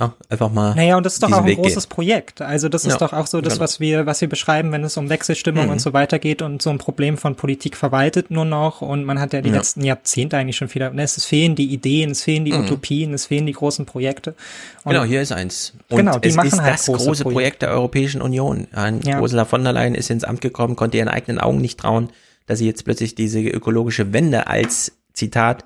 ja, 0.00 0.12
einfach 0.28 0.50
mal. 0.50 0.74
Naja, 0.74 0.96
und 0.96 1.06
das 1.06 1.14
ist 1.14 1.22
doch 1.22 1.30
auch 1.32 1.38
ein 1.38 1.46
Weg 1.46 1.56
großes 1.56 1.84
gehen. 1.84 1.94
Projekt. 1.94 2.40
Also 2.42 2.68
das 2.68 2.84
ist 2.84 2.92
Ja, 2.92 2.98
doch 2.98 3.12
auch 3.12 3.26
so 3.28 3.40
das, 3.40 3.54
genau. 3.54 3.62
was 3.64 3.78
wir, 3.78 4.06
was 4.06 4.20
wir 4.20 4.28
beschreiben, 4.28 4.72
wenn 4.72 4.82
es 4.82 4.96
um 4.96 5.08
Wechselstimmung 5.08 5.66
Mhm. 5.66 5.70
und 5.72 5.78
so 5.80 5.92
weiter 5.92 6.18
geht 6.18 6.42
und 6.42 6.60
so 6.62 6.70
ein 6.70 6.78
Problem 6.78 7.16
von 7.16 7.36
Politik 7.36 7.76
verwaltet 7.76 8.30
nur 8.30 8.44
noch. 8.44 8.82
Und 8.82 9.04
man 9.04 9.20
hat 9.20 9.32
ja 9.32 9.40
die 9.40 9.50
Ja. 9.50 9.56
letzten 9.56 9.84
Jahrzehnte 9.84 10.36
eigentlich 10.36 10.56
schon 10.56 10.72
wieder, 10.74 10.90
ne, 10.90 11.02
es 11.04 11.24
fehlen 11.24 11.54
die 11.54 11.72
Ideen, 11.72 12.10
es 12.10 12.22
fehlen 12.22 12.44
die 12.44 12.52
Mhm. 12.52 12.60
Utopien, 12.64 13.14
es 13.14 13.26
fehlen 13.26 13.46
die 13.46 13.52
großen 13.52 13.86
Projekte. 13.86 14.34
Und 14.82 14.92
Genau, 14.92 15.04
hier 15.04 15.22
ist 15.22 15.30
eins. 15.32 15.74
Und 15.90 15.98
Genau, 15.98 16.18
die 16.18 16.28
es 16.28 16.34
machen 16.34 16.48
ist 16.48 16.60
halt 16.60 16.74
das 16.74 16.86
große 16.86 17.04
große 17.06 17.22
Projekt 17.22 17.34
Projekte. 17.34 17.66
der 17.66 17.74
Europäischen 17.74 18.20
Union. 18.20 18.66
Ein 18.72 19.00
Ja. 19.02 19.20
Ursula 19.20 19.44
von 19.44 19.62
der 19.62 19.72
Leyen 19.72 19.94
ist 19.94 20.10
ins 20.10 20.24
Amt 20.24 20.40
gekommen, 20.40 20.74
konnte 20.74 20.96
ihren 20.96 21.08
eigenen 21.08 21.38
Augen 21.38 21.58
nicht 21.60 21.78
trauen, 21.78 22.08
dass 22.46 22.58
sie 22.58 22.66
jetzt 22.66 22.84
plötzlich 22.84 23.14
diese 23.14 23.40
ökologische 23.40 24.12
Wende 24.12 24.48
als 24.48 24.92
Zitat 25.12 25.64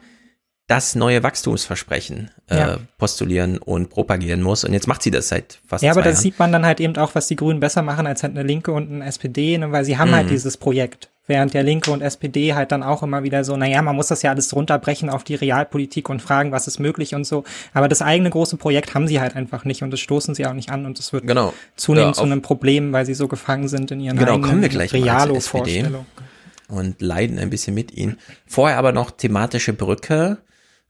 das 0.69 0.95
neue 0.95 1.23
Wachstumsversprechen 1.23 2.31
äh, 2.49 2.57
Ja. 2.59 2.79
postulieren 2.99 3.59
und 3.59 3.89
propagieren 3.91 4.43
muss. 4.43 4.65
Und 4.65 4.73
jetzt 4.75 4.87
macht 4.87 5.03
sie 5.03 5.11
das 5.11 5.29
seit 5.29 5.59
fast 5.67 5.83
ja, 5.83 5.91
aber 5.91 6.01
zwei 6.03 6.05
da 6.05 6.11
Jahren. 6.11 6.23
sieht 6.23 6.39
man 6.39 6.53
dann 6.53 6.65
halt 6.67 6.79
eben 6.81 6.97
auch, 6.97 7.15
was 7.15 7.27
die 7.27 7.37
Grünen 7.37 7.59
besser 7.59 7.83
machen 7.83 8.07
als 8.07 8.23
halt 8.23 8.35
eine 8.37 8.43
Linke 8.47 8.71
und 8.73 8.91
eine 8.93 9.05
SPD, 9.07 9.59
ne, 9.59 9.73
weil 9.73 9.85
sie 9.85 9.99
haben 9.99 10.11
Mhm. 10.11 10.15
halt 10.15 10.31
dieses 10.31 10.57
Projekt. 10.57 11.09
Während 11.27 11.53
der 11.53 11.63
Linke 11.63 11.91
und 11.91 12.01
SPD 12.01 12.55
halt 12.55 12.73
dann 12.73 12.83
auch 12.83 13.03
immer 13.03 13.23
wieder 13.23 13.45
so, 13.45 13.55
naja, 13.57 13.83
man 13.83 13.95
muss 13.95 14.07
das 14.09 14.23
ja 14.23 14.31
alles 14.31 14.55
runterbrechen 14.57 15.11
auf 15.11 15.25
die 15.25 15.35
Realpolitik 15.35 16.09
und 16.09 16.23
fragen, 16.23 16.53
was 16.53 16.67
ist 16.67 16.79
möglich 16.81 17.15
und 17.15 17.25
so. 17.25 17.45
Aber 17.75 17.87
das 17.89 18.01
eigene 18.01 18.31
große 18.31 18.57
Projekt 18.57 18.95
haben 18.95 19.07
sie 19.07 19.21
halt 19.21 19.37
einfach 19.37 19.67
nicht 19.67 19.83
und 19.83 19.91
das 19.91 20.01
stoßen 20.01 20.35
sie 20.35 20.47
auch 20.47 20.55
nicht 20.55 20.71
an 20.71 20.87
und 20.87 20.99
das 20.99 21.13
wird 21.13 21.27
Genau. 21.27 21.53
zunehmend 21.77 22.17
Ja, 22.17 22.21
zu 22.21 22.25
einem 22.25 22.41
Problem, 22.41 22.93
weil 22.95 23.05
sie 23.05 23.13
so 23.13 23.29
gefangen 23.29 23.69
sind 23.69 23.91
in 23.91 24.01
ihren 24.01 24.17
Genau, 24.17 24.35
eigenen 24.37 24.65
Realo-Vorstellungen. 24.65 26.07
und 26.69 27.01
leiden 27.03 27.39
ein 27.39 27.51
bisschen 27.51 27.75
mit 27.75 27.93
ihnen. 27.93 28.19
Vorher 28.47 28.79
aber 28.79 28.93
noch 28.93 29.11
thematische 29.11 29.73
Brücke. 29.75 30.39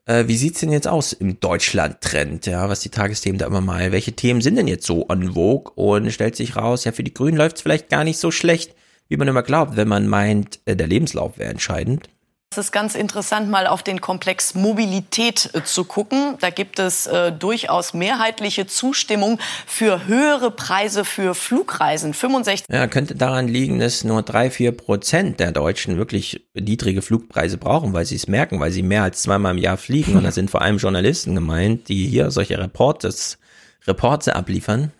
Äh, 0.08 0.26
wie 0.26 0.38
sieht's 0.38 0.60
denn 0.60 0.72
jetzt 0.72 0.88
aus 0.88 1.12
im 1.12 1.38
Deutschland-Trend, 1.38 2.46
ja, 2.46 2.70
was 2.70 2.80
die 2.80 2.88
Tagesthemen 2.88 3.38
da 3.38 3.46
immer 3.46 3.60
mal, 3.60 3.92
welche 3.92 4.12
Themen 4.12 4.40
sind 4.40 4.56
denn 4.56 4.66
jetzt 4.66 4.86
so 4.86 5.06
on 5.10 5.34
vogue 5.34 5.70
und 5.74 6.10
stellt 6.10 6.34
sich 6.34 6.56
raus, 6.56 6.84
ja, 6.84 6.92
für 6.92 7.04
die 7.04 7.12
Grünen 7.12 7.36
läuft's 7.36 7.60
vielleicht 7.60 7.90
gar 7.90 8.04
nicht 8.04 8.18
so 8.18 8.30
schlecht, 8.30 8.74
wie 9.08 9.18
man 9.18 9.28
immer 9.28 9.42
glaubt, 9.42 9.76
wenn 9.76 9.86
man 9.86 10.08
meint, 10.08 10.60
äh, 10.64 10.76
der 10.76 10.86
Lebenslauf 10.86 11.36
wäre 11.36 11.50
entscheidend. 11.50 12.08
Es 12.50 12.56
ist 12.56 12.72
ganz 12.72 12.94
interessant, 12.94 13.50
mal 13.50 13.66
auf 13.66 13.82
den 13.82 14.00
Komplex 14.00 14.54
Mobilität 14.54 15.50
äh, 15.52 15.64
zu 15.64 15.84
gucken. 15.84 16.36
Da 16.40 16.48
gibt 16.48 16.78
es 16.78 17.06
äh, 17.06 17.30
durchaus 17.30 17.92
mehrheitliche 17.92 18.66
Zustimmung 18.66 19.38
für 19.66 20.06
höhere 20.06 20.50
Preise 20.50 21.04
für 21.04 21.34
Flugreisen. 21.34 22.14
65 22.14 22.66
Ja, 22.72 22.86
könnte 22.86 23.14
daran 23.14 23.48
liegen, 23.48 23.78
dass 23.78 24.02
nur 24.02 24.22
drei, 24.22 24.50
vier 24.50 24.72
Prozent 24.72 25.40
der 25.40 25.52
Deutschen 25.52 25.98
wirklich 25.98 26.48
niedrige 26.54 27.02
Flugpreise 27.02 27.58
brauchen, 27.58 27.92
weil 27.92 28.06
sie 28.06 28.16
es 28.16 28.28
merken, 28.28 28.60
weil 28.60 28.72
sie 28.72 28.82
mehr 28.82 29.02
als 29.02 29.20
zweimal 29.20 29.52
im 29.52 29.62
Jahr 29.62 29.76
fliegen. 29.76 30.16
Und 30.16 30.24
da 30.24 30.32
sind 30.38 30.50
vor 30.50 30.62
allem 30.62 30.78
Journalisten 30.78 31.34
gemeint, 31.34 31.90
die 31.90 32.06
hier 32.06 32.30
solche 32.30 32.58
Reportes, 32.58 33.38
Reporte 33.86 34.34
abliefern. 34.34 34.90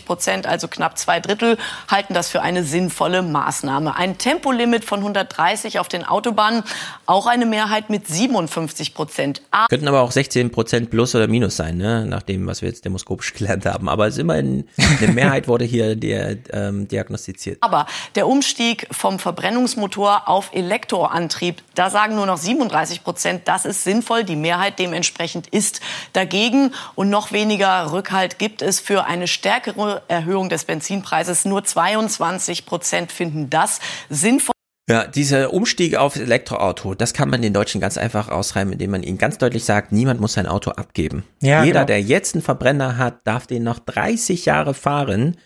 Prozent, 0.00 0.46
also 0.46 0.68
knapp 0.68 0.96
zwei 0.96 1.20
Drittel, 1.20 1.58
halten 1.90 2.14
das 2.14 2.30
für 2.30 2.40
eine 2.40 2.64
sinnvolle 2.64 3.20
Maßnahme. 3.20 3.94
Ein 3.94 4.16
Tempolimit 4.16 4.86
von 4.86 5.00
130 5.00 5.80
auf 5.80 5.88
den 5.88 6.04
Autobahnen, 6.06 6.62
auch 7.04 7.26
eine 7.26 7.44
Mehrheit 7.44 7.90
mit 7.90 8.08
57 8.08 8.94
Prozent. 8.94 9.42
Könnten 9.68 9.88
aber 9.88 10.00
auch 10.00 10.12
16 10.12 10.50
Prozent 10.50 10.88
plus 10.88 11.14
oder 11.14 11.26
minus 11.26 11.56
sein, 11.56 11.76
ne? 11.76 12.06
nach 12.06 12.22
dem, 12.22 12.46
was 12.46 12.62
wir 12.62 12.70
jetzt 12.70 12.86
demoskopisch 12.86 13.34
gelernt 13.34 13.66
haben. 13.66 13.90
Aber 13.90 14.06
es 14.06 14.14
ist 14.14 14.20
immerhin, 14.20 14.66
eine 14.98 15.12
Mehrheit 15.12 15.46
wurde 15.46 15.66
hier 15.66 15.94
der, 15.94 16.38
ähm, 16.52 16.88
diagnostiziert. 16.88 17.58
Aber 17.60 17.86
der 18.14 18.28
Umstieg 18.28 18.86
vom 18.92 19.18
Verbrennungsmotor 19.18 20.26
auf 20.26 20.54
Elektroantrieb, 20.54 21.60
da 21.74 21.90
sagen 21.90 22.14
nur 22.14 22.26
noch 22.26 22.38
37 22.38 23.04
Prozent, 23.04 23.42
das 23.46 23.66
ist 23.66 23.84
sinnvoll. 23.84 24.24
Die 24.24 24.36
Mehrheit 24.36 24.78
dementsprechend 24.78 25.48
ist 25.48 25.82
dagegen. 26.14 26.72
Und 26.94 27.10
noch 27.10 27.32
weniger 27.32 27.92
Rückhalt 27.92 28.38
gibt 28.38 28.62
es 28.62 28.80
für 28.80 29.04
eine 29.04 29.26
stärkere 29.26 29.71
Erhöhung 30.08 30.48
des 30.48 30.64
Benzinpreises. 30.64 31.44
Nur 31.44 31.64
22 31.64 32.66
Prozent 32.66 33.12
finden 33.12 33.50
das 33.50 33.80
sinnvoll. 34.08 34.52
Ja, 34.88 35.06
dieser 35.06 35.52
Umstieg 35.54 35.96
auf 35.96 36.16
Elektroauto, 36.16 36.94
das 36.94 37.14
kann 37.14 37.30
man 37.30 37.40
den 37.40 37.52
Deutschen 37.54 37.80
ganz 37.80 37.96
einfach 37.96 38.28
ausreiben, 38.28 38.72
indem 38.72 38.90
man 38.90 39.04
ihnen 39.04 39.16
ganz 39.16 39.38
deutlich 39.38 39.64
sagt, 39.64 39.92
niemand 39.92 40.20
muss 40.20 40.32
sein 40.32 40.46
Auto 40.46 40.72
abgeben. 40.72 41.24
Ja, 41.40 41.62
Jeder, 41.62 41.80
genau. 41.80 41.86
der 41.86 42.02
jetzt 42.02 42.34
einen 42.34 42.42
Verbrenner 42.42 42.98
hat, 42.98 43.20
darf 43.24 43.46
den 43.46 43.62
noch 43.62 43.78
30 43.78 44.44
Jahre 44.44 44.74
fahren. 44.74 45.36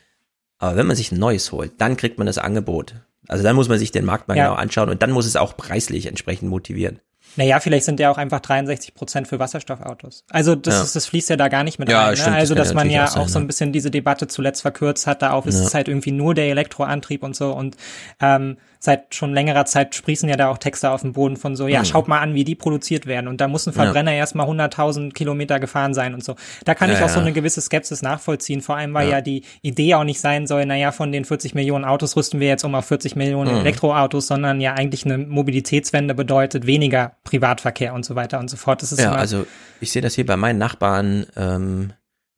Aber 0.59 0.77
wenn 0.77 0.87
man 0.87 0.97
sich 0.97 1.13
ein 1.13 1.19
neues 1.19 1.53
holt, 1.53 1.81
dann 1.81 1.99
kriegt 1.99 2.17
man 2.17 2.27
das 2.27 2.39
Angebot. 2.39 2.95
Also 3.29 3.45
dann 3.45 3.57
muss 3.57 3.69
man 3.69 3.79
sich 3.79 3.93
den 3.93 4.07
Markt 4.07 4.27
mal 4.27 4.37
Ja. 4.39 4.45
genau 4.49 4.57
anschauen 4.57 4.89
und 4.89 5.03
dann 5.03 5.11
muss 5.11 5.27
es 5.27 5.37
auch 5.37 5.57
preislich 5.57 6.07
entsprechend 6.07 6.49
motivieren. 6.49 7.01
Naja, 7.37 7.61
vielleicht 7.61 7.85
sind 7.85 8.01
ja 8.01 8.11
auch 8.11 8.19
einfach 8.19 8.41
63 8.41 8.95
Prozent 8.95 9.29
für 9.29 9.39
Wasserstoffautos. 9.39 10.25
Also 10.31 10.55
das, 10.55 10.75
Ja. 10.75 10.83
ist, 10.83 10.97
das 10.97 11.07
fließt 11.07 11.31
ja 11.31 11.37
da 11.37 11.49
gar 11.49 11.65
nicht 11.65 11.79
mit 11.79 11.89
Ja, 11.89 12.03
rein. 12.05 12.11
Ne? 12.11 12.17
stimmt, 12.17 12.29
das 12.37 12.41
also 12.41 12.55
kann 12.55 12.65
dass 12.65 12.75
man 12.75 12.91
ja 12.91 13.05
auch 13.05 13.09
sein, 13.09 13.23
auch 13.23 13.29
so 13.29 13.39
ein 13.39 13.47
bisschen 13.47 13.73
diese 13.73 13.91
Debatte 13.91 14.27
zuletzt 14.27 14.63
verkürzt 14.63 15.07
hat, 15.07 15.23
darauf 15.23 15.47
ist 15.47 15.59
Ja. 15.61 15.67
es 15.67 15.75
halt 15.75 15.89
irgendwie 15.89 16.13
nur 16.13 16.35
der 16.35 16.47
Elektroantrieb 16.51 17.23
und 17.23 17.37
so. 17.37 17.53
Und 17.53 17.77
ähm, 18.21 18.57
seit 18.79 19.15
schon 19.15 19.33
längerer 19.35 19.65
Zeit 19.65 19.95
sprießen 19.95 20.29
ja 20.29 20.37
da 20.37 20.49
auch 20.49 20.59
Texte 20.59 20.91
auf 20.91 21.03
dem 21.03 21.13
Boden 21.13 21.37
von 21.37 21.57
so, 21.57 21.67
ja, 21.69 21.81
Mhm. 21.81 21.85
schaut 21.87 22.09
mal 22.09 22.21
an, 22.21 22.35
wie 22.35 22.45
die 22.45 22.55
produziert 22.55 23.07
werden. 23.07 23.29
Und 23.29 23.41
da 23.41 23.49
muss 23.49 23.67
ein 23.67 23.75
Ja. 23.75 23.83
Verbrenner 23.83 24.13
erstmal 24.13 24.47
100.000 24.47 25.15
Kilometer 25.15 25.59
gefahren 25.61 25.95
sein 25.95 26.15
und 26.15 26.23
so. 26.25 26.37
Da 26.65 26.75
kann 26.75 26.91
ich 26.91 26.99
Ja, 26.99 27.05
auch 27.05 27.09
so 27.09 27.17
ja. 27.17 27.23
eine 27.23 27.33
gewisse 27.33 27.61
Skepsis 27.61 28.03
nachvollziehen. 28.03 28.61
Vor 28.61 28.77
allem, 28.77 28.93
weil 28.95 29.07
Ja. 29.09 29.17
ja. 29.17 29.21
die 29.21 29.43
Idee 29.63 29.95
auch 29.95 30.05
nicht 30.05 30.21
sein 30.21 30.47
soll, 30.47 30.67
naja, 30.67 30.93
von 30.93 31.13
den 31.13 31.25
40 31.25 31.55
Millionen 31.55 31.85
Autos 31.85 32.17
rüsten 32.17 32.41
wir 32.41 32.49
jetzt 32.49 32.65
um 32.65 32.75
auf 32.75 32.87
40 32.87 33.17
Millionen 33.17 33.53
Mhm. 33.53 33.61
Elektroautos, 33.61 34.27
sondern 34.27 34.61
ja 34.61 34.75
eigentlich 34.75 35.05
eine 35.05 35.19
Mobilitätswende 35.19 36.15
bedeutet 36.15 36.67
weniger 36.67 37.17
Privatverkehr 37.25 37.95
und 37.95 38.05
so 38.05 38.15
weiter 38.15 38.39
und 38.39 38.49
so 38.51 38.57
fort. 38.57 38.83
Das 38.83 38.93
ist 38.93 39.01
Ja, 39.01 39.13
also 39.13 39.47
ich 39.81 39.91
sehe 39.93 40.03
das 40.03 40.15
hier 40.15 40.27
bei 40.27 40.37
meinen 40.37 40.59
Nachbarn 40.59 41.27
ähm, 41.37 41.93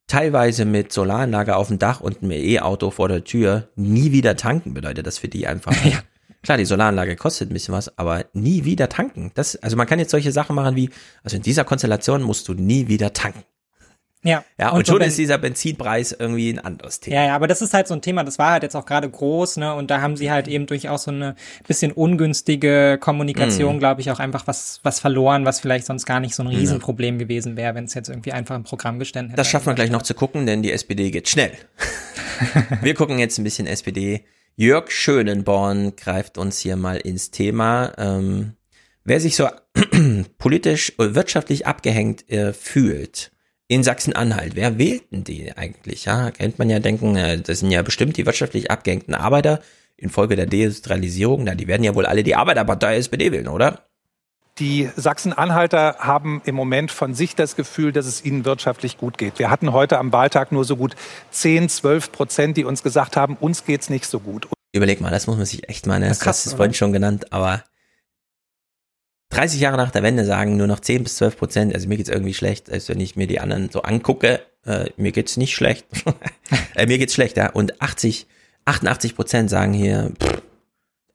teilweise 0.06 0.64
mit 0.64 0.92
Solaranlage 0.92 1.54
auf 1.56 1.68
dem 1.68 1.78
Dach 1.78 2.00
und 2.00 2.22
einem 2.22 2.30
E-Auto 2.32 2.90
vor 2.90 3.08
der 3.08 3.24
Tür. 3.24 3.68
Nie 3.76 4.10
wieder 4.12 4.36
tanken 4.36 4.72
bedeutet 4.74 5.06
das 5.06 5.18
für 5.18 5.28
die 5.28 5.46
einfach. 5.46 5.72
Klar, 6.42 6.56
die 6.58 6.64
Solaranlage 6.64 7.16
kostet 7.16 7.50
ein 7.50 7.54
bisschen 7.54 7.74
was, 7.74 7.96
aber 7.98 8.24
nie 8.32 8.64
wieder 8.64 8.88
tanken. 8.88 9.32
Das, 9.34 9.56
also 9.56 9.76
man 9.76 9.86
kann 9.86 9.98
jetzt 9.98 10.10
solche 10.12 10.30
Sachen 10.32 10.54
machen 10.54 10.76
wie, 10.76 10.88
also 11.24 11.36
in 11.36 11.42
dieser 11.42 11.64
Konstellation 11.64 12.22
musst 12.22 12.46
du 12.48 12.54
nie 12.54 12.86
wieder 12.88 13.12
tanken. 13.12 13.42
Ja, 14.24 14.44
Ja, 14.58 14.70
und, 14.70 14.84
so 14.84 14.92
schon 14.94 14.98
Ben- 14.98 15.08
ist 15.08 15.16
dieser 15.18 15.38
Benzinpreis 15.38 16.10
irgendwie 16.10 16.50
ein 16.50 16.58
anderes 16.58 16.98
Thema. 16.98 17.16
Ja, 17.16 17.26
ja, 17.26 17.36
aber 17.36 17.46
das 17.46 17.62
ist 17.62 17.72
halt 17.72 17.86
so 17.86 17.94
ein 17.94 18.02
Thema, 18.02 18.24
das 18.24 18.36
war 18.38 18.50
halt 18.50 18.64
jetzt 18.64 18.74
auch 18.74 18.84
gerade 18.84 19.08
groß, 19.08 19.58
ne? 19.58 19.72
Und 19.74 19.92
da 19.92 20.00
haben 20.00 20.16
sie 20.16 20.28
halt 20.30 20.48
eben 20.48 20.66
durchaus 20.66 21.04
so 21.04 21.12
eine 21.12 21.36
bisschen 21.68 21.92
ungünstige 21.92 22.98
Kommunikation, 23.00 23.76
Mhm. 23.76 23.78
glaube 23.78 24.00
ich, 24.00 24.10
auch 24.10 24.18
einfach 24.18 24.48
was, 24.48 24.80
was 24.82 24.98
verloren, 24.98 25.44
was 25.44 25.60
vielleicht 25.60 25.86
sonst 25.86 26.04
gar 26.04 26.18
nicht 26.18 26.34
so 26.34 26.42
ein 26.42 26.50
Ja. 26.50 26.58
Riesenproblem 26.58 27.18
gewesen 27.18 27.56
wäre, 27.56 27.76
wenn 27.76 27.84
es 27.84 27.94
jetzt 27.94 28.08
irgendwie 28.08 28.32
einfach 28.32 28.56
im 28.56 28.64
Programm 28.64 28.98
gestanden 28.98 29.30
hätte. 29.30 29.36
Das 29.40 29.48
schaffen 29.48 29.66
wir 29.66 29.74
gleich 29.74 29.90
noch 29.90 30.02
zu 30.02 30.14
gucken, 30.14 30.46
denn 30.46 30.62
die 30.62 30.72
SPD 30.72 31.12
geht 31.12 31.28
schnell. 31.28 31.52
wir 32.82 32.94
gucken 32.94 33.18
jetzt 33.20 33.38
ein 33.38 33.44
bisschen 33.44 33.68
SPD. 33.68 34.24
Jörg 34.60 34.90
Schönenborn 34.90 35.94
greift 35.94 36.36
uns 36.36 36.58
hier 36.58 36.74
mal 36.74 36.96
ins 36.96 37.30
Thema. 37.30 37.92
Ähm, 37.96 38.54
wer 39.04 39.20
sich 39.20 39.36
so 39.36 39.46
politisch 40.38 40.92
und 40.98 41.14
wirtschaftlich 41.14 41.68
abgehängt 41.68 42.28
äh, 42.28 42.52
fühlt 42.52 43.30
in 43.68 43.84
Sachsen-Anhalt, 43.84 44.56
wer 44.56 44.76
wählt 44.76 45.12
denn 45.12 45.22
die 45.22 45.56
eigentlich? 45.56 46.06
Ja, 46.06 46.32
kennt 46.32 46.58
man 46.58 46.68
ja 46.70 46.80
denken, 46.80 47.14
äh, 47.14 47.40
das 47.40 47.60
sind 47.60 47.70
ja 47.70 47.82
bestimmt 47.82 48.16
die 48.16 48.26
wirtschaftlich 48.26 48.68
abgehängten 48.68 49.14
Arbeiter 49.14 49.60
infolge 49.96 50.34
der 50.34 50.46
Deindustrialisierung. 50.46 51.44
Na, 51.44 51.54
die 51.54 51.68
werden 51.68 51.84
ja 51.84 51.94
wohl 51.94 52.06
alle 52.06 52.24
die 52.24 52.34
Arbeiterpartei 52.34 52.96
SPD 52.96 53.30
wählen, 53.30 53.46
oder? 53.46 53.87
Die 54.58 54.90
Sachsen-Anhalter 54.96 55.96
haben 56.00 56.42
im 56.44 56.56
Moment 56.56 56.90
von 56.90 57.14
sich 57.14 57.36
das 57.36 57.54
Gefühl, 57.54 57.92
dass 57.92 58.06
es 58.06 58.24
ihnen 58.24 58.44
wirtschaftlich 58.44 58.98
gut 58.98 59.16
geht. 59.16 59.38
Wir 59.38 59.50
hatten 59.50 59.72
heute 59.72 59.98
am 59.98 60.12
Wahltag 60.12 60.50
nur 60.50 60.64
so 60.64 60.76
gut 60.76 60.96
10, 61.30 61.68
12 61.68 62.10
Prozent, 62.10 62.56
die 62.56 62.64
uns 62.64 62.82
gesagt 62.82 63.16
haben, 63.16 63.36
uns 63.36 63.64
geht's 63.64 63.88
nicht 63.88 64.06
so 64.06 64.18
gut. 64.18 64.48
Überleg 64.72 65.00
mal, 65.00 65.10
das 65.10 65.28
muss 65.28 65.36
man 65.36 65.46
sich 65.46 65.68
echt 65.68 65.86
mal, 65.86 66.00
ne? 66.00 66.08
Das 66.08 66.18
ist 66.18 66.48
oder? 66.48 66.56
vorhin 66.56 66.74
schon 66.74 66.92
genannt, 66.92 67.32
aber 67.32 67.62
30 69.30 69.60
Jahre 69.60 69.76
nach 69.76 69.92
der 69.92 70.02
Wende 70.02 70.24
sagen 70.24 70.56
nur 70.56 70.66
noch 70.66 70.80
10 70.80 71.04
bis 71.04 71.16
12 71.16 71.38
Prozent, 71.38 71.74
also 71.74 71.86
mir 71.86 71.96
geht's 71.96 72.08
irgendwie 72.08 72.34
schlecht, 72.34 72.70
als 72.70 72.88
wenn 72.88 72.98
ich 72.98 73.14
mir 73.14 73.28
die 73.28 73.40
anderen 73.40 73.70
so 73.70 73.82
angucke, 73.82 74.40
äh, 74.64 74.90
mir 74.96 75.12
geht's 75.12 75.36
nicht 75.36 75.54
schlecht, 75.54 75.86
äh, 76.74 76.86
mir 76.86 76.98
geht's 76.98 77.14
schlecht, 77.14 77.36
ja, 77.36 77.50
und 77.50 77.80
80, 77.80 78.26
88 78.64 79.14
Prozent 79.14 79.50
sagen 79.50 79.72
hier, 79.72 80.12
pff, 80.20 80.42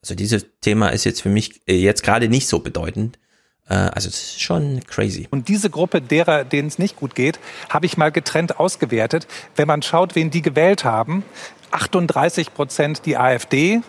also 0.00 0.14
dieses 0.14 0.46
Thema 0.60 0.88
ist 0.88 1.04
jetzt 1.04 1.22
für 1.22 1.28
mich 1.28 1.60
äh, 1.66 1.76
jetzt 1.76 2.02
gerade 2.02 2.28
nicht 2.28 2.48
so 2.48 2.60
bedeutend, 2.60 3.18
also 3.72 4.08
es 4.08 4.16
ist 4.16 4.42
schon 4.42 4.80
crazy. 4.86 5.26
Und 5.30 5.48
diese 5.48 5.70
Gruppe 5.70 6.02
derer, 6.02 6.44
denen 6.44 6.68
es 6.68 6.78
nicht 6.78 6.96
gut 6.96 7.14
geht, 7.14 7.38
habe 7.70 7.86
ich 7.86 7.96
mal 7.96 8.12
getrennt 8.12 8.60
ausgewertet. 8.60 9.26
Wenn 9.56 9.68
man 9.68 9.82
schaut, 9.82 10.14
wen 10.14 10.30
die 10.30 10.42
gewählt 10.42 10.84
haben, 10.84 11.24
38 11.70 12.52
Prozent 12.54 13.06
die 13.06 13.16
AfD, 13.16 13.80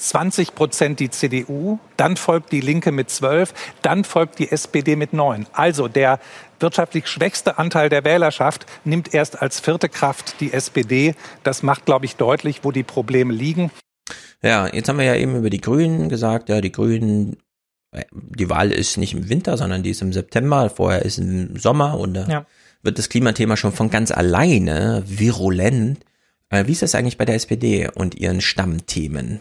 20 0.00 0.54
Prozent 0.54 1.00
die 1.00 1.10
CDU, 1.10 1.78
dann 1.96 2.16
folgt 2.16 2.52
die 2.52 2.60
Linke 2.60 2.90
mit 2.90 3.10
12, 3.10 3.52
dann 3.82 4.04
folgt 4.04 4.38
die 4.38 4.50
SPD 4.50 4.96
mit 4.96 5.12
9. 5.12 5.46
Also 5.52 5.88
der 5.88 6.18
wirtschaftlich 6.58 7.06
schwächste 7.06 7.58
Anteil 7.58 7.88
der 7.88 8.04
Wählerschaft 8.04 8.66
nimmt 8.84 9.14
erst 9.14 9.40
als 9.40 9.60
vierte 9.60 9.88
Kraft 9.88 10.40
die 10.40 10.52
SPD. 10.52 11.14
Das 11.42 11.62
macht, 11.62 11.84
glaube 11.84 12.06
ich, 12.06 12.16
deutlich, 12.16 12.60
wo 12.64 12.72
die 12.72 12.82
Probleme 12.82 13.32
liegen. 13.32 13.70
Ja, 14.42 14.68
jetzt 14.68 14.88
haben 14.88 14.98
wir 14.98 15.04
ja 15.04 15.16
eben 15.16 15.36
über 15.36 15.50
die 15.50 15.60
Grünen 15.60 16.08
gesagt, 16.08 16.48
ja, 16.48 16.60
die 16.60 16.72
Grünen, 16.72 17.34
äh, 17.34 17.36
die 18.12 18.48
Wahl 18.48 18.70
ist 18.70 18.96
nicht 18.98 19.14
im 19.14 19.28
Winter, 19.28 19.56
sondern 19.56 19.82
die 19.82 19.90
ist 19.90 20.02
im 20.02 20.12
September, 20.12 20.70
vorher 20.70 21.02
ist 21.04 21.18
im 21.18 21.56
Sommer 21.58 21.98
und 21.98 22.14
da 22.14 22.26
Ja. 22.28 22.46
wird 22.82 22.98
das 22.98 23.08
Klimathema 23.08 23.56
schon 23.56 23.72
von 23.72 23.90
ganz 23.90 24.10
alleine 24.10 25.02
virulent. 25.06 25.98
Äh, 26.50 26.66
Wie 26.66 26.72
ist 26.72 26.82
das 26.82 26.94
eigentlich 26.94 27.18
bei 27.18 27.24
der 27.24 27.34
SPD 27.36 27.88
und 27.94 28.14
ihren 28.14 28.40
Stammthemen? 28.40 29.40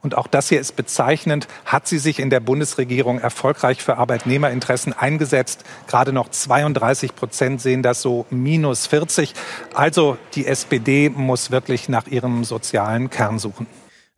Und 0.00 0.16
auch 0.16 0.28
das 0.28 0.48
hier 0.48 0.60
ist 0.60 0.76
bezeichnend. 0.76 1.48
Hat 1.64 1.88
sie 1.88 1.98
sich 1.98 2.20
in 2.20 2.30
der 2.30 2.38
Bundesregierung 2.38 3.18
erfolgreich 3.18 3.82
für 3.82 3.96
Arbeitnehmerinteressen 3.96 4.92
eingesetzt? 4.92 5.64
Gerade 5.88 6.12
noch 6.12 6.28
32 6.30 7.16
Prozent 7.16 7.60
sehen 7.60 7.82
das 7.82 8.00
so 8.00 8.24
minus 8.30 8.86
40. 8.86 9.34
Also 9.74 10.16
die 10.34 10.46
SPD 10.46 11.08
muss 11.10 11.50
wirklich 11.50 11.88
nach 11.88 12.06
ihrem 12.06 12.44
sozialen 12.44 13.10
Kern 13.10 13.40
suchen. 13.40 13.66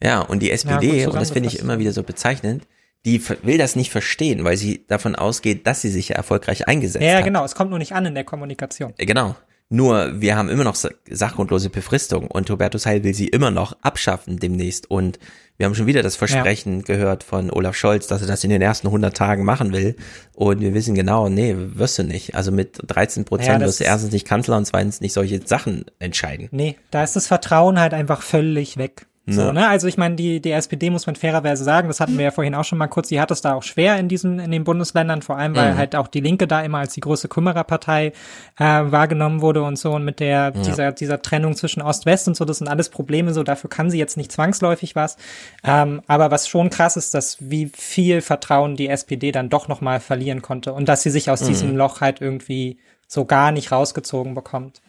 Ja, 0.02 0.20
und 0.20 0.40
die 0.40 0.48
Ja, 0.48 0.54
SPD, 0.54 1.04
gut 1.06 1.14
und 1.14 1.20
das 1.20 1.30
finde 1.30 1.48
ich 1.48 1.58
immer 1.58 1.78
wieder 1.78 1.92
so 1.92 2.02
bezeichnend, 2.02 2.64
die 3.06 3.22
will 3.42 3.56
das 3.58 3.76
nicht 3.76 3.90
verstehen, 3.90 4.44
weil 4.44 4.56
sie 4.56 4.84
davon 4.86 5.14
ausgeht, 5.16 5.66
dass 5.66 5.80
sie 5.80 5.90
sich 5.90 6.10
ja 6.10 6.16
erfolgreich 6.16 6.68
eingesetzt 6.68 7.04
Ja, 7.04 7.18
hat. 7.18 7.24
genau, 7.24 7.44
es 7.44 7.54
kommt 7.54 7.70
nur 7.70 7.78
nicht 7.78 7.92
an 7.92 8.06
in 8.06 8.14
der 8.14 8.24
Kommunikation. 8.24 8.92
Äh, 8.98 9.06
Genau. 9.06 9.36
Nur, 9.72 10.20
wir 10.20 10.34
haben 10.36 10.48
immer 10.48 10.64
noch 10.64 10.74
sa- 10.74 10.90
sachgrundlose 11.08 11.70
Befristung 11.70 12.26
und 12.26 12.50
Hubertus 12.50 12.86
Heil 12.86 13.04
will 13.04 13.14
sie 13.14 13.28
immer 13.28 13.52
noch 13.52 13.76
abschaffen 13.82 14.40
demnächst 14.40 14.90
und 14.90 15.20
wir 15.58 15.66
haben 15.66 15.76
schon 15.76 15.86
wieder 15.86 16.02
das 16.02 16.16
Versprechen 16.16 16.82
gehört 16.82 17.22
von 17.22 17.52
Olaf 17.52 17.76
Scholz, 17.76 18.08
dass 18.08 18.20
er 18.20 18.26
das 18.26 18.42
in 18.42 18.50
den 18.50 18.62
ersten 18.62 18.88
100 18.88 19.16
Tagen 19.16 19.44
machen 19.44 19.72
will 19.72 19.94
und 20.34 20.60
wir 20.60 20.74
wissen 20.74 20.96
genau, 20.96 21.28
nee, 21.28 21.54
wirst 21.56 22.00
du 22.00 22.02
nicht. 22.02 22.34
Also 22.34 22.50
mit 22.50 22.80
13 22.84 23.22
Ja, 23.22 23.28
Prozent 23.28 23.62
das 23.62 23.68
wirst 23.68 23.80
du 23.80 23.84
erstens 23.84 24.12
nicht 24.12 24.26
Kanzler 24.26 24.56
und 24.56 24.64
zweitens 24.66 25.00
nicht 25.00 25.12
solche 25.12 25.40
Sachen 25.46 25.84
entscheiden. 26.00 26.48
Nee, 26.50 26.76
da 26.90 27.04
ist 27.04 27.14
das 27.14 27.28
Vertrauen 27.28 27.78
halt 27.78 27.94
einfach 27.94 28.22
völlig 28.22 28.76
weg. 28.76 29.06
So, 29.32 29.42
Ja. 29.42 29.52
ne? 29.52 29.68
Also 29.68 29.86
ich 29.86 29.96
meine, 29.96 30.16
die, 30.16 30.40
die 30.40 30.50
SPD 30.52 30.90
muss 30.90 31.06
man 31.06 31.16
fairerweise 31.16 31.62
sagen, 31.64 31.88
das 31.88 32.00
hatten 32.00 32.16
wir 32.18 32.24
ja 32.24 32.30
vorhin 32.30 32.54
auch 32.54 32.64
schon 32.64 32.78
mal 32.78 32.88
kurz, 32.88 33.08
die 33.08 33.20
hat 33.20 33.30
es 33.30 33.40
da 33.40 33.54
auch 33.54 33.62
schwer 33.62 33.96
in 33.98 34.08
diesen, 34.08 34.38
in 34.38 34.50
den 34.50 34.64
Bundesländern, 34.64 35.22
vor 35.22 35.36
allem, 35.38 35.54
weil 35.54 35.72
Mhm. 35.74 35.78
halt 35.78 35.96
auch 35.96 36.08
die 36.08 36.20
Linke 36.20 36.46
da 36.46 36.62
immer 36.62 36.78
als 36.78 36.94
die 36.94 37.00
große 37.00 37.28
Kümmererpartei 37.28 38.12
äh, 38.58 38.62
wahrgenommen 38.64 39.40
wurde 39.40 39.62
und 39.62 39.76
so 39.78 39.92
und 39.92 40.04
mit 40.04 40.20
der, 40.20 40.52
Ja. 40.54 40.62
dieser, 40.62 40.92
dieser 40.92 41.22
Trennung 41.22 41.54
zwischen 41.56 41.82
Ost-West 41.82 42.28
und 42.28 42.36
so, 42.36 42.44
das 42.44 42.58
sind 42.58 42.68
alles 42.68 42.88
Probleme, 42.88 43.32
so 43.32 43.42
dafür 43.42 43.70
kann 43.70 43.90
sie 43.90 43.98
jetzt 43.98 44.16
nicht 44.16 44.32
zwangsläufig 44.32 44.96
was. 44.96 45.16
Ähm, 45.64 46.02
aber 46.06 46.30
was 46.30 46.48
schon 46.48 46.70
krass 46.70 46.96
ist, 46.96 47.14
dass 47.14 47.36
wie 47.40 47.70
viel 47.74 48.20
Vertrauen 48.22 48.76
die 48.76 48.88
SPD 48.88 49.32
dann 49.32 49.48
doch 49.50 49.68
nochmal 49.68 50.00
verlieren 50.00 50.42
konnte 50.42 50.72
und 50.72 50.88
dass 50.88 51.02
sie 51.02 51.10
sich 51.10 51.30
aus 51.30 51.42
Mhm. 51.42 51.46
diesem 51.46 51.76
Loch 51.76 52.00
halt 52.00 52.20
irgendwie 52.20 52.78
so 53.06 53.24
gar 53.24 53.50
nicht 53.52 53.72
rausgezogen 53.72 54.34
bekommt. 54.34 54.80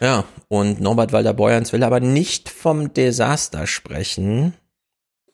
Ja, 0.00 0.24
und 0.48 0.80
Norbert 0.80 1.12
Walter-Borjans 1.12 1.72
will 1.72 1.82
aber 1.82 2.00
nicht 2.00 2.48
vom 2.48 2.94
Desaster 2.94 3.66
sprechen. 3.66 4.54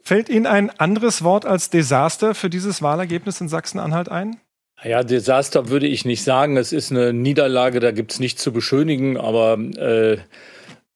Fällt 0.02 0.28
Ihnen 0.28 0.46
ein 0.46 0.70
anderes 0.70 1.22
Wort 1.22 1.46
als 1.46 1.70
Desaster 1.70 2.34
für 2.34 2.50
dieses 2.50 2.82
Wahlergebnis 2.82 3.40
in 3.40 3.48
Sachsen-Anhalt 3.48 4.08
ein? 4.08 4.36
Ja, 4.84 5.02
Desaster 5.02 5.68
würde 5.68 5.86
ich 5.86 6.04
nicht 6.04 6.22
sagen. 6.22 6.56
Es 6.56 6.72
ist 6.72 6.90
eine 6.90 7.12
Niederlage, 7.12 7.80
da 7.80 7.92
gibt's 7.92 8.20
nichts 8.20 8.42
zu 8.42 8.52
beschönigen, 8.52 9.16
aber 9.16 9.58
äh, 9.58 10.18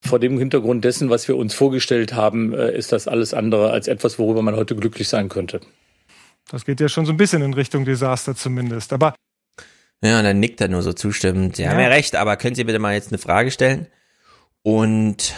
vor 0.00 0.18
dem 0.18 0.39
Hintergrund 0.39 0.84
dessen, 0.84 1.08
was 1.08 1.28
wir 1.28 1.36
uns 1.36 1.55
vorgestellt 1.55 2.12
haben, 2.12 2.52
äh, 2.52 2.76
ist 2.76 2.92
das 2.92 3.08
alles 3.08 3.34
andere 3.34 3.70
als 3.70 3.89
etwas, 3.89 4.18
worüber 4.18 4.42
man 4.42 4.57
heute 4.57 4.76
glücklich 4.76 5.08
sein 5.08 5.28
könnte. 5.28 5.60
Das 6.50 6.65
geht 6.65 6.81
ja 6.81 6.89
schon 6.89 7.07
so 7.07 7.12
ein 7.12 7.16
bisschen 7.16 7.42
in 7.42 7.55
Richtung 7.55 7.84
Desaster 7.84 8.34
zumindest. 8.34 8.92
Aber 8.92 9.15
Ja, 10.02 10.18
und 10.18 10.24
dann 10.24 10.40
nickt 10.40 10.60
er 10.60 10.68
nur 10.68 10.82
so 10.82 10.92
zustimmend. 10.92 11.56
Sie 11.56 11.62
Ja. 11.62 11.70
haben 11.70 11.80
ja 11.80 11.88
recht, 11.88 12.16
aber 12.16 12.36
können 12.36 12.54
Sie 12.54 12.64
bitte 12.64 12.78
mal 12.78 12.94
jetzt 12.94 13.08
eine 13.12 13.18
Frage 13.18 13.50
stellen? 13.50 13.86
Und 14.62 15.34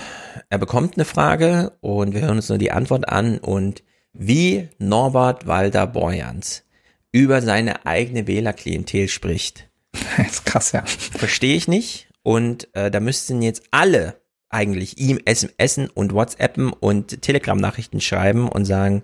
er 0.50 0.58
bekommt 0.58 0.96
eine 0.96 1.04
Frage 1.04 1.72
und 1.80 2.14
wir 2.14 2.22
hören 2.22 2.36
uns 2.36 2.48
nur 2.48 2.58
die 2.58 2.72
Antwort 2.72 3.08
an 3.08 3.38
und 3.38 3.82
wie 4.12 4.68
Norbert 4.78 5.46
Walter 5.46 5.86
Borjans 5.86 6.64
über 7.12 7.42
seine 7.42 7.86
eigene 7.86 8.26
Wählerklientel 8.26 9.08
spricht. 9.08 9.68
Das 10.16 10.26
ist 10.28 10.46
krass, 10.46 10.72
ja. 10.72 10.84
Verstehe 10.86 11.54
ich 11.56 11.68
nicht. 11.68 12.08
Und 12.22 12.68
äh, 12.74 12.90
da 12.90 13.00
müssten 13.00 13.42
jetzt 13.42 13.64
alle 13.70 14.20
eigentlich 14.48 14.98
ihm 14.98 15.18
SMSen 15.26 15.88
und 15.88 16.12
WhatsAppen 16.12 16.72
und 16.72 17.22
Telegram-Nachrichten 17.22 18.00
schreiben 18.00 18.48
und 18.48 18.64
sagen, 18.64 19.02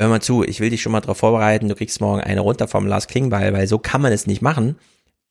hör 0.00 0.08
mal 0.08 0.22
zu, 0.22 0.42
ich 0.42 0.60
will 0.60 0.70
dich 0.70 0.80
schon 0.80 0.92
mal 0.92 1.00
darauf 1.00 1.18
vorbereiten, 1.18 1.68
du 1.68 1.74
kriegst 1.74 2.00
morgen 2.00 2.22
eine 2.22 2.40
runter 2.40 2.66
vom 2.66 2.86
Lars 2.86 3.06
Klingbeil, 3.06 3.52
weil 3.52 3.66
so 3.66 3.78
kann 3.78 4.00
man 4.00 4.12
es 4.12 4.26
nicht 4.26 4.40
machen. 4.40 4.76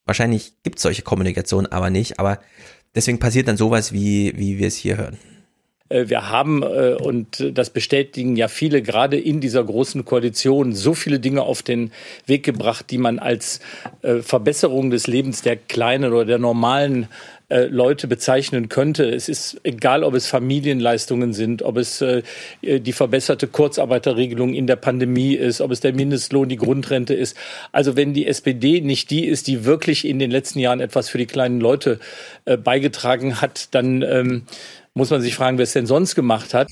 Wahrscheinlich 0.05 0.53
gibt 0.63 0.77
es 0.77 0.83
solche 0.83 1.01
Kommunikation 1.01 1.65
aber 1.65 1.89
nicht, 1.89 2.19
aber 2.19 2.39
deswegen 2.93 3.19
passiert 3.19 3.47
dann 3.47 3.57
sowas, 3.57 3.93
wie, 3.93 4.33
wie 4.37 4.59
wir 4.59 4.67
es 4.67 4.75
hier 4.75 4.97
hören. 4.97 5.17
Äh, 5.89 6.07
wir 6.07 6.29
haben, 6.29 6.61
äh, 6.61 6.95
und 7.01 7.51
das 7.57 7.71
bestätigen 7.71 8.35
ja 8.35 8.47
viele, 8.47 8.83
gerade 8.83 9.19
in 9.19 9.41
dieser 9.41 9.63
großen 9.63 10.05
Koalition, 10.05 10.73
so 10.73 10.93
viele 10.93 11.19
Dinge 11.19 11.41
auf 11.41 11.63
den 11.63 11.91
Weg 12.27 12.43
gebracht, 12.43 12.91
die 12.91 12.99
man 12.99 13.17
als 13.17 13.59
äh, 14.03 14.19
Verbesserung 14.19 14.91
des 14.91 15.07
Lebens 15.07 15.41
der 15.41 15.57
kleinen 15.57 16.13
oder 16.13 16.25
der 16.25 16.39
normalen 16.39 17.07
Leute 17.49 18.07
bezeichnen 18.07 18.69
könnte. 18.69 19.09
Es 19.09 19.27
ist 19.27 19.59
egal, 19.63 20.03
ob 20.03 20.13
es 20.13 20.27
Familienleistungen 20.27 21.33
sind, 21.33 21.63
ob 21.63 21.77
es 21.77 22.03
die 22.61 22.93
verbesserte 22.93 23.47
Kurzarbeiterregelung 23.47 24.53
in 24.53 24.67
der 24.67 24.75
Pandemie 24.75 25.33
ist, 25.33 25.59
ob 25.59 25.71
es 25.71 25.79
der 25.79 25.93
Mindestlohn, 25.93 26.47
die 26.47 26.57
Grundrente 26.57 27.13
ist. 27.13 27.35
Also 27.71 27.95
wenn 27.95 28.13
die 28.13 28.27
SPD 28.27 28.81
nicht 28.81 29.09
die 29.09 29.25
ist, 29.25 29.47
die 29.47 29.65
wirklich 29.65 30.05
in 30.05 30.19
den 30.19 30.29
letzten 30.29 30.59
Jahren 30.59 30.79
etwas 30.79 31.09
für 31.09 31.17
die 31.17 31.25
kleinen 31.25 31.59
Leute 31.59 31.99
beigetragen 32.63 33.41
hat, 33.41 33.73
dann 33.73 34.01
ähm, 34.03 34.43
muss 34.93 35.09
man 35.09 35.21
sich 35.21 35.35
fragen, 35.35 35.57
wer 35.57 35.63
es 35.63 35.73
denn 35.73 35.85
sonst 35.85 36.15
gemacht 36.15 36.53
hat. 36.53 36.67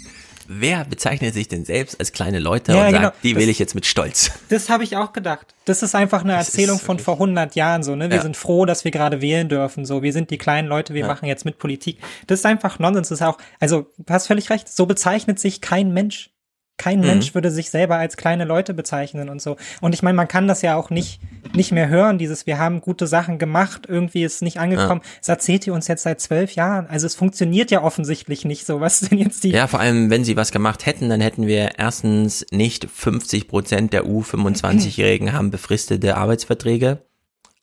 Wer 0.47 0.85
bezeichnet 0.85 1.33
sich 1.33 1.47
denn 1.47 1.65
selbst 1.65 1.99
als 1.99 2.13
kleine 2.13 2.39
Leute 2.39 2.71
ja, 2.71 2.85
und 2.85 2.93
genau. 2.93 3.01
sagt, 3.03 3.23
die 3.23 3.33
das, 3.33 3.41
will 3.41 3.49
ich 3.49 3.59
jetzt 3.59 3.75
mit 3.75 3.85
Stolz? 3.85 4.31
Das 4.49 4.69
habe 4.69 4.83
ich 4.83 4.95
auch 4.95 5.11
gedacht. 5.11 5.53
Das 5.65 5.83
ist 5.83 5.93
einfach 5.93 6.23
eine 6.23 6.33
das 6.33 6.47
Erzählung 6.47 6.79
von 6.79 6.99
vor 6.99 7.15
100 7.15 7.55
Jahren 7.55 7.83
so. 7.83 7.95
Ne? 7.95 8.09
Wir 8.09 8.17
ja. 8.17 8.23
sind 8.23 8.37
froh, 8.37 8.65
dass 8.65 8.85
wir 8.85 8.91
gerade 8.91 9.21
wählen 9.21 9.49
dürfen. 9.49 9.85
So, 9.85 10.03
wir 10.03 10.13
sind 10.13 10.29
die 10.31 10.37
kleinen 10.37 10.67
Leute, 10.67 10.93
wir 10.93 11.01
ja. 11.01 11.07
machen 11.07 11.25
jetzt 11.25 11.43
mit 11.43 11.59
Politik. 11.59 11.99
Das 12.27 12.39
ist 12.39 12.45
einfach 12.45 12.79
Nonsens. 12.79 13.09
Das 13.09 13.19
ist 13.19 13.25
auch, 13.25 13.37
also 13.59 13.87
du 13.97 14.13
hast 14.13 14.27
völlig 14.27 14.49
recht. 14.49 14.69
So 14.69 14.85
bezeichnet 14.85 15.39
sich 15.39 15.59
kein 15.59 15.93
Mensch. 15.93 16.29
Kein 16.77 16.99
mhm. 16.99 17.07
Mensch 17.07 17.33
würde 17.33 17.49
sich 17.49 17.71
selber 17.71 17.97
als 17.97 18.17
kleine 18.17 18.45
Leute 18.45 18.73
bezeichnen 18.73 19.29
und 19.29 19.41
so. 19.41 19.57
Und 19.81 19.93
ich 19.93 20.03
meine, 20.03 20.15
man 20.15 20.27
kann 20.27 20.47
das 20.47 20.61
ja 20.61 20.75
auch 20.75 20.91
nicht, 20.91 21.19
nicht 21.53 21.71
mehr 21.71 21.89
hören, 21.89 22.19
dieses, 22.19 22.45
wir 22.45 22.59
haben 22.59 22.81
gute 22.81 23.07
Sachen 23.07 23.39
gemacht, 23.39 23.85
irgendwie 23.87 24.23
ist 24.23 24.43
nicht 24.43 24.59
angekommen. 24.59 25.01
Ja. 25.03 25.09
Das 25.19 25.29
erzählt 25.29 25.65
ihr 25.65 25.73
uns 25.73 25.87
jetzt 25.87 26.03
seit 26.03 26.21
zwölf 26.21 26.53
Jahren. 26.53 26.87
Also 26.87 27.07
es 27.07 27.15
funktioniert 27.15 27.71
ja 27.71 27.83
offensichtlich 27.83 28.45
nicht 28.45 28.65
so. 28.65 28.79
Was 28.79 28.99
denn 28.99 29.17
jetzt 29.17 29.43
die? 29.43 29.49
Ja, 29.49 29.65
vor 29.67 29.79
allem, 29.79 30.11
wenn 30.11 30.23
sie 30.23 30.37
was 30.37 30.51
gemacht 30.51 30.85
hätten, 30.85 31.09
dann 31.09 31.21
hätten 31.21 31.47
wir 31.47 31.79
erstens 31.79 32.45
nicht 32.51 32.87
50 32.89 33.47
Prozent 33.47 33.93
der 33.93 34.05
U25-Jährigen 34.05 35.33
haben 35.33 35.49
befristete 35.49 36.15
Arbeitsverträge. 36.15 36.99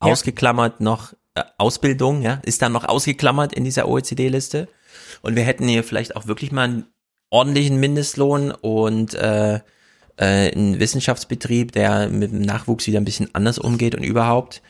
Ja. 0.03 0.11
Ausgeklammert 0.11 0.81
noch 0.81 1.13
äh, 1.35 1.43
Ausbildung, 1.59 2.23
ja, 2.23 2.41
ist 2.45 2.63
dann 2.63 2.73
noch 2.73 2.85
ausgeklammert 2.85 3.53
in 3.53 3.65
dieser 3.65 3.89
OECD-Liste. 3.89 4.69
Und 5.23 5.37
wir 5.37 5.45
hätten 5.45 5.67
hier 5.69 5.85
vielleicht 5.85 6.17
auch 6.17 6.27
wirklich 6.27 6.53
mal 6.53 6.85
ordentlichen 7.31 7.79
Mindestlohn 7.79 8.51
und 8.53 9.15
äh, 9.15 9.61
äh, 10.17 10.53
einen 10.53 10.79
Wissenschaftsbetrieb, 10.79 11.73
der 11.73 12.09
mit 12.09 12.33
dem 12.33 12.43
Nachwuchs 12.43 12.87
wieder 12.87 13.01
ein 13.01 13.05
bisschen 13.05 13.35
anders 13.35 13.59
umgeht 13.59 13.95
und 13.95 14.05
überhaupt. 14.05 14.63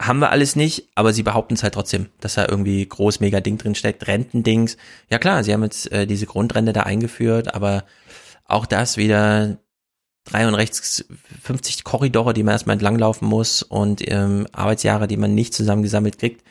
Haben 0.00 0.20
wir 0.20 0.30
alles 0.30 0.54
nicht, 0.54 0.88
aber 0.94 1.12
sie 1.12 1.24
behaupten 1.24 1.54
es 1.54 1.62
halt 1.64 1.74
trotzdem, 1.74 2.06
dass 2.20 2.34
da 2.34 2.46
irgendwie 2.48 2.86
groß 2.86 3.20
mega 3.20 3.40
Ding 3.40 3.58
drin 3.58 3.74
steckt, 3.74 4.06
Rentendings. 4.06 4.76
Ja 5.10 5.18
klar, 5.18 5.42
sie 5.42 5.52
haben 5.52 5.64
jetzt 5.64 5.90
äh, 5.90 6.06
diese 6.06 6.26
Grundrente 6.26 6.72
da 6.72 6.82
eingeführt, 6.82 7.54
aber 7.54 7.84
auch 8.44 8.64
das 8.64 8.96
wieder 8.96 9.58
drei 10.24 10.46
und 10.46 10.54
rechts 10.54 11.04
50 11.42 11.84
Korridore, 11.84 12.32
die 12.32 12.42
man 12.42 12.52
erstmal 12.52 12.74
entlanglaufen 12.74 13.26
muss 13.26 13.62
und 13.62 14.00
ähm, 14.10 14.46
Arbeitsjahre, 14.52 15.08
die 15.08 15.16
man 15.16 15.34
nicht 15.34 15.54
zusammengesammelt 15.54 16.18
kriegt. 16.18 16.44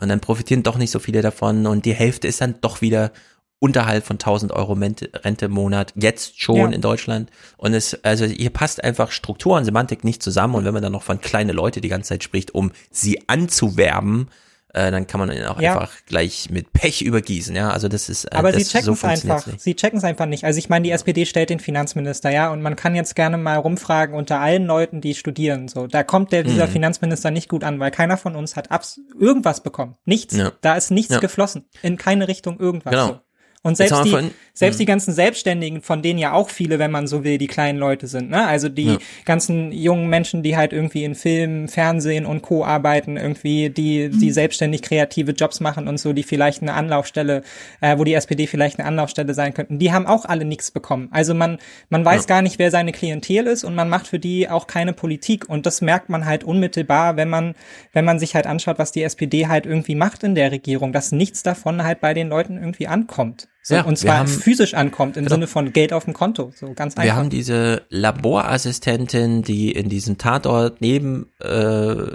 Und 0.00 0.08
dann 0.08 0.20
profitieren 0.20 0.62
doch 0.62 0.76
nicht 0.76 0.90
so 0.90 0.98
viele 0.98 1.22
davon 1.22 1.66
und 1.66 1.84
die 1.84 1.94
Hälfte 1.94 2.26
ist 2.26 2.40
dann 2.40 2.60
doch 2.60 2.80
wieder 2.80 3.12
unterhalb 3.58 4.04
von 4.04 4.16
1000 4.16 4.52
Euro 4.52 4.72
Rente 4.74 5.46
im 5.46 5.52
Monat, 5.52 5.92
jetzt 5.96 6.40
schon 6.40 6.56
ja. 6.56 6.68
in 6.68 6.80
Deutschland. 6.80 7.30
Und 7.56 7.74
es, 7.74 8.02
also 8.04 8.24
hier 8.26 8.50
passt 8.50 8.84
einfach 8.84 9.10
Struktur 9.10 9.56
und 9.56 9.64
Semantik 9.64 10.04
nicht 10.04 10.22
zusammen. 10.22 10.54
Und 10.54 10.64
wenn 10.64 10.74
man 10.74 10.82
dann 10.82 10.92
noch 10.92 11.02
von 11.02 11.20
kleine 11.20 11.52
Leute 11.52 11.80
die 11.80 11.88
ganze 11.88 12.10
Zeit 12.10 12.24
spricht, 12.24 12.54
um 12.54 12.72
sie 12.90 13.28
anzuwerben, 13.28 14.28
äh, 14.74 14.90
dann 14.90 15.06
kann 15.06 15.20
man 15.20 15.30
ihn 15.30 15.44
auch 15.44 15.60
ja. 15.60 15.74
einfach 15.74 15.92
gleich 16.06 16.50
mit 16.50 16.72
Pech 16.72 17.00
übergießen, 17.00 17.54
ja. 17.54 17.70
Also 17.70 17.86
das 17.86 18.08
ist. 18.08 18.24
Äh, 18.24 18.30
Aber 18.32 18.50
das, 18.50 18.64
sie 18.64 18.68
checken 18.70 18.92
es 18.92 19.00
so 19.00 19.06
einfach. 19.06 19.46
Nicht. 19.46 19.60
Sie 19.60 19.76
checken 19.76 19.98
es 19.98 20.04
einfach 20.04 20.26
nicht. 20.26 20.44
Also 20.44 20.58
ich 20.58 20.68
meine, 20.68 20.82
die 20.82 20.90
SPD 20.90 21.26
stellt 21.26 21.50
den 21.50 21.60
Finanzminister, 21.60 22.30
ja, 22.30 22.50
und 22.50 22.60
man 22.60 22.74
kann 22.74 22.96
jetzt 22.96 23.14
gerne 23.14 23.38
mal 23.38 23.56
rumfragen 23.56 24.16
unter 24.16 24.40
allen 24.40 24.66
Leuten, 24.66 25.00
die 25.00 25.14
studieren. 25.14 25.68
So, 25.68 25.86
da 25.86 26.02
kommt 26.02 26.32
der 26.32 26.42
dieser 26.42 26.66
mhm. 26.66 26.72
Finanzminister 26.72 27.30
nicht 27.30 27.48
gut 27.48 27.62
an, 27.62 27.78
weil 27.78 27.92
keiner 27.92 28.16
von 28.16 28.34
uns 28.34 28.56
hat 28.56 28.72
abs 28.72 29.00
irgendwas 29.18 29.62
bekommen. 29.62 29.94
Nichts. 30.06 30.36
Ja. 30.36 30.50
Da 30.60 30.74
ist 30.74 30.90
nichts 30.90 31.14
ja. 31.14 31.20
geflossen. 31.20 31.66
In 31.82 31.96
keine 31.96 32.26
Richtung 32.26 32.58
irgendwas. 32.58 32.90
Genau. 32.90 33.06
So. 33.06 33.20
Und 33.66 33.78
selbst 33.78 34.04
die, 34.04 34.10
von, 34.10 34.30
selbst 34.52 34.78
die 34.78 34.84
ganzen 34.84 35.14
Selbstständigen, 35.14 35.80
von 35.80 36.02
denen 36.02 36.18
ja 36.18 36.34
auch 36.34 36.50
viele, 36.50 36.78
wenn 36.78 36.90
man 36.90 37.06
so 37.06 37.24
will, 37.24 37.38
die 37.38 37.46
kleinen 37.46 37.78
Leute 37.78 38.06
sind, 38.06 38.28
ne? 38.28 38.46
Also 38.46 38.68
die 38.68 38.84
ja. 38.84 38.98
ganzen 39.24 39.72
jungen 39.72 40.10
Menschen, 40.10 40.42
die 40.42 40.54
halt 40.54 40.74
irgendwie 40.74 41.02
in 41.02 41.14
Film, 41.14 41.66
Fernsehen 41.68 42.26
und 42.26 42.42
Co. 42.42 42.62
arbeiten, 42.62 43.16
irgendwie, 43.16 43.70
die, 43.70 44.10
die 44.10 44.30
selbstständig 44.32 44.82
kreative 44.82 45.32
Jobs 45.32 45.60
machen 45.60 45.88
und 45.88 45.98
so, 45.98 46.12
die 46.12 46.24
vielleicht 46.24 46.60
eine 46.60 46.74
Anlaufstelle, 46.74 47.42
äh, 47.80 47.96
wo 47.96 48.04
die 48.04 48.12
SPD 48.12 48.46
vielleicht 48.46 48.78
eine 48.78 48.86
Anlaufstelle 48.86 49.32
sein 49.32 49.54
könnten, 49.54 49.78
die 49.78 49.92
haben 49.92 50.06
auch 50.06 50.26
alle 50.26 50.44
nichts 50.44 50.70
bekommen. 50.70 51.08
Also 51.10 51.32
man, 51.32 51.56
man 51.88 52.04
weiß 52.04 52.24
ja. 52.24 52.26
gar 52.26 52.42
nicht, 52.42 52.58
wer 52.58 52.70
seine 52.70 52.92
Klientel 52.92 53.46
ist 53.46 53.64
und 53.64 53.74
man 53.74 53.88
macht 53.88 54.08
für 54.08 54.18
die 54.18 54.50
auch 54.50 54.66
keine 54.66 54.92
Politik. 54.92 55.48
Und 55.48 55.64
das 55.64 55.80
merkt 55.80 56.10
man 56.10 56.26
halt 56.26 56.44
unmittelbar, 56.44 57.16
wenn 57.16 57.30
man, 57.30 57.54
wenn 57.94 58.04
man 58.04 58.18
sich 58.18 58.34
halt 58.34 58.46
anschaut, 58.46 58.78
was 58.78 58.92
die 58.92 59.04
SPD 59.04 59.46
halt 59.48 59.64
irgendwie 59.64 59.94
macht 59.94 60.22
in 60.22 60.34
der 60.34 60.52
Regierung, 60.52 60.92
dass 60.92 61.12
nichts 61.12 61.42
davon 61.42 61.82
halt 61.82 62.02
bei 62.02 62.12
den 62.12 62.28
Leuten 62.28 62.58
irgendwie 62.58 62.88
ankommt. 62.88 63.48
So, 63.66 63.76
ja, 63.76 63.82
und 63.82 63.96
zwar 63.96 64.18
haben, 64.18 64.28
physisch 64.28 64.74
ankommt, 64.74 65.16
im 65.16 65.24
genau. 65.24 65.36
Sinne 65.36 65.46
von 65.46 65.72
Geld 65.72 65.94
auf 65.94 66.04
dem 66.04 66.12
Konto. 66.12 66.52
So 66.54 66.74
ganz 66.74 66.94
einfach. 66.96 67.02
Wir 67.02 67.16
haben 67.16 67.30
diese 67.30 67.82
Laborassistentin, 67.88 69.40
die 69.40 69.72
in 69.72 69.88
diesem 69.88 70.18
Tatort 70.18 70.82
neben 70.82 71.30
äh, 71.40 72.12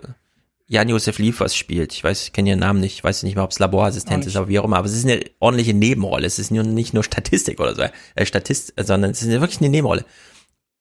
Jan-Josef 0.68 1.18
Liefers 1.18 1.56
spielt. 1.56 1.94
Ich 1.94 2.04
weiß, 2.04 2.22
ich 2.22 2.34
kenne 2.34 2.50
ihren 2.50 2.60
Namen 2.60 2.80
nicht, 2.80 2.94
ich 2.94 3.04
weiß 3.04 3.24
nicht 3.24 3.34
mehr, 3.34 3.44
ob 3.44 3.50
es 3.50 3.58
Laborassistent 3.58 4.28
ist, 4.28 4.36
aber 4.36 4.48
wie 4.48 4.60
auch 4.60 4.64
immer. 4.64 4.78
Aber 4.78 4.86
es 4.86 4.94
ist 4.94 5.06
eine 5.06 5.22
ordentliche 5.40 5.74
Nebenrolle. 5.74 6.28
Es 6.28 6.38
ist 6.38 6.52
nicht 6.52 6.94
nur 6.94 7.04
Statistik 7.04 7.60
oder 7.60 7.74
so, 7.74 7.82
äh, 8.14 8.26
Statist, 8.28 8.76
sondern 8.80 9.10
es 9.10 9.24
ist 9.24 9.30
wirklich 9.30 9.60
eine 9.60 9.70
Nebenrolle. 9.70 10.06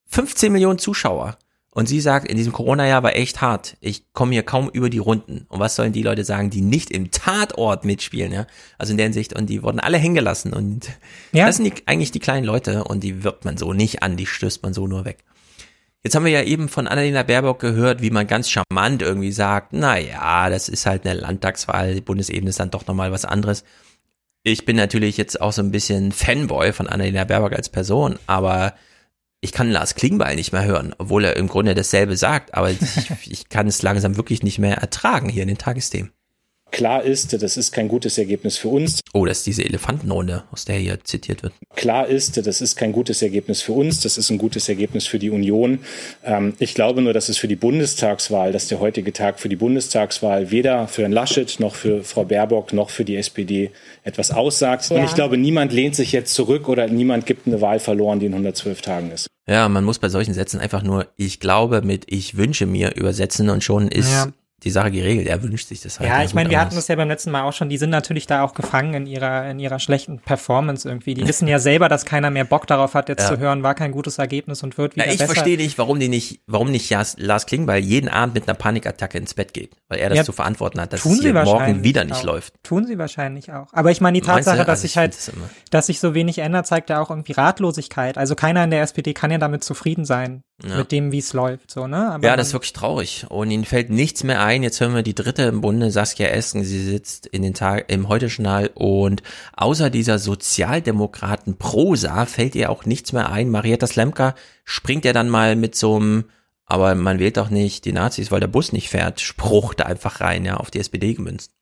15 0.08 0.52
Millionen 0.52 0.78
Zuschauer. 0.78 1.38
Und 1.78 1.86
sie 1.88 2.00
sagt, 2.00 2.26
in 2.26 2.36
diesem 2.36 2.52
Corona-Jahr 2.52 3.04
war 3.04 3.14
echt 3.14 3.40
hart. 3.40 3.76
Ich 3.80 4.12
komme 4.12 4.32
hier 4.32 4.42
kaum 4.42 4.68
über 4.68 4.90
die 4.90 4.98
Runden. 4.98 5.46
Und 5.48 5.60
was 5.60 5.76
sollen 5.76 5.92
die 5.92 6.02
Leute 6.02 6.24
sagen, 6.24 6.50
die 6.50 6.60
nicht 6.60 6.90
im 6.90 7.12
Tatort 7.12 7.84
mitspielen, 7.84 8.32
ja? 8.32 8.48
Also 8.78 8.90
in 8.90 8.96
der 8.96 9.04
Hinsicht, 9.06 9.38
und 9.38 9.48
die 9.48 9.62
wurden 9.62 9.78
alle 9.78 9.96
hängen 9.96 10.16
gelassen. 10.16 10.52
Und 10.52 10.88
ja. 11.30 11.46
das 11.46 11.58
sind 11.58 11.66
die, 11.66 11.86
eigentlich 11.86 12.10
die 12.10 12.18
kleinen 12.18 12.44
Leute 12.44 12.82
und 12.82 13.04
die 13.04 13.22
wirbt 13.22 13.44
man 13.44 13.56
so 13.56 13.72
nicht 13.74 14.02
an, 14.02 14.16
die 14.16 14.26
stößt 14.26 14.60
man 14.64 14.74
so 14.74 14.88
nur 14.88 15.04
weg. 15.04 15.18
Jetzt 16.02 16.16
haben 16.16 16.24
wir 16.24 16.32
ja 16.32 16.42
eben 16.42 16.68
von 16.68 16.88
Annalena 16.88 17.22
Baerbock 17.22 17.60
gehört, 17.60 18.02
wie 18.02 18.10
man 18.10 18.26
ganz 18.26 18.50
charmant 18.50 19.00
irgendwie 19.00 19.30
sagt, 19.30 19.68
na 19.70 20.00
ja, 20.00 20.50
das 20.50 20.68
ist 20.68 20.84
halt 20.84 21.06
eine 21.06 21.20
Landtagswahl, 21.20 21.94
die 21.94 22.00
Bundesebene 22.00 22.50
ist 22.50 22.58
dann 22.58 22.72
doch 22.72 22.88
nochmal 22.88 23.12
was 23.12 23.24
anderes. 23.24 23.62
Ich 24.42 24.64
bin 24.64 24.74
natürlich 24.74 25.16
jetzt 25.16 25.40
auch 25.40 25.52
so 25.52 25.62
ein 25.62 25.70
bisschen 25.70 26.10
Fanboy 26.10 26.72
von 26.72 26.88
Annalena 26.88 27.22
Baerbock 27.22 27.52
als 27.52 27.68
Person, 27.68 28.18
aber 28.26 28.74
ich 29.40 29.52
kann 29.52 29.70
Lars 29.70 29.94
Klingbeil 29.94 30.36
nicht 30.36 30.52
mehr 30.52 30.64
hören, 30.64 30.94
obwohl 30.98 31.24
er 31.24 31.36
im 31.36 31.48
Grunde 31.48 31.74
dasselbe 31.74 32.16
sagt, 32.16 32.54
aber 32.54 32.70
ich, 32.70 32.80
ich 33.26 33.48
kann 33.48 33.66
es 33.66 33.82
langsam 33.82 34.16
wirklich 34.16 34.42
nicht 34.42 34.58
mehr 34.58 34.78
ertragen 34.78 35.28
hier 35.28 35.42
in 35.42 35.48
den 35.48 35.58
Tagesthemen. 35.58 36.12
Klar 36.70 37.02
ist, 37.02 37.42
das 37.42 37.56
ist 37.56 37.72
kein 37.72 37.88
gutes 37.88 38.18
Ergebnis 38.18 38.56
für 38.58 38.68
uns. 38.68 39.00
Oh, 39.12 39.24
das 39.24 39.38
ist 39.38 39.46
diese 39.46 39.64
Elefantenrunde, 39.64 40.44
aus 40.52 40.64
der 40.64 40.76
hier 40.76 41.02
zitiert 41.02 41.42
wird. 41.42 41.52
Klar 41.76 42.06
ist, 42.06 42.46
das 42.46 42.60
ist 42.60 42.76
kein 42.76 42.92
gutes 42.92 43.22
Ergebnis 43.22 43.62
für 43.62 43.72
uns, 43.72 44.00
das 44.00 44.18
ist 44.18 44.30
ein 44.30 44.38
gutes 44.38 44.68
Ergebnis 44.68 45.06
für 45.06 45.18
die 45.18 45.30
Union. 45.30 45.80
Ähm, 46.24 46.54
ich 46.58 46.74
glaube 46.74 47.02
nur, 47.02 47.12
dass 47.12 47.28
es 47.28 47.38
für 47.38 47.48
die 47.48 47.56
Bundestagswahl, 47.56 48.52
dass 48.52 48.68
der 48.68 48.80
heutige 48.80 49.12
Tag 49.12 49.40
für 49.40 49.48
die 49.48 49.56
Bundestagswahl 49.56 50.50
weder 50.50 50.88
für 50.88 51.02
Herrn 51.02 51.12
Laschet 51.12 51.58
noch 51.58 51.74
für 51.74 52.04
Frau 52.04 52.24
Baerbock 52.24 52.72
noch 52.72 52.90
für 52.90 53.04
die 53.04 53.16
SPD 53.16 53.70
etwas 54.04 54.30
aussagt. 54.30 54.90
Ja. 54.90 54.96
Und 54.96 55.04
ich 55.04 55.14
glaube, 55.14 55.38
niemand 55.38 55.72
lehnt 55.72 55.94
sich 55.94 56.12
jetzt 56.12 56.34
zurück 56.34 56.68
oder 56.68 56.86
niemand 56.86 57.26
gibt 57.26 57.46
eine 57.46 57.60
Wahl 57.60 57.80
verloren, 57.80 58.20
die 58.20 58.26
in 58.26 58.32
112 58.32 58.82
Tagen 58.82 59.10
ist. 59.10 59.26
Ja, 59.48 59.68
man 59.68 59.84
muss 59.84 59.98
bei 59.98 60.10
solchen 60.10 60.34
Sätzen 60.34 60.60
einfach 60.60 60.82
nur 60.82 61.06
ich 61.16 61.40
glaube 61.40 61.80
mit 61.80 62.04
ich 62.06 62.36
wünsche 62.36 62.66
mir 62.66 62.94
übersetzen 62.96 63.48
und 63.48 63.64
schon 63.64 63.88
ist 63.88 64.12
ja 64.12 64.26
die 64.64 64.70
Sache 64.70 64.90
geregelt. 64.90 65.28
Er 65.28 65.40
wünscht 65.42 65.68
sich 65.68 65.82
das 65.82 66.00
halt. 66.00 66.08
Ja, 66.08 66.24
ich 66.24 66.34
meine, 66.34 66.50
wir 66.50 66.60
hatten 66.60 66.74
das 66.74 66.88
ja 66.88 66.96
beim 66.96 67.06
letzten 67.06 67.30
Mal 67.30 67.42
auch 67.42 67.52
schon. 67.52 67.68
Die 67.68 67.78
sind 67.78 67.90
natürlich 67.90 68.26
da 68.26 68.42
auch 68.42 68.54
gefangen 68.54 68.92
in 68.94 69.06
ihrer 69.06 69.48
in 69.48 69.60
ihrer 69.60 69.78
schlechten 69.78 70.18
Performance 70.18 70.88
irgendwie. 70.88 71.14
Die 71.14 71.26
wissen 71.28 71.46
ja 71.46 71.60
selber, 71.60 71.88
dass 71.88 72.04
keiner 72.04 72.30
mehr 72.30 72.44
Bock 72.44 72.66
darauf 72.66 72.94
hat, 72.94 73.08
jetzt 73.08 73.22
ja. 73.22 73.28
zu 73.28 73.38
hören, 73.38 73.62
war 73.62 73.76
kein 73.76 73.92
gutes 73.92 74.18
Ergebnis 74.18 74.64
und 74.64 74.76
wird 74.76 74.96
wieder 74.96 75.06
ja, 75.06 75.12
ich 75.12 75.18
besser. 75.18 75.32
Ich 75.32 75.38
verstehe 75.38 75.56
nicht, 75.56 75.78
warum 75.78 76.00
die 76.00 76.08
nicht, 76.08 76.40
warum 76.46 76.72
nicht 76.72 76.90
Lars 77.18 77.46
Klingbeil 77.46 77.84
jeden 77.84 78.08
Abend 78.08 78.34
mit 78.34 78.48
einer 78.48 78.58
Panikattacke 78.58 79.16
ins 79.16 79.34
Bett 79.34 79.54
geht, 79.54 79.76
weil 79.88 80.00
er 80.00 80.08
das 80.08 80.18
ja, 80.18 80.24
zu 80.24 80.32
verantworten 80.32 80.80
hat, 80.80 80.92
dass 80.92 81.04
es 81.04 81.20
hier 81.20 81.32
morgen 81.32 81.84
wieder 81.84 82.04
nicht 82.04 82.16
auch. 82.16 82.24
läuft. 82.24 82.54
Tun 82.64 82.84
sie 82.84 82.98
wahrscheinlich 82.98 83.52
auch. 83.52 83.68
Aber 83.72 83.92
ich 83.92 84.00
meine, 84.00 84.20
die 84.20 84.26
Tatsache, 84.26 84.58
dass 84.58 84.68
also 84.68 84.82
sich 84.82 84.96
halt, 84.96 85.16
dass 85.70 85.86
sich 85.86 86.00
so 86.00 86.14
wenig 86.14 86.38
ändert, 86.38 86.66
zeigt 86.66 86.90
ja 86.90 87.00
auch 87.00 87.10
irgendwie 87.10 87.32
Ratlosigkeit. 87.32 88.18
Also 88.18 88.34
keiner 88.34 88.64
in 88.64 88.70
der 88.70 88.82
SPD 88.82 89.14
kann 89.14 89.30
ja 89.30 89.38
damit 89.38 89.62
zufrieden 89.62 90.04
sein 90.04 90.42
Ja. 90.64 90.78
Mit 90.78 90.90
dem, 90.90 91.12
wie 91.12 91.18
es 91.18 91.34
läuft, 91.34 91.70
so, 91.70 91.86
ne? 91.86 92.10
Aber 92.10 92.26
ja, 92.26 92.36
das 92.36 92.48
ist 92.48 92.52
wirklich 92.52 92.72
traurig. 92.72 93.26
Und 93.28 93.52
ihnen 93.52 93.64
fällt 93.64 93.90
nichts 93.90 94.24
mehr 94.24 94.42
ein. 94.42 94.64
Jetzt 94.64 94.80
hören 94.80 94.92
wir 94.92 95.04
die 95.04 95.14
dritte 95.14 95.42
im 95.42 95.60
Bunde, 95.60 95.92
Saskia 95.92 96.26
Esken. 96.28 96.64
Sie 96.64 96.82
sitzt 96.82 97.26
in 97.26 97.42
den 97.42 97.54
Tag, 97.54 97.84
im 97.92 98.08
Heute-Journal 98.08 98.72
und 98.74 99.22
außer 99.56 99.88
dieser 99.88 100.18
Sozialdemokraten-Prosa 100.18 102.26
fällt 102.26 102.56
ihr 102.56 102.70
auch 102.70 102.86
nichts 102.86 103.12
mehr 103.12 103.30
ein. 103.30 103.50
Marietta 103.50 103.86
Slemka 103.86 104.34
springt 104.64 105.04
ja 105.04 105.12
dann 105.12 105.28
mal 105.28 105.54
mit 105.54 105.76
so 105.76 105.94
einem, 105.94 106.24
aber 106.64 106.96
man 106.96 107.20
wählt 107.20 107.36
doch 107.36 107.50
nicht 107.50 107.84
die 107.84 107.92
Nazis, 107.92 108.32
weil 108.32 108.40
der 108.40 108.48
Bus 108.48 108.72
nicht 108.72 108.88
fährt, 108.88 109.20
Spruch 109.20 109.74
da 109.74 109.84
einfach 109.84 110.20
rein, 110.20 110.44
ja, 110.44 110.56
auf 110.56 110.72
die 110.72 110.80
SPD 110.80 111.14
gemünzt. 111.14 111.52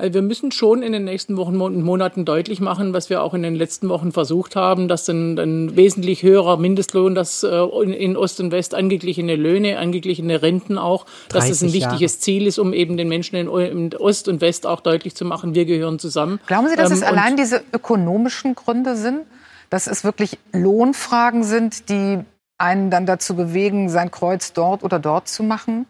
Also 0.00 0.14
wir 0.14 0.22
müssen 0.22 0.52
schon 0.52 0.84
in 0.84 0.92
den 0.92 1.02
nächsten 1.02 1.36
Wochen 1.36 1.60
und 1.60 1.82
Monaten 1.82 2.24
deutlich 2.24 2.60
machen, 2.60 2.92
was 2.92 3.10
wir 3.10 3.20
auch 3.20 3.34
in 3.34 3.42
den 3.42 3.56
letzten 3.56 3.88
Wochen 3.88 4.12
versucht 4.12 4.54
haben, 4.54 4.86
dass 4.86 5.08
ein, 5.08 5.36
ein 5.36 5.74
wesentlich 5.74 6.22
höherer 6.22 6.56
Mindestlohn, 6.56 7.16
dass 7.16 7.42
äh, 7.42 7.48
in 7.48 8.16
Ost 8.16 8.38
und 8.38 8.52
West 8.52 8.76
angeglichene 8.76 9.34
Löhne, 9.34 9.78
angeglichene 9.78 10.40
Renten 10.40 10.78
auch, 10.78 11.04
dass 11.30 11.50
es 11.50 11.62
ein 11.62 11.72
wichtiges 11.72 12.12
Jahre. 12.12 12.20
Ziel 12.20 12.46
ist, 12.46 12.60
um 12.60 12.72
eben 12.72 12.96
den 12.96 13.08
Menschen 13.08 13.34
in, 13.34 13.48
in, 13.48 13.96
Ost 13.96 14.28
und 14.28 14.40
West 14.40 14.68
auch 14.68 14.82
deutlich 14.82 15.16
zu 15.16 15.24
machen, 15.24 15.56
wir 15.56 15.64
gehören 15.64 15.98
zusammen. 15.98 16.38
Glauben 16.46 16.68
Sie, 16.68 16.76
dass 16.76 16.90
ähm, 16.90 16.98
es 16.98 17.02
allein 17.02 17.36
diese 17.36 17.64
ökonomischen 17.72 18.54
Gründe 18.54 18.94
sind, 18.94 19.22
dass 19.68 19.88
es 19.88 20.04
wirklich 20.04 20.38
Lohnfragen 20.52 21.42
sind, 21.42 21.88
die 21.88 22.20
einen 22.56 22.90
dann 22.90 23.04
dazu 23.04 23.34
bewegen, 23.34 23.88
sein 23.88 24.12
Kreuz 24.12 24.52
dort 24.52 24.84
oder 24.84 25.00
dort 25.00 25.26
zu 25.26 25.42
machen? 25.42 25.86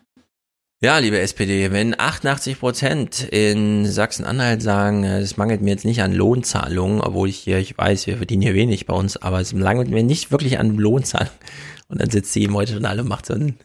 Ja, 0.80 0.98
liebe 0.98 1.18
SPD, 1.18 1.72
wenn 1.72 1.98
88 1.98 2.60
Prozent 2.60 3.24
in 3.32 3.84
Sachsen-Anhalt 3.84 4.62
sagen, 4.62 5.02
äh, 5.02 5.18
es 5.18 5.36
mangelt 5.36 5.60
mir 5.60 5.70
jetzt 5.70 5.84
nicht 5.84 6.02
an 6.02 6.12
Lohnzahlungen, 6.12 7.00
obwohl 7.00 7.28
ich 7.28 7.38
hier, 7.38 7.58
ich 7.58 7.76
weiß, 7.76 8.06
wir 8.06 8.16
verdienen 8.18 8.42
hier 8.42 8.54
wenig 8.54 8.86
bei 8.86 8.94
uns, 8.94 9.16
aber 9.16 9.40
es 9.40 9.52
mangelt 9.52 9.88
mir 9.88 10.04
nicht 10.04 10.30
wirklich 10.30 10.60
an 10.60 10.76
Lohnzahlungen. 10.76 11.32
Und 11.88 12.00
dann 12.00 12.10
sitzt 12.10 12.32
sie 12.32 12.44
im 12.44 12.54
heute 12.54 12.74
Journal 12.74 13.00
und 13.00 13.08
macht 13.08 13.26
so 13.26 13.34
ein 13.34 13.58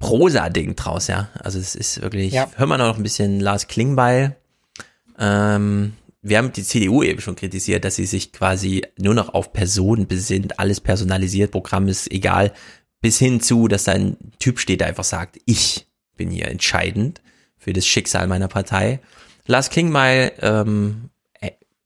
Prosa-Ding 0.00 0.74
draus, 0.74 1.06
ja. 1.06 1.28
Also 1.38 1.60
es 1.60 1.76
ist 1.76 2.02
wirklich, 2.02 2.32
ja. 2.32 2.50
hör 2.56 2.66
mal 2.66 2.76
noch 2.76 2.96
ein 2.96 3.04
bisschen 3.04 3.38
Lars 3.38 3.68
Klingbeil. 3.68 4.34
Ähm, 5.20 5.92
wir 6.22 6.38
haben 6.38 6.52
die 6.52 6.64
CDU 6.64 7.04
eben 7.04 7.20
schon 7.20 7.36
kritisiert, 7.36 7.84
dass 7.84 7.94
sie 7.94 8.06
sich 8.06 8.32
quasi 8.32 8.82
nur 8.98 9.14
noch 9.14 9.32
auf 9.32 9.52
Personen 9.52 10.08
besinnt, 10.08 10.58
alles 10.58 10.80
personalisiert, 10.80 11.52
Programm 11.52 11.86
ist 11.86 12.10
egal, 12.10 12.52
bis 13.00 13.16
hin 13.20 13.40
zu, 13.40 13.68
dass 13.68 13.84
da 13.84 13.92
ein 13.92 14.16
Typ 14.40 14.58
steht, 14.58 14.80
der 14.80 14.88
einfach 14.88 15.04
sagt, 15.04 15.38
ich 15.44 15.85
bin 16.16 16.30
hier 16.30 16.48
entscheidend 16.48 17.20
für 17.56 17.72
das 17.72 17.86
Schicksal 17.86 18.26
meiner 18.26 18.48
Partei. 18.48 19.00
Lars 19.46 19.70
Klingbeil 19.70 20.32
ähm, 20.40 21.10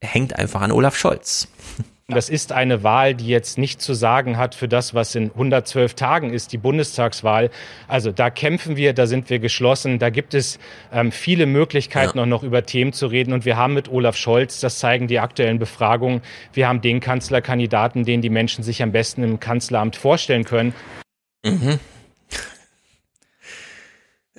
hängt 0.01 0.37
einfach 0.37 0.61
an 0.61 0.71
Olaf 0.71 0.97
Scholz. 0.97 1.47
Das 2.07 2.27
ist 2.27 2.51
eine 2.51 2.83
Wahl, 2.83 3.15
die 3.15 3.27
jetzt 3.27 3.57
nicht 3.57 3.81
zu 3.81 3.93
sagen 3.93 4.37
hat 4.37 4.53
für 4.53 4.67
das, 4.67 4.93
was 4.93 5.15
in 5.15 5.31
112 5.31 5.93
Tagen 5.93 6.33
ist, 6.33 6.51
die 6.51 6.57
Bundestagswahl. 6.57 7.49
Also 7.87 8.11
da 8.11 8.29
kämpfen 8.29 8.75
wir, 8.75 8.93
da 8.93 9.07
sind 9.07 9.29
wir 9.29 9.39
geschlossen. 9.39 9.97
Da 9.97 10.09
gibt 10.09 10.33
es 10.33 10.59
ähm, 10.91 11.13
viele 11.13 11.45
Möglichkeiten, 11.45 12.17
ja. 12.17 12.23
auch 12.23 12.27
noch 12.27 12.43
über 12.43 12.65
Themen 12.65 12.91
zu 12.91 13.07
reden. 13.07 13.31
Und 13.33 13.45
wir 13.45 13.55
haben 13.55 13.73
mit 13.73 13.89
Olaf 13.89 14.17
Scholz, 14.17 14.59
das 14.59 14.79
zeigen 14.79 15.07
die 15.07 15.19
aktuellen 15.19 15.57
Befragungen, 15.57 16.21
wir 16.53 16.67
haben 16.67 16.81
den 16.81 16.99
Kanzlerkandidaten, 16.99 18.03
den 18.03 18.21
die 18.21 18.29
Menschen 18.29 18.63
sich 18.63 18.83
am 18.83 18.91
besten 18.91 19.23
im 19.23 19.39
Kanzleramt 19.39 19.95
vorstellen 19.95 20.43
können. 20.43 20.73
Mhm. 21.45 21.79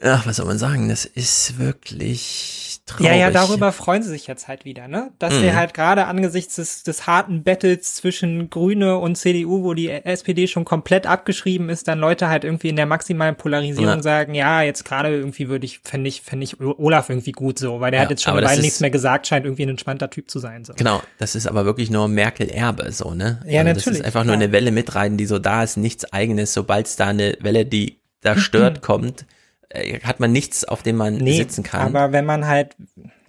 Ach, 0.04 0.26
was 0.26 0.36
soll 0.36 0.46
man 0.46 0.58
sagen? 0.58 0.88
Das 0.88 1.04
ist 1.04 1.58
wirklich 1.58 2.80
traurig. 2.86 3.06
Ja, 3.06 3.14
ja, 3.14 3.30
darüber 3.30 3.70
freuen 3.70 4.02
sie 4.02 4.08
sich 4.08 4.26
jetzt 4.26 4.48
halt 4.48 4.64
wieder, 4.64 4.88
ne? 4.88 5.12
Dass 5.20 5.34
mhm. 5.34 5.42
wir 5.42 5.56
halt 5.56 5.74
gerade 5.74 6.06
angesichts 6.06 6.56
des, 6.56 6.82
des 6.82 7.06
harten 7.06 7.44
Battles 7.44 7.94
zwischen 7.94 8.50
Grüne 8.50 8.98
und 8.98 9.16
CDU, 9.16 9.62
wo 9.62 9.74
die 9.74 9.88
SPD 9.88 10.48
schon 10.48 10.64
komplett 10.64 11.06
abgeschrieben 11.06 11.68
ist, 11.68 11.86
dann 11.86 12.00
Leute 12.00 12.28
halt 12.28 12.42
irgendwie 12.42 12.68
in 12.68 12.76
der 12.76 12.86
maximalen 12.86 13.36
Polarisierung 13.36 13.96
ja. 13.96 14.02
sagen, 14.02 14.34
ja, 14.34 14.62
jetzt 14.62 14.84
gerade 14.84 15.10
irgendwie 15.10 15.48
würde 15.48 15.66
ich, 15.66 15.78
fände 15.84 16.08
ich, 16.08 16.22
fände 16.22 16.44
ich 16.44 16.60
Olaf 16.60 17.08
irgendwie 17.08 17.32
gut 17.32 17.60
so, 17.60 17.80
weil 17.80 17.92
der 17.92 18.00
ja, 18.00 18.04
hat 18.04 18.10
jetzt 18.10 18.24
schon 18.24 18.34
Weile 18.34 18.60
nichts 18.60 18.80
mehr 18.80 18.90
gesagt, 18.90 19.28
scheint 19.28 19.46
irgendwie 19.46 19.62
ein 19.62 19.70
entspannter 19.70 20.10
Typ 20.10 20.28
zu 20.28 20.40
sein. 20.40 20.64
So. 20.64 20.74
Genau, 20.74 21.00
das 21.18 21.36
ist 21.36 21.46
aber 21.46 21.64
wirklich 21.64 21.90
nur 21.90 22.08
Merkel-Erbe, 22.08 22.90
so, 22.90 23.14
ne? 23.14 23.40
Ja, 23.46 23.60
also 23.60 23.68
natürlich. 23.68 23.84
Das 23.84 23.98
ist 23.98 24.04
einfach 24.04 24.24
nur 24.24 24.34
eine 24.34 24.50
Welle 24.50 24.72
mitreiten, 24.72 25.16
die 25.16 25.26
so 25.26 25.38
da 25.38 25.62
ist, 25.62 25.76
nichts 25.76 26.12
eigenes, 26.12 26.52
sobald 26.52 26.86
es 26.86 26.96
da 26.96 27.08
eine 27.08 27.36
Welle, 27.40 27.64
die 27.64 28.00
da 28.20 28.36
stört, 28.36 28.82
kommt 28.82 29.26
hat 30.02 30.20
man 30.20 30.32
nichts, 30.32 30.64
auf 30.64 30.82
dem 30.82 30.96
man 30.96 31.14
nee, 31.14 31.36
sitzen 31.36 31.62
kann. 31.62 31.80
Aber 31.94 32.12
wenn 32.12 32.24
man 32.24 32.46
halt 32.46 32.76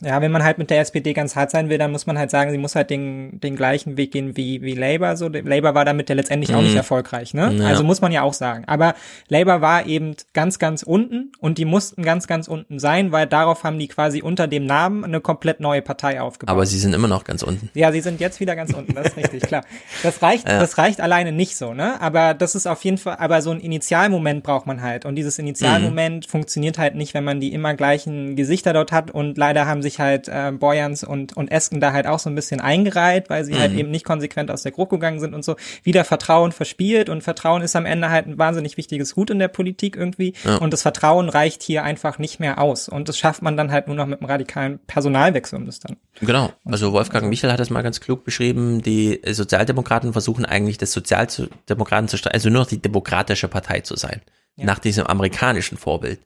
ja, 0.04 0.22
wenn 0.22 0.32
man 0.32 0.44
halt 0.44 0.58
mit 0.58 0.70
der 0.70 0.80
SPD 0.80 1.14
ganz 1.14 1.36
hart 1.36 1.52
sein 1.52 1.70
will, 1.70 1.78
dann 1.78 1.92
muss 1.92 2.06
man 2.06 2.18
halt 2.18 2.32
sagen, 2.32 2.52
sie 2.52 2.58
muss 2.58 2.76
halt 2.76 2.90
den, 2.90 3.40
den 3.40 3.56
gleichen 3.56 3.98
Weg 3.98 4.12
gehen 4.12 4.36
wie, 4.38 4.62
wie 4.62 4.74
Labour. 4.74 5.16
So, 5.16 5.28
Labour 5.28 5.76
war 5.76 5.86
damit 5.86 6.10
ja 6.10 6.16
letztendlich 6.16 6.52
mhm. 6.52 6.56
auch 6.56 6.62
nicht 6.62 6.72
mhm. 6.72 6.78
erfolgreich, 6.78 7.34
ne? 7.34 7.54
Ja. 7.54 7.68
Also 7.68 7.84
muss 7.84 8.02
man 8.02 8.12
ja 8.12 8.22
auch 8.22 8.34
sagen. 8.34 8.64
Aber 8.68 8.96
Labour 9.30 9.62
war 9.62 9.86
eben 9.86 10.16
ganz, 10.34 10.60
ganz 10.60 10.84
unten 10.84 11.32
und 11.40 11.58
die 11.58 11.66
mussten 11.66 12.04
ganz, 12.04 12.28
ganz 12.28 12.48
unten 12.48 12.80
sein, 12.80 13.12
weil 13.12 13.28
darauf 13.28 13.64
haben 13.64 13.80
die 13.80 13.88
quasi 13.88 14.22
unter 14.22 14.48
dem 14.48 14.66
Namen 14.66 15.04
eine 15.04 15.22
komplett 15.22 15.60
neue 15.60 15.82
Partei 15.82 16.22
aufgebaut. 16.22 16.54
Aber 16.54 16.66
sie 16.66 16.80
sind 16.80 16.94
immer 16.94 17.08
noch 17.08 17.24
ganz 17.24 17.44
unten. 17.44 17.70
Ja, 17.74 17.92
sie 17.92 18.02
sind 18.02 18.20
jetzt 18.20 18.40
wieder 18.40 18.56
ganz 18.56 18.74
unten, 18.74 18.94
das 18.96 19.08
ist 19.08 19.18
richtig, 19.18 19.44
klar. 19.44 19.64
Das 20.04 20.22
reicht, 20.22 20.48
ja. 20.48 20.60
das 20.60 20.78
reicht 20.78 21.02
alleine 21.02 21.32
nicht 21.32 21.56
so, 21.56 21.74
ne? 21.74 22.00
Aber 22.02 22.34
das 22.34 22.56
ist 22.56 22.68
auf 22.68 22.84
jeden 22.84 22.98
Fall, 22.98 23.18
aber 23.20 23.42
so 23.42 23.52
ein 23.52 23.60
Initialmoment 23.60 24.44
braucht 24.44 24.68
man 24.68 24.82
halt. 24.82 25.06
Und 25.06 25.16
dieses 25.16 25.40
Initialmoment 25.40 26.28
mhm. 26.28 26.30
funktioniert 26.30 26.78
halt 26.78 26.96
nicht, 26.96 27.14
wenn 27.14 27.24
man 27.24 27.40
die 27.40 27.54
immer 27.54 27.74
gleichen 27.74 28.36
Gesichter 28.36 28.74
dort 28.74 28.92
hat 28.92 29.12
und 29.12 29.38
leider 29.38 29.66
haben 29.66 29.82
sich 29.82 29.93
halt 30.00 30.28
äh, 30.28 30.52
Boyans 30.52 31.04
und, 31.04 31.36
und 31.36 31.52
Esken 31.52 31.80
da 31.80 31.94
halt 31.94 32.08
auch 32.08 32.20
so 32.20 32.30
ein 32.30 32.36
bisschen 32.36 32.62
eingereiht, 32.62 33.30
weil 33.30 33.46
sie 33.46 33.54
halt 33.54 33.72
mhm. 33.72 33.76
halt 33.76 33.80
eben 33.80 33.92
nicht 33.92 34.06
konsequent 34.06 34.52
aus 34.52 34.64
der 34.64 34.72
GroKo 34.72 34.98
gegangen 34.98 35.20
sind 35.20 35.34
und 35.34 35.44
so. 35.44 35.56
Wieder 35.84 36.04
Vertrauen 36.06 36.52
verspielt 36.52 37.10
und 37.10 37.22
Vertrauen 37.24 37.62
ist 37.62 37.76
am 37.76 37.86
Ende 37.86 38.10
halt 38.10 38.28
ein 38.28 38.38
wahnsinnig 38.38 38.78
wichtiges 38.78 39.16
Gut 39.16 39.30
in 39.30 39.40
der 39.40 39.48
Politik 39.48 39.96
irgendwie. 39.96 40.34
Ja. 40.44 40.58
Und 40.58 40.74
das 40.74 40.82
Vertrauen 40.82 41.30
reicht 41.30 41.64
hier 41.64 41.84
einfach 41.84 42.20
nicht 42.20 42.40
mehr 42.40 42.60
aus. 42.60 42.90
Und 42.90 43.10
das 43.10 43.18
schafft 43.18 43.42
man 43.42 43.58
dann 43.58 43.72
halt 43.72 43.88
nur 43.88 43.96
noch 43.96 44.06
mit 44.06 44.20
einem 44.20 44.30
radikalen 44.30 44.80
Personalwechsel 44.88 45.58
um 45.58 45.66
das 45.66 45.80
dann. 45.80 45.98
Genau. 46.20 46.52
Also 46.66 46.94
Wolfgang 46.94 47.30
Michel 47.30 47.52
hat 47.52 47.60
das 47.60 47.70
mal 47.70 47.82
ganz 47.82 48.00
klug 48.00 48.24
beschrieben. 48.24 48.82
Die 48.82 49.22
Sozialdemokraten 49.30 50.14
versuchen 50.14 50.46
eigentlich 50.46 50.78
das 50.78 50.92
Sozialdemokraten 50.92 52.08
zu, 52.08 52.18
also 52.32 52.50
nur 52.50 52.62
noch 52.62 52.68
die 52.68 52.82
demokratische 52.82 53.48
Partei 53.48 53.82
zu 53.82 53.96
sein. 53.96 54.22
Ja. 54.56 54.66
Nach 54.66 54.80
diesem 54.80 55.08
amerikanischen 55.08 55.78
Vorbild. 55.78 56.20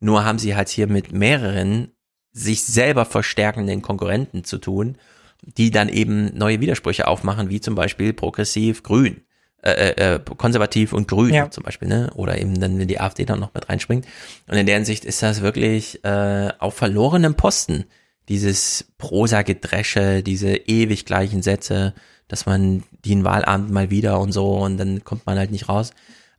Nur 0.00 0.24
haben 0.24 0.38
sie 0.38 0.56
halt 0.56 0.68
hier 0.68 0.86
mit 0.86 1.12
mehreren 1.12 1.92
sich 2.36 2.64
selber 2.64 3.06
verstärkenden 3.06 3.80
Konkurrenten 3.80 4.44
zu 4.44 4.58
tun, 4.58 4.98
die 5.42 5.70
dann 5.70 5.88
eben 5.88 6.36
neue 6.36 6.60
Widersprüche 6.60 7.08
aufmachen, 7.08 7.48
wie 7.48 7.60
zum 7.60 7.74
Beispiel 7.74 8.12
progressiv 8.12 8.82
grün, 8.82 9.22
äh, 9.62 9.70
äh, 9.70 10.14
äh, 10.14 10.20
konservativ 10.36 10.92
und 10.92 11.08
grün 11.08 11.32
ja. 11.32 11.50
zum 11.50 11.64
Beispiel, 11.64 11.88
ne? 11.88 12.10
Oder 12.14 12.38
eben 12.38 12.60
dann, 12.60 12.78
wenn 12.78 12.88
die 12.88 13.00
AfD 13.00 13.24
dann 13.24 13.40
noch 13.40 13.54
mit 13.54 13.68
reinspringt. 13.68 14.06
Und 14.48 14.56
in 14.56 14.66
der 14.66 14.74
Hinsicht 14.74 15.04
ist 15.04 15.22
das 15.22 15.40
wirklich 15.40 16.04
äh, 16.04 16.50
auf 16.58 16.74
verlorenem 16.74 17.36
Posten, 17.36 17.84
dieses 18.28 18.92
Prosa-Gedresche, 18.98 20.22
diese 20.22 20.56
ewig 20.56 21.06
gleichen 21.06 21.42
Sätze, 21.42 21.94
dass 22.28 22.44
man 22.44 22.82
den 23.04 23.24
Wahlabend 23.24 23.70
mal 23.70 23.90
wieder 23.90 24.20
und 24.20 24.32
so 24.32 24.56
und 24.58 24.78
dann 24.78 25.04
kommt 25.04 25.24
man 25.26 25.38
halt 25.38 25.52
nicht 25.52 25.68
raus. 25.68 25.92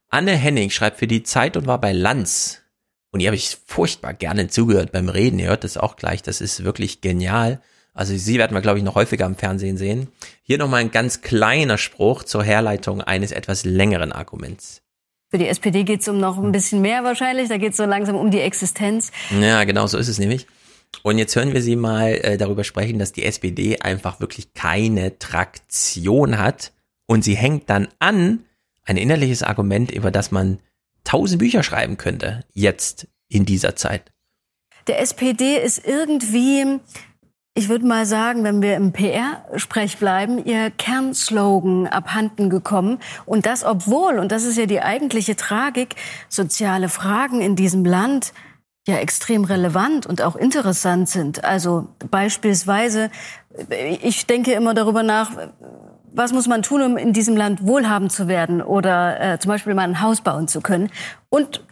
Anne 0.10 0.36
Henning 0.36 0.70
schreibt 0.70 1.00
für 1.00 1.08
die 1.08 1.24
Zeit 1.24 1.58
und 1.58 1.66
war 1.66 1.80
bei 1.82 1.94
Lanz 1.94 2.62
und 3.12 3.20
ihr 3.20 3.28
habe 3.28 3.36
ich 3.36 3.58
furchtbar 3.66 4.14
gerne 4.14 4.48
zugehört 4.48 4.92
beim 4.92 5.10
Reden. 5.10 5.40
Ihr 5.40 5.48
hört 5.48 5.64
das 5.64 5.78
auch 5.78 5.96
gleich. 5.96 6.22
Das 6.22 6.42
ist 6.42 6.64
wirklich 6.64 7.02
genial. 7.02 7.62
Also 7.94 8.16
sie 8.16 8.38
werden 8.38 8.54
wir, 8.54 8.62
glaube 8.62 8.78
ich, 8.78 8.84
noch 8.84 8.96
häufiger 8.96 9.26
im 9.26 9.36
Fernsehen 9.36 9.78
sehen. 9.78 10.10
Hier 10.44 10.58
nochmal 10.58 10.82
ein 10.82 10.92
ganz 10.92 11.22
kleiner 11.22 11.78
Spruch 11.78 12.24
zur 12.24 12.44
Herleitung 12.44 13.02
eines 13.02 13.32
etwas 13.32 13.66
längeren 13.66 14.12
Arguments. 14.12 14.82
Für 15.30 15.38
die 15.38 15.48
SPD 15.48 15.84
geht 15.84 16.02
es 16.02 16.08
um 16.08 16.20
noch 16.20 16.38
ein 16.38 16.52
bisschen 16.52 16.82
mehr 16.82 17.04
wahrscheinlich. 17.04 17.50
Da 17.50 17.58
geht 17.58 17.72
es 17.72 17.78
so 17.78 17.86
langsam 17.86 18.16
um 18.16 18.30
die 18.30 18.40
Existenz. 18.40 19.12
Ja, 19.42 19.64
genau 19.64 19.88
so 19.88 19.98
ist 19.98 20.08
es 20.08 20.20
nämlich. 20.20 20.48
Und 21.04 21.18
jetzt 21.18 21.36
hören 21.36 21.54
wir 21.54 21.62
Sie 21.62 21.76
mal 21.76 22.12
äh, 22.14 22.38
darüber 22.38 22.64
sprechen, 22.64 23.00
dass 23.00 23.12
die 23.12 23.26
SPD 23.26 23.80
einfach 23.80 24.20
wirklich 24.20 24.54
keine 24.54 25.18
Traktion 25.20 26.38
hat. 26.38 26.72
Und 27.08 27.24
sie 27.24 27.36
hängt 27.36 27.70
dann 27.70 27.88
an 28.00 28.46
ein 28.86 28.98
innerliches 28.98 29.44
Argument, 29.44 29.92
über 29.92 30.12
das 30.12 30.32
man 30.32 30.60
tausend 31.08 31.40
Bücher 31.40 31.64
schreiben 31.64 31.98
könnte, 31.98 32.44
jetzt 32.54 33.08
in 33.30 33.46
dieser 33.46 33.76
Zeit. 33.76 34.12
Der 34.88 35.00
SPD 35.02 35.58
ist 35.58 35.86
irgendwie, 35.86 36.80
ich 37.54 37.70
würde 37.70 37.86
mal 37.86 38.06
sagen, 38.06 38.44
wenn 38.44 38.62
wir 38.62 38.76
im 38.76 38.92
PR-Sprech 38.92 39.98
bleiben, 39.98 40.44
ihr 40.44 40.70
Kernslogan 40.70 41.88
abhanden 41.88 42.50
gekommen. 42.50 43.00
Und 43.26 43.46
das 43.46 43.64
obwohl, 43.64 44.20
und 44.20 44.32
das 44.32 44.44
ist 44.44 44.58
ja 44.58 44.66
die 44.66 44.82
eigentliche 44.82 45.36
Tragik, 45.36 45.96
soziale 46.30 46.90
Fragen 46.90 47.42
in 47.42 47.56
diesem 47.56 47.86
Land 47.86 48.34
ja 48.86 48.98
extrem 48.98 49.44
relevant 49.44 50.06
und 50.06 50.22
auch 50.22 50.36
interessant 50.36 51.10
sind. 51.10 51.44
Also 51.44 51.88
beispielsweise, 52.12 53.12
ich 54.02 54.26
denke 54.26 54.54
immer 54.54 54.74
darüber 54.74 55.04
nach, 55.04 55.32
was 56.18 56.34
muss 56.34 56.48
man 56.48 56.62
tun, 56.64 56.82
um 56.82 56.98
in 56.98 57.14
diesem 57.14 57.38
Land 57.38 57.66
wohlhabend 57.66 58.12
zu 58.12 58.28
werden 58.28 58.62
oder 58.62 59.20
äh, 59.34 59.40
zum 59.40 59.50
Beispiel 59.50 59.74
mal 59.74 59.84
ein 59.84 60.02
Haus 60.02 60.22
bauen 60.22 60.48
zu 60.48 60.62
können 60.62 60.90
und 61.30 61.64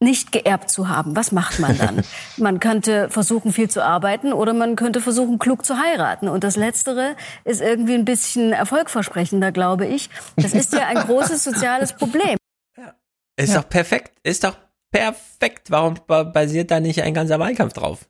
nicht 0.00 0.32
geerbt 0.32 0.70
zu 0.70 0.88
haben. 0.90 1.16
Was 1.16 1.32
macht 1.32 1.60
man 1.60 1.78
dann? 1.78 2.02
man 2.36 2.60
könnte 2.60 3.08
versuchen, 3.08 3.52
viel 3.52 3.70
zu 3.70 3.82
arbeiten 3.82 4.32
oder 4.34 4.52
man 4.52 4.76
könnte 4.76 5.00
versuchen, 5.00 5.38
klug 5.38 5.64
zu 5.64 5.78
heiraten. 5.78 6.28
Und 6.28 6.44
das 6.44 6.56
Letztere 6.56 7.16
ist 7.44 7.62
irgendwie 7.62 7.94
ein 7.94 8.04
bisschen 8.04 8.52
erfolgversprechender, 8.52 9.50
glaube 9.50 9.86
ich. 9.86 10.10
Das 10.36 10.52
ist 10.52 10.74
ja 10.74 10.86
ein 10.88 10.98
großes 10.98 11.42
soziales 11.44 11.94
Problem. 11.94 12.36
Ist 13.36 13.54
Ja. 13.54 13.62
doch 13.62 13.68
perfekt. 13.68 14.12
Ist 14.22 14.44
doch 14.44 14.56
perfekt. 14.92 15.70
Warum 15.70 15.94
ba- 16.06 16.24
basiert 16.24 16.70
da 16.70 16.80
nicht 16.80 17.02
ein 17.02 17.14
ganzer 17.14 17.38
Wahlkampf 17.38 17.72
drauf? 17.72 18.00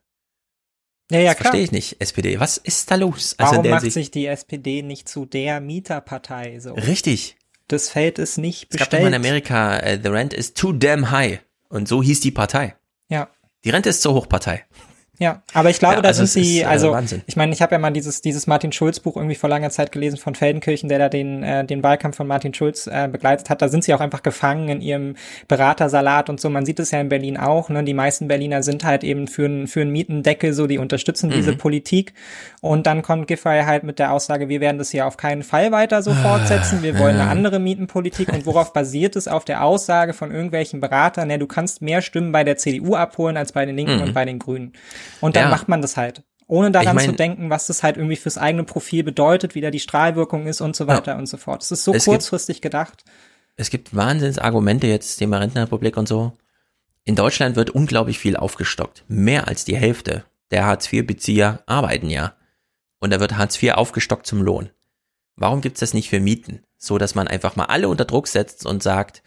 Ja, 1.11 1.19
ja, 1.19 1.31
das 1.31 1.37
klar. 1.39 1.51
verstehe 1.53 1.65
ich 1.65 1.73
nicht. 1.73 2.01
SPD, 2.01 2.41
was 2.41 2.57
ist 2.57 2.91
da 2.91 2.95
los? 2.95 3.35
Also 3.39 3.57
Warum 3.57 3.71
macht 3.71 3.91
sich 3.91 4.11
die 4.11 4.27
SPD 4.27 4.83
nicht 4.83 5.09
zu 5.09 5.27
der 5.27 5.61
Mieterpartei 5.61 6.59
so? 6.61 6.75
Richtig. 6.75 7.37
Das 7.69 7.89
Feld 7.89 8.19
ist 8.19 8.39
nicht 8.39 8.69
Es 8.71 8.79
gab 8.79 8.91
doch 8.91 8.99
mal 8.99 9.07
in 9.07 9.23
bestellt. 9.23 9.51
Amerika, 9.51 9.79
äh, 9.79 9.99
the 10.03 10.09
rent 10.09 10.33
is 10.35 10.55
too 10.55 10.73
damn 10.73 11.11
high. 11.11 11.41
Und 11.69 11.89
so 11.89 12.03
hieß 12.03 12.21
die 12.21 12.31
Partei. 12.31 12.75
Ja. 13.09 13.29
Die 13.65 13.71
Rente 13.71 13.89
ist 13.89 14.03
zur 14.03 14.15
Hochpartei. 14.15 14.65
Ja, 15.19 15.43
aber 15.53 15.71
ich 15.71 15.79
glaube, 15.79 15.95
Ja, 15.97 16.01
da 16.03 16.09
also 16.09 16.25
sind 16.25 16.25
es 16.25 16.33
sie, 16.49 16.59
ist, 16.59 16.63
äh, 16.65 16.67
also 16.67 16.91
Wahnsinn. 16.91 17.23
ich 17.27 17.37
meine, 17.37 17.53
ich 17.53 17.63
habe 17.63 17.73
ja 17.75 17.79
mal 17.79 17.93
dieses 17.93 18.21
dieses 18.21 18.47
Martin 18.49 18.73
Schulz 18.73 18.99
Buch 18.99 19.17
irgendwie 19.17 19.37
vor 19.37 19.49
langer 19.49 19.71
Zeit 19.71 19.93
gelesen 19.93 20.17
von 20.17 20.35
Feldenkirchen, 20.35 20.89
der 20.89 20.99
da 20.99 21.09
den 21.09 21.43
äh, 21.45 21.65
den 21.65 21.83
Wahlkampf 21.85 22.17
von 22.17 22.27
Martin 22.27 22.53
Schulz 22.53 22.89
äh, 22.89 23.09
begleitet 23.11 23.49
hat. 23.49 23.63
Da 23.63 23.69
sind 23.69 23.85
sie 23.85 23.95
auch 23.95 24.01
einfach 24.01 24.23
gefangen 24.25 24.69
in 24.69 24.81
ihrem 24.81 25.15
Beratersalat 25.47 26.29
und 26.31 26.41
so. 26.41 26.51
Man 26.51 26.67
sieht 26.67 26.81
es 26.81 26.91
ja 26.91 27.01
in 27.01 27.09
Berlin 27.09 27.37
auch. 27.37 27.69
Ne? 27.69 27.85
Die 27.85 27.95
meisten 27.95 28.27
Berliner 28.27 28.63
sind 28.65 28.83
halt 28.85 29.05
eben 29.05 29.29
für 29.29 29.45
einen 29.45 29.69
für 29.69 29.83
einen 29.83 29.93
Mietendeckel 29.93 30.53
so, 30.53 30.67
die 30.67 30.79
unterstützen 30.79 31.31
diese 31.31 31.53
Mhm. 31.53 31.59
Politik. 31.59 32.13
Und 32.61 32.87
dann 32.87 33.03
kommt 33.03 33.29
Giffey 33.29 33.63
halt 33.65 33.85
mit 33.85 33.99
der 34.01 34.13
Aussage, 34.13 34.49
wir 34.49 34.61
werden 34.61 34.79
das 34.79 34.91
hier 34.91 35.07
auf 35.07 35.17
keinen 35.17 35.43
Fall 35.45 35.71
weiter 35.71 36.03
so 36.03 36.13
fortsetzen. 36.13 36.83
Wir 36.83 36.99
wollen 36.99 37.17
eine 37.17 37.25
ja. 37.27 37.31
andere 37.31 37.59
Mietenpolitik. 37.61 38.33
Und 38.33 38.47
worauf 38.47 38.73
basiert 38.73 39.15
es? 39.17 39.29
Auf 39.29 39.45
der 39.45 39.63
Aussage 39.63 40.13
von 40.13 40.33
irgendwelchen 40.33 40.81
Beratern, 40.81 41.29
ne, 41.29 41.39
du 41.39 41.47
kannst 41.47 41.83
mehr 41.83 42.03
Stimmen 42.03 42.33
bei 42.33 42.43
der 42.43 42.57
CDU 42.57 42.97
abholen 42.97 43.37
als 43.37 43.53
bei 43.53 43.65
den 43.65 43.77
Linken 43.77 43.97
Mhm. 43.97 44.03
und 44.03 44.13
bei 44.15 44.25
den 44.25 44.39
Grünen. 44.41 44.73
Und 45.21 45.37
dann 45.37 45.45
Ja. 45.45 45.51
macht 45.51 45.69
man 45.69 45.83
das 45.83 45.97
halt. 45.97 46.23
Ohne 46.47 46.71
daran 46.71 46.89
Ich 46.89 46.95
mein- 46.95 47.11
zu 47.11 47.17
denken, 47.17 47.51
was 47.51 47.67
das 47.67 47.83
halt 47.83 47.97
irgendwie 47.97 48.17
fürs 48.17 48.37
eigene 48.37 48.65
Profil 48.65 49.03
bedeutet, 49.03 49.55
wie 49.55 49.61
da 49.63 49.71
die 49.71 49.81
Strahlwirkung 49.81 50.47
ist 50.47 50.61
und 50.61 50.77
so 50.77 50.87
weiter 50.87 51.17
und 51.17 51.27
so 51.27 51.37
fort. 51.39 51.63
Es 51.63 51.71
ist 51.73 51.85
so 51.85 51.93
Es 51.95 52.05
gibt- 52.05 52.13
kurzfristig 52.17 52.61
gedacht. 52.61 53.05
Es 53.57 53.71
gibt 53.71 53.95
Wahnsinnsargumente 53.97 54.87
jetzt, 54.87 55.17
Thema 55.17 55.39
Rentenrepublik 55.39 55.97
und 55.97 56.07
so. 56.09 56.33
In 57.05 57.15
Deutschland 57.17 57.57
wird 57.57 57.71
unglaublich 57.71 58.19
viel 58.19 58.37
aufgestockt. 58.37 59.05
Mehr 59.09 59.49
als 59.49 59.65
die 59.65 59.77
Hälfte 59.77 60.25
der 60.51 60.67
Hartz-IV-Bezieher 60.67 61.63
arbeiten 61.67 62.11
ja. 62.11 62.35
Und 63.01 63.11
da 63.13 63.21
wird 63.21 63.37
Hartz 63.37 63.63
IV 63.63 63.73
aufgestockt 63.75 64.27
zum 64.27 64.43
Lohn. 64.43 64.71
Warum 65.37 65.61
gibt's 65.61 65.81
das 65.81 65.95
nicht 65.95 66.09
für 66.11 66.21
Mieten? 66.21 66.63
So, 66.79 66.99
dass 66.99 67.15
man 67.15 67.29
einfach 67.29 67.57
mal 67.57 67.65
alle 67.67 67.89
unter 67.89 68.05
Druck 68.05 68.29
setzt 68.29 68.67
und 68.67 68.83
sagt, 68.83 69.23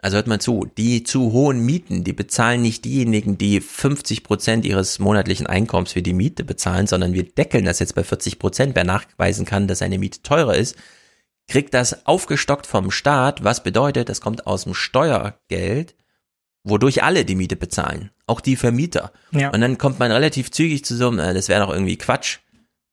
also 0.00 0.16
hört 0.16 0.26
mal 0.26 0.40
zu, 0.40 0.68
die 0.76 1.02
zu 1.04 1.32
hohen 1.32 1.64
Mieten, 1.64 2.04
die 2.04 2.12
bezahlen 2.12 2.62
nicht 2.62 2.84
diejenigen, 2.84 3.38
die 3.38 3.60
50 3.60 4.22
Prozent 4.22 4.64
ihres 4.64 4.98
monatlichen 4.98 5.46
Einkommens 5.46 5.92
für 5.92 6.02
die 6.02 6.12
Miete 6.12 6.44
bezahlen, 6.44 6.86
sondern 6.86 7.12
wir 7.12 7.24
deckeln 7.24 7.64
das 7.64 7.78
jetzt 7.78 7.94
bei 7.94 8.04
40 8.04 8.38
Prozent. 8.38 8.74
Wer 8.74 8.84
nachweisen 8.84 9.46
kann, 9.46 9.68
dass 9.68 9.82
eine 9.82 9.98
Miete 9.98 10.22
teurer 10.22 10.54
ist, 10.54 10.76
kriegt 11.48 11.74
das 11.74 12.06
aufgestockt 12.06 12.66
vom 12.66 12.90
Staat, 12.90 13.44
was 13.44 13.62
bedeutet, 13.62 14.08
das 14.08 14.20
kommt 14.20 14.46
aus 14.46 14.64
dem 14.64 14.74
Steuergeld, 14.74 15.94
wodurch 16.64 17.02
alle 17.02 17.24
die 17.24 17.36
Miete 17.36 17.56
bezahlen, 17.56 18.10
auch 18.26 18.40
die 18.40 18.56
Vermieter. 18.56 19.12
Ja. 19.30 19.50
Und 19.50 19.60
dann 19.60 19.78
kommt 19.78 19.98
man 19.98 20.10
relativ 20.10 20.50
zügig 20.50 20.84
zu 20.84 20.96
so, 20.96 21.12
äh, 21.16 21.32
das 21.32 21.48
wäre 21.48 21.64
doch 21.64 21.72
irgendwie 21.72 21.96
Quatsch. 21.96 22.38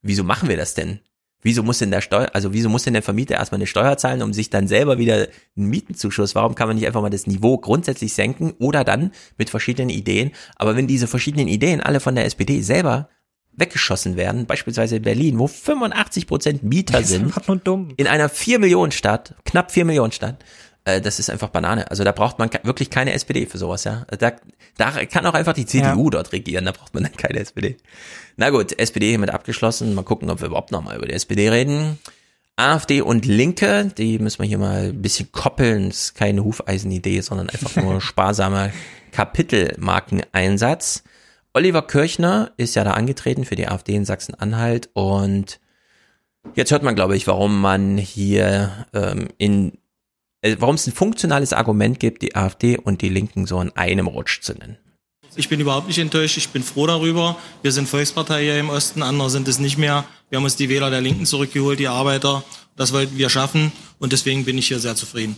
Wieso 0.01 0.23
machen 0.23 0.49
wir 0.49 0.57
das 0.57 0.73
denn? 0.73 0.99
Wieso 1.43 1.61
muss 1.61 1.79
denn 1.79 1.91
der 1.91 2.01
Steuer, 2.01 2.29
also 2.33 2.53
wieso 2.53 2.69
muss 2.69 2.83
denn 2.83 2.93
der 2.93 3.03
Vermieter 3.03 3.35
erstmal 3.35 3.59
eine 3.59 3.67
Steuer 3.67 3.97
zahlen, 3.97 4.21
um 4.21 4.33
sich 4.33 4.49
dann 4.49 4.67
selber 4.67 4.97
wieder 4.97 5.27
einen 5.55 5.69
Mietenzuschuss? 5.69 6.35
Warum 6.35 6.55
kann 6.55 6.67
man 6.67 6.77
nicht 6.77 6.87
einfach 6.87 7.01
mal 7.01 7.09
das 7.09 7.27
Niveau 7.27 7.57
grundsätzlich 7.57 8.13
senken 8.13 8.53
oder 8.59 8.83
dann 8.83 9.11
mit 9.37 9.49
verschiedenen 9.49 9.89
Ideen? 9.89 10.31
Aber 10.55 10.75
wenn 10.75 10.87
diese 10.87 11.07
verschiedenen 11.07 11.47
Ideen 11.47 11.81
alle 11.81 11.99
von 11.99 12.15
der 12.15 12.25
SPD 12.25 12.61
selber 12.61 13.09
weggeschossen 13.55 14.15
werden, 14.17 14.45
beispielsweise 14.45 14.95
in 14.95 15.03
Berlin, 15.03 15.37
wo 15.37 15.47
85 15.47 16.27
Prozent 16.27 16.63
Mieter 16.63 17.03
sind, 17.03 17.33
in 17.97 18.07
einer 18.07 18.29
4 18.29 18.59
Millionen 18.59 18.91
Stadt, 18.91 19.35
knapp 19.45 19.71
4 19.71 19.85
Millionen 19.85 20.11
Stadt, 20.11 20.43
äh, 20.85 21.01
das 21.01 21.19
ist 21.19 21.29
einfach 21.29 21.49
Banane. 21.49 21.89
Also 21.89 22.03
da 22.03 22.11
braucht 22.11 22.39
man 22.39 22.49
wirklich 22.63 22.89
keine 22.89 23.13
SPD 23.13 23.45
für 23.45 23.57
sowas, 23.57 23.83
ja. 23.83 24.05
Da, 24.19 24.33
da 24.77 25.05
kann 25.05 25.25
auch 25.25 25.33
einfach 25.33 25.53
die 25.53 25.65
CDU 25.65 26.09
dort 26.09 26.31
regieren, 26.31 26.65
da 26.65 26.71
braucht 26.71 26.93
man 26.93 27.03
dann 27.03 27.15
keine 27.15 27.39
SPD. 27.39 27.77
Na 28.37 28.49
gut, 28.49 28.77
SPD 28.77 29.09
hiermit 29.09 29.29
abgeschlossen. 29.29 29.93
Mal 29.93 30.03
gucken, 30.03 30.29
ob 30.29 30.41
wir 30.41 30.47
überhaupt 30.47 30.71
nochmal 30.71 30.97
über 30.97 31.07
die 31.07 31.13
SPD 31.13 31.49
reden. 31.49 31.99
AfD 32.55 33.01
und 33.01 33.25
Linke, 33.25 33.91
die 33.97 34.19
müssen 34.19 34.39
wir 34.39 34.47
hier 34.47 34.59
mal 34.59 34.89
ein 34.89 35.01
bisschen 35.01 35.31
koppeln. 35.31 35.89
Das 35.89 35.97
ist 35.97 36.15
keine 36.15 36.43
Hufeisenidee, 36.43 37.21
sondern 37.21 37.49
einfach 37.49 37.75
nur 37.81 37.99
sparsamer 38.01 38.71
Kapitelmarkeneinsatz. 39.11 41.03
Oliver 41.53 41.83
Kirchner 41.83 42.51
ist 42.57 42.75
ja 42.75 42.83
da 42.83 42.91
angetreten 42.91 43.45
für 43.45 43.55
die 43.55 43.67
AfD 43.67 43.95
in 43.95 44.05
Sachsen-Anhalt 44.05 44.89
und 44.93 45.59
jetzt 46.55 46.71
hört 46.71 46.83
man, 46.83 46.95
glaube 46.95 47.15
ich, 47.15 47.27
warum 47.27 47.61
man 47.61 47.97
hier 47.97 48.87
ähm, 48.93 49.29
in, 49.37 49.77
warum 50.57 50.75
es 50.75 50.87
ein 50.87 50.93
funktionales 50.93 51.53
Argument 51.53 51.99
gibt, 51.99 52.21
die 52.21 52.35
AfD 52.35 52.77
und 52.77 53.01
die 53.01 53.09
Linken 53.09 53.45
so 53.45 53.59
in 53.61 53.71
einem 53.75 54.07
Rutsch 54.07 54.41
zu 54.41 54.53
nennen. 54.53 54.77
Ich 55.35 55.49
bin 55.49 55.59
überhaupt 55.59 55.87
nicht 55.87 55.97
enttäuscht. 55.97 56.37
Ich 56.37 56.49
bin 56.49 56.61
froh 56.63 56.85
darüber. 56.85 57.37
Wir 57.63 57.71
sind 57.71 57.89
Volkspartei 57.89 58.43
hier 58.43 58.59
im 58.59 58.69
Osten, 58.69 59.01
andere 59.01 59.29
sind 59.29 59.47
es 59.47 59.57
nicht 59.57 59.77
mehr. 59.77 60.05
Wir 60.29 60.37
haben 60.37 60.43
uns 60.43 60.55
die 60.55 60.69
Wähler 60.69 60.89
der 60.89 61.01
Linken 61.01 61.25
zurückgeholt, 61.25 61.79
die 61.79 61.87
Arbeiter. 61.87 62.43
Das 62.75 62.93
wollten 62.93 63.17
wir 63.17 63.29
schaffen 63.29 63.71
und 63.99 64.13
deswegen 64.13 64.45
bin 64.45 64.57
ich 64.57 64.67
hier 64.67 64.79
sehr 64.79 64.95
zufrieden. 64.95 65.37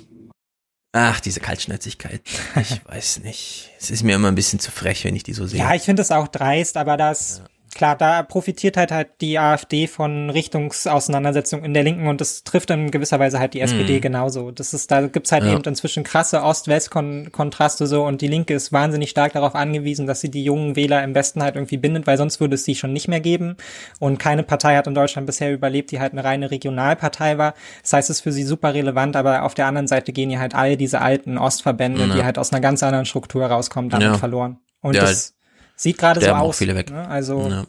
Ach, 0.98 1.20
diese 1.20 1.42
Kaltschnäuzigkeit. 1.42 2.22
Ich 2.62 2.82
weiß 2.86 3.20
nicht. 3.20 3.70
Es 3.80 3.92
ist 3.92 4.04
mir 4.04 4.16
immer 4.16 4.30
ein 4.30 4.36
bisschen 4.36 4.60
zu 4.60 4.72
frech, 4.72 5.04
wenn 5.04 5.16
ich 5.16 5.24
die 5.24 5.34
so 5.34 5.46
sehe. 5.46 5.60
Ja, 5.60 5.76
ich 5.76 5.82
finde 5.82 6.02
es 6.02 6.12
auch 6.12 6.30
dreist, 6.30 6.78
aber 6.78 6.96
das, 6.96 7.42
klar, 7.76 7.96
da 7.96 8.24
profitiert 8.24 8.78
halt 8.78 8.92
halt 8.92 9.10
die 9.22 9.38
AfD 9.38 9.86
von 9.86 10.32
Richtungsauseinandersetzungen 10.32 11.64
in 11.66 11.74
der 11.76 11.84
Linken 11.84 12.08
und 12.08 12.22
das 12.22 12.44
trifft 12.44 12.72
in 12.72 12.90
gewisser 12.90 13.20
Weise 13.20 13.38
halt 13.40 13.54
die 13.54 13.62
SPD 13.62 13.98
Mhm. 13.98 14.02
genauso. 14.02 14.50
Das 14.52 14.74
ist, 14.74 14.90
da 14.90 15.02
gibt's 15.08 15.32
halt 15.32 15.44
Ja. 15.44 15.54
eben 15.54 15.64
inzwischen 15.64 16.04
krasse 16.04 16.42
Ost-West-Kontraste 16.42 17.86
so 17.88 18.04
und 18.04 18.22
die 18.22 18.28
Linke 18.28 18.54
ist 18.54 18.72
wahnsinnig 18.74 19.10
stark 19.12 19.34
darauf 19.34 19.56
angewiesen, 19.56 20.08
dass 20.08 20.22
sie 20.22 20.32
die 20.32 20.44
jungen 20.44 20.76
Wähler 20.76 21.04
im 21.04 21.14
Westen 21.14 21.44
halt 21.44 21.56
irgendwie 21.56 21.78
bindet, 21.78 22.08
weil 22.08 22.18
sonst 22.18 22.40
würde 22.40 22.56
es 22.56 22.64
sie 22.64 22.76
schon 22.76 22.94
nicht 22.94 23.08
mehr 23.08 23.20
geben. 23.20 23.58
Und 24.00 24.18
keine 24.18 24.44
Partei 24.44 24.76
hat 24.76 24.88
in 24.88 24.96
Deutschland 24.96 25.28
bisher 25.28 25.54
überlebt, 25.54 25.92
die 25.92 26.00
halt 26.00 26.14
eine 26.14 26.24
reine 26.24 26.52
Regionalpartei 26.52 27.38
war. 27.38 27.54
Das 27.82 27.94
heißt, 27.94 28.10
es 28.10 28.18
ist 28.18 28.22
für 28.24 28.32
sie 28.32 28.44
super 28.44 28.74
relevant, 28.74 29.16
aber 29.16 29.44
auf 29.44 29.54
der 29.54 29.68
anderen 29.68 29.88
Seite 29.88 30.14
gehen 30.14 30.30
ja 30.30 30.40
halt 30.40 30.56
all 30.56 30.78
diese 30.78 31.02
alten 31.02 31.38
Ostverbände, 31.38 32.06
Ja. 32.08 32.14
die 32.16 32.24
halt 32.24 32.38
aus 32.40 32.52
einer 32.52 32.62
ganz 32.62 32.82
anderen 32.84 33.06
Struktur 33.06 33.46
rauskommen, 33.46 33.90
damit 33.90 34.08
Ja. 34.08 34.18
verloren. 34.18 34.60
Und 34.82 34.96
das 34.96 35.35
sieht 35.76 35.98
gerade 35.98 36.22
so 36.22 36.32
aus. 36.32 36.58
viele 36.58 36.76
weg. 36.76 36.90
Ne? 36.92 37.08
Also 37.08 37.48
Ja. 37.50 37.66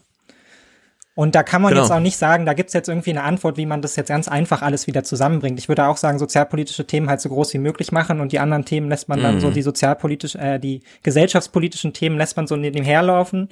und 1.15 1.33
da 1.35 1.41
kann 1.43 1.61
man 1.61 1.71
Genau. 1.71 1.83
jetzt 1.83 1.91
auch 1.91 1.99
nicht 1.99 2.17
sagen, 2.17 2.45
da 2.45 2.53
gibt's 2.53 2.73
jetzt 2.73 2.89
irgendwie 2.89 3.09
eine 3.09 3.23
Antwort, 3.23 3.57
wie 3.57 3.65
man 3.65 3.81
das 3.81 3.95
jetzt 3.95 4.09
ganz 4.09 4.27
einfach 4.27 4.61
alles 4.61 4.85
wieder 4.87 5.03
zusammenbringt. 5.03 5.57
Ich 5.59 5.67
würde 5.67 5.85
auch 5.87 5.97
sagen, 5.97 6.19
sozialpolitische 6.19 6.85
Themen 6.85 7.09
halt 7.09 7.21
so 7.21 7.29
groß 7.29 7.53
wie 7.53 7.57
möglich 7.59 7.91
machen 7.91 8.21
und 8.21 8.31
die 8.31 8.39
anderen 8.39 8.65
Themen 8.65 8.89
lässt 8.89 9.09
man 9.09 9.21
dann 9.21 9.35
Mhm. 9.35 9.39
so 9.41 9.49
die 9.51 9.61
sozialpolitisch, 9.63 10.35
äh, 10.35 10.59
die 10.59 10.83
gesellschaftspolitischen 11.03 11.93
Themen 11.93 12.17
lässt 12.17 12.37
man 12.37 12.45
so 12.47 12.55
neben 12.55 12.83
herlaufen. 12.83 13.49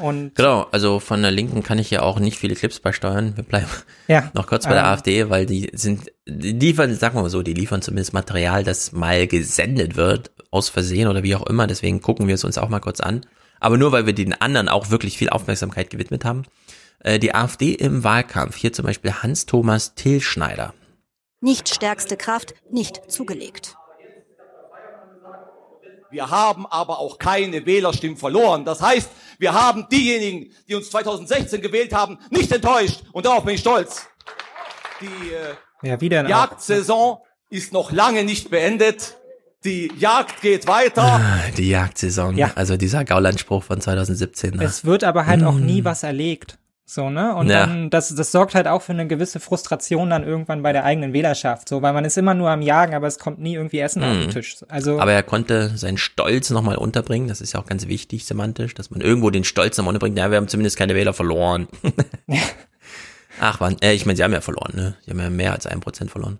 Und 0.00 0.36
Genau, 0.36 0.64
also 0.70 1.00
von 1.00 1.22
der 1.22 1.32
Linken 1.32 1.64
kann 1.64 1.78
ich 1.80 1.90
ja 1.90 2.02
auch 2.02 2.20
nicht 2.20 2.38
viele 2.38 2.54
Clips 2.54 2.78
beisteuern. 2.78 3.32
Wir 3.36 3.42
bleiben 3.42 3.66
Ja, 4.06 4.30
noch 4.32 4.46
kurz 4.46 4.64
bei 4.64 4.74
der 4.74 4.82
ähm. 4.84 4.90
AfD, 4.90 5.28
weil 5.28 5.44
die 5.44 5.70
sind, 5.72 6.12
die 6.24 6.52
liefern, 6.52 6.94
sagen 6.94 7.16
wir 7.16 7.22
mal 7.22 7.30
so, 7.30 7.42
die 7.42 7.52
liefern 7.54 7.82
zumindest 7.82 8.12
Material, 8.12 8.62
das 8.62 8.92
mal 8.92 9.26
gesendet 9.26 9.96
wird, 9.96 10.30
aus 10.52 10.68
Versehen 10.68 11.08
oder 11.08 11.24
wie 11.24 11.34
auch 11.34 11.44
immer. 11.48 11.66
Deswegen 11.66 12.00
gucken 12.00 12.28
wir 12.28 12.36
es 12.36 12.44
uns 12.44 12.58
auch 12.58 12.68
mal 12.68 12.78
kurz 12.78 13.00
an. 13.00 13.22
Aber 13.60 13.76
nur, 13.76 13.92
weil 13.92 14.06
wir 14.06 14.12
den 14.14 14.32
anderen 14.34 14.68
auch 14.68 14.90
wirklich 14.90 15.18
viel 15.18 15.30
Aufmerksamkeit 15.30 15.90
gewidmet 15.90 16.24
haben. 16.24 16.44
Äh, 17.00 17.18
Die 17.18 17.34
AfD 17.34 17.72
im 17.72 18.04
Wahlkampf, 18.04 18.56
hier 18.56 18.72
zum 18.72 18.84
Beispiel 18.84 19.12
Hans-Thomas 19.12 19.94
Tillschneider. 19.94 20.74
Nicht 21.40 21.68
stärkste 21.68 22.16
Kraft, 22.16 22.54
nicht 22.70 23.10
zugelegt. 23.10 23.76
Wir 26.10 26.30
haben 26.30 26.66
aber 26.66 26.98
auch 27.00 27.18
keine 27.18 27.66
Wählerstimmen 27.66 28.16
verloren. 28.16 28.64
Das 28.64 28.80
heißt, 28.80 29.10
wir 29.38 29.52
haben 29.52 29.86
diejenigen, 29.90 30.52
die 30.66 30.74
uns 30.74 30.90
2016 30.90 31.60
gewählt 31.60 31.92
haben, 31.92 32.18
nicht 32.30 32.50
enttäuscht. 32.50 33.02
Und 33.12 33.26
darauf 33.26 33.44
bin 33.44 33.54
ich 33.54 33.60
stolz. 33.60 34.08
Die 35.00 35.86
ja, 35.86 35.94
äh, 35.94 36.28
Jagdsaison 36.28 37.18
ist 37.50 37.72
noch 37.72 37.92
lange 37.92 38.24
nicht 38.24 38.50
beendet. 38.50 39.17
Die 39.68 39.92
Jagd 39.98 40.40
geht 40.40 40.66
weiter. 40.66 41.02
Ah, 41.02 41.38
Die 41.56 41.68
Jagdsaison, 41.68 42.36
Ja. 42.38 42.52
also 42.54 42.76
dieser 42.78 43.04
Gaulandspruch 43.04 43.62
von 43.64 43.80
2017. 43.80 44.54
Ne? 44.56 44.64
es 44.64 44.84
wird 44.86 45.04
aber 45.04 45.26
halt 45.26 45.44
auch 45.44 45.56
nie 45.58 45.84
was 45.84 46.02
erlegt. 46.02 46.56
So, 46.90 47.10
ne? 47.10 47.34
Und 47.34 47.50
Ja. 47.50 47.66
dann, 47.66 47.90
das, 47.90 48.14
das 48.14 48.32
sorgt 48.32 48.54
halt 48.54 48.66
auch 48.66 48.80
für 48.80 48.92
eine 48.92 49.06
gewisse 49.06 49.40
Frustration 49.40 50.08
dann 50.08 50.24
irgendwann 50.24 50.62
bei 50.62 50.72
der 50.72 50.84
eigenen 50.84 51.12
Wählerschaft. 51.12 51.68
So, 51.68 51.82
weil 51.82 51.92
man 51.92 52.06
ist 52.06 52.16
immer 52.16 52.32
nur 52.32 52.48
am 52.48 52.62
Jagen, 52.62 52.94
aber 52.94 53.06
es 53.06 53.18
kommt 53.18 53.40
nie 53.40 53.56
irgendwie 53.56 53.80
Essen 53.80 54.02
auf 54.02 54.12
den 54.12 54.26
Mhm. 54.28 54.30
Tisch. 54.30 54.56
Also, 54.68 54.98
Aber 54.98 55.12
er 55.12 55.22
konnte 55.22 55.76
seinen 55.76 55.98
Stolz 55.98 56.48
nochmal 56.48 56.76
unterbringen. 56.76 57.28
Das 57.28 57.42
ist 57.42 57.52
ja 57.52 57.60
auch 57.60 57.66
ganz 57.66 57.88
wichtig 57.88 58.24
semantisch, 58.24 58.72
dass 58.72 58.90
man 58.90 59.02
irgendwo 59.02 59.28
den 59.28 59.44
Stolz 59.44 59.76
nochmal 59.76 59.92
unterbringt. 59.92 60.16
Ja, 60.16 60.30
wir 60.30 60.38
haben 60.38 60.48
zumindest 60.48 60.78
keine 60.78 60.94
Wähler 60.94 61.12
verloren. 61.12 61.68
Ach, 63.40 63.60
wann? 63.60 63.76
Äh, 63.82 63.92
ich 63.92 64.06
meine, 64.06 64.16
sie 64.16 64.24
haben 64.24 64.32
ja 64.32 64.40
verloren, 64.40 64.72
ne? 64.74 64.94
Sie 65.04 65.10
haben 65.10 65.20
ja 65.20 65.28
mehr 65.30 65.52
als 65.52 65.66
ein 65.66 65.80
Prozent 65.80 66.10
verloren. 66.10 66.38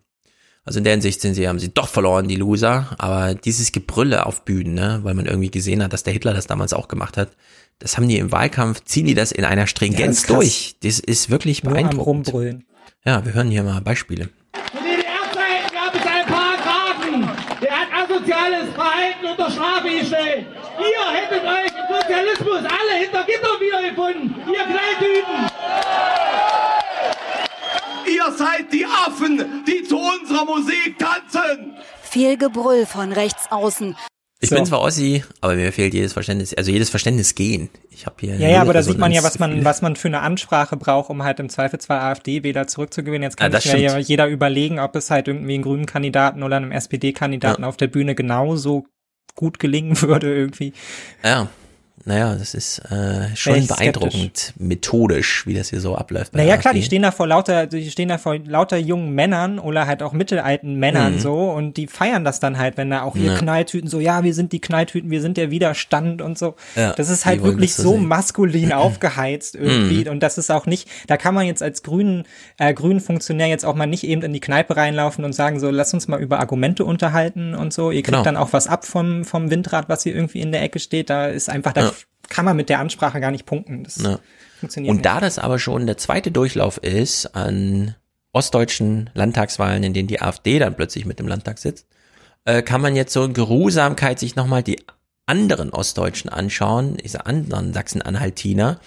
Also 0.68 0.80
in 0.80 0.84
der 0.84 0.92
Hinsicht 0.92 1.22
sind 1.22 1.32
sie, 1.32 1.48
haben 1.48 1.58
sie 1.58 1.72
doch 1.72 1.88
verloren, 1.88 2.28
die 2.28 2.36
Loser. 2.36 2.94
Aber 2.98 3.34
dieses 3.34 3.72
Gebrülle 3.72 4.26
auf 4.26 4.44
Bühnen, 4.44 4.74
ne? 4.74 5.00
Weil 5.02 5.14
man 5.14 5.24
irgendwie 5.24 5.50
gesehen 5.50 5.82
hat, 5.82 5.94
dass 5.94 6.02
der 6.02 6.12
Hitler 6.12 6.34
das 6.34 6.46
damals 6.46 6.74
auch 6.74 6.88
gemacht 6.88 7.16
hat. 7.16 7.30
Das 7.78 7.96
haben 7.96 8.06
die 8.06 8.18
im 8.18 8.32
Wahlkampf, 8.32 8.84
ziehen 8.84 9.06
die 9.06 9.14
das 9.14 9.32
in 9.32 9.46
einer 9.46 9.62
Ja, 9.62 9.62
das 9.62 9.70
Stringenz 9.70 10.24
krass. 10.24 10.36
durch. 10.36 10.74
Das 10.82 10.98
ist 11.00 11.30
wirklich 11.30 11.62
nur 11.64 11.72
am 11.72 11.78
beeindruckend. 11.78 12.26
Rumbrüllen. 12.28 12.66
Ja, 13.02 13.24
wir 13.24 13.32
hören 13.32 13.48
hier 13.48 13.62
mal 13.62 13.80
Beispiele. 13.80 14.26
Zu 14.26 14.82
DDR-Zeiten 14.82 15.72
gab 15.72 15.94
es 15.94 16.06
einen 16.06 16.26
Paragraphen, 16.26 17.30
der 17.62 17.70
hat 17.70 17.88
asoziales 18.04 18.68
Alten 18.76 19.26
unter 19.26 19.50
Strafe 19.50 19.88
gestellt. 19.88 20.46
Ihr 20.78 21.12
hättet 21.16 21.44
euch 21.44 21.72
im 21.72 21.96
Sozialismus 21.96 22.58
alle 22.58 23.00
hinter 23.00 23.24
Gittern 23.24 23.58
wiedergefunden. 23.58 24.34
Ihr 24.52 24.64
Knalltüten. 24.64 25.48
Ihr 28.28 28.36
seid 28.36 28.72
die 28.72 28.84
Affen, 28.84 29.64
die 29.66 29.82
zu 29.84 29.96
unserer 29.98 30.44
Musik 30.44 30.98
tanzen. 30.98 31.72
Viel 32.02 32.36
Gebrüll 32.36 32.84
von 32.84 33.12
rechts 33.12 33.46
außen. 33.50 33.96
Ich 34.40 34.50
So. 34.50 34.54
bin 34.54 34.66
zwar 34.66 34.80
Ossi, 34.82 35.24
aber 35.40 35.54
mir 35.54 35.72
fehlt 35.72 35.94
jedes 35.94 36.12
Verständnis, 36.12 36.54
also 36.54 36.70
jedes 36.70 36.90
Verständnis 36.90 37.34
gehen. 37.34 37.70
Ich 37.90 38.06
habe 38.06 38.16
hier. 38.20 38.36
Ja, 38.36 38.48
ja, 38.48 38.60
aber 38.60 38.72
da 38.72 38.82
sieht 38.82 38.98
man 38.98 39.12
ja, 39.12 39.22
was 39.24 39.38
man, 39.38 39.64
was 39.64 39.82
man 39.82 39.96
für 39.96 40.08
eine 40.08 40.20
Ansprache 40.20 40.76
braucht, 40.76 41.10
um 41.10 41.22
halt 41.24 41.40
im 41.40 41.48
Zweifelsfall 41.48 41.98
AfD-Wähler 41.98 42.66
zurückzugewinnen. 42.66 43.22
Jetzt 43.22 43.36
kann 43.36 43.50
das 43.50 43.64
sich 43.64 43.72
ja 43.72 43.98
jeder 43.98 44.28
überlegen, 44.28 44.78
ob 44.78 44.94
es 44.94 45.10
halt 45.10 45.26
irgendwie 45.26 45.54
einen 45.54 45.64
grünen 45.64 45.86
Kandidaten 45.86 46.42
oder 46.42 46.56
einem 46.56 46.70
SPD-Kandidaten 46.70 47.64
auf 47.64 47.76
der 47.76 47.88
Bühne 47.88 48.14
genauso 48.14 48.86
gut 49.34 49.58
gelingen 49.58 50.00
würde 50.02 50.32
irgendwie. 50.34 50.72
Ja, 51.24 51.48
naja, 52.08 52.34
das 52.34 52.54
ist 52.54 52.78
äh, 52.90 53.36
schon 53.36 53.54
Echt 53.56 53.68
beeindruckend 53.68 54.54
methodisch, 54.58 55.46
wie 55.46 55.54
das 55.54 55.70
hier 55.70 55.80
so 55.80 55.94
abläuft. 55.94 56.34
Naja, 56.34 56.48
der 56.48 56.58
klar, 56.58 56.72
die 56.72 56.78
AfD. 56.80 56.86
stehen 56.86 57.02
da 57.02 57.10
vor 57.10 57.26
lauter, 57.26 57.66
die 57.66 57.90
stehen 57.90 58.08
da 58.08 58.18
vor 58.18 58.36
lauter 58.38 58.76
jungen 58.78 59.12
Männern 59.14 59.58
oder 59.58 59.86
halt 59.86 60.02
auch 60.02 60.12
mittelalten 60.12 60.74
Männern 60.76 61.14
Mhm. 61.14 61.18
so 61.20 61.50
und 61.50 61.76
die 61.76 61.86
feiern 61.86 62.24
das 62.24 62.40
dann 62.40 62.58
halt, 62.58 62.76
wenn 62.76 62.90
da 62.90 63.02
auch 63.02 63.14
ihr 63.14 63.32
Ja. 63.32 63.38
Knalltüten 63.38 63.88
so, 63.88 64.00
ja, 64.00 64.24
wir 64.24 64.34
sind 64.34 64.52
die 64.52 64.60
Knalltüten, 64.60 65.10
wir 65.10 65.20
sind 65.20 65.36
der 65.36 65.50
Widerstand 65.50 66.22
und 66.22 66.38
so. 66.38 66.54
Ja, 66.76 66.92
das 66.94 67.08
ist 67.10 67.26
halt 67.26 67.42
wirklich 67.42 67.74
so 67.74 67.92
sehen. 67.92 68.06
maskulin 68.06 68.72
aufgeheizt 68.72 69.54
irgendwie 69.54 70.04
Mhm. 70.04 70.10
und 70.12 70.22
das 70.22 70.38
ist 70.38 70.50
auch 70.50 70.66
nicht, 70.66 70.88
da 71.06 71.16
kann 71.16 71.34
man 71.34 71.46
jetzt 71.46 71.62
als 71.62 71.82
grünen, 71.82 72.24
äh, 72.58 72.72
grünen 72.74 73.00
Funktionär 73.00 73.48
jetzt 73.48 73.64
auch 73.64 73.74
mal 73.74 73.86
nicht 73.86 74.04
eben 74.04 74.22
in 74.22 74.32
die 74.32 74.40
Kneipe 74.40 74.76
reinlaufen 74.76 75.24
und 75.24 75.34
sagen 75.34 75.60
so, 75.60 75.70
lass 75.70 75.92
uns 75.94 76.08
mal 76.08 76.20
über 76.20 76.40
Argumente 76.40 76.84
unterhalten 76.84 77.54
und 77.54 77.72
so. 77.72 77.90
Ihr 77.90 78.02
kriegt 78.02 78.08
Genau. 78.08 78.22
dann 78.24 78.36
auch 78.36 78.52
was 78.52 78.66
ab 78.66 78.84
vom, 78.86 79.24
vom 79.24 79.50
Windrad, 79.50 79.88
was 79.88 80.02
hier 80.02 80.14
irgendwie 80.14 80.40
in 80.40 80.52
der 80.52 80.62
Ecke 80.62 80.78
steht. 80.78 81.10
Da 81.10 81.26
ist 81.26 81.48
einfach, 81.50 81.72
da 81.72 81.82
Ja. 81.82 81.92
Kann 82.28 82.44
man 82.44 82.56
mit 82.56 82.68
der 82.68 82.78
Ansprache 82.80 83.20
gar 83.20 83.30
nicht 83.30 83.46
punkten. 83.46 83.84
Das 83.84 83.96
Ja. 84.02 84.18
funktioniert 84.60 84.90
Und 84.90 84.96
nicht. 84.98 85.06
da 85.06 85.20
das 85.20 85.38
aber 85.38 85.58
schon 85.58 85.86
der 85.86 85.96
zweite 85.96 86.30
Durchlauf 86.30 86.78
ist 86.78 87.34
an 87.34 87.94
ostdeutschen 88.32 89.10
Landtagswahlen, 89.14 89.82
in 89.82 89.94
denen 89.94 90.08
die 90.08 90.20
AfD 90.20 90.58
dann 90.58 90.76
plötzlich 90.76 91.06
mit 91.06 91.18
im 91.20 91.28
Landtag 91.28 91.58
sitzt, 91.58 91.86
äh, 92.44 92.62
kann 92.62 92.80
man 92.80 92.94
jetzt 92.94 93.12
so 93.12 93.24
in 93.24 93.32
Geruhsamkeit 93.32 94.18
sich 94.18 94.36
nochmal 94.36 94.62
die 94.62 94.80
anderen 95.26 95.70
Ostdeutschen 95.70 96.30
anschauen, 96.30 96.96
diese 96.96 97.26
anderen 97.26 97.72
Sachsen-Anhaltiner. 97.72 98.80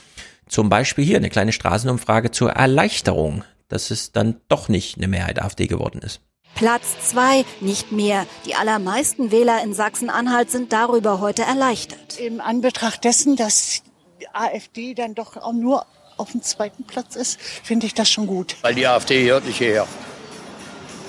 Zum 0.47 0.69
Beispiel 0.69 1.05
hier 1.05 1.17
eine 1.17 1.29
kleine 1.29 1.51
Straßenumfrage 1.51 2.31
zur 2.31 2.51
Erleichterung, 2.51 3.43
dass 3.67 3.91
es 3.91 4.11
dann 4.11 4.41
doch 4.47 4.67
nicht 4.69 4.97
eine 4.97 5.07
Mehrheit 5.07 5.41
AfD 5.41 5.67
geworden 5.67 6.01
ist. 6.03 6.21
Platz 6.55 7.09
zwei, 7.09 7.45
nicht 7.59 7.91
mehr. 7.91 8.25
Die 8.45 8.55
allermeisten 8.55 9.31
Wähler 9.31 9.63
in 9.63 9.73
Sachsen-Anhalt 9.73 10.51
sind 10.51 10.73
darüber 10.73 11.19
heute 11.19 11.43
erleichtert. 11.43 12.19
Im 12.19 12.41
Anbetracht 12.41 13.03
dessen, 13.03 13.35
dass 13.35 13.81
die 14.19 14.27
AfD 14.33 14.93
dann 14.93 15.15
doch 15.15 15.37
auch 15.37 15.53
nur 15.53 15.85
auf 16.17 16.31
dem 16.31 16.43
zweiten 16.43 16.83
Platz 16.83 17.15
ist, 17.15 17.39
finde 17.41 17.87
ich 17.87 17.93
das 17.93 18.09
schon 18.09 18.27
gut. 18.27 18.55
Weil 18.61 18.75
die 18.75 18.85
AfD 18.85 19.29
hört 19.29 19.45
nicht 19.45 19.57
hierher. 19.57 19.87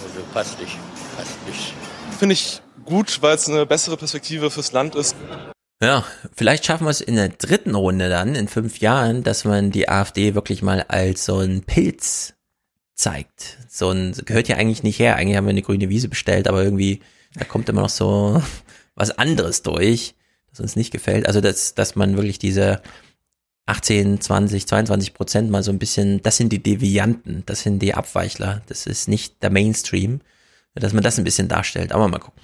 Also 0.02 0.24
passt 0.32 0.58
nicht. 0.60 0.78
Passt 1.16 1.46
nicht. 1.46 1.74
Finde 2.18 2.32
ich 2.32 2.62
gut, 2.84 3.20
weil 3.20 3.36
es 3.36 3.48
eine 3.48 3.66
bessere 3.66 3.96
Perspektive 3.96 4.50
fürs 4.50 4.72
Land 4.72 4.94
ist. 4.94 5.14
Ja, 5.82 6.04
vielleicht 6.34 6.64
schaffen 6.64 6.86
wir 6.86 6.90
es 6.90 7.00
in 7.00 7.16
der 7.16 7.28
dritten 7.28 7.74
Runde 7.74 8.08
dann, 8.08 8.36
in 8.36 8.46
fünf 8.46 8.78
Jahren, 8.78 9.24
dass 9.24 9.44
man 9.44 9.72
die 9.72 9.88
AfD 9.88 10.34
wirklich 10.34 10.62
mal 10.62 10.84
als 10.86 11.24
so 11.24 11.38
ein 11.38 11.64
Pilz 11.64 12.34
zeigt. 13.02 13.58
So 13.68 13.90
ein, 13.90 14.12
gehört 14.24 14.48
ja 14.48 14.56
eigentlich 14.56 14.82
nicht 14.82 14.98
her. 14.98 15.16
Eigentlich 15.16 15.36
haben 15.36 15.46
wir 15.46 15.50
eine 15.50 15.62
grüne 15.62 15.88
Wiese 15.88 16.08
bestellt, 16.08 16.46
aber 16.48 16.62
irgendwie, 16.62 17.00
da 17.34 17.44
kommt 17.44 17.68
immer 17.68 17.82
noch 17.82 17.88
so 17.90 18.42
was 18.94 19.10
anderes 19.10 19.62
durch, 19.62 20.14
das 20.50 20.60
uns 20.60 20.76
nicht 20.76 20.92
gefällt. 20.92 21.26
Also, 21.26 21.40
dass, 21.40 21.74
dass 21.74 21.96
man 21.96 22.16
wirklich 22.16 22.38
diese 22.38 22.80
18, 23.66 24.20
20, 24.20 24.66
22 24.66 25.14
Prozent 25.14 25.50
mal 25.50 25.62
so 25.62 25.72
ein 25.72 25.78
bisschen, 25.78 26.22
das 26.22 26.36
sind 26.36 26.52
die 26.52 26.62
Devianten, 26.62 27.42
das 27.46 27.62
sind 27.62 27.80
die 27.80 27.94
Abweichler, 27.94 28.62
das 28.66 28.86
ist 28.86 29.08
nicht 29.08 29.42
der 29.42 29.50
Mainstream, 29.50 30.20
dass 30.74 30.92
man 30.92 31.02
das 31.02 31.18
ein 31.18 31.24
bisschen 31.24 31.48
darstellt. 31.48 31.92
Aber 31.92 32.08
mal 32.08 32.18
gucken. 32.18 32.40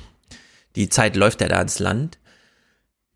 Die 0.76 0.88
Zeit 0.88 1.16
läuft 1.16 1.40
ja 1.40 1.48
da 1.48 1.60
ins 1.60 1.78
Land. 1.78 2.18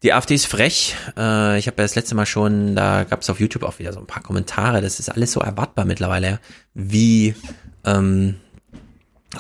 Die 0.03 0.13
AfD 0.13 0.35
ist 0.35 0.47
frech. 0.47 0.97
Äh, 1.17 1.59
ich 1.59 1.67
habe 1.67 1.77
ja 1.79 1.85
das 1.85 1.95
letzte 1.95 2.15
Mal 2.15 2.27
schon, 2.27 2.75
da 2.75 3.05
gab 3.05 3.23
es 3.23 3.31
auf 3.31 3.41
YouTube 3.41 3.63
auch 3.63 3.79
wieder 3.79 3.93
so 3.93 4.01
ein 4.01 4.07
paar 4.07 4.23
Kommentare. 4.23 4.81
Das 4.81 4.99
ist 4.99 5.09
alles 5.09 5.33
so 5.33 5.41
erwartbar 5.41 5.85
mittlerweile, 5.85 6.41
wie 6.75 7.35
ähm, 7.85 8.37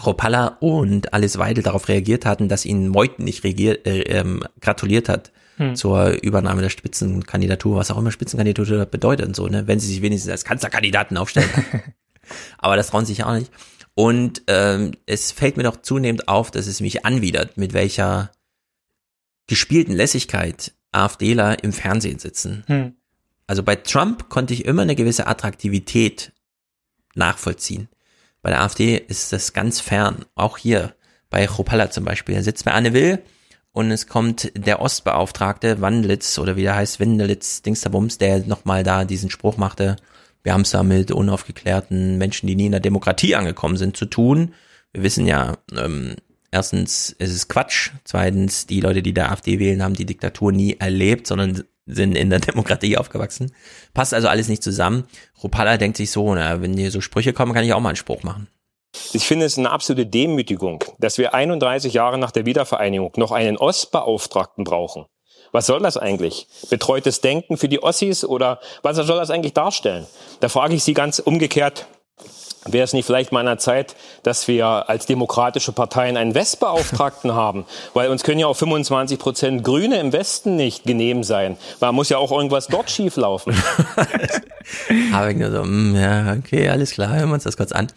Ropalla 0.04 0.58
und 0.60 1.12
Alice 1.12 1.38
Weidel 1.38 1.62
darauf 1.62 1.88
reagiert 1.88 2.24
hatten, 2.24 2.48
dass 2.48 2.64
ihnen 2.64 2.88
Meuthen 2.88 3.24
nicht 3.24 3.44
regiert, 3.44 3.86
äh, 3.86 4.02
ähm, 4.02 4.44
gratuliert 4.60 5.08
hat 5.08 5.32
Hm. 5.58 5.76
zur 5.76 6.22
Übernahme 6.22 6.62
der 6.62 6.70
Spitzenkandidatur, 6.70 7.76
was 7.76 7.90
auch 7.90 7.98
immer 7.98 8.10
Spitzenkandidatur 8.10 8.86
bedeutet 8.86 9.26
und 9.26 9.36
so, 9.36 9.48
ne? 9.48 9.66
Wenn 9.66 9.80
sie 9.80 9.88
sich 9.88 10.00
wenigstens 10.00 10.30
als 10.30 10.44
Kanzlerkandidaten 10.44 11.16
aufstellen. 11.16 11.50
Aber 12.58 12.76
das 12.76 12.88
trauen 12.88 13.04
sie 13.04 13.12
sich 13.12 13.24
auch 13.24 13.34
nicht. 13.34 13.52
Und 13.94 14.42
ähm, 14.46 14.92
es 15.04 15.30
fällt 15.30 15.58
mir 15.58 15.64
doch 15.64 15.82
zunehmend 15.82 16.28
auf, 16.28 16.50
dass 16.50 16.66
es 16.66 16.80
mich 16.80 17.04
anwidert, 17.04 17.58
mit 17.58 17.74
welcher 17.74 18.30
gespielten 19.52 19.92
Lässigkeit 19.92 20.72
AfDler 20.92 21.62
im 21.62 21.74
Fernsehen 21.74 22.18
sitzen. 22.18 22.64
Hm. 22.68 22.94
Also 23.46 23.62
bei 23.62 23.76
Trump 23.76 24.30
konnte 24.30 24.54
ich 24.54 24.64
immer 24.64 24.80
eine 24.80 24.96
gewisse 24.96 25.26
Attraktivität 25.26 26.32
nachvollziehen. 27.14 27.88
Bei 28.40 28.48
der 28.48 28.62
AfD 28.62 28.96
ist 28.96 29.30
das 29.30 29.52
ganz 29.52 29.78
fern. 29.78 30.24
Auch 30.34 30.56
hier 30.56 30.94
bei 31.28 31.46
Chopalla 31.46 31.90
zum 31.90 32.06
Beispiel. 32.06 32.34
Da 32.34 32.42
sitzt 32.42 32.64
bei 32.64 32.72
Anne 32.72 32.94
Will 32.94 33.18
und 33.72 33.90
es 33.90 34.06
kommt 34.06 34.50
der 34.56 34.80
Ostbeauftragte 34.80 35.82
Wandlitz 35.82 36.38
oder 36.38 36.56
wie 36.56 36.62
der 36.62 36.74
heißt, 36.76 36.98
Windelitz, 36.98 37.60
Dingsterbums, 37.60 38.16
der 38.16 38.46
nochmal 38.46 38.84
da 38.84 39.04
diesen 39.04 39.28
Spruch 39.28 39.58
machte, 39.58 39.96
wir 40.42 40.54
haben 40.54 40.62
es 40.62 40.70
da 40.70 40.82
mit 40.82 41.10
unaufgeklärten 41.10 42.16
Menschen, 42.16 42.46
die 42.46 42.56
nie 42.56 42.66
in 42.66 42.72
der 42.72 42.80
Demokratie 42.80 43.36
angekommen 43.36 43.76
sind, 43.76 43.96
zu 43.98 44.06
tun. 44.06 44.54
Wir 44.92 45.02
wissen 45.02 45.26
ja, 45.26 45.58
ähm, 45.76 46.16
erstens 46.52 47.10
ist 47.10 47.34
es 47.34 47.48
Quatsch, 47.48 47.90
zweitens 48.04 48.66
die 48.66 48.80
Leute, 48.80 49.02
die 49.02 49.12
der 49.12 49.32
AfD 49.32 49.58
wählen, 49.58 49.82
haben 49.82 49.94
die 49.94 50.06
Diktatur 50.06 50.52
nie 50.52 50.76
erlebt, 50.78 51.26
sondern 51.26 51.64
sind 51.86 52.16
in 52.16 52.30
der 52.30 52.38
Demokratie 52.40 52.96
aufgewachsen. 52.96 53.52
Passt 53.94 54.14
also 54.14 54.28
alles 54.28 54.48
nicht 54.48 54.62
zusammen. 54.62 55.04
Rupala 55.42 55.76
denkt 55.76 55.96
sich 55.96 56.12
so, 56.12 56.32
na, 56.34 56.62
wenn 56.62 56.76
hier 56.76 56.92
so 56.92 57.00
Sprüche 57.00 57.32
kommen, 57.32 57.52
kann 57.52 57.64
ich 57.64 57.72
auch 57.72 57.80
mal 57.80 57.90
einen 57.90 57.96
Spruch 57.96 58.22
machen. 58.22 58.46
Ich 59.14 59.26
finde 59.26 59.46
es 59.46 59.58
eine 59.58 59.70
absolute 59.70 60.06
Demütigung, 60.06 60.84
dass 60.98 61.16
wir 61.16 61.34
31 61.34 61.94
Jahre 61.94 62.18
nach 62.18 62.30
der 62.30 62.44
Wiedervereinigung 62.44 63.12
noch 63.16 63.32
einen 63.32 63.56
Ostbeauftragten 63.56 64.64
brauchen. 64.64 65.06
Was 65.50 65.66
soll 65.66 65.80
das 65.80 65.96
eigentlich? 65.96 66.46
Betreutes 66.70 67.20
Denken 67.20 67.56
für 67.56 67.68
die 67.68 67.82
Ossis 67.82 68.24
oder 68.24 68.60
was 68.82 68.96
soll 68.96 69.18
das 69.18 69.30
eigentlich 69.30 69.54
darstellen? 69.54 70.06
Da 70.40 70.48
frage 70.48 70.74
ich 70.74 70.84
Sie 70.84 70.94
ganz 70.94 71.18
umgekehrt, 71.18 71.86
wäre 72.64 72.84
es 72.84 72.92
nicht 72.92 73.06
vielleicht 73.06 73.32
mal 73.32 73.40
an 73.40 73.46
der 73.46 73.58
Zeit, 73.58 73.96
dass 74.22 74.48
wir 74.48 74.88
als 74.88 75.06
demokratische 75.06 75.72
Parteien 75.72 76.16
einen 76.16 76.34
Westbeauftragten 76.34 77.32
haben? 77.34 77.66
Weil 77.94 78.10
uns 78.10 78.22
können 78.22 78.38
ja 78.38 78.46
auch 78.46 78.56
25 78.56 79.18
Prozent 79.18 79.64
Grüne 79.64 79.98
im 80.00 80.12
Westen 80.12 80.56
nicht 80.56 80.84
genehm 80.84 81.24
sein. 81.24 81.56
Man 81.80 81.94
muss 81.94 82.08
ja 82.08 82.18
auch 82.18 82.32
irgendwas 82.32 82.66
dort 82.68 82.90
schieflaufen. 82.90 83.54
Aber 85.12 85.30
ich 85.30 85.36
nur 85.36 85.50
so, 85.50 85.64
mm, 85.64 85.96
ja, 85.96 86.36
okay, 86.38 86.68
alles 86.68 86.92
klar, 86.92 87.14
hören 87.14 87.28
wir 87.28 87.34
uns 87.34 87.44
das 87.44 87.56
kurz 87.56 87.72
an. 87.72 87.88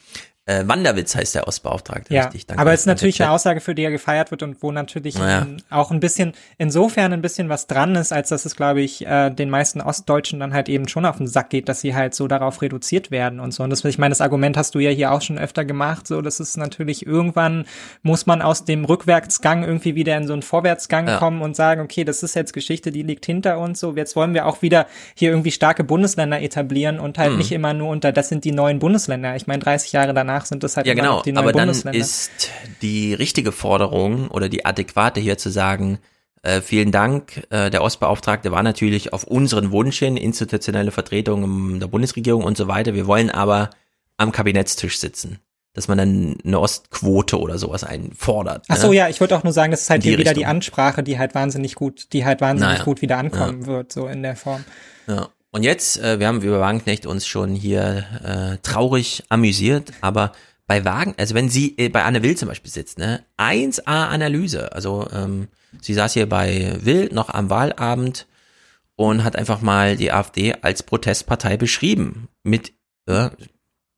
Äh, 0.47 0.67
Wanderwitz 0.67 1.15
heißt 1.15 1.33
der 1.33 1.47
Ostbeauftragte, 1.47 2.13
Ja, 2.13 2.25
richtig. 2.25 2.45
danke. 2.45 2.61
aber 2.61 2.71
es 2.71 2.81
ist 2.81 2.85
natürlich 2.85 3.17
Danke. 3.17 3.29
eine 3.29 3.35
Aussage, 3.35 3.61
für 3.61 3.73
die 3.73 3.83
er 3.83 3.89
gefeiert 3.89 4.29
wird 4.29 4.43
und 4.43 4.61
wo 4.61 4.71
natürlich 4.71 5.17
Naja. 5.17 5.47
auch 5.71 5.89
ein 5.89 5.99
bisschen, 5.99 6.33
insofern 6.59 7.13
ein 7.13 7.21
bisschen 7.23 7.49
was 7.49 7.65
dran 7.65 7.95
ist, 7.95 8.13
als 8.13 8.29
dass 8.29 8.45
es, 8.45 8.55
glaube 8.55 8.81
ich, 8.81 9.07
äh, 9.07 9.31
den 9.31 9.49
meisten 9.49 9.81
Ostdeutschen 9.81 10.39
dann 10.39 10.53
halt 10.53 10.69
eben 10.69 10.87
schon 10.87 11.03
auf 11.07 11.17
den 11.17 11.25
Sack 11.25 11.49
geht, 11.49 11.67
dass 11.67 11.81
sie 11.81 11.95
halt 11.95 12.13
so 12.13 12.27
darauf 12.27 12.61
reduziert 12.61 13.09
werden 13.09 13.39
und 13.39 13.55
so. 13.55 13.63
Und 13.63 13.71
das, 13.71 13.83
ich 13.85 13.97
meine, 13.97 14.11
das 14.11 14.21
Argument 14.21 14.55
hast 14.55 14.75
du 14.75 14.79
ja 14.79 14.91
hier 14.91 15.11
auch 15.13 15.21
schon 15.23 15.39
öfter 15.39 15.65
gemacht, 15.65 16.05
so, 16.05 16.21
das 16.21 16.39
ist 16.39 16.57
natürlich 16.57 17.07
irgendwann 17.07 17.65
muss 18.03 18.27
man 18.27 18.43
aus 18.43 18.65
dem 18.65 18.85
Rückwärtsgang 18.85 19.63
irgendwie 19.63 19.95
wieder 19.95 20.15
in 20.15 20.27
so 20.27 20.33
einen 20.33 20.43
Vorwärtsgang 20.43 21.07
Ja. 21.07 21.17
kommen 21.17 21.41
und 21.41 21.55
sagen, 21.55 21.81
okay, 21.81 22.03
das 22.03 22.21
ist 22.21 22.35
jetzt 22.35 22.53
Geschichte, 22.53 22.91
die 22.91 23.01
liegt 23.01 23.25
hinter 23.25 23.57
uns, 23.57 23.79
so, 23.79 23.95
jetzt 23.95 24.15
wollen 24.15 24.35
wir 24.35 24.45
auch 24.45 24.61
wieder 24.61 24.85
hier 25.15 25.31
irgendwie 25.31 25.51
starke 25.51 25.83
Bundesländer 25.83 26.39
etablieren 26.39 26.99
und 26.99 27.17
halt 27.17 27.31
Mhm. 27.31 27.37
nicht 27.39 27.51
immer 27.51 27.73
nur 27.73 27.89
unter, 27.89 28.11
das 28.11 28.29
sind 28.29 28.45
die 28.45 28.51
neuen 28.51 28.77
Bundesländer. 28.77 29.35
Ich 29.35 29.47
meine, 29.47 29.63
30 29.63 29.91
Jahre 29.91 30.13
danach 30.13 30.34
sind 30.43 30.63
das 30.63 30.75
halt 30.75 30.85
Ja, 30.87 30.93
genau. 30.93 31.21
die 31.21 31.31
neuen 31.31 31.43
Aber 31.47 31.53
dann 31.53 31.69
ist 31.69 32.51
die 32.81 33.13
richtige 33.13 33.51
Forderung 33.53 34.27
oder 34.27 34.49
die 34.49 34.65
adäquate 34.65 35.21
hier 35.21 35.37
zu 35.37 35.49
sagen, 35.49 35.99
äh, 36.41 36.61
vielen 36.61 36.91
Dank. 36.91 37.47
Äh, 37.49 37.69
der 37.69 37.81
Ostbeauftragte 37.81 38.51
war 38.51 38.61
natürlich 38.63 39.13
auf 39.13 39.23
unseren 39.23 39.71
Wunsch 39.71 39.99
hin, 39.99 40.17
institutionelle 40.17 40.91
Vertretung 40.91 41.43
in 41.73 41.79
der 41.79 41.87
Bundesregierung 41.87 42.43
und 42.43 42.57
so 42.57 42.67
weiter. 42.67 42.93
Wir 42.93 43.07
wollen 43.07 43.29
aber 43.31 43.69
am 44.17 44.31
Kabinettstisch 44.31 44.99
sitzen. 44.99 45.39
Dass 45.73 45.89
man 45.89 45.97
dann 45.97 46.37
eine 46.45 46.57
Ostquote 46.59 47.37
oder 47.37 47.57
sowas 47.57 47.83
einfordert. 47.83 48.63
Ach 48.69 48.77
so, 48.77 48.91
ne? 48.91 48.95
ja, 48.95 49.09
ich 49.09 49.19
würde 49.19 49.35
auch 49.35 49.43
nur 49.43 49.51
sagen, 49.51 49.71
das 49.71 49.81
ist 49.81 49.89
halt 49.89 50.03
die 50.05 50.09
hier 50.09 50.17
wieder 50.17 50.33
die 50.33 50.39
Richtung. 50.39 50.51
Ansprache, 50.51 51.03
die 51.03 51.19
halt 51.19 51.35
wahnsinnig 51.35 51.75
gut, 51.75 52.13
die 52.13 52.23
halt 52.23 52.39
wahnsinnig 52.39 52.75
Naja. 52.75 52.85
gut 52.85 53.01
wieder 53.01 53.17
ankommen 53.17 53.65
wird, 53.65 53.91
so 53.91 54.07
in 54.07 54.23
der 54.23 54.37
Form. 54.37 54.63
Ja. 55.07 55.27
Und 55.55 55.63
jetzt, 55.63 55.97
äh, 55.99 56.19
wir 56.19 56.27
haben 56.27 56.41
über 56.41 56.59
Wagenknecht 56.59 57.05
uns 57.05 57.25
schon 57.25 57.55
hier 57.55 58.03
äh, 58.25 58.57
traurig 58.61 59.23
amüsiert, 59.29 59.93
aber 60.01 60.33
bei 60.67 60.83
Wagen, 60.83 61.15
also 61.17 61.33
wenn 61.33 61.47
sie 61.47 61.77
äh, 61.77 61.87
bei 61.87 62.03
Anne 62.03 62.23
Will 62.23 62.35
zum 62.35 62.49
Beispiel 62.49 62.69
sitzt, 62.69 62.97
ne, 62.97 63.23
1A-Analyse. 63.37 64.73
Also 64.73 65.07
ähm, 65.13 65.47
sie 65.79 65.93
saß 65.93 66.11
hier 66.11 66.27
bei 66.27 66.75
Will 66.81 67.07
noch 67.13 67.29
am 67.29 67.49
Wahlabend 67.49 68.27
und 68.97 69.23
hat 69.23 69.37
einfach 69.37 69.61
mal 69.61 69.95
die 69.95 70.11
AfD 70.11 70.55
als 70.61 70.83
Protestpartei 70.83 71.55
beschrieben. 71.55 72.27
Mit, 72.43 72.73
äh, 73.05 73.29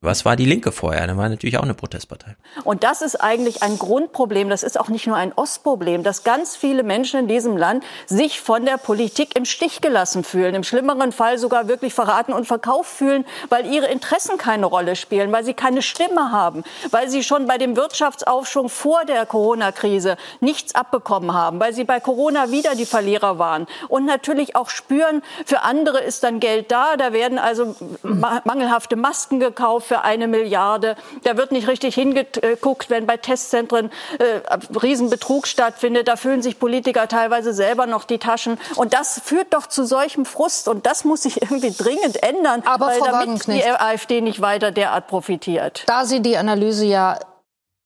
was 0.00 0.24
war 0.24 0.36
die 0.36 0.44
Linke 0.44 0.70
vorher? 0.70 1.04
Da 1.08 1.16
war 1.16 1.28
natürlich 1.28 1.58
auch 1.58 1.64
eine 1.64 1.74
Protestpartei. 1.74 2.36
Und 2.62 2.84
das 2.84 3.02
ist 3.02 3.16
eigentlich 3.16 3.64
ein 3.64 3.80
Grundproblem. 3.80 4.48
Das 4.48 4.62
ist 4.62 4.78
auch 4.78 4.88
nicht 4.88 5.08
nur 5.08 5.16
ein 5.16 5.32
Ostproblem, 5.34 6.04
dass 6.04 6.22
ganz 6.22 6.54
viele 6.54 6.84
Menschen 6.84 7.18
in 7.18 7.26
diesem 7.26 7.56
Land 7.56 7.82
sich 8.06 8.40
von 8.40 8.64
der 8.64 8.76
Politik 8.76 9.36
im 9.36 9.44
Stich 9.44 9.80
gelassen 9.80 10.22
fühlen. 10.22 10.54
Im 10.54 10.62
schlimmeren 10.62 11.10
Fall 11.10 11.36
sogar 11.36 11.66
wirklich 11.66 11.94
verraten 11.94 12.32
und 12.32 12.46
verkauft 12.46 12.92
fühlen, 12.92 13.24
weil 13.48 13.66
ihre 13.66 13.86
Interessen 13.86 14.38
keine 14.38 14.66
Rolle 14.66 14.94
spielen, 14.94 15.32
weil 15.32 15.44
sie 15.44 15.54
keine 15.54 15.82
Stimme 15.82 16.30
haben, 16.30 16.62
weil 16.92 17.08
sie 17.08 17.24
schon 17.24 17.48
bei 17.48 17.58
dem 17.58 17.74
Wirtschaftsaufschwung 17.74 18.68
vor 18.68 19.04
der 19.04 19.26
Corona-Krise 19.26 20.16
nichts 20.38 20.76
abbekommen 20.76 21.34
haben, 21.34 21.58
weil 21.58 21.72
sie 21.72 21.82
bei 21.82 21.98
Corona 21.98 22.52
wieder 22.52 22.76
die 22.76 22.86
Verlierer 22.86 23.40
waren 23.40 23.66
und 23.88 24.04
natürlich 24.04 24.54
auch 24.54 24.70
spüren, 24.70 25.22
für 25.44 25.62
andere 25.62 25.98
ist 25.98 26.22
dann 26.22 26.38
Geld 26.38 26.70
da. 26.70 26.96
Da 26.96 27.12
werden 27.12 27.40
also 27.40 27.74
mangelhafte 28.04 28.94
Masken 28.94 29.40
gekauft 29.40 29.87
für 29.88 30.02
eine 30.02 30.28
Milliarde. 30.28 30.96
Da 31.24 31.36
wird 31.36 31.50
nicht 31.50 31.66
richtig 31.66 31.94
hingeguckt, 31.94 32.90
wenn 32.90 33.06
bei 33.06 33.16
Testzentren 33.16 33.90
äh, 34.18 34.40
Riesenbetrug 34.80 35.46
stattfindet. 35.46 36.06
Da 36.06 36.16
füllen 36.16 36.42
sich 36.42 36.58
Politiker 36.58 37.08
teilweise 37.08 37.52
selber 37.52 37.86
noch 37.86 38.04
die 38.04 38.18
Taschen. 38.18 38.58
Und 38.76 38.94
das 38.94 39.20
führt 39.24 39.54
doch 39.54 39.66
zu 39.66 39.84
solchem 39.84 40.24
Frust. 40.24 40.68
Und 40.68 40.86
das 40.86 41.04
muss 41.04 41.22
sich 41.22 41.42
irgendwie 41.42 41.72
dringend 41.72 42.22
ändern, 42.22 42.62
Aber 42.66 42.88
weil 42.88 42.98
Frau 42.98 43.06
damit 43.06 43.46
die 43.46 43.64
AfD 43.64 44.20
nicht 44.20 44.40
weiter 44.40 44.70
derart 44.70 45.08
profitiert. 45.08 45.82
Da 45.86 46.04
Sie 46.04 46.20
die 46.20 46.36
Analyse 46.36 46.84
ja 46.84 47.18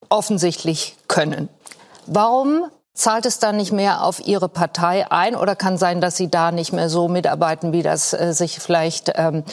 offensichtlich 0.09 0.95
können, 1.07 1.49
warum 2.05 2.65
zahlt 2.93 3.25
es 3.25 3.39
dann 3.39 3.57
nicht 3.57 3.71
mehr 3.71 4.03
auf 4.03 4.25
Ihre 4.25 4.49
Partei 4.49 5.09
ein? 5.09 5.35
Oder 5.35 5.55
kann 5.55 5.77
sein, 5.77 6.01
dass 6.01 6.17
Sie 6.17 6.29
da 6.29 6.51
nicht 6.51 6.73
mehr 6.73 6.89
so 6.89 7.07
mitarbeiten, 7.07 7.73
wie 7.73 7.81
das 7.81 8.13
äh, 8.13 8.33
sich 8.33 8.59
vielleicht 8.59 9.11
ähm, 9.15 9.43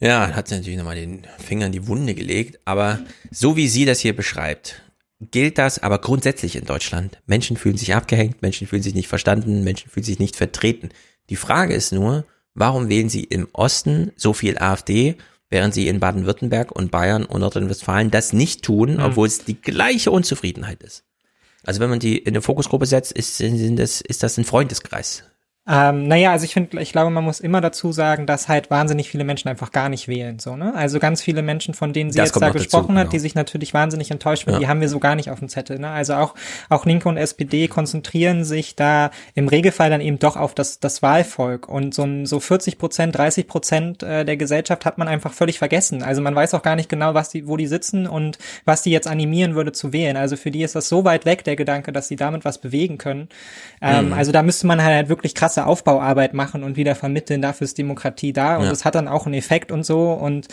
Ja, 0.00 0.32
hat 0.34 0.48
sie 0.48 0.54
natürlich 0.54 0.78
nochmal 0.78 0.94
den 0.96 1.26
Finger 1.38 1.66
in 1.66 1.72
die 1.72 1.86
Wunde 1.88 2.14
gelegt, 2.14 2.60
aber 2.64 3.00
so 3.30 3.56
wie 3.56 3.68
sie 3.68 3.84
das 3.84 3.98
hier 4.00 4.14
beschreibt, 4.14 4.80
gilt 5.20 5.58
das 5.58 5.82
aber 5.82 5.98
grundsätzlich 5.98 6.54
in 6.54 6.64
Deutschland. 6.66 7.18
Menschen 7.26 7.56
fühlen 7.56 7.76
sich 7.76 7.94
abgehängt, 7.94 8.40
Menschen 8.40 8.68
fühlen 8.68 8.82
sich 8.82 8.94
nicht 8.94 9.08
verstanden, 9.08 9.64
Menschen 9.64 9.90
fühlen 9.90 10.04
sich 10.04 10.20
nicht 10.20 10.36
vertreten. 10.36 10.90
Die 11.30 11.36
Frage 11.36 11.74
ist 11.74 11.92
nur, 11.92 12.24
warum 12.54 12.88
wählen 12.88 13.08
sie 13.08 13.24
im 13.24 13.48
Osten 13.52 14.12
so 14.16 14.32
viel 14.32 14.58
AfD, 14.58 15.16
während 15.50 15.74
sie 15.74 15.88
in 15.88 15.98
Baden-Württemberg 15.98 16.70
und 16.70 16.92
Bayern 16.92 17.24
und 17.24 17.40
Nordrhein-Westfalen 17.40 18.12
das 18.12 18.32
nicht 18.32 18.62
tun, 18.62 18.94
Mhm. 18.94 19.02
obwohl 19.02 19.26
es 19.26 19.44
die 19.44 19.60
gleiche 19.60 20.12
Unzufriedenheit 20.12 20.82
ist. 20.84 21.02
Also 21.64 21.80
wenn 21.80 21.90
man 21.90 21.98
die 21.98 22.18
in 22.18 22.28
eine 22.28 22.42
Fokusgruppe 22.42 22.86
setzt, 22.86 23.10
ist, 23.12 23.36
sind 23.38 23.76
das, 23.76 24.00
ist 24.00 24.22
das 24.22 24.38
ein 24.38 24.44
Freundeskreis. 24.44 25.24
Ähm, 25.68 26.08
naja, 26.08 26.32
also 26.32 26.44
ich 26.44 26.54
finde, 26.54 26.80
ich 26.80 26.92
glaube, 26.92 27.10
man 27.10 27.22
muss 27.24 27.40
immer 27.40 27.60
dazu 27.60 27.92
sagen, 27.92 28.24
dass 28.26 28.48
halt 28.48 28.70
wahnsinnig 28.70 29.10
viele 29.10 29.24
Menschen 29.24 29.48
einfach 29.48 29.70
gar 29.70 29.88
nicht 29.90 30.08
wählen. 30.08 30.38
So, 30.38 30.56
ne? 30.56 30.74
Also 30.74 30.98
ganz 30.98 31.20
viele 31.20 31.42
Menschen, 31.42 31.74
von 31.74 31.92
denen 31.92 32.10
sie 32.10 32.16
Das 32.18 32.28
jetzt 32.28 32.36
da 32.36 32.40
noch 32.46 32.54
dazu, 32.54 32.64
gesprochen 32.64 32.96
hat, 32.96 33.04
genau. 33.04 33.10
die 33.10 33.18
sich 33.18 33.34
natürlich 33.34 33.74
wahnsinnig 33.74 34.10
enttäuscht 34.10 34.46
werden, 34.46 34.54
Ja. 34.56 34.60
die 34.60 34.68
haben 34.68 34.80
wir 34.80 34.88
so 34.88 34.98
gar 34.98 35.14
nicht 35.14 35.30
auf 35.30 35.40
dem 35.40 35.48
Zettel. 35.48 35.78
Ne? 35.78 35.90
Also 35.90 36.14
auch, 36.14 36.34
auch 36.70 36.86
Linke 36.86 37.08
und 37.08 37.18
SPD 37.18 37.68
konzentrieren 37.68 38.44
sich 38.44 38.76
da 38.76 39.10
im 39.34 39.46
Regelfall 39.48 39.90
dann 39.90 40.00
eben 40.00 40.18
doch 40.18 40.36
auf 40.36 40.54
das, 40.54 40.80
das 40.80 41.02
Wahlvolk. 41.02 41.68
Und 41.68 41.94
so, 41.94 42.04
ein, 42.04 42.24
so 42.24 42.40
40 42.40 42.78
Prozent, 42.78 43.16
30 43.16 43.46
Prozent 43.46 44.02
äh, 44.02 44.24
der 44.24 44.38
Gesellschaft 44.38 44.86
hat 44.86 44.96
man 44.96 45.06
einfach 45.06 45.34
völlig 45.34 45.58
vergessen. 45.58 46.02
Also 46.02 46.22
man 46.22 46.34
weiß 46.34 46.54
auch 46.54 46.62
gar 46.62 46.76
nicht 46.76 46.88
genau, 46.88 47.12
was 47.12 47.28
die, 47.28 47.46
wo 47.46 47.58
die 47.58 47.66
sitzen 47.66 48.06
und 48.06 48.38
was 48.64 48.82
die 48.82 48.90
jetzt 48.90 49.06
animieren 49.06 49.54
würde 49.54 49.72
zu 49.72 49.92
wählen. 49.92 50.16
Also 50.16 50.36
für 50.36 50.50
die 50.50 50.62
ist 50.62 50.74
das 50.74 50.88
so 50.88 51.04
weit 51.04 51.26
weg, 51.26 51.44
der 51.44 51.56
Gedanke, 51.56 51.92
dass 51.92 52.08
sie 52.08 52.16
damit 52.16 52.44
was 52.46 52.56
bewegen 52.58 52.96
können. 52.96 53.28
Ähm, 53.82 53.98
Mhm. 54.08 54.12
Also 54.14 54.32
da 54.32 54.42
müsste 54.42 54.66
man 54.66 54.82
halt 54.82 55.08
wirklich 55.08 55.34
krasse 55.34 55.57
Aufbauarbeit 55.66 56.34
machen 56.34 56.62
und 56.62 56.76
wieder 56.76 56.94
vermitteln, 56.94 57.42
dafür 57.42 57.64
ist 57.64 57.78
Demokratie 57.78 58.32
da 58.32 58.56
und 58.58 58.64
Ja. 58.64 58.70
das 58.70 58.84
hat 58.84 58.94
dann 58.94 59.08
auch 59.08 59.26
einen 59.26 59.34
Effekt 59.34 59.72
und 59.72 59.84
so 59.84 60.12
und 60.12 60.48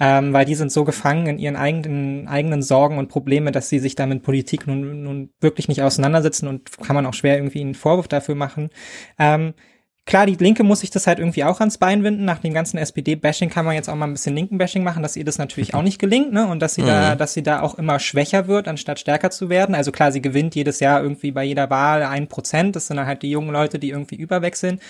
ähm, 0.00 0.32
weil 0.32 0.44
die 0.44 0.54
sind 0.54 0.72
so 0.72 0.84
gefangen 0.84 1.26
in 1.26 1.38
ihren 1.38 1.56
eigenen 1.56 2.28
eigenen 2.28 2.62
Sorgen 2.62 2.98
und 2.98 3.08
Probleme, 3.08 3.52
dass 3.52 3.68
sie 3.68 3.78
sich 3.78 3.94
da 3.94 4.06
mit 4.06 4.22
Politik 4.22 4.66
nun, 4.66 5.02
nun 5.02 5.30
wirklich 5.40 5.68
nicht 5.68 5.82
auseinandersetzen 5.82 6.48
und 6.48 6.78
kann 6.78 6.96
man 6.96 7.06
auch 7.06 7.14
schwer 7.14 7.36
irgendwie 7.36 7.60
einen 7.60 7.74
Vorwurf 7.74 8.08
dafür 8.08 8.34
machen. 8.34 8.70
Ähm, 9.18 9.54
Klar, 10.08 10.24
die 10.24 10.36
Linke 10.36 10.64
muss 10.64 10.80
sich 10.80 10.88
das 10.88 11.06
halt 11.06 11.18
irgendwie 11.18 11.44
auch 11.44 11.60
ans 11.60 11.76
Bein 11.76 12.02
winden. 12.02 12.24
Nach 12.24 12.38
dem 12.38 12.54
ganzen 12.54 12.78
SPD-Bashing 12.78 13.50
kann 13.50 13.66
man 13.66 13.74
jetzt 13.74 13.90
auch 13.90 13.94
mal 13.94 14.06
ein 14.06 14.14
bisschen 14.14 14.34
Linken-Bashing 14.34 14.82
machen, 14.82 15.02
dass 15.02 15.16
ihr 15.16 15.24
das 15.26 15.36
natürlich 15.36 15.74
auch 15.74 15.82
nicht 15.82 15.98
gelingt, 15.98 16.32
ne? 16.32 16.46
Und 16.46 16.60
dass 16.60 16.76
sie 16.76 16.82
da, 16.82 17.12
Mhm. 17.12 17.18
dass 17.18 17.34
sie 17.34 17.42
da 17.42 17.60
auch 17.60 17.74
immer 17.74 17.98
schwächer 17.98 18.46
wird, 18.48 18.68
anstatt 18.68 18.98
stärker 18.98 19.28
zu 19.30 19.50
werden. 19.50 19.74
Also 19.74 19.92
klar, 19.92 20.10
sie 20.10 20.22
gewinnt 20.22 20.54
jedes 20.54 20.80
Jahr 20.80 21.02
irgendwie 21.02 21.30
bei 21.30 21.44
jeder 21.44 21.68
Wahl 21.68 22.02
ein 22.04 22.26
Prozent. 22.26 22.74
Das 22.74 22.86
sind 22.86 22.96
dann 22.96 23.04
halt 23.06 23.20
die 23.22 23.30
jungen 23.30 23.50
Leute, 23.50 23.78
die 23.78 23.90
irgendwie 23.90 24.16
überwechseln. 24.16 24.80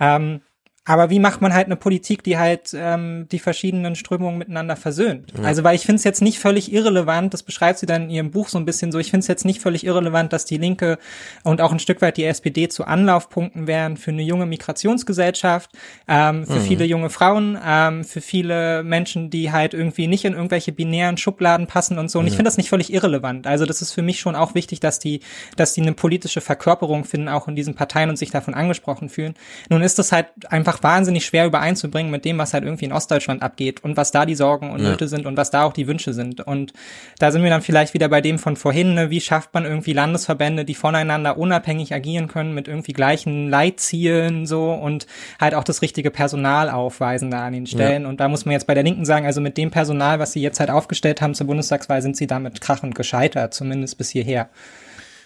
Ähm, 0.00 0.40
aber 0.88 1.10
wie 1.10 1.20
macht 1.20 1.40
man 1.40 1.54
halt 1.54 1.66
eine 1.66 1.76
Politik, 1.76 2.22
die 2.24 2.38
halt 2.38 2.70
ähm, 2.74 3.26
die 3.30 3.38
verschiedenen 3.38 3.94
Strömungen 3.94 4.38
miteinander 4.38 4.74
versöhnt? 4.76 5.32
Ja. 5.36 5.44
Also 5.44 5.62
weil 5.62 5.76
ich 5.76 5.82
finde 5.82 5.96
es 5.96 6.04
jetzt 6.04 6.22
nicht 6.22 6.38
völlig 6.38 6.72
irrelevant, 6.72 7.32
das 7.34 7.42
beschreibt 7.42 7.78
sie 7.78 7.86
dann 7.86 8.04
in 8.04 8.10
ihrem 8.10 8.30
Buch 8.30 8.48
so 8.48 8.58
ein 8.58 8.64
bisschen 8.64 8.90
so, 8.90 8.98
ich 8.98 9.10
finde 9.10 9.20
es 9.22 9.28
jetzt 9.28 9.44
nicht 9.44 9.60
völlig 9.60 9.84
irrelevant, 9.84 10.32
dass 10.32 10.44
die 10.44 10.56
Linke 10.58 10.98
und 11.44 11.60
auch 11.60 11.70
ein 11.72 11.78
Stück 11.78 12.00
weit 12.02 12.16
die 12.16 12.24
SPD 12.24 12.68
zu 12.68 12.84
Anlaufpunkten 12.84 13.66
wären 13.66 13.96
für 13.96 14.10
eine 14.10 14.22
junge 14.22 14.46
Migrationsgesellschaft, 14.46 15.70
ähm, 16.08 16.46
für 16.46 16.54
Mhm. 16.54 16.60
viele 16.62 16.84
junge 16.84 17.10
Frauen, 17.10 17.58
ähm, 17.64 18.04
für 18.04 18.20
viele 18.20 18.82
Menschen, 18.82 19.30
die 19.30 19.52
halt 19.52 19.74
irgendwie 19.74 20.06
nicht 20.06 20.24
in 20.24 20.32
irgendwelche 20.34 20.72
binären 20.72 21.16
Schubladen 21.16 21.66
passen 21.66 21.98
und 21.98 22.10
so. 22.10 22.18
Und 22.18 22.26
ich 22.26 22.32
Ja. 22.32 22.36
finde 22.38 22.48
das 22.48 22.56
nicht 22.56 22.70
völlig 22.70 22.92
irrelevant. 22.92 23.46
Also 23.46 23.66
das 23.66 23.82
ist 23.82 23.92
für 23.92 24.02
mich 24.02 24.20
schon 24.20 24.34
auch 24.36 24.54
wichtig, 24.54 24.80
dass 24.80 24.98
die, 24.98 25.20
dass 25.56 25.74
die 25.74 25.82
eine 25.82 25.92
politische 25.92 26.40
Verkörperung 26.40 27.04
finden, 27.04 27.28
auch 27.28 27.48
in 27.48 27.56
diesen 27.56 27.74
Parteien 27.74 28.10
und 28.10 28.16
sich 28.16 28.30
davon 28.30 28.54
angesprochen 28.54 29.08
fühlen. 29.08 29.34
Nun 29.68 29.82
ist 29.82 29.98
das 29.98 30.12
halt 30.12 30.26
einfach 30.50 30.77
wahnsinnig 30.82 31.24
schwer 31.24 31.46
übereinzubringen 31.46 32.10
mit 32.10 32.24
dem, 32.24 32.38
was 32.38 32.54
halt 32.54 32.64
irgendwie 32.64 32.86
in 32.86 32.92
Ostdeutschland 32.92 33.42
abgeht 33.42 33.82
und 33.84 33.96
was 33.96 34.10
da 34.10 34.26
die 34.26 34.34
Sorgen 34.34 34.70
und 34.70 34.82
Ja. 34.82 34.90
Nöte 34.90 35.08
sind 35.08 35.26
und 35.26 35.36
was 35.36 35.50
da 35.50 35.64
auch 35.64 35.72
die 35.72 35.86
Wünsche 35.86 36.12
sind. 36.12 36.40
Und 36.40 36.72
da 37.18 37.30
sind 37.30 37.42
wir 37.42 37.50
dann 37.50 37.62
vielleicht 37.62 37.94
wieder 37.94 38.08
bei 38.08 38.20
dem 38.20 38.38
von 38.38 38.56
vorhin, 38.56 38.94
ne? 38.94 39.10
wie 39.10 39.20
schafft 39.20 39.54
man 39.54 39.64
irgendwie 39.64 39.92
Landesverbände, 39.92 40.64
die 40.64 40.74
voneinander 40.74 41.38
unabhängig 41.38 41.92
agieren 41.94 42.28
können 42.28 42.54
mit 42.54 42.68
irgendwie 42.68 42.92
gleichen 42.92 43.48
Leitzielen 43.48 44.46
so 44.46 44.72
und 44.72 45.06
halt 45.40 45.54
auch 45.54 45.64
das 45.64 45.82
richtige 45.82 46.10
Personal 46.10 46.70
aufweisen 46.70 47.30
da 47.30 47.46
an 47.46 47.52
den 47.52 47.66
Stellen. 47.66 48.06
Und 48.06 48.20
da 48.20 48.28
muss 48.28 48.44
man 48.44 48.52
jetzt 48.52 48.66
bei 48.66 48.74
der 48.74 48.82
Linken 48.82 49.04
sagen, 49.04 49.26
also 49.26 49.40
mit 49.40 49.56
dem 49.56 49.70
Personal, 49.70 50.18
was 50.18 50.32
sie 50.32 50.40
jetzt 50.40 50.60
halt 50.60 50.70
aufgestellt 50.70 51.20
haben 51.20 51.34
zur 51.34 51.46
Bundestagswahl, 51.46 52.02
sind 52.02 52.16
sie 52.16 52.26
damit 52.26 52.60
krachend 52.60 52.94
gescheitert, 52.94 53.54
zumindest 53.54 53.98
bis 53.98 54.10
hierher. 54.10 54.48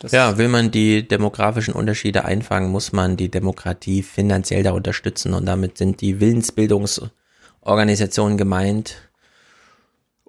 Das 0.02 0.10
Ja, 0.10 0.36
will 0.36 0.48
man 0.48 0.72
die 0.72 1.06
demografischen 1.06 1.74
Unterschiede 1.74 2.24
einfangen, 2.24 2.72
muss 2.72 2.90
man 2.90 3.16
die 3.16 3.30
Demokratie 3.30 4.02
finanziell 4.02 4.64
da 4.64 4.72
unterstützen 4.72 5.32
und 5.32 5.46
damit 5.46 5.78
sind 5.78 6.00
die 6.00 6.18
Willensbildungsorganisationen 6.18 8.36
gemeint. 8.36 8.96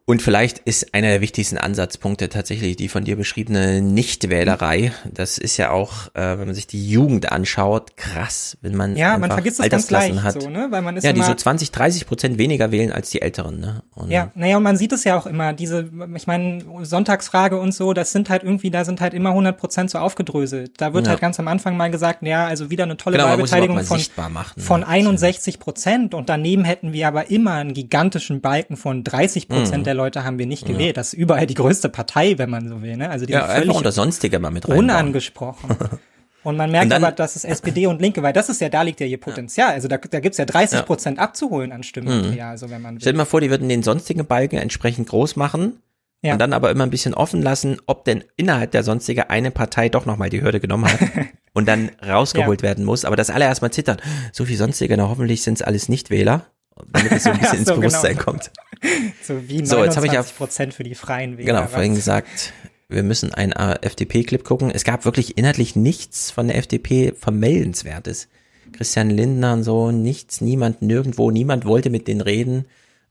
Und 0.06 0.22
vielleicht 0.22 0.59
ist 0.59 0.93
einer 0.93 1.07
der 1.07 1.22
wichtigsten 1.22 1.57
Ansatzpunkte 1.57 2.27
tatsächlich 2.27 2.75
die 2.75 2.90
von 2.90 3.06
dir 3.06 3.15
beschriebene 3.15 3.82
Nichtwählerei. 3.82 4.91
Das 5.09 5.38
ist 5.38 5.56
ja 5.56 5.72
auch, 5.72 6.07
äh, 6.14 6.38
wenn 6.38 6.45
man 6.48 6.53
sich 6.56 6.67
die 6.67 6.90
Jugend 6.90 7.32
anschaut, 7.32 7.95
krass, 7.95 8.57
wenn 8.61 8.75
man 8.75 8.98
Ja, 8.98 9.17
man 9.17 9.32
vergisst 9.32 9.61
es 9.61 9.69
ganz 9.69 9.90
leicht 9.90 10.22
hat. 10.22 10.41
so, 10.41 10.49
ne? 10.49 10.67
Weil 10.72 10.82
man 10.82 10.98
ist 10.98 11.06
ja, 11.06 11.14
die 11.14 11.22
so 11.23 11.33
20, 11.33 11.72
30 11.72 12.06
Prozent 12.06 12.38
weniger 12.38 12.72
wählen 12.72 12.91
als 12.91 13.11
die 13.11 13.22
Älteren. 13.22 13.61
Ne? 13.61 13.83
Und 13.95 14.11
Ja, 14.11 14.30
naja, 14.35 14.57
und 14.57 14.64
man 14.64 14.75
sieht 14.75 14.91
es 14.91 15.06
ja 15.06 15.17
auch 15.17 15.25
immer, 15.25 15.53
diese, 15.53 15.90
ich 16.15 16.27
meine, 16.27 16.64
Sonntagsfrage 16.82 17.57
und 17.57 17.73
so, 17.73 17.93
das 17.93 18.11
sind 18.11 18.30
halt 18.30 18.43
irgendwie, 18.43 18.72
da 18.72 18.83
sind 18.83 18.99
halt 18.99 19.14
immer 19.14 19.30
100 19.30 19.57
Prozent 19.57 19.90
so 19.90 19.99
aufgedröselt. 19.99 20.82
Da 20.82 20.93
wird 20.93 21.06
Ja. 21.06 21.11
halt 21.11 21.22
ganz 21.22 21.40
am 21.40 21.48
Anfang 21.48 21.77
mal 21.77 21.90
gesagt, 21.91 22.23
ja, 22.23 22.45
also 22.45 22.69
wieder 22.69 22.83
eine 22.83 22.98
tolle 22.98 23.15
Genau, 23.17 23.30
Wahlbeteiligung 23.30 23.80
von, 23.83 24.01
machen, 24.33 24.53
ne? 24.59 24.64
von 24.64 24.83
61 24.83 25.59
Prozent 25.59 26.14
und 26.14 26.27
daneben 26.27 26.65
hätten 26.65 26.91
wir 26.91 27.07
aber 27.07 27.30
immer 27.32 27.53
einen 27.53 27.73
gigantischen 27.73 28.41
Balken 28.41 28.75
von 28.75 29.06
30 29.06 29.48
Prozent 29.48 29.80
Mhm. 29.80 29.83
der 29.85 29.93
Leute 29.94 30.24
haben 30.24 30.38
wir 30.40 30.46
nicht 30.46 30.68
Ja. 30.68 30.74
gewählt. 30.74 30.98
Das 30.98 31.08
ist 31.08 31.14
überall 31.14 31.46
die 31.48 31.54
größte 31.54 31.90
Partei, 31.90 32.38
wenn 32.38 32.50
man 32.50 32.68
so 32.70 32.82
will, 32.82 32.98
ne? 32.98 33.10
Also 33.10 33.26
die 33.26 33.34
ja, 33.34 33.44
einfach 33.44 33.56
völlig 33.58 33.76
unter 33.78 33.92
Sonstige 33.92 34.40
mal 34.40 34.52
mit 34.52 34.66
reinbauen. 34.68 34.86
unangesprochen. 34.86 35.70
Und 36.44 36.58
man 36.58 36.72
merkt 36.72 36.86
Und 36.86 36.90
dann- 36.90 37.04
aber, 37.06 37.14
dass 37.14 37.38
es 37.38 37.46
SPD 37.46 37.88
und 37.88 38.02
Linke, 38.02 38.22
weil 38.22 38.34
das 38.34 38.50
ist 38.50 38.60
ja, 38.60 38.68
da 38.68 38.82
liegt 38.82 39.00
ja 39.00 39.06
ihr 39.06 39.18
Potenzial. 39.18 39.72
Also 39.72 39.88
da, 39.88 39.96
da 39.98 40.20
gibt's 40.20 40.38
ja 40.38 40.44
30 40.44 40.86
Prozent 40.86 41.18
abzuholen 41.18 41.72
an 41.72 41.84
Stimmenmaterial, 41.84 42.50
also 42.52 42.70
wenn 42.70 42.82
man 42.82 42.96
will. 42.96 43.00
Stell 43.02 43.14
dir 43.14 43.18
mal 43.20 43.24
vor, 43.26 43.40
die 43.40 43.50
würden 43.50 43.70
den 43.70 43.82
sonstigen 43.82 44.26
Balken 44.26 44.58
entsprechend 44.58 45.08
groß 45.08 45.38
machen 45.38 45.78
Ja. 46.22 46.34
und 46.34 46.40
dann 46.40 46.52
aber 46.52 46.70
immer 46.70 46.84
ein 46.84 46.90
bisschen 46.90 47.14
offen 47.14 47.42
lassen, 47.42 47.78
ob 47.86 48.04
denn 48.04 48.26
innerhalb 48.36 48.72
der 48.72 48.84
sonstige 48.84 49.30
eine 49.30 49.52
Partei 49.52 49.88
doch 49.88 50.06
nochmal 50.06 50.30
die 50.30 50.42
Hürde 50.42 50.60
genommen 50.60 50.84
hat 50.92 51.00
und 51.54 51.66
dann 51.66 51.92
rausgeholt 52.06 52.62
Ja. 52.62 52.68
werden 52.68 52.84
muss. 52.84 53.06
Aber 53.06 53.16
das 53.16 53.30
alle 53.30 53.46
erstmal 53.46 53.72
zittern. 53.72 53.96
So 54.34 54.44
viel 54.44 54.58
sonstige, 54.58 54.98
na 54.98 55.08
hoffentlich 55.08 55.44
sind 55.44 55.54
es 55.54 55.62
alles 55.62 55.88
Nichtwähler, 55.88 56.46
damit 56.92 57.14
es 57.14 57.24
so 57.24 57.30
ein 57.30 57.38
bisschen 57.40 57.60
ins 57.60 57.68
So, 57.70 57.76
genau. 57.76 57.88
Bewusstsein 57.88 58.18
kommt. 58.18 58.52
So 59.24 59.48
wie 59.48 59.66
So, 59.66 59.84
jetzt 59.84 59.95
habe 59.95 60.08
ich 60.08 60.14
ja 60.14 60.20
29 60.20 60.38
Prozent 60.38 60.74
für 60.74 60.84
die 60.84 60.95
Freien 60.95 61.38
Wähler. 61.38 61.53
Genau, 61.53 61.68
vorhin 61.68 61.95
gesagt, 61.95 62.53
wir 62.90 63.03
müssen 63.03 63.34
einen 63.34 63.53
FDP-Clip 63.53 64.44
gucken. 64.44 64.72
Es 64.72 64.84
gab 64.84 65.06
wirklich 65.06 65.38
inhaltlich 65.38 65.76
nichts 65.76 66.32
von 66.32 66.48
der 66.48 66.58
FDP 66.58 67.14
vermeldenswertes. 67.18 68.28
Christian 68.72 69.10
Lindner 69.10 69.53
und 69.53 69.64
so, 69.64 69.92
nichts, 69.92 70.42
niemand, 70.42 70.82
nirgendwo, 70.82 71.32
niemand 71.32 71.66
wollte 71.66 71.90
mit 71.90 72.08
denen 72.08 72.22
reden. 72.22 72.66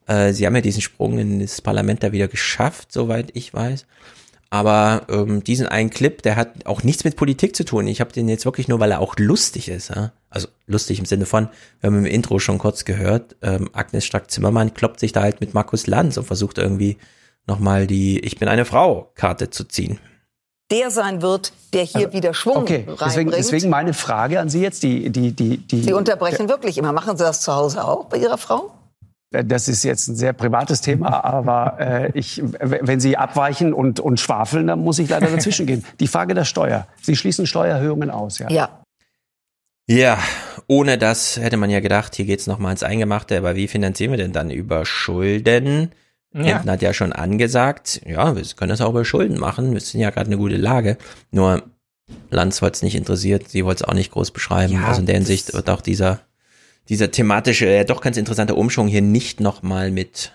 Äh, 0.06 0.32
sie 0.32 0.46
haben 0.46 0.54
ja 0.54 0.60
diesen 0.60 0.82
Sprung 0.82 1.18
in 1.18 1.40
das 1.40 1.60
Parlament 1.60 2.02
da 2.02 2.12
wieder 2.12 2.28
geschafft, 2.28 2.92
soweit 2.92 3.30
ich 3.34 3.54
weiß. 3.54 3.86
Aber 4.52 5.06
ähm, 5.08 5.42
diesen 5.42 5.66
einen 5.66 5.88
Clip, 5.88 6.20
der 6.20 6.36
hat 6.36 6.66
auch 6.66 6.82
nichts 6.82 7.04
mit 7.04 7.16
Politik 7.16 7.56
zu 7.56 7.64
tun. 7.64 7.86
Ich 7.86 8.02
habe 8.02 8.12
den 8.12 8.28
jetzt 8.28 8.44
wirklich 8.44 8.68
nur, 8.68 8.80
weil 8.80 8.90
er 8.90 9.00
auch 9.00 9.14
lustig 9.16 9.70
ist. 9.70 9.88
Ja? 9.88 10.12
Also 10.28 10.46
lustig 10.66 10.98
im 10.98 11.06
Sinne 11.06 11.24
von, 11.24 11.48
wir 11.80 11.88
haben 11.88 11.96
im 12.00 12.04
Intro 12.04 12.38
schon 12.38 12.58
kurz 12.58 12.84
gehört, 12.84 13.34
ähm, 13.40 13.70
Agnes 13.72 14.04
Strack-Zimmermann 14.04 14.74
kloppt 14.74 15.00
sich 15.00 15.12
da 15.12 15.22
halt 15.22 15.40
mit 15.40 15.54
Markus 15.54 15.86
Lanz 15.86 16.18
und 16.18 16.24
versucht 16.26 16.58
irgendwie 16.58 16.98
nochmal 17.46 17.86
die 17.86 18.20
Ich 18.20 18.38
bin 18.38 18.46
eine 18.46 18.66
Frau-Karte 18.66 19.48
zu 19.48 19.64
ziehen. 19.64 19.98
Der 20.70 20.90
sein 20.90 21.22
wird, 21.22 21.54
der 21.72 21.84
hier 21.84 22.08
Also, 22.08 22.12
wieder 22.12 22.34
Schwung 22.34 22.58
Okay, 22.58 22.84
reinbringt. 22.86 23.00
deswegen, 23.06 23.30
deswegen 23.30 23.70
meine 23.70 23.94
Frage 23.94 24.38
an 24.38 24.50
Sie 24.50 24.60
jetzt, 24.60 24.82
die, 24.82 25.08
die, 25.08 25.32
die, 25.32 25.56
die. 25.56 25.82
Sie 25.82 25.92
unterbrechen 25.94 26.50
wirklich 26.50 26.76
immer. 26.76 26.92
Machen 26.92 27.16
Sie 27.16 27.24
das 27.24 27.40
zu 27.40 27.54
Hause 27.54 27.82
auch 27.86 28.04
bei 28.04 28.18
Ihrer 28.18 28.36
Frau? 28.36 28.70
Das 29.32 29.68
ist 29.68 29.82
jetzt 29.82 30.08
ein 30.08 30.16
sehr 30.16 30.32
privates 30.32 30.80
Thema, 30.80 31.24
aber 31.24 31.76
äh, 31.80 32.10
ich, 32.12 32.42
wenn 32.60 33.00
Sie 33.00 33.16
abweichen 33.16 33.72
und, 33.72 33.98
und 33.98 34.20
schwafeln, 34.20 34.66
dann 34.66 34.80
muss 34.80 34.98
ich 34.98 35.08
leider 35.08 35.28
dazwischen 35.28 35.66
gehen. 35.66 35.84
Die 36.00 36.06
Frage 36.06 36.34
der 36.34 36.44
Steuer. 36.44 36.86
Sie 37.00 37.16
schließen 37.16 37.46
Steuererhöhungen 37.46 38.10
aus, 38.10 38.38
ja? 38.38 38.50
Ja. 38.50 38.82
Ja, 39.88 40.18
ohne 40.68 40.96
das 40.96 41.38
hätte 41.38 41.56
man 41.56 41.68
ja 41.68 41.80
gedacht, 41.80 42.14
hier 42.14 42.24
geht's 42.24 42.46
noch 42.46 42.58
mal 42.58 42.70
ins 42.70 42.82
Eingemachte, 42.82 43.36
aber 43.36 43.56
wie 43.56 43.66
finanzieren 43.68 44.12
wir 44.12 44.18
denn 44.18 44.32
dann 44.32 44.50
über 44.50 44.86
Schulden? 44.86 45.90
Ja. 46.34 46.64
Hat 46.64 46.80
ja 46.80 46.94
schon 46.94 47.12
angesagt, 47.12 48.00
ja, 48.06 48.34
wir 48.34 48.42
können 48.56 48.70
das 48.70 48.80
auch 48.80 48.90
über 48.90 49.04
Schulden 49.04 49.38
machen, 49.38 49.72
wir 49.72 49.80
sind 49.80 50.00
ja 50.00 50.10
gerade 50.10 50.28
eine 50.28 50.38
gute 50.38 50.56
Lage. 50.56 50.96
Nur 51.30 51.62
Lanz 52.30 52.62
wollte 52.62 52.76
es 52.76 52.82
nicht 52.82 52.94
interessiert, 52.94 53.48
sie 53.48 53.64
wollte 53.64 53.84
es 53.84 53.88
auch 53.88 53.94
nicht 53.94 54.12
groß 54.12 54.30
beschreiben. 54.30 54.74
Ja, 54.74 54.84
also 54.86 55.00
in 55.00 55.06
der 55.06 55.16
Hinsicht 55.16 55.52
wird 55.52 55.68
auch 55.68 55.82
dieser, 55.82 56.20
dieser 56.92 57.10
thematische, 57.10 57.66
äh, 57.66 57.84
doch 57.86 58.02
ganz 58.02 58.18
interessante 58.18 58.54
Umschwung 58.54 58.86
hier 58.86 59.00
nicht 59.00 59.40
noch 59.40 59.62
mal 59.62 59.90
mit 59.90 60.32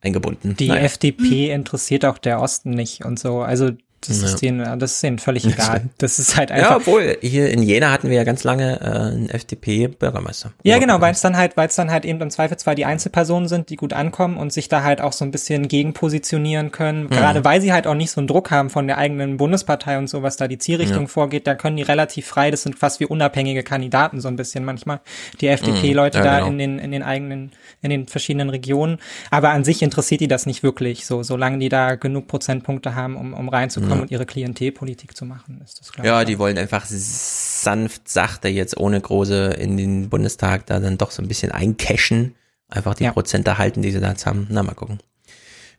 eingebunden. 0.00 0.54
Die 0.56 0.68
Naja. 0.68 0.82
FDP 0.82 1.50
interessiert 1.50 2.04
auch 2.04 2.18
der 2.18 2.40
Osten 2.40 2.70
nicht 2.70 3.04
und 3.04 3.18
so. 3.18 3.40
Also 3.40 3.72
das 4.06 4.20
Ja. 4.20 4.26
ist 4.28 4.36
denen, 4.42 4.78
das 4.78 4.92
ist 4.94 5.02
denen 5.02 5.18
völlig 5.18 5.44
egal. 5.52 5.82
Das 5.98 6.18
ist 6.18 6.36
halt 6.36 6.50
Ja, 6.50 6.56
einfach. 6.56 6.76
obwohl, 6.76 7.16
hier 7.20 7.50
in 7.50 7.62
Jena 7.62 7.90
hatten 7.92 8.08
wir 8.08 8.16
ja 8.16 8.24
ganz 8.24 8.44
lange 8.44 8.80
äh, 8.80 8.84
einen 8.84 9.28
FDP-Bürgermeister. 9.30 10.52
Ja, 10.62 10.78
genau, 10.78 11.00
weil 11.00 11.12
es 11.12 11.20
dann 11.20 11.36
halt, 11.36 11.56
weil 11.56 11.68
es 11.68 11.76
dann 11.76 11.90
halt 11.90 12.04
eben 12.04 12.20
im 12.20 12.30
Zweifelsfall 12.30 12.74
die 12.74 12.84
Einzelpersonen 12.84 13.48
sind, 13.48 13.70
die 13.70 13.76
gut 13.76 13.92
ankommen 13.92 14.36
und 14.36 14.52
sich 14.52 14.68
da 14.68 14.82
halt 14.82 15.00
auch 15.00 15.12
so 15.12 15.24
ein 15.24 15.30
bisschen 15.30 15.68
gegenpositionieren 15.68 16.72
können. 16.72 17.04
Mhm. 17.04 17.10
Gerade 17.10 17.44
weil 17.44 17.60
sie 17.60 17.72
halt 17.72 17.86
auch 17.86 17.94
nicht 17.94 18.10
so 18.10 18.20
einen 18.20 18.28
Druck 18.28 18.50
haben 18.50 18.70
von 18.70 18.86
der 18.86 18.98
eigenen 18.98 19.36
Bundespartei 19.36 19.98
und 19.98 20.08
so, 20.08 20.22
was 20.22 20.36
da 20.36 20.48
die 20.48 20.58
Zielrichtung 20.58 21.02
Ja. 21.02 21.06
vorgeht, 21.08 21.46
da 21.46 21.54
können 21.54 21.76
die 21.76 21.82
relativ 21.82 22.26
frei, 22.26 22.50
das 22.50 22.62
sind 22.62 22.78
fast 22.78 23.00
wie 23.00 23.06
unabhängige 23.06 23.62
Kandidaten 23.62 24.20
so 24.20 24.28
ein 24.28 24.36
bisschen 24.36 24.64
manchmal, 24.64 25.00
die 25.40 25.46
Mhm. 25.46 25.52
FDP-Leute 25.52 26.18
Ja, 26.18 26.24
da 26.24 26.34
genau. 26.38 26.50
in 26.50 26.58
den, 26.58 26.78
in 26.78 26.90
den 26.92 27.02
eigenen, 27.02 27.52
in 27.82 27.90
den 27.90 28.06
verschiedenen 28.06 28.50
Regionen. 28.50 28.98
Aber 29.30 29.50
an 29.50 29.64
sich 29.64 29.82
interessiert 29.82 30.20
die 30.20 30.28
das 30.28 30.46
nicht 30.46 30.62
wirklich, 30.62 31.06
so, 31.06 31.22
solange 31.22 31.58
die 31.58 31.68
da 31.68 31.96
genug 31.96 32.28
Prozentpunkte 32.28 32.94
haben, 32.94 33.16
um, 33.16 33.34
um 33.34 33.48
reinzukommen 33.48 33.89
Ja. 33.96 34.02
und 34.02 34.10
ihre 34.10 34.26
Klientelpolitik 34.26 35.16
zu 35.16 35.24
machen, 35.24 35.60
ist 35.64 35.80
das 35.80 35.92
klar. 35.92 36.06
Ja, 36.06 36.24
die 36.24 36.38
wollen 36.38 36.58
einfach 36.58 36.86
sanft, 36.86 38.08
sachte 38.08 38.48
jetzt 38.48 38.76
ohne 38.76 39.00
große 39.00 39.50
in 39.58 39.76
den 39.76 40.08
Bundestag 40.08 40.66
da 40.66 40.80
dann 40.80 40.98
doch 40.98 41.10
so 41.10 41.22
ein 41.22 41.28
bisschen 41.28 41.52
eincashen. 41.52 42.34
Einfach 42.68 42.94
die 42.94 43.08
Prozente 43.08 43.58
halten, 43.58 43.82
die 43.82 43.90
sie 43.90 44.00
da 44.00 44.10
jetzt 44.10 44.26
haben. 44.26 44.46
Na, 44.50 44.62
mal 44.62 44.74
gucken. 44.74 45.00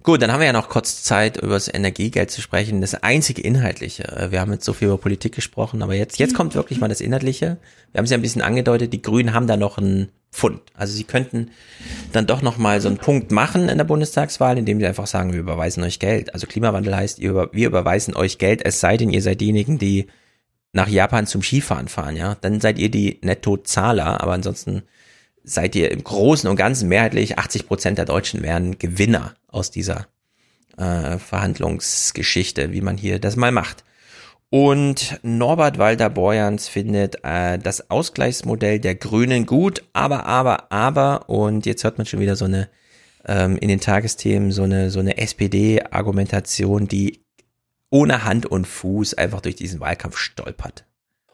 Gut, 0.03 0.22
dann 0.22 0.31
haben 0.31 0.40
wir 0.40 0.48
ja 0.48 0.53
noch 0.53 0.67
kurz 0.67 1.03
Zeit, 1.03 1.38
über 1.38 1.53
das 1.53 1.72
Energiegeld 1.72 2.31
zu 2.31 2.41
sprechen. 2.41 2.81
Das 2.81 2.95
einzige 2.95 3.41
Inhaltliche. 3.41 4.03
Äh, 4.07 4.31
Wir 4.31 4.41
haben 4.41 4.51
jetzt 4.51 4.65
so 4.65 4.73
viel 4.73 4.88
über 4.88 4.98
Politik 4.98 5.35
gesprochen, 5.35 5.83
aber 5.83 5.93
jetzt, 5.93 6.17
jetzt 6.17 6.33
kommt 6.33 6.56
wirklich 6.56 6.80
mal 6.80 6.88
das 6.88 7.01
Inhaltliche. 7.01 7.57
Wir 7.91 7.99
haben 7.99 8.06
es 8.06 8.11
ja 8.11 8.17
ein 8.17 8.22
bisschen 8.22 8.41
angedeutet, 8.41 8.93
die 8.93 9.01
Grünen 9.01 9.33
haben 9.33 9.48
da 9.48 9.57
noch 9.57 9.77
einen 9.77 10.09
Pfund. 10.32 10.61
Also 10.74 10.93
sie 10.93 11.03
könnten 11.03 11.51
dann 12.14 12.26
doch 12.26 12.42
noch 12.42 12.58
mal 12.58 12.80
so 12.80 12.88
einen 12.88 12.98
Punkt 12.98 13.32
machen 13.32 13.68
in 13.68 13.77
der 13.77 13.85
Bundestagswahl, 13.85 14.58
indem 14.58 14.80
sie 14.80 14.88
einfach 14.88 15.08
sagen, 15.08 15.34
wir 15.34 15.40
überweisen 15.40 15.84
euch 15.84 16.00
Geld. 16.00 16.34
Also 16.34 16.48
Klimawandel 16.48 16.95
heißt, 16.95 17.19
wir 17.19 17.50
überweisen 17.51 18.16
euch 18.16 18.38
Geld, 18.38 18.66
es 18.66 18.80
sei 18.80 18.98
denn, 18.98 19.10
ihr 19.10 19.22
seid 19.22 19.42
diejenigen, 19.42 19.77
die 19.77 20.08
nach 20.74 20.88
Japan 20.88 21.27
zum 21.27 21.43
Skifahren 21.43 21.90
fahren, 21.90 22.16
ja. 22.16 22.35
Dann 22.35 22.61
seid 22.61 22.80
ihr 22.80 22.90
die 22.90 23.19
Nettozahler, 23.22 24.22
aber 24.22 24.32
ansonsten 24.32 24.84
seid 25.43 25.76
ihr 25.76 25.92
im 25.92 26.03
Großen 26.03 26.50
und 26.50 26.56
Ganzen 26.56 26.88
mehrheitlich 26.88 27.38
80 27.38 27.68
Prozent 27.68 27.98
der 27.98 28.06
Deutschen 28.06 28.42
wären 28.42 28.80
Gewinner 28.80 29.35
aus 29.48 29.69
dieser 29.69 30.08
äh, 30.77 31.18
Verhandlungsgeschichte, 31.18 32.72
wie 32.72 32.82
man 32.82 32.98
hier 32.98 33.19
das 33.19 33.35
mal 33.35 33.51
macht. 33.51 33.84
Und 34.54 35.18
Norbert 35.24 35.78
Walter 35.78 36.10
Borjans 36.10 36.68
findet 36.68 37.24
äh, 37.24 37.58
das 37.58 37.90
Ausgleichsmodell 37.90 38.82
der 38.82 38.96
Grünen 38.96 39.46
gut, 39.46 39.82
aber, 39.94 40.26
aber, 40.26 40.74
aber, 40.74 41.30
und 41.30 41.66
jetzt 41.66 41.86
hört 41.86 41.98
man 41.98 42.06
schon 42.06 42.20
wieder 42.20 42.36
so 42.36 42.44
eine, 42.44 42.68
ähm, 43.26 43.56
in 43.56 43.70
den 43.70 43.80
Tagesthemen, 43.80 44.52
so 44.52 44.64
eine, 44.64 44.92
so 44.92 45.00
eine 45.00 45.18
SPD-Argumentation, 45.18 46.90
die 46.90 47.24
ohne 47.90 48.26
Hand 48.26 48.46
und 48.46 48.68
Fuß 48.68 49.14
einfach 49.14 49.40
durch 49.40 49.56
diesen 49.56 49.80
Wahlkampf 49.80 50.18
stolpert. 50.18 50.84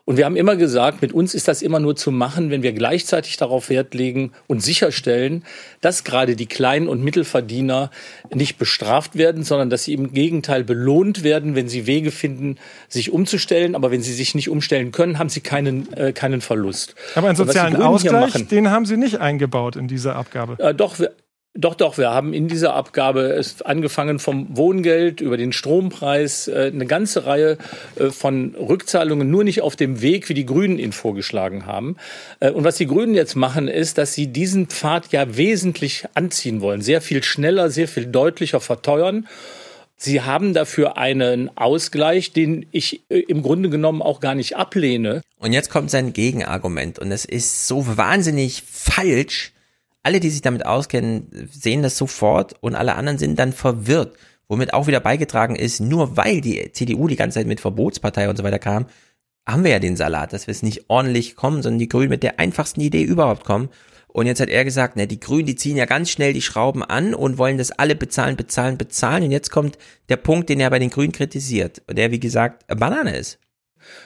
Und 0.07 0.15
wir 0.15 0.23
haben 0.23 0.37
immer 0.37 0.55
gesagt, 0.55 1.01
mit 1.01 1.11
uns 1.11 1.33
ist 1.33 1.49
das 1.49 1.61
immer 1.61 1.81
nur 1.81 1.97
zu 1.97 2.11
machen, 2.11 2.49
wenn 2.49 2.63
wir 2.63 2.71
gleichzeitig 2.71 3.35
darauf 3.35 3.69
Wert 3.69 3.93
legen 3.93 4.31
und 4.47 4.63
sicherstellen, 4.63 5.43
dass 5.81 6.05
gerade 6.05 6.37
die 6.37 6.45
Kleinen 6.45 6.87
und 6.87 7.03
Mittelverdiener 7.03 7.91
nicht 8.33 8.57
bestraft 8.57 9.17
werden, 9.17 9.43
sondern 9.43 9.69
dass 9.69 9.83
sie 9.83 9.91
im 9.93 10.13
Gegenteil 10.13 10.63
belohnt 10.63 11.23
werden, 11.25 11.55
wenn 11.55 11.67
sie 11.67 11.87
Wege 11.87 12.11
finden, 12.11 12.55
sich 12.87 13.11
umzustellen. 13.11 13.75
Aber 13.75 13.91
wenn 13.91 14.01
sie 14.01 14.13
sich 14.13 14.33
nicht 14.33 14.49
umstellen 14.49 14.93
können, 14.93 15.19
haben 15.19 15.27
sie 15.27 15.41
keinen, 15.41 15.91
äh, 15.91 16.13
keinen 16.13 16.39
Verlust. 16.39 16.95
Aber 17.15 17.27
einen 17.27 17.35
sozialen 17.35 17.75
Ausgleich, 17.75 18.33
machen- 18.33 18.47
den 18.47 18.71
haben 18.71 18.85
Sie 18.85 18.95
nicht 18.95 19.19
eingebaut 19.19 19.75
in 19.75 19.89
diese 19.89 20.15
Abgabe. 20.15 20.55
Äh, 20.63 20.73
doch, 20.73 20.99
wir, 20.99 21.11
doch, 21.57 21.73
doch, 21.73 21.97
wir 21.97 22.11
haben 22.11 22.33
in 22.33 22.47
dieser 22.47 22.75
Abgabe 22.75 23.21
es 23.21 23.63
angefangen 23.63 24.19
vom 24.19 24.55
Wohngeld 24.55 25.21
über 25.21 25.37
den 25.37 25.51
Strompreis 25.51 26.47
äh, 26.47 26.71
eine 26.73 26.85
ganze 26.85 27.25
Reihe 27.25 27.57
äh, 27.95 28.11
von 28.11 28.55
Rückzahlungen, 28.55 29.29
nur 29.29 29.43
nicht 29.43 29.61
auf 29.61 29.75
dem 29.75 30.01
Weg, 30.01 30.29
wie 30.29 30.35
die 30.35 30.45
Grünen 30.45 30.77
ihn 30.77 30.91
vorgeschlagen 30.91 31.65
haben. 31.65 31.97
Äh, 32.39 32.51
und 32.51 32.63
was 32.63 32.77
die 32.77 32.85
Grünen 32.85 33.15
jetzt 33.15 33.35
machen, 33.35 33.67
ist, 33.67 33.97
dass 33.97 34.13
sie 34.13 34.27
diesen 34.27 34.67
Pfad 34.67 35.11
ja 35.11 35.35
wesentlich 35.35 36.05
anziehen 36.13 36.61
wollen, 36.61 36.81
sehr 36.81 37.01
viel 37.01 37.23
schneller, 37.23 37.71
sehr 37.71 37.87
viel 37.87 38.05
deutlicher 38.05 38.59
verteuern. 38.59 39.27
Sie 39.99 40.21
haben 40.21 40.53
dafür 40.53 40.99
einen 40.99 41.57
Ausgleich, 41.57 42.31
den 42.31 42.67
ich 42.69 43.01
im 43.09 43.41
Grunde 43.41 43.71
genommen 43.71 44.03
auch 44.03 44.19
gar 44.19 44.35
nicht 44.35 44.55
ablehne. 44.55 45.23
Und 45.39 45.53
jetzt 45.53 45.71
kommt 45.71 45.89
sein 45.89 46.13
Gegenargument 46.13 46.99
und 46.99 47.11
es 47.11 47.25
ist 47.25 47.67
so 47.67 47.97
wahnsinnig 47.97 48.61
falsch. 48.61 49.53
Alle, 50.03 50.19
die 50.19 50.29
sich 50.29 50.41
damit 50.41 50.65
auskennen, 50.65 51.49
sehen 51.51 51.83
das 51.83 51.97
sofort 51.97 52.55
und 52.61 52.75
alle 52.75 52.95
anderen 52.95 53.17
sind 53.17 53.37
dann 53.37 53.53
verwirrt. 53.53 54.15
Womit 54.49 54.73
auch 54.73 54.87
wieder 54.87 55.01
beigetragen 55.01 55.57
ist, 55.57 55.81
nur 55.81 56.15
weil 56.15 56.39
die 56.39 56.71
CDU 56.71 57.07
die 57.07 57.17
ganze 57.17 57.39
Zeit 57.39 57.47
mit 57.47 57.59
Verbotspartei 57.59 58.29
und 58.29 58.37
so 58.37 58.43
weiter 58.43 58.59
kam, 58.59 58.85
haben 59.47 59.63
wir 59.63 59.71
ja 59.71 59.79
den 59.79 59.97
Salat, 59.97 60.31
dass 60.31 60.47
wir 60.47 60.51
es 60.51 60.63
nicht 60.63 60.89
ordentlich 60.89 61.35
kommen, 61.35 61.61
sondern 61.61 61.79
die 61.79 61.89
Grünen 61.89 62.09
mit 62.09 62.23
der 62.23 62.39
einfachsten 62.39 62.81
Idee 62.81 63.03
überhaupt 63.03 63.43
kommen. 63.43 63.69
Und 64.07 64.25
jetzt 64.25 64.39
hat 64.39 64.49
er 64.49 64.65
gesagt, 64.65 64.95
ne, 64.95 65.05
die 65.05 65.19
Grünen, 65.19 65.45
die 65.45 65.55
ziehen 65.55 65.77
ja 65.77 65.85
ganz 65.85 66.09
schnell 66.09 66.33
die 66.33 66.41
Schrauben 66.41 66.83
an 66.83 67.13
und 67.13 67.37
wollen 67.37 67.57
das 67.57 67.71
alle 67.71 67.95
bezahlen, 67.95 68.35
bezahlen, 68.35 68.77
bezahlen. 68.77 69.23
Und 69.23 69.31
jetzt 69.31 69.51
kommt 69.51 69.77
der 70.09 70.17
Punkt, 70.17 70.49
den 70.49 70.59
er 70.59 70.69
bei 70.69 70.79
den 70.79 70.89
Grünen 70.89 71.11
kritisiert, 71.11 71.81
der, 71.89 72.11
wie 72.11 72.19
gesagt, 72.19 72.65
Banane 72.67 73.15
ist. 73.15 73.39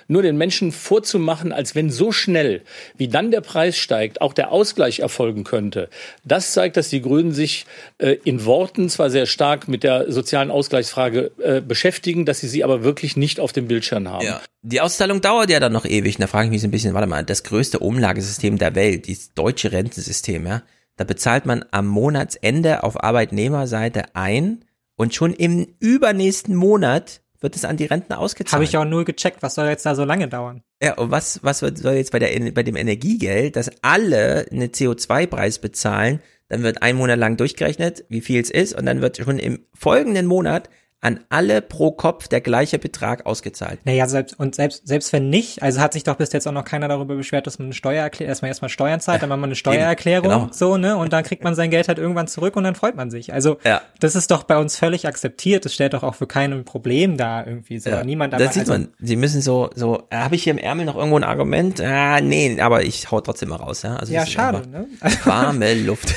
Nur 0.08 0.22
den 0.22 0.38
Menschen 0.38 0.72
vorzumachen, 0.72 1.52
als 1.52 1.76
wenn 1.76 1.90
so 1.90 2.12
schnell, 2.12 2.62
wie 2.98 3.08
dann 3.08 3.32
der 3.32 3.42
Preis 3.42 3.78
steigt, 3.78 4.22
auch 4.22 4.34
der 4.34 4.52
Ausgleich 4.52 5.00
erfolgen 5.00 5.44
könnte. 5.44 5.90
Das 6.24 6.54
zeigt, 6.54 6.78
dass 6.78 6.90
die 6.90 7.02
Grünen 7.02 7.32
sich 7.32 7.66
äh, 7.98 8.18
in 8.24 8.46
Worten 8.46 8.90
zwar 8.90 9.10
sehr 9.10 9.26
stark 9.26 9.68
mit 9.68 9.84
der 9.84 10.12
sozialen 10.12 10.52
Ausgleichsfrage 10.52 11.32
äh, 11.44 11.62
beschäftigen, 11.62 12.26
dass 12.26 12.40
sie 12.40 12.48
sie 12.48 12.64
aber 12.64 12.84
wirklich 12.84 13.18
nicht 13.18 13.40
auf 13.40 13.54
dem 13.54 13.68
Bildschirm 13.68 14.10
haben. 14.10 14.26
Ja. 14.26 14.42
Die 14.64 14.82
Auszahlung 14.82 15.22
dauert 15.22 15.50
ja 15.50 15.60
dann 15.60 15.74
noch 15.74 15.86
ewig. 15.86 16.16
Und 16.16 16.22
da 16.22 16.28
frage 16.28 16.46
ich 16.46 16.52
mich 16.52 16.62
so 16.62 16.68
ein 16.68 16.72
bisschen, 16.72 16.94
warte 16.94 17.08
mal, 17.08 17.24
das 17.24 17.44
größte 17.44 17.80
Umlagesystem 17.80 18.58
der 18.58 18.76
Welt, 18.76 19.10
das 19.10 19.34
deutsche 19.34 19.72
Rentensystem, 19.72 20.46
ja, 20.46 20.62
da 20.98 21.04
bezahlt 21.04 21.46
man 21.46 21.66
am 21.72 21.88
Monatsende 21.88 22.84
auf 22.84 23.04
Arbeitnehmerseite 23.04 24.16
ein 24.16 24.66
und 24.96 25.16
schon 25.16 25.34
im 25.34 25.68
übernächsten 25.80 26.56
Monat 26.56 27.21
wird 27.42 27.56
es 27.56 27.66
an 27.66 27.76
die 27.76 27.86
Rentner 27.86 28.20
ausgezahlt. 28.20 28.54
Habe 28.54 28.64
ich 28.64 28.78
auch 28.78 28.86
null 28.86 29.04
gecheckt, 29.04 29.42
was 29.42 29.56
soll 29.56 29.68
jetzt 29.68 29.86
da 29.86 29.96
so 29.96 30.06
lange 30.06 30.28
dauern? 30.28 30.64
Ja, 30.82 30.98
und 30.98 31.12
was, 31.12 31.44
was 31.44 31.60
soll 31.60 31.94
jetzt 31.94 32.12
bei, 32.12 32.20
der, 32.20 32.52
bei 32.52 32.64
dem 32.64 32.76
Energiegeld, 32.76 33.56
dass 33.56 33.72
alle 33.82 34.46
einen 34.52 34.70
CO2-Preis 34.70 35.60
bezahlen, 35.60 36.22
dann 36.48 36.64
wird 36.64 36.84
ein 36.84 36.96
Monat 36.96 37.18
lang 37.18 37.38
durchgerechnet, 37.38 38.06
wie 38.10 38.22
viel 38.22 38.42
es 38.42 38.50
ist, 38.50 38.74
und 38.74 38.86
dann 38.86 39.02
wird 39.02 39.18
schon 39.18 39.40
im 39.40 39.66
folgenden 39.74 40.28
Monat 40.28 40.70
an 41.04 41.20
alle 41.30 41.64
pro 41.64 41.92
Kopf 41.92 42.28
der 42.28 42.42
gleiche 42.42 42.78
Betrag 42.78 43.26
ausgezahlt. 43.26 43.80
Naja, 43.86 44.08
selbst, 44.08 44.40
und 44.40 44.54
selbst, 44.54 44.88
selbst 44.88 45.12
wenn 45.14 45.30
nicht, 45.30 45.64
also 45.64 45.82
hat 45.82 45.94
sich 45.94 46.04
doch 46.04 46.16
bis 46.16 46.32
jetzt 46.32 46.48
auch 46.48 46.52
noch 46.52 46.64
keiner 46.64 46.88
darüber 46.88 47.16
beschwert, 47.16 47.48
dass 47.48 47.58
man 47.58 47.66
eine 47.68 47.74
Steuererklärung, 47.74 48.30
erstmal 48.30 48.50
erstmal 48.50 48.70
Steuern 48.70 49.00
zahlt, 49.00 49.24
dann 49.24 49.30
macht 49.30 49.40
man 49.40 49.48
eine 49.50 49.56
Steuererklärung, 49.56 50.30
genau. 50.30 50.50
so, 50.52 50.78
ne, 50.78 50.96
und 50.96 51.12
dann 51.12 51.24
kriegt 51.24 51.44
man 51.44 51.56
sein 51.56 51.72
Geld 51.72 51.88
halt 51.88 51.98
irgendwann 51.98 52.28
zurück 52.28 52.56
und 52.56 52.64
dann 52.64 52.76
freut 52.76 52.96
man 52.96 53.10
sich. 53.10 53.34
Also, 53.34 53.58
Ja. 53.64 53.82
das 54.00 54.16
ist 54.16 54.30
doch 54.30 54.44
bei 54.44 54.58
uns 54.58 54.78
völlig 54.78 55.08
akzeptiert, 55.08 55.66
das 55.66 55.74
stellt 55.74 55.94
doch 55.94 56.04
auch 56.04 56.14
für 56.14 56.28
keinen 56.28 56.54
ein 56.60 56.66
Problem 56.66 57.18
dar, 57.18 57.48
irgendwie, 57.48 57.80
so, 57.80 57.90
Ja, 57.90 58.04
niemand 58.04 58.36
aber, 58.36 58.44
das 58.44 58.54
sieht 58.54 58.70
also, 58.70 58.74
man. 58.74 58.90
Sie 59.00 59.16
müssen 59.16 59.42
so, 59.42 59.72
so, 59.74 60.04
habe 60.14 60.36
ich 60.36 60.44
hier 60.44 60.52
im 60.52 60.60
Ärmel 60.60 60.86
noch 60.86 60.96
irgendwo 60.96 61.18
ein 61.18 61.24
Argument? 61.24 61.82
Ah, 61.82 62.22
nee, 62.22 62.62
aber 62.62 62.84
ich 62.84 63.10
hau 63.10 63.22
trotzdem 63.22 63.50
mal 63.50 63.56
raus, 63.56 63.82
ja. 63.82 63.96
Also 63.96 64.14
Ja, 64.14 64.26
schade, 64.28 64.68
ne? 64.70 64.86
Warme 65.26 65.74
Luft. 65.74 66.14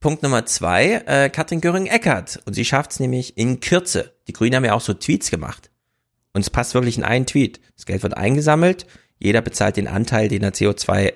Punkt 0.00 0.22
Nummer 0.22 0.46
zwei, 0.46 1.02
äh, 1.06 1.28
Katrin 1.28 1.60
Göring-Eckardt. 1.60 2.40
Und 2.44 2.54
sie 2.54 2.64
schafft 2.64 2.92
es 2.92 3.00
nämlich 3.00 3.36
in 3.36 3.58
Kürze. 3.58 4.12
Die 4.28 4.32
Grünen 4.32 4.54
haben 4.54 4.64
ja 4.64 4.74
auch 4.74 4.80
so 4.80 4.94
Tweets 4.94 5.30
gemacht. 5.30 5.70
Und 6.32 6.42
es 6.42 6.50
passt 6.50 6.74
wirklich 6.74 6.98
in 6.98 7.04
einen 7.04 7.26
Tweet. 7.26 7.60
Das 7.74 7.84
Geld 7.84 8.02
wird 8.02 8.16
eingesammelt, 8.16 8.86
jeder 9.18 9.42
bezahlt 9.42 9.76
den 9.76 9.88
Anteil, 9.88 10.28
den 10.28 10.44
er 10.44 10.52
CO2 10.52 11.14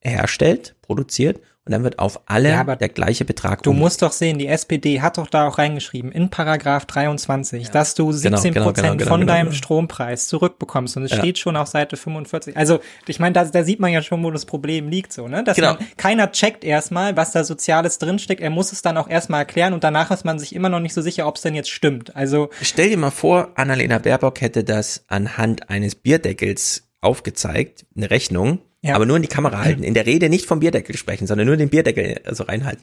herstellt, 0.00 0.76
produziert 0.80 1.40
und 1.64 1.70
dann 1.72 1.84
wird 1.84 2.00
auf 2.00 2.20
alle 2.26 2.50
Ja, 2.50 2.60
aber 2.60 2.74
der 2.74 2.88
gleiche 2.88 3.24
Betrag 3.24 3.62
Du 3.62 3.72
musst 3.72 4.02
doch 4.02 4.10
sehen, 4.10 4.38
die 4.38 4.48
SPD 4.48 5.00
hat 5.00 5.16
doch 5.18 5.28
da 5.28 5.46
auch 5.46 5.58
reingeschrieben, 5.58 6.10
in 6.10 6.28
Paragraph 6.28 6.86
23, 6.86 7.70
dass 7.70 7.94
du 7.94 8.10
17 8.10 8.52
genau, 8.54 8.66
Prozent 8.66 8.86
genau, 8.86 8.96
genau, 8.96 9.08
von 9.08 9.20
genau, 9.20 9.32
deinem 9.32 9.46
genau. 9.46 9.56
Strompreis 9.56 10.26
zurückbekommst. 10.26 10.96
Und 10.96 11.04
es 11.04 11.12
Ja. 11.12 11.18
steht 11.18 11.38
schon 11.38 11.56
auf 11.56 11.68
Seite 11.68 11.96
45. 11.96 12.56
Also, 12.56 12.80
ich 13.06 13.20
meine, 13.20 13.32
da, 13.34 13.44
da 13.44 13.62
sieht 13.62 13.78
man 13.78 13.92
ja 13.92 14.02
schon, 14.02 14.24
wo 14.24 14.30
das 14.32 14.44
Problem 14.44 14.88
liegt, 14.88 15.12
so, 15.12 15.28
ne? 15.28 15.44
Dass 15.44 15.56
Genau. 15.56 15.74
man, 15.74 15.86
keiner 15.96 16.32
checkt 16.32 16.64
erstmal, 16.64 17.16
was 17.16 17.30
da 17.30 17.44
Soziales 17.44 17.98
drinsteckt. 17.98 18.40
Er 18.40 18.50
muss 18.50 18.72
es 18.72 18.82
dann 18.82 18.96
auch 18.96 19.08
erstmal 19.08 19.40
erklären 19.40 19.72
und 19.72 19.84
danach 19.84 20.10
ist 20.10 20.24
man 20.24 20.40
sich 20.40 20.54
immer 20.54 20.68
noch 20.68 20.80
nicht 20.80 20.94
so 20.94 21.00
sicher, 21.02 21.28
ob 21.28 21.36
es 21.36 21.42
denn 21.42 21.54
jetzt 21.54 21.70
stimmt. 21.70 22.16
Also, 22.16 22.50
Stell 22.60 22.88
dir 22.90 22.96
mal 22.98 23.10
vor, 23.12 23.50
Annalena 23.54 23.98
Baerbock 23.98 24.40
hätte 24.40 24.64
das 24.64 25.04
anhand 25.06 25.70
eines 25.70 25.94
Bierdeckels 25.94 26.88
aufgezeigt, 27.00 27.84
eine 27.96 28.10
Rechnung, 28.10 28.58
Ja. 28.82 28.94
aber 28.96 29.06
nur 29.06 29.16
in 29.16 29.22
die 29.22 29.28
Kamera 29.28 29.62
halten. 29.64 29.82
In 29.84 29.94
der 29.94 30.06
Rede 30.06 30.28
nicht 30.28 30.46
vom 30.46 30.60
Bierdeckel 30.60 30.96
sprechen, 30.96 31.26
sondern 31.26 31.46
nur 31.46 31.56
den 31.56 31.68
Bierdeckel 31.70 32.20
so 32.32 32.42
reinhalten. 32.44 32.82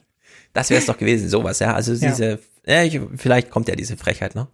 Das 0.54 0.70
wäre 0.70 0.80
es 0.80 0.86
doch 0.86 0.96
gewesen, 0.98 1.28
sowas, 1.28 1.58
ja. 1.60 1.74
Also 1.74 1.92
Ja. 1.92 2.08
diese, 2.10 2.38
ja. 2.66 2.82
ich, 2.82 2.98
vielleicht 3.16 3.50
kommt 3.50 3.68
ja 3.68 3.76
diese 3.76 3.96
Frechheit 3.96 4.34
noch. 4.34 4.48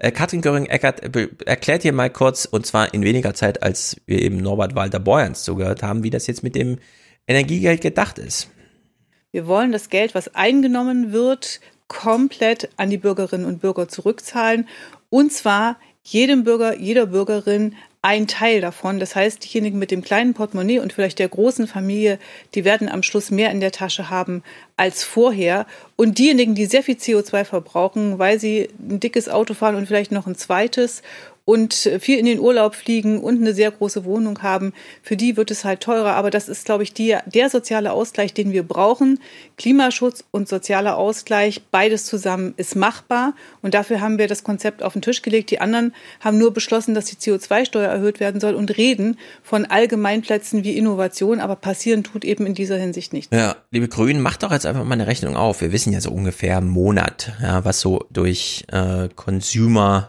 Äh, 0.00 0.10
Katrin 0.12 0.42
Göring-Eckert 0.42 1.10
be- 1.12 1.30
erklärt 1.46 1.82
hier 1.82 1.92
mal 1.92 2.10
kurz, 2.10 2.44
und 2.44 2.66
zwar 2.66 2.92
in 2.94 3.02
weniger 3.04 3.32
Zeit, 3.34 3.62
als 3.62 3.96
wir 4.06 4.20
eben 4.20 4.36
Norbert 4.38 4.74
Walter-Borjans 4.74 5.42
zugehört 5.44 5.82
haben, 5.82 6.02
wie 6.02 6.10
das 6.10 6.26
jetzt 6.26 6.42
mit 6.42 6.54
dem 6.54 6.78
Energiegeld 7.26 7.80
gedacht 7.80 8.18
ist. 8.18 8.50
Wir 9.30 9.46
wollen 9.46 9.72
das 9.72 9.88
Geld, 9.90 10.14
was 10.14 10.34
eingenommen 10.34 11.12
wird, 11.12 11.60
komplett 11.86 12.70
an 12.76 12.90
die 12.90 12.98
Bürgerinnen 12.98 13.44
und 13.46 13.60
Bürger 13.60 13.88
zurückzahlen. 13.88 14.68
Und 15.10 15.32
zwar 15.32 15.78
jedem 16.02 16.44
Bürger, 16.44 16.78
jeder 16.78 17.06
Bürgerin 17.06 17.74
ein 18.02 18.28
Teil 18.28 18.60
davon. 18.60 19.00
Das 19.00 19.16
heißt, 19.16 19.44
diejenigen 19.44 19.78
mit 19.78 19.90
dem 19.90 20.02
kleinen 20.02 20.34
Portemonnaie 20.34 20.78
und 20.78 20.92
vielleicht 20.92 21.18
der 21.18 21.28
großen 21.28 21.66
Familie, 21.66 22.18
die 22.54 22.64
werden 22.64 22.88
am 22.88 23.02
Schluss 23.02 23.30
mehr 23.30 23.50
in 23.50 23.60
der 23.60 23.72
Tasche 23.72 24.08
haben 24.08 24.42
als 24.76 25.02
vorher. 25.02 25.66
Und 25.96 26.18
diejenigen, 26.18 26.54
die 26.54 26.66
sehr 26.66 26.84
viel 26.84 26.94
CO2 26.94 27.44
verbrauchen, 27.44 28.18
weil 28.18 28.38
sie 28.38 28.68
ein 28.78 29.00
dickes 29.00 29.28
Auto 29.28 29.54
fahren 29.54 29.74
und 29.74 29.86
vielleicht 29.86 30.12
noch 30.12 30.26
ein 30.26 30.36
zweites 30.36 31.02
und 31.48 31.72
viel 31.72 32.18
in 32.18 32.26
den 32.26 32.40
Urlaub 32.40 32.74
fliegen 32.74 33.20
und 33.20 33.40
eine 33.40 33.54
sehr 33.54 33.70
große 33.70 34.04
Wohnung 34.04 34.42
haben, 34.42 34.74
für 35.02 35.16
die 35.16 35.38
wird 35.38 35.50
es 35.50 35.64
halt 35.64 35.80
teurer. 35.80 36.12
Aber 36.12 36.30
das 36.30 36.46
ist, 36.46 36.66
glaube 36.66 36.82
ich, 36.82 36.92
die, 36.92 37.16
der 37.24 37.48
soziale 37.48 37.92
Ausgleich, 37.92 38.34
den 38.34 38.52
wir 38.52 38.62
brauchen. 38.62 39.18
Klimaschutz 39.56 40.24
und 40.30 40.46
sozialer 40.46 40.98
Ausgleich, 40.98 41.62
beides 41.70 42.04
zusammen 42.04 42.52
ist 42.58 42.76
machbar. 42.76 43.32
Und 43.62 43.72
dafür 43.72 44.02
haben 44.02 44.18
wir 44.18 44.26
das 44.26 44.44
Konzept 44.44 44.82
auf 44.82 44.92
den 44.92 45.00
Tisch 45.00 45.22
gelegt. 45.22 45.50
Die 45.50 45.58
anderen 45.58 45.94
haben 46.20 46.36
nur 46.36 46.52
beschlossen, 46.52 46.94
dass 46.94 47.06
die 47.06 47.16
CO2-Steuer 47.16 47.88
erhöht 47.88 48.20
werden 48.20 48.42
soll 48.42 48.54
und 48.54 48.76
reden 48.76 49.16
von 49.42 49.64
Allgemeinplätzen 49.64 50.64
wie 50.64 50.76
Innovation. 50.76 51.40
Aber 51.40 51.56
passieren 51.56 52.04
tut 52.04 52.26
eben 52.26 52.44
in 52.44 52.52
dieser 52.52 52.76
Hinsicht 52.76 53.14
nicht. 53.14 53.32
Ja, 53.32 53.56
liebe 53.70 53.88
Grünen, 53.88 54.20
macht 54.20 54.42
doch 54.42 54.52
jetzt 54.52 54.66
einfach 54.66 54.84
mal 54.84 54.92
eine 54.92 55.06
Rechnung 55.06 55.34
auf. 55.34 55.62
Wir 55.62 55.72
wissen 55.72 55.94
ja 55.94 56.02
so 56.02 56.10
ungefähr 56.10 56.58
im 56.58 56.68
Monat, 56.68 57.32
ja, 57.40 57.64
was 57.64 57.80
so 57.80 58.04
durch 58.10 58.66
äh, 58.70 59.08
Consumer, 59.16 60.08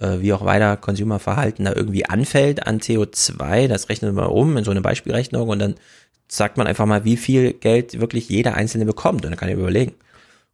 äh, 0.00 0.20
wie 0.20 0.32
auch 0.32 0.44
weiter 0.44 0.76
Consumerverhalten 0.76 1.64
da 1.64 1.72
irgendwie 1.74 2.06
anfällt 2.06 2.66
an 2.66 2.80
CO2. 2.80 3.68
Das 3.68 3.88
rechnen 3.88 4.14
wir 4.14 4.22
mal 4.22 4.28
um 4.28 4.56
in 4.56 4.64
so 4.64 4.70
eine 4.70 4.80
Beispielrechnung 4.80 5.48
und 5.48 5.58
dann 5.58 5.74
sagt 6.28 6.56
man 6.56 6.66
einfach 6.66 6.86
mal, 6.86 7.04
wie 7.04 7.16
viel 7.16 7.52
Geld 7.52 8.00
wirklich 8.00 8.28
jeder 8.28 8.54
Einzelne 8.54 8.84
bekommt. 8.84 9.24
Und 9.24 9.30
dann 9.30 9.38
kann 9.38 9.48
ich 9.48 9.54
überlegen, 9.54 9.92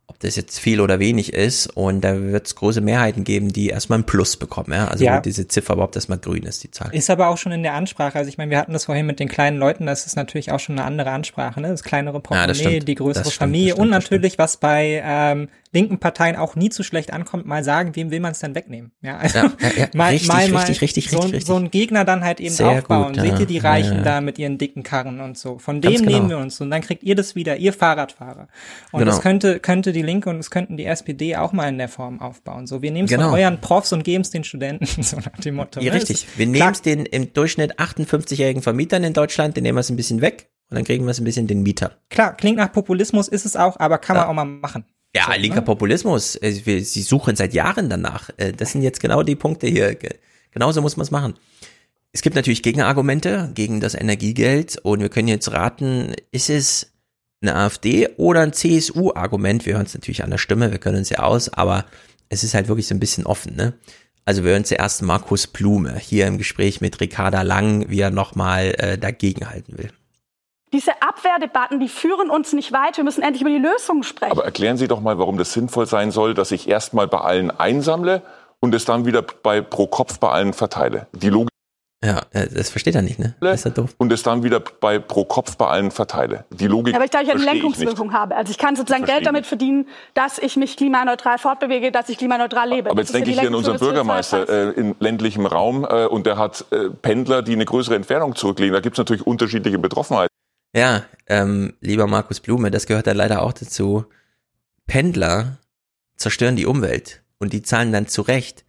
ob 0.07 0.19
das 0.21 0.37
jetzt 0.37 0.59
viel 0.59 0.81
oder 0.81 0.99
wenig 0.99 1.33
ist. 1.33 1.67
Und 1.69 2.03
da 2.03 2.21
wird 2.21 2.47
es 2.47 2.55
große 2.57 2.83
Mehrheiten 2.83 3.25
geben, 3.25 3.53
die 3.55 3.69
erstmal 3.69 4.01
ein 4.01 4.05
Plus 4.05 4.37
bekommen. 4.37 4.73
Ja? 4.73 4.89
Also 4.89 5.05
Ja. 5.05 5.21
diese 5.21 5.49
Ziffer 5.49 5.73
überhaupt 5.75 5.97
erstmal 5.97 6.19
grün 6.19 6.43
ist, 6.43 6.63
die 6.63 6.71
Zahl. 6.71 6.95
Ist 6.95 7.09
aber 7.09 7.29
auch 7.29 7.39
schon 7.39 7.53
in 7.53 7.63
der 7.63 7.73
Ansprache. 7.73 8.19
Also 8.19 8.29
ich 8.29 8.37
meine, 8.37 8.51
wir 8.51 8.59
hatten 8.59 8.75
das 8.75 8.85
vorhin 8.85 9.07
mit 9.07 9.19
den 9.19 9.29
kleinen 9.29 9.57
Leuten, 9.59 9.87
das 9.87 10.05
ist 10.05 10.17
natürlich 10.17 10.53
auch 10.53 10.61
schon 10.61 10.79
eine 10.79 10.87
andere 10.87 11.11
Ansprache, 11.11 11.61
ne? 11.63 11.69
Das 11.69 11.83
kleinere 11.83 12.17
Ja, 12.17 12.21
das 12.21 12.23
Portemonnaie, 12.59 12.75
stimmt. 12.77 12.89
die 12.89 12.95
größere 12.97 13.25
Das 13.25 13.33
stimmt, 13.33 13.39
Familie 13.49 13.69
das 13.69 13.77
stimmt, 13.77 13.85
und 13.87 13.91
natürlich, 13.91 14.39
was 14.39 14.57
bei 14.59 15.03
ähm, 15.03 15.49
linken 15.73 15.99
Parteien 15.99 16.37
auch 16.37 16.55
nie 16.55 16.69
zu 16.69 16.83
schlecht 16.83 17.13
ankommt, 17.13 17.47
mal 17.47 17.65
sagen, 17.65 17.97
wem 17.97 18.11
will 18.11 18.21
man 18.21 18.33
es 18.33 18.41
denn 18.41 18.55
wegnehmen? 18.55 18.93
Ja, 19.01 19.17
also 19.17 19.39
Ja, 19.39 19.49
ja, 19.77 19.87
mal, 19.95 20.11
Richtig, 20.11 20.29
mal, 20.29 20.49
mal 20.51 20.59
richtig, 20.61 20.81
richtig, 20.83 21.11
so, 21.11 21.19
richtig, 21.21 21.47
so 21.47 21.57
einen 21.57 21.71
Gegner 21.71 22.05
dann 22.05 22.23
halt 22.25 22.41
eben 22.41 22.55
Sehr 22.55 22.69
aufbauen. 22.69 23.15
gut, 23.15 23.23
Seht 23.23 23.39
ihr 23.39 23.47
die 23.47 23.59
Reichen 23.59 24.05
da 24.05 24.21
mit 24.21 24.39
ihren 24.39 24.59
dicken 24.59 24.83
Karren 24.83 25.21
und 25.21 25.39
so? 25.39 25.59
Von 25.59 25.81
dem 25.81 25.95
genau. 25.95 26.11
nehmen 26.11 26.29
wir 26.29 26.39
uns 26.39 26.61
und 26.61 26.71
dann 26.71 26.83
kriegt 26.83 27.03
ihr 27.03 27.15
das 27.15 27.35
wieder, 27.35 27.57
ihr 27.57 27.73
Fahrradfahrer. 27.73 28.49
Und 28.93 29.01
Genau. 29.01 29.11
das 29.13 29.23
könnte, 29.23 29.61
könnte 29.61 29.93
die 29.93 30.03
Linke 30.03 30.29
und 30.31 30.39
es 30.39 30.51
könnten 30.51 30.77
die 30.77 30.85
SPD 30.85 31.37
auch 31.37 31.53
mal 31.53 31.69
in 31.69 31.79
der 31.79 31.89
Form 31.89 32.21
aufbauen. 32.21 32.67
So, 32.67 32.83
wir 32.83 32.91
nehmen 32.91 33.07
es 33.07 33.11
Genau. 33.11 33.31
von 33.31 33.39
euren 33.41 33.61
Profs 33.61 33.93
und 33.93 34.05
geben 34.05 34.23
es 34.23 34.31
den 34.31 34.45
Studenten, 34.45 34.85
so 35.03 35.17
nach 35.17 35.39
dem 35.41 35.55
Motto. 35.55 35.81
Ja, 35.81 35.91
ne? 35.93 35.97
richtig. 35.99 36.27
Wir 36.37 36.47
nehmen 36.47 36.71
es 36.73 36.83
den 36.83 37.07
im 37.07 37.33
Durchschnitt 37.33 37.79
58-jährigen 37.79 38.63
Vermietern 38.63 39.05
in 39.05 39.15
Deutschland, 39.15 39.57
den 39.57 39.63
nehmen 39.63 39.77
wir 39.77 39.81
es 39.81 39.91
ein 39.91 39.97
bisschen 39.97 40.21
weg 40.21 40.51
und 40.71 40.77
dann 40.77 40.85
kriegen 40.85 41.05
wir 41.07 41.11
es 41.13 41.19
ein 41.21 41.25
bisschen 41.25 41.47
den 41.47 41.63
Mietern. 41.63 41.93
Klar, 42.11 42.37
klingt 42.37 42.59
nach 42.59 42.73
Populismus, 42.73 43.29
ist 43.29 43.47
es 43.47 43.57
auch, 43.57 43.79
aber 43.81 43.99
kann 43.99 44.17
Ja. 44.17 44.23
man 44.23 44.31
auch 44.31 44.35
mal 44.35 44.45
machen. 44.45 44.85
Ja, 45.15 45.27
So, 45.27 45.33
linker 45.41 45.57
ne? 45.57 45.63
Populismus. 45.63 46.37
äh, 46.37 46.53
Sie 46.53 47.03
suchen 47.03 47.37
seit 47.37 47.53
Jahren 47.55 47.89
danach. 47.91 48.31
Äh, 48.37 48.53
Das 48.53 48.73
sind 48.73 48.83
jetzt 48.83 49.01
genau 49.01 49.23
die 49.23 49.37
Punkte 49.37 49.67
hier. 49.67 49.95
Ge- 49.95 50.15
Genauso 50.53 50.83
muss 50.83 50.97
man 50.97 51.05
es 51.05 51.11
machen. 51.11 51.35
Es 52.13 52.21
gibt 52.21 52.37
natürlich 52.37 52.63
Gegenargumente 52.63 53.51
gegen 53.55 53.81
das 53.81 53.95
Energiegeld 53.95 54.77
und 54.83 55.01
wir 55.01 55.09
können 55.09 55.29
jetzt 55.29 55.51
raten, 55.51 56.15
ist 56.31 56.51
es 56.51 56.93
eine 57.41 57.57
AfD 57.57 58.09
oder 58.19 58.41
ein 58.43 58.53
CSU-Argument? 58.53 59.65
Wir 59.65 59.75
hören 59.75 59.87
es 59.87 59.95
natürlich 59.95 60.23
an 60.23 60.31
der 60.31 60.37
Stimme, 60.39 60.71
wir 60.71 60.79
können 60.79 60.99
uns 60.99 61.09
ja 61.09 61.21
aus, 61.21 61.49
aber 61.49 61.87
es 62.29 62.45
ist 62.45 62.53
halt 62.53 62.69
wirklich 62.69 62.87
so 62.87 62.95
ein 62.95 63.01
bisschen 63.01 63.25
offen, 63.25 63.57
ne? 63.57 63.73
Also 64.27 64.45
wir 64.45 64.53
hören 64.53 64.65
zuerst 64.67 65.01
Markus 65.03 65.47
Blume 65.47 65.97
hier 65.99 66.27
im 66.27 66.37
Gespräch 66.39 66.81
mit 66.83 67.01
Ricarda 67.01 67.43
Lang, 67.43 67.87
wie 67.89 68.01
er 68.01 68.11
nochmal 68.11 68.75
äh, 68.79 68.99
dagegenhalten 68.99 69.79
will. 69.79 69.91
Diese 70.73 70.93
Abwehrdebatten, 71.03 71.81
die 71.81 71.89
führen 71.89 72.31
uns 72.31 72.53
nicht 72.55 72.73
weiter. 72.73 72.99
Wir 72.99 73.05
müssen 73.05 73.23
endlich 73.23 73.43
über 73.43 73.51
die 73.51 73.59
Lösungen 73.59 74.03
sprechen. 74.05 74.33
Aber 74.33 74.45
erklären 74.45 74.77
Sie 74.79 74.89
doch 74.89 75.01
mal, 75.01 75.19
warum 75.19 75.37
das 75.37 75.53
sinnvoll 75.53 75.87
sein 75.87 76.11
soll, 76.11 76.33
dass 76.35 76.51
ich 76.51 76.67
erstmal 76.69 77.07
bei 77.09 77.19
allen 77.19 77.51
einsammle 77.51 78.23
und 78.61 78.75
es 78.75 78.85
dann 78.85 79.05
wieder 79.05 79.23
bei 79.43 79.61
pro 79.61 79.87
Kopf 79.87 80.19
bei 80.19 80.31
allen 80.31 80.55
verteile. 80.55 81.09
Die 81.13 81.29
Logik 81.29 81.51
Ja, 82.03 82.23
äh, 82.31 82.47
das 82.49 82.71
versteht 82.71 82.95
er 82.95 83.03
nicht, 83.03 83.19
ne? 83.19 83.35
Das 83.41 83.57
ist 83.57 83.65
ja 83.65 83.71
doof. 83.73 83.95
und 83.99 84.11
es 84.13 84.23
dann 84.23 84.45
wieder 84.45 84.61
bei 84.61 84.99
pro 84.99 85.25
Kopf 85.25 85.57
bei 85.57 85.67
allen 85.67 85.91
verteile. 85.91 86.47
Die 86.51 86.69
Logik 86.69 86.95
Ja, 86.95 87.01
weil 87.01 87.09
ich 87.09 87.15
eine 87.17 87.27
verstehe 87.27 87.49
ich 87.49 87.55
nicht. 87.55 87.63
Lenkungswirkung 87.63 88.13
habe. 88.15 88.35
Also 88.35 88.51
ich 88.51 88.57
kann 88.57 88.75
sozusagen 88.75 89.05
Verstehe 89.05 89.17
Geld 89.19 89.27
damit 89.27 89.47
verdienen, 89.47 89.89
dass 90.15 90.39
ich 90.39 90.57
mich 90.57 90.79
klimaneutral 90.79 91.37
fortbewege, 91.37 91.93
dass 91.93 92.09
ich 92.09 92.17
klimaneutral 92.17 92.69
lebe. 92.71 92.89
Aber 92.91 93.03
Das 93.03 93.11
jetzt 93.11 93.15
denke 93.15 93.31
ja 93.31 93.35
ich 93.35 93.41
hier 93.41 93.49
an 93.51 93.55
unseren 93.57 93.79
Bürgermeister 93.79 94.49
äh, 94.49 94.71
in 94.71 94.95
ländlichem 95.01 95.45
Raum 95.45 95.85
äh, 95.85 96.07
und 96.07 96.25
der 96.25 96.39
hat 96.39 96.65
äh, 96.71 96.89
Pendler, 96.89 97.43
die 97.43 97.53
eine 97.53 97.67
größere 97.67 97.95
Entfernung 97.95 98.37
zurücklegen. 98.37 98.73
Da 98.73 98.81
gibt 98.81 98.95
es 98.95 98.99
natürlich 98.99 99.27
unterschiedliche 99.27 99.79
Betroffenheiten. 99.79 100.32
Ja, 100.75 101.05
ähm, 101.27 101.75
lieber 101.81 102.07
Markus 102.07 102.41
Blume, 102.41 102.71
das 102.71 102.87
gehört 102.87 103.07
dann 103.07 103.17
leider 103.17 103.43
auch 103.43 103.53
dazu. 103.53 104.07
Pendler 104.87 105.59
zerstören 106.17 106.57
die 106.57 106.67
Umwelt 106.67 107.23
und 107.39 107.53
die 107.53 107.63
zahlen 107.63 107.93
dann 107.93 108.09
zu 108.09 108.23
Recht. 108.23 108.65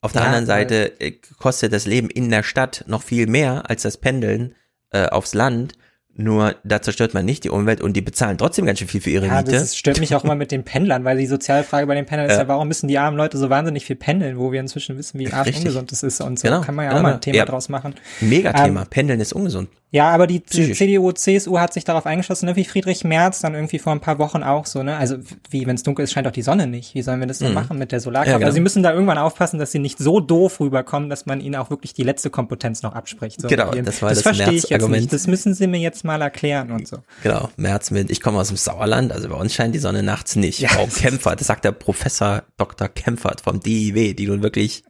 Auf 0.00 0.12
der 0.12 0.22
Ja, 0.22 0.26
anderen 0.28 0.46
weil- 0.48 0.62
Seite 0.68 1.00
äh, 1.00 1.12
kostet 1.38 1.72
das 1.72 1.86
Leben 1.86 2.08
in 2.10 2.30
der 2.30 2.42
Stadt 2.42 2.84
noch 2.86 3.02
viel 3.02 3.26
mehr 3.26 3.68
als 3.68 3.82
das 3.82 3.96
Pendeln 3.98 4.54
äh, 4.90 5.06
aufs 5.08 5.34
Land. 5.34 5.74
Nur 6.18 6.54
da 6.64 6.80
zerstört 6.80 7.12
man 7.14 7.24
nicht 7.24 7.44
die 7.44 7.50
Umwelt 7.50 7.80
und 7.80 7.94
die 7.94 8.00
bezahlen 8.00 8.38
trotzdem 8.38 8.64
ganz 8.64 8.78
schön 8.78 8.88
viel 8.88 9.00
für 9.00 9.10
ihre 9.10 9.26
Ja, 9.26 9.38
Miete. 9.38 9.52
das 9.52 9.76
stört 9.76 10.00
mich 10.00 10.14
auch 10.14 10.24
immer 10.24 10.34
mit 10.34 10.50
den 10.50 10.64
Pendlern, 10.64 11.04
weil 11.04 11.18
die 11.18 11.26
Sozialfrage 11.26 11.86
bei 11.86 11.94
den 11.94 12.06
Pendlern 12.06 12.30
ist 12.30 12.36
Ja. 12.38 12.48
warum 12.48 12.68
müssen 12.68 12.88
die 12.88 12.98
armen 12.98 13.16
Leute 13.16 13.36
so 13.38 13.50
wahnsinnig 13.50 13.84
viel 13.84 13.96
pendeln, 13.96 14.38
wo 14.38 14.50
wir 14.52 14.60
inzwischen 14.60 14.96
wissen, 14.96 15.18
wie 15.18 15.30
arg 15.32 15.46
ungesund 15.54 15.92
das 15.92 16.02
ist 16.02 16.20
und 16.22 16.38
so. 16.38 16.48
Genau, 16.48 16.62
Kann 16.62 16.74
man 16.74 16.84
ja 16.86 16.90
genau, 16.90 17.00
auch 17.00 17.02
mal 17.02 17.14
ein 17.14 17.20
Thema 17.20 17.36
ja. 17.36 17.44
draus 17.44 17.68
machen. 17.68 17.94
Megathema. 18.20 18.82
Ähm, 18.82 18.86
Pendeln 18.88 19.20
ist 19.20 19.32
ungesund. 19.32 19.68
Ja, 19.92 20.10
aber 20.10 20.26
die 20.26 20.40
Psychisch. 20.40 20.78
CDU, 20.78 21.12
CSU 21.12 21.58
hat 21.58 21.72
sich 21.72 21.84
darauf 21.84 22.06
eingeschlossen, 22.06 22.46
ne, 22.46 22.56
wie 22.56 22.64
Friedrich 22.64 23.04
Merz 23.04 23.40
dann 23.40 23.54
irgendwie 23.54 23.78
vor 23.78 23.92
ein 23.92 24.00
paar 24.00 24.18
Wochen 24.18 24.42
auch 24.42 24.66
so, 24.66 24.82
ne? 24.82 24.96
Also 24.96 25.16
wie, 25.48 25.66
wenn 25.66 25.76
es 25.76 25.84
dunkel 25.84 26.02
ist, 26.02 26.12
scheint 26.12 26.26
auch 26.26 26.32
die 26.32 26.42
Sonne 26.42 26.66
nicht. 26.66 26.94
Wie 26.94 27.02
sollen 27.02 27.20
wir 27.20 27.26
das 27.28 27.38
denn 27.38 27.48
Mhm. 27.48 27.54
machen 27.54 27.78
mit 27.78 27.92
der 27.92 28.00
Solarkraft? 28.00 28.28
Ja, 28.32 28.38
genau. 28.38 28.46
Also 28.46 28.56
sie 28.56 28.60
müssen 28.62 28.82
da 28.82 28.92
irgendwann 28.92 29.16
aufpassen, 29.16 29.58
dass 29.60 29.70
sie 29.72 29.78
nicht 29.78 29.98
so 29.98 30.18
doof 30.20 30.58
rüberkommen, 30.60 31.08
dass 31.08 31.24
man 31.26 31.40
ihnen 31.40 31.54
auch 31.54 31.70
wirklich 31.70 31.94
die 31.94 32.02
letzte 32.02 32.30
Kompetenz 32.30 32.82
noch 32.82 32.94
abspricht. 32.94 33.40
So, 33.40 33.48
Genau, 33.48 33.70
das 33.70 34.02
war 34.02 34.08
das 34.08 34.18
das 34.18 34.22
verstehe 34.22 34.54
ich 34.58 34.68
jetzt 34.68 34.88
nicht. 34.88 35.12
Das 35.12 35.26
müssen 35.28 35.54
sie 35.54 35.66
mir 35.68 35.78
jetzt 35.78 36.04
mal 36.06 36.22
erklären 36.22 36.70
und 36.70 36.88
so. 36.88 36.98
Genau, 37.22 37.50
März 37.56 37.90
mit, 37.90 38.10
ich 38.10 38.20
komme 38.20 38.38
aus 38.38 38.48
dem 38.48 38.56
Sauerland, 38.56 39.12
also 39.12 39.28
bei 39.28 39.34
uns 39.36 39.52
scheint 39.54 39.74
die 39.74 39.78
Sonne 39.78 40.02
nachts 40.02 40.36
nicht. 40.36 40.66
Frau 40.68 40.86
Kempfert, 40.86 41.40
das 41.40 41.48
sagt 41.48 41.64
der 41.64 41.72
Professor 41.72 42.44
Dr. 42.56 42.88
Kempfert 42.88 43.42
vom 43.42 43.60
DIW, 43.60 44.14
die 44.14 44.26
nun 44.26 44.42
wirklich 44.42 44.84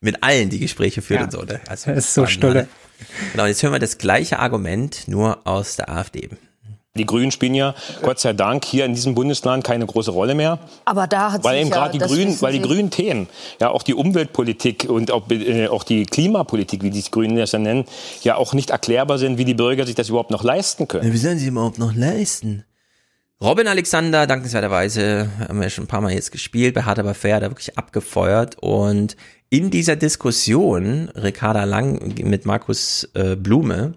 mit 0.00 0.22
allen 0.22 0.48
die 0.50 0.58
Gespräche 0.60 1.02
führt 1.02 1.20
Ja, 1.20 1.24
und 1.24 1.32
so. 1.32 1.42
Ne? 1.42 1.60
Also, 1.68 1.90
das 1.90 2.06
ist 2.06 2.14
so 2.14 2.26
stulle. 2.26 2.54
ne? 2.54 2.68
Genau, 3.32 3.42
und 3.44 3.48
jetzt 3.48 3.62
hören 3.62 3.72
wir 3.72 3.78
das 3.78 3.98
gleiche 3.98 4.38
Argument, 4.38 5.08
nur 5.08 5.46
aus 5.46 5.76
der 5.76 5.88
AfD. 5.90 6.28
Die 6.96 7.06
Grünen 7.06 7.30
spielen 7.30 7.54
ja 7.54 7.76
Gott 8.02 8.18
sei 8.18 8.32
Dank 8.32 8.64
hier 8.64 8.84
in 8.84 8.94
diesem 8.94 9.14
Bundesland 9.14 9.62
keine 9.62 9.86
große 9.86 10.10
Rolle 10.10 10.34
mehr. 10.34 10.58
Aber 10.84 11.06
da 11.06 11.30
hat 11.30 11.44
Weil 11.44 11.52
sich 11.52 11.60
eben 11.60 11.70
ja, 11.70 11.76
gerade 11.76 11.92
die 11.92 11.98
das 11.98 12.10
Grünen, 12.10 12.42
weil 12.42 12.52
die 12.52 12.60
grünen 12.60 12.90
Themen, 12.90 13.28
ja 13.60 13.70
auch 13.70 13.84
die 13.84 13.94
Umweltpolitik 13.94 14.88
und 14.88 15.12
auch, 15.12 15.30
äh, 15.30 15.68
auch 15.68 15.84
die 15.84 16.04
Klimapolitik, 16.04 16.82
wie 16.82 16.90
die 16.90 17.04
Grünen 17.08 17.36
das 17.36 17.52
ja 17.52 17.60
nennen, 17.60 17.84
ja 18.22 18.34
auch 18.34 18.54
nicht 18.54 18.70
erklärbar 18.70 19.18
sind, 19.18 19.38
wie 19.38 19.44
die 19.44 19.54
Bürger 19.54 19.86
sich 19.86 19.94
das 19.94 20.08
überhaupt 20.08 20.32
noch 20.32 20.42
leisten 20.42 20.88
können. 20.88 21.12
Wie 21.12 21.16
sollen 21.16 21.38
sie 21.38 21.46
überhaupt 21.46 21.78
noch 21.78 21.94
leisten? 21.94 22.64
Robin 23.40 23.68
Alexander, 23.68 24.26
dankenswerterweise, 24.26 25.30
haben 25.48 25.60
wir 25.60 25.70
schon 25.70 25.84
ein 25.84 25.88
paar 25.88 26.00
Mal 26.00 26.12
jetzt 26.12 26.32
gespielt, 26.32 26.74
bei 26.74 26.82
Hard 26.82 26.98
aber 26.98 27.14
fair, 27.14 27.38
da 27.38 27.50
wirklich 27.50 27.78
abgefeuert 27.78 28.56
und 28.60 29.16
in 29.48 29.70
dieser 29.70 29.96
Diskussion, 29.96 31.08
Ricarda 31.14 31.64
Lang 31.64 32.14
mit 32.22 32.46
Markus 32.46 33.08
äh, 33.14 33.36
Blume, 33.36 33.94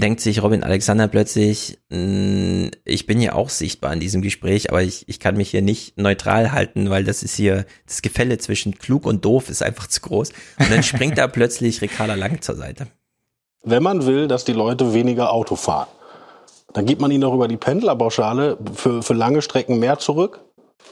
denkt 0.00 0.20
sich 0.20 0.42
Robin 0.42 0.62
Alexander 0.64 1.08
plötzlich, 1.08 1.78
mh, 1.90 2.70
ich 2.84 3.06
bin 3.06 3.20
ja 3.20 3.34
auch 3.34 3.48
sichtbar 3.48 3.92
in 3.92 4.00
diesem 4.00 4.22
Gespräch, 4.22 4.70
aber 4.70 4.82
ich, 4.82 5.08
ich 5.08 5.20
kann 5.20 5.36
mich 5.36 5.50
hier 5.50 5.62
nicht 5.62 5.96
neutral 5.98 6.52
halten, 6.52 6.90
weil 6.90 7.04
das 7.04 7.22
ist 7.22 7.36
hier, 7.36 7.66
das 7.86 8.02
Gefälle 8.02 8.38
zwischen 8.38 8.78
klug 8.78 9.06
und 9.06 9.24
doof 9.24 9.48
ist 9.48 9.62
einfach 9.62 9.86
zu 9.86 10.00
groß. 10.00 10.30
Und 10.58 10.70
dann 10.70 10.82
springt 10.82 11.18
da 11.18 11.28
plötzlich 11.28 11.82
Ricarda 11.82 12.14
Lang 12.14 12.42
zur 12.42 12.56
Seite. 12.56 12.88
Wenn 13.62 13.82
man 13.82 14.06
will, 14.06 14.26
dass 14.26 14.44
die 14.44 14.52
Leute 14.52 14.94
weniger 14.94 15.32
Auto 15.32 15.54
fahren, 15.56 15.88
dann 16.72 16.86
gibt 16.86 17.00
man 17.00 17.10
ihnen 17.10 17.24
auch 17.24 17.34
über 17.34 17.48
die 17.48 17.56
Pendlerpauschale 17.56 18.58
für, 18.74 19.02
für 19.02 19.14
lange 19.14 19.42
Strecken 19.42 19.78
mehr 19.78 19.98
zurück 19.98 20.40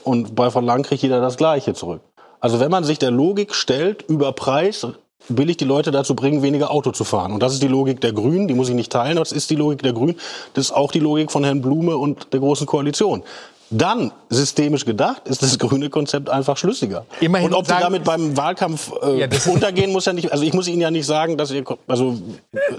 und 0.03 0.35
bei 0.35 0.51
Verlangen 0.51 0.83
kriegt 0.83 1.01
jeder 1.01 1.21
das 1.21 1.37
Gleiche 1.37 1.73
zurück. 1.73 2.01
Also 2.39 2.59
wenn 2.59 2.71
man 2.71 2.83
sich 2.83 2.99
der 2.99 3.11
Logik 3.11 3.53
stellt, 3.53 4.03
über 4.03 4.31
Preis 4.33 4.87
will 5.27 5.49
ich 5.49 5.57
die 5.57 5.65
Leute 5.65 5.91
dazu 5.91 6.15
bringen, 6.15 6.41
weniger 6.41 6.71
Auto 6.71 6.91
zu 6.91 7.03
fahren. 7.03 7.31
Und 7.33 7.43
das 7.43 7.53
ist 7.53 7.61
die 7.61 7.67
Logik 7.67 8.01
der 8.01 8.13
Grünen, 8.13 8.47
die 8.47 8.53
muss 8.53 8.69
ich 8.69 8.75
nicht 8.75 8.91
teilen, 8.91 9.11
aber 9.17 9.21
das 9.25 9.31
ist 9.31 9.49
die 9.49 9.55
Logik 9.55 9.83
der 9.83 9.93
Grünen. 9.93 10.15
Das 10.53 10.65
ist 10.65 10.71
auch 10.71 10.91
die 10.91 10.99
Logik 10.99 11.31
von 11.31 11.43
Herrn 11.43 11.61
Blume 11.61 11.97
und 11.97 12.33
der 12.33 12.39
Großen 12.39 12.65
Koalition. 12.65 13.23
Dann, 13.71 14.11
systemisch 14.29 14.83
gedacht, 14.83 15.27
ist 15.27 15.43
das 15.43 15.59
grüne 15.59 15.91
Konzept 15.91 16.27
einfach 16.27 16.57
schlüssiger. 16.57 17.05
Immerhin 17.19 17.49
und 17.49 17.53
ob 17.53 17.65
die 17.65 17.69
sagen- 17.69 17.83
damit 17.83 18.03
beim 18.03 18.35
Wahlkampf 18.35 18.91
äh, 19.03 19.19
Ja, 19.19 19.27
das- 19.27 19.45
untergehen, 19.45 19.91
muss 19.91 20.05
ja 20.05 20.13
nicht, 20.13 20.31
also 20.31 20.43
ich 20.43 20.53
muss 20.53 20.67
Ihnen 20.67 20.81
ja 20.81 20.89
nicht 20.89 21.05
sagen, 21.05 21.37
dass 21.37 21.51
ihr, 21.51 21.63
also 21.85 22.17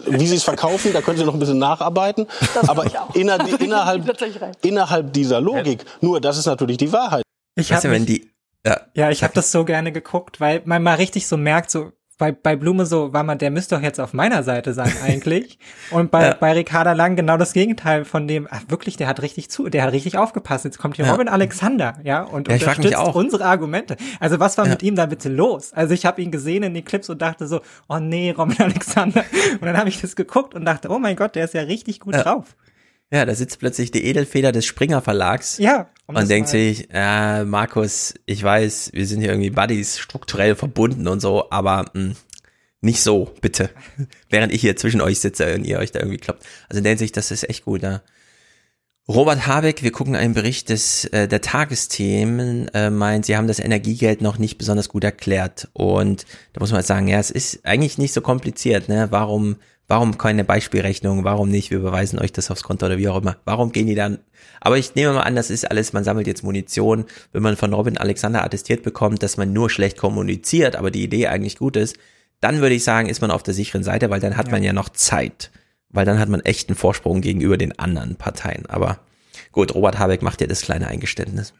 wie 0.08 0.26
Sie 0.26 0.34
es 0.34 0.42
verkaufen, 0.42 0.92
da 0.92 1.00
können 1.00 1.16
Sie 1.18 1.24
noch 1.24 1.34
ein 1.34 1.38
bisschen 1.38 1.58
nacharbeiten. 1.60 2.26
Aber 2.66 2.84
inner, 3.14 3.38
innerhalb, 3.60 4.02
innerhalb 4.62 5.12
dieser 5.12 5.40
Logik, 5.40 5.84
nur 6.00 6.20
das 6.20 6.38
ist 6.38 6.46
natürlich 6.46 6.78
die 6.78 6.92
Wahrheit. 6.92 7.22
Ich 7.54 7.70
Weißt 7.70 7.76
hab 7.76 7.82
du, 7.82 7.90
wenn 7.94 8.02
mich- 8.02 8.22
die, 8.22 8.30
ja, 8.66 8.80
Ja, 8.94 9.10
ich 9.12 9.22
habe 9.22 9.32
das 9.34 9.52
so 9.52 9.64
gerne 9.64 9.92
geguckt, 9.92 10.40
weil 10.40 10.62
man 10.64 10.82
mal 10.82 10.94
richtig 10.94 11.28
so 11.28 11.36
merkt, 11.36 11.70
so 11.70 11.92
bei, 12.20 12.30
bei 12.30 12.54
Blume 12.54 12.86
so, 12.86 13.12
war 13.12 13.24
man, 13.24 13.38
der 13.38 13.50
müsste 13.50 13.74
doch 13.74 13.82
jetzt 13.82 13.98
auf 13.98 14.12
meiner 14.12 14.44
Seite 14.44 14.72
sein 14.74 14.92
eigentlich. 15.04 15.58
Und 15.90 16.12
bei, 16.12 16.26
Ja. 16.28 16.34
bei 16.38 16.52
Ricarda 16.52 16.92
Lang 16.92 17.16
genau 17.16 17.36
das 17.36 17.52
Gegenteil 17.52 18.04
von 18.04 18.28
dem, 18.28 18.46
ach 18.48 18.60
wirklich, 18.68 18.96
der 18.96 19.08
hat 19.08 19.22
richtig 19.22 19.50
zu, 19.50 19.68
der 19.68 19.82
hat 19.82 19.92
richtig 19.92 20.16
aufgepasst. 20.18 20.64
Jetzt 20.64 20.78
kommt 20.78 20.94
hier 20.96 21.06
Ja. 21.06 21.10
Robin 21.10 21.26
Alexander, 21.28 21.98
ja, 22.04 22.22
und 22.22 22.46
Ja, 22.46 22.54
unterstützt 22.54 22.94
auch. 22.96 23.16
unsere 23.16 23.44
Argumente. 23.46 23.96
Also 24.20 24.38
was 24.38 24.56
war 24.58 24.66
Ja. 24.66 24.70
mit 24.72 24.82
ihm 24.84 24.94
da 24.94 25.06
bitte 25.06 25.28
los? 25.28 25.72
Also 25.72 25.94
ich 25.94 26.06
habe 26.06 26.22
ihn 26.22 26.30
gesehen 26.30 26.62
in 26.62 26.74
den 26.74 26.84
Clips 26.84 27.10
und 27.10 27.20
dachte 27.20 27.48
so, 27.48 27.60
oh 27.88 27.98
nee, 27.98 28.30
Robin 28.30 28.56
Alexander. 28.60 29.24
Und 29.54 29.62
dann 29.66 29.76
habe 29.76 29.88
ich 29.88 30.00
das 30.00 30.14
geguckt 30.14 30.54
und 30.54 30.64
dachte, 30.64 30.88
oh 30.90 30.98
mein 31.00 31.16
Gott, 31.16 31.34
der 31.34 31.46
ist 31.46 31.54
ja 31.54 31.62
richtig 31.62 31.98
gut 32.00 32.14
drauf. 32.14 32.54
Ja, 33.12 33.24
da 33.24 33.34
sitzt 33.34 33.58
plötzlich 33.58 33.90
die 33.90 34.04
Edelfeder 34.04 34.52
des 34.52 34.64
Springer 34.66 35.00
Verlags. 35.02 35.58
Ja. 35.58 35.88
um 36.06 36.16
Und 36.16 36.28
denkt 36.30 36.48
mal- 36.48 36.52
sich, 36.52 36.88
äh, 36.92 37.44
Markus, 37.44 38.14
ich 38.26 38.42
weiß, 38.42 38.90
wir 38.92 39.06
sind 39.06 39.20
hier 39.20 39.30
irgendwie 39.30 39.50
Buddies, 39.50 39.98
strukturell 39.98 40.54
verbunden 40.54 41.06
und 41.08 41.20
so, 41.20 41.50
aber 41.50 41.86
mh, 41.94 42.14
nicht 42.80 43.02
so, 43.02 43.34
bitte. 43.40 43.70
Während 44.30 44.52
ich 44.52 44.60
hier 44.60 44.76
zwischen 44.76 45.00
euch 45.00 45.20
sitze 45.20 45.54
und 45.54 45.64
ihr 45.64 45.78
euch 45.78 45.92
da 45.92 45.98
irgendwie 46.00 46.18
kloppt. 46.18 46.44
Also 46.68 46.78
in 46.78 46.84
der 46.84 46.90
Hinsicht, 46.92 47.16
das 47.16 47.30
ist 47.30 47.48
echt 47.48 47.64
gut, 47.64 47.82
ja. 47.82 48.00
Robert 49.10 49.48
Habeck, 49.48 49.82
wir 49.82 49.90
gucken 49.90 50.14
einen 50.14 50.34
Bericht 50.34 50.68
des, 50.68 51.04
äh, 51.06 51.26
der 51.26 51.40
Tagesthemen, 51.40 52.68
äh, 52.68 52.90
meint, 52.90 53.26
sie 53.26 53.36
haben 53.36 53.48
das 53.48 53.58
Energiegeld 53.58 54.20
noch 54.20 54.38
nicht 54.38 54.56
besonders 54.56 54.88
gut 54.88 55.02
erklärt. 55.02 55.68
Und 55.72 56.26
da 56.52 56.60
muss 56.60 56.70
man 56.70 56.84
sagen, 56.84 57.08
ja, 57.08 57.18
es 57.18 57.32
ist 57.32 57.66
eigentlich 57.66 57.98
nicht 57.98 58.12
so 58.14 58.20
kompliziert, 58.20 58.88
ne? 58.88 59.08
Warum, 59.10 59.56
warum 59.88 60.16
keine 60.16 60.44
Beispielrechnung? 60.44 61.24
Warum 61.24 61.48
nicht? 61.48 61.72
Wir 61.72 61.78
überweisen 61.78 62.20
euch 62.20 62.30
das 62.30 62.52
aufs 62.52 62.62
Konto 62.62 62.86
oder 62.86 62.98
wie 62.98 63.08
auch 63.08 63.20
immer. 63.20 63.36
Warum 63.44 63.72
gehen 63.72 63.88
die 63.88 63.96
dann? 63.96 64.20
Aber 64.60 64.78
ich 64.78 64.94
nehme 64.94 65.12
mal 65.12 65.22
an, 65.22 65.34
das 65.34 65.50
ist 65.50 65.68
alles, 65.68 65.92
man 65.92 66.04
sammelt 66.04 66.28
jetzt 66.28 66.44
Munition. 66.44 67.04
Wenn 67.32 67.42
man 67.42 67.56
von 67.56 67.74
Robin 67.74 67.98
Alexander 67.98 68.44
attestiert 68.44 68.84
bekommt, 68.84 69.24
dass 69.24 69.36
man 69.36 69.52
nur 69.52 69.70
schlecht 69.70 69.98
kommuniziert, 69.98 70.76
aber 70.76 70.92
die 70.92 71.02
Idee 71.02 71.26
eigentlich 71.26 71.58
gut 71.58 71.76
ist, 71.76 71.96
dann 72.40 72.60
würde 72.60 72.76
ich 72.76 72.84
sagen, 72.84 73.08
ist 73.08 73.22
man 73.22 73.32
auf 73.32 73.42
der 73.42 73.54
sicheren 73.54 73.82
Seite, 73.82 74.08
weil 74.08 74.20
dann 74.20 74.36
hat 74.36 74.52
man 74.52 74.62
ja 74.62 74.72
noch 74.72 74.88
Zeit. 74.88 75.50
Weil 75.90 76.04
dann 76.04 76.18
hat 76.18 76.28
man 76.28 76.40
echt 76.40 76.68
einen 76.68 76.76
Vorsprung 76.76 77.20
gegenüber 77.20 77.56
den 77.56 77.78
anderen 77.78 78.16
Parteien. 78.16 78.66
Aber 78.66 79.00
gut, 79.52 79.74
Robert 79.74 79.98
Habeck 79.98 80.22
macht 80.22 80.40
ja 80.40 80.46
das 80.46 80.62
kleine 80.62 80.88
Eingeständnis. 80.88 81.52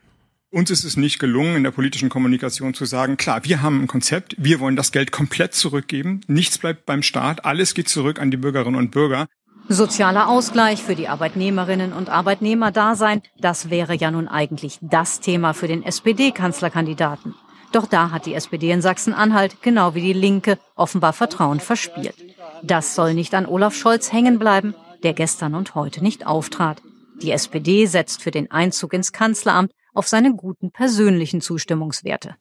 Uns 0.52 0.70
ist 0.70 0.82
es 0.82 0.96
nicht 0.96 1.20
gelungen, 1.20 1.54
in 1.54 1.62
der 1.62 1.70
politischen 1.70 2.08
Kommunikation 2.08 2.74
zu 2.74 2.84
sagen, 2.84 3.16
klar, 3.16 3.44
wir 3.44 3.62
haben 3.62 3.82
ein 3.82 3.86
Konzept, 3.86 4.34
wir 4.36 4.58
wollen 4.58 4.74
das 4.74 4.90
Geld 4.90 5.12
komplett 5.12 5.54
zurückgeben, 5.54 6.22
nichts 6.26 6.58
bleibt 6.58 6.86
beim 6.86 7.04
Staat, 7.04 7.44
alles 7.44 7.72
geht 7.72 7.88
zurück 7.88 8.20
an 8.20 8.32
die 8.32 8.36
Bürgerinnen 8.36 8.74
und 8.74 8.90
Bürger. 8.90 9.28
Sozialer 9.68 10.28
Ausgleich 10.28 10.82
für 10.82 10.96
die 10.96 11.06
Arbeitnehmerinnen 11.06 11.92
und 11.92 12.08
Arbeitnehmer-Dasein, 12.08 13.22
das 13.38 13.70
wäre 13.70 13.94
ja 13.94 14.10
nun 14.10 14.26
eigentlich 14.26 14.78
das 14.80 15.20
Thema 15.20 15.52
für 15.52 15.68
den 15.68 15.84
SPD-Kanzlerkandidaten. 15.84 17.36
Doch 17.70 17.86
da 17.86 18.10
hat 18.10 18.26
die 18.26 18.34
SPD 18.34 18.72
in 18.72 18.82
Sachsen-Anhalt, 18.82 19.62
genau 19.62 19.94
wie 19.94 20.00
die 20.00 20.12
Linke, 20.12 20.58
offenbar 20.74 21.12
Vertrauen 21.12 21.60
verspielt. 21.60 22.16
Das 22.62 22.94
soll 22.94 23.14
nicht 23.14 23.34
an 23.34 23.46
Olaf 23.46 23.74
Scholz 23.74 24.12
hängen 24.12 24.38
bleiben, 24.38 24.74
der 25.02 25.14
gestern 25.14 25.54
und 25.54 25.74
heute 25.74 26.02
nicht 26.02 26.26
auftrat. 26.26 26.82
Die 27.22 27.30
SPD 27.32 27.86
setzt 27.86 28.22
für 28.22 28.30
den 28.30 28.50
Einzug 28.50 28.92
ins 28.92 29.12
Kanzleramt 29.12 29.72
auf 29.94 30.08
seine 30.08 30.34
guten 30.34 30.70
persönlichen 30.70 31.40
Zustimmungswerte. 31.40 32.36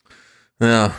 Ja, 0.61 0.93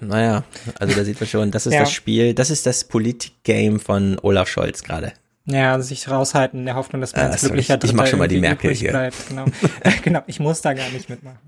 naja, 0.00 0.44
also 0.78 0.94
da 0.94 1.04
sieht 1.04 1.20
man 1.20 1.28
schon, 1.28 1.50
das 1.50 1.66
ist 1.66 1.74
Ja. 1.74 1.80
das 1.80 1.92
Spiel, 1.92 2.34
das 2.34 2.50
ist 2.50 2.66
das 2.66 2.84
Politik-Game 2.84 3.80
von 3.80 4.18
Olaf 4.22 4.48
Scholz 4.48 4.82
gerade. 4.82 5.12
Ja, 5.48 5.80
sich 5.80 6.10
raushalten 6.10 6.60
in 6.60 6.66
der 6.66 6.74
Hoffnung, 6.74 7.00
dass 7.00 7.14
man 7.14 7.26
Ah, 7.26 7.30
als 7.30 7.42
glücklicher 7.42 7.74
ich 7.82 7.92
mach 7.92 8.02
Dritter 8.02 8.06
schon 8.10 8.18
mal 8.18 8.26
die 8.28 8.40
Merkel 8.40 8.74
hier. 8.74 8.90
Bleibt. 8.90 9.28
Genau. 9.28 9.44
genau, 10.02 10.20
ich 10.26 10.40
muss 10.40 10.60
da 10.60 10.72
gar 10.74 10.88
nicht 10.90 11.08
mitmachen. 11.08 11.38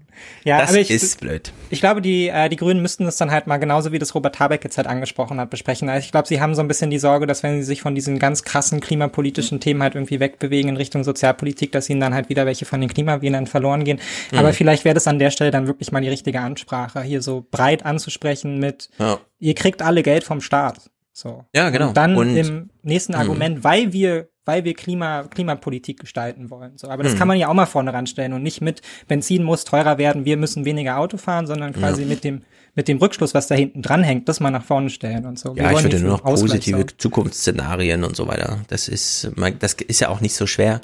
Ja, 0.44 0.58
das 0.60 0.70
aber 0.70 0.78
ich, 0.80 0.90
ist 0.90 1.20
blöd. 1.20 1.52
ich 1.70 1.80
glaube, 1.80 2.00
die, 2.02 2.28
äh, 2.28 2.48
die 2.48 2.56
Grünen 2.56 2.80
müssten 2.82 3.04
das 3.04 3.16
dann 3.16 3.30
halt 3.30 3.46
mal 3.46 3.58
genauso 3.58 3.92
wie 3.92 3.98
das 4.00 4.14
Robert 4.14 4.38
Habeck 4.40 4.64
jetzt 4.64 4.76
halt 4.76 4.86
angesprochen 4.88 5.40
hat, 5.40 5.50
besprechen. 5.50 5.88
Also 5.88 6.04
ich 6.04 6.10
glaube, 6.12 6.26
sie 6.28 6.40
haben 6.40 6.54
so 6.54 6.60
ein 6.60 6.68
bisschen 6.68 6.90
die 6.90 6.98
Sorge, 6.98 7.26
dass 7.26 7.42
wenn 7.42 7.56
sie 7.58 7.64
sich 7.64 7.82
von 7.82 7.94
diesen 7.94 8.18
ganz 8.18 8.42
krassen 8.44 8.80
klimapolitischen 8.80 9.60
Themen 9.60 9.82
halt 9.82 9.94
irgendwie 9.94 10.18
wegbewegen 10.20 10.70
in 10.70 10.76
Richtung 10.76 11.04
Sozialpolitik, 11.04 11.72
dass 11.72 11.88
ihnen 11.90 12.00
dann 12.00 12.14
halt 12.14 12.28
wieder 12.28 12.46
welche 12.46 12.64
von 12.64 12.80
den 12.80 12.90
Klimawählern 12.92 13.46
verloren 13.46 13.84
gehen. 13.84 14.00
Mhm. 14.32 14.38
Aber 14.38 14.52
vielleicht 14.52 14.84
wäre 14.84 14.94
das 14.94 15.06
an 15.06 15.18
der 15.18 15.30
Stelle 15.30 15.50
dann 15.52 15.66
wirklich 15.66 15.92
mal 15.92 16.00
die 16.02 16.08
richtige 16.08 16.40
Ansprache, 16.40 17.02
hier 17.02 17.22
so 17.22 17.46
breit 17.50 17.84
anzusprechen 17.84 18.58
mit, 18.58 18.90
Ja. 18.98 19.18
ihr 19.38 19.54
kriegt 19.54 19.82
alle 19.82 20.02
Geld 20.02 20.24
vom 20.24 20.40
Staat. 20.40 20.90
So. 21.18 21.44
Ja, 21.52 21.70
genau. 21.70 21.88
Und 21.88 21.96
dann 21.96 22.14
Und- 22.16 22.36
im 22.36 22.70
nächsten 22.84 23.12
Mhm. 23.14 23.18
Argument, 23.18 23.64
weil 23.64 23.92
wir, 23.92 24.28
weil 24.44 24.62
wir 24.62 24.74
Klima, 24.74 25.24
Klimapolitik 25.24 25.98
gestalten 25.98 26.48
wollen. 26.48 26.78
So, 26.78 26.88
aber 26.88 27.02
das 27.02 27.14
Mhm. 27.14 27.18
kann 27.18 27.26
man 27.28 27.36
ja 27.38 27.48
auch 27.48 27.54
mal 27.54 27.66
vorne 27.66 27.92
ranstellen 27.92 28.32
und 28.34 28.44
nicht 28.44 28.60
mit 28.60 28.82
Benzin 29.08 29.42
muss 29.42 29.64
teurer 29.64 29.98
werden, 29.98 30.24
wir 30.24 30.36
müssen 30.36 30.64
weniger 30.64 30.96
Auto 30.98 31.16
fahren, 31.16 31.48
sondern 31.48 31.72
quasi 31.72 32.02
Ja. 32.02 32.08
mit 32.08 32.22
dem, 32.22 32.42
mit 32.76 32.86
dem 32.86 32.98
Rückschluss, 32.98 33.34
was 33.34 33.48
da 33.48 33.56
hinten 33.56 33.82
dran 33.82 34.04
hängt, 34.04 34.28
das 34.28 34.38
mal 34.38 34.52
nach 34.52 34.62
vorne 34.62 34.90
stellen 34.90 35.26
und 35.26 35.40
so. 35.40 35.56
Wir 35.56 35.64
Ja, 35.64 35.72
ich 35.72 35.82
würde 35.82 35.98
nur 35.98 36.12
noch 36.12 36.22
positive. 36.22 36.86
Zukunftsszenarien 36.96 38.04
und 38.04 38.14
so 38.14 38.28
weiter. 38.28 38.60
Das 38.68 38.86
ist, 38.86 39.28
das 39.58 39.72
ist 39.74 39.98
ja 40.00 40.10
auch 40.10 40.20
nicht 40.20 40.34
so 40.36 40.46
schwer. 40.46 40.80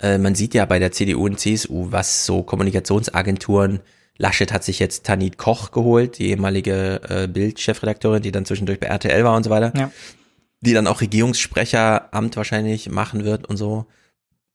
Äh, 0.00 0.18
man 0.18 0.34
sieht 0.34 0.52
ja 0.52 0.64
bei 0.66 0.80
der 0.80 0.90
CDU 0.90 1.26
und 1.26 1.38
CSU, 1.38 1.92
was 1.92 2.26
so 2.26 2.42
Kommunikationsagenturen, 2.42 3.80
Laschet 4.18 4.52
hat 4.52 4.64
sich 4.64 4.78
jetzt 4.78 5.04
Tanit 5.04 5.38
Koch 5.38 5.70
geholt, 5.70 6.18
die 6.18 6.28
ehemalige 6.30 7.00
äh, 7.08 7.26
Bild-Chefredakteurin, 7.26 8.22
die 8.22 8.32
dann 8.32 8.46
zwischendurch 8.46 8.80
bei 8.80 8.86
RTL 8.86 9.24
war 9.24 9.36
und 9.36 9.42
so 9.42 9.50
weiter. 9.50 9.72
Ja. 9.76 9.90
Die 10.60 10.72
dann 10.72 10.86
auch 10.86 11.00
Regierungssprecheramt 11.00 12.36
wahrscheinlich 12.36 12.88
machen 12.90 13.24
wird 13.24 13.46
und 13.46 13.56
so. 13.56 13.86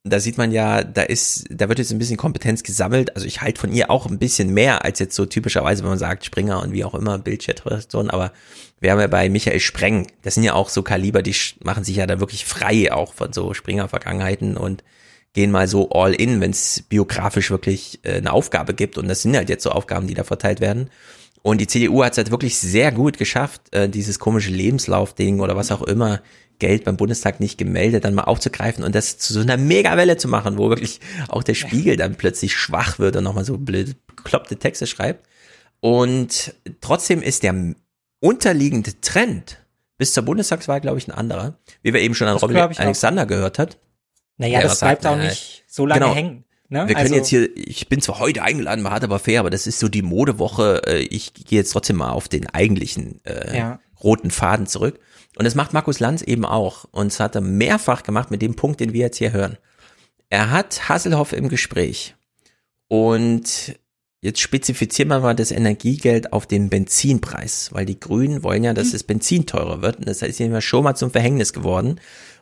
Da 0.03 0.19
sieht 0.19 0.39
man 0.39 0.51
ja, 0.51 0.83
da 0.83 1.03
ist, 1.03 1.45
da 1.51 1.69
wird 1.69 1.77
jetzt 1.77 1.91
ein 1.91 1.99
bisschen 1.99 2.17
Kompetenz 2.17 2.63
gesammelt. 2.63 3.15
Also 3.15 3.27
ich 3.27 3.41
halte 3.41 3.61
von 3.61 3.71
ihr 3.71 3.91
auch 3.91 4.07
ein 4.07 4.17
bisschen 4.17 4.51
mehr 4.51 4.83
als 4.83 4.97
jetzt 4.97 5.15
so 5.15 5.27
typischerweise, 5.27 5.83
wenn 5.83 5.91
man 5.91 5.99
sagt 5.99 6.25
Springer 6.25 6.63
und 6.63 6.73
wie 6.73 6.83
auch 6.83 6.95
immer, 6.95 7.19
Bildchat-Redaktion, 7.19 8.09
aber 8.09 8.33
wir 8.79 8.91
haben 8.91 8.99
ja 8.99 9.05
bei 9.05 9.29
Michael 9.29 9.59
Spreng, 9.59 10.07
das 10.23 10.33
sind 10.33 10.43
ja 10.43 10.53
auch 10.53 10.69
so 10.69 10.81
Kaliber, 10.81 11.21
die 11.21 11.35
machen 11.63 11.83
sich 11.83 11.97
ja 11.97 12.07
da 12.07 12.19
wirklich 12.19 12.45
frei 12.45 12.91
auch 12.91 13.13
von 13.13 13.31
so 13.31 13.53
Springer-Vergangenheiten 13.53 14.57
und 14.57 14.83
gehen 15.33 15.51
mal 15.51 15.67
so 15.67 15.89
all 15.91 16.13
in, 16.13 16.41
wenn 16.41 16.51
es 16.51 16.83
biografisch 16.89 17.51
wirklich 17.51 17.99
äh, 18.03 18.13
eine 18.15 18.33
Aufgabe 18.33 18.73
gibt. 18.73 18.97
Und 18.97 19.07
das 19.07 19.21
sind 19.21 19.35
halt 19.35 19.49
jetzt 19.49 19.63
so 19.63 19.71
Aufgaben, 19.71 20.07
die 20.07 20.13
da 20.13 20.23
verteilt 20.23 20.59
werden. 20.59 20.89
Und 21.41 21.59
die 21.59 21.67
CDU 21.67 22.03
hat 22.03 22.11
es 22.11 22.17
halt 22.17 22.31
wirklich 22.31 22.59
sehr 22.59 22.91
gut 22.91 23.17
geschafft, 23.17 23.61
äh, 23.71 23.89
dieses 23.89 24.19
komische 24.19 24.51
Lebenslaufding 24.51 25.39
oder 25.39 25.55
was 25.55 25.71
auch 25.71 25.81
immer, 25.81 26.21
Geld 26.59 26.83
beim 26.83 26.95
Bundestag 26.95 27.39
nicht 27.39 27.57
gemeldet, 27.57 28.05
dann 28.05 28.13
mal 28.13 28.25
aufzugreifen 28.25 28.83
und 28.83 28.93
das 28.93 29.17
zu 29.17 29.33
so 29.33 29.39
einer 29.39 29.57
Megawelle 29.57 30.17
zu 30.17 30.27
machen, 30.27 30.59
wo 30.59 30.69
wirklich 30.69 30.99
auch 31.27 31.41
der 31.41 31.55
Spiegel 31.55 31.97
dann 31.97 32.15
plötzlich 32.15 32.55
schwach 32.55 32.99
wird 32.99 33.15
und 33.15 33.23
nochmal 33.23 33.45
so 33.45 33.57
blöde, 33.57 33.95
bekloppte 34.05 34.57
Texte 34.57 34.85
schreibt. 34.85 35.27
Und 35.79 36.53
trotzdem 36.79 37.23
ist 37.23 37.41
der 37.41 37.73
unterliegende 38.19 39.01
Trend 39.01 39.57
bis 39.97 40.13
zur 40.13 40.23
Bundestagswahl, 40.23 40.81
glaube 40.81 40.99
ich, 40.99 41.07
ein 41.07 41.11
anderer. 41.11 41.57
Wie 41.81 41.93
wir 41.93 42.01
eben 42.01 42.13
schon 42.13 42.27
an 42.27 42.35
Das 42.35 42.43
Robin 42.43 42.57
ich 42.57 42.79
auch. 42.79 42.83
Alexander 42.83 43.25
gehört 43.25 43.57
hat. 43.57 43.79
Naja, 44.41 44.61
das 44.61 44.79
sagt, 44.79 45.01
bleibt 45.01 45.15
auch 45.15 45.19
äh, 45.19 45.27
nicht 45.29 45.63
so 45.67 45.85
lange 45.85 46.01
genau. 46.01 46.15
hängen. 46.15 46.43
Ne? 46.69 46.79
Wir 46.87 46.95
können 46.95 46.97
Also- 46.99 47.15
jetzt 47.15 47.27
hier, 47.29 47.49
ich 47.57 47.87
bin 47.89 48.01
zwar 48.01 48.19
heute 48.19 48.43
eingeladen 48.43 48.83
bei 48.83 48.89
Hart 48.91 49.03
aber 49.03 49.19
fair, 49.19 49.39
aber 49.41 49.49
das 49.49 49.67
ist 49.67 49.79
so 49.79 49.87
die 49.89 50.01
Modewoche. 50.01 50.81
äh, 50.87 50.99
Ich 50.99 51.33
gehe 51.33 51.59
jetzt 51.59 51.71
trotzdem 51.71 51.97
mal 51.97 52.11
auf 52.11 52.27
den 52.29 52.47
eigentlichen 52.47 53.19
äh, 53.25 53.57
Ja. 53.57 53.79
roten 54.03 54.31
Faden 54.31 54.67
zurück. 54.67 54.99
Und 55.37 55.45
das 55.45 55.55
macht 55.55 55.73
Markus 55.73 55.99
Lanz 55.99 56.21
eben 56.21 56.45
auch. 56.45 56.85
Und 56.91 57.11
das 57.11 57.19
hat 57.19 57.35
er 57.35 57.41
mehrfach 57.41 58.03
gemacht 58.03 58.31
mit 58.31 58.41
dem 58.41 58.55
Punkt, 58.55 58.79
den 58.79 58.93
wir 58.93 59.01
jetzt 59.01 59.17
hier 59.17 59.31
hören. 59.33 59.57
er 60.29 60.49
hat 60.51 60.87
Hasselhoff 60.87 61.33
im 61.33 61.49
Gespräch 61.49 62.15
und 62.87 63.75
jetzt 64.21 64.39
spezifizieren 64.39 65.09
wir 65.09 65.19
mal 65.19 65.35
das 65.35 65.51
Energiegeld 65.51 66.31
auf 66.31 66.45
den 66.45 66.69
Benzinpreis, 66.69 67.69
weil 67.73 67.85
die 67.85 67.99
Grünen 67.99 68.43
wollen 68.43 68.63
ja, 68.63 68.73
dass 68.73 68.87
Mhm. 68.87 68.91
das 68.93 69.03
Benzin 69.03 69.45
teurer 69.45 69.81
wird 69.81 69.97
und 69.97 70.07
das 70.07 70.21
ist 70.21 70.39
ja 70.39 70.61
schon 70.61 70.83
mal 70.83 70.95
zum 70.95 71.11
Verhängnis 71.11 71.53
geworden. 71.53 71.99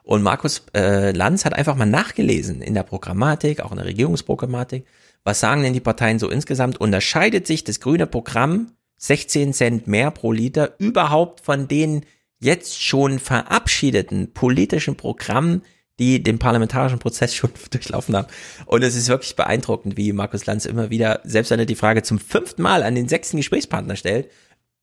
Und 0.10 0.24
Markus 0.24 0.64
äh, 0.76 1.12
Lanz 1.12 1.46
hat 1.46 1.54
einfach 1.54 1.76
mal 1.76 1.86
nachgelesen 1.86 2.64
in 2.64 2.74
der 2.74 2.82
Programmatik, 2.82 3.60
auch 3.60 3.70
in 3.70 3.78
der 3.78 3.86
Regierungsprogrammatik, 3.86 4.88
was 5.24 5.40
sagen 5.40 5.62
denn 5.62 5.74
die 5.74 5.82
Parteien 5.82 6.18
so 6.18 6.32
insgesamt? 6.32 6.82
Unterscheidet 6.82 7.46
sich 7.46 7.64
das 7.64 7.80
grüne 7.80 8.08
Programm 8.08 8.72
16 8.98 9.54
Cent 9.54 9.88
mehr 9.88 10.10
pro 10.10 10.32
Liter 10.32 10.74
überhaupt 10.80 11.42
von 11.42 11.68
den 11.68 12.08
jetzt 12.40 12.82
schon 12.82 13.20
verabschiedeten 13.20 14.34
politischen 14.34 14.96
Programmen, 14.96 15.62
die 16.00 16.24
den 16.24 16.40
parlamentarischen 16.40 16.98
Prozess 16.98 17.36
schon 17.36 17.52
durchlaufen 17.70 18.16
haben. 18.16 18.30
Und 18.66 18.84
es 18.84 18.96
ist 18.96 19.10
wirklich 19.10 19.36
beeindruckend, 19.36 19.96
wie 19.96 20.12
Markus 20.12 20.48
Lanz 20.48 20.66
immer 20.66 20.90
wieder, 20.90 21.20
selbst 21.24 21.52
wenn 21.52 21.60
er 21.60 21.68
die 21.68 21.76
Frage 21.76 22.02
zum 22.02 22.18
fünften 22.18 22.64
Mal 22.64 22.82
an 22.82 22.96
den 22.96 23.08
sechsten 23.08 23.38
Gesprächspartner 23.38 23.96
stellt, 23.96 24.32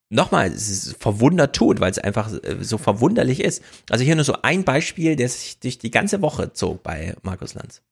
nochmal, 0.08 0.48
es 0.48 0.68
ist 0.68 0.96
verwundert 0.98 1.54
tut, 1.54 1.80
weil 1.80 1.90
es 1.90 1.98
einfach 1.98 2.32
äh, 2.32 2.56
so 2.60 2.78
verwunderlich 2.78 3.42
ist. 3.42 3.62
Also 3.90 4.04
hier 4.04 4.14
nur 4.14 4.24
so 4.24 4.36
ein 4.42 4.64
Beispiel, 4.64 5.16
der 5.16 5.28
sich 5.28 5.58
durch 5.60 5.78
die 5.78 5.90
ganze 5.90 6.22
Woche 6.22 6.52
zog 6.52 6.82
bei 6.82 7.14
Markus 7.22 7.54
Lanz. 7.54 7.82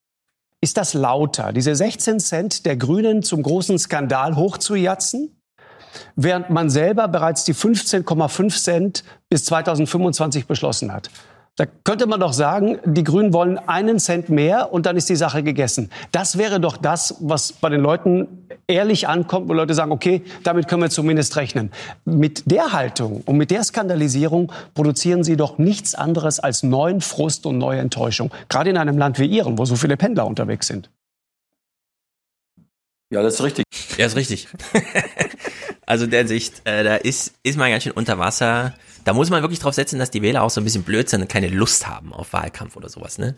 Ist 0.60 0.76
das 0.76 0.94
lauter, 0.94 1.52
diese 1.52 1.74
16 1.74 2.20
Cent 2.20 2.64
der 2.64 2.76
Grünen 2.76 3.22
zum 3.22 3.42
großen 3.42 3.78
Skandal 3.78 4.36
hochzujatzen? 4.36 5.36
Während 6.16 6.50
man 6.50 6.70
selber 6.70 7.06
bereits 7.06 7.44
die 7.44 7.54
15,5 7.54 8.62
Cent 8.62 9.04
bis 9.28 9.44
2025 9.44 10.46
beschlossen 10.46 10.92
hat. 10.92 11.10
Da 11.56 11.66
könnte 11.66 12.06
man 12.06 12.18
doch 12.18 12.32
sagen, 12.32 12.78
die 12.84 13.04
Grünen 13.04 13.32
wollen 13.32 13.58
einen 13.58 14.00
Cent 14.00 14.28
mehr 14.28 14.72
und 14.72 14.86
dann 14.86 14.96
ist 14.96 15.08
die 15.08 15.14
Sache 15.14 15.44
gegessen. 15.44 15.88
Das 16.10 16.36
wäre 16.36 16.58
doch 16.58 16.76
das, 16.76 17.16
was 17.20 17.52
bei 17.52 17.68
den 17.68 17.80
Leuten 17.80 18.48
ehrlich 18.66 19.06
ankommt, 19.06 19.48
wo 19.48 19.52
Leute 19.52 19.72
sagen, 19.72 19.92
okay, 19.92 20.22
damit 20.42 20.66
können 20.66 20.82
wir 20.82 20.90
zumindest 20.90 21.36
rechnen. 21.36 21.70
Mit 22.04 22.50
der 22.50 22.72
Haltung 22.72 23.22
und 23.24 23.36
mit 23.36 23.52
der 23.52 23.62
Skandalisierung 23.62 24.50
produzieren 24.74 25.22
sie 25.22 25.36
doch 25.36 25.56
nichts 25.58 25.94
anderes 25.94 26.40
als 26.40 26.64
neuen 26.64 27.00
Frust 27.00 27.46
und 27.46 27.58
neue 27.58 27.78
Enttäuschung. 27.78 28.32
Gerade 28.48 28.70
in 28.70 28.76
einem 28.76 28.98
Land 28.98 29.20
wie 29.20 29.26
Ihren, 29.26 29.56
wo 29.56 29.64
so 29.64 29.76
viele 29.76 29.96
Pendler 29.96 30.26
unterwegs 30.26 30.66
sind. 30.66 30.90
Ja, 33.10 33.22
das 33.22 33.34
ist 33.34 33.42
richtig. 33.44 33.64
Ja, 33.96 34.06
ist 34.06 34.16
richtig. 34.16 34.48
also 35.86 36.06
in 36.06 36.10
der 36.10 36.26
Sicht, 36.26 36.62
äh, 36.64 36.82
da 36.82 36.96
ist, 36.96 37.34
ist 37.44 37.56
man 37.56 37.70
ganz 37.70 37.84
schön 37.84 37.92
unter 37.92 38.18
Wasser. 38.18 38.74
Da 39.04 39.12
muss 39.12 39.30
man 39.30 39.42
wirklich 39.42 39.60
drauf 39.60 39.74
setzen, 39.74 39.98
dass 39.98 40.10
die 40.10 40.22
Wähler 40.22 40.42
auch 40.42 40.50
so 40.50 40.60
ein 40.60 40.64
bisschen 40.64 40.82
blöd 40.82 41.08
sind 41.08 41.20
und 41.22 41.28
keine 41.28 41.48
Lust 41.48 41.86
haben 41.86 42.12
auf 42.12 42.32
Wahlkampf 42.32 42.76
oder 42.76 42.88
sowas, 42.88 43.18
ne? 43.18 43.36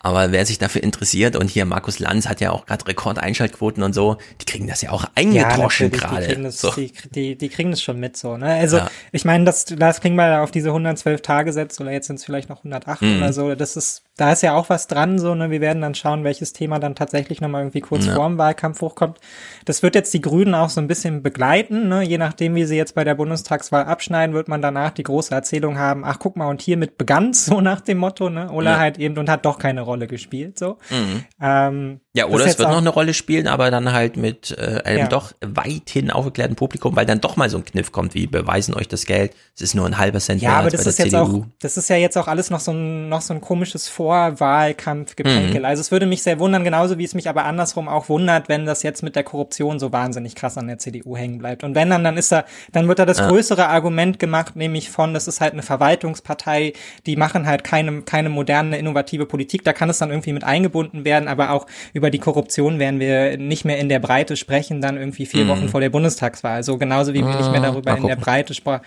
Aber 0.00 0.32
wer 0.32 0.44
sich 0.44 0.58
dafür 0.58 0.82
interessiert, 0.82 1.34
und 1.34 1.48
hier 1.48 1.64
Markus 1.64 1.98
Lanz 1.98 2.28
hat 2.28 2.42
ja 2.42 2.50
auch 2.50 2.66
gerade 2.66 2.86
Rekordeinschaltquoten 2.86 3.82
und 3.82 3.94
so, 3.94 4.18
die 4.38 4.44
kriegen 4.44 4.66
das 4.66 4.82
ja 4.82 4.90
auch 4.90 5.06
eingedroschen 5.14 5.86
natürlich, 5.86 6.02
gerade. 6.02 6.20
Die, 6.26 6.32
kriegen 6.32 6.44
das- 6.44 6.60
so. 6.60 6.72
die, 6.72 6.92
die, 7.14 7.36
die 7.38 7.48
kriegen 7.48 7.70
das 7.70 7.80
schon 7.80 7.98
mit 7.98 8.14
so. 8.16 8.36
Ne? 8.36 8.46
Also 8.52 8.76
Ja. 8.78 8.90
ich 9.12 9.24
meine, 9.24 9.44
das, 9.44 9.64
das 9.64 10.02
kriegen 10.02 10.14
wir 10.16 10.42
auf 10.42 10.50
diese 10.50 10.68
112 10.68 11.22
Tage 11.22 11.54
setzt 11.54 11.80
oder 11.80 11.90
jetzt 11.90 12.08
sind 12.08 12.16
es 12.16 12.24
vielleicht 12.26 12.50
noch 12.50 12.58
108 12.64 13.00
Mhm. 13.00 13.16
oder 13.16 13.32
so. 13.32 13.54
Das 13.54 13.76
ist, 13.76 14.02
da 14.16 14.30
ist 14.32 14.42
ja 14.42 14.54
auch 14.54 14.68
was 14.68 14.86
dran. 14.86 15.18
So, 15.18 15.34
ne? 15.34 15.50
Wir 15.50 15.60
werden 15.60 15.82
dann 15.82 15.94
schauen, 15.94 16.22
welches 16.24 16.52
Thema 16.52 16.78
dann 16.78 16.94
tatsächlich 16.94 17.40
nochmal 17.40 17.62
irgendwie 17.62 17.80
kurz 17.80 18.06
Ja. 18.06 18.14
vor 18.14 18.28
dem 18.28 18.38
Wahlkampf 18.38 18.80
hochkommt. 18.80 19.18
Das 19.64 19.82
wird 19.82 19.94
jetzt 19.96 20.14
die 20.14 20.20
Grünen 20.20 20.54
auch 20.54 20.68
so 20.70 20.80
ein 20.80 20.86
bisschen 20.86 21.22
begleiten. 21.22 21.88
Ne? 21.88 22.02
Je 22.02 22.18
nachdem, 22.18 22.54
wie 22.54 22.64
sie 22.64 22.76
jetzt 22.76 22.94
bei 22.94 23.02
der 23.04 23.16
Bundestagswahl 23.16 23.84
abschneiden, 23.84 24.34
wird 24.34 24.46
man 24.48 24.62
danach 24.62 24.92
die 24.92 25.02
große 25.02 25.34
Erzählung 25.34 25.78
haben. 25.78 26.04
Ach, 26.04 26.18
guck 26.20 26.36
mal, 26.36 26.46
und 26.48 26.62
hiermit 26.62 26.96
begann's 26.96 27.44
so 27.46 27.60
nach 27.60 27.80
dem 27.80 27.98
Motto. 27.98 28.30
Ne? 28.30 28.50
Ola 28.52 28.72
Ja. 28.72 28.78
halt 28.78 28.98
eben 28.98 29.18
und 29.18 29.28
hat 29.28 29.44
doch 29.44 29.58
keine 29.58 29.80
Rolle 29.80 30.06
gespielt. 30.06 30.58
So. 30.58 30.78
Mhm. 30.90 31.24
Ähm, 31.40 32.00
Ja, 32.16 32.26
oder 32.28 32.46
es 32.46 32.58
wird 32.58 32.68
noch 32.70 32.78
eine 32.78 32.90
Rolle 32.90 33.12
spielen, 33.12 33.48
aber 33.48 33.70
dann 33.72 33.92
halt 33.92 34.16
mit 34.16 34.56
äh, 34.56 34.80
einem 34.84 34.98
Ja. 35.00 35.06
doch 35.08 35.32
weithin 35.44 36.12
aufgeklärten 36.12 36.54
Publikum, 36.54 36.94
weil 36.94 37.06
dann 37.06 37.20
doch 37.20 37.36
mal 37.36 37.50
so 37.50 37.56
ein 37.58 37.64
Kniff 37.64 37.90
kommt, 37.90 38.14
wie 38.14 38.28
beweisen 38.28 38.72
euch 38.74 38.86
das 38.86 39.04
Geld, 39.04 39.32
es 39.56 39.62
ist 39.62 39.74
nur 39.74 39.84
ein 39.86 39.98
halber 39.98 40.20
Cent 40.20 40.40
Ja, 40.40 40.50
mehr 40.50 40.56
aber 40.58 40.64
als 40.66 40.74
das 40.74 40.84
bei 40.84 40.90
ist 40.90 40.98
der 41.00 41.06
jetzt 41.06 41.12
CDU. 41.14 41.40
auch, 41.42 41.46
das 41.60 41.76
ist 41.76 41.88
ja 41.90 41.96
jetzt 41.96 42.16
auch 42.16 42.28
alles 42.28 42.50
noch 42.50 42.60
so 42.60 42.70
ein, 42.72 43.08
noch 43.08 43.20
so 43.20 43.34
ein 43.34 43.40
komisches 43.40 43.88
Vorwahlkampfgeplänkel. 43.88 45.58
Mhm. 45.60 45.64
Also 45.64 45.80
es 45.80 45.90
würde 45.90 46.06
mich 46.06 46.22
sehr 46.22 46.38
wundern, 46.38 46.64
genauso 46.64 46.98
wie 46.98 47.04
es 47.04 47.14
mich 47.14 47.28
aber 47.28 47.44
andersrum 47.44 47.88
auch 47.88 48.08
wundert, 48.08 48.48
wenn 48.48 48.66
das 48.66 48.82
jetzt 48.82 49.02
mit 49.02 49.16
der 49.16 49.24
Korruption 49.24 49.78
so 49.78 49.92
wahnsinnig 49.92 50.34
krass 50.34 50.56
an 50.58 50.66
der 50.68 50.78
CDU 50.78 51.16
hängen 51.16 51.38
bleibt. 51.38 51.64
Und 51.64 51.74
wenn 51.74 51.90
dann, 51.90 52.04
dann 52.04 52.16
ist 52.16 52.30
da, 52.32 52.44
dann 52.72 52.88
wird 52.88 52.98
da 52.98 53.06
das 53.06 53.18
Ja. 53.18 53.28
größere 53.28 53.68
Argument 53.68 54.18
gemacht, 54.18 54.56
nämlich 54.56 54.90
von, 54.90 55.14
das 55.14 55.26
ist 55.28 55.40
halt 55.40 55.52
eine 55.52 55.62
Verwaltungspartei, 55.62 56.74
die 57.06 57.16
machen 57.16 57.46
halt 57.46 57.64
keine, 57.64 58.02
keine 58.02 58.28
moderne, 58.28 58.78
innovative 58.78 59.26
Politik. 59.26 59.64
Da 59.64 59.72
kann 59.72 59.90
es 59.90 59.98
dann 59.98 60.10
irgendwie 60.10 60.32
mit 60.32 60.44
eingebunden 60.44 61.04
werden, 61.04 61.28
aber 61.28 61.50
auch 61.50 61.66
über 61.92 62.03
die 62.10 62.18
Korruption 62.18 62.78
werden 62.78 63.00
wir 63.00 63.36
nicht 63.38 63.64
mehr 63.64 63.78
in 63.78 63.88
der 63.88 63.98
Breite 63.98 64.36
sprechen, 64.36 64.80
dann 64.80 64.96
irgendwie 64.96 65.26
vier 65.26 65.44
Mhm. 65.44 65.48
Wochen 65.48 65.68
vor 65.68 65.80
der 65.80 65.90
Bundestagswahl. 65.90 66.62
So 66.62 66.78
genauso 66.78 67.12
wie 67.14 67.18
wir 67.20 67.36
nicht 67.36 67.50
mehr 67.50 67.60
Ah, 67.62 67.66
darüber 67.66 67.96
in 67.96 68.06
der. 68.06 68.16
Breite 68.16 68.54
sprachen. 68.54 68.82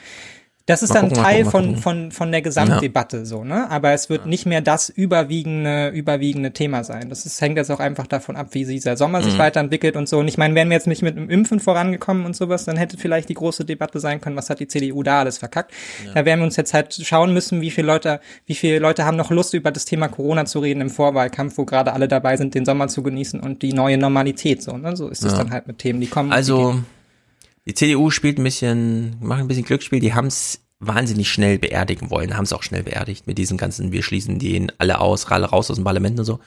Das 0.67 0.83
ist 0.83 0.89
Mal 0.89 0.95
dann 1.01 1.09
gucken, 1.09 1.23
Teil 1.23 1.43
gucken, 1.45 1.51
von, 1.51 1.77
von, 1.77 2.11
von 2.11 2.31
der 2.31 2.41
Gesamtdebatte 2.43 3.25
so, 3.25 3.43
ne? 3.43 3.71
Aber 3.71 3.93
es 3.93 4.09
wird 4.09 4.25
nicht 4.27 4.45
mehr 4.45 4.61
das 4.61 4.89
überwiegende, 4.89 5.89
überwiegende 5.89 6.51
Thema 6.51 6.83
sein. 6.83 7.09
Das 7.09 7.25
ist, 7.25 7.39
hängt 7.41 7.57
jetzt 7.57 7.71
auch 7.71 7.79
einfach 7.79 8.05
davon 8.05 8.35
ab, 8.35 8.47
wie 8.51 8.65
dieser 8.65 8.97
Sommer 8.97 9.23
sich 9.23 9.33
Mhm. 9.35 9.37
weiterentwickelt 9.39 9.95
und 9.95 10.07
so. 10.09 10.19
Und 10.19 10.27
ich 10.27 10.37
meine, 10.37 10.53
wären 10.55 10.69
wir 10.69 10.75
jetzt 10.75 10.87
nicht 10.87 11.01
mit 11.01 11.15
dem 11.17 11.29
Impfen 11.29 11.59
vorangekommen 11.59 12.25
und 12.25 12.35
sowas, 12.35 12.65
dann 12.65 12.77
hätte 12.77 12.97
vielleicht 12.97 13.29
die 13.29 13.33
große 13.33 13.65
Debatte 13.65 13.99
sein 13.99 14.21
können, 14.21 14.35
was 14.35 14.49
hat 14.49 14.59
die 14.59 14.67
CDU 14.67 15.03
da 15.03 15.21
alles 15.21 15.37
verkackt. 15.37 15.71
Da 16.13 16.25
werden 16.25 16.41
wir 16.41 16.45
uns 16.45 16.55
jetzt 16.57 16.73
halt 16.73 16.93
schauen 16.93 17.33
müssen, 17.33 17.61
wie 17.61 17.71
viele 17.71 17.87
Leute, 17.87 18.19
wie 18.45 18.55
viele 18.55 18.79
Leute 18.79 19.05
haben 19.05 19.17
noch 19.17 19.31
Lust, 19.31 19.53
über 19.53 19.71
das 19.71 19.85
Thema 19.85 20.07
Corona 20.09 20.45
zu 20.45 20.59
reden 20.59 20.81
im 20.81 20.89
Vorwahlkampf, 20.89 21.57
wo 21.57 21.65
gerade 21.65 21.93
alle 21.93 22.07
dabei 22.07 22.37
sind, 22.37 22.53
den 22.55 22.65
Sommer 22.65 22.87
zu 22.89 23.03
genießen 23.03 23.39
und 23.39 23.61
die 23.61 23.73
neue 23.73 23.97
Normalität 23.97 24.61
so, 24.61 24.77
ne? 24.77 24.95
So 24.97 25.07
ist 25.07 25.23
es 25.23 25.31
Ja. 25.31 25.37
dann 25.39 25.51
halt 25.51 25.67
mit 25.67 25.77
Themen, 25.79 26.01
die 26.01 26.07
kommen. 26.07 26.29
die 26.29 26.35
Also, 26.35 26.71
gehen. 26.71 26.85
Die 27.67 27.73
CDU 27.73 28.09
spielt 28.09 28.37
ein 28.39 28.43
bisschen, 28.43 29.17
macht 29.19 29.41
ein 29.41 29.47
bisschen 29.47 29.65
Glücksspiel, 29.65 29.99
die 29.99 30.13
haben 30.13 30.27
es 30.27 30.61
wahnsinnig 30.79 31.29
schnell 31.29 31.59
beerdigen 31.59 32.09
wollen, 32.09 32.37
haben 32.37 32.43
es 32.45 32.53
auch 32.53 32.63
schnell 32.63 32.83
beerdigt 32.83 33.27
mit 33.27 33.37
diesem 33.37 33.57
ganzen, 33.57 33.91
wir 33.91 34.03
schließen 34.03 34.39
den 34.39 34.71
alle 34.77 34.99
aus, 34.99 35.25
alle 35.27 35.47
raus 35.47 35.69
aus 35.69 35.75
dem 35.77 35.83
Parlament 35.83 36.19
und 36.19 36.25
so. 36.25 36.39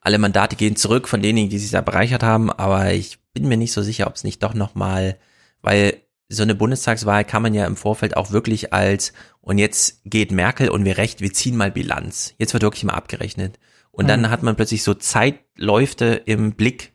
Alle 0.00 0.18
Mandate 0.18 0.56
gehen 0.56 0.76
zurück 0.76 1.08
von 1.08 1.22
denjenigen, 1.22 1.50
die 1.50 1.58
sich 1.58 1.70
da 1.70 1.80
bereichert 1.80 2.22
haben, 2.22 2.50
aber 2.52 2.92
ich 2.92 3.18
bin 3.32 3.48
mir 3.48 3.56
nicht 3.56 3.72
so 3.72 3.82
sicher, 3.82 4.06
ob 4.06 4.14
es 4.14 4.22
nicht 4.24 4.42
doch 4.42 4.54
nochmal, 4.54 5.16
weil 5.62 6.02
so 6.28 6.42
eine 6.42 6.54
Bundestagswahl 6.54 7.24
kann 7.24 7.42
man 7.42 7.54
ja 7.54 7.66
im 7.66 7.76
Vorfeld 7.76 8.16
auch 8.16 8.30
wirklich 8.30 8.72
als, 8.72 9.12
und 9.40 9.58
jetzt 9.58 10.02
geht 10.04 10.30
Merkel 10.30 10.68
und 10.68 10.84
wir 10.84 10.98
recht, 10.98 11.20
wir 11.20 11.32
ziehen 11.32 11.56
mal 11.56 11.70
Bilanz. 11.70 12.34
Jetzt 12.38 12.52
wird 12.52 12.62
wirklich 12.62 12.84
mal 12.84 12.94
abgerechnet. 12.94 13.58
Und 13.90 14.08
dann 14.08 14.22
Mhm. 14.22 14.30
hat 14.30 14.42
man 14.42 14.56
plötzlich 14.56 14.82
so 14.82 14.94
Zeitläufe 14.94 16.22
im 16.26 16.52
Blick, 16.52 16.92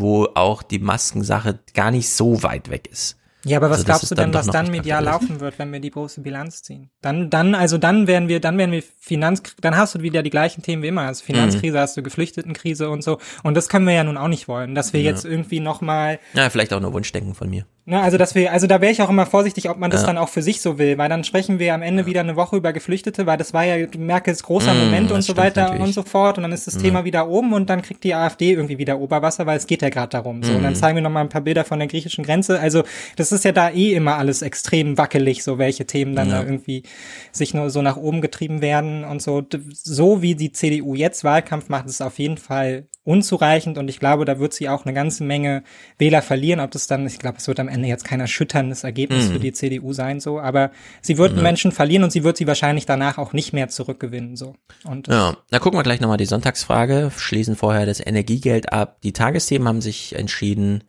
wo 0.00 0.28
auch 0.34 0.62
die 0.62 0.78
Maskensache 0.78 1.58
gar 1.74 1.90
nicht 1.90 2.08
so 2.08 2.42
weit 2.42 2.70
weg 2.70 2.88
ist. 2.90 3.16
Ja, 3.46 3.58
aber 3.58 3.68
was 3.68 3.78
Also 3.80 3.84
glaubst 3.86 4.10
du 4.10 4.14
denn, 4.14 4.32
was 4.32 4.46
dann 4.46 4.70
medial 4.70 5.04
laufen 5.04 5.38
wird, 5.40 5.58
wenn 5.58 5.70
wir 5.70 5.78
die 5.78 5.90
große 5.90 6.22
Bilanz 6.22 6.62
ziehen? 6.62 6.88
Dann, 7.02 7.28
dann, 7.28 7.54
also 7.54 7.76
dann 7.76 8.06
werden 8.06 8.26
wir, 8.26 8.40
dann 8.40 8.56
werden 8.56 8.72
wir 8.72 8.82
Finanz, 8.98 9.42
dann 9.60 9.76
hast 9.76 9.94
du 9.94 10.00
wieder 10.00 10.22
die 10.22 10.30
gleichen 10.30 10.62
Themen 10.62 10.82
wie 10.82 10.88
immer. 10.88 11.02
Also 11.02 11.22
Finanzkrise, 11.24 11.78
hast 11.78 11.94
du 11.98 12.02
Geflüchtetenkrise 12.02 12.88
und 12.88 13.04
so. 13.04 13.18
Und 13.42 13.54
das 13.54 13.68
können 13.68 13.86
wir 13.86 13.92
ja 13.92 14.02
nun 14.02 14.16
auch 14.16 14.28
nicht 14.28 14.48
wollen, 14.48 14.74
dass 14.74 14.94
wir 14.94 15.02
Ja. 15.02 15.10
jetzt 15.10 15.26
irgendwie 15.26 15.60
nochmal 15.60 16.20
Ja, 16.32 16.48
vielleicht 16.48 16.72
auch 16.72 16.80
nur 16.80 16.94
Wunschdenken 16.94 17.34
von 17.34 17.50
mir. 17.50 17.66
Ne, 17.86 18.00
also 18.00 18.16
dass 18.16 18.34
wir, 18.34 18.50
also 18.50 18.66
da 18.66 18.80
wäre 18.80 18.90
ich 18.92 19.02
auch 19.02 19.10
immer 19.10 19.26
vorsichtig, 19.26 19.68
ob 19.68 19.76
man 19.78 19.90
das 19.90 20.00
Ja. 20.00 20.06
dann 20.06 20.16
auch 20.16 20.30
für 20.30 20.40
sich 20.40 20.62
so 20.62 20.78
will, 20.78 20.96
weil 20.96 21.10
dann 21.10 21.22
sprechen 21.22 21.58
wir 21.58 21.74
am 21.74 21.82
Ende 21.82 22.06
wieder 22.06 22.20
eine 22.20 22.34
Woche 22.34 22.56
über 22.56 22.72
Geflüchtete, 22.72 23.26
weil 23.26 23.36
das 23.36 23.52
war 23.52 23.62
ja 23.64 23.86
Merkels 23.98 24.42
großer 24.42 24.72
Mm, 24.72 24.78
Moment 24.78 25.12
und 25.12 25.20
so 25.20 25.36
weiter 25.36 25.64
natürlich. 25.64 25.82
und 25.82 25.92
so 25.92 26.02
fort 26.02 26.38
und 26.38 26.44
dann 26.44 26.52
ist 26.52 26.66
das 26.66 26.76
Ja. 26.76 26.80
Thema 26.80 27.04
wieder 27.04 27.28
oben 27.28 27.52
und 27.52 27.68
dann 27.68 27.82
kriegt 27.82 28.02
die 28.04 28.14
AfD 28.14 28.52
irgendwie 28.52 28.78
wieder 28.78 28.98
Oberwasser, 28.98 29.44
weil 29.44 29.58
es 29.58 29.66
geht 29.66 29.82
ja 29.82 29.90
gerade 29.90 30.08
darum. 30.08 30.42
So, 30.42 30.54
und 30.54 30.62
dann 30.62 30.72
Mm. 30.72 30.76
zeigen 30.76 30.96
wir 30.96 31.02
noch 31.02 31.10
mal 31.10 31.20
ein 31.20 31.28
paar 31.28 31.42
Bilder 31.42 31.66
von 31.66 31.78
der 31.78 31.86
griechischen 31.88 32.24
Grenze. 32.24 32.58
Also 32.58 32.84
das 33.16 33.32
ist 33.32 33.44
ja 33.44 33.52
da 33.52 33.68
eh 33.68 33.92
immer 33.92 34.16
alles 34.16 34.40
extrem 34.40 34.96
wackelig, 34.96 35.44
so 35.44 35.58
welche 35.58 35.84
Themen 35.84 36.16
dann 36.16 36.30
Ja. 36.30 36.40
da 36.40 36.48
irgendwie 36.48 36.84
sich 37.32 37.52
nur 37.52 37.68
so 37.68 37.82
nach 37.82 37.98
oben 37.98 38.22
getrieben 38.22 38.62
werden 38.62 39.04
und 39.04 39.20
so. 39.20 39.42
So 39.72 40.22
wie 40.22 40.34
die 40.34 40.52
CDU 40.52 40.94
jetzt 40.94 41.22
Wahlkampf 41.22 41.68
macht, 41.68 41.84
ist 41.84 42.00
auf 42.00 42.18
jeden 42.18 42.38
Fall 42.38 42.86
unzureichend 43.04 43.76
und 43.78 43.88
ich 43.88 44.00
glaube, 44.00 44.24
da 44.24 44.38
wird 44.38 44.54
sie 44.54 44.68
auch 44.68 44.84
eine 44.86 44.94
ganze 44.94 45.24
Menge 45.24 45.62
Wähler 45.98 46.22
verlieren. 46.22 46.60
Ob 46.60 46.70
das 46.70 46.86
dann, 46.86 47.06
ich 47.06 47.18
glaube, 47.18 47.36
es 47.38 47.46
wird 47.46 47.60
am 47.60 47.68
Ende 47.68 47.86
jetzt 47.86 48.04
kein 48.04 48.20
erschütterndes 48.20 48.82
Ergebnis 48.82 49.28
Mhm. 49.28 49.32
für 49.34 49.38
die 49.40 49.52
CDU 49.52 49.92
sein, 49.92 50.20
so, 50.20 50.40
aber 50.40 50.70
sie 51.02 51.18
wird 51.18 51.36
Ja. 51.36 51.42
Menschen 51.42 51.70
verlieren 51.70 52.02
und 52.04 52.10
sie 52.10 52.24
wird 52.24 52.36
sie 52.38 52.46
wahrscheinlich 52.46 52.86
danach 52.86 53.18
auch 53.18 53.32
nicht 53.34 53.52
mehr 53.52 53.68
zurückgewinnen, 53.68 54.36
so. 54.36 54.54
Und 54.84 55.08
Ja, 55.08 55.36
da 55.50 55.58
gucken 55.58 55.78
wir 55.78 55.82
gleich 55.82 56.00
nochmal 56.00 56.16
die 56.16 56.24
Sonntagsfrage, 56.24 57.12
schließen 57.16 57.56
vorher 57.56 57.84
das 57.84 58.00
Energiegeld 58.04 58.72
ab. 58.72 58.98
Die 59.02 59.12
Tagesthemen 59.12 59.68
haben 59.68 59.80
sich 59.82 60.14
entschieden, 60.16 60.82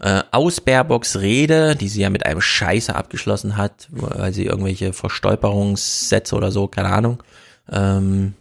äh, 0.00 0.22
aus 0.30 0.62
Baerbocks 0.62 1.20
Rede, 1.20 1.76
die 1.76 1.88
sie 1.88 2.00
ja 2.00 2.08
mit 2.08 2.24
einem 2.24 2.40
Scheiße 2.40 2.94
abgeschlossen 2.94 3.58
hat, 3.58 3.86
weil 3.90 4.32
sie 4.32 4.46
irgendwelche 4.46 4.94
Verstolperungssätze 4.94 6.34
oder 6.34 6.50
so, 6.50 6.68
keine 6.68 6.88
Ahnung, 6.88 7.22
ähm, 7.70 8.32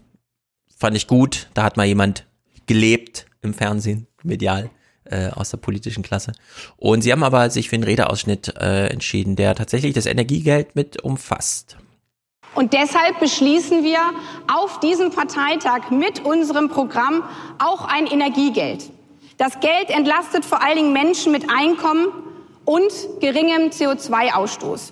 fand 0.77 0.95
ich 0.95 1.06
gut. 1.07 1.49
Da 1.53 1.64
hat 1.64 1.75
mal 1.75 1.85
jemand 1.85 2.25
gelebt 2.69 3.25
im 3.41 3.56
Fernsehen, 3.56 4.06
medial, 4.22 4.69
äh, 5.06 5.30
aus 5.31 5.49
der 5.49 5.57
politischen 5.57 6.03
Klasse. 6.03 6.33
Und 6.77 7.01
sie 7.01 7.11
haben 7.11 7.23
aber 7.23 7.49
sich 7.49 7.67
für 7.67 7.75
einen 7.75 7.83
Redeausschnitt 7.83 8.56
äh, 8.57 8.88
entschieden, 8.89 9.35
der 9.35 9.56
tatsächlich 9.56 9.95
das 9.95 10.06
Energiegeld 10.06 10.75
mit 10.75 11.03
umfasst. 11.03 11.77
Und 12.53 12.73
deshalb 12.73 13.19
beschließen 13.19 13.83
wir 13.83 13.99
auf 14.48 14.80
diesem 14.81 15.09
Parteitag 15.09 15.89
mit 15.89 16.23
unserem 16.25 16.69
Programm 16.69 17.23
auch 17.57 17.85
ein 17.85 18.06
Energiegeld. 18.06 18.91
Das 19.38 19.59
Geld 19.61 19.89
entlastet 19.89 20.45
vor 20.45 20.61
allen 20.61 20.77
Dingen 20.77 20.93
Menschen 20.93 21.31
mit 21.31 21.45
Einkommen 21.49 22.07
und 22.65 22.91
geringem 23.19 23.69
CO2-Ausstoß. 23.72 24.91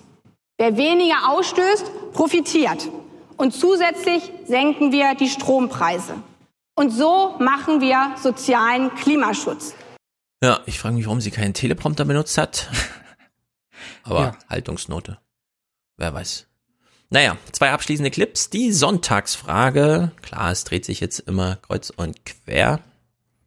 Wer 0.57 0.77
weniger 0.77 1.29
ausstößt, 1.29 2.13
profitiert. 2.13 2.89
Und 3.37 3.53
zusätzlich 3.53 4.31
senken 4.47 4.91
wir 4.91 5.13
die 5.13 5.29
Strompreise. 5.29 6.15
Und 6.77 6.91
so 6.91 7.35
machen 7.39 7.81
wir 7.81 8.13
sozialen 8.21 8.93
Klimaschutz. 8.93 9.73
Ja, 10.43 10.59
ich 10.67 10.77
frage 10.77 10.93
mich, 10.93 11.07
warum 11.07 11.21
sie 11.21 11.31
keinen 11.31 11.55
Teleprompter 11.55 12.05
benutzt 12.05 12.37
hat. 12.37 12.69
Aber 14.03 14.19
Ja. 14.19 14.37
Haltungsnote. 14.47 15.17
Wer 15.97 16.13
weiß. 16.13 16.45
Naja, 17.09 17.35
zwei 17.51 17.71
abschließende 17.71 18.11
Clips. 18.11 18.51
Die 18.51 18.71
Sonntagsfrage. 18.71 20.11
Klar, 20.21 20.51
es 20.51 20.65
dreht 20.65 20.85
sich 20.85 20.99
jetzt 20.99 21.17
immer 21.21 21.55
kreuz 21.55 21.89
und 21.89 22.23
quer. 22.25 22.79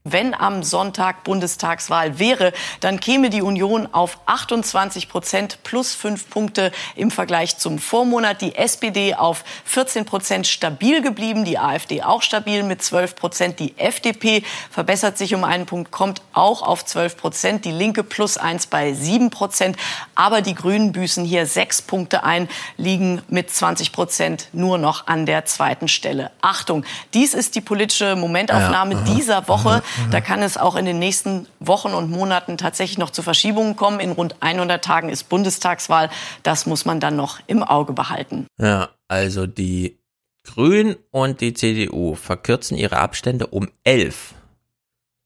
Wenn 0.05 0.33
am 0.33 0.63
Sonntag 0.63 1.25
Bundestagswahl 1.25 2.19
wäre, 2.19 2.55
dann 2.81 3.01
käme 3.01 3.29
die 3.29 3.43
Union 3.43 3.87
auf 3.93 4.19
28 4.25 5.11
Prozent 5.11 5.59
plus 5.63 5.95
fünf 5.95 6.31
Punkte 6.31 6.73
im 6.97 7.11
Vergleich 7.11 7.59
zum 7.59 7.79
Vormonat. 7.79 8.41
Die 8.41 8.55
SPD 8.55 9.15
auf 9.15 9.45
14 9.67 10.07
Prozent 10.07 10.47
stabil 10.47 11.03
geblieben, 11.03 11.45
die 11.45 11.59
AfD 11.59 12.03
auch 12.03 12.23
stabil 12.23 12.63
mit 12.63 12.83
12 12.83 13.15
Prozent. 13.15 13.61
Die 13.61 13.77
FDP 13.77 14.43
verbessert 14.71 15.19
sich 15.19 15.35
um 15.35 15.45
einen 15.45 15.67
Punkt, 15.67 15.91
kommt 15.91 16.23
auch 16.33 16.63
auf 16.63 16.83
12 16.87 17.19
Prozent. 17.19 17.65
Die 17.67 17.71
Linke 17.71 18.03
plus 18.03 18.39
eins 18.39 18.67
bei 18.67 18.95
7 18.95 19.29
Prozent. 19.29 19.77
Aber 20.15 20.41
die 20.41 20.55
Grünen 20.55 20.93
büßen 20.93 21.27
hier 21.27 21.45
sechs 21.45 21.83
Punkte 21.83 22.25
ein, 22.25 22.49
liegen 22.79 23.21
mit 23.29 23.51
20 23.51 23.93
Prozent 23.93 24.49
nur 24.55 24.79
noch 24.79 25.09
an 25.09 25.27
der 25.27 25.45
zweiten 25.45 25.89
Stelle. 25.89 26.31
Achtung, 26.41 26.87
dies 27.13 27.35
ist 27.35 27.55
die 27.55 27.61
politische 27.61 28.17
Momentaufnahme 28.17 28.95
Ja, 28.95 29.01
aha, 29.01 29.15
dieser 29.15 29.47
Woche. 29.49 29.69
aha, 29.69 29.83
Da 30.11 30.21
kann 30.21 30.43
es 30.43 30.57
auch 30.57 30.77
in 30.77 30.85
den 30.85 30.99
nächsten 30.99 31.47
Wochen 31.59 31.95
und 31.95 32.11
Monaten 32.11 32.59
tatsächlich 32.59 32.99
noch 32.99 33.11
zu 33.11 33.23
Verschiebungen 33.23 33.77
kommen. 33.77 34.01
In 34.01 34.13
rund 34.13 34.37
100 34.41 34.85
Tagen 34.85 35.09
ist 35.09 35.29
Bundestagswahl. 35.29 36.11
Das 36.43 36.67
muss 36.67 36.85
man 36.85 37.01
dann 37.01 37.17
noch 37.17 37.41
im 37.47 37.63
Auge 37.63 37.93
behalten. 37.93 38.47
Ja, 38.59 38.91
also 39.09 39.47
die 39.47 39.99
Grünen 40.45 40.97
und 41.11 41.41
die 41.41 41.55
CDU 41.55 42.15
verkürzen 42.15 42.77
ihre 42.77 42.99
Abstände 42.99 43.47
um 43.49 43.69
11. 43.85 44.35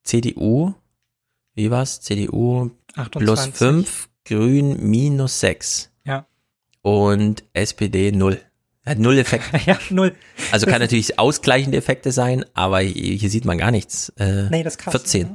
CDU, 0.03 0.75
wie 1.55 1.71
war's? 1.71 2.01
CDU 2.01 2.71
plus 3.11 3.41
28. 3.41 3.55
5, 3.55 4.09
Grün 4.25 4.91
minus 4.91 5.41
6. 5.41 5.91
Ja. 6.05 6.27
Und 6.83 7.45
SPD 7.53 8.13
0. 8.13 8.41
Hat 8.87 8.99
null 8.99 9.19
Effekt. 9.19 9.45
ja, 9.67 9.79
null. 9.91 10.13
Also 10.53 10.67
kann 10.67 10.81
natürlich 10.81 11.19
ausgleichende 11.19 11.79
Effekte 11.79 12.13
sein, 12.13 12.45
aber 12.55 12.81
hier 12.81 13.31
sieht 13.31 13.45
man 13.45 13.59
gar 13.59 13.71
nichts. 13.71 14.13
Äh, 14.19 14.51
Nee, 14.51 14.63
das 14.63 14.77
krass. 14.79 14.93
14. 14.93 15.29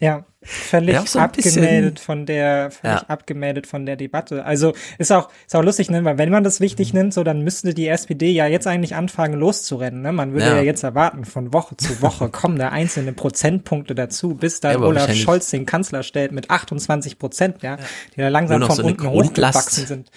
Ja, 0.00 0.24
völlig 0.42 0.94
Ja, 0.94 1.06
so 1.06 1.18
abgemeldet 1.20 1.98
von 1.98 2.26
der, 2.26 2.70
völlig 2.72 3.00
Ja. 3.02 3.08
abgemeldet 3.08 3.66
von 3.66 3.86
der 3.86 3.96
Debatte. 3.96 4.44
Also 4.44 4.74
ist 4.98 5.10
auch, 5.12 5.30
ist 5.46 5.54
auch 5.56 5.62
lustig, 5.62 5.88
ne? 5.90 6.04
weil 6.04 6.18
wenn 6.18 6.30
man 6.30 6.44
das 6.44 6.60
wichtig 6.60 6.92
Mhm. 6.92 6.98
nimmt, 6.98 7.14
so 7.14 7.24
dann 7.24 7.40
müsste 7.42 7.72
die 7.74 7.88
SPD 7.88 8.30
ja 8.30 8.46
jetzt 8.46 8.66
eigentlich 8.66 8.94
anfangen 8.94 9.38
loszurennen. 9.38 10.02
Ne? 10.02 10.12
Man 10.12 10.32
würde 10.32 10.46
ja. 10.46 10.56
Ja. 10.56 10.62
jetzt 10.62 10.82
erwarten, 10.82 11.24
von 11.24 11.52
Woche 11.54 11.76
zu 11.76 12.02
Woche 12.02 12.28
kommen 12.30 12.58
da 12.58 12.68
einzelne 12.68 13.12
Prozentpunkte 13.12 13.94
dazu, 13.94 14.34
bis 14.34 14.60
dann 14.60 14.76
Olaf 14.82 15.14
Scholz 15.14 15.48
den 15.50 15.64
Kanzler 15.64 16.02
stellt 16.02 16.32
mit 16.32 16.50
28 16.50 17.18
Prozent, 17.18 17.62
ja, 17.62 17.78
die 18.14 18.20
da 18.20 18.28
langsam 18.28 18.62
von 18.62 18.76
so 18.76 18.82
unten 18.84 19.08
hochgewachsen 19.08 19.86
sind. 19.86 20.10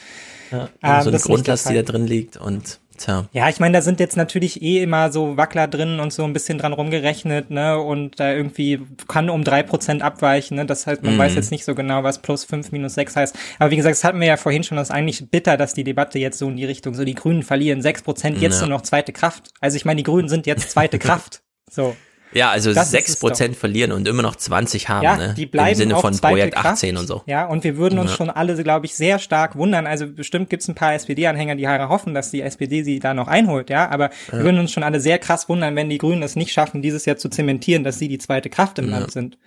Ja, 0.52 0.70
Ähm, 0.84 1.02
so 1.04 1.12
der 1.12 1.20
Grundlast, 1.20 1.70
die 1.70 1.74
da 1.76 1.82
drin 1.82 2.08
liegt 2.08 2.38
und 2.38 2.80
tja. 2.98 3.26
Ja, 3.32 3.48
ich 3.50 3.60
meine, 3.60 3.74
da 3.78 3.82
sind 3.82 4.00
jetzt 4.00 4.18
natürlich 4.18 4.62
eh 4.62 4.82
immer 4.82 5.12
so 5.12 5.38
Wackler 5.38 5.68
drin 5.68 6.00
und 6.00 6.12
so 6.14 6.24
ein 6.24 6.34
bisschen 6.34 6.58
dran 6.58 6.74
rumgerechnet, 6.74 7.52
ne? 7.52 7.78
Und 7.80 8.20
da 8.20 8.32
irgendwie 8.34 8.80
kann 9.08 9.30
um 9.30 9.44
drei 9.44 9.62
Prozent 9.64 10.02
abweichen, 10.02 10.56
ne? 10.58 10.66
Das 10.66 10.88
heißt, 10.88 11.04
man 11.04 11.14
Mhm. 11.16 11.20
weiß 11.20 11.36
jetzt 11.36 11.52
nicht 11.52 11.64
so 11.66 11.76
genau, 11.76 12.04
was 12.04 12.20
plus 12.22 12.44
fünf 12.44 12.72
minus 12.72 12.96
sechs 12.96 13.16
heißt. 13.16 13.36
Aber 13.60 13.70
wie 13.72 13.76
gesagt, 13.78 13.96
das 13.96 14.04
hatten 14.04 14.20
wir 14.20 14.28
ja 14.28 14.38
vorhin 14.38 14.64
schon, 14.64 14.78
das 14.78 14.90
ist 14.90 14.96
eigentlich 14.96 15.30
bitter, 15.30 15.58
dass 15.58 15.74
die 15.74 15.84
Debatte 15.84 16.18
jetzt 16.18 16.40
so 16.40 16.48
in 16.50 16.58
die 16.58 16.66
Richtung, 16.66 16.94
so 16.96 17.04
die 17.06 17.14
Grünen 17.16 17.44
verlieren 17.44 17.82
sechs 17.82 18.02
Prozent, 18.02 18.42
jetzt 18.42 18.62
Ja. 18.62 18.68
nur 18.68 18.78
noch 18.78 18.82
zweite 18.84 19.14
Kraft. 19.14 19.52
Also 19.62 19.76
ich 19.78 19.86
meine, 19.86 19.98
die 19.98 20.04
Grünen 20.04 20.30
sind 20.30 20.48
jetzt 20.48 20.72
zweite 20.72 20.98
Kraft. 21.00 21.42
So. 21.70 21.96
Ja, 22.34 22.50
also 22.52 22.74
sechs. 22.74 23.16
Prozent 23.16 23.56
verlieren 23.56 23.92
und 23.92 24.08
immer 24.08 24.22
noch 24.22 24.36
20 24.36 24.90
haben, 24.90 25.04
Ja, 25.04 25.16
ne? 25.18 25.34
die 25.38 25.46
bleiben 25.46 25.70
Im 25.72 25.76
Sinne 25.76 25.96
auf 25.96 26.02
von 26.02 26.18
Projekt 26.18 26.56
Kraft. 26.56 26.66
18 26.84 26.98
und 26.98 27.08
so. 27.08 27.24
Ja, 27.26 27.46
und 27.46 27.64
wir 27.64 27.78
würden 27.78 27.98
uns 28.00 28.12
Ja. 28.12 28.18
schon 28.18 28.30
alle, 28.30 28.62
glaube 28.64 28.86
ich, 28.86 28.96
sehr 28.96 29.18
stark 29.20 29.56
wundern. 29.56 29.88
Also 29.88 30.08
bestimmt 30.08 30.50
gibt's 30.50 30.68
ein 30.68 30.76
paar 30.76 30.94
SPD-Anhänger, 30.94 31.56
die 31.56 31.68
hoffen, 31.68 32.14
dass 32.14 32.30
die 32.32 32.42
SPD 32.42 32.84
sie 32.84 33.00
da 33.00 33.14
noch 33.14 33.28
einholt, 33.28 33.70
ja. 33.70 33.90
Aber 33.90 34.10
wir 34.30 34.40
Ja. 34.40 34.46
würden 34.46 34.60
uns 34.60 34.72
schon 34.72 34.84
alle 34.84 35.00
sehr 35.00 35.20
krass 35.20 35.48
wundern, 35.50 35.76
wenn 35.76 35.90
die 35.90 35.98
Grünen 35.98 36.22
es 36.22 36.36
nicht 36.36 36.52
schaffen, 36.52 36.82
dieses 36.82 37.06
Jahr 37.06 37.18
zu 37.18 37.30
zementieren, 37.30 37.84
dass 37.84 37.98
sie 38.00 38.08
die 38.10 38.18
zweite 38.18 38.50
Kraft 38.50 38.78
im. 38.80 38.90
Land 38.90 39.12
sind. 39.12 39.38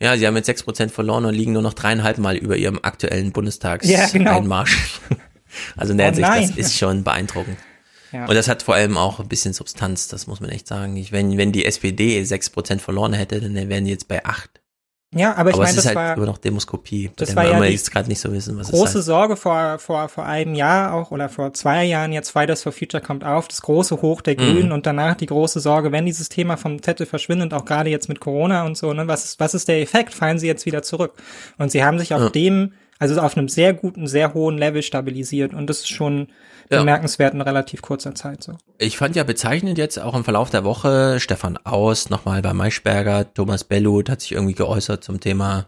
Ja, 0.00 0.16
sie 0.16 0.26
haben 0.26 0.34
jetzt 0.36 0.46
sechs 0.46 0.62
Prozent 0.62 0.90
verloren 0.92 1.24
und 1.24 1.34
liegen 1.34 1.52
nur 1.52 1.62
noch 1.62 1.74
dreieinhalb 1.74 2.18
Mal 2.18 2.36
über 2.36 2.56
ihrem 2.56 2.80
aktuellen 2.82 3.32
Bundestagseinmarsch. 3.32 4.72
Ja, 4.72 5.16
genau. 5.16 5.20
Also 5.76 5.92
in 5.92 5.98
der 5.98 6.12
Oh 6.12 6.14
Hinsicht, 6.14 6.50
das 6.58 6.66
ist 6.66 6.78
schon 6.78 7.04
beeindruckend. 7.04 7.58
Ja. 8.12 8.26
Und 8.26 8.34
das 8.34 8.48
hat 8.48 8.62
vor 8.62 8.74
allem 8.74 8.96
auch 8.96 9.20
ein 9.20 9.28
bisschen 9.28 9.52
Substanz, 9.54 10.08
das 10.08 10.26
muss 10.26 10.40
man 10.40 10.50
echt 10.50 10.66
sagen. 10.66 10.96
Ich, 10.96 11.12
wenn, 11.12 11.36
wenn 11.38 11.52
die 11.52 11.64
SPD 11.64 12.22
sechs 12.24 12.50
Prozent 12.50 12.82
verloren 12.82 13.12
hätte, 13.12 13.40
dann 13.40 13.54
wären 13.68 13.84
die 13.84 13.90
jetzt 13.90 14.08
bei 14.08 14.24
acht. 14.24 14.50
Ja, 15.14 15.34
aber 15.36 15.50
ich 15.50 15.56
aber 15.56 15.64
meine, 15.64 15.76
das 15.76 15.84
ist 15.84 15.88
halt 15.88 15.96
war 15.96 16.16
immer 16.16 16.24
noch 16.24 16.38
Demoskopie, 16.38 17.10
das 17.16 17.36
war 17.36 17.44
wir 17.44 17.50
ja 17.50 17.60
die 17.60 17.72
jetzt 17.72 17.90
gerade 17.92 18.08
nicht 18.08 18.18
so 18.18 18.32
wissen, 18.32 18.56
was 18.56 18.70
große 18.70 18.96
heißt. 18.98 19.06
Sorge 19.06 19.36
vor, 19.36 19.78
vor, 19.78 20.08
vor 20.08 20.24
einem 20.24 20.54
Jahr 20.54 20.94
auch 20.94 21.10
oder 21.10 21.28
vor 21.28 21.52
zwei 21.52 21.84
Jahren 21.84 22.12
jetzt 22.12 22.30
Fridays 22.30 22.62
for 22.62 22.72
Future 22.72 23.02
kommt 23.02 23.22
auf, 23.22 23.46
das 23.46 23.60
große 23.60 24.00
Hoch 24.00 24.22
der 24.22 24.34
Mhm. 24.34 24.38
Grünen 24.38 24.72
und 24.72 24.86
danach 24.86 25.14
die 25.14 25.26
große 25.26 25.60
Sorge, 25.60 25.92
wenn 25.92 26.06
dieses 26.06 26.30
Thema 26.30 26.56
vom 26.56 26.82
Zettel 26.82 27.04
verschwindet, 27.04 27.52
auch 27.52 27.66
gerade 27.66 27.90
jetzt 27.90 28.08
mit 28.08 28.20
Corona 28.20 28.64
und 28.64 28.78
so, 28.78 28.94
ne, 28.94 29.06
was 29.06 29.24
ist, 29.24 29.40
was 29.40 29.52
ist 29.52 29.68
der 29.68 29.82
Effekt? 29.82 30.14
Fallen 30.14 30.38
sie 30.38 30.46
jetzt 30.46 30.64
wieder 30.64 30.82
zurück? 30.82 31.12
Und 31.58 31.70
sie 31.70 31.84
haben 31.84 31.98
sich 31.98 32.14
auf 32.14 32.22
Ja. 32.22 32.28
dem, 32.30 32.72
also 32.98 33.20
auf 33.20 33.36
einem 33.36 33.50
sehr 33.50 33.74
guten, 33.74 34.06
sehr 34.06 34.32
hohen 34.32 34.56
Level 34.56 34.82
stabilisiert 34.82 35.52
und 35.52 35.66
das 35.66 35.80
ist 35.80 35.88
schon. 35.90 36.28
Bemerkenswert 36.78 37.34
in 37.34 37.40
relativ 37.40 37.82
kurzer 37.82 38.14
Zeit 38.14 38.42
so. 38.42 38.56
Ich 38.78 38.96
fand 38.96 39.16
ja 39.16 39.24
bezeichnend 39.24 39.78
jetzt 39.78 39.98
auch 39.98 40.14
im 40.14 40.24
Verlauf 40.24 40.50
der 40.50 40.64
Woche 40.64 41.20
Stefan 41.20 41.56
Aus 41.58 42.10
nochmal 42.10 42.42
bei 42.42 42.52
Maischberger, 42.52 43.32
Thomas 43.34 43.64
Bellut 43.64 44.08
hat 44.08 44.20
sich 44.20 44.32
irgendwie 44.32 44.54
geäußert 44.54 45.04
zum 45.04 45.20
Thema 45.20 45.66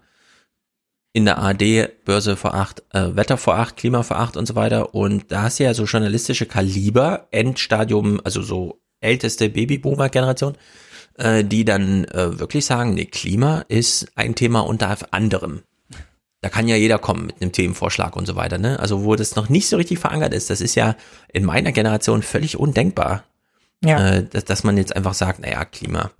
in 1.14 1.24
der 1.24 1.38
AD 1.38 1.88
Börse 2.04 2.36
vor 2.36 2.54
acht, 2.54 2.82
äh, 2.92 3.14
Wetter 3.16 3.38
vor 3.38 3.54
acht, 3.54 3.76
Klima 3.76 4.02
vor 4.02 4.18
acht 4.18 4.36
und 4.36 4.46
so 4.46 4.56
weiter. 4.56 4.94
Und 4.94 5.30
da 5.30 5.42
hast 5.42 5.60
du 5.60 5.64
ja 5.64 5.72
so 5.72 5.84
journalistische 5.84 6.44
Kaliber, 6.44 7.28
Endstadium, 7.30 8.20
also 8.24 8.42
so 8.42 8.80
älteste 9.00 9.48
Babyboomer-Generation, 9.48 10.56
äh, 11.16 11.44
die 11.44 11.64
dann 11.64 12.04
äh, 12.06 12.38
wirklich 12.40 12.66
sagen, 12.66 12.94
nee, 12.94 13.04
Klima 13.04 13.64
ist 13.68 14.08
ein 14.16 14.34
Thema 14.34 14.60
unter 14.60 14.96
anderem. 15.12 15.62
Da 16.44 16.50
kann 16.50 16.68
ja 16.68 16.76
jeder 16.76 16.98
kommen 16.98 17.24
mit 17.24 17.40
einem 17.40 17.52
Themenvorschlag 17.52 18.14
und 18.16 18.26
so 18.26 18.36
weiter, 18.36 18.58
ne? 18.58 18.78
Also 18.78 19.02
wo 19.02 19.16
das 19.16 19.34
noch 19.34 19.48
nicht 19.48 19.66
so 19.66 19.78
richtig 19.78 19.98
verankert 19.98 20.34
ist, 20.34 20.50
das 20.50 20.60
ist 20.60 20.74
ja 20.74 20.94
in 21.32 21.42
meiner 21.42 21.72
Generation 21.72 22.20
völlig 22.20 22.58
undenkbar. 22.58 23.24
Ja. 23.82 24.10
Äh, 24.10 24.24
dass, 24.24 24.44
dass 24.44 24.62
man 24.62 24.76
jetzt 24.76 24.94
einfach 24.94 25.14
sagt, 25.14 25.40
naja, 25.40 25.64
Klima, 25.64 26.10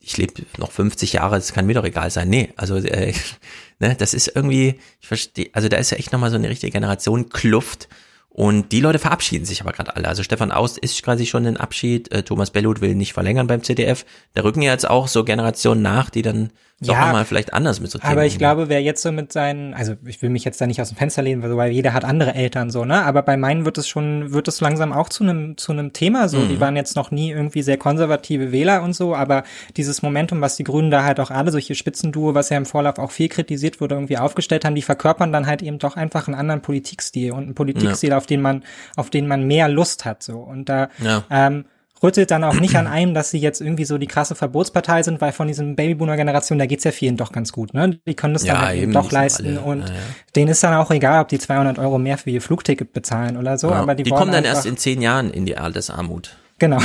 ich 0.00 0.16
lebe 0.16 0.32
noch 0.56 0.72
50 0.72 1.12
Jahre, 1.12 1.34
das 1.36 1.52
kann 1.52 1.66
mir 1.66 1.74
doch 1.74 1.84
egal 1.84 2.10
sein. 2.10 2.30
Nee, 2.30 2.54
also 2.56 2.76
äh, 2.76 3.12
ne, 3.80 3.94
das 3.98 4.14
ist 4.14 4.28
irgendwie, 4.34 4.80
ich 5.02 5.08
verstehe, 5.08 5.50
also 5.52 5.68
da 5.68 5.76
ist 5.76 5.90
ja 5.90 5.98
echt 5.98 6.10
nochmal 6.10 6.30
so 6.30 6.36
eine 6.36 6.48
richtige 6.48 6.72
Generation 6.72 7.28
Kluft. 7.28 7.90
Und 8.30 8.72
die 8.72 8.80
Leute 8.80 8.98
verabschieden 8.98 9.44
sich 9.44 9.60
aber 9.60 9.72
gerade 9.72 9.94
alle. 9.94 10.08
Also 10.08 10.22
Stefan 10.22 10.52
Aust 10.52 10.78
ist 10.78 11.02
quasi 11.02 11.26
schon 11.26 11.44
in 11.44 11.58
Abschied, 11.58 12.10
äh, 12.12 12.22
Thomas 12.22 12.50
Bellut 12.50 12.80
will 12.80 12.94
nicht 12.94 13.12
verlängern 13.12 13.46
beim 13.46 13.62
ZDF. 13.62 14.06
Da 14.32 14.42
rücken 14.42 14.62
ja 14.62 14.72
jetzt 14.72 14.88
auch 14.88 15.06
so 15.06 15.22
Generationen 15.22 15.82
nach, 15.82 16.08
die 16.08 16.22
dann 16.22 16.50
Ja, 16.92 17.06
nochmal 17.06 17.24
vielleicht 17.24 17.52
anders 17.52 17.80
mit 17.80 17.90
so 17.90 17.98
Themen 17.98 18.12
Aber 18.12 18.24
ich 18.24 18.38
glaube, 18.38 18.68
wer 18.68 18.82
jetzt 18.82 19.02
so 19.02 19.12
mit 19.12 19.32
seinen, 19.32 19.74
also 19.74 19.94
ich 20.04 20.20
will 20.22 20.30
mich 20.30 20.44
jetzt 20.44 20.60
da 20.60 20.66
nicht 20.66 20.80
aus 20.80 20.88
dem 20.88 20.96
Fenster 20.96 21.22
lehnen, 21.22 21.42
weil 21.56 21.70
jeder 21.72 21.92
hat 21.92 22.04
andere 22.04 22.34
Eltern 22.34 22.70
so, 22.70 22.84
ne? 22.84 23.04
Aber 23.04 23.22
bei 23.22 23.36
meinen 23.36 23.64
wird 23.64 23.78
es 23.78 23.88
schon, 23.88 24.32
wird 24.32 24.48
es 24.48 24.60
langsam 24.60 24.92
auch 24.92 25.08
zu 25.08 25.24
einem 25.24 25.56
zu 25.56 25.72
einem 25.72 25.92
Thema 25.92 26.28
so. 26.28 26.38
Mhm. 26.38 26.48
Die 26.48 26.60
waren 26.60 26.76
jetzt 26.76 26.96
noch 26.96 27.10
nie 27.10 27.30
irgendwie 27.30 27.62
sehr 27.62 27.76
konservative 27.76 28.52
Wähler 28.52 28.82
und 28.82 28.94
so, 28.94 29.14
aber 29.14 29.44
dieses 29.76 30.02
Momentum, 30.02 30.40
was 30.40 30.56
die 30.56 30.64
Grünen 30.64 30.90
da 30.90 31.04
halt 31.04 31.20
auch 31.20 31.30
alle, 31.30 31.50
solche 31.50 31.74
Spitzenduo, 31.74 32.34
was 32.34 32.50
ja 32.50 32.56
im 32.56 32.66
Vorlauf 32.66 32.98
auch 32.98 33.10
viel 33.10 33.28
kritisiert 33.28 33.80
wurde, 33.80 33.94
irgendwie 33.94 34.18
aufgestellt 34.18 34.64
haben, 34.64 34.74
die 34.74 34.82
verkörpern 34.82 35.32
dann 35.32 35.46
halt 35.46 35.62
eben 35.62 35.78
doch 35.78 35.96
einfach 35.96 36.28
einen 36.28 36.36
anderen 36.36 36.62
Politikstil 36.62 37.32
und 37.32 37.44
einen 37.44 37.54
Politikstil, 37.54 38.12
auf 38.12 38.26
den 38.26 38.42
man, 38.42 38.64
auf 38.96 39.10
den 39.10 39.26
man 39.26 39.46
mehr 39.46 39.68
Lust 39.68 40.04
hat 40.04 40.22
so. 40.22 40.38
Und 40.38 40.68
da 40.68 40.88
Ja. 40.98 41.24
ähm, 41.30 41.64
rüttelt 42.02 42.30
dann 42.30 42.44
auch 42.44 42.54
nicht 42.60 42.76
an 42.76 42.86
einem, 42.86 43.14
dass 43.14 43.30
sie 43.30 43.38
jetzt 43.38 43.60
irgendwie 43.60 43.84
so 43.84 43.98
die 43.98 44.06
krasse 44.06 44.34
Verbotspartei 44.34 45.02
sind, 45.02 45.20
weil 45.20 45.32
von 45.32 45.46
diesem 45.48 45.76
Babyboomer-Generation, 45.76 46.58
da 46.58 46.66
geht's 46.66 46.84
ja 46.84 46.90
vielen 46.92 47.16
doch 47.16 47.32
ganz 47.32 47.52
gut, 47.52 47.72
ne? 47.72 47.98
Die 48.06 48.14
können 48.14 48.34
das 48.34 48.44
Ja, 48.44 48.54
dann 48.54 48.62
halt 48.66 48.80
eben 48.80 48.92
doch 48.92 49.10
leisten 49.10 49.58
alle, 49.58 49.60
und 49.60 49.80
ja, 49.82 49.86
ja. 49.94 50.00
denen 50.36 50.50
ist 50.50 50.62
dann 50.62 50.74
auch 50.74 50.90
egal, 50.90 51.22
ob 51.22 51.28
die 51.28 51.38
200 51.38 51.78
Euro 51.78 51.98
mehr 51.98 52.18
für 52.18 52.30
ihr 52.30 52.42
Flugticket 52.42 52.92
bezahlen 52.92 53.36
oder 53.36 53.56
so, 53.58 53.70
Ja, 53.70 53.76
aber 53.76 53.94
die, 53.94 54.02
die 54.02 54.10
kommen 54.10 54.32
dann 54.32 54.44
erst 54.44 54.66
in 54.66 54.76
zehn 54.76 55.00
Jahren 55.00 55.30
in 55.30 55.46
die 55.46 55.56
Altersarmut. 55.56 56.36
Genau. 56.58 56.78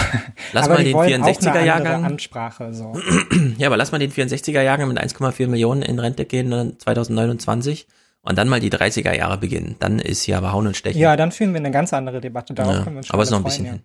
Lass 0.54 0.66
aber 0.66 0.76
mal 0.76 0.80
die 0.80 0.86
den 0.90 0.94
wollen 0.96 1.22
auch 1.22 1.28
eine 1.28 1.36
64er-Jahrgang. 1.36 1.94
andere 1.96 2.12
Ansprache, 2.14 2.74
so. 2.74 2.94
Ja, 3.58 3.68
aber 3.68 3.78
lass 3.78 3.92
mal 3.92 4.00
den 4.00 4.12
64er 4.12 4.62
Jahrgang 4.62 4.88
mit 4.88 5.00
1,4 5.00 5.48
Millionen 5.48 5.82
in 5.82 6.00
Rente 6.00 6.26
gehen 6.26 6.50
dann 6.50 6.80
2029 6.80 7.88
und 8.22 8.38
dann 8.38 8.48
mal 8.50 8.60
die 8.60 8.72
30er 8.72 9.16
Jahre 9.16 9.38
beginnen. 9.38 9.76
Dann 9.80 10.00
ist 10.00 10.24
hier 10.24 10.38
aber 10.38 10.54
Hauen 10.54 10.68
und 10.68 10.76
Stechen. 10.78 11.00
Ja, 11.00 11.16
dann 11.16 11.32
führen 11.32 11.54
wir 11.54 11.60
eine 11.60 11.72
ganz 11.72 11.94
andere 11.94 12.20
Debatte. 12.20 12.54
Darauf 12.54 12.76
Ja, 12.76 12.84
können 12.84 12.96
wir 12.96 13.00
uns 13.00 13.08
schon 13.08 13.14
aber 13.14 13.24
es 13.24 13.30
ist 13.30 13.32
noch 13.32 13.40
ein 13.40 13.44
bisschen 13.44 13.66
hin. 13.66 13.82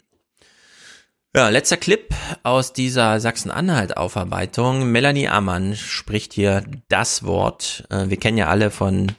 Ja, 1.37 1.49
letzter 1.49 1.77
Clip 1.77 2.15
aus 2.45 2.73
dieser 2.73 3.19
Sachsen-Anhalt-Aufarbeitung. 3.19 4.93
Melanie 4.93 5.27
Ammann 5.27 5.75
spricht 5.75 6.33
hier 6.33 6.63
das 6.87 7.25
Wort. 7.25 7.85
Äh, 7.91 8.09
wir 8.09 8.19
kennen 8.19 8.39
ja 8.39 8.47
alle 8.47 8.71
von, 8.71 9.11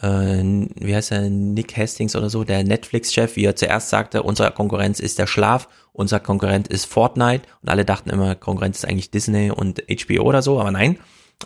äh, 0.00 0.08
wie 0.40 0.94
heißt 0.94 1.12
er, 1.12 1.28
Nick 1.28 1.76
Hastings 1.76 2.16
oder 2.16 2.30
so, 2.30 2.44
der 2.44 2.64
Netflix-Chef, 2.64 3.36
wie 3.36 3.44
er 3.44 3.54
zuerst 3.54 3.90
sagte, 3.90 4.22
unsere 4.22 4.50
Konkurrenz 4.50 4.98
ist 4.98 5.18
der 5.18 5.26
Schlaf, 5.26 5.68
unser 5.92 6.20
Konkurrent 6.20 6.68
ist 6.68 6.86
Fortnite. 6.86 7.46
Und 7.60 7.68
alle 7.68 7.84
dachten 7.84 8.08
immer, 8.08 8.34
Konkurrenz 8.34 8.78
ist 8.78 8.84
eigentlich 8.86 9.10
Disney 9.10 9.50
und 9.50 9.82
HBO 9.86 10.22
oder 10.22 10.40
so, 10.40 10.58
aber 10.58 10.70
nein. 10.70 10.98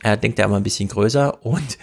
Er 0.05 0.17
denkt 0.17 0.39
ja 0.39 0.45
immer 0.45 0.59
ein 0.59 0.63
bisschen 0.63 0.89
größer. 0.89 1.45
Und 1.45 1.79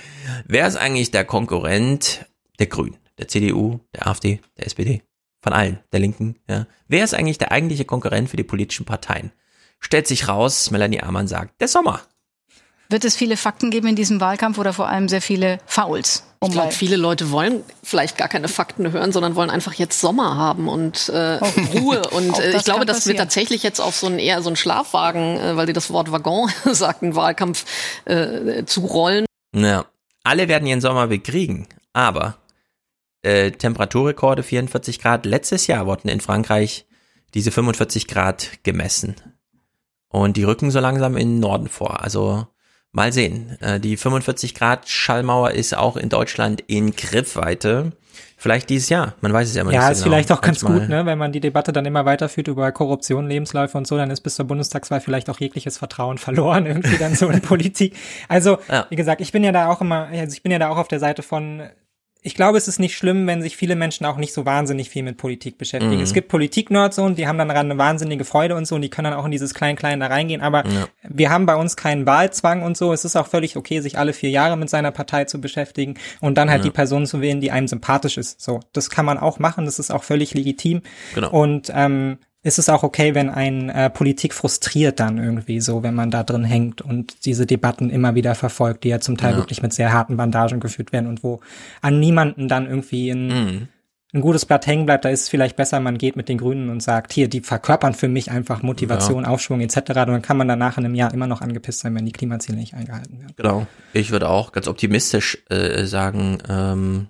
wer 0.45 0.65
ist 0.65 0.77
eigentlich 0.77 1.11
der 1.11 1.25
Konkurrent 1.25 2.25
der 2.57 2.67
Grünen, 2.67 2.95
der 3.17 3.27
CDU, 3.27 3.81
der 3.93 4.07
AfD, 4.07 4.39
der 4.57 4.67
SPD? 4.67 5.01
Von 5.43 5.51
allen, 5.51 5.79
der 5.91 5.99
Linken, 5.99 6.39
ja. 6.49 6.67
Wer 6.87 7.03
ist 7.03 7.13
eigentlich 7.13 7.37
der 7.37 7.51
eigentliche 7.51 7.83
Konkurrent 7.83 8.29
für 8.29 8.37
die 8.37 8.45
politischen 8.45 8.85
Parteien? 8.85 9.33
Stellt 9.79 10.07
sich 10.07 10.29
raus, 10.29 10.71
Melanie 10.71 11.01
Amann 11.01 11.27
sagt, 11.27 11.59
der 11.59 11.67
Sommer. 11.67 11.99
Wird 12.89 13.03
es 13.03 13.15
viele 13.15 13.35
Fakten 13.35 13.69
geben 13.69 13.87
in 13.87 13.95
diesem 13.97 14.21
Wahlkampf 14.21 14.57
oder 14.57 14.71
vor 14.71 14.87
allem 14.87 15.09
sehr 15.09 15.21
viele 15.21 15.57
Fouls? 15.65 16.23
Ich 16.45 16.51
glaube, 16.51 16.71
viele 16.71 16.95
Leute 16.95 17.31
wollen 17.31 17.63
vielleicht 17.83 18.17
gar 18.17 18.27
keine 18.27 18.47
Fakten 18.47 18.91
hören, 18.91 19.11
sondern 19.11 19.35
wollen 19.35 19.49
einfach 19.49 19.73
jetzt 19.73 19.99
Sommer 19.99 20.37
haben 20.37 20.69
und 20.69 21.09
äh, 21.09 21.39
Ruhe. 21.73 22.01
Und 22.11 22.37
äh, 22.37 22.55
ich 22.55 22.63
glaube, 22.63 22.79
kann 22.79 22.87
das 22.87 23.07
wird 23.07 23.15
passieren. 23.15 23.17
tatsächlich 23.17 23.63
jetzt 23.63 23.79
auf 23.79 23.95
so 23.95 24.07
einen 24.07 24.19
eher 24.19 24.41
so 24.41 24.49
einen 24.49 24.57
Schlafwagen, 24.57 25.37
äh, 25.37 25.55
weil 25.55 25.65
die 25.65 25.73
das 25.73 25.89
Wort 25.89 26.11
Waggon 26.11 26.49
sagten, 26.65 27.15
Wahlkampf 27.15 27.65
äh, 28.05 28.65
zurollen. 28.65 29.25
Ja, 29.55 29.85
alle 30.23 30.47
werden 30.47 30.67
ihren 30.67 30.81
Sommer 30.81 31.07
bekriegen, 31.07 31.67
aber 31.93 32.35
äh, 33.23 33.51
Temperaturrekorde 33.51 34.43
44 34.43 34.99
Grad. 34.99 35.25
Letztes 35.25 35.67
Jahr 35.67 35.85
wurden 35.87 36.07
in 36.09 36.21
Frankreich 36.21 36.85
diese 37.33 37.51
45 37.51 38.07
Grad 38.07 38.49
gemessen. 38.63 39.15
Und 40.09 40.37
die 40.37 40.43
rücken 40.43 40.69
so 40.69 40.79
langsam 40.79 41.17
in 41.17 41.29
den 41.29 41.39
Norden 41.39 41.67
vor. 41.67 42.03
Also 42.03 42.45
mal 42.91 43.11
sehen. 43.11 43.57
Äh, 43.61 43.79
die 43.79 43.97
45 43.97 44.53
Grad 44.53 44.87
Schallmauer 44.87 45.51
ist 45.51 45.75
auch 45.75 45.97
in 45.97 46.09
Deutschland 46.09 46.61
in 46.67 46.95
Griffweite. 46.95 47.93
Vielleicht 48.37 48.69
dieses 48.69 48.89
Jahr. 48.89 49.15
Man 49.21 49.31
weiß 49.33 49.47
es 49.49 49.55
ja 49.55 49.61
immer 49.61 49.71
Ja, 49.71 49.83
nicht 49.87 49.93
ist 49.93 49.97
so 49.99 50.03
genau. 50.03 50.15
vielleicht 50.17 50.31
auch 50.33 50.41
ganz 50.41 50.61
Manchmal- 50.61 50.81
gut, 50.81 50.89
ne? 50.89 51.05
wenn 51.05 51.17
man 51.17 51.31
die 51.31 51.39
Debatte 51.39 51.71
dann 51.71 51.85
immer 51.85 52.05
weiterführt 52.05 52.49
über 52.49 52.71
Korruption, 52.73 53.25
Lebensläufe 53.27 53.77
und 53.77 53.87
so, 53.87 53.95
dann 53.97 54.11
ist 54.11 54.19
bis 54.21 54.35
zur 54.35 54.45
Bundestagswahl 54.45 54.99
vielleicht 54.99 55.29
auch 55.29 55.39
jegliches 55.39 55.77
Vertrauen 55.77 56.17
verloren 56.19 56.65
irgendwie 56.65 56.97
dann 56.97 57.15
so 57.15 57.29
in 57.29 57.41
Politik. 57.41 57.95
Also, 58.27 58.57
wie 58.89 58.95
gesagt, 58.97 59.21
ich 59.21 59.31
bin 59.31 59.43
ja 59.45 59.51
da 59.53 59.69
auch 59.71 59.79
immer, 59.81 60.07
also 60.09 60.33
ich 60.33 60.43
bin 60.43 60.51
ja 60.51 60.59
da 60.59 60.69
auch 60.69 60.77
auf 60.77 60.89
der 60.89 60.99
Seite 60.99 61.23
von, 61.23 61.63
ich 62.25 62.35
glaube, 62.35 62.57
es 62.57 62.69
ist 62.69 62.79
nicht 62.79 62.95
schlimm, 62.97 63.27
wenn 63.27 63.41
sich 63.41 63.57
viele 63.57 63.75
Menschen 63.75 64.05
auch 64.05 64.15
nicht 64.17 64.33
so 64.33 64.45
wahnsinnig 64.45 64.89
viel 64.89 65.03
mit 65.03 65.17
Politik 65.17 65.57
beschäftigen. 65.57 65.97
Mhm. 65.97 66.01
Es 66.01 66.13
gibt 66.13 66.29
Politik-Nerds 66.29 66.97
und 66.97 67.17
die 67.17 67.27
haben 67.27 67.37
dann 67.37 67.49
daran 67.49 67.69
eine 67.69 67.77
wahnsinnige 67.77 68.23
Freude 68.23 68.55
und 68.55 68.65
so 68.65 68.75
und 68.75 68.81
die 68.81 68.89
können 68.89 69.11
dann 69.11 69.19
auch 69.19 69.25
in 69.25 69.31
dieses 69.31 69.53
Klein-Klein 69.53 69.99
da 69.99 70.07
reingehen, 70.07 70.41
aber 70.41 70.65
Ja. 70.65 70.87
wir 71.03 71.29
haben 71.29 71.45
bei 71.45 71.55
uns 71.55 71.75
keinen 71.75 72.05
Wahlzwang 72.05 72.63
und 72.63 72.77
so. 72.77 72.93
Es 72.93 73.03
ist 73.03 73.17
auch 73.17 73.27
völlig 73.27 73.57
okay, 73.57 73.81
sich 73.81 73.97
alle 73.97 74.13
vier 74.13 74.29
Jahre 74.29 74.55
mit 74.55 74.69
seiner 74.69 74.91
Partei 74.91 75.25
zu 75.25 75.41
beschäftigen 75.41 75.95
und 76.21 76.37
dann 76.37 76.49
halt 76.49 76.61
Ja. 76.61 76.69
die 76.69 76.71
Person 76.71 77.05
zu 77.05 77.19
wählen, 77.19 77.41
die 77.41 77.51
einem 77.51 77.67
sympathisch 77.67 78.17
ist. 78.17 78.39
So, 78.41 78.61
das 78.71 78.89
kann 78.89 79.05
man 79.05 79.17
auch 79.17 79.39
machen. 79.39 79.65
Das 79.65 79.77
ist 79.77 79.91
auch 79.91 80.03
völlig 80.03 80.33
legitim. 80.33 80.81
Genau. 81.15 81.29
Und 81.29 81.71
ähm, 81.75 82.19
es 82.45 82.57
ist 82.59 82.69
auch 82.69 82.83
okay, 82.83 83.15
wenn 83.15 83.29
ein 83.29 83.69
äh, 83.69 83.89
Politik 83.89 84.33
frustriert 84.33 84.99
dann 84.99 85.17
irgendwie 85.17 85.61
so, 85.61 85.81
wenn 85.81 85.95
man 85.95 86.11
da 86.11 86.23
drin 86.23 86.43
hängt 86.43 86.81
und 86.81 87.25
diese 87.25 87.45
Debatten 87.45 87.89
immer 87.89 88.15
wieder 88.15 88.35
verfolgt, 88.35 88.83
die 88.83 88.89
ja 88.89 88.99
zum 88.99 89.17
Teil 89.17 89.31
Ja. 89.31 89.37
wirklich 89.37 89.61
mit 89.61 89.73
sehr 89.73 89.93
harten 89.93 90.17
Bandagen 90.17 90.59
geführt 90.59 90.91
werden 90.91 91.07
und 91.07 91.23
wo 91.23 91.39
an 91.81 91.99
niemanden 91.99 92.47
dann 92.49 92.67
irgendwie 92.67 93.09
ein, 93.11 93.27
Mhm. 93.27 93.67
ein 94.13 94.21
gutes 94.21 94.45
Blatt 94.45 94.67
hängen 94.67 94.85
bleibt. 94.85 95.05
Da 95.05 95.09
ist 95.09 95.21
es 95.23 95.29
vielleicht 95.29 95.55
besser, 95.55 95.79
man 95.79 95.97
geht 95.97 96.15
mit 96.17 96.27
den 96.29 96.37
Grünen 96.37 96.69
und 96.69 96.83
sagt, 96.83 97.13
hier, 97.13 97.27
die 97.29 97.39
verkörpern 97.41 97.93
für 97.93 98.09
mich 98.09 98.29
einfach 98.29 98.61
Motivation, 98.61 99.23
Ja. 99.23 99.29
Aufschwung 99.29 99.61
etc. 99.61 99.77
Und 99.77 99.95
dann 99.95 100.21
kann 100.21 100.37
man 100.37 100.47
danach 100.49 100.77
in 100.77 100.85
einem 100.85 100.95
Jahr 100.95 101.13
immer 101.13 101.27
noch 101.27 101.41
angepisst 101.41 101.79
sein, 101.79 101.95
wenn 101.95 102.05
die 102.05 102.11
Klimaziele 102.11 102.57
nicht 102.57 102.73
eingehalten 102.75 103.19
werden. 103.21 103.33
Genau. 103.37 103.67
Ich 103.93 104.11
würde 104.11 104.27
auch 104.29 104.51
ganz 104.51 104.67
optimistisch 104.67 105.43
äh, 105.49 105.85
sagen, 105.85 106.39
ähm, 106.49 107.07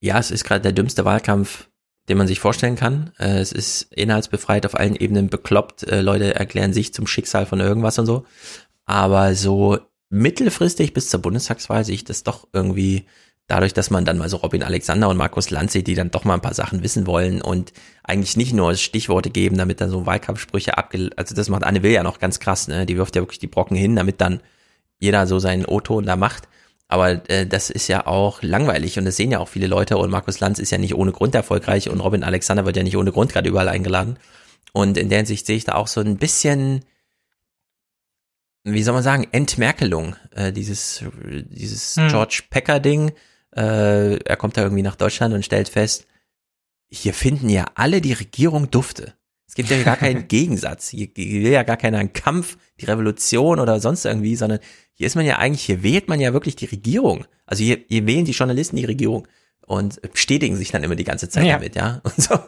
ja, 0.00 0.18
es 0.18 0.30
ist 0.30 0.44
gerade 0.44 0.60
der 0.60 0.72
dümmste 0.72 1.04
Wahlkampf, 1.04 1.68
den 2.08 2.18
man 2.18 2.26
sich 2.26 2.40
vorstellen 2.40 2.76
kann. 2.76 3.12
Äh, 3.18 3.38
es 3.38 3.52
ist 3.52 3.92
inhaltsbefreit 3.92 4.66
auf 4.66 4.78
allen 4.78 4.96
Ebenen 4.96 5.28
bekloppt. 5.28 5.84
Äh, 5.84 6.00
Leute 6.00 6.34
erklären 6.34 6.72
sich 6.72 6.94
zum 6.94 7.06
Schicksal 7.06 7.46
von 7.46 7.60
irgendwas 7.60 7.98
und 7.98 8.06
so. 8.06 8.24
Aber 8.86 9.34
so 9.34 9.78
mittelfristig 10.10 10.94
bis 10.94 11.10
zur 11.10 11.20
Bundestagswahl 11.20 11.84
sehe 11.84 11.94
ich 11.94 12.04
das 12.04 12.22
doch 12.22 12.48
irgendwie 12.52 13.04
dadurch, 13.46 13.74
dass 13.74 13.90
man 13.90 14.04
dann 14.04 14.18
mal 14.18 14.28
so 14.28 14.38
Robin 14.38 14.62
Alexander 14.62 15.08
und 15.08 15.16
Markus 15.16 15.50
Lanz 15.50 15.72
die 15.72 15.94
dann 15.94 16.10
doch 16.10 16.24
mal 16.24 16.34
ein 16.34 16.40
paar 16.40 16.54
Sachen 16.54 16.82
wissen 16.82 17.06
wollen 17.06 17.42
und 17.42 17.72
eigentlich 18.02 18.36
nicht 18.36 18.52
nur 18.52 18.74
Stichworte 18.76 19.30
geben, 19.30 19.56
damit 19.58 19.80
dann 19.80 19.90
so 19.90 20.06
Wahlkampfsprüche 20.06 20.78
abge... 20.78 21.10
Also 21.16 21.34
das 21.34 21.48
macht 21.48 21.64
Anne 21.64 21.82
Will 21.82 21.92
ja 21.92 22.02
noch 22.02 22.18
ganz 22.18 22.40
krass, 22.40 22.68
ne? 22.68 22.86
Die 22.86 22.96
wirft 22.96 23.16
ja 23.16 23.22
wirklich 23.22 23.38
die 23.38 23.46
Brocken 23.46 23.76
hin, 23.76 23.96
damit 23.96 24.20
dann 24.20 24.40
jeder 24.98 25.26
so 25.26 25.38
seinen 25.38 25.64
O-Ton 25.64 26.04
da 26.04 26.16
macht. 26.16 26.48
Aber 26.88 27.28
äh, 27.30 27.46
das 27.46 27.68
ist 27.68 27.86
ja 27.88 28.06
auch 28.06 28.42
langweilig 28.42 28.98
und 28.98 29.04
das 29.04 29.16
sehen 29.16 29.30
ja 29.30 29.38
auch 29.38 29.48
viele 29.48 29.66
Leute 29.66 29.98
und 29.98 30.10
Markus 30.10 30.40
Lanz 30.40 30.58
ist 30.58 30.70
ja 30.70 30.78
nicht 30.78 30.94
ohne 30.94 31.12
Grund 31.12 31.34
erfolgreich 31.34 31.90
und 31.90 32.00
Robin 32.00 32.24
Alexander 32.24 32.64
wird 32.64 32.76
ja 32.76 32.82
nicht 32.82 32.96
ohne 32.96 33.12
Grund 33.12 33.32
gerade 33.32 33.48
überall 33.48 33.68
eingeladen. 33.68 34.18
Und 34.72 34.96
in 34.96 35.10
der 35.10 35.18
Hinsicht 35.18 35.46
sehe 35.46 35.56
ich 35.56 35.64
da 35.64 35.74
auch 35.74 35.86
so 35.86 36.00
ein 36.00 36.16
bisschen, 36.16 36.84
wie 38.64 38.82
soll 38.82 38.94
man 38.94 39.02
sagen, 39.02 39.28
Entmerkelung, 39.32 40.16
äh, 40.34 40.52
dieses, 40.52 41.04
dieses 41.24 41.96
Hm. 41.96 42.08
George 42.08 42.42
Pecker-Ding. 42.48 43.12
Äh, 43.54 44.16
er 44.16 44.36
kommt 44.36 44.56
da 44.56 44.62
irgendwie 44.62 44.82
nach 44.82 44.96
Deutschland 44.96 45.34
und 45.34 45.44
stellt 45.44 45.68
fest, 45.68 46.06
hier 46.90 47.12
finden 47.12 47.50
ja 47.50 47.66
alle 47.74 48.00
die 48.00 48.12
Regierung 48.14 48.70
dufte. 48.70 49.14
Es 49.48 49.54
gibt 49.54 49.70
ja 49.70 49.82
gar 49.82 49.96
keinen 49.96 50.28
Gegensatz. 50.28 50.90
Hier 50.90 51.08
will 51.16 51.50
ja 51.50 51.62
gar 51.62 51.78
keiner 51.78 51.98
einen 51.98 52.12
Kampf, 52.12 52.58
die 52.80 52.84
Revolution 52.84 53.58
oder 53.58 53.80
sonst 53.80 54.04
irgendwie, 54.04 54.36
sondern 54.36 54.60
hier 54.92 55.06
ist 55.06 55.16
man 55.16 55.24
ja 55.24 55.38
eigentlich, 55.38 55.64
hier 55.64 55.82
wählt 55.82 56.08
man 56.08 56.20
ja 56.20 56.32
wirklich 56.32 56.54
die 56.54 56.66
Regierung. 56.66 57.24
Also 57.46 57.64
hier, 57.64 57.78
hier 57.88 58.06
wählen 58.06 58.24
die 58.24 58.32
Journalisten 58.32 58.76
die 58.76 58.84
Regierung 58.84 59.26
und 59.66 60.00
bestätigen 60.12 60.56
sich 60.56 60.70
dann 60.70 60.84
immer 60.84 60.96
die 60.96 61.04
ganze 61.04 61.28
Zeit 61.28 61.46
Ja. 61.46 61.54
damit, 61.54 61.74
ja. 61.76 62.00
Und 62.04 62.20
so 62.22 62.38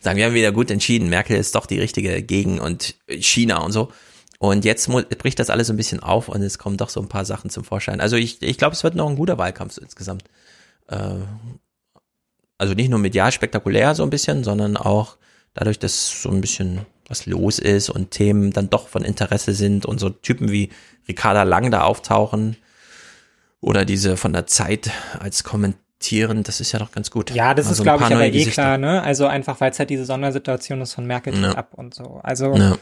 sagen, 0.00 0.18
wir 0.18 0.26
haben 0.26 0.34
wieder 0.34 0.52
gut 0.52 0.70
entschieden, 0.70 1.08
Merkel 1.08 1.36
ist 1.36 1.54
doch 1.54 1.64
die 1.66 1.78
richtige 1.78 2.22
gegen 2.22 2.60
und 2.60 2.96
China 3.08 3.58
und 3.64 3.72
so. 3.72 3.90
Und 4.38 4.64
jetzt 4.64 4.88
bricht 5.18 5.38
das 5.38 5.48
alles 5.50 5.68
so 5.68 5.72
ein 5.72 5.76
bisschen 5.76 6.00
auf 6.00 6.28
und 6.28 6.42
es 6.42 6.58
kommen 6.58 6.76
doch 6.76 6.88
so 6.90 7.00
ein 7.00 7.08
paar 7.08 7.24
Sachen 7.24 7.48
zum 7.48 7.64
Vorschein. 7.64 8.00
Also 8.00 8.16
ich, 8.16 8.42
ich 8.42 8.58
glaube, 8.58 8.74
es 8.74 8.82
wird 8.84 8.94
noch 8.96 9.08
ein 9.08 9.16
guter 9.16 9.38
Wahlkampf 9.38 9.72
so 9.74 9.80
insgesamt. 9.80 10.24
Äh, 10.88 11.20
also 12.58 12.74
nicht 12.74 12.90
nur 12.90 12.98
medial 12.98 13.32
spektakulär 13.32 13.94
so 13.94 14.02
ein 14.02 14.10
bisschen, 14.10 14.44
sondern 14.44 14.76
auch 14.76 15.16
dadurch, 15.54 15.78
dass 15.78 16.22
so 16.22 16.30
ein 16.30 16.40
bisschen 16.40 16.86
was 17.08 17.26
los 17.26 17.58
ist 17.58 17.90
und 17.90 18.10
Themen 18.10 18.52
dann 18.52 18.70
doch 18.70 18.88
von 18.88 19.02
Interesse 19.04 19.52
sind 19.52 19.84
und 19.86 19.98
so 19.98 20.08
Typen 20.08 20.50
wie 20.50 20.70
Ricarda 21.08 21.42
Lang 21.42 21.70
da 21.70 21.82
auftauchen 21.82 22.56
oder 23.60 23.84
diese 23.84 24.16
von 24.16 24.32
der 24.32 24.46
Zeit 24.46 24.90
als 25.18 25.44
kommentieren, 25.44 26.42
das 26.42 26.60
ist 26.60 26.72
ja 26.72 26.78
doch 26.78 26.90
ganz 26.92 27.10
gut. 27.10 27.30
Ja, 27.32 27.54
das 27.54 27.66
Mal 27.66 27.72
ist, 27.72 27.76
so 27.78 27.82
glaube 27.84 28.04
ich, 28.04 28.12
aber 28.12 28.26
eh 28.26 28.44
klar, 28.46 28.78
ne? 28.78 29.02
Also 29.02 29.26
einfach, 29.26 29.60
weil 29.60 29.70
es 29.70 29.78
halt 29.78 29.90
diese 29.90 30.04
Sondersituation 30.04 30.80
ist 30.80 30.94
von 30.94 31.06
Merkel 31.06 31.34
Ja. 31.40 31.52
ab 31.52 31.74
und 31.74 31.94
so. 31.94 32.20
Also 32.22 32.56
Ja. 32.56 32.76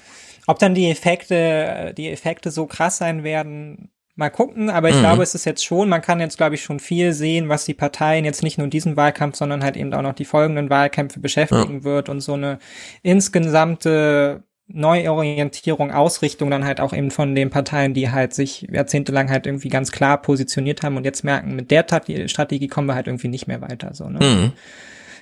ob 0.47 0.59
dann 0.59 0.75
die 0.75 0.89
Effekte, 0.91 1.93
die 1.97 2.11
Effekte 2.11 2.51
so 2.51 2.67
krass 2.67 2.99
sein 2.99 3.25
werden, 3.25 3.91
mal 4.17 4.29
gucken, 4.31 4.69
aber 4.71 4.89
ich 4.91 4.97
Mhm. 4.97 5.01
glaube, 5.01 5.23
es 5.23 5.35
ist 5.35 5.47
jetzt 5.47 5.65
schon, 5.65 5.89
man 5.89 6.03
kann 6.03 6.21
jetzt, 6.21 6.37
glaube 6.37 6.55
ich, 6.55 6.63
schon 6.63 6.79
viel 6.81 7.13
sehen, 7.13 7.49
was 7.49 7.65
die 7.65 7.75
Parteien 7.75 8.25
jetzt 8.25 8.43
nicht 8.43 8.59
nur 8.59 8.67
diesen 8.67 8.97
Wahlkampf, 8.97 9.37
sondern 9.37 9.63
halt 9.65 9.77
eben 9.77 9.95
auch 9.95 10.03
noch 10.03 10.13
die 10.15 10.25
folgenden 10.27 10.69
Wahlkämpfe 10.69 11.21
beschäftigen 11.21 11.85
wird 11.85 12.09
und 12.09 12.21
so 12.21 12.35
eine 12.35 12.59
insgesamte 13.03 14.43
Neuorientierung, 14.73 15.91
Ausrichtung 15.91 16.51
dann 16.51 16.65
halt 16.65 16.81
auch 16.81 16.93
eben 16.93 17.11
von 17.11 17.35
den 17.35 17.51
Parteien, 17.51 17.93
die 17.95 18.11
halt 18.11 18.35
sich 18.35 18.67
jahrzehntelang 18.71 19.29
halt 19.31 19.47
irgendwie 19.47 19.69
ganz 19.69 19.91
klar 19.91 20.21
positioniert 20.21 20.83
haben 20.83 20.97
und 20.97 21.05
jetzt 21.05 21.25
merken, 21.25 21.57
mit 21.57 21.71
der 21.71 21.87
Tat- 21.87 22.07
Strategie 22.27 22.69
kommen 22.69 22.87
wir 22.87 22.95
halt 22.95 23.07
irgendwie 23.09 23.29
nicht 23.29 23.47
mehr 23.49 23.61
weiter, 23.63 23.95
so, 23.95 24.09
ne? 24.09 24.19
Mhm. 24.25 24.53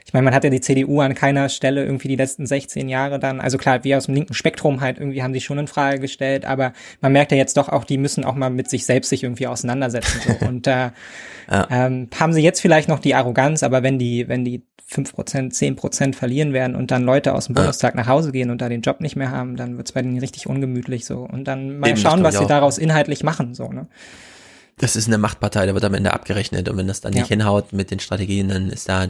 Ich 0.09 0.15
meine, 0.15 0.25
man 0.25 0.35
hat 0.35 0.43
ja 0.43 0.49
die 0.49 0.63
CDU 0.63 1.03
an 1.03 1.15
keiner 1.15 1.51
Stelle 1.51 1.85
irgendwie 1.85 2.09
die 2.09 2.17
letzten 2.17 2.47
16 2.47 2.89
Jahre 2.89 3.19
dann, 3.19 3.43
also 3.43 3.59
klar, 3.59 3.85
wir 3.85 3.99
aus 3.99 4.07
dem 4.07 4.15
linken 4.15 4.33
Spektrum 4.33 4.81
halt 4.81 4.97
irgendwie 4.99 5.23
haben 5.23 5.35
sie 5.35 5.43
schon 5.43 5.59
in 5.59 5.67
Frage 5.67 5.99
gestellt, 6.01 6.47
aber 6.47 6.73
man 7.03 7.13
merkt 7.13 7.31
ja 7.31 7.37
jetzt 7.37 7.59
doch 7.59 7.69
auch, 7.69 7.85
die 7.85 7.99
müssen 7.99 8.25
auch 8.25 8.35
mal 8.35 8.49
mit 8.49 8.71
sich 8.71 8.87
selbst 8.87 9.11
sich 9.11 9.23
irgendwie 9.23 9.47
auseinandersetzen. 9.47 10.19
So. 10.27 10.47
Und 10.49 10.67
da 10.67 10.95
ähm, 11.71 12.09
haben 12.19 12.33
sie 12.33 12.41
jetzt 12.41 12.61
vielleicht 12.63 12.89
noch 12.89 13.01
die 13.01 13.15
Arroganz, 13.15 13.63
aber 13.63 13.83
wenn 13.83 13.99
die, 13.99 14.27
wenn 14.29 14.47
die 14.47 14.63
5%, 14.91 15.53
10% 15.53 16.15
verlieren 16.15 16.55
werden 16.55 16.75
und 16.75 16.91
dann 16.91 17.03
Leute 17.03 17.35
aus 17.35 17.45
dem 17.45 17.55
Ja. 17.57 17.61
Bundestag 17.61 17.95
nach 17.95 18.07
Hause 18.07 18.33
gehen 18.33 18.49
und 18.49 18.63
da 18.63 18.71
den 18.71 18.81
Job 18.81 19.03
nicht 19.03 19.15
mehr 19.17 19.31
haben, 19.31 19.57
dann 19.57 19.77
wird's 19.77 19.93
bei 19.93 20.01
denen 20.01 20.19
richtig 20.19 20.47
ungemütlich 20.47 21.05
so. 21.05 21.19
Und 21.31 21.45
dann 21.45 21.79
mal 21.81 21.89
Eben, 21.91 21.99
schauen, 21.99 22.23
was 22.23 22.39
sie 22.39 22.45
auch. 22.45 22.49
daraus 22.49 22.79
inhaltlich 22.79 23.23
machen, 23.23 23.53
so, 23.53 23.69
ne? 23.71 23.89
Das 24.79 24.97
ist 24.97 25.07
eine 25.09 25.19
Machtpartei, 25.19 25.67
da 25.67 25.75
wird 25.75 25.85
am 25.85 25.93
Ende 25.93 26.15
abgerechnet 26.15 26.69
und 26.71 26.79
wenn 26.79 26.87
das 26.87 27.03
dann 27.03 27.13
Ja. 27.13 27.19
nicht 27.21 27.29
hinhaut 27.29 27.75
mit 27.75 27.91
den 27.91 27.99
Strategien, 28.01 28.49
dann 28.49 28.71
ist 28.71 28.89
da 28.89 29.09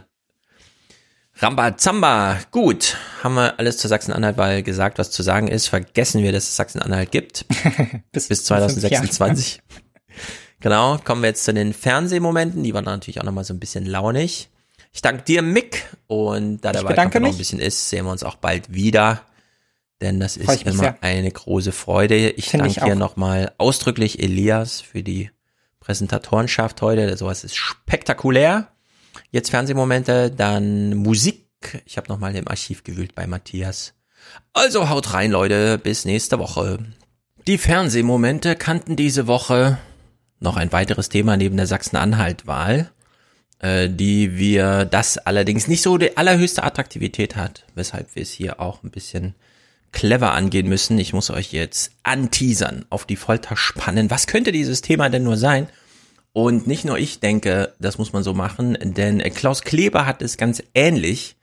Rambazamba. 1.41 2.39
Gut, 2.51 2.97
haben 3.23 3.35
wir 3.37 3.59
alles 3.59 3.79
zur 3.79 3.89
Sachsen-Anhalt-Wahl 3.89 4.63
gesagt, 4.63 4.99
was 4.99 5.11
zu 5.11 5.23
sagen 5.23 5.49
ist. 5.49 5.69
Vergessen 5.69 6.23
wir, 6.23 6.33
dass 6.33 6.45
es 6.45 6.57
Sachsen-Anhalt 6.57 7.13
gibt. 7.13 7.47
bis, 8.13 8.29
bis 8.29 8.41
in 8.51 8.57
fünf 8.57 8.71
2026. 8.71 9.61
Genau, 10.61 10.99
kommen 10.99 11.23
wir 11.23 11.29
jetzt 11.29 11.45
zu 11.45 11.55
den 11.55 11.73
Fernsehmomenten. 11.73 12.65
Die 12.65 12.75
waren 12.75 12.85
natürlich 12.85 13.21
auch 13.21 13.25
nochmal 13.25 13.45
so 13.45 13.55
ein 13.55 13.61
bisschen 13.61 13.87
launig. 13.87 14.51
Ich 14.93 15.03
danke 15.03 15.23
dir, 15.23 15.41
Mick. 15.41 15.87
Und 16.09 16.63
da 16.63 16.73
der 16.73 16.83
Wahlkampf 16.83 17.15
noch 17.15 17.31
ein 17.31 17.39
bisschen 17.39 17.61
ist, 17.61 17.89
sehen 17.89 18.07
wir 18.07 18.11
uns 18.11 18.25
auch 18.25 18.35
bald 18.35 18.75
wieder. 18.75 19.23
Denn 20.01 20.19
das 20.19 20.37
ist 20.37 20.63
immer 20.67 20.73
sehr. 20.73 20.99
eine 21.01 21.31
große 21.31 21.71
Freude. 21.71 22.31
Ich 22.31 22.51
Find 22.51 22.65
danke 22.65 22.85
hier 22.85 22.97
nochmal 22.97 23.53
ausdrücklich 23.59 24.21
Elias 24.21 24.81
für 24.81 25.05
die 25.05 25.31
Präsentatorenschaft 25.79 26.83
heute. 26.83 27.17
Sowas 27.17 27.45
ist 27.45 27.57
spektakulär. 27.57 28.67
Jetzt 29.31 29.51
Fernsehmomente, 29.51 30.31
dann 30.31 30.95
Musik. 30.95 31.83
Ich 31.85 31.97
habe 31.97 32.09
nochmal 32.09 32.35
im 32.37 32.49
Archiv 32.49 32.85
gewühlt 32.85 33.15
bei 33.15 33.27
Matthias. 33.27 33.95
Also 34.53 34.89
haut 34.89 35.13
rein, 35.13 35.31
Leute. 35.31 35.79
Bis 35.79 36.05
nächste 36.05 36.39
Woche. 36.39 36.79
Die 37.47 37.59
Fernsehmomente 37.59 38.57
kannten 38.57 38.97
diese 38.97 39.27
Woche 39.27 39.79
noch 40.41 40.57
ein 40.57 40.73
weiteres 40.73 41.09
Thema 41.09 41.37
neben 41.37 41.57
der 41.57 41.67
Sachsen-Anhalt-Wahl, 41.67 42.91
äh, 43.59 43.89
die 43.89 44.37
wir 44.37 44.85
das 44.85 45.19
allerdings 45.19 45.67
nicht 45.67 45.83
so 45.83 45.99
die 45.99 46.17
allerhöchste 46.17 46.63
Attraktivität 46.63 47.37
hat, 47.37 47.65
weshalb 47.75 48.15
wir 48.15 48.23
es 48.23 48.31
hier 48.31 48.61
auch 48.61 48.83
ein 48.83 48.91
bisschen 48.91 49.35
clever 49.93 50.33
angehen 50.33 50.69
müssen. 50.69 50.99
Ich 50.99 51.13
muss 51.13 51.31
euch 51.31 51.53
jetzt 51.53 51.93
anteasern, 52.03 52.85
auf 52.91 53.05
die 53.05 53.17
Folter 53.17 53.57
spannen. 53.57 54.11
Was 54.11 54.27
könnte 54.27 54.53
dieses 54.53 54.81
Thema 54.81 55.09
denn 55.09 55.25
nur 55.25 55.37
sein? 55.37 55.69
Und 56.33 56.67
nicht 56.67 56.85
nur 56.85 56.99
ich 56.99 57.21
denke, 57.21 57.75
das 57.79 57.99
muss 57.99 58.13
man 58.13 58.23
so 58.23 58.35
machen, 58.35 58.77
denn 58.81 59.19
Klaus 59.35 59.63
Kleber 59.63 60.07
hat 60.07 60.23
es 60.23 60.37
ganz 60.37 60.63
ähnlich 60.75 61.37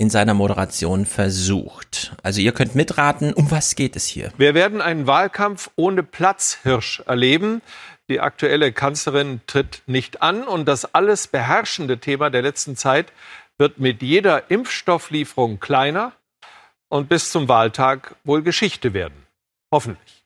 in 0.00 0.08
seiner 0.08 0.32
Moderation 0.32 1.04
versucht. 1.04 2.16
Also 2.22 2.40
ihr 2.40 2.52
könnt 2.52 2.74
mitraten, 2.74 3.34
um 3.34 3.50
was 3.50 3.74
geht 3.76 3.96
es 3.96 4.06
hier? 4.06 4.32
Wir 4.38 4.54
werden 4.54 4.80
einen 4.80 5.06
Wahlkampf 5.06 5.70
ohne 5.76 6.02
Platzhirsch 6.02 7.02
erleben. 7.06 7.60
Die 8.08 8.18
aktuelle 8.18 8.72
Kanzlerin 8.72 9.42
tritt 9.46 9.82
nicht 9.86 10.22
an 10.22 10.44
und 10.44 10.66
das 10.66 10.94
alles 10.94 11.28
beherrschende 11.28 11.98
Thema 11.98 12.30
der 12.30 12.42
letzten 12.42 12.76
Zeit 12.76 13.12
wird 13.58 13.78
mit 13.78 14.00
jeder 14.00 14.50
Impfstofflieferung 14.50 15.60
kleiner 15.60 16.12
und 16.88 17.10
bis 17.10 17.30
zum 17.30 17.48
Wahltag 17.48 18.16
wohl 18.24 18.42
Geschichte 18.42 18.94
werden. 18.94 19.26
Hoffentlich. 19.70 20.24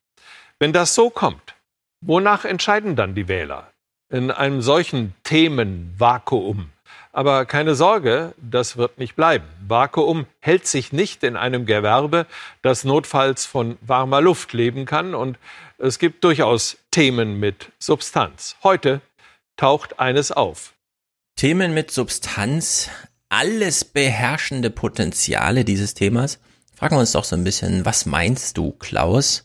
Wenn 0.61 0.73
das 0.73 0.95
so 0.95 1.11
kommt, 1.11 1.57
wonach 2.01 2.45
entscheiden 2.45 2.95
dann 2.95 3.17
die 3.17 3.27
Wähler? 3.27 3.74
In 4.15 4.31
einem 4.31 4.63
solchen 4.63 5.13
Themenvakuum. 5.25 6.71
Aber 7.11 7.47
keine 7.47 7.75
Sorge, 7.75 8.33
das 8.41 8.77
wird 8.77 8.97
nicht 8.97 9.17
bleiben. 9.17 9.45
Vakuum 9.67 10.27
hält 10.39 10.69
sich 10.69 10.93
nicht 10.93 11.25
in 11.25 11.35
einem 11.35 11.67
Gewerbe, 11.67 12.27
das 12.63 12.85
notfalls 12.85 13.45
von 13.45 13.77
warmer 13.81 14.21
Luft 14.21 14.53
leben 14.53 14.85
kann. 14.85 15.17
Und 15.17 15.37
es 15.79 15.99
gibt 15.99 16.23
durchaus 16.23 16.77
Themen 16.93 17.41
mit 17.41 17.73
Substanz. 17.81 18.55
Heute 18.63 19.01
taucht 19.57 19.99
eines 19.99 20.31
auf. 20.31 20.75
Themen 21.35 21.75
mit 21.75 21.91
Substanz, 21.91 22.91
alles 23.31 23.85
beherrschende 23.85 24.71
Potenziale 24.71 25.65
dieses 25.65 25.95
Themas. 25.95 26.39
Fragen 26.77 26.95
wir 26.95 27.01
uns 27.01 27.11
doch 27.11 27.25
so 27.25 27.35
ein 27.35 27.43
bisschen, 27.43 27.85
was 27.85 28.07
meinst 28.07 28.59
du, 28.59 28.77
Klaus? 28.79 29.45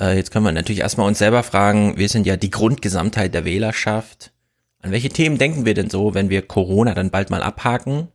Äh, 0.00 0.16
jetzt 0.16 0.30
können 0.30 0.44
wir 0.44 0.52
natürlich 0.52 0.80
erstmal 0.80 1.06
uns 1.06 1.18
selber 1.18 1.42
fragen, 1.42 1.96
wir 1.96 2.08
sind 2.08 2.26
ja 2.26 2.36
die 2.36 2.50
Grundgesamtheit 2.50 3.34
der 3.34 3.44
Wählerschaft. 3.44 4.32
An 4.80 4.90
welche 4.90 5.10
Themen 5.10 5.38
denken 5.38 5.64
wir 5.64 5.74
denn 5.74 5.90
so, 5.90 6.14
wenn 6.14 6.28
wir 6.28 6.42
Corona 6.42 6.94
dann 6.94 7.10
bald 7.10 7.30
mal 7.30 7.42
abhaken 7.42 8.08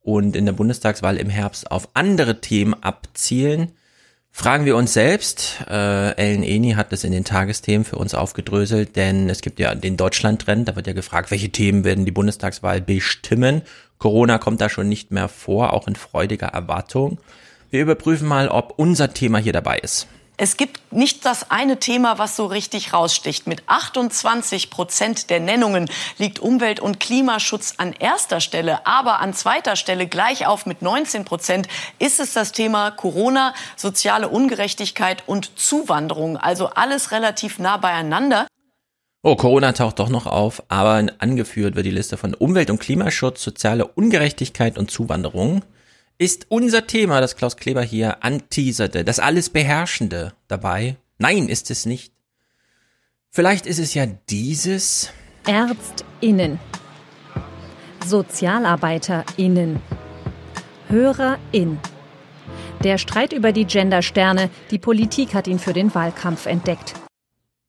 und 0.00 0.36
in 0.36 0.46
der 0.46 0.52
Bundestagswahl 0.52 1.16
im 1.16 1.28
Herbst 1.28 1.70
auf 1.70 1.88
andere 1.94 2.40
Themen 2.40 2.74
abzielen? 2.74 3.72
Fragen 4.36 4.64
wir 4.64 4.76
uns 4.76 4.92
selbst. 4.92 5.58
Äh, 5.70 6.16
Ellen 6.16 6.42
Eni 6.42 6.72
hat 6.72 6.90
das 6.90 7.04
in 7.04 7.12
den 7.12 7.24
Tagesthemen 7.24 7.84
für 7.84 7.96
uns 7.96 8.14
aufgedröselt, 8.14 8.96
denn 8.96 9.30
es 9.30 9.42
gibt 9.42 9.60
ja 9.60 9.76
den 9.76 9.96
Deutschland-Trend, 9.96 10.68
da 10.68 10.74
wird 10.74 10.88
ja 10.88 10.92
gefragt, 10.92 11.30
welche 11.30 11.50
Themen 11.50 11.84
werden 11.84 12.04
die 12.04 12.10
Bundestagswahl 12.10 12.80
bestimmen. 12.80 13.62
Corona 13.98 14.38
kommt 14.38 14.60
da 14.60 14.68
schon 14.68 14.88
nicht 14.88 15.12
mehr 15.12 15.28
vor, 15.28 15.72
auch 15.72 15.86
in 15.86 15.94
freudiger 15.94 16.48
Erwartung. 16.48 17.18
Wir 17.70 17.80
überprüfen 17.80 18.26
mal, 18.26 18.48
ob 18.48 18.74
unser 18.76 19.14
Thema 19.14 19.38
hier 19.38 19.52
dabei 19.52 19.78
ist. 19.78 20.08
Es 20.36 20.56
gibt 20.56 20.92
nicht 20.92 21.24
das 21.24 21.52
eine 21.52 21.78
Thema, 21.78 22.18
was 22.18 22.34
so 22.34 22.46
richtig 22.46 22.92
raussticht. 22.92 23.46
Mit 23.46 23.62
28 23.68 24.68
Prozent 24.68 25.30
der 25.30 25.38
Nennungen 25.38 25.88
liegt 26.18 26.40
Umwelt- 26.40 26.80
und 26.80 26.98
Klimaschutz 26.98 27.74
an 27.76 27.92
erster 27.92 28.40
Stelle. 28.40 28.84
Aber 28.84 29.20
an 29.20 29.32
zweiter 29.32 29.76
Stelle, 29.76 30.08
gleich 30.08 30.46
auf 30.46 30.66
mit 30.66 30.82
19 30.82 31.24
Prozent, 31.24 31.68
ist 32.00 32.18
es 32.18 32.32
das 32.32 32.50
Thema 32.50 32.90
Corona, 32.90 33.54
soziale 33.76 34.28
Ungerechtigkeit 34.28 35.22
und 35.26 35.56
Zuwanderung. 35.56 36.36
Also 36.36 36.66
alles 36.66 37.12
relativ 37.12 37.60
nah 37.60 37.76
beieinander. 37.76 38.48
Oh, 39.22 39.36
Corona 39.36 39.72
taucht 39.72 40.00
doch 40.00 40.08
noch 40.08 40.26
auf, 40.26 40.64
aber 40.68 41.06
angeführt 41.18 41.76
wird 41.76 41.86
die 41.86 41.90
Liste 41.90 42.16
von 42.16 42.34
Umwelt- 42.34 42.70
und 42.70 42.80
Klimaschutz, 42.80 43.42
soziale 43.42 43.86
Ungerechtigkeit 43.86 44.78
und 44.78 44.90
Zuwanderung 44.90 45.62
ist 46.18 46.46
unser 46.48 46.86
Thema, 46.86 47.20
das 47.20 47.36
Klaus 47.36 47.56
Kleber 47.56 47.82
hier 47.82 48.22
anteaserte, 48.22 49.04
das 49.04 49.18
alles 49.18 49.50
Beherrschende 49.50 50.32
dabei? 50.48 50.96
Nein, 51.18 51.48
ist 51.48 51.70
es 51.70 51.86
nicht. 51.86 52.12
Vielleicht 53.30 53.66
ist 53.66 53.78
es 53.78 53.94
ja 53.94 54.06
dieses. 54.06 55.10
ÄrztInnen. 55.46 56.58
SozialarbeiterInnen. 58.06 59.80
HörerIn. 60.88 61.78
Der 62.84 62.98
Streit 62.98 63.32
über 63.32 63.52
die 63.52 63.64
Gendersterne, 63.64 64.50
die 64.70 64.78
Politik 64.78 65.34
hat 65.34 65.46
ihn 65.46 65.58
für 65.58 65.72
den 65.72 65.94
Wahlkampf 65.94 66.46
entdeckt. 66.46 66.94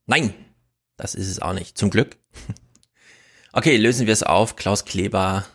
Nein, 0.05 0.33
das 0.97 1.15
ist 1.15 1.29
es 1.29 1.41
auch 1.41 1.53
nicht. 1.53 1.77
Zum 1.77 1.89
Glück. 1.89 2.17
Okay, 3.57 3.77
lösen 3.77 4.05
wir 4.05 4.11
es 4.11 4.21
auf. 4.21 4.57
Klaus 4.57 4.83
Kleber 4.83 5.45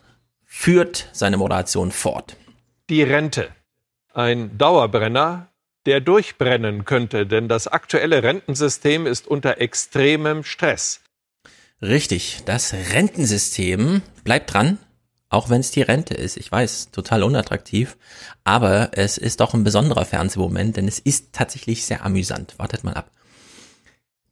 führt 0.43 1.07
seine 1.11 1.37
Moderation 1.37 1.91
fort 1.91 2.35
die 2.89 3.03
Rente. 3.03 3.49
Ein 4.13 4.57
Dauerbrenner, 4.57 5.47
der 5.85 6.01
durchbrennen 6.01 6.85
könnte, 6.85 7.25
denn 7.25 7.47
das 7.47 7.67
aktuelle 7.67 8.23
Rentensystem 8.23 9.07
ist 9.07 9.27
unter 9.27 9.59
extremem 9.59 10.43
Stress. 10.43 11.01
Richtig, 11.81 12.43
das 12.45 12.73
Rentensystem 12.73 14.01
bleibt 14.23 14.53
dran, 14.53 14.77
auch 15.29 15.49
wenn 15.49 15.61
es 15.61 15.71
die 15.71 15.81
Rente 15.81 16.13
ist. 16.13 16.37
Ich 16.37 16.51
weiß, 16.51 16.91
total 16.91 17.23
unattraktiv, 17.23 17.97
aber 18.43 18.91
es 18.93 19.17
ist 19.17 19.39
doch 19.39 19.53
ein 19.53 19.63
besonderer 19.63 20.05
Fernsehmoment, 20.05 20.77
denn 20.77 20.87
es 20.87 20.99
ist 20.99 21.33
tatsächlich 21.33 21.85
sehr 21.85 22.05
amüsant. 22.05 22.59
Wartet 22.59 22.83
mal 22.83 22.93
ab. 22.93 23.09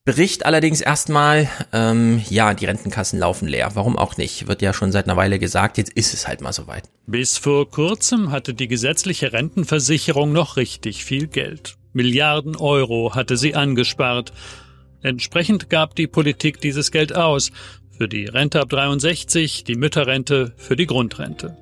Bericht 0.09 0.43
allerdings 0.43 0.81
erstmal, 0.81 1.47
ähm, 1.71 2.23
ja, 2.31 2.55
die 2.55 2.65
Rentenkassen 2.65 3.19
laufen 3.19 3.47
leer. 3.47 3.69
Warum 3.75 3.95
auch 3.95 4.17
nicht? 4.17 4.47
Wird 4.47 4.63
ja 4.63 4.73
schon 4.73 4.91
seit 4.91 5.05
einer 5.05 5.17
Weile 5.17 5.37
gesagt, 5.37 5.77
jetzt 5.77 5.93
ist 5.93 6.15
es 6.15 6.27
halt 6.27 6.41
mal 6.41 6.51
soweit. 6.51 6.85
Bis 7.05 7.37
vor 7.37 7.69
kurzem 7.69 8.31
hatte 8.31 8.55
die 8.55 8.67
gesetzliche 8.67 9.33
Rentenversicherung 9.33 10.31
noch 10.31 10.57
richtig 10.57 11.05
viel 11.05 11.27
Geld. 11.27 11.75
Milliarden 11.93 12.55
Euro 12.55 13.13
hatte 13.13 13.37
sie 13.37 13.53
angespart. 13.53 14.33
Entsprechend 15.03 15.69
gab 15.69 15.93
die 15.93 16.07
Politik 16.07 16.59
dieses 16.59 16.89
Geld 16.89 17.15
aus. 17.15 17.51
Für 17.95 18.07
die 18.07 18.25
Rente 18.25 18.61
ab 18.61 18.69
63, 18.69 19.63
die 19.63 19.75
Mütterrente, 19.75 20.53
für 20.57 20.75
die 20.75 20.87
Grundrente. 20.87 21.55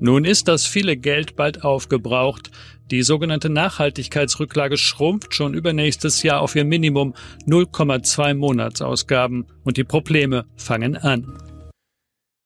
Nun 0.00 0.26
ist 0.26 0.48
das 0.48 0.66
viele 0.66 0.98
Geld 0.98 1.34
bald 1.34 1.64
aufgebraucht. 1.64 2.50
Die 2.90 3.04
sogenannte 3.04 3.50
Nachhaltigkeitsrücklage 3.50 4.76
schrumpft 4.76 5.32
schon 5.32 5.54
übernächstes 5.54 6.24
Jahr 6.24 6.40
auf 6.40 6.56
ihr 6.56 6.64
Minimum 6.64 7.14
0,2 7.46 8.34
Monatsausgaben 8.34 9.46
und 9.62 9.76
die 9.76 9.84
Probleme 9.84 10.46
fangen 10.56 10.96
an. 10.96 11.38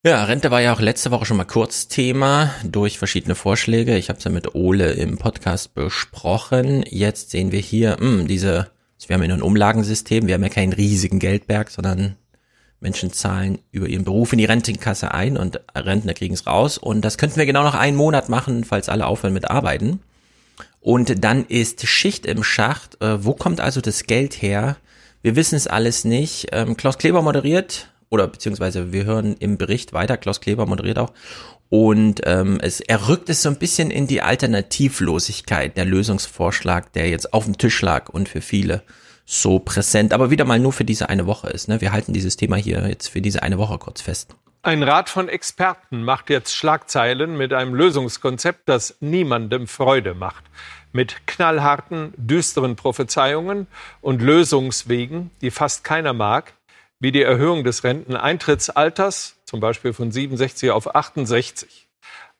Ja, 0.05 0.23
Rente 0.25 0.51
war 0.51 0.61
ja 0.61 0.75
auch 0.75 0.83
letzte 0.83 1.11
Woche 1.11 1.25
schon 1.25 1.39
mal 1.39 1.45
kurz 1.45 1.89
Thema 1.89 2.51
durch 2.63 2.99
verschiedene 2.99 3.35
Vorschläge. 3.35 3.97
Ich 3.97 4.11
habe 4.11 4.19
es 4.19 4.25
ja 4.25 4.31
mit 4.31 4.55
Ole 4.55 4.93
im 4.93 5.17
Podcast 5.17 5.73
besprochen. 5.73 6.85
Jetzt 6.91 7.31
sehen 7.31 7.51
wir 7.51 7.61
hier 7.61 7.97
mh, 7.99 8.01
hm, 8.01 8.27
diese, 8.27 8.71
wir 9.07 9.15
haben 9.15 9.23
ja 9.23 9.29
nur 9.29 9.39
ein 9.39 9.43
Umlagensystem, 9.43 10.27
wir 10.27 10.35
haben 10.35 10.43
ja 10.43 10.51
keinen 10.51 10.75
riesigen 10.75 11.21
Geldberg, 11.21 11.71
sondern 11.71 12.17
Menschen 12.81 13.15
zahlen 13.15 13.61
über 13.71 13.87
ihren 13.87 14.05
Beruf 14.05 14.35
in 14.35 14.39
die 14.39 14.45
Rentenkasse 14.45 15.15
ein 15.15 15.39
und 15.39 15.61
Rentner 15.75 16.13
kriegen 16.13 16.35
es 16.35 16.47
raus. 16.47 16.77
Und 16.77 17.01
das 17.01 17.17
könnten 17.17 17.37
wir 17.37 17.47
genau 17.47 17.63
noch 17.63 17.75
einen 17.75 17.97
Monat 17.97 18.29
machen, 18.29 18.65
falls 18.65 18.91
alle 18.91 19.07
aufhören 19.07 19.33
mit 19.33 19.51
Arbeiten. 19.51 20.01
Und 20.85 21.25
dann 21.25 21.47
ist 21.47 21.87
Schicht 21.89 22.27
im 22.27 22.45
Schacht. 22.45 23.01
Äh, 23.01 23.25
wo 23.25 23.33
kommt 23.33 23.59
also 23.59 23.81
das 23.81 24.05
Geld 24.05 24.43
her? 24.43 24.77
Wir 25.23 25.35
wissen 25.35 25.55
es 25.55 25.67
alles 25.67 26.05
nicht. 26.05 26.49
Ähm, 26.53 26.77
Klaus 26.77 26.99
Kleber 26.99 27.23
moderiert, 27.23 27.89
oder 28.11 28.29
beziehungsweise 28.29 28.93
wir 28.93 29.07
hören 29.07 29.35
im 29.39 29.57
Bericht 29.57 29.95
weiter, 29.95 30.19
Klaus 30.19 30.43
Kleber 30.43 30.67
moderiert 30.67 30.99
auch. 30.99 31.15
Und 31.71 32.21
ähm, 32.27 32.59
es, 32.61 32.81
er 32.81 33.09
rückt 33.09 33.31
es 33.31 33.41
so 33.41 33.49
ein 33.49 33.59
bisschen 33.59 33.91
in 33.91 34.07
die 34.07 34.21
Alternativlosigkeit, 34.21 35.75
der 35.75 35.87
Lösungsvorschlag, 35.87 36.93
der 36.93 37.09
jetzt 37.09 37.33
auf 37.33 37.47
dem 37.47 37.57
Tisch 37.57 37.81
lag 37.81 38.11
und 38.11 38.29
für 38.29 38.43
viele 38.43 38.83
so 39.25 39.61
präsent, 39.61 40.13
aber 40.13 40.31
wieder 40.31 40.45
mal 40.45 40.59
nur 40.59 40.75
für 40.75 40.85
diese 40.85 41.09
eine 41.09 41.27
Woche 41.27 41.49
ist. 41.49 41.67
Ne? 41.67 41.81
Wir 41.81 41.93
halten 41.93 42.13
dieses 42.13 42.37
Thema 42.37 42.57
hier 42.57 42.87
jetzt 42.87 43.09
für 43.09 43.23
diese 43.23 43.43
eine 43.43 43.57
Woche 43.57 43.79
kurz 43.79 44.03
fest. 44.03 44.37
Ein 44.65 44.83
Rat 44.83 45.11
von 45.11 45.29
Experten 45.29 46.05
macht 46.05 46.31
jetzt 46.31 46.57
Schlagzeilen 46.57 47.37
mit 47.37 47.53
einem 47.53 47.75
Lösungskonzept, 47.75 48.67
das 48.67 48.97
niemandem 49.01 49.67
Freude 49.67 50.15
macht. 50.15 50.43
Mit 50.91 51.27
knallharten, 51.27 52.15
düsteren 52.17 52.75
Prophezeiungen 52.75 53.67
und 54.01 54.23
Lösungswegen, 54.23 55.31
die 55.43 55.51
fast 55.51 55.85
keiner 55.85 56.15
mag, 56.15 56.55
wie 56.99 57.13
die 57.13 57.21
Erhöhung 57.21 57.63
des 57.63 57.85
Renteneintrittsalters, 57.85 59.37
zum 59.45 59.61
Beispiel 59.61 59.93
von 59.93 60.11
67 60.11 60.71
auf 60.71 60.95
68. 60.95 61.87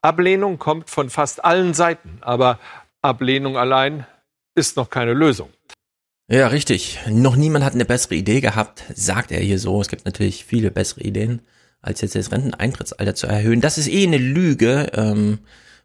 Ablehnung 0.01 0.59
kommt 0.59 0.89
von 0.89 1.11
fast 1.11 1.45
allen 1.45 1.75
Seiten, 1.75 2.17
aber 2.23 2.59
Ablehnung 3.03 3.59
allein 3.59 4.07
ist 4.55 4.79
noch 4.79 4.89
keine 4.89 5.13
Lösung. 5.13 5.51
Ja, 6.29 6.47
richtig. 6.47 7.01
Noch 7.07 7.37
niemand 7.37 7.67
hat 7.67 7.75
eine 7.75 7.85
bessere 7.85 8.15
Idee 8.15 8.41
gehabt, 8.41 8.83
sagt 8.95 9.31
er 9.31 9.41
hier 9.41 9.59
so. 9.59 9.79
Es 9.83 9.89
gibt 9.89 10.07
natürlich 10.07 10.47
viele 10.47 10.71
bessere 10.71 11.03
Ideen 11.03 11.43
als 11.85 12.01
jetzt 12.01 12.15
das 12.15 12.33
Renteneintrittsalter 12.33 13.15
zu 13.15 13.27
erhöhen. 13.27 13.61
Das 13.61 13.79
ist 13.79 13.89
eh 13.89 14.05
eine 14.05 14.19
Lüge. 14.19 14.91
Ähm, 14.95 15.39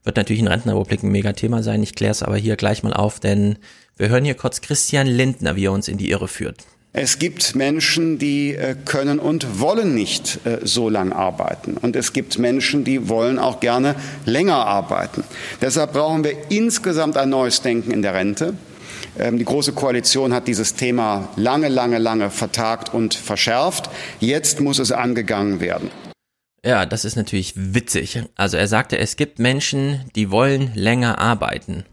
wird 0.04 0.16
natürlich 0.16 0.40
in 0.40 0.48
Rentenrepublik 0.48 1.04
ein 1.04 1.12
Megathema 1.12 1.62
sein. 1.62 1.84
Ich 1.84 1.94
kläre 1.94 2.12
es 2.12 2.24
aber 2.24 2.38
hier 2.38 2.56
gleich 2.56 2.84
mal 2.84 2.94
auf, 2.94 3.20
denn 3.20 3.58
wir 3.98 4.10
hören 4.10 4.24
hier 4.24 4.36
kurz 4.36 4.62
Christian 4.62 5.08
Lindner, 5.08 5.56
wie 5.56 5.66
er 5.66 5.74
uns 5.74 5.88
in 5.88 5.98
die 5.98 6.10
Irre 6.10 6.28
führt. 6.28 6.64
Es 6.92 7.20
gibt 7.20 7.56
Menschen, 7.56 8.18
die 8.18 8.56
äh, 8.56 8.76
können 8.86 9.20
und 9.20 9.60
wollen 9.60 9.94
nicht 9.94 10.40
äh, 10.46 10.60
so 10.64 10.90
lang 10.90 11.14
arbeiten. 11.14 11.78
Und 11.78 11.96
es 11.96 12.14
gibt 12.14 12.40
Menschen, 12.40 12.84
die 12.84 13.10
wollen 13.10 13.38
auch 13.38 13.60
gerne 13.60 13.96
länger 14.26 14.66
arbeiten. 14.66 15.24
Deshalb 15.62 15.94
brauchen 15.94 16.24
wir 16.24 16.36
insgesamt 16.50 17.16
ein 17.16 17.30
neues 17.30 17.62
Denken 17.62 17.92
in 17.92 18.02
der 18.02 18.16
Rente. 18.16 18.56
Ähm, 19.20 19.38
die 19.38 19.46
Große 19.46 19.74
Koalition 19.74 20.34
hat 20.34 20.48
dieses 20.48 20.76
Thema 20.76 21.28
lange, 21.36 21.68
lange, 21.68 21.98
lange 21.98 22.30
vertagt 22.30 22.94
und 22.94 23.14
verschärft. 23.14 23.90
Jetzt 24.20 24.62
muss 24.62 24.80
es 24.80 24.92
angegangen 24.92 25.60
werden. 25.60 25.92
Ja, 26.66 26.86
das 26.86 27.06
ist 27.06 27.16
natürlich 27.16 27.54
witzig. 27.56 28.24
Also 28.36 28.58
er 28.58 28.68
sagte, 28.68 28.98
es 28.98 29.16
gibt 29.16 29.40
Menschen, 29.40 30.06
die 30.16 30.32
wollen 30.32 30.72
länger 30.74 31.20
arbeiten. 31.20 31.86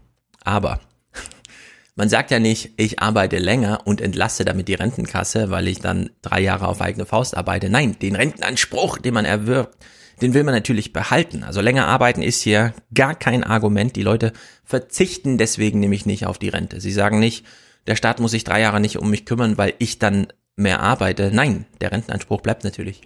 Aber 0.43 0.79
man 1.95 2.09
sagt 2.09 2.31
ja 2.31 2.39
nicht, 2.39 2.71
ich 2.77 3.01
arbeite 3.01 3.37
länger 3.37 3.81
und 3.85 4.01
entlasse 4.01 4.45
damit 4.45 4.67
die 4.69 4.73
Rentenkasse, 4.73 5.49
weil 5.49 5.67
ich 5.67 5.79
dann 5.79 6.09
drei 6.21 6.39
Jahre 6.39 6.67
auf 6.67 6.81
eigene 6.81 7.05
Faust 7.05 7.35
arbeite. 7.35 7.69
Nein, 7.69 7.97
den 8.01 8.15
Rentenanspruch, 8.15 8.97
den 8.99 9.13
man 9.13 9.25
erwirbt, 9.25 9.77
den 10.21 10.33
will 10.33 10.43
man 10.43 10.53
natürlich 10.53 10.93
behalten. 10.93 11.43
Also 11.43 11.61
länger 11.61 11.87
arbeiten 11.87 12.21
ist 12.21 12.41
hier 12.41 12.73
gar 12.93 13.15
kein 13.15 13.43
Argument. 13.43 13.95
Die 13.95 14.03
Leute 14.03 14.33
verzichten 14.63 15.37
deswegen 15.37 15.79
nämlich 15.79 16.05
nicht 16.05 16.25
auf 16.25 16.37
die 16.37 16.49
Rente. 16.49 16.81
Sie 16.81 16.91
sagen 16.91 17.19
nicht, 17.19 17.45
der 17.85 17.95
Staat 17.95 18.19
muss 18.19 18.31
sich 18.31 18.43
drei 18.43 18.61
Jahre 18.61 18.79
nicht 18.79 18.97
um 18.97 19.09
mich 19.09 19.25
kümmern, 19.25 19.57
weil 19.57 19.73
ich 19.79 19.99
dann 19.99 20.27
mehr 20.55 20.81
arbeite. 20.81 21.31
Nein, 21.31 21.65
der 21.81 21.91
Rentenanspruch 21.91 22.41
bleibt 22.41 22.63
natürlich. 22.63 23.01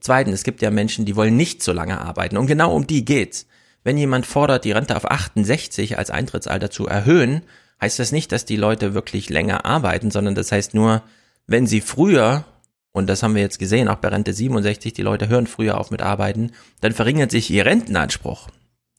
Zweitens, 0.00 0.34
es 0.34 0.44
gibt 0.44 0.62
ja 0.62 0.70
Menschen, 0.70 1.04
die 1.04 1.16
wollen 1.16 1.36
nicht 1.36 1.62
so 1.62 1.72
lange 1.72 2.00
arbeiten. 2.00 2.36
Und 2.36 2.46
genau 2.46 2.74
um 2.74 2.86
die 2.86 3.04
geht's. 3.04 3.46
Wenn 3.84 3.98
jemand 3.98 4.26
fordert, 4.26 4.64
die 4.64 4.72
Rente 4.72 4.96
auf 4.96 5.10
68 5.10 5.98
als 5.98 6.10
Eintrittsalter 6.10 6.70
zu 6.70 6.86
erhöhen, 6.86 7.42
heißt 7.80 7.98
das 7.98 8.12
nicht, 8.12 8.30
dass 8.30 8.44
die 8.44 8.56
Leute 8.56 8.94
wirklich 8.94 9.28
länger 9.28 9.64
arbeiten, 9.64 10.10
sondern 10.10 10.36
das 10.36 10.52
heißt 10.52 10.74
nur, 10.74 11.02
wenn 11.46 11.66
sie 11.66 11.80
früher 11.80 12.44
und 12.92 13.06
das 13.08 13.22
haben 13.22 13.34
wir 13.34 13.42
jetzt 13.42 13.58
gesehen, 13.58 13.88
auch 13.88 13.96
bei 13.96 14.08
Rente 14.08 14.32
67, 14.32 14.92
die 14.92 15.02
Leute 15.02 15.28
hören 15.28 15.46
früher 15.46 15.78
auf 15.78 15.90
mit 15.90 16.02
Arbeiten, 16.02 16.52
dann 16.80 16.92
verringert 16.92 17.30
sich 17.30 17.50
ihr 17.50 17.64
Rentenanspruch. 17.64 18.48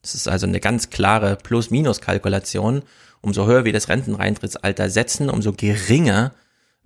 Das 0.01 0.15
ist 0.15 0.27
also 0.27 0.47
eine 0.47 0.59
ganz 0.59 0.89
klare 0.89 1.37
Plus-Minus-Kalkulation. 1.37 2.81
Umso 3.21 3.45
höher 3.45 3.65
wir 3.65 3.71
das 3.71 3.87
Renteneintrittsalter 3.87 4.89
setzen, 4.89 5.29
umso 5.29 5.53
geringer 5.53 6.33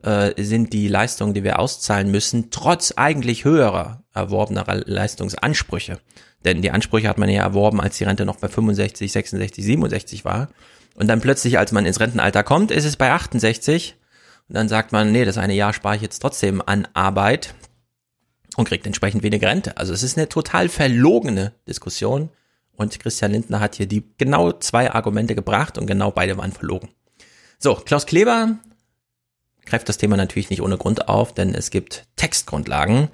äh, 0.04 0.32
sind 0.42 0.74
die 0.74 0.88
Leistungen, 0.88 1.34
die 1.34 1.44
wir 1.44 1.60
auszahlen 1.60 2.12
müssen, 2.12 2.52
trotz 2.52 2.94
eigentlich 2.96 3.46
höherer 3.46 4.04
erworbener 4.14 4.66
Leistungsansprüche. 4.86 6.00
Denn 6.46 6.62
die 6.62 6.72
Ansprüche 6.72 7.08
hat 7.08 7.18
man 7.18 7.30
ja 7.30 7.42
erworben, 7.42 7.82
als 7.82 7.98
die 7.98 8.04
Rente 8.04 8.26
noch 8.26 8.38
bei 8.38 8.50
65, 8.50 9.12
66, 9.12 9.66
67 9.66 10.26
war. 10.26 10.50
Und 10.94 11.08
dann 11.08 11.22
plötzlich, 11.22 11.58
als 11.58 11.72
man 11.72 11.86
ins 11.86 12.00
Rentenalter 12.00 12.44
kommt, 12.44 12.70
ist 12.72 12.86
es 12.86 12.98
bei 12.98 13.12
68 13.12 13.96
und 14.50 14.56
dann 14.56 14.70
sagt 14.70 14.92
man, 14.92 15.12
nee, 15.12 15.26
das 15.26 15.38
eine 15.38 15.54
Jahr 15.54 15.74
spare 15.74 15.96
ich 15.96 16.02
jetzt 16.02 16.20
trotzdem 16.20 16.62
an 16.66 16.88
Arbeit 16.94 17.54
und 18.56 18.68
kriegt 18.68 18.86
entsprechend 18.86 19.24
weniger 19.24 19.50
Rente. 19.50 19.78
Also 19.78 19.94
es 19.94 20.04
ist 20.04 20.18
eine 20.18 20.30
total 20.30 20.70
verlogene 20.70 21.54
Diskussion. 21.68 22.30
Und 22.72 23.00
Christian 23.00 23.32
Lindner 23.32 23.60
hat 23.60 23.76
hier 23.76 23.88
die 23.88 24.04
genau 24.18 24.52
zwei 24.52 24.92
Argumente 24.92 25.36
gebracht 25.36 25.78
und 25.78 25.88
genau 25.88 26.12
beide 26.12 26.38
waren 26.38 26.52
verlogen. 26.52 26.90
So, 27.60 27.76
Klaus 27.76 28.06
Kleber 28.06 28.58
greift 29.66 29.90
das 29.90 29.98
Thema 29.98 30.16
natürlich 30.16 30.50
nicht 30.50 30.62
ohne 30.62 30.78
Grund 30.78 31.10
auf, 31.10 31.34
denn 31.34 31.54
es 31.54 31.72
gibt 31.72 32.06
Textgrundlagen, 32.16 33.10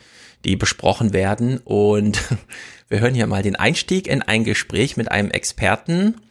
die 0.45 0.55
besprochen 0.55 1.13
werden. 1.13 1.59
Und 1.63 2.21
wir 2.89 2.99
hören 2.99 3.15
hier 3.15 3.25
mal 3.25 3.41
den 3.41 3.55
Einstieg 3.55 4.07
in 4.07 4.21
ein 4.21 4.43
Gespräch 4.43 4.97
mit 4.97 5.09
einem 5.09 5.31
Experten, 5.31 6.21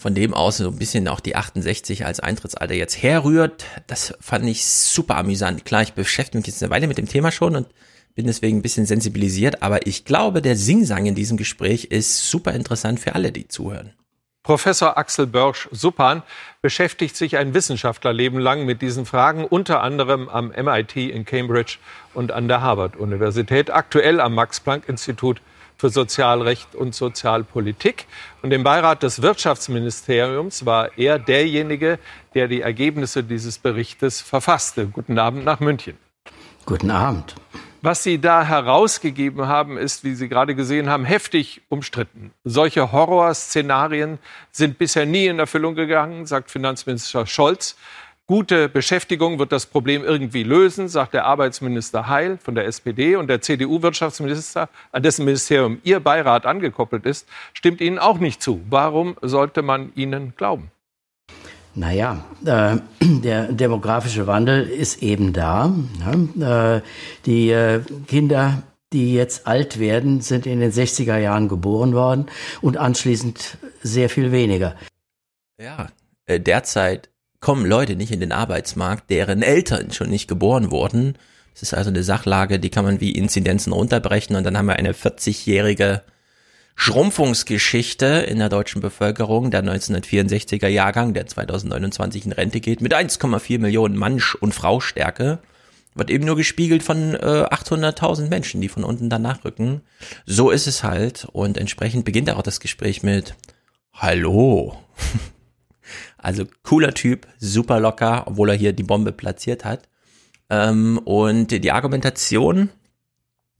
von 0.00 0.14
dem 0.14 0.32
aus 0.32 0.56
so 0.56 0.68
ein 0.68 0.76
bisschen 0.76 1.06
auch 1.08 1.20
die 1.20 1.36
68 1.36 2.06
als 2.06 2.20
Eintrittsalter 2.20 2.72
jetzt 2.72 3.02
herrührt. 3.02 3.66
Das 3.86 4.14
fand 4.18 4.46
ich 4.46 4.64
super 4.64 5.18
amüsant. 5.18 5.66
Klar, 5.66 5.82
ich 5.82 5.92
beschäftige 5.92 6.38
mich 6.38 6.46
jetzt 6.46 6.62
eine 6.62 6.70
Weile 6.70 6.86
mit 6.86 6.96
dem 6.96 7.06
Thema 7.06 7.30
schon 7.30 7.54
und 7.54 7.66
bin 8.14 8.26
deswegen 8.26 8.58
ein 8.58 8.62
bisschen 8.62 8.86
sensibilisiert, 8.86 9.62
aber 9.62 9.86
ich 9.86 10.06
glaube, 10.06 10.40
der 10.40 10.56
Singsang 10.56 11.04
in 11.04 11.14
diesem 11.14 11.36
Gespräch 11.36 11.84
ist 11.84 12.30
super 12.30 12.54
interessant 12.54 12.98
für 12.98 13.14
alle, 13.14 13.30
die 13.30 13.46
zuhören. 13.46 13.92
Professor 14.42 14.96
Axel 14.96 15.26
Börsch-Suppan 15.26 16.22
beschäftigt 16.62 17.14
sich 17.14 17.36
ein 17.36 17.52
Wissenschaftlerleben 17.52 18.40
lang 18.40 18.64
mit 18.64 18.80
diesen 18.80 19.04
Fragen, 19.04 19.44
unter 19.44 19.82
anderem 19.82 20.30
am 20.30 20.48
MIT 20.48 20.96
in 20.96 21.26
Cambridge 21.26 21.76
und 22.14 22.32
an 22.32 22.48
der 22.48 22.62
Harvard-Universität, 22.62 23.70
aktuell 23.70 24.18
am 24.18 24.34
Max-Planck-Institut 24.34 25.42
für 25.80 25.88
Sozialrecht 25.88 26.74
und 26.74 26.94
Sozialpolitik. 26.94 28.06
Und 28.42 28.52
im 28.52 28.62
Beirat 28.62 29.02
des 29.02 29.22
Wirtschaftsministeriums 29.22 30.66
war 30.66 30.98
er 30.98 31.18
derjenige, 31.18 31.98
der 32.34 32.48
die 32.48 32.60
Ergebnisse 32.60 33.24
dieses 33.24 33.58
Berichtes 33.58 34.20
verfasste. 34.20 34.86
Guten 34.86 35.18
Abend 35.18 35.46
nach 35.46 35.58
München. 35.58 35.96
Guten 36.66 36.90
Abend. 36.90 37.34
Was 37.80 38.02
Sie 38.02 38.20
da 38.20 38.44
herausgegeben 38.44 39.46
haben, 39.46 39.78
ist, 39.78 40.04
wie 40.04 40.14
Sie 40.14 40.28
gerade 40.28 40.54
gesehen 40.54 40.90
haben, 40.90 41.06
heftig 41.06 41.62
umstritten. 41.70 42.30
Solche 42.44 42.92
Horrorszenarien 42.92 44.18
sind 44.52 44.76
bisher 44.76 45.06
nie 45.06 45.28
in 45.28 45.38
Erfüllung 45.38 45.76
gegangen, 45.76 46.26
sagt 46.26 46.50
Finanzminister 46.50 47.26
Scholz. 47.26 47.76
Gute 48.30 48.68
Beschäftigung 48.68 49.40
wird 49.40 49.50
das 49.50 49.66
Problem 49.66 50.04
irgendwie 50.04 50.44
lösen, 50.44 50.86
sagt 50.86 51.14
der 51.14 51.24
Arbeitsminister 51.24 52.06
Heil 52.06 52.38
von 52.38 52.54
der 52.54 52.64
SPD 52.66 53.16
und 53.16 53.26
der 53.26 53.40
CDU-Wirtschaftsminister, 53.40 54.68
an 54.92 55.02
dessen 55.02 55.24
Ministerium 55.24 55.80
Ihr 55.82 55.98
Beirat 55.98 56.46
angekoppelt 56.46 57.06
ist, 57.06 57.26
stimmt 57.54 57.80
Ihnen 57.80 57.98
auch 57.98 58.20
nicht 58.20 58.40
zu. 58.40 58.60
Warum 58.70 59.16
sollte 59.20 59.62
man 59.62 59.90
Ihnen 59.96 60.32
glauben? 60.36 60.70
Naja, 61.74 62.24
äh, 62.46 62.76
der 63.00 63.50
demografische 63.50 64.28
Wandel 64.28 64.62
ist 64.62 65.02
eben 65.02 65.32
da. 65.32 65.74
Ne? 65.98 66.82
Äh, 66.84 66.88
die 67.26 67.50
äh, 67.50 67.80
Kinder, 68.06 68.62
die 68.92 69.12
jetzt 69.12 69.48
alt 69.48 69.80
werden, 69.80 70.20
sind 70.20 70.46
in 70.46 70.60
den 70.60 70.70
60er 70.70 71.18
Jahren 71.18 71.48
geboren 71.48 71.94
worden 71.94 72.26
und 72.60 72.76
anschließend 72.76 73.58
sehr 73.82 74.08
viel 74.08 74.30
weniger. 74.30 74.76
Ja, 75.60 75.88
äh, 76.26 76.38
derzeit 76.38 77.09
kommen 77.40 77.64
Leute 77.64 77.96
nicht 77.96 78.12
in 78.12 78.20
den 78.20 78.32
Arbeitsmarkt, 78.32 79.10
deren 79.10 79.42
Eltern 79.42 79.92
schon 79.92 80.10
nicht 80.10 80.28
geboren 80.28 80.70
wurden. 80.70 81.16
Das 81.54 81.62
ist 81.62 81.74
also 81.74 81.90
eine 81.90 82.02
Sachlage, 82.02 82.58
die 82.58 82.70
kann 82.70 82.84
man 82.84 83.00
wie 83.00 83.12
Inzidenzen 83.12 83.72
runterbrechen 83.72 84.36
und 84.36 84.44
dann 84.44 84.56
haben 84.56 84.66
wir 84.66 84.76
eine 84.76 84.92
40-jährige 84.92 86.02
Schrumpfungsgeschichte 86.76 88.06
in 88.06 88.38
der 88.38 88.48
deutschen 88.48 88.80
Bevölkerung, 88.80 89.50
der 89.50 89.62
1964er 89.64 90.68
Jahrgang, 90.68 91.12
der 91.12 91.26
2029 91.26 92.26
in 92.26 92.32
Rente 92.32 92.60
geht, 92.60 92.80
mit 92.80 92.94
1,4 92.94 93.58
Millionen 93.58 93.96
Mann- 93.96 94.22
und 94.40 94.54
Frau-Stärke, 94.54 95.40
wird 95.94 96.10
eben 96.10 96.24
nur 96.24 96.36
gespiegelt 96.36 96.82
von 96.82 97.14
äh, 97.14 97.18
800.000 97.18 98.28
Menschen, 98.28 98.60
die 98.60 98.68
von 98.68 98.84
unten 98.84 99.10
danach 99.10 99.44
rücken. 99.44 99.82
So 100.24 100.50
ist 100.50 100.66
es 100.66 100.84
halt 100.84 101.26
und 101.32 101.58
entsprechend 101.58 102.04
beginnt 102.04 102.30
auch 102.30 102.42
das 102.42 102.60
Gespräch 102.60 103.02
mit 103.02 103.34
Hallo. 103.92 104.78
Also 106.22 106.44
cooler 106.62 106.92
Typ, 106.92 107.26
super 107.38 107.80
locker, 107.80 108.24
obwohl 108.26 108.50
er 108.50 108.56
hier 108.56 108.72
die 108.72 108.82
Bombe 108.82 109.12
platziert 109.12 109.64
hat. 109.64 109.88
Ähm, 110.50 110.98
und 111.04 111.50
die 111.50 111.72
Argumentation, 111.72 112.70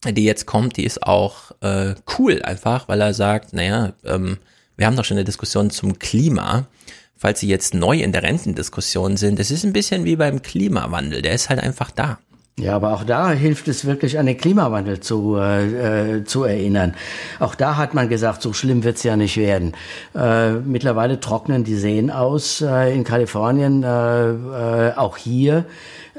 die 0.05 0.25
jetzt 0.25 0.45
kommt, 0.45 0.77
die 0.77 0.85
ist 0.85 1.03
auch 1.03 1.51
äh, 1.61 1.95
cool 2.17 2.41
einfach, 2.43 2.87
weil 2.87 3.01
er 3.01 3.13
sagt, 3.13 3.53
naja, 3.53 3.93
ähm, 4.03 4.37
wir 4.77 4.85
haben 4.85 4.95
doch 4.95 5.05
schon 5.05 5.17
eine 5.17 5.25
Diskussion 5.25 5.69
zum 5.69 5.99
Klima. 5.99 6.67
Falls 7.15 7.39
Sie 7.39 7.47
jetzt 7.47 7.73
neu 7.73 7.99
in 7.99 8.11
der 8.11 8.23
Rentendiskussion 8.23 9.15
sind, 9.15 9.39
es 9.39 9.51
ist 9.51 9.63
ein 9.63 9.73
bisschen 9.73 10.05
wie 10.05 10.15
beim 10.15 10.41
Klimawandel, 10.41 11.21
der 11.21 11.33
ist 11.33 11.49
halt 11.49 11.59
einfach 11.59 11.91
da. 11.91 12.19
Ja, 12.59 12.75
aber 12.75 12.93
auch 12.93 13.03
da 13.03 13.31
hilft 13.31 13.67
es 13.69 13.85
wirklich, 13.85 14.19
an 14.19 14.25
den 14.25 14.37
Klimawandel 14.37 14.99
zu, 14.99 15.37
äh, 15.37 16.17
äh, 16.17 16.23
zu 16.25 16.43
erinnern. 16.43 16.93
Auch 17.39 17.55
da 17.55 17.77
hat 17.77 17.93
man 17.93 18.09
gesagt, 18.09 18.41
so 18.41 18.53
schlimm 18.53 18.83
wird's 18.83 19.03
ja 19.03 19.15
nicht 19.15 19.37
werden. 19.37 19.73
Äh, 20.13 20.51
mittlerweile 20.51 21.19
trocknen 21.19 21.63
die 21.63 21.75
Seen 21.75 22.11
aus 22.11 22.61
äh, 22.61 22.93
in 22.93 23.03
Kalifornien, 23.03 23.83
äh, 23.83 24.89
äh, 24.89 24.93
auch 24.95 25.17
hier. 25.17 25.65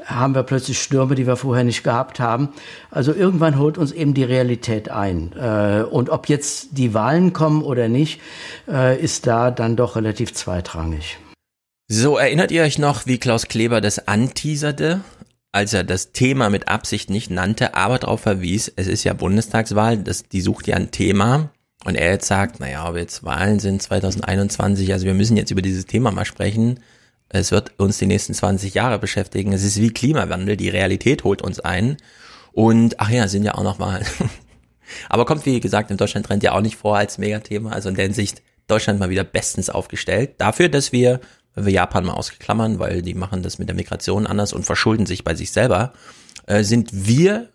haben 0.05 0.35
wir 0.35 0.43
plötzlich 0.43 0.81
Stürme, 0.81 1.15
die 1.15 1.27
wir 1.27 1.37
vorher 1.37 1.63
nicht 1.63 1.83
gehabt 1.83 2.19
haben. 2.19 2.49
Also 2.91 3.13
irgendwann 3.13 3.57
holt 3.57 3.77
uns 3.77 3.93
eben 3.93 4.13
die 4.13 4.25
Realität 4.25 4.89
ein. 4.89 5.31
Und 5.91 6.09
ob 6.09 6.27
jetzt 6.27 6.77
die 6.77 6.93
Wahlen 6.93 7.31
kommen 7.31 7.63
oder 7.63 7.87
nicht, 7.87 8.19
ist 8.99 9.27
da 9.27 9.49
dann 9.49 9.77
doch 9.77 9.95
relativ 9.95 10.33
zweitrangig. 10.33 11.19
So, 11.87 12.17
erinnert 12.17 12.51
ihr 12.51 12.63
euch 12.63 12.79
noch, 12.79 13.05
wie 13.05 13.17
Klaus 13.17 13.47
Kleber 13.47 13.79
das 13.79 14.07
anteaserte, 14.07 14.99
als 15.53 15.71
er 15.71 15.83
das 15.83 16.11
Thema 16.11 16.49
mit 16.49 16.67
Absicht 16.67 17.09
nicht 17.09 17.29
nannte, 17.29 17.75
aber 17.75 17.99
darauf 17.99 18.21
verwies, 18.21 18.73
es 18.75 18.87
ist 18.87 19.03
ja 19.03 19.13
Bundestagswahl, 19.13 19.99
das, 19.99 20.23
die 20.23 20.41
sucht 20.41 20.67
ja 20.67 20.75
ein 20.75 20.91
Thema. 20.91 21.51
Und 21.85 21.95
er 21.95 22.11
jetzt 22.11 22.27
sagt, 22.27 22.59
naja, 22.59 22.89
ob 22.89 22.95
jetzt 22.95 23.23
Wahlen 23.23 23.59
sind 23.59 23.81
2021, 23.81 24.91
also 24.91 25.05
wir 25.05 25.13
müssen 25.13 25.37
jetzt 25.37 25.51
über 25.51 25.61
dieses 25.61 25.85
Thema 25.85 26.11
mal 26.11 26.25
sprechen. 26.25 26.79
Es 27.29 27.51
wird 27.51 27.77
uns 27.79 27.99
die 27.99 28.07
nächsten 28.07 28.33
20 28.33 28.73
Jahre 28.73 28.99
beschäftigen. 28.99 29.53
Es 29.53 29.63
ist 29.63 29.79
wie 29.79 29.91
Klimawandel, 29.91 30.57
die 30.57 30.69
Realität 30.69 31.23
holt 31.23 31.41
uns 31.41 31.59
ein. 31.59 31.97
Und 32.51 32.99
ach 32.99 33.09
ja, 33.09 33.27
sind 33.27 33.43
ja 33.43 33.55
auch 33.55 33.63
noch 33.63 33.79
Wahlen. 33.79 34.05
Aber 35.09 35.25
kommt, 35.25 35.45
wie 35.45 35.59
gesagt, 35.59 35.91
im 35.91 35.97
Deutschland-Trend 35.97 36.41
ja 36.41 36.53
auch 36.53 36.61
nicht 36.61 36.77
vor 36.77 36.97
als 36.97 37.17
Megathema. 37.17 37.71
Also 37.71 37.89
in 37.89 37.95
der 37.95 38.05
Hinsicht 38.05 38.41
Deutschland 38.67 38.99
mal 38.99 39.09
wieder 39.09 39.23
bestens 39.23 39.69
aufgestellt. 39.69 40.35
Dafür, 40.37 40.69
dass 40.69 40.91
wir 40.91 41.19
wir 41.55 41.71
Japan 41.71 42.05
mal 42.05 42.13
ausklammern, 42.13 42.79
weil 42.79 43.01
die 43.01 43.13
machen 43.13 43.43
das 43.43 43.59
mit 43.59 43.69
der 43.69 43.75
Migration 43.75 44.27
anders 44.27 44.53
und 44.53 44.65
verschulden 44.65 45.05
sich 45.05 45.23
bei 45.23 45.35
sich 45.35 45.51
selber, 45.51 45.93
äh, 46.47 46.63
sind 46.63 46.89
wir 46.91 47.49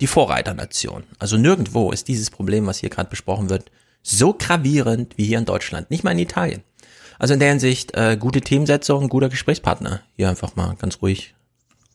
die 0.00 0.06
Vorreiternation. 0.06 1.04
Also 1.18 1.36
nirgendwo 1.36 1.92
ist 1.92 2.08
dieses 2.08 2.30
Problem, 2.30 2.66
was 2.66 2.78
hier 2.78 2.90
gerade 2.90 3.10
besprochen 3.10 3.48
wird, 3.48 3.70
so 4.02 4.34
gravierend 4.34 5.16
wie 5.16 5.24
hier 5.24 5.38
in 5.38 5.44
Deutschland, 5.44 5.90
nicht 5.90 6.04
mal 6.04 6.12
in 6.12 6.18
Italien. 6.18 6.62
Also 7.18 7.34
in 7.34 7.40
der 7.40 7.50
Hinsicht 7.50 7.94
äh, 7.94 8.16
gute 8.18 8.40
Themensetzung, 8.40 9.08
guter 9.08 9.28
Gesprächspartner. 9.28 10.00
Hier 10.16 10.28
einfach 10.28 10.56
mal 10.56 10.74
ganz 10.76 11.00
ruhig 11.00 11.34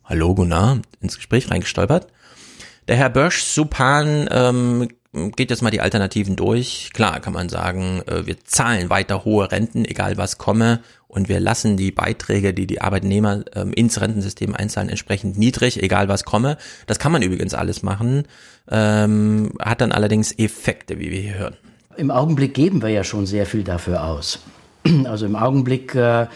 Hallo, 0.05 0.33
Gunnar, 0.33 0.79
ins 1.01 1.17
Gespräch 1.17 1.51
reingestolpert. 1.51 2.07
Der 2.87 2.95
Herr 2.95 3.09
Bösch, 3.09 3.43
Supan 3.43 4.27
ähm, 4.31 4.87
geht 5.35 5.51
jetzt 5.51 5.61
mal 5.61 5.69
die 5.69 5.81
Alternativen 5.81 6.35
durch. 6.35 6.89
Klar 6.93 7.19
kann 7.19 7.33
man 7.33 7.49
sagen, 7.49 8.01
äh, 8.07 8.25
wir 8.25 8.43
zahlen 8.43 8.89
weiter 8.89 9.25
hohe 9.25 9.51
Renten, 9.51 9.85
egal 9.85 10.17
was 10.17 10.39
komme, 10.39 10.81
und 11.09 11.27
wir 11.27 11.39
lassen 11.39 11.75
die 11.75 11.91
Beiträge, 11.91 12.53
die 12.53 12.67
die 12.67 12.81
Arbeitnehmer 12.81 13.43
ähm, 13.55 13.73
ins 13.73 13.99
Rentensystem 13.99 14.55
einzahlen, 14.55 14.89
entsprechend 14.89 15.37
niedrig, 15.37 15.81
egal 15.81 16.07
was 16.07 16.23
komme. 16.23 16.57
Das 16.85 16.99
kann 16.99 17.11
man 17.11 17.23
übrigens 17.23 17.55
alles 17.55 17.81
machen, 17.81 18.23
ähm, 18.69 19.51
hat 19.59 19.81
dann 19.81 19.91
allerdings 19.91 20.31
Effekte, 20.37 20.99
wie 20.99 21.09
wir 21.09 21.19
hier 21.19 21.33
hören. 21.33 21.57
Im 21.97 22.11
Augenblick 22.11 22.53
geben 22.53 22.81
wir 22.83 22.89
ja 22.89 23.03
schon 23.03 23.25
sehr 23.25 23.45
viel 23.45 23.63
dafür 23.63 24.05
aus. 24.05 24.39
Also 25.05 25.25
im 25.25 25.35
Augenblick 25.35 25.93
äh, 25.95 26.27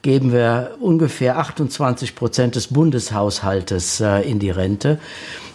geben 0.00 0.32
wir 0.32 0.72
ungefähr 0.80 1.38
28 1.38 2.16
Prozent 2.16 2.56
des 2.56 2.68
Bundeshaushaltes 2.68 4.00
äh, 4.00 4.22
in 4.22 4.38
die 4.38 4.50
Rente. 4.50 4.98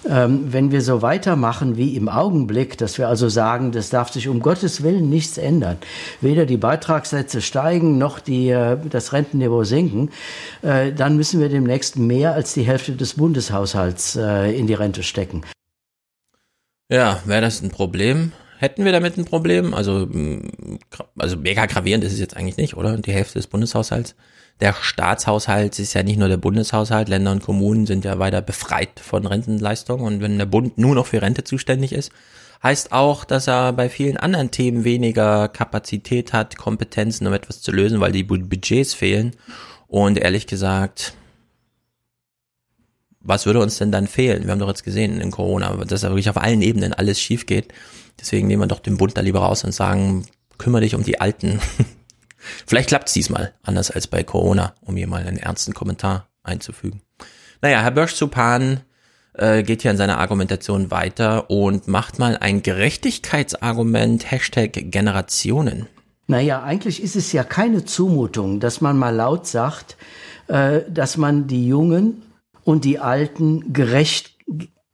Ähm, 0.10 0.54
wenn 0.54 0.72
wir 0.72 0.82
so 0.82 1.02
weitermachen 1.02 1.76
wie 1.76 1.96
im 1.96 2.08
Augenblick, 2.08 2.78
dass 2.78 2.98
wir 2.98 3.08
also 3.08 3.28
sagen, 3.28 3.72
das 3.72 3.90
darf 3.90 4.12
sich 4.12 4.30
um 4.30 4.40
Gottes 4.40 4.82
Willen 4.82 5.10
nichts 5.10 5.38
ändern, 5.38 5.78
weder 6.22 6.46
die 6.46 6.58
Beitragssätze 6.58 7.42
steigen 7.42 7.98
noch 7.98 8.20
die, 8.20 8.50
äh, 8.50 8.78
das 8.90 9.12
Rentenniveau 9.12 9.64
sinken, 9.64 10.12
äh, 10.62 10.94
dann 10.94 11.18
müssen 11.18 11.42
wir 11.42 11.50
demnächst 11.50 11.98
mehr 11.98 12.34
als 12.34 12.54
die 12.54 12.64
Hälfte 12.64 12.94
des 12.94 13.16
Bundeshaushalts 13.16 14.16
äh, 14.16 14.58
in 14.58 14.68
die 14.68 14.76
Rente 14.76 15.04
stecken. 15.04 15.42
Ja, 16.90 17.22
wäre 17.26 17.42
das 17.42 17.62
ein 17.62 17.70
Problem? 17.70 18.32
Hätten 18.60 18.86
wir 18.86 18.94
damit 18.94 19.18
ein 19.18 19.26
Problem? 19.26 19.74
Also, 19.74 20.08
also 21.18 21.38
mega 21.38 21.66
gravierend 21.66 22.04
ist 22.04 22.14
es 22.14 22.20
jetzt 22.20 22.36
eigentlich 22.36 22.58
nicht, 22.58 22.78
oder? 22.78 22.98
Die 22.98 23.12
Hälfte 23.12 23.40
des 23.40 23.48
Bundeshaushalts 23.48 24.16
der 24.60 24.74
Staatshaushalt 24.74 25.78
ist 25.78 25.94
ja 25.94 26.04
nicht 26.04 26.18
nur 26.18 26.30
der 26.30 26.38
Bundeshaushalt, 26.38 27.10
Länder 27.10 27.32
und 27.32 27.44
Kommunen 27.44 27.86
sind 27.86 28.06
ja 28.06 28.18
weiter 28.18 28.42
befreit 28.42 29.00
von 29.00 29.26
Rentenleistungen 29.28 30.06
und 30.06 30.22
wenn 30.22 30.38
der 30.38 30.48
Bund 30.48 30.78
nur 30.78 30.96
noch 30.96 31.06
für 31.06 31.22
Rente 31.22 31.44
zuständig 31.44 31.94
ist, 31.94 32.12
heißt 32.64 32.92
auch, 32.92 33.24
dass 33.24 33.48
er 33.48 33.74
bei 33.74 33.90
vielen 33.90 34.18
anderen 34.18 34.52
Themen 34.52 34.84
weniger 34.84 35.48
Kapazität 35.48 36.34
hat, 36.34 36.58
Kompetenzen, 36.58 37.28
um 37.28 37.34
etwas 37.34 37.62
zu 37.62 37.72
lösen, 37.72 38.00
weil 38.00 38.12
die 38.12 38.24
Budgets 38.24 38.94
fehlen. 38.94 39.36
Und 39.88 40.18
ehrlich 40.18 40.48
gesagt, 40.48 41.14
was 43.20 43.46
würde 43.46 43.60
uns 43.60 43.78
denn 43.78 43.92
dann 43.92 44.08
fehlen? 44.08 44.46
Wir 44.46 44.52
haben 44.52 44.60
doch 44.60 44.68
jetzt 44.68 44.84
gesehen 44.84 45.22
in 45.22 45.32
Corona, 45.32 45.74
dass 45.86 46.02
da 46.02 46.10
wirklich 46.10 46.30
auf 46.30 46.38
allen 46.38 46.62
Ebenen 46.62 46.94
alles 46.94 47.20
schief 47.22 47.46
geht. 47.46 47.74
Deswegen 48.20 48.48
nehmen 48.48 48.64
wir 48.64 48.68
doch 48.68 48.80
den 48.80 48.98
Bund 48.98 49.18
da 49.18 49.22
lieber 49.22 49.40
raus 49.40 49.64
und 49.64 49.74
sagen, 49.74 50.26
kümmere 50.58 50.82
dich 50.82 50.96
um 50.96 51.04
die 51.04 51.22
Alten. 51.22 51.60
Vielleicht 52.66 52.90
klappt 52.90 53.08
es 53.08 53.14
diesmal, 53.14 53.54
anders 53.64 53.92
als 53.92 54.08
bei 54.08 54.24
Corona, 54.24 54.74
um 54.82 54.96
hier 54.96 55.08
mal 55.08 55.26
einen 55.26 55.38
ernsten 55.38 55.74
Kommentar 55.74 56.28
einzufügen. 56.44 57.02
Naja, 57.62 57.82
Herr 57.82 57.92
Bösch-Zupan 57.92 58.82
äh, 59.34 59.64
geht 59.64 59.82
hier 59.82 59.92
in 59.92 59.98
seiner 59.98 60.20
Argumentation 60.20 60.92
weiter 60.92 61.50
und 61.50 61.88
macht 61.88 62.20
mal 62.20 62.38
ein 62.38 62.64
Gerechtigkeitsargument, 62.64 64.30
Hashtag 64.30 64.92
Generationen. 64.92 65.88
Naja, 66.28 66.62
eigentlich 66.62 67.02
ist 67.02 67.16
es 67.16 67.32
ja 67.32 67.44
keine 67.44 67.86
Zumutung, 67.86 68.60
dass 68.60 68.82
man 68.82 68.98
mal 68.98 69.16
laut 69.16 69.48
sagt, 69.48 69.98
äh, 70.48 70.82
dass 70.90 71.18
man 71.18 71.48
die 71.48 71.68
Jungen 71.68 72.22
und 72.64 72.84
die 72.84 73.00
Alten 73.00 73.72
gerecht 73.74 74.36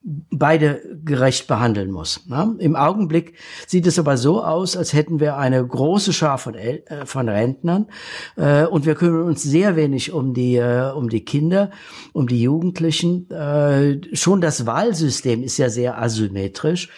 beide 0.04 0.82
gerecht 1.06 1.48
behandeln 1.48 1.90
muss. 1.90 2.28
Ne? 2.28 2.56
Im 2.60 2.76
Augenblick 2.76 3.36
sieht 3.68 3.88
es 3.88 3.98
aber 3.98 4.18
so 4.18 4.44
aus, 4.44 4.76
als 4.76 4.92
hätten 4.92 5.22
wir 5.22 5.38
eine 5.38 5.66
große 5.66 6.12
Schar 6.12 6.38
von, 6.38 6.56
El 6.56 6.84
äh, 6.88 7.06
von 7.06 7.30
Rentnern 7.30 7.88
äh, 8.36 8.66
und 8.66 8.86
wir 8.86 8.96
kümmern 8.96 9.24
uns 9.24 9.44
sehr 9.44 9.78
wenig 9.78 10.12
um 10.12 10.34
die, 10.34 10.58
äh, 10.58 10.92
um 10.92 11.10
die 11.10 11.24
Kinder, 11.24 11.72
um 12.12 12.28
die 12.28 12.42
Jugendlichen. 12.42 13.30
Äh, 13.32 14.14
schon 14.14 14.42
das 14.42 14.66
Wahlsystem 14.66 15.42
ist 15.42 15.58
ja 15.58 15.70
sehr 15.70 16.02
asymmetrisch. 16.02 16.90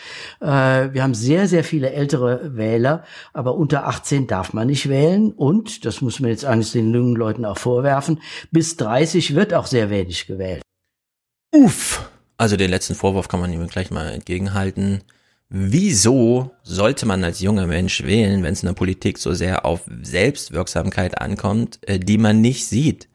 Äh, 0.41 0.47
wir 0.47 1.03
haben 1.03 1.13
sehr, 1.13 1.47
sehr 1.47 1.63
viele 1.63 1.91
ältere 1.91 2.55
Wähler, 2.57 3.03
aber 3.33 3.55
unter 3.55 3.87
18 3.87 4.25
darf 4.25 4.53
man 4.53 4.67
nicht 4.67 4.89
wählen 4.89 5.31
und, 5.31 5.85
das 5.85 6.01
muss 6.01 6.19
man 6.19 6.31
jetzt 6.31 6.45
eigentlich 6.45 6.71
den 6.71 6.91
jungen 6.91 7.15
Leuten 7.15 7.45
auch 7.45 7.59
vorwerfen, 7.59 8.19
bis 8.51 8.77
30 8.77 9.35
wird 9.35 9.53
auch 9.53 9.67
sehr 9.67 9.91
wenig 9.91 10.25
gewählt. 10.25 10.63
Uff. 11.53 12.09
Also 12.37 12.57
den 12.57 12.69
letzten 12.69 12.95
Vorwurf 12.95 13.27
kann 13.27 13.39
man 13.39 13.53
ihm 13.53 13.67
gleich 13.67 13.91
mal 13.91 14.11
entgegenhalten. 14.11 15.01
Wieso 15.49 16.51
sollte 16.63 17.05
man 17.05 17.23
als 17.23 17.39
junger 17.39 17.67
Mensch 17.67 18.03
wählen, 18.03 18.43
wenn 18.43 18.53
es 18.53 18.63
in 18.63 18.67
der 18.67 18.73
Politik 18.73 19.17
so 19.17 19.33
sehr 19.33 19.65
auf 19.65 19.81
Selbstwirksamkeit 20.01 21.21
ankommt, 21.21 21.79
äh, 21.87 21.99
die 21.99 22.17
man 22.17 22.41
nicht 22.41 22.67
sieht? 22.67 23.07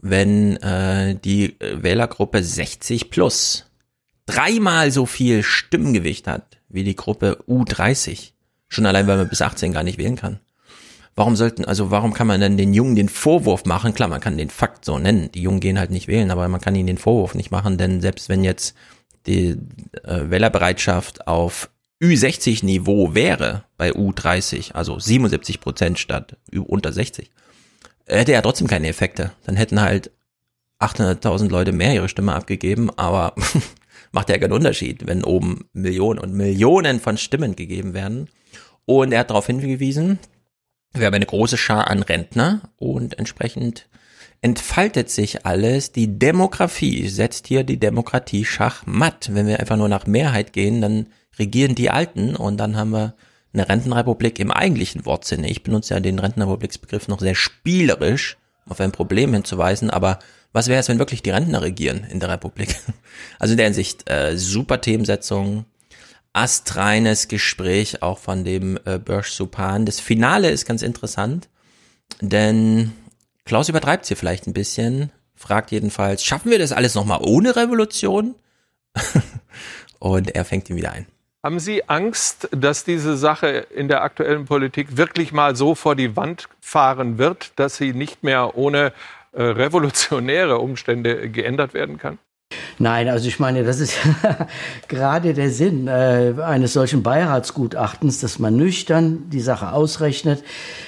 Wenn 0.00 0.56
äh, 0.58 1.16
die 1.16 1.60
äh, 1.60 1.82
Wählergruppe 1.82 2.42
60 2.42 3.10
plus 3.10 3.66
dreimal 4.26 4.90
so 4.90 5.06
viel 5.06 5.42
Stimmgewicht 5.42 6.26
hat 6.26 6.58
wie 6.68 6.84
die 6.84 6.96
Gruppe 6.96 7.38
U30. 7.48 8.32
Schon 8.68 8.86
allein, 8.86 9.06
weil 9.06 9.16
man 9.16 9.28
bis 9.28 9.42
18 9.42 9.72
gar 9.72 9.82
nicht 9.82 9.98
wählen 9.98 10.16
kann. 10.16 10.40
Warum 11.18 11.34
sollten, 11.34 11.64
also 11.64 11.90
warum 11.90 12.14
kann 12.14 12.28
man 12.28 12.40
denn 12.40 12.56
den 12.56 12.72
Jungen 12.72 12.94
den 12.94 13.08
Vorwurf 13.08 13.64
machen? 13.64 13.92
Klar, 13.92 14.08
man 14.08 14.20
kann 14.20 14.38
den 14.38 14.50
Fakt 14.50 14.84
so 14.84 15.00
nennen. 15.00 15.32
Die 15.32 15.42
Jungen 15.42 15.58
gehen 15.58 15.76
halt 15.76 15.90
nicht 15.90 16.06
wählen, 16.06 16.30
aber 16.30 16.46
man 16.46 16.60
kann 16.60 16.76
ihnen 16.76 16.86
den 16.86 16.96
Vorwurf 16.96 17.34
nicht 17.34 17.50
machen, 17.50 17.76
denn 17.76 18.00
selbst 18.00 18.28
wenn 18.28 18.44
jetzt 18.44 18.76
die 19.26 19.56
äh, 20.04 20.30
Wählerbereitschaft 20.30 21.26
auf 21.26 21.70
Ü60-Niveau 22.00 23.16
wäre 23.16 23.64
bei 23.76 23.90
U30, 23.90 24.74
also 24.74 25.00
77 25.00 25.58
Prozent 25.58 25.98
statt 25.98 26.36
Ü 26.52 26.60
unter 26.60 26.92
60, 26.92 27.32
hätte 28.06 28.32
er 28.32 28.42
trotzdem 28.42 28.68
keine 28.68 28.86
Effekte. 28.86 29.32
Dann 29.44 29.56
hätten 29.56 29.80
halt 29.80 30.12
800.000 30.78 31.48
Leute 31.48 31.72
mehr 31.72 31.94
ihre 31.94 32.08
Stimme 32.08 32.32
abgegeben, 32.32 32.90
aber 32.96 33.34
macht 34.12 34.28
ja 34.28 34.38
keinen 34.38 34.52
Unterschied, 34.52 35.08
wenn 35.08 35.24
oben 35.24 35.68
Millionen 35.72 36.20
und 36.20 36.32
Millionen 36.32 37.00
von 37.00 37.18
Stimmen 37.18 37.56
gegeben 37.56 37.92
werden. 37.92 38.28
Und 38.86 39.10
er 39.10 39.18
hat 39.18 39.30
darauf 39.30 39.48
hingewiesen, 39.48 40.20
wir 40.92 41.06
haben 41.06 41.14
eine 41.14 41.26
große 41.26 41.56
Schar 41.56 41.88
an 41.88 42.02
Rentner 42.02 42.60
und 42.76 43.18
entsprechend 43.18 43.86
entfaltet 44.40 45.10
sich 45.10 45.44
alles. 45.46 45.92
Die 45.92 46.18
Demografie 46.18 47.08
setzt 47.08 47.46
hier 47.46 47.64
die 47.64 47.78
Demokratie 47.78 48.44
schachmatt. 48.44 49.30
Wenn 49.32 49.46
wir 49.46 49.60
einfach 49.60 49.76
nur 49.76 49.88
nach 49.88 50.06
Mehrheit 50.06 50.52
gehen, 50.52 50.80
dann 50.80 51.06
regieren 51.38 51.74
die 51.74 51.90
Alten 51.90 52.36
und 52.36 52.56
dann 52.56 52.76
haben 52.76 52.90
wir 52.90 53.14
eine 53.52 53.68
Rentenrepublik 53.68 54.38
im 54.38 54.50
eigentlichen 54.50 55.06
Wortsinne. 55.06 55.48
Ich 55.48 55.62
benutze 55.62 55.94
ja 55.94 56.00
den 56.00 56.18
Rentenrepubliksbegriff 56.18 57.08
noch 57.08 57.20
sehr 57.20 57.34
spielerisch, 57.34 58.36
um 58.66 58.72
auf 58.72 58.80
ein 58.80 58.92
Problem 58.92 59.32
hinzuweisen, 59.32 59.90
aber 59.90 60.18
was 60.52 60.68
wäre 60.68 60.80
es, 60.80 60.88
wenn 60.88 60.98
wirklich 60.98 61.22
die 61.22 61.30
Rentner 61.30 61.62
regieren 61.62 62.06
in 62.10 62.20
der 62.20 62.30
Republik? 62.30 62.76
Also 63.40 63.52
in 63.52 63.56
der 63.56 63.66
Hinsicht 63.66 64.08
äh, 64.08 64.36
super 64.36 64.80
Themensetzung, 64.80 65.64
astreines 66.32 67.28
Gespräch 67.28 68.02
auch 68.02 68.18
von 68.18 68.44
dem 68.44 68.78
äh, 68.84 68.98
Börsch 68.98 69.32
Supan. 69.32 69.86
Das 69.86 70.00
Finale 70.00 70.50
ist 70.50 70.66
ganz 70.66 70.82
interessant, 70.82 71.48
denn 72.20 72.92
Klaus 73.44 73.68
übertreibt 73.68 74.06
hier 74.06 74.16
vielleicht 74.16 74.46
ein 74.46 74.52
bisschen, 74.52 75.10
fragt 75.34 75.70
jedenfalls, 75.70 76.24
schaffen 76.24 76.50
wir 76.50 76.58
das 76.58 76.72
alles 76.72 76.94
nochmal 76.94 77.20
ohne 77.22 77.56
Revolution? 77.56 78.34
Und 79.98 80.34
er 80.34 80.44
fängt 80.44 80.70
ihn 80.70 80.76
wieder 80.76 80.92
ein. 80.92 81.06
Haben 81.42 81.60
Sie 81.60 81.88
Angst, 81.88 82.48
dass 82.50 82.84
diese 82.84 83.16
Sache 83.16 83.48
in 83.48 83.88
der 83.88 84.02
aktuellen 84.02 84.44
Politik 84.44 84.96
wirklich 84.96 85.32
mal 85.32 85.54
so 85.56 85.74
vor 85.74 85.94
die 85.94 86.16
Wand 86.16 86.48
fahren 86.60 87.16
wird, 87.16 87.52
dass 87.56 87.76
sie 87.76 87.92
nicht 87.92 88.24
mehr 88.24 88.56
ohne 88.56 88.92
äh, 89.32 89.42
revolutionäre 89.42 90.58
Umstände 90.58 91.30
geändert 91.30 91.74
werden 91.74 91.96
kann? 91.98 92.18
Nein, 92.80 93.08
also 93.08 93.26
ich 93.26 93.40
meine, 93.40 93.64
das 93.64 93.80
ist 93.80 93.94
gerade 94.88 95.34
der 95.34 95.50
Sinn 95.50 95.88
äh, 95.88 96.34
eines 96.40 96.74
solchen 96.74 97.02
Beiratsgutachtens, 97.02 98.20
dass 98.20 98.38
man 98.38 98.56
nüchtern 98.56 99.28
die 99.30 99.40
Sache 99.40 99.72
ausrechnet, 99.72 100.44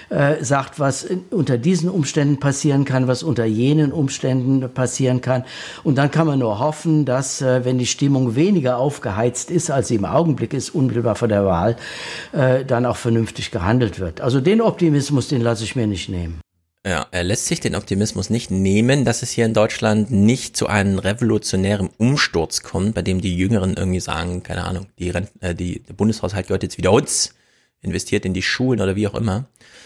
äh, 0.09 0.43
sagt, 0.43 0.79
was 0.79 1.09
unter 1.31 1.59
diesen 1.59 1.91
Umständen 1.91 2.39
passieren 2.39 2.85
kann, 2.85 3.09
was 3.09 3.25
unter 3.25 3.45
jenen 3.45 3.91
Umständen 3.93 4.73
passieren 4.73 5.21
kann. 5.21 5.45
Und 5.83 5.99
dann 5.99 6.13
kann 6.13 6.29
man 6.29 6.39
nur 6.39 6.61
hoffen, 6.61 7.05
dass, 7.05 7.43
äh, 7.43 7.65
wenn 7.65 7.79
die 7.79 7.87
Stimmung 7.87 8.37
weniger 8.37 8.79
aufgeheizt 8.79 9.51
ist, 9.51 9.71
als 9.71 9.89
sie 9.89 9.97
im 9.97 10.05
Augenblick 10.05 10.55
ist, 10.55 10.71
unmittelbar 10.71 11.17
vor 11.17 11.29
der 11.29 11.45
Wahl, 11.45 11.77
äh, 12.33 12.65
dann 12.65 12.87
auch 12.87 12.97
vernünftig 12.97 13.51
gehandelt 13.51 13.99
wird. 13.99 14.21
Also 14.21 14.41
den 14.41 14.61
Optimismus, 14.61 15.27
den 15.27 15.43
lasse 15.43 15.65
ich 15.65 15.75
mir 15.75 15.89
nicht 15.89 16.09
nehmen. 16.09 16.41
Ja, 16.86 17.07
er 17.10 17.25
lässt 17.25 17.44
sich 17.47 17.60
den 17.60 17.75
Optimismus 17.75 18.31
nicht 18.31 18.50
nehmen, 18.50 19.05
dass 19.05 19.23
es 19.23 19.31
hier 19.31 19.44
in 19.44 19.52
Deutschland 19.52 20.10
nicht 20.10 20.57
zu 20.57 20.67
einem 20.67 20.99
revolutionären 20.99 21.91
Umsturz 21.99 22.62
kommt, 22.62 22.94
bei 22.94 23.02
dem 23.02 23.20
die 23.20 23.36
Jüngeren 23.36 23.75
irgendwie 23.75 24.00
sagen, 24.00 24.42
keine 24.42 24.65
Ahnung, 24.65 24.86
die, 24.99 25.10
Rent 25.10 25.31
äh, 25.41 25.55
die 25.55 25.83
der 25.83 25.92
Bundeshaushalt 25.92 26.47
gehört 26.47 26.62
jetzt 26.62 26.78
wieder 26.78 26.92
uns, 26.92 27.34
investiert 27.83 28.25
in 28.25 28.33
die 28.33 28.42
Schulen 28.42 28.81
oder 28.81 28.97
wie 28.97 29.07
auch 29.07 29.15
immer. 29.15 29.44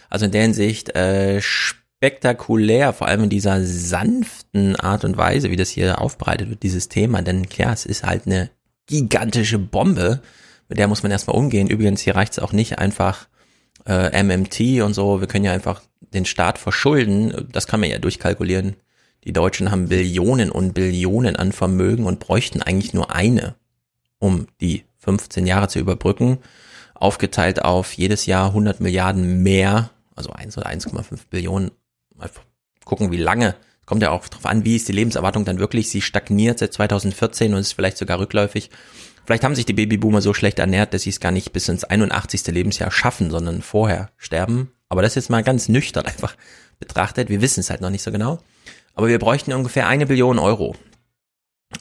Also 0.08 0.26
in 0.26 0.30
der 0.30 0.42
Hinsicht 0.42 0.94
äh, 0.94 1.40
spektakulär, 1.40 2.92
vor 2.92 3.08
allem 3.08 3.24
in 3.24 3.30
dieser 3.30 3.64
sanften 3.64 4.76
Art 4.76 5.04
und 5.04 5.16
Weise, 5.16 5.50
wie 5.50 5.56
das 5.56 5.70
hier 5.70 6.00
aufbereitet 6.00 6.48
wird, 6.48 6.62
dieses 6.62 6.88
Thema. 6.88 7.22
Denn 7.22 7.48
klar, 7.48 7.72
es 7.72 7.86
ist 7.86 8.04
halt 8.04 8.26
eine 8.26 8.50
gigantische 8.86 9.58
Bombe, 9.58 10.22
mit 10.68 10.78
der 10.78 10.86
muss 10.86 11.02
man 11.02 11.10
erstmal 11.10 11.36
umgehen. 11.36 11.68
Übrigens, 11.68 12.02
hier 12.02 12.14
reicht 12.14 12.34
es 12.34 12.38
auch 12.38 12.52
nicht 12.52 12.78
einfach 12.78 13.26
äh, 13.86 14.22
MMT 14.22 14.82
und 14.82 14.94
so, 14.94 15.20
wir 15.20 15.28
können 15.28 15.44
ja 15.44 15.52
einfach 15.52 15.82
den 16.00 16.24
Staat 16.24 16.58
verschulden, 16.58 17.48
das 17.50 17.66
kann 17.66 17.80
man 17.80 17.90
ja 17.90 17.98
durchkalkulieren. 17.98 18.76
Die 19.24 19.32
Deutschen 19.32 19.70
haben 19.70 19.88
Billionen 19.88 20.50
und 20.50 20.74
Billionen 20.74 21.36
an 21.36 21.52
Vermögen 21.52 22.04
und 22.04 22.20
bräuchten 22.20 22.62
eigentlich 22.62 22.92
nur 22.92 23.10
eine, 23.10 23.54
um 24.18 24.46
die 24.60 24.84
15 24.98 25.46
Jahre 25.46 25.68
zu 25.68 25.78
überbrücken, 25.78 26.38
aufgeteilt 26.94 27.64
auf 27.64 27.94
jedes 27.94 28.26
Jahr 28.26 28.48
100 28.48 28.80
Milliarden 28.80 29.42
mehr, 29.42 29.90
also 30.14 30.30
1 30.30 30.56
oder 30.58 30.68
1,5 30.68 31.20
Billionen. 31.30 31.70
Mal 32.14 32.30
gucken, 32.84 33.10
wie 33.10 33.16
lange. 33.18 33.54
Kommt 33.86 34.02
ja 34.02 34.10
auch 34.10 34.26
drauf 34.28 34.46
an, 34.46 34.64
wie 34.64 34.76
ist 34.76 34.88
die 34.88 34.92
Lebenserwartung 34.92 35.44
dann 35.44 35.58
wirklich. 35.58 35.90
Sie 35.90 36.00
stagniert 36.00 36.58
seit 36.58 36.72
2014 36.72 37.52
und 37.52 37.60
ist 37.60 37.72
vielleicht 37.72 37.98
sogar 37.98 38.18
rückläufig. 38.18 38.70
Vielleicht 39.24 39.44
haben 39.44 39.54
sich 39.54 39.66
die 39.66 39.72
Babyboomer 39.72 40.20
so 40.20 40.34
schlecht 40.34 40.58
ernährt, 40.58 40.92
dass 40.92 41.02
sie 41.02 41.10
es 41.10 41.20
gar 41.20 41.32
nicht 41.32 41.52
bis 41.52 41.68
ins 41.68 41.84
81. 41.84 42.46
Lebensjahr 42.48 42.90
schaffen, 42.90 43.30
sondern 43.30 43.62
vorher 43.62 44.10
sterben. 44.18 44.70
Aber 44.88 45.02
das 45.02 45.14
jetzt 45.14 45.30
mal 45.30 45.42
ganz 45.42 45.68
nüchtern 45.68 46.06
einfach 46.06 46.36
betrachtet. 46.78 47.28
Wir 47.28 47.40
wissen 47.40 47.60
es 47.60 47.70
halt 47.70 47.80
noch 47.80 47.90
nicht 47.90 48.02
so 48.02 48.12
genau. 48.12 48.38
Aber 48.94 49.08
wir 49.08 49.18
bräuchten 49.18 49.52
ungefähr 49.52 49.88
eine 49.88 50.06
Billion 50.06 50.38
Euro. 50.38 50.76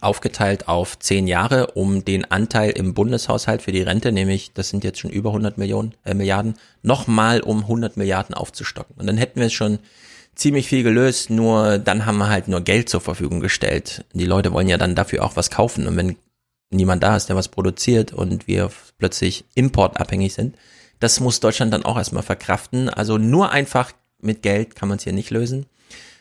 Aufgeteilt 0.02 0.68
auf 0.68 0.98
zehn 0.98 1.28
Jahre, 1.28 1.68
um 1.68 2.04
den 2.04 2.32
Anteil 2.32 2.72
im 2.72 2.96
Bundeshaushalt 2.96 3.62
für 3.62 3.72
die 3.72 3.84
Rente, 3.84 4.12
nämlich 4.12 4.52
das 4.54 4.70
sind 4.70 4.84
jetzt 4.84 5.00
schon 5.00 5.12
über 5.12 5.30
100 5.30 5.60
Millionen, 5.60 5.94
äh, 6.04 6.16
Milliarden, 6.16 6.56
nochmal 6.82 7.42
um 7.42 7.60
100 7.60 7.96
Milliarden 7.96 8.34
aufzustocken. 8.34 8.96
Und 8.98 9.06
dann 9.06 9.18
hätten 9.18 9.40
wir 9.40 9.48
es 9.48 9.54
schon 9.54 9.78
ziemlich 10.34 10.68
viel 10.68 10.82
gelöst, 10.82 11.30
nur 11.30 11.78
dann 11.78 12.08
haben 12.08 12.18
wir 12.18 12.30
halt 12.30 12.48
nur 12.48 12.62
Geld 12.62 12.90
zur 12.90 13.02
Verfügung 13.02 13.40
gestellt. 13.40 14.06
Die 14.14 14.26
Leute 14.26 14.52
wollen 14.52 14.68
ja 14.68 14.80
dann 14.80 14.96
dafür 14.96 15.24
auch 15.24 15.36
was 15.36 15.52
kaufen. 15.52 15.86
Und 15.86 15.96
wenn 15.96 16.16
niemand 16.74 17.04
da 17.04 17.16
ist, 17.16 17.30
der 17.30 17.36
was 17.36 17.48
produziert 17.48 18.14
und 18.14 18.48
wir 18.48 18.70
plötzlich 18.98 19.46
importabhängig 19.56 20.34
sind, 20.34 20.56
das 21.00 21.20
muss 21.20 21.40
Deutschland 21.40 21.74
dann 21.74 21.84
auch 21.84 21.98
erstmal 21.98 22.24
verkraften. 22.24 22.90
Also 22.90 23.18
nur 23.18 23.52
einfach 23.52 23.92
mit 24.20 24.42
Geld 24.42 24.76
kann 24.76 24.90
man 24.90 24.98
es 24.98 25.04
hier 25.04 25.14
nicht 25.14 25.32
lösen. 25.32 25.66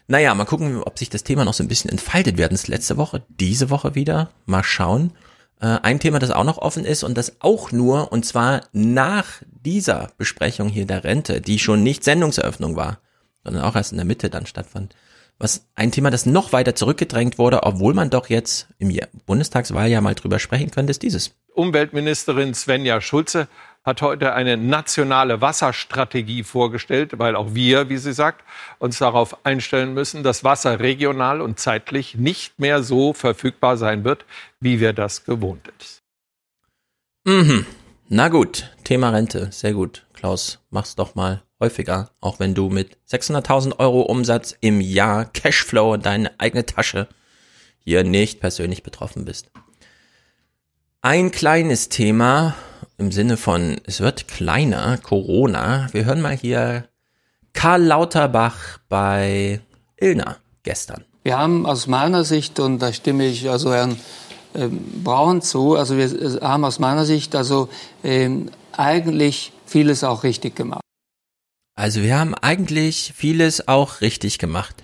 Naja, 0.09 0.35
mal 0.35 0.45
gucken, 0.45 0.83
ob 0.83 0.99
sich 0.99 1.09
das 1.09 1.23
Thema 1.23 1.45
noch 1.45 1.55
so 1.55 1.63
ein 1.63 1.69
bisschen 1.69 1.91
entfaltet. 1.91 2.37
Wir 2.37 2.45
hatten 2.45 2.55
es 2.55 2.69
letzte 2.69 2.97
Woche, 2.97 3.23
diese 3.29 3.71
Woche 3.71 3.95
wieder. 3.95 4.31
Mal 4.47 4.65
schauen. 4.65 5.13
Äh, 5.61 5.79
ein 5.83 6.01
Thema, 6.01 6.19
das 6.19 6.33
auch 6.33 6.45
noch 6.45 6.59
offen 6.59 6.85
ist 6.85 7.05
und 7.05 7.17
das 7.17 7.41
auch 7.41 7.71
nur, 7.71 8.11
und 8.11 8.27
zwar 8.27 8.63
nach 8.73 9.43
dieser 9.65 10.11
Besprechung 10.19 10.69
hier 10.69 10.87
der 10.87 11.05
Rente, 11.05 11.41
die 11.41 11.59
schon 11.59 11.83
nicht 11.83 12.03
Sendungseröffnung 12.03 12.75
war, 12.75 12.99
sondern 13.45 13.63
auch 13.63 13.77
erst 13.77 13.93
in 13.93 13.99
der 13.99 14.05
Mitte 14.05 14.29
dann 14.29 14.47
stattfand. 14.47 14.95
Was 15.43 15.67
ein 15.75 15.91
Thema, 15.91 16.13
das 16.13 16.25
noch 16.25 16.53
weiter 16.53 16.77
zurückgedrängt 16.77 17.37
wurde, 17.37 17.65
obwohl 17.65 17.95
man 17.95 18.11
doch 18.11 18.29
jetzt 18.29 18.69
im 18.79 18.97
Bundestagswahl 19.27 19.89
ja 19.89 20.01
mal 20.01 20.15
drüber 20.15 20.39
sprechen 20.39 20.71
könnte, 20.71 20.93
ist 20.93 21.03
dieses. 21.03 21.35
Umweltministerin 21.55 22.55
Svenja 22.55 23.01
Schulze 23.01 23.49
hat 23.83 24.03
heute 24.03 24.35
eine 24.35 24.57
nationale 24.57 25.41
Wasserstrategie 25.41 26.45
vorgestellt, 26.45 27.19
weil 27.19 27.35
auch 27.35 27.55
wir, 27.57 27.89
wie 27.89 27.97
sie 27.97 28.13
sagt, 28.13 28.45
uns 28.79 29.01
darauf 29.01 29.45
einstellen 29.45 29.95
müssen, 29.95 30.23
dass 30.23 30.45
Wasser 30.45 30.79
regional 30.79 31.41
und 31.41 31.59
zeitlich 31.59 32.15
nicht 32.15 32.61
mehr 32.61 32.85
so 32.85 33.13
verfügbar 33.13 33.77
sein 33.77 34.05
wird, 34.05 34.25
wie 34.61 34.79
wir 34.79 34.93
das 34.93 35.25
gewohnt 35.25 35.69
sind. 37.25 37.49
Mhm. 37.49 37.67
Na 38.09 38.29
gut, 38.29 38.71
Thema 38.85 39.11
Rente, 39.11 39.51
sehr 39.51 39.73
gut. 39.73 40.07
Klaus, 40.13 40.61
mach's 40.71 40.95
doch 40.95 41.17
mal 41.17 41.43
häufiger, 41.63 42.11
auch 42.21 42.41
wenn 42.41 42.55
du 42.55 42.69
mit 42.69 42.99
600.000 43.11 43.79
Euro 43.79 44.03
Umsatz 44.03 44.55
im 44.61 44.81
Jahr 44.81 45.25
Cashflow 45.25 45.95
in 45.95 46.03
deine 46.03 46.39
eigene 46.39 46.67
Tasche 46.67 47.09
hier 47.79 48.05
nicht 48.05 48.41
persönlich 48.41 48.83
betroffen 48.83 49.25
bist. 49.25 49.51
Ein 51.01 51.31
kleines 51.31 51.89
Thema, 51.89 52.55
im 52.99 53.11
Sinne 53.13 53.37
von, 53.37 53.81
es 53.87 54.01
wird 54.01 54.29
kleiner, 54.29 54.99
Corona. 54.99 55.89
Wir 55.93 56.05
hören 56.05 56.21
mal 56.21 56.37
hier 56.37 56.89
Karl 57.53 57.83
Lauterbach 57.83 58.79
bei 58.89 59.61
Ilna 59.97 60.37
gestern. 60.63 61.05
Wir 61.23 61.39
haben 61.39 61.67
aus 61.67 61.87
meiner 61.87 62.25
Sicht, 62.25 62.59
und 62.59 62.81
da 62.81 62.93
stimme 62.93 63.27
ich 63.27 63.49
also 63.49 63.73
Herrn 63.73 63.97
äh, 64.55 64.69
Braun 64.69 65.43
zu, 65.43 65.77
also 65.77 65.97
wir 65.97 66.07
äh, 66.07 66.41
haben 66.41 66.65
aus 66.65 66.79
meiner 66.79 67.05
Sicht 67.05 67.35
also 67.37 67.69
äh, 68.03 68.29
eigentlich 68.73 69.53
vieles 69.67 70.03
auch 70.05 70.25
richtig 70.25 70.57
gemacht. 70.57 70.83
Also 71.75 72.03
wir 72.03 72.19
haben 72.19 72.35
eigentlich 72.35 73.13
vieles 73.17 73.69
auch 73.69 74.01
richtig 74.01 74.39
gemacht. 74.39 74.83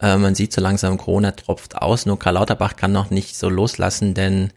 Äh, 0.00 0.16
man 0.16 0.34
sieht 0.34 0.52
so 0.52 0.60
langsam, 0.60 0.96
Corona 0.98 1.32
tropft 1.32 1.76
aus, 1.76 2.06
nur 2.06 2.18
Karl 2.18 2.34
Lauterbach 2.34 2.76
kann 2.76 2.92
noch 2.92 3.10
nicht 3.10 3.36
so 3.36 3.48
loslassen, 3.48 4.14
denn 4.14 4.52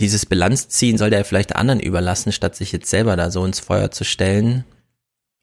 dieses 0.00 0.26
Bilanzziehen 0.26 0.98
soll 0.98 1.10
der 1.10 1.24
vielleicht 1.24 1.56
anderen 1.56 1.80
überlassen, 1.80 2.32
statt 2.32 2.56
sich 2.56 2.72
jetzt 2.72 2.88
selber 2.88 3.16
da 3.16 3.30
so 3.30 3.44
ins 3.44 3.60
Feuer 3.60 3.90
zu 3.90 4.04
stellen. 4.04 4.64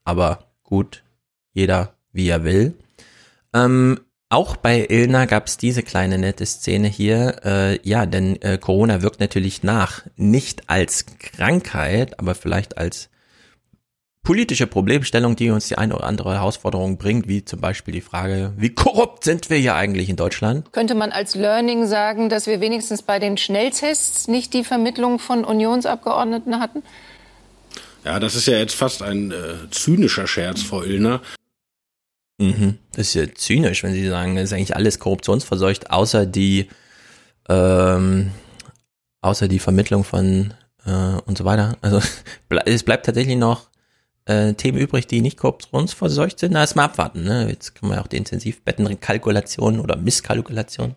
Aber 0.03 0.51
gut, 0.63 1.03
jeder 1.53 1.95
wie 2.11 2.27
er 2.27 2.43
will. 2.43 2.73
Ähm, 3.53 3.99
auch 4.29 4.55
bei 4.55 4.87
Ilna 4.89 5.25
gab 5.25 5.47
es 5.47 5.57
diese 5.57 5.83
kleine 5.83 6.17
nette 6.17 6.45
Szene 6.45 6.87
hier. 6.87 7.41
Äh, 7.43 7.87
ja, 7.87 8.05
denn 8.05 8.41
äh, 8.41 8.57
Corona 8.57 9.01
wirkt 9.01 9.19
natürlich 9.19 9.61
nach. 9.61 10.03
Nicht 10.15 10.69
als 10.69 11.05
Krankheit, 11.19 12.17
aber 12.19 12.33
vielleicht 12.33 12.77
als 12.77 13.09
politische 14.23 14.67
Problemstellung, 14.67 15.35
die 15.35 15.49
uns 15.49 15.67
die 15.67 15.77
eine 15.77 15.95
oder 15.95 16.05
andere 16.05 16.33
Herausforderung 16.35 16.97
bringt, 16.97 17.27
wie 17.27 17.43
zum 17.43 17.59
Beispiel 17.59 17.93
die 17.93 18.01
Frage, 18.01 18.53
wie 18.55 18.69
korrupt 18.69 19.23
sind 19.23 19.49
wir 19.49 19.57
hier 19.57 19.75
eigentlich 19.75 20.09
in 20.09 20.15
Deutschland? 20.15 20.71
Könnte 20.71 20.93
man 20.93 21.11
als 21.11 21.33
Learning 21.35 21.87
sagen, 21.87 22.29
dass 22.29 22.45
wir 22.45 22.61
wenigstens 22.61 23.01
bei 23.01 23.17
den 23.17 23.37
Schnelltests 23.37 24.27
nicht 24.27 24.53
die 24.53 24.63
Vermittlung 24.63 25.17
von 25.17 25.43
Unionsabgeordneten 25.43 26.59
hatten? 26.59 26.83
Ja, 28.05 28.19
das 28.19 28.35
ist 28.35 28.47
ja 28.47 28.57
jetzt 28.57 28.75
fast 28.75 29.01
ein 29.01 29.31
äh, 29.31 29.69
zynischer 29.71 30.27
Scherz, 30.27 30.61
Frau 30.61 30.83
Illner. 30.83 31.21
Mhm. 32.37 32.77
Das 32.93 33.07
ist 33.07 33.13
ja 33.15 33.33
zynisch, 33.33 33.83
wenn 33.83 33.93
Sie 33.93 34.07
sagen, 34.07 34.37
es 34.37 34.45
ist 34.45 34.53
eigentlich 34.53 34.75
alles 34.75 34.99
korruptionsverseucht, 34.99 35.91
außer 35.91 36.25
die, 36.25 36.69
ähm, 37.49 38.31
außer 39.21 39.47
die 39.47 39.59
Vermittlung 39.59 40.03
von 40.03 40.53
äh, 40.85 41.19
und 41.25 41.37
so 41.37 41.45
weiter. 41.45 41.77
Also 41.81 42.01
es 42.65 42.83
bleibt 42.83 43.05
tatsächlich 43.05 43.37
noch 43.37 43.70
äh, 44.25 44.53
Themen 44.53 44.77
übrig, 44.77 45.07
die 45.07 45.21
nicht 45.21 45.37
korruptionsverseucht 45.37 46.39
sind. 46.39 46.53
Na, 46.53 46.61
erst 46.61 46.75
mal 46.75 46.85
abwarten. 46.85 47.23
Ne? 47.23 47.47
Jetzt 47.49 47.75
können 47.75 47.91
wir 47.91 48.01
auch 48.01 48.07
die 48.07 48.17
Intensivbettenkalkulation 48.17 49.79
oder 49.79 49.97
Misskalkulation. 49.97 50.95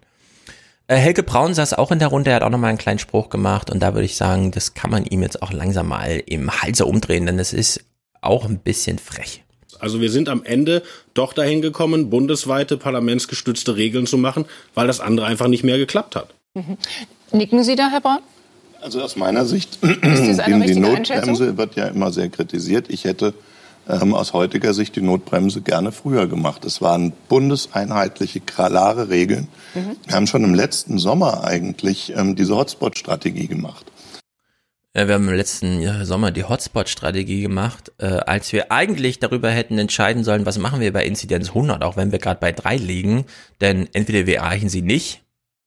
Äh, 0.86 0.96
Helge 0.96 1.22
Braun 1.22 1.54
saß 1.54 1.74
auch 1.74 1.90
in 1.90 1.98
der 1.98 2.08
Runde, 2.08 2.30
er 2.30 2.36
hat 2.36 2.42
auch 2.42 2.50
nochmal 2.50 2.68
einen 2.68 2.78
kleinen 2.78 2.98
Spruch 2.98 3.30
gemacht 3.30 3.70
und 3.70 3.80
da 3.80 3.94
würde 3.94 4.04
ich 4.04 4.16
sagen, 4.16 4.50
das 4.50 4.74
kann 4.74 4.90
man 4.90 5.04
ihm 5.06 5.22
jetzt 5.22 5.42
auch 5.42 5.52
langsam 5.52 5.88
mal 5.88 6.22
im 6.26 6.50
Halse 6.50 6.84
umdrehen, 6.84 7.24
denn 7.24 7.38
es 7.38 7.52
ist 7.52 7.84
auch 8.20 8.44
ein 8.44 8.58
bisschen 8.58 8.98
frech. 8.98 9.42
Also 9.80 10.00
wir 10.00 10.10
sind 10.10 10.28
am 10.28 10.44
Ende 10.44 10.82
doch 11.14 11.32
dahin 11.32 11.62
gekommen, 11.62 12.10
bundesweite 12.10 12.76
parlamentsgestützte 12.76 13.76
Regeln 13.76 14.06
zu 14.06 14.18
machen, 14.18 14.44
weil 14.74 14.86
das 14.86 15.00
andere 15.00 15.26
einfach 15.26 15.48
nicht 15.48 15.64
mehr 15.64 15.78
geklappt 15.78 16.16
hat. 16.16 16.34
Mhm. 16.54 16.76
Nicken 17.32 17.64
Sie 17.64 17.76
da, 17.76 17.90
Herr 17.90 18.00
Braun? 18.00 18.20
Also 18.84 19.00
aus 19.00 19.16
meiner 19.16 19.46
Sicht, 19.46 19.78
die 19.82 20.74
Notbremse 20.74 21.56
wird 21.56 21.74
ja 21.74 21.86
immer 21.86 22.12
sehr 22.12 22.28
kritisiert. 22.28 22.90
Ich 22.90 23.04
hätte 23.04 23.32
ähm, 23.88 24.12
aus 24.12 24.34
heutiger 24.34 24.74
Sicht 24.74 24.94
die 24.96 25.00
Notbremse 25.00 25.62
gerne 25.62 25.90
früher 25.90 26.26
gemacht. 26.26 26.66
Es 26.66 26.82
waren 26.82 27.14
bundeseinheitliche, 27.30 28.40
klare 28.40 29.08
Regeln. 29.08 29.48
Mhm. 29.74 29.96
Wir 30.04 30.14
haben 30.14 30.26
schon 30.26 30.44
im 30.44 30.52
letzten 30.52 30.98
Sommer 30.98 31.44
eigentlich 31.44 32.12
ähm, 32.14 32.36
diese 32.36 32.56
Hotspot-Strategie 32.56 33.46
gemacht. 33.46 33.86
Ja, 34.94 35.08
wir 35.08 35.14
haben 35.14 35.28
im 35.28 35.34
letzten 35.34 36.04
Sommer 36.04 36.30
die 36.30 36.44
Hotspot-Strategie 36.44 37.40
gemacht, 37.40 37.90
äh, 37.96 38.04
als 38.04 38.52
wir 38.52 38.70
eigentlich 38.70 39.18
darüber 39.18 39.50
hätten 39.50 39.78
entscheiden 39.78 40.24
sollen, 40.24 40.44
was 40.44 40.58
machen 40.58 40.80
wir 40.80 40.92
bei 40.92 41.06
Inzidenz 41.06 41.48
100, 41.48 41.82
auch 41.82 41.96
wenn 41.96 42.12
wir 42.12 42.18
gerade 42.18 42.38
bei 42.38 42.52
drei 42.52 42.76
liegen. 42.76 43.24
Denn 43.62 43.88
entweder 43.94 44.26
wir 44.26 44.36
erreichen 44.36 44.68
sie 44.68 44.82
nicht, 44.82 45.23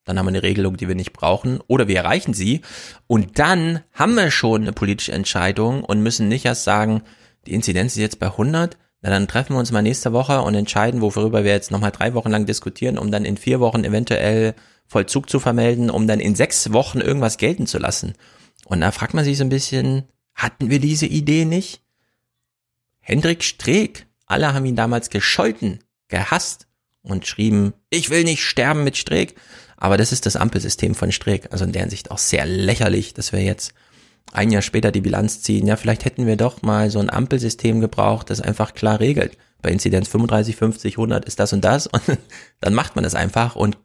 dann 0.07 0.17
haben 0.17 0.25
wir 0.25 0.29
eine 0.29 0.43
Regelung, 0.43 0.77
die 0.77 0.87
wir 0.87 0.95
nicht 0.95 1.13
brauchen, 1.13 1.59
oder 1.67 1.87
wir 1.87 1.97
erreichen 1.97 2.33
sie 2.33 2.61
und 3.07 3.39
dann 3.39 3.81
haben 3.93 4.15
wir 4.15 4.31
schon 4.31 4.63
eine 4.63 4.73
politische 4.73 5.11
Entscheidung 5.11 5.83
und 5.83 6.01
müssen 6.01 6.27
nicht 6.27 6.45
erst 6.45 6.63
sagen, 6.63 7.03
die 7.45 7.53
Inzidenz 7.53 7.93
ist 7.93 8.01
jetzt 8.01 8.19
bei 8.19 8.27
100, 8.27 8.77
na 9.01 9.09
dann 9.09 9.27
treffen 9.27 9.53
wir 9.53 9.59
uns 9.59 9.71
mal 9.71 9.81
nächste 9.81 10.13
Woche 10.13 10.41
und 10.41 10.55
entscheiden, 10.55 11.01
worüber 11.01 11.43
wir 11.43 11.51
jetzt 11.51 11.71
nochmal 11.71 11.91
drei 11.91 12.13
Wochen 12.13 12.31
lang 12.31 12.45
diskutieren, 12.45 12.97
um 12.97 13.11
dann 13.11 13.25
in 13.25 13.37
vier 13.37 13.59
Wochen 13.59 13.83
eventuell 13.83 14.55
Vollzug 14.87 15.29
zu 15.29 15.39
vermelden, 15.39 15.89
um 15.89 16.07
dann 16.07 16.19
in 16.19 16.35
sechs 16.35 16.71
Wochen 16.73 16.99
irgendwas 16.99 17.37
gelten 17.37 17.67
zu 17.67 17.77
lassen. 17.77 18.13
Und 18.65 18.81
da 18.81 18.91
fragt 18.91 19.13
man 19.13 19.25
sich 19.25 19.37
so 19.37 19.43
ein 19.43 19.49
bisschen, 19.49 20.05
hatten 20.33 20.69
wir 20.69 20.79
diese 20.79 21.05
Idee 21.05 21.45
nicht? 21.45 21.81
Hendrik 22.99 23.43
Streeck, 23.43 24.07
alle 24.25 24.53
haben 24.53 24.65
ihn 24.65 24.75
damals 24.75 25.09
gescholten, 25.09 25.79
gehasst 26.07 26.67
und 27.01 27.25
schrieben, 27.25 27.73
ich 27.89 28.09
will 28.09 28.23
nicht 28.23 28.43
sterben 28.43 28.83
mit 28.83 28.97
Streeck. 28.97 29.35
Aber 29.77 29.97
das 29.97 30.11
ist 30.11 30.25
das 30.25 30.35
Ampelsystem 30.35 30.95
von 30.95 31.11
Streeck. 31.11 31.49
Also 31.51 31.63
in 31.63 31.71
der 31.71 31.83
Hinsicht 31.83 32.11
auch 32.11 32.17
sehr 32.17 32.45
lächerlich, 32.45 33.13
dass 33.13 33.31
wir 33.31 33.41
jetzt 33.41 33.73
ein 34.33 34.51
Jahr 34.51 34.61
später 34.61 34.91
die 34.91 35.01
Bilanz 35.01 35.41
ziehen. 35.41 35.67
Ja, 35.67 35.75
vielleicht 35.75 36.03
hätten 36.03 36.25
wir 36.25 36.35
doch 36.35 36.61
mal 36.61 36.89
so 36.89 36.99
ein 36.99 37.09
Ampelsystem 37.09 37.79
gebraucht, 37.79 38.29
das 38.29 38.41
einfach 38.41 38.73
klar 38.73 38.99
regelt. 38.99 39.37
Bei 39.61 39.69
Inzidenz 39.71 40.07
35, 40.07 40.55
50, 40.55 40.93
100 40.95 41.25
ist 41.25 41.39
das 41.39 41.53
und 41.53 41.61
das 41.63 41.87
und 41.87 42.01
dann 42.59 42.73
macht 42.73 42.95
man 42.95 43.03
das 43.03 43.15
einfach 43.15 43.55
und 43.55 43.77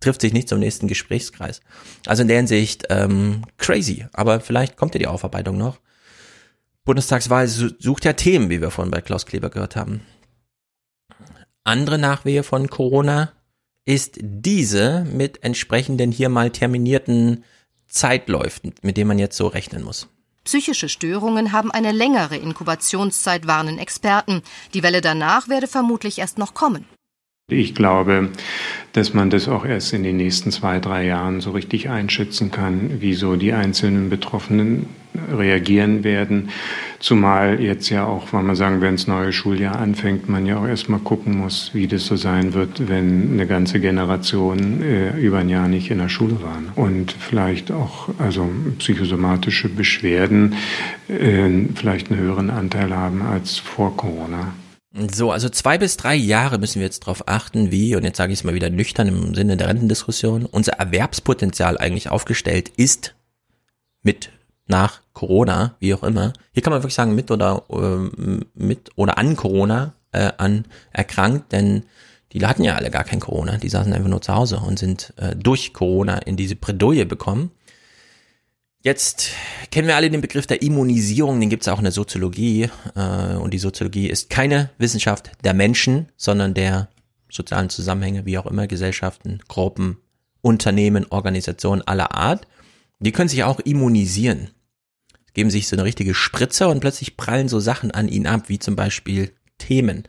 trifft 0.00 0.20
sich 0.20 0.32
nicht 0.32 0.48
zum 0.48 0.60
nächsten 0.60 0.88
Gesprächskreis. 0.88 1.60
Also 2.06 2.22
in 2.22 2.28
der 2.28 2.38
Hinsicht 2.38 2.86
ähm, 2.90 3.42
crazy, 3.58 4.06
aber 4.12 4.40
vielleicht 4.40 4.76
kommt 4.76 4.94
ja 4.94 4.98
die 4.98 5.06
Aufarbeitung 5.06 5.56
noch. 5.56 5.78
Bundestagswahl 6.84 7.48
sucht 7.48 8.04
ja 8.04 8.12
Themen, 8.12 8.48
wie 8.48 8.60
wir 8.60 8.70
vorhin 8.70 8.92
bei 8.92 9.00
Klaus 9.00 9.26
Kleber 9.26 9.50
gehört 9.50 9.74
haben. 9.74 10.02
Andere 11.64 11.98
Nachwehe 11.98 12.44
von 12.44 12.70
Corona 12.70 13.32
ist 13.86 14.18
diese 14.20 15.06
mit 15.10 15.42
entsprechenden 15.42 16.12
hier 16.12 16.28
mal 16.28 16.50
terminierten 16.50 17.44
Zeitläufen, 17.88 18.74
mit 18.82 18.96
denen 18.96 19.08
man 19.08 19.18
jetzt 19.18 19.36
so 19.36 19.46
rechnen 19.46 19.82
muss. 19.82 20.08
Psychische 20.44 20.88
Störungen 20.88 21.52
haben 21.52 21.72
eine 21.72 21.92
längere 21.92 22.36
Inkubationszeit, 22.36 23.46
warnen 23.46 23.78
Experten. 23.78 24.42
Die 24.74 24.82
Welle 24.82 25.00
danach 25.00 25.48
werde 25.48 25.66
vermutlich 25.66 26.18
erst 26.18 26.38
noch 26.38 26.54
kommen. 26.54 26.84
Ich 27.48 27.76
glaube, 27.76 28.30
dass 28.92 29.14
man 29.14 29.30
das 29.30 29.46
auch 29.46 29.64
erst 29.64 29.92
in 29.92 30.02
den 30.02 30.16
nächsten 30.16 30.50
zwei, 30.50 30.80
drei 30.80 31.06
Jahren 31.06 31.40
so 31.40 31.52
richtig 31.52 31.88
einschätzen 31.88 32.50
kann, 32.50 33.00
wie 33.00 33.14
so 33.14 33.36
die 33.36 33.52
einzelnen 33.52 34.10
Betroffenen 34.10 34.86
reagieren 35.30 36.02
werden. 36.02 36.48
Zumal 36.98 37.60
jetzt 37.60 37.88
ja 37.88 38.04
auch, 38.04 38.32
wenn 38.32 38.46
man 38.46 38.56
sagen, 38.56 38.80
wenn 38.80 38.96
das 38.96 39.06
neue 39.06 39.32
Schuljahr 39.32 39.78
anfängt, 39.78 40.28
man 40.28 40.44
ja 40.44 40.58
auch 40.58 40.66
erstmal 40.66 40.98
gucken 40.98 41.38
muss, 41.38 41.70
wie 41.72 41.86
das 41.86 42.06
so 42.06 42.16
sein 42.16 42.52
wird, 42.52 42.88
wenn 42.88 43.34
eine 43.34 43.46
ganze 43.46 43.78
Generation 43.78 44.82
äh, 44.82 45.16
über 45.16 45.38
ein 45.38 45.48
Jahr 45.48 45.68
nicht 45.68 45.92
in 45.92 45.98
der 45.98 46.08
Schule 46.08 46.42
war. 46.42 46.58
Und 46.74 47.12
vielleicht 47.12 47.70
auch 47.70 48.08
also 48.18 48.50
psychosomatische 48.80 49.68
Beschwerden 49.68 50.56
äh, 51.06 51.48
vielleicht 51.76 52.10
einen 52.10 52.18
höheren 52.18 52.50
Anteil 52.50 52.92
haben 52.92 53.22
als 53.22 53.56
vor 53.56 53.96
Corona. 53.96 54.52
So, 55.12 55.30
also 55.30 55.50
zwei 55.50 55.76
bis 55.76 55.98
drei 55.98 56.14
Jahre 56.14 56.58
müssen 56.58 56.76
wir 56.76 56.86
jetzt 56.86 57.00
darauf 57.00 57.28
achten, 57.28 57.70
wie, 57.70 57.96
und 57.96 58.04
jetzt 58.04 58.16
sage 58.16 58.32
ich 58.32 58.38
es 58.40 58.44
mal 58.44 58.54
wieder 58.54 58.70
nüchtern 58.70 59.08
im 59.08 59.34
Sinne 59.34 59.58
der 59.58 59.68
Rentendiskussion, 59.68 60.46
unser 60.46 60.72
Erwerbspotenzial 60.74 61.76
eigentlich 61.76 62.08
aufgestellt 62.08 62.70
ist 62.76 63.14
mit 64.02 64.30
nach 64.66 65.02
Corona, 65.12 65.76
wie 65.80 65.92
auch 65.92 66.02
immer. 66.02 66.32
Hier 66.52 66.62
kann 66.62 66.72
man 66.72 66.82
wirklich 66.82 66.94
sagen, 66.94 67.14
mit 67.14 67.30
oder 67.30 67.64
äh, 67.70 68.40
mit 68.54 68.90
oder 68.96 69.18
an 69.18 69.36
Corona 69.36 69.92
äh, 70.12 70.32
an 70.38 70.64
erkrankt, 70.92 71.52
denn 71.52 71.84
die 72.32 72.44
hatten 72.46 72.64
ja 72.64 72.74
alle 72.76 72.90
gar 72.90 73.04
kein 73.04 73.20
Corona, 73.20 73.58
die 73.58 73.68
saßen 73.68 73.92
einfach 73.92 74.08
nur 74.08 74.22
zu 74.22 74.34
Hause 74.34 74.58
und 74.58 74.78
sind 74.78 75.12
äh, 75.16 75.36
durch 75.36 75.74
Corona 75.74 76.18
in 76.18 76.36
diese 76.36 76.56
Bredouille 76.56 77.06
bekommen. 77.06 77.50
Jetzt 78.86 79.32
kennen 79.72 79.88
wir 79.88 79.96
alle 79.96 80.10
den 80.10 80.20
Begriff 80.20 80.46
der 80.46 80.62
Immunisierung, 80.62 81.40
den 81.40 81.50
gibt 81.50 81.64
es 81.64 81.68
auch 81.68 81.78
in 81.78 81.82
der 81.82 81.92
Soziologie. 81.92 82.70
Äh, 82.94 83.34
und 83.34 83.52
die 83.52 83.58
Soziologie 83.58 84.06
ist 84.06 84.30
keine 84.30 84.70
Wissenschaft 84.78 85.32
der 85.42 85.54
Menschen, 85.54 86.06
sondern 86.16 86.54
der 86.54 86.88
sozialen 87.28 87.68
Zusammenhänge, 87.68 88.26
wie 88.26 88.38
auch 88.38 88.46
immer, 88.46 88.68
Gesellschaften, 88.68 89.40
Gruppen, 89.48 89.96
Unternehmen, 90.40 91.04
Organisationen 91.10 91.82
aller 91.82 92.14
Art. 92.14 92.46
Die 93.00 93.10
können 93.10 93.28
sich 93.28 93.42
auch 93.42 93.58
immunisieren. 93.58 94.50
Geben 95.34 95.50
sich 95.50 95.66
so 95.66 95.74
eine 95.74 95.82
richtige 95.82 96.14
Spritze 96.14 96.68
und 96.68 96.78
plötzlich 96.78 97.16
prallen 97.16 97.48
so 97.48 97.58
Sachen 97.58 97.90
an 97.90 98.06
ihnen 98.06 98.28
ab, 98.28 98.44
wie 98.46 98.60
zum 98.60 98.76
Beispiel 98.76 99.32
Themen. 99.58 100.04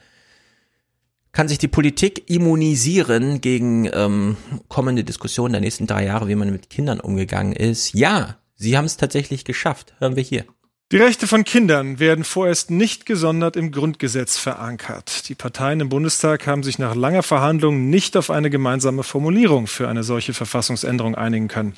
Kann 1.31 1.47
sich 1.47 1.57
die 1.57 1.67
Politik 1.67 2.29
immunisieren 2.29 3.41
gegen 3.41 3.89
ähm, 3.91 4.37
kommende 4.67 5.03
Diskussionen 5.03 5.53
der 5.53 5.61
nächsten 5.61 5.87
drei 5.87 6.05
Jahre, 6.05 6.27
wie 6.27 6.35
man 6.35 6.51
mit 6.51 6.69
Kindern 6.69 6.99
umgegangen 6.99 7.53
ist? 7.53 7.95
Ja, 7.95 8.37
Sie 8.57 8.75
haben 8.75 8.85
es 8.85 8.97
tatsächlich 8.97 9.45
geschafft. 9.45 9.93
Hören 9.99 10.15
wir 10.15 10.23
hier. 10.23 10.45
Die 10.91 10.97
Rechte 10.97 11.27
von 11.27 11.43
Kindern 11.43 11.99
werden 11.99 12.23
vorerst 12.23 12.71
nicht 12.71 13.05
gesondert 13.05 13.55
im 13.55 13.71
Grundgesetz 13.71 14.37
verankert. 14.37 15.29
Die 15.29 15.35
Parteien 15.35 15.81
im 15.81 15.89
Bundestag 15.89 16.47
haben 16.47 16.63
sich 16.63 16.79
nach 16.79 16.95
langer 16.95 17.23
Verhandlung 17.23 17.89
nicht 17.89 18.17
auf 18.17 18.31
eine 18.31 18.49
gemeinsame 18.49 19.03
Formulierung 19.03 19.67
für 19.67 19.89
eine 19.89 20.03
solche 20.03 20.33
Verfassungsänderung 20.33 21.15
einigen 21.15 21.49
können. 21.49 21.75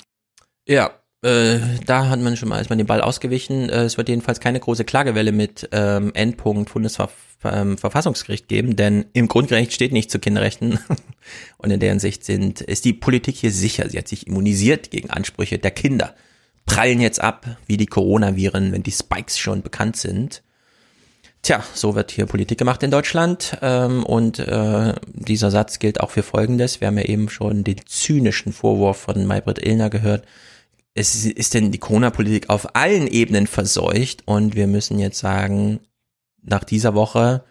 Ja, 0.66 0.92
äh, 1.22 1.58
da 1.84 2.08
hat 2.08 2.20
man 2.20 2.36
schon 2.36 2.48
mal 2.48 2.60
ist 2.60 2.70
man 2.70 2.78
den 2.78 2.86
Ball 2.86 3.02
ausgewichen. 3.02 3.68
Äh, 3.68 3.82
es 3.82 3.98
wird 3.98 4.08
jedenfalls 4.08 4.38
keine 4.38 4.60
große 4.60 4.84
Klagewelle 4.84 5.32
mit 5.32 5.68
ähm, 5.72 6.12
Endpunkt 6.14 6.72
Bundesverfassungsgericht 6.72 8.44
ähm, 8.44 8.48
geben, 8.48 8.76
denn 8.76 9.06
im 9.12 9.26
Grundrecht 9.26 9.72
steht 9.72 9.92
nicht 9.92 10.12
zu 10.12 10.20
Kinderrechten. 10.20 10.78
Und 11.58 11.70
in 11.72 11.80
deren 11.80 11.98
Sicht 11.98 12.24
sind, 12.24 12.60
ist 12.60 12.84
die 12.84 12.92
Politik 12.92 13.36
hier 13.36 13.50
sicher. 13.50 13.90
Sie 13.90 13.98
hat 13.98 14.06
sich 14.06 14.28
immunisiert 14.28 14.92
gegen 14.92 15.10
Ansprüche 15.10 15.58
der 15.58 15.72
Kinder 15.72 16.14
prallen 16.70 17.00
jetzt 17.00 17.20
ab, 17.20 17.46
wie 17.66 17.76
die 17.76 17.86
Coronaviren, 17.86 18.70
wenn 18.70 18.84
die 18.84 18.92
Spikes 18.92 19.38
schon 19.38 19.62
bekannt 19.62 19.96
sind. 19.96 20.42
Tja, 21.42 21.64
so 21.74 21.96
wird 21.96 22.12
hier 22.12 22.26
Politik 22.26 22.58
gemacht 22.58 22.82
in 22.84 22.92
Deutschland. 22.92 23.58
Ähm, 23.60 24.04
und 24.04 24.38
äh, 24.38 24.94
dieser 25.06 25.50
Satz 25.50 25.80
gilt 25.80 26.00
auch 26.00 26.10
für 26.10 26.22
Folgendes. 26.22 26.80
Wir 26.80 26.88
haben 26.88 26.98
ja 26.98 27.04
eben 27.04 27.28
schon 27.28 27.64
den 27.64 27.80
zynischen 27.86 28.52
Vorwurf 28.52 28.98
von 28.98 29.26
Maybrit 29.26 29.58
Illner 29.58 29.90
gehört. 29.90 30.24
Es 30.94 31.24
ist 31.24 31.54
denn 31.54 31.72
die 31.72 31.78
Corona-Politik 31.78 32.50
auf 32.50 32.76
allen 32.76 33.08
Ebenen 33.08 33.48
verseucht 33.48 34.22
und 34.26 34.54
wir 34.54 34.66
müssen 34.66 34.98
jetzt 34.98 35.18
sagen, 35.18 35.80
nach 36.42 36.62
dieser 36.62 36.94
Woche, 36.94 37.44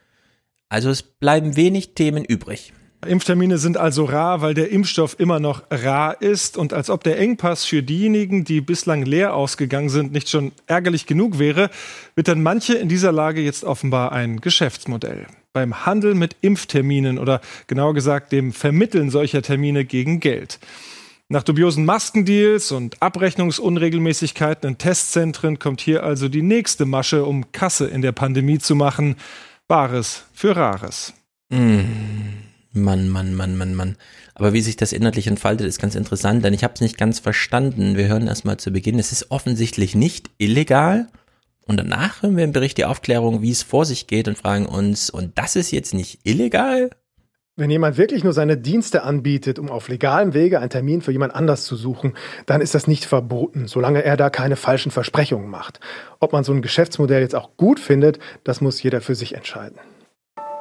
also 0.70 0.90
es 0.90 1.04
bleiben 1.04 1.58
wenig 1.58 1.94
Themen 1.94 2.24
übrig. 2.24 2.74
Impftermine 3.06 3.58
sind 3.58 3.78
also 3.78 4.04
rar, 4.04 4.42
weil 4.42 4.54
der 4.54 4.72
Impfstoff 4.72 5.18
immer 5.20 5.40
noch 5.40 5.64
rar 5.72 6.22
ist 6.22 6.58
und 6.58 6.74
als 6.74 6.90
ob 6.90 7.04
der 7.04 7.18
Engpass 7.18 7.64
für 7.64 7.82
diejenigen, 7.82 8.44
die 8.44 8.60
bislang 8.60 9.04
leer 9.04 9.34
ausgegangen 9.34 9.88
sind, 9.88 10.12
nicht 10.12 10.30
schon 10.30 10.52
ärgerlich 10.68 11.06
genug 11.06 11.40
wäre, 11.40 11.70
wird 12.16 12.28
dann 12.28 12.44
manche 12.44 12.74
in 12.74 12.90
dieser 12.90 13.14
Lage 13.14 13.40
jetzt 13.40 13.64
offenbar 13.64 14.12
ein 14.12 14.42
Geschäftsmodell. 14.42 15.28
Beim 15.54 15.86
Handel 15.86 16.14
mit 16.14 16.36
Impfterminen 16.42 17.20
oder 17.20 17.40
genauer 17.68 17.94
gesagt 17.94 18.34
dem 18.34 18.52
Vermitteln 18.52 19.10
solcher 19.10 19.42
Termine 19.42 19.86
gegen 19.86 20.20
Geld. 20.20 20.60
Nach 21.30 21.44
dubiosen 21.44 21.86
Maskendeals 21.86 22.72
und 22.74 23.02
Abrechnungsunregelmäßigkeiten 23.02 24.72
in 24.72 24.78
Testzentren 24.78 25.58
kommt 25.58 25.80
hier 25.80 26.04
also 26.04 26.28
die 26.28 26.42
nächste 26.42 26.86
Masche, 26.86 27.24
um 27.24 27.52
Kasse 27.54 27.88
in 27.88 28.02
der 28.02 28.12
Pandemie 28.12 28.60
zu 28.60 28.76
machen. 28.76 29.16
Bares 29.68 30.26
für 30.34 30.56
Rares. 30.56 31.14
Mmh. 31.50 32.49
Mann, 32.82 33.10
Mann, 33.10 33.36
Mann, 33.36 33.58
Mann, 33.58 33.76
Mann. 33.76 33.96
Aber 34.36 34.54
wie 34.54 34.62
sich 34.62 34.78
das 34.78 34.94
inhaltlich 34.94 35.28
entfaltet, 35.28 35.68
ist 35.68 35.82
ganz 35.82 35.96
interessant, 35.96 36.44
denn 36.44 36.54
ich 36.54 36.64
habe 36.64 36.74
es 36.74 36.82
nicht 36.82 36.98
ganz 36.98 37.20
verstanden. 37.20 37.98
Wir 37.98 38.08
hören 38.08 38.28
erstmal 38.28 38.58
zu 38.58 38.72
Beginn, 38.72 39.00
es 39.00 39.12
ist 39.12 39.32
offensichtlich 39.32 39.96
nicht 39.96 40.30
illegal. 40.38 41.08
Und 41.66 41.78
danach 41.78 42.24
hören 42.24 42.36
wir 42.36 42.44
im 42.44 42.52
Bericht 42.52 42.78
die 42.78 42.86
Aufklärung, 42.86 43.42
wie 43.42 43.52
es 43.52 43.62
vor 43.62 43.86
sich 43.86 44.08
geht 44.08 44.28
und 44.28 44.38
fragen 44.38 44.66
uns, 44.66 45.10
und 45.10 45.38
das 45.38 45.56
ist 45.56 45.72
jetzt 45.72 45.94
nicht 45.94 46.20
illegal? 46.24 46.90
Wenn 47.60 47.70
jemand 47.70 47.98
wirklich 47.98 48.24
nur 48.24 48.32
seine 48.32 48.58
Dienste 48.58 49.04
anbietet, 49.04 49.60
um 49.60 49.70
auf 49.70 49.90
legalem 49.90 50.34
Wege 50.34 50.62
einen 50.62 50.70
Termin 50.70 51.02
für 51.02 51.12
jemand 51.12 51.36
anders 51.36 51.66
zu 51.66 51.76
suchen, 51.76 52.14
dann 52.46 52.62
ist 52.62 52.74
das 52.74 52.88
nicht 52.88 53.04
verboten, 53.04 53.68
solange 53.68 54.02
er 54.02 54.16
da 54.16 54.30
keine 54.30 54.56
falschen 54.56 54.92
Versprechungen 54.92 55.50
macht. 55.50 55.82
Ob 56.22 56.32
man 56.32 56.46
so 56.46 56.54
ein 56.54 56.62
Geschäftsmodell 56.62 57.22
jetzt 57.22 57.36
auch 57.36 57.58
gut 57.58 57.82
findet, 57.82 58.18
das 58.46 58.62
muss 58.62 58.82
jeder 58.82 59.02
für 59.02 59.14
sich 59.14 59.36
entscheiden. 59.36 59.78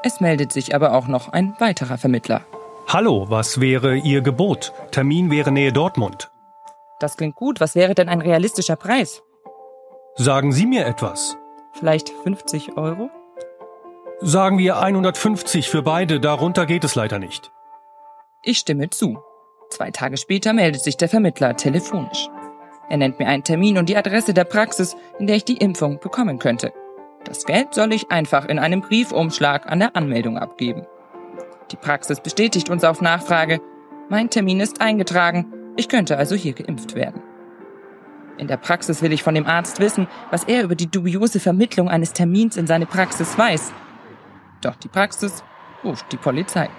Es 0.02 0.20
meldet 0.20 0.52
sich 0.52 0.74
aber 0.74 0.94
auch 0.94 1.08
noch 1.08 1.32
ein 1.32 1.54
weiterer 1.58 1.98
Vermittler. 1.98 2.42
Hallo, 2.86 3.26
was 3.28 3.60
wäre 3.60 3.96
Ihr 3.96 4.20
Gebot? 4.22 4.72
Termin 4.92 5.30
wäre 5.30 5.50
Nähe 5.52 5.72
Dortmund. 5.72 6.30
Das 7.00 7.16
klingt 7.16 7.34
gut. 7.34 7.60
Was 7.60 7.74
wäre 7.74 7.94
denn 7.94 8.08
ein 8.08 8.20
realistischer 8.20 8.76
Preis? 8.76 9.22
Sagen 10.16 10.52
Sie 10.52 10.66
mir 10.66 10.86
etwas. 10.86 11.36
Vielleicht 11.72 12.10
50 12.10 12.76
Euro? 12.76 13.10
Sagen 14.20 14.58
wir 14.58 14.80
150 14.80 15.68
für 15.68 15.82
beide, 15.82 16.18
darunter 16.18 16.66
geht 16.66 16.82
es 16.82 16.94
leider 16.94 17.18
nicht. 17.18 17.52
Ich 18.42 18.58
stimme 18.58 18.90
zu. 18.90 19.18
Zwei 19.70 19.90
Tage 19.90 20.16
später 20.16 20.52
meldet 20.52 20.82
sich 20.82 20.96
der 20.96 21.08
Vermittler 21.08 21.56
telefonisch. 21.56 22.28
Er 22.88 22.96
nennt 22.96 23.18
mir 23.18 23.28
einen 23.28 23.44
Termin 23.44 23.78
und 23.78 23.88
die 23.88 23.96
Adresse 23.96 24.32
der 24.32 24.44
Praxis, 24.44 24.96
in 25.18 25.26
der 25.26 25.36
ich 25.36 25.44
die 25.44 25.58
Impfung 25.58 26.00
bekommen 26.00 26.38
könnte. 26.38 26.72
Das 27.28 27.44
Geld 27.44 27.74
soll 27.74 27.92
ich 27.92 28.10
einfach 28.10 28.46
in 28.46 28.58
einem 28.58 28.80
Briefumschlag 28.80 29.70
an 29.70 29.80
der 29.80 29.94
Anmeldung 29.94 30.38
abgeben. 30.38 30.86
Die 31.70 31.76
Praxis 31.76 32.20
bestätigt 32.20 32.70
uns 32.70 32.84
auf 32.84 33.02
Nachfrage. 33.02 33.60
Mein 34.08 34.30
Termin 34.30 34.60
ist 34.60 34.80
eingetragen. 34.80 35.52
Ich 35.76 35.90
könnte 35.90 36.16
also 36.16 36.34
hier 36.34 36.54
geimpft 36.54 36.94
werden. 36.94 37.20
In 38.38 38.48
der 38.48 38.56
Praxis 38.56 39.02
will 39.02 39.12
ich 39.12 39.22
von 39.22 39.34
dem 39.34 39.44
Arzt 39.44 39.78
wissen, 39.78 40.08
was 40.30 40.44
er 40.44 40.62
über 40.62 40.74
die 40.74 40.90
dubiose 40.90 41.38
Vermittlung 41.38 41.90
eines 41.90 42.14
Termins 42.14 42.56
in 42.56 42.66
seine 42.66 42.86
Praxis 42.86 43.36
weiß. 43.36 43.72
Doch 44.62 44.76
die 44.76 44.88
Praxis 44.88 45.44
ruft 45.84 46.10
die 46.10 46.16
Polizei. 46.16 46.70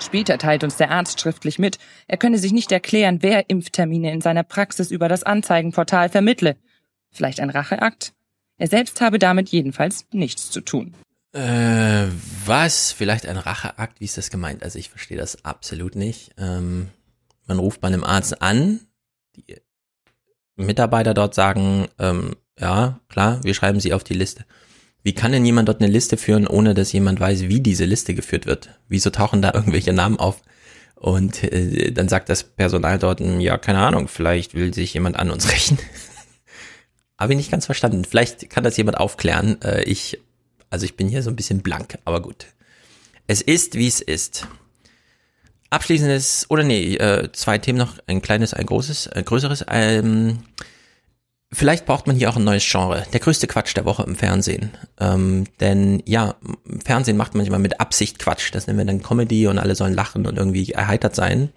Später 0.00 0.36
teilt 0.36 0.64
uns 0.64 0.76
der 0.76 0.90
Arzt 0.90 1.18
schriftlich 1.18 1.58
mit, 1.58 1.78
er 2.08 2.18
könne 2.18 2.36
sich 2.36 2.52
nicht 2.52 2.70
erklären, 2.70 3.22
wer 3.22 3.48
Impftermine 3.48 4.12
in 4.12 4.20
seiner 4.20 4.42
Praxis 4.42 4.90
über 4.90 5.08
das 5.08 5.22
Anzeigenportal 5.22 6.10
vermittle. 6.10 6.56
Vielleicht 7.10 7.40
ein 7.40 7.48
Racheakt? 7.48 8.12
Er 8.62 8.68
selbst 8.68 9.00
habe 9.00 9.18
damit 9.18 9.48
jedenfalls 9.48 10.06
nichts 10.12 10.48
zu 10.48 10.60
tun. 10.60 10.94
Äh, 11.32 12.06
was? 12.46 12.92
Vielleicht 12.92 13.26
ein 13.26 13.36
Racheakt? 13.36 13.98
Wie 13.98 14.04
ist 14.04 14.16
das 14.16 14.30
gemeint? 14.30 14.62
Also 14.62 14.78
ich 14.78 14.88
verstehe 14.88 15.16
das 15.16 15.44
absolut 15.44 15.96
nicht. 15.96 16.30
Ähm, 16.38 16.90
man 17.48 17.58
ruft 17.58 17.80
bei 17.80 17.88
einem 17.88 18.04
Arzt 18.04 18.40
an, 18.40 18.78
die 19.34 19.56
Mitarbeiter 20.54 21.12
dort 21.12 21.34
sagen, 21.34 21.88
ähm, 21.98 22.36
ja, 22.56 23.00
klar, 23.08 23.42
wir 23.42 23.52
schreiben 23.54 23.80
sie 23.80 23.94
auf 23.94 24.04
die 24.04 24.14
Liste. 24.14 24.44
Wie 25.02 25.12
kann 25.12 25.32
denn 25.32 25.44
jemand 25.44 25.68
dort 25.68 25.82
eine 25.82 25.90
Liste 25.90 26.16
führen, 26.16 26.46
ohne 26.46 26.74
dass 26.74 26.92
jemand 26.92 27.18
weiß, 27.18 27.48
wie 27.48 27.58
diese 27.58 27.84
Liste 27.84 28.14
geführt 28.14 28.46
wird? 28.46 28.78
Wieso 28.86 29.10
tauchen 29.10 29.42
da 29.42 29.50
irgendwelche 29.54 29.92
Namen 29.92 30.20
auf? 30.20 30.40
Und 30.94 31.42
äh, 31.42 31.90
dann 31.90 32.08
sagt 32.08 32.28
das 32.28 32.44
Personal 32.44 33.00
dort, 33.00 33.18
hm, 33.18 33.40
ja, 33.40 33.58
keine 33.58 33.80
Ahnung, 33.80 34.06
vielleicht 34.06 34.54
will 34.54 34.72
sich 34.72 34.94
jemand 34.94 35.18
an 35.18 35.32
uns 35.32 35.48
rächen. 35.52 35.80
Habe 37.22 37.34
ich 37.34 37.36
nicht 37.36 37.50
ganz 37.52 37.66
verstanden. 37.66 38.04
Vielleicht 38.04 38.50
kann 38.50 38.64
das 38.64 38.76
jemand 38.76 38.98
aufklären. 38.98 39.62
Äh, 39.62 39.84
ich, 39.84 40.18
also 40.70 40.84
ich 40.84 40.96
bin 40.96 41.08
hier 41.08 41.22
so 41.22 41.30
ein 41.30 41.36
bisschen 41.36 41.62
blank, 41.62 41.98
aber 42.04 42.20
gut. 42.20 42.46
Es 43.28 43.40
ist, 43.40 43.74
wie 43.74 43.86
es 43.86 44.00
ist. 44.00 44.48
Abschließendes, 45.70 46.46
oder 46.50 46.64
nee, 46.64 46.96
äh, 46.96 47.30
zwei 47.32 47.58
Themen 47.58 47.78
noch, 47.78 47.98
ein 48.06 48.22
kleines, 48.22 48.52
ein 48.54 48.66
großes, 48.66 49.08
ein 49.08 49.24
größeres. 49.24 49.64
Ähm, 49.68 50.40
Vielleicht 51.54 51.84
braucht 51.84 52.06
man 52.06 52.16
hier 52.16 52.30
auch 52.30 52.36
ein 52.36 52.44
neues 52.44 52.66
Genre. 52.68 53.04
Der 53.12 53.20
größte 53.20 53.46
Quatsch 53.46 53.76
der 53.76 53.84
Woche 53.84 54.02
im 54.04 54.16
Fernsehen. 54.16 54.70
Ähm, 54.98 55.44
denn 55.60 56.02
ja, 56.06 56.36
Fernsehen 56.82 57.18
macht 57.18 57.34
manchmal 57.34 57.58
mit 57.58 57.78
Absicht 57.78 58.18
Quatsch. 58.18 58.54
Das 58.54 58.66
nennen 58.66 58.78
wir 58.78 58.86
dann 58.86 59.02
Comedy 59.02 59.46
und 59.46 59.58
alle 59.58 59.74
sollen 59.74 59.92
lachen 59.92 60.26
und 60.26 60.38
irgendwie 60.38 60.72
erheitert 60.72 61.14
sein. 61.14 61.50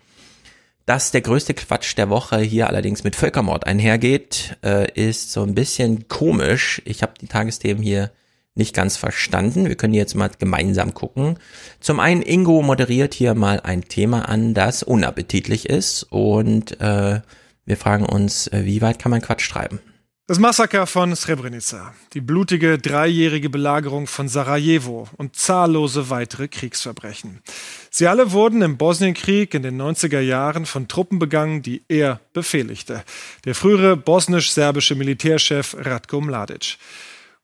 Dass 0.86 1.12
der 1.12 1.22
größte 1.22 1.56
Quatsch 1.56 1.98
der 1.98 2.10
Woche 2.10 2.38
hier 2.40 2.68
allerdings 2.68 3.04
mit 3.04 3.16
Völkermord 3.16 3.66
einhergeht, 3.66 4.58
äh, 4.64 4.92
ist 4.92 5.32
so 5.32 5.42
ein 5.42 5.56
bisschen 5.56 6.08
komisch. 6.08 6.82
Ich 6.86 7.02
habe 7.02 7.14
die 7.20 7.28
Tagesthemen 7.28 7.82
hier 7.82 8.12
nicht 8.54 8.76
ganz 8.76 8.96
verstanden. 8.96 9.68
Wir 9.68 9.76
können 9.76 9.96
jetzt 9.96 10.16
mal 10.16 10.30
gemeinsam 10.38 10.94
gucken. 10.94 11.40
Zum 11.80 12.00
einen, 12.00 12.22
Ingo 12.22 12.62
moderiert 12.62 13.16
hier 13.16 13.34
mal 13.34 13.60
ein 13.62 13.84
Thema 13.84 14.30
an, 14.30 14.54
das 14.54 14.84
unappetitlich 14.84 15.68
ist 15.70 16.04
und 16.04 16.80
äh, 16.80 17.22
wir 17.66 17.78
fragen 17.78 18.06
uns, 18.06 18.48
äh, 18.48 18.62
wie 18.64 18.82
weit 18.82 19.00
kann 19.00 19.10
man 19.10 19.22
Quatsch 19.22 19.50
treiben? 19.50 19.80
Das 20.28 20.40
Massaker 20.40 20.88
von 20.88 21.16
Srebrenica, 21.16 21.94
die 22.14 22.22
blutige 22.22 22.80
dreijährige 22.80 23.52
Belagerung 23.52 24.08
von 24.08 24.28
Sarajevo 24.28 25.08
und 25.18 25.36
zahllose 25.36 26.10
weitere 26.10 26.48
Kriegsverbrechen. 26.48 27.42
Sie 27.98 28.08
alle 28.08 28.34
wurden 28.34 28.62
im 28.62 28.76
Bosnienkrieg 28.76 29.54
in 29.54 29.64
den 29.64 29.82
90er 29.82 30.20
Jahren 30.20 30.66
von 30.66 30.90
Truppen 30.90 31.18
begangen, 31.18 31.62
die 31.62 31.82
er 31.88 32.20
befehligte. 32.34 33.06
Der 33.46 33.56
frühere 33.56 33.96
bosnisch-serbische 33.96 34.96
Militärchef 34.96 35.78
Ratko 35.80 36.20
Mladic. 36.20 36.78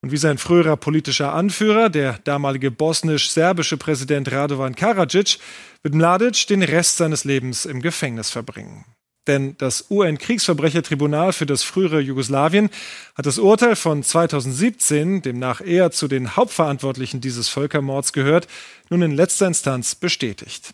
Und 0.01 0.11
wie 0.11 0.17
sein 0.17 0.37
früherer 0.37 0.75
politischer 0.75 1.33
Anführer, 1.33 1.89
der 1.89 2.19
damalige 2.25 2.69
bosnisch-serbische 2.69 3.77
Präsident 3.77 4.29
Radovan 4.29 4.75
Karadzic, 4.75 5.39
wird 5.83 5.95
Mladic 5.95 6.45
den 6.47 6.63
Rest 6.63 6.97
seines 6.97 7.23
Lebens 7.23 7.65
im 7.65 7.81
Gefängnis 7.81 8.29
verbringen. 8.29 8.83
Denn 9.27 9.55
das 9.57 9.85
UN-Kriegsverbrechertribunal 9.91 11.31
für 11.31 11.45
das 11.45 11.61
frühere 11.61 11.99
Jugoslawien 11.99 12.69
hat 13.15 13.27
das 13.27 13.37
Urteil 13.37 13.75
von 13.75 14.01
2017, 14.01 15.21
demnach 15.21 15.61
er 15.61 15.91
zu 15.91 16.07
den 16.07 16.35
Hauptverantwortlichen 16.35 17.21
dieses 17.21 17.47
Völkermords 17.47 18.13
gehört, 18.13 18.47
nun 18.89 19.03
in 19.03 19.11
letzter 19.11 19.45
Instanz 19.45 19.93
bestätigt. 19.93 20.73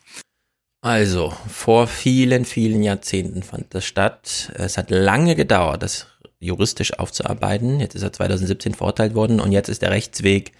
Also, 0.81 1.35
vor 1.49 1.87
vielen, 1.87 2.45
vielen 2.45 2.83
Jahrzehnten 2.83 3.43
fand 3.43 3.73
das 3.73 3.83
statt. 3.83 4.53
Es 4.55 4.77
hat 4.77 4.91
lange 4.91 5.35
gedauert, 5.35 5.83
das 5.83 6.07
juristisch 6.39 6.97
aufzuarbeiten. 6.97 7.81
Jetzt 7.81 7.95
ist 7.95 8.03
er 8.03 8.13
2017 8.13 8.75
verurteilt 8.75 9.13
worden 9.13 9.41
und 9.41 9.51
jetzt 9.51 9.69
ist 9.69 9.81
der 9.81 9.91
Rechtsweg 9.91 10.53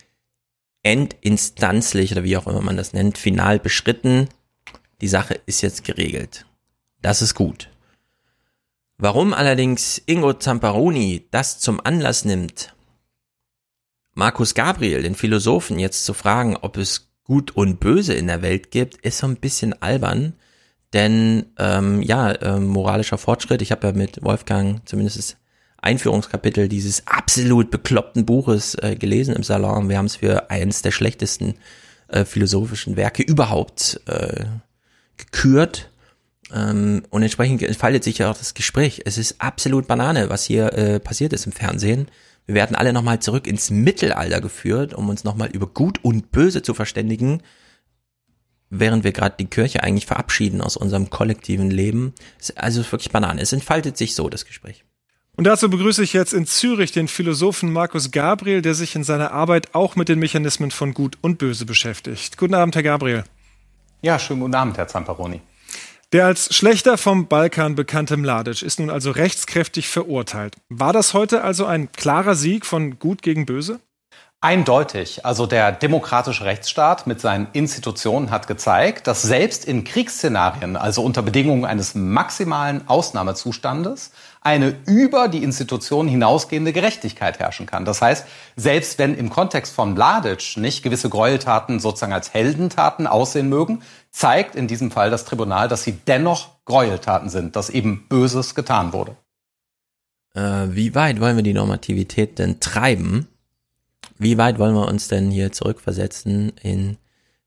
endinstanzlich 0.84 2.12
oder 2.12 2.24
wie 2.24 2.36
auch 2.36 2.48
immer 2.48 2.62
man 2.62 2.78
das 2.78 2.94
nennt, 2.94 3.18
final 3.18 3.60
beschritten. 3.60 4.28
Die 5.02 5.08
Sache 5.08 5.40
ist 5.46 5.62
jetzt 5.62 5.84
geregelt. 5.84 6.46
Das 7.02 7.22
ist 7.22 7.36
gut. 7.36 7.70
Warum 9.00 9.34
allerdings 9.34 10.02
Ingo 10.08 10.34
Zamparoni 10.34 11.28
das 11.30 11.60
zum 11.60 11.80
Anlass 11.84 12.26
nimmt, 12.26 12.74
Markus 14.16 14.56
Gabriel, 14.56 15.04
den 15.04 15.14
Philosophen, 15.14 15.78
jetzt 15.78 16.04
zu 16.06 16.16
fragen, 16.16 16.58
ob 16.58 16.78
es 16.78 17.12
Gut 17.24 17.52
und 17.56 17.80
Böse 17.80 18.14
in 18.14 18.26
der 18.28 18.42
Welt 18.42 18.72
gibt, 18.72 18.96
ist 19.06 19.20
so 19.20 19.28
ein 19.28 19.36
bisschen 19.36 19.80
albern. 19.82 20.34
Denn 20.94 21.48
ähm, 21.60 22.02
ja, 22.02 22.32
äh, 22.32 22.60
moralischer 22.60 23.18
Fortschritt, 23.20 23.62
ich 23.62 23.72
habe 23.72 23.88
ja 23.88 23.94
mit 23.94 24.24
Wolfgang 24.24 24.82
zumindest 24.88 25.18
das 25.20 25.38
Einführungskapitel 25.78 26.68
dieses 26.68 27.06
absolut 27.06 27.70
bekloppten 27.70 28.26
Buches 28.26 28.76
äh, 28.76 28.96
gelesen 28.96 29.36
im 29.36 29.44
Salon. 29.44 29.90
Wir 29.90 29.98
haben 29.98 30.06
es 30.06 30.16
für 30.16 30.50
eines 30.50 30.82
der 30.82 30.92
schlechtesten 30.92 31.56
äh, 32.08 32.26
philosophischen 32.26 32.96
Werke 32.96 33.22
überhaupt 33.22 34.02
äh, 34.08 34.46
gekürt. 35.18 35.90
Ähm, 36.54 37.04
und 37.10 37.24
entsprechend 37.24 37.62
entfaltet 37.62 38.04
sich 38.04 38.20
ja 38.20 38.32
auch 38.32 38.38
das 38.38 38.54
Gespräch. 38.54 39.02
Es 39.06 39.18
ist 39.18 39.42
absolut 39.42 39.88
Banane, 39.88 40.30
was 40.30 40.46
hier 40.46 40.74
äh, 40.74 41.00
passiert 41.00 41.34
ist 41.34 41.46
im 41.46 41.52
Fernsehen. 41.52 42.08
Wir 42.46 42.56
werden 42.56 42.76
alle 42.76 42.94
nochmal 42.94 43.20
zurück 43.20 43.46
ins 43.46 43.70
Mittelalter 43.70 44.40
geführt, 44.40 44.94
um 44.94 45.10
uns 45.10 45.24
nochmal 45.26 45.50
über 45.50 45.68
Gut 45.68 46.04
und 46.04 46.32
Böse 46.32 46.62
zu 46.62 46.74
verständigen, 46.74 47.42
während 48.70 49.04
wir 49.04 49.12
gerade 49.12 49.36
die 49.38 49.48
Kirche 49.48 49.84
eigentlich 49.84 50.06
verabschieden 50.06 50.62
aus 50.62 50.78
unserem 50.78 51.10
kollektiven 51.10 51.70
Leben. 51.70 52.14
Also 52.56 52.90
wirklich 52.90 53.12
Banane. 53.12 53.42
Es 53.42 53.52
entfaltet 53.52 53.98
sich 53.98 54.16
so, 54.16 54.30
das 54.30 54.46
Gespräch. 54.46 54.86
Und 55.36 55.44
dazu 55.44 55.70
begrüße 55.70 56.02
ich 56.02 56.14
jetzt 56.14 56.34
in 56.34 56.48
Zürich 56.48 56.94
den 56.94 57.08
Philosophen 57.08 57.72
Markus 57.72 58.12
Gabriel, 58.12 58.64
der 58.64 58.74
sich 58.74 58.96
in 58.96 59.04
seiner 59.04 59.32
Arbeit 59.32 59.76
auch 59.76 59.96
mit 59.96 60.10
den 60.10 60.18
Mechanismen 60.18 60.72
von 60.72 60.94
Gut 60.94 61.18
und 61.22 61.38
Böse 61.38 61.66
beschäftigt. 61.66 62.38
Guten 62.38 62.56
Abend, 62.56 62.76
Herr 62.76 62.82
Gabriel. 62.84 63.24
Ja, 64.02 64.18
schönen 64.18 64.40
guten 64.40 64.56
Abend, 64.56 64.78
Herr 64.78 64.88
Zamperoni. 64.88 65.42
Der 66.14 66.26
als 66.26 66.56
schlechter 66.56 66.98
vom 66.98 67.28
Balkan 67.28 67.76
bekannte 67.76 68.16
Mladic 68.16 68.62
ist 68.62 68.80
nun 68.80 68.90
also 68.90 69.12
rechtskräftig 69.12 69.90
verurteilt. 69.90 70.56
War 70.70 70.94
das 70.94 71.14
heute 71.14 71.44
also 71.44 71.66
ein 71.66 71.92
klarer 71.92 72.36
Sieg 72.36 72.66
von 72.66 72.98
Gut 72.98 73.22
gegen 73.22 73.46
Böse? 73.46 73.82
Eindeutig. 74.40 75.26
Also 75.26 75.48
der 75.48 75.74
demokratische 75.74 76.46
Rechtsstaat 76.46 77.08
mit 77.08 77.20
seinen 77.20 77.48
Institutionen 77.52 78.32
hat 78.32 78.48
gezeigt, 78.48 79.08
dass 79.08 79.24
selbst 79.24 79.66
in 79.66 79.84
Kriegsszenarien, 79.84 80.78
also 80.78 81.02
unter 81.02 81.24
Bedingungen 81.24 81.66
eines 81.66 81.94
maximalen 81.96 82.88
Ausnahmezustandes, 82.88 84.12
eine 84.40 84.78
über 84.86 85.28
die 85.28 85.44
Institutionen 85.44 86.08
hinausgehende 86.08 86.72
Gerechtigkeit 86.72 87.40
herrschen 87.40 87.66
kann. 87.66 87.84
Das 87.84 88.02
heißt, 88.02 88.28
selbst 88.56 89.00
wenn 89.00 89.18
im 89.18 89.30
Kontext 89.30 89.74
von 89.74 89.94
Mladic 89.94 90.56
nicht 90.56 90.84
gewisse 90.84 91.10
Gräueltaten 91.10 91.80
sozusagen 91.80 92.14
als 92.14 92.34
Heldentaten 92.34 93.08
aussehen 93.08 93.50
mögen, 93.50 93.82
zeigt 94.18 94.56
in 94.56 94.68
diesem 94.68 94.90
Fall 94.90 95.12
das 95.12 95.26
Tribunal, 95.26 95.68
dass 95.68 95.84
sie 95.84 95.92
dennoch 95.92 96.66
Gräueltaten 96.66 97.30
sind, 97.30 97.56
dass 97.56 97.70
eben 97.70 98.08
Böses 98.10 98.56
getan 98.56 98.92
wurde. 98.92 99.16
Äh, 100.34 100.76
wie 100.76 100.96
weit 100.96 101.22
wollen 101.22 101.36
wir 101.36 101.44
die 101.44 101.54
Normativität 101.54 102.40
denn 102.40 102.60
treiben? 102.60 103.28
Wie 104.18 104.40
weit 104.40 104.58
wollen 104.58 104.74
wir 104.74 104.88
uns 104.88 105.08
denn 105.08 105.30
hier 105.30 105.52
zurückversetzen 105.52 106.54
in 106.64 106.98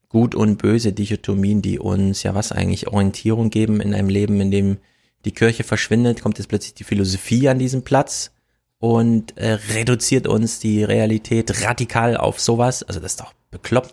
gut 0.09 0.37
und 0.37 0.59
böse 0.59 0.93
Dichotomien, 0.93 1.61
die 1.61 1.81
uns 1.81 2.23
ja 2.23 2.37
was 2.37 2.53
eigentlich 2.53 2.87
Orientierung 2.87 3.51
geben 3.51 3.81
in 3.81 3.93
einem 3.93 4.09
Leben, 4.09 4.41
in 4.41 4.53
dem 4.53 4.79
die 5.25 5.33
Kirche 5.33 5.65
verschwindet, 5.65 6.23
kommt 6.23 6.39
jetzt 6.39 6.47
plötzlich 6.49 6.75
die 6.75 6.85
Philosophie 6.85 7.49
an 7.49 7.59
diesen 7.59 7.83
Platz 7.83 8.31
und 8.79 9.37
äh, 9.37 9.59
reduziert 9.75 10.29
uns 10.29 10.61
die 10.61 10.85
Realität 10.85 11.65
radikal 11.65 12.17
auf 12.17 12.39
sowas. 12.39 12.85
Also 12.85 13.01
das 13.01 13.13
ist 13.13 13.21
doch 13.21 13.35
bekloppt. 13.51 13.93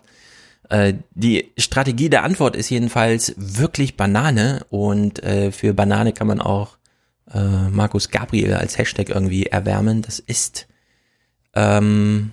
Äh, 0.68 0.94
die 1.14 1.52
Strategie 1.56 2.10
der 2.10 2.24
Antwort 2.24 2.56
ist 2.56 2.68
jedenfalls 2.70 3.34
wirklich 3.36 3.96
Banane 3.96 4.66
und 4.70 5.22
äh, 5.22 5.50
für 5.52 5.72
Banane 5.72 6.12
kann 6.12 6.26
man 6.26 6.40
auch 6.40 6.76
äh, 7.32 7.68
Markus 7.70 8.10
Gabriel 8.10 8.54
als 8.54 8.78
Hashtag 8.78 9.08
irgendwie 9.08 9.46
erwärmen. 9.46 10.02
Das 10.02 10.18
ist 10.18 10.66
ähm, 11.54 12.32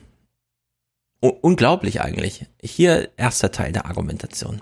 unglaublich 1.20 2.02
eigentlich. 2.02 2.46
Hier 2.62 3.10
erster 3.18 3.52
Teil 3.52 3.72
der 3.72 3.86
Argumentation. 3.86 4.62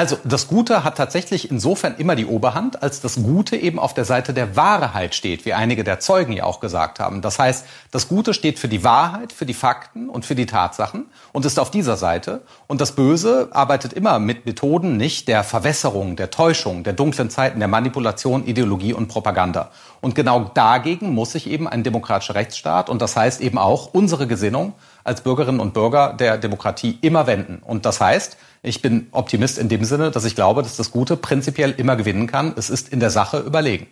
Also 0.00 0.16
das 0.24 0.48
Gute 0.48 0.82
hat 0.82 0.96
tatsächlich 0.96 1.50
insofern 1.50 1.94
immer 1.98 2.16
die 2.16 2.24
Oberhand, 2.24 2.82
als 2.82 3.02
das 3.02 3.16
Gute 3.16 3.54
eben 3.58 3.78
auf 3.78 3.92
der 3.92 4.06
Seite 4.06 4.32
der 4.32 4.56
Wahrheit 4.56 5.14
steht, 5.14 5.44
wie 5.44 5.52
einige 5.52 5.84
der 5.84 6.00
Zeugen 6.00 6.32
ja 6.32 6.44
auch 6.44 6.60
gesagt 6.60 7.00
haben. 7.00 7.20
Das 7.20 7.38
heißt, 7.38 7.66
das 7.90 8.08
Gute 8.08 8.32
steht 8.32 8.58
für 8.58 8.68
die 8.68 8.82
Wahrheit, 8.82 9.30
für 9.30 9.44
die 9.44 9.52
Fakten 9.52 10.08
und 10.08 10.24
für 10.24 10.34
die 10.34 10.46
Tatsachen 10.46 11.04
und 11.32 11.44
ist 11.44 11.58
auf 11.58 11.70
dieser 11.70 11.98
Seite. 11.98 12.40
Und 12.66 12.80
das 12.80 12.92
Böse 12.92 13.50
arbeitet 13.50 13.92
immer 13.92 14.18
mit 14.18 14.46
Methoden 14.46 14.96
nicht 14.96 15.28
der 15.28 15.44
Verwässerung, 15.44 16.16
der 16.16 16.30
Täuschung, 16.30 16.82
der 16.82 16.94
dunklen 16.94 17.28
Zeiten, 17.28 17.58
der 17.58 17.68
Manipulation, 17.68 18.46
Ideologie 18.46 18.94
und 18.94 19.08
Propaganda. 19.08 19.70
Und 20.00 20.14
genau 20.14 20.50
dagegen 20.54 21.12
muss 21.12 21.32
sich 21.32 21.46
eben 21.46 21.68
ein 21.68 21.82
demokratischer 21.82 22.36
Rechtsstaat 22.36 22.88
und 22.88 23.02
das 23.02 23.16
heißt 23.16 23.42
eben 23.42 23.58
auch 23.58 23.92
unsere 23.92 24.26
Gesinnung 24.26 24.72
als 25.04 25.22
Bürgerinnen 25.22 25.60
und 25.60 25.74
Bürger 25.74 26.12
der 26.12 26.38
Demokratie 26.38 26.98
immer 27.00 27.26
wenden. 27.26 27.58
Und 27.58 27.86
das 27.86 28.00
heißt, 28.00 28.36
ich 28.62 28.82
bin 28.82 29.08
Optimist 29.12 29.58
in 29.58 29.68
dem 29.68 29.84
Sinne, 29.84 30.10
dass 30.10 30.24
ich 30.24 30.34
glaube, 30.34 30.62
dass 30.62 30.76
das 30.76 30.90
Gute 30.90 31.16
prinzipiell 31.16 31.72
immer 31.72 31.96
gewinnen 31.96 32.26
kann. 32.26 32.54
Es 32.56 32.70
ist 32.70 32.90
in 32.90 33.00
der 33.00 33.10
Sache 33.10 33.38
überlegen. 33.38 33.86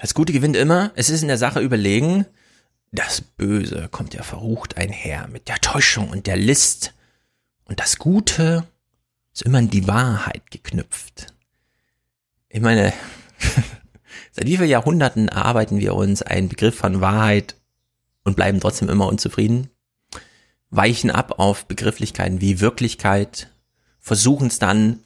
Das 0.00 0.14
Gute 0.14 0.32
gewinnt 0.32 0.56
immer. 0.56 0.90
Es 0.94 1.10
ist 1.10 1.22
in 1.22 1.28
der 1.28 1.36
Sache 1.36 1.60
überlegen. 1.60 2.24
Das 2.90 3.20
Böse 3.20 3.88
kommt 3.90 4.14
ja 4.14 4.22
verrucht 4.22 4.76
einher 4.76 5.28
mit 5.28 5.48
der 5.48 5.56
Täuschung 5.56 6.08
und 6.08 6.26
der 6.26 6.36
List. 6.36 6.94
Und 7.64 7.80
das 7.80 7.98
Gute 7.98 8.64
ist 9.32 9.42
immer 9.42 9.58
an 9.58 9.70
die 9.70 9.86
Wahrheit 9.86 10.50
geknüpft. 10.50 11.34
Ich 12.48 12.60
meine, 12.60 12.92
seit 14.32 14.46
wie 14.46 14.56
vielen 14.56 14.70
Jahrhunderten 14.70 15.28
erarbeiten 15.28 15.78
wir 15.78 15.94
uns 15.94 16.22
einen 16.22 16.48
Begriff 16.48 16.76
von 16.76 17.00
Wahrheit 17.00 17.54
und 18.24 18.36
bleiben 18.36 18.60
trotzdem 18.60 18.88
immer 18.88 19.08
unzufrieden? 19.08 19.70
weichen 20.70 21.10
ab 21.10 21.38
auf 21.38 21.66
Begrifflichkeiten 21.66 22.40
wie 22.40 22.60
Wirklichkeit, 22.60 23.50
versuchen 23.98 24.46
es 24.46 24.58
dann 24.58 25.00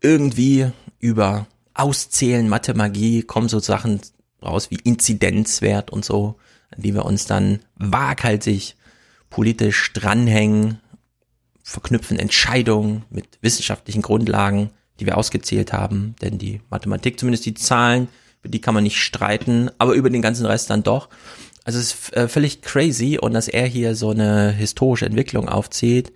irgendwie 0.00 0.70
über 0.98 1.46
Auszählen, 1.74 2.48
Mathemagie, 2.48 3.22
kommen 3.22 3.48
so 3.48 3.60
Sachen 3.60 4.00
raus 4.42 4.70
wie 4.70 4.78
Inzidenzwert 4.82 5.90
und 5.90 6.04
so, 6.04 6.36
an 6.70 6.82
die 6.82 6.94
wir 6.94 7.04
uns 7.04 7.26
dann 7.26 7.60
waghalsig 7.76 8.76
politisch 9.28 9.92
dranhängen, 9.92 10.80
verknüpfen 11.62 12.18
Entscheidungen 12.18 13.04
mit 13.10 13.38
wissenschaftlichen 13.42 14.02
Grundlagen, 14.02 14.70
die 14.98 15.06
wir 15.06 15.16
ausgezählt 15.16 15.72
haben, 15.72 16.16
denn 16.20 16.38
die 16.38 16.60
Mathematik, 16.70 17.20
zumindest 17.20 17.46
die 17.46 17.54
Zahlen, 17.54 18.08
über 18.40 18.48
die 18.48 18.60
kann 18.60 18.74
man 18.74 18.84
nicht 18.84 18.98
streiten, 18.98 19.70
aber 19.78 19.92
über 19.92 20.10
den 20.10 20.22
ganzen 20.22 20.46
Rest 20.46 20.70
dann 20.70 20.82
doch. 20.82 21.10
Also 21.64 21.78
es 21.78 21.94
ist 21.94 22.16
äh, 22.16 22.28
völlig 22.28 22.62
crazy 22.62 23.18
und 23.20 23.34
dass 23.34 23.48
er 23.48 23.66
hier 23.66 23.94
so 23.94 24.10
eine 24.10 24.50
historische 24.50 25.06
Entwicklung 25.06 25.48
aufzieht. 25.48 26.12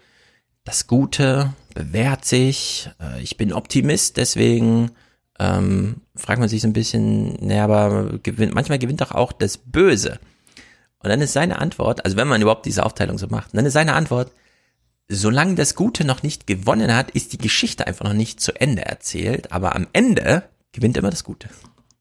Das 0.65 0.87
Gute 0.87 1.53
bewährt 1.75 2.25
sich. 2.25 2.89
Äh, 3.01 3.23
ich 3.23 3.37
bin 3.37 3.53
Optimist, 3.53 4.17
deswegen 4.17 4.93
ähm, 5.39 6.01
fragt 6.17 6.41
man 6.41 6.49
sich 6.49 6.63
so 6.63 6.69
ein 6.69 6.73
bisschen, 6.73 7.35
naja, 7.47 7.65
aber 7.65 8.19
gewinnt, 8.23 8.55
manchmal 8.55 8.79
gewinnt 8.79 9.01
doch 9.01 9.13
auch 9.13 9.33
das 9.33 9.59
Böse. 9.59 10.19
Und 11.01 11.11
dann 11.11 11.21
ist 11.21 11.35
seine 11.35 11.59
Antwort, 11.59 12.05
also 12.05 12.17
wenn 12.17 12.29
man 12.29 12.41
überhaupt 12.41 12.65
diese 12.65 12.85
Aufteilung 12.87 13.19
so 13.19 13.27
macht, 13.27 13.55
dann 13.55 13.67
ist 13.67 13.75
seine 13.75 13.95
Antwort, 13.95 14.33
solange 15.09 15.55
das 15.55 15.75
Gute 15.75 16.05
noch 16.05 16.23
nicht 16.23 16.47
gewonnen 16.47 16.95
hat, 16.95 17.11
ist 17.11 17.35
die 17.35 17.39
Geschichte 17.39 17.87
einfach 17.87 18.07
noch 18.07 18.15
nicht 18.15 18.41
zu 18.41 18.59
Ende 18.59 18.87
erzählt, 18.87 19.53
aber 19.53 19.77
am 19.77 19.87
Ende 19.93 20.45
gewinnt 20.73 20.97
immer 20.97 21.11
das 21.11 21.25
Gute. 21.25 21.49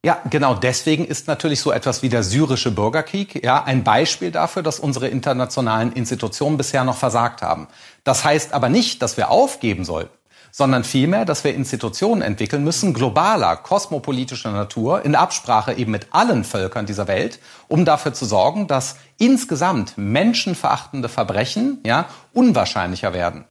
Ja, 0.05 0.21
genau 0.29 0.53
deswegen 0.53 1.05
ist 1.05 1.27
natürlich 1.27 1.61
so 1.61 1.71
etwas 1.71 2.01
wie 2.01 2.09
der 2.09 2.23
syrische 2.23 2.71
Bürgerkrieg 2.71 3.41
ja 3.41 3.63
ein 3.63 3.85
Beispiel 3.85 4.31
dafür, 4.31 4.61
dass 4.61 4.79
unsere 4.79 5.07
internationalen 5.07 5.93
Institutionen 5.93 6.57
bisher 6.57 6.83
noch 6.83 6.97
versagt 6.97 7.41
haben. 7.41 7.69
Das 8.03 8.25
heißt 8.25 8.53
aber 8.53 8.67
nicht, 8.67 9.01
dass 9.01 9.15
wir 9.15 9.31
aufgeben 9.31 9.85
sollten, 9.85 10.11
sondern 10.51 10.83
vielmehr, 10.83 11.23
dass 11.23 11.45
wir 11.45 11.55
Institutionen 11.55 12.21
entwickeln 12.21 12.65
müssen, 12.65 12.93
globaler, 12.93 13.55
kosmopolitischer 13.55 14.51
Natur, 14.51 15.05
in 15.05 15.15
Absprache 15.15 15.71
eben 15.71 15.91
mit 15.91 16.07
allen 16.11 16.43
Völkern 16.43 16.85
dieser 16.85 17.07
Welt, 17.07 17.39
um 17.69 17.85
dafür 17.85 18.13
zu 18.13 18.25
sorgen, 18.25 18.67
dass 18.67 18.97
insgesamt 19.17 19.93
menschenverachtende 19.97 21.07
Verbrechen 21.07 21.79
ja 21.85 22.09
unwahrscheinlicher 22.33 23.13
werden. 23.13 23.45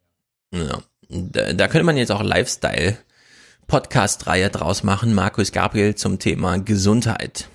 Ja, 0.52 0.80
da, 1.08 1.54
da 1.54 1.68
könnte 1.68 1.86
man 1.86 1.96
jetzt 1.96 2.12
auch 2.12 2.22
Lifestyle 2.22 2.98
Podcast-Reihe 3.72 4.50
draus 4.50 4.82
machen, 4.82 5.14
Markus 5.14 5.50
Gabriel 5.50 5.94
zum 5.94 6.18
Thema 6.18 6.58
Gesundheit. 6.58 7.48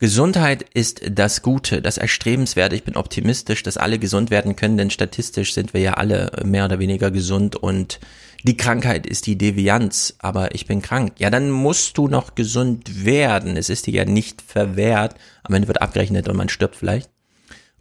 Gesundheit 0.00 0.64
ist 0.74 1.02
das 1.08 1.42
Gute, 1.42 1.80
das 1.80 1.98
Erstrebenswerte. 1.98 2.74
Ich 2.74 2.82
bin 2.82 2.96
optimistisch, 2.96 3.62
dass 3.62 3.76
alle 3.76 4.00
gesund 4.00 4.32
werden 4.32 4.56
können, 4.56 4.76
denn 4.76 4.90
statistisch 4.90 5.54
sind 5.54 5.72
wir 5.72 5.82
ja 5.82 5.94
alle 5.94 6.32
mehr 6.44 6.64
oder 6.64 6.80
weniger 6.80 7.12
gesund 7.12 7.54
und 7.54 8.00
die 8.42 8.56
Krankheit 8.56 9.06
ist 9.06 9.28
die 9.28 9.38
Devianz, 9.38 10.16
aber 10.18 10.52
ich 10.56 10.66
bin 10.66 10.82
krank. 10.82 11.12
Ja, 11.18 11.30
dann 11.30 11.52
musst 11.52 11.96
du 11.96 12.08
noch 12.08 12.34
gesund 12.34 13.04
werden. 13.04 13.56
Es 13.56 13.70
ist 13.70 13.86
dir 13.86 13.94
ja 13.94 14.04
nicht 14.04 14.42
verwehrt. 14.42 15.14
Am 15.44 15.54
Ende 15.54 15.68
wird 15.68 15.80
abgerechnet 15.80 16.28
und 16.28 16.36
man 16.36 16.48
stirbt 16.48 16.74
vielleicht. 16.74 17.08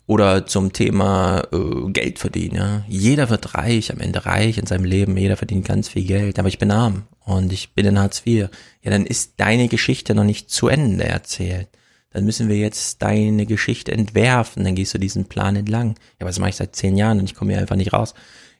Oder 0.10 0.48
zum 0.48 0.74
Thema 0.74 1.44
äh, 1.52 1.92
Geld 1.92 2.18
verdienen. 2.18 2.56
Ja. 2.56 2.84
Jeder 2.88 3.30
wird 3.30 3.54
reich, 3.54 3.94
am 3.94 4.00
Ende 4.00 4.26
reich 4.26 4.58
in 4.58 4.66
seinem 4.66 4.86
Leben. 4.86 5.16
Jeder 5.16 5.38
verdient 5.38 5.68
ganz 5.68 5.88
viel 5.88 6.04
Geld. 6.04 6.40
Aber 6.40 6.48
ich 6.48 6.58
bin 6.58 6.72
arm 6.72 7.04
und 7.26 7.54
ich 7.54 7.76
bin 7.76 7.86
in 7.86 8.00
Hartz 8.00 8.24
IV. 8.26 8.50
Ja, 8.82 8.90
dann 8.90 9.06
ist 9.06 9.34
deine 9.38 9.68
Geschichte 9.68 10.16
noch 10.16 10.24
nicht 10.24 10.50
zu 10.50 10.68
Ende 10.68 11.04
erzählt. 11.04 11.68
Dann 12.10 12.26
müssen 12.26 12.50
wir 12.50 12.58
jetzt 12.58 13.04
deine 13.04 13.46
Geschichte 13.46 13.92
entwerfen. 13.92 14.64
Dann 14.64 14.74
gehst 14.74 14.96
du 14.96 14.98
diesen 14.98 15.26
Plan 15.26 15.56
entlang. 15.56 15.90
Ja, 16.20 16.26
das 16.26 16.40
mache 16.40 16.50
ich 16.50 16.56
seit 16.56 16.76
zehn 16.76 16.98
Jahren 16.98 17.20
und 17.20 17.26
ich 17.26 17.36
komme 17.36 17.52
hier 17.52 17.62
einfach 17.62 17.76
nicht 17.76 17.94
raus. 17.94 18.16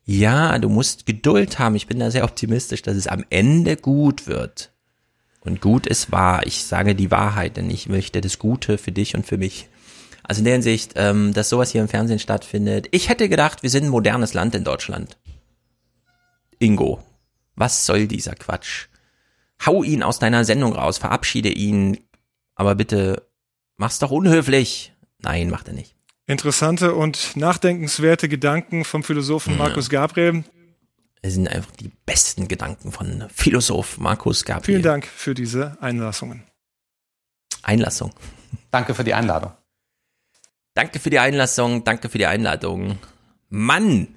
Ja, 0.06 0.60
du 0.60 0.70
musst 0.70 1.08
Geduld 1.08 1.58
haben. 1.58 1.76
Ich 1.76 1.88
bin 1.88 1.98
da 1.98 2.12
sehr 2.12 2.26
optimistisch, 2.26 2.84
dass 2.84 2.96
es 2.96 3.08
am 3.08 3.26
Ende 3.32 3.76
gut 3.76 4.28
wird. 4.28 4.72
Und 5.40 5.62
gut 5.62 5.88
ist 5.88 6.12
wahr. 6.12 6.46
Ich 6.46 6.64
sage 6.64 6.94
die 6.94 7.10
Wahrheit, 7.10 7.58
denn 7.58 7.72
ich 7.72 7.90
möchte 7.90 8.22
das 8.22 8.38
Gute 8.38 8.78
für 8.78 8.92
dich 8.92 9.16
und 9.16 9.26
für 9.26 9.40
mich. 9.40 9.68
Also 10.30 10.42
in 10.42 10.46
der 10.46 10.54
Hinsicht, 10.54 10.94
ähm, 10.96 11.34
dass 11.34 11.50
sowas 11.50 11.72
hier 11.72 11.82
im 11.82 11.88
Fernsehen 11.88 12.20
stattfindet. 12.20 12.88
Ich 12.92 13.10
hätte 13.10 13.30
gedacht, 13.30 13.64
wir 13.64 13.72
sind 13.72 13.86
ein 13.86 13.90
modernes 13.90 14.36
Land 14.36 14.54
in 14.54 14.64
Deutschland. 14.64 15.18
Ingo, 16.60 17.04
was 17.56 17.88
soll 17.88 18.06
dieser 18.06 18.36
Quatsch? 18.36 18.90
Hau 19.66 19.82
ihn 19.82 20.04
aus 20.04 20.20
deiner 20.20 20.46
Sendung 20.46 20.74
raus, 20.74 21.00
verabschiede 21.00 21.50
ihn, 21.50 21.98
aber 22.54 22.76
bitte 22.76 23.28
mach's 23.78 23.98
doch 23.98 24.12
unhöflich. 24.12 24.94
Nein, 25.18 25.50
macht 25.50 25.68
er 25.68 25.74
nicht. 25.74 25.96
Interessante 26.28 26.94
und 26.94 27.36
nachdenkenswerte 27.36 28.30
Gedanken 28.30 28.86
vom 28.86 29.02
Philosophen 29.02 29.54
ja. 29.54 29.58
Markus 29.58 29.90
Gabriel. 29.90 30.44
Es 31.24 31.34
sind 31.34 31.48
einfach 31.48 31.72
die 31.72 31.92
besten 32.06 32.48
Gedanken 32.48 32.92
von 32.92 33.26
Philosoph 33.34 33.98
Markus 33.98 34.46
Gabriel. 34.46 34.76
Vielen 34.76 34.84
Dank 34.84 35.08
für 35.08 35.34
diese 35.34 35.76
Einlassungen. 35.82 36.44
Einlassung. 37.64 38.14
Danke 38.70 38.94
für 38.94 39.04
die 39.04 39.16
Einladung. 39.16 39.54
Danke 40.80 41.00
für 41.00 41.10
die 41.10 41.20
Einlassung, 41.20 41.84
danke 41.84 42.08
für 42.08 42.20
die 42.20 42.26
Einladung. 42.26 43.00
Mann! 43.50 44.16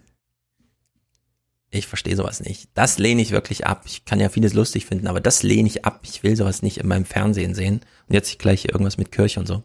Ich 1.71 1.89
verstehe 1.89 2.15
sowas 2.15 2.39
nicht. 2.39 2.69
Das 2.75 2.99
lehne 2.99 3.21
ich 3.21 3.33
wirklich 3.33 3.67
ab. 3.67 3.83
Ich 3.87 4.05
kann 4.05 4.21
ja 4.21 4.29
vieles 4.29 4.55
lustig 4.55 4.87
finden, 4.87 5.09
aber 5.09 5.21
das 5.21 5.43
lehne 5.43 5.67
ich 5.67 5.85
ab. 5.85 6.03
Ich 6.05 6.23
will 6.23 6.37
sowas 6.37 6.63
nicht 6.63 6.79
in 6.79 6.87
meinem 6.87 7.05
Fernsehen 7.05 7.57
sehen. 7.57 7.81
Und 8.07 8.15
jetzt 8.15 8.39
gleich 8.39 8.67
irgendwas 8.67 8.97
mit 8.97 9.11
Kirche 9.11 9.41
und 9.41 9.47
so. 9.47 9.65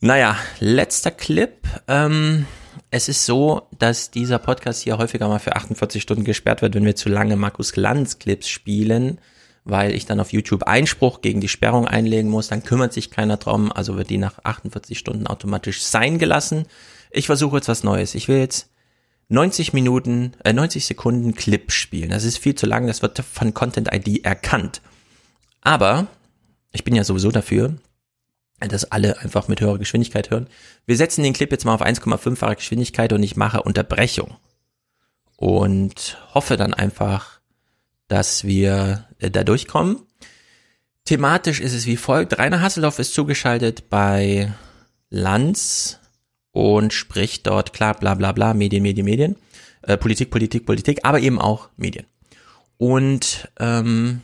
Naja, 0.00 0.36
letzter 0.60 1.10
Clip. 1.10 1.56
Ähm, 1.88 2.44
es 2.90 3.08
ist 3.08 3.24
so, 3.24 3.66
dass 3.78 4.10
dieser 4.10 4.38
Podcast 4.38 4.82
hier 4.82 4.98
häufiger 4.98 5.28
mal 5.28 5.38
für 5.38 5.56
48 5.56 6.02
Stunden 6.02 6.24
gesperrt 6.24 6.60
wird, 6.60 6.74
wenn 6.74 6.84
wir 6.84 6.94
zu 6.94 7.08
lange 7.08 7.36
Markus 7.36 7.72
Glanz 7.72 8.18
Clips 8.18 8.50
spielen 8.50 9.18
weil 9.64 9.94
ich 9.94 10.06
dann 10.06 10.20
auf 10.20 10.32
YouTube 10.32 10.64
Einspruch 10.64 11.22
gegen 11.22 11.40
die 11.40 11.48
Sperrung 11.48 11.88
einlegen 11.88 12.30
muss, 12.30 12.48
dann 12.48 12.62
kümmert 12.62 12.92
sich 12.92 13.10
keiner 13.10 13.38
drum, 13.38 13.72
also 13.72 13.96
wird 13.96 14.10
die 14.10 14.18
nach 14.18 14.38
48 14.44 14.98
Stunden 14.98 15.26
automatisch 15.26 15.82
sein 15.82 16.18
gelassen. 16.18 16.66
Ich 17.10 17.26
versuche 17.26 17.56
jetzt 17.56 17.68
was 17.68 17.82
Neues. 17.82 18.14
Ich 18.14 18.28
will 18.28 18.38
jetzt 18.38 18.70
90 19.28 19.72
Minuten, 19.72 20.32
äh 20.44 20.52
90 20.52 20.84
Sekunden 20.84 21.34
Clip 21.34 21.72
spielen. 21.72 22.10
Das 22.10 22.24
ist 22.24 22.38
viel 22.38 22.54
zu 22.54 22.66
lang, 22.66 22.86
das 22.86 23.00
wird 23.00 23.18
von 23.18 23.54
Content 23.54 23.88
ID 23.92 24.24
erkannt. 24.24 24.82
Aber 25.62 26.08
ich 26.72 26.84
bin 26.84 26.94
ja 26.94 27.04
sowieso 27.04 27.30
dafür, 27.30 27.74
dass 28.60 28.84
alle 28.84 29.18
einfach 29.20 29.48
mit 29.48 29.60
höherer 29.60 29.78
Geschwindigkeit 29.78 30.30
hören. 30.30 30.48
Wir 30.86 30.96
setzen 30.96 31.22
den 31.22 31.32
Clip 31.32 31.50
jetzt 31.50 31.64
mal 31.64 31.74
auf 31.74 31.82
1,5-fache 31.82 32.56
Geschwindigkeit 32.56 33.12
und 33.12 33.22
ich 33.22 33.36
mache 33.36 33.62
Unterbrechung. 33.62 34.36
Und 35.36 36.18
hoffe 36.32 36.56
dann 36.56 36.74
einfach, 36.74 37.33
dass 38.08 38.44
wir 38.44 39.08
äh, 39.18 39.30
da 39.30 39.44
durchkommen. 39.44 39.98
Thematisch 41.04 41.60
ist 41.60 41.74
es 41.74 41.86
wie 41.86 41.96
folgt. 41.96 42.38
Rainer 42.38 42.60
Hasselhoff 42.60 42.98
ist 42.98 43.14
zugeschaltet 43.14 43.90
bei 43.90 44.52
Lanz 45.10 46.00
und 46.52 46.92
spricht 46.92 47.46
dort 47.46 47.72
klar 47.72 47.94
bla 47.94 48.14
bla 48.14 48.32
bla, 48.32 48.54
Medien, 48.54 48.82
Medien, 48.82 49.04
Medien, 49.04 49.36
äh, 49.82 49.96
Politik, 49.96 50.30
Politik, 50.30 50.64
Politik, 50.64 51.00
aber 51.02 51.20
eben 51.20 51.40
auch 51.40 51.68
Medien. 51.76 52.06
Und 52.78 53.48
ähm, 53.58 54.22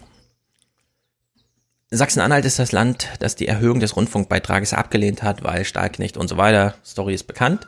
Sachsen-Anhalt 1.91 2.44
ist 2.44 2.59
das 2.59 2.73
Land, 2.73 3.09
das 3.18 3.34
die 3.34 3.49
Erhöhung 3.49 3.81
des 3.81 3.97
Rundfunkbeitrages 3.97 4.73
abgelehnt 4.73 5.23
hat, 5.23 5.42
weil 5.42 5.65
Stahlknecht 5.65 6.17
und 6.17 6.28
so 6.28 6.36
weiter, 6.36 6.75
Story 6.84 7.15
ist 7.15 7.25
bekannt. 7.25 7.67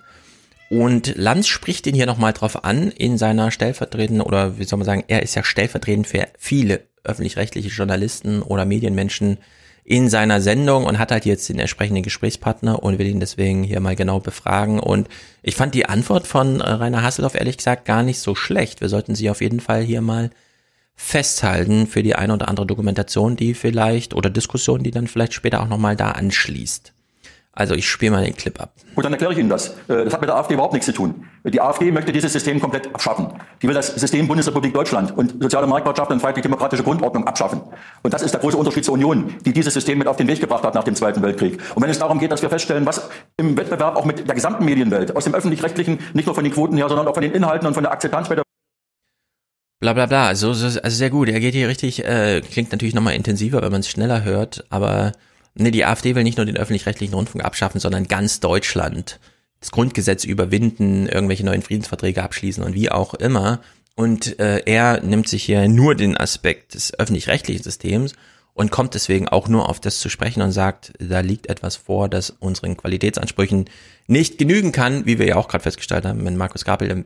Und 0.73 1.17
Lanz 1.19 1.49
spricht 1.49 1.87
ihn 1.87 1.95
hier 1.95 2.07
nochmal 2.07 2.33
drauf 2.33 2.65
an 2.65 2.91
in 2.93 3.19
seiner 3.19 3.51
stellvertretenden, 3.51 4.23
oder 4.23 4.59
wie 4.59 4.65
soll 4.65 4.79
man 4.79 4.87
sagen, 4.87 5.05
er 5.07 5.23
ist 5.23 5.35
ja 5.35 5.45
stellvertretend 5.45 6.07
für 6.07 6.27
viele 6.39 6.85
öffentlich-rechtliche 7.05 7.69
Journalisten 7.69 8.41
oder 8.41 8.65
Medienmenschen 8.65 9.37
in 9.85 10.09
seiner 10.09 10.41
Sendung 10.41 10.87
und 10.87 10.99
hat 10.99 11.11
halt 11.11 11.27
jetzt 11.27 11.47
den 11.51 11.59
entsprechenden 11.59 12.03
Gesprächspartner 12.03 12.83
und 12.83 12.99
will 12.99 13.07
ihn 13.07 13.21
deswegen 13.21 13.65
hier 13.65 13.81
mal 13.81 13.97
genau 13.97 14.21
befragen. 14.21 14.81
Und 14.81 15.09
ich 15.43 15.57
fand 15.57 15.75
die 15.75 15.85
Antwort 15.85 16.27
von 16.27 16.63
äh, 16.63 16.71
Rainer 16.71 17.03
Hasselhoff 17.03 17.35
ehrlich 17.35 17.59
gesagt 17.59 17.85
gar 17.85 18.03
nicht 18.03 18.21
so 18.21 18.35
schlecht. 18.35 18.81
Wir 18.81 18.89
sollten 18.89 19.15
sie 19.15 19.29
auf 19.29 19.43
jeden 19.43 19.61
Fall 19.61 19.83
hier 19.83 20.01
mal 20.01 20.31
festhalten 20.95 21.87
für 21.87 22.03
die 22.03 22.15
eine 22.15 22.33
oder 22.33 22.49
andere 22.49 22.65
Dokumentation, 22.65 23.37
die 23.37 23.53
vielleicht 23.53 24.15
oder 24.15 24.31
Diskussion, 24.31 24.83
die 24.83 24.91
dann 24.91 25.07
vielleicht 25.07 25.35
später 25.35 25.61
auch 25.61 25.69
nochmal 25.69 25.97
da 25.97 26.13
anschließt. 26.13 26.92
Also 27.55 27.75
ich 27.75 27.87
spiele 27.87 28.13
mal 28.13 28.25
den 28.25 28.35
Clip 28.35 28.59
ab. 28.59 28.73
Gut, 28.95 29.05
dann 29.05 29.13
erkläre 29.13 29.33
ich 29.33 29.39
Ihnen 29.39 29.51
das. 29.51 29.69
Äh, 29.87 30.05
das 30.05 30.15
hat 30.15 30.23
mit 30.23 30.29
der 30.29 30.37
AfD 30.37 30.55
überhaupt 30.55 30.73
nichts 30.73 30.87
zu 30.87 30.93
tun. 30.93 31.27
Die 31.45 31.61
AfD 31.61 31.93
möchte 31.93 32.11
dieses 32.11 32.33
System 32.33 32.61
komplett 32.61 32.95
abschaffen. 32.95 33.29
Die 33.61 33.69
will 33.69 33.75
das 33.75 33.89
System 33.89 34.27
Bundesrepublik 34.27 34.73
Deutschland 34.73 35.17
und 35.17 35.43
soziale 35.43 35.67
Marktwirtschaft 35.67 36.11
und 36.11 36.21
freiheitlich-demokratische 36.21 36.83
Grundordnung 36.83 37.27
abschaffen. 37.27 37.61
Und 38.03 38.15
das 38.15 38.23
ist 38.23 38.33
der 38.33 38.41
große 38.41 38.57
Unterschied 38.57 38.87
zur 38.87 38.95
Union, 38.95 39.35
die 39.45 39.53
dieses 39.53 39.75
System 39.75 39.99
mit 39.99 40.09
auf 40.09 40.17
den 40.17 40.29
Weg 40.29 40.41
gebracht 40.41 40.65
hat 40.65 40.75
nach 40.75 40.85
dem 40.85 40.95
Zweiten 40.95 41.21
Weltkrieg. 41.21 41.61
Und 41.75 41.83
wenn 41.83 41.91
es 41.91 41.99
darum 41.99 42.19
geht, 42.19 42.33
dass 42.33 42.41
wir 42.41 42.49
feststellen, 42.49 42.87
was 42.87 43.11
im 43.37 43.55
Wettbewerb 43.59 43.97
auch 43.97 44.07
mit 44.07 44.27
der 44.27 44.35
gesamten 44.35 44.65
Medienwelt, 44.65 45.15
aus 45.15 45.25
dem 45.25 45.35
öffentlich-rechtlichen, 45.35 45.99
nicht 46.15 46.25
nur 46.25 46.35
von 46.35 46.45
den 46.45 46.55
Quoten 46.55 46.79
her, 46.79 46.89
sondern 46.89 47.07
auch 47.07 47.15
von 47.15 47.23
den 47.23 47.33
Inhalten 47.33 47.67
und 47.67 47.75
von 47.75 47.83
der 47.83 47.93
Akzeptanz 47.93 48.31
bei 48.31 48.37
der 48.37 48.45
Bla 49.81 49.95
bla 49.95 50.07
bla, 50.07 50.29
also, 50.29 50.51
also 50.51 50.81
sehr 50.89 51.11
gut. 51.11 51.29
Er 51.29 51.41
geht 51.41 51.55
hier 51.55 51.67
richtig, 51.67 52.05
äh, 52.05 52.41
klingt 52.41 52.71
natürlich 52.71 52.95
nochmal 52.95 53.15
intensiver, 53.15 53.63
wenn 53.63 53.73
man 53.73 53.81
es 53.81 53.89
schneller 53.89 54.23
hört, 54.23 54.65
aber 54.71 55.11
Nee, 55.55 55.71
die 55.71 55.85
AfD 55.85 56.15
will 56.15 56.23
nicht 56.23 56.39
nur 56.39 56.47
den 56.47 56.57
öffentlich-rechtlichen 56.57 57.15
Rundfunk 57.15 57.45
abschaffen, 57.45 57.81
sondern 57.81 58.09
ganz 58.09 58.41
Deutschland. 58.41 59.21
Das 59.61 59.71
Grundgesetz 59.71 60.25
überwinden, 60.25 61.07
irgendwelche 61.07 61.45
neuen 61.45 61.63
Friedensverträge 61.63 62.23
abschließen 62.23 62.65
und 62.65 62.75
wie 62.75 62.91
auch 62.91 63.15
immer. 63.15 63.61
Und 63.95 64.39
äh, 64.41 64.63
er 64.65 65.03
nimmt 65.03 65.29
sich 65.29 65.45
hier 65.45 65.69
nur 65.69 65.95
den 65.95 66.17
Aspekt 66.17 66.75
des 66.75 66.99
öffentlich-rechtlichen 66.99 67.63
Systems 67.63 68.15
und 68.55 68.71
kommt 68.71 68.95
deswegen 68.95 69.29
auch 69.29 69.49
nur 69.49 69.69
auf 69.69 69.81
das 69.81 70.01
zu 70.01 70.09
sprechen 70.09 70.43
und 70.43 70.53
sagt, 70.53 70.93
da 70.99 71.21
liegt 71.21 71.49
etwas 71.49 71.77
vor, 71.77 72.09
das 72.09 72.31
unseren 72.31 72.77
Qualitätsansprüchen 72.77 73.67
nicht 74.07 74.39
genügen 74.39 74.73
kann, 74.73 75.07
wie 75.07 75.19
wir 75.19 75.27
ja 75.27 75.37
auch 75.37 75.49
gerade 75.49 75.63
festgestellt 75.63 76.05
haben, 76.05 76.25
wenn 76.25 76.37
Markus 76.37 76.65
Gabel 76.65 76.91
im 76.91 77.05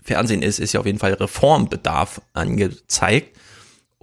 Fernsehen 0.00 0.42
ist, 0.42 0.58
ist 0.60 0.72
ja 0.72 0.80
auf 0.80 0.86
jeden 0.86 0.98
Fall 0.98 1.14
Reformbedarf 1.14 2.20
angezeigt. 2.34 3.36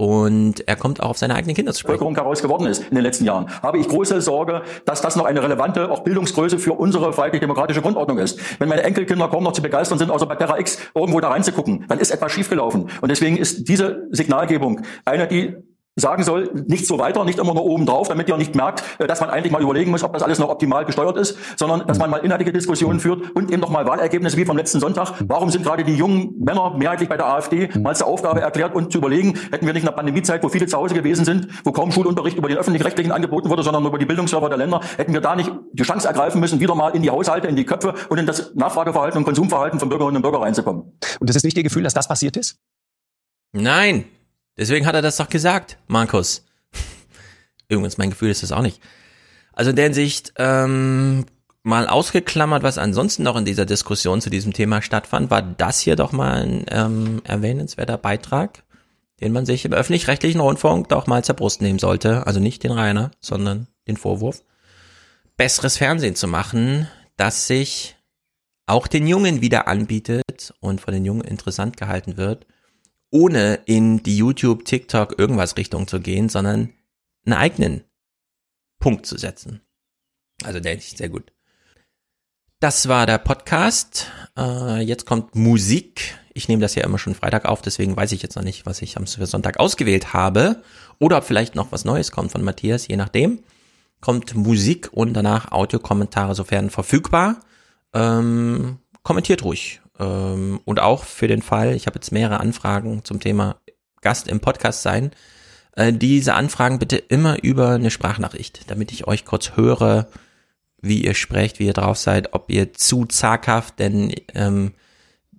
Und 0.02 0.68
er 0.68 0.78
kommt 0.78 1.00
auch 1.00 1.12
auf 1.12 1.20
seine 1.20 1.36
eigenen 1.36 1.56
Kinder 1.56 1.74
zu 1.74 1.82
sprechen. 1.82 2.00
Bevölkerung 2.00 2.34
geworden 2.34 2.66
ist 2.66 2.80
in 2.90 2.96
den 2.96 3.04
letzten 3.04 3.24
Jahren, 3.24 3.46
habe 3.62 3.78
ich 3.78 3.88
große 3.88 4.20
Sorge, 4.20 4.64
dass 4.84 5.00
das 5.00 5.16
noch 5.16 5.26
eine 5.26 5.44
relevante 5.44 5.92
auch 5.92 6.00
Bildungsgröße 6.00 6.58
für 6.58 6.74
unsere 6.74 7.14
freiheitlich-demokratische 7.14 7.84
Grundordnung 7.84 8.18
ist. 8.18 8.40
Wenn 8.60 8.68
meine 8.68 8.82
Enkelkinder 8.82 9.28
kaum 9.28 9.44
noch 9.44 9.52
zu 9.52 9.62
begeistern 9.62 10.00
sind, 10.00 10.10
außer 10.10 10.26
bei 10.26 10.36
Terra 10.38 10.58
X 10.58 10.80
irgendwo 10.96 11.20
da 11.20 11.30
reinzugucken, 11.30 11.86
dann 11.88 12.00
ist 12.00 12.10
etwas 12.10 12.32
schiefgelaufen. 12.32 12.90
Und 13.00 13.10
deswegen 13.12 13.38
ist 13.38 13.68
diese 13.68 14.08
Signalgebung 14.10 14.82
eine, 15.06 15.28
die 15.28 15.56
sagen 15.96 16.24
soll, 16.24 16.50
nicht 16.68 16.88
so 16.88 17.00
weiter, 17.00 17.26
nicht 17.26 17.38
immer 17.38 17.54
nur 17.54 17.66
oben 17.66 17.86
drauf, 17.86 18.08
damit 18.08 18.30
ihr 18.30 18.38
nicht 18.38 18.56
merkt, 18.56 18.84
äh, 19.00 19.08
dass 19.08 19.20
man 19.20 19.30
eigentlich 19.30 19.52
mal 19.52 19.62
überlegen 19.62 19.92
muss, 19.92 20.04
ob 20.04 20.14
das 20.14 20.24
alles 20.24 20.40
noch 20.40 20.50
optimal 20.50 20.86
gesteuert 20.86 21.18
ist, 21.18 21.38
sondern 21.58 21.86
dass 21.86 22.00
man 22.00 22.10
mal 22.10 22.18
inhaltliche 22.18 22.54
Diskussionen 22.54 23.00
führt 23.00 23.32
und 23.32 23.52
eben 23.52 23.62
noch 23.62 23.70
mal 23.70 23.86
Wahlergebnisse 23.86 24.38
wie 24.38 24.46
vom 24.46 24.56
letzten 24.56 24.80
Sonntag. 24.80 25.14
Warum 25.28 25.50
sind 25.50 25.64
gerade 25.64 25.84
die 25.84 25.96
jungen 25.96 26.34
Männer 26.40 26.76
mehrheitlich 26.78 27.10
bei 27.10 27.18
der 27.18 27.28
AfD 27.28 27.70
mal 27.78 27.96
zur 27.96 28.08
Aufgabe 28.08 28.40
erklärt 28.40 28.74
und 28.74 28.92
zu 28.92 29.00
überlegen, 29.00 29.38
hätten 29.52 29.66
wir 29.66 29.74
nicht 29.74 29.84
in 29.84 29.88
der 29.88 29.96
Pandemiezeit, 29.96 30.44
wo 30.44 30.50
viele 30.50 30.66
zu 30.66 30.78
Hause 30.78 30.96
gewesen 30.96 31.26
sind, 31.26 31.48
wo 31.66 31.74
kaum 31.74 31.92
Schulunterricht 31.92 32.38
über 32.38 32.48
den 32.48 32.58
öffentlich-rechtlichen 32.58 33.12
angeboten 33.12 33.50
wurde, 33.50 33.64
sondern 33.64 33.86
über 33.86 33.98
die 33.98 34.06
Bildungsserver 34.06 34.48
der 34.48 34.58
Länder, 34.58 34.80
hätten 34.98 35.14
wir 35.14 35.22
da 35.22 35.36
nicht 35.36 35.52
die 35.74 35.84
Chance 35.84 36.08
ergreifen 36.08 36.40
müssen, 36.40 36.62
wieder 36.62 36.76
mal 36.76 36.96
in 36.96 37.02
die 37.02 37.10
Haushalte, 37.10 37.48
in 37.48 37.58
die 37.58 37.66
Köpfe 37.66 37.94
und 38.08 38.18
in 38.18 38.26
das 38.26 38.56
Nachfrageverhalten 38.56 39.18
und 39.18 39.26
Konsumverhalten 39.26 39.80
von 39.80 39.90
Bürgerinnen 39.90 40.18
und 40.18 40.22
Bürgern 40.22 40.44
reinzukommen. 40.44 40.98
Und 41.20 41.30
das 41.30 41.36
ist 41.36 41.44
nicht 41.44 41.58
Ihr 41.58 41.64
Gefühl, 41.64 41.84
dass 41.84 41.94
das 41.94 42.08
passiert 42.08 42.38
ist? 42.38 42.58
Nein, 43.54 44.06
Deswegen 44.58 44.86
hat 44.86 44.96
er 44.96 45.02
das 45.02 45.18
doch 45.18 45.30
gesagt, 45.30 45.78
Markus. 45.88 46.46
Übrigens, 47.70 47.98
mein 47.98 48.10
Gefühl 48.10 48.30
ist 48.30 48.44
das 48.44 48.52
auch 48.52 48.62
nicht. 48.62 48.82
Also 49.54 49.70
in 49.70 49.76
der 49.76 49.86
Hinsicht, 49.86 50.34
ähm, 50.38 51.26
mal 51.64 51.88
ausgeklammert, 51.88 52.64
was 52.64 52.78
ansonsten 52.78 53.24
noch 53.24 53.36
in 53.36 53.46
dieser 53.46 53.66
Diskussion 53.66 54.22
zu 54.22 54.30
diesem 54.30 54.54
Thema 54.54 54.82
stattfand, 54.82 55.30
war 55.30 55.42
das 55.42 55.80
hier 55.80 55.96
doch 55.96 56.12
mal 56.12 56.42
ein 56.42 56.66
ähm, 56.70 57.22
erwähnenswerter 57.24 57.98
Beitrag, 57.98 58.64
den 59.20 59.32
man 59.32 59.46
sich 59.46 59.66
im 59.66 59.74
öffentlich-rechtlichen 59.74 60.42
Rundfunk 60.42 60.90
doch 60.90 61.08
mal 61.08 61.24
zur 61.24 61.36
Brust 61.36 61.62
nehmen 61.62 61.80
sollte. 61.80 62.26
Also 62.26 62.40
nicht 62.40 62.64
den 62.64 62.72
Rainer, 62.72 63.12
sondern 63.20 63.68
den 63.88 63.98
Vorwurf, 63.98 64.44
besseres 65.38 65.78
Fernsehen 65.78 66.16
zu 66.16 66.28
machen, 66.28 66.88
das 67.18 67.48
sich 67.48 67.96
auch 68.66 68.88
den 68.88 69.06
Jungen 69.06 69.42
wieder 69.42 69.68
anbietet 69.68 70.54
und 70.60 70.82
von 70.82 70.94
den 70.94 71.06
Jungen 71.06 71.24
interessant 71.24 71.78
gehalten 71.78 72.18
wird, 72.18 72.48
ohne 73.12 73.60
in 73.66 74.02
die 74.04 74.18
YouTube, 74.18 74.66
TikTok, 74.66 75.20
irgendwas 75.20 75.58
Richtung 75.58 75.88
zu 75.88 76.00
gehen, 76.00 76.30
sondern 76.30 76.74
einen 77.26 77.34
eigenen 77.34 77.84
Punkt 78.80 79.06
zu 79.06 79.18
setzen. 79.18 79.62
Also 80.44 80.60
der 80.60 80.76
ist 80.76 80.98
sehr 80.98 81.10
gut. 81.10 81.32
Das 82.60 82.88
war 82.88 83.06
der 83.06 83.18
Podcast. 83.18 84.12
Äh, 84.38 84.82
jetzt 84.82 85.06
kommt 85.06 85.36
Musik. 85.36 86.18
Ich 86.34 86.48
nehme 86.48 86.62
das 86.62 86.76
ja 86.76 86.84
immer 86.84 86.98
schon 86.98 87.16
Freitag 87.16 87.46
auf, 87.46 87.62
deswegen 87.62 87.98
weiß 87.98 88.12
ich 88.14 88.22
jetzt 88.22 88.36
noch 88.36 88.44
nicht, 88.44 88.66
was 88.66 88.82
ich 88.82 88.98
am 88.98 89.06
Sonntag 89.06 89.60
ausgewählt 89.60 90.14
habe. 90.14 90.64
Oder 91.00 91.18
ob 91.18 91.24
vielleicht 91.24 91.56
noch 91.56 91.72
was 91.72 91.86
Neues 91.86 92.12
kommt 92.12 92.32
von 92.32 92.44
Matthias, 92.44 92.88
je 92.88 92.96
nachdem. 92.98 93.44
Kommt 94.00 94.36
Musik 94.36 94.90
und 94.94 95.14
danach 95.14 95.52
Audiokommentare, 95.52 96.34
sofern 96.34 96.70
verfügbar. 96.70 97.42
Ähm, 97.94 98.80
kommentiert 99.04 99.44
ruhig. 99.44 99.81
Ähm, 100.02 100.60
und 100.66 100.80
auch 100.80 101.04
für 101.04 101.28
den 101.28 101.42
Fall, 101.42 101.76
ich 101.76 101.86
habe 101.86 101.96
jetzt 101.96 102.12
mehrere 102.12 102.40
Anfragen 102.40 103.06
zum 103.06 103.20
Thema 103.20 103.62
Gast 104.02 104.28
im 104.28 104.40
Podcast 104.40 104.82
sein. 104.82 105.12
Äh, 105.76 105.94
diese 105.94 106.34
Anfragen 106.34 106.80
bitte 106.80 106.98
immer 106.98 107.42
über 107.44 107.70
eine 107.70 107.92
Sprachnachricht, 107.92 108.70
damit 108.70 108.92
ich 108.92 109.08
euch 109.08 109.24
kurz 109.24 109.56
höre, 109.56 110.08
wie 110.82 111.06
ihr 111.06 111.14
sprecht, 111.14 111.60
wie 111.60 111.68
ihr 111.68 111.74
drauf 111.74 111.98
seid, 111.98 112.34
ob 112.34 112.50
ihr 112.50 112.74
zu 112.74 113.06
zaghaft, 113.06 113.78
denn 113.80 114.14
ähm, 114.34 114.74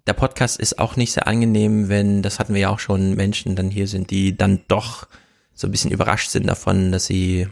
der 0.07 0.13
Podcast 0.15 0.59
ist 0.59 0.79
auch 0.79 0.97
nicht 0.97 1.13
sehr 1.13 1.27
angenehm, 1.27 1.89
wenn, 1.89 2.23
das 2.23 2.39
hatten 2.39 2.55
wir 2.55 2.61
ja 2.63 2.69
auch 2.69 2.79
schon, 2.79 3.15
Menschen 3.15 3.57
dann 3.57 3.71
hier 3.71 3.89
sind, 3.89 4.11
die 4.11 4.37
dann 4.37 4.61
doch 4.69 5.09
so 5.55 5.67
ein 5.67 5.71
bisschen 5.71 5.91
überrascht 5.91 6.31
sind 6.31 6.47
davon, 6.47 6.93
dass 6.93 7.07
sie 7.07 7.49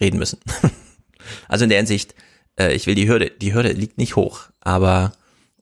reden 0.00 0.18
müssen. 0.18 0.38
also 1.48 1.64
in 1.64 1.70
der 1.70 1.78
Hinsicht, 1.78 2.14
äh, 2.58 2.74
ich 2.74 2.86
will 2.86 2.94
die 2.94 3.08
Hürde, 3.08 3.30
die 3.30 3.54
Hürde 3.54 3.72
liegt 3.72 3.98
nicht 3.98 4.16
hoch, 4.16 4.48
aber 4.60 5.12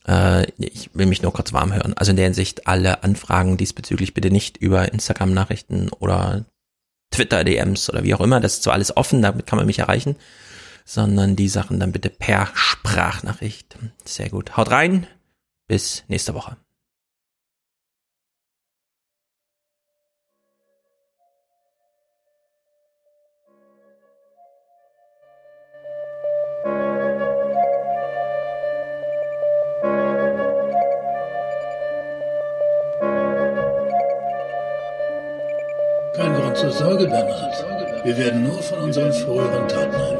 äh, 0.07 0.51
ich 0.59 0.91
will 0.95 1.07
mich 1.07 1.23
nur 1.23 1.33
kurz 1.33 1.53
warm 1.53 1.73
hören. 1.73 1.95
Also 1.97 2.11
in 2.11 2.17
der 2.17 2.27
Hinsicht 2.27 2.67
alle 2.67 3.03
Anfragen 3.03 3.57
diesbezüglich 3.57 4.15
bitte 4.15 4.31
nicht 4.31 4.57
über 4.57 4.93
Instagram-Nachrichten 4.93 5.91
oder 5.91 6.45
Twitter-DMs 7.11 7.91
oder 7.91 8.03
wie 8.05 8.15
auch 8.15 8.21
immer. 8.21 8.41
Das 8.41 8.55
ist 8.55 8.63
zwar 8.65 8.75
alles 8.75 8.97
offen, 8.97 9.23
damit 9.23 9.47
kann 9.47 9.59
man 9.59 9.67
mich 9.67 9.79
erreichen, 9.79 10.17
sondern 10.85 11.37
die 11.37 11.49
Sachen 11.49 11.79
dann 11.79 11.93
bitte 11.93 12.11
per 12.11 12.49
Sprachnachricht. 12.55 13.77
Sehr 14.05 14.31
gut. 14.31 14.57
Haut 14.57 14.71
rein. 14.71 15.07
Bis 15.69 16.05
nächste 16.09 16.35
Woche. 16.35 16.57
Zur 36.62 36.70
Sorge, 36.70 37.07
Bernhard. 37.07 38.05
Wir 38.05 38.16
werden 38.16 38.44
nur 38.44 38.62
von 38.62 38.78
unseren 38.78 39.12
früheren 39.12 39.66
Taten 39.66 40.11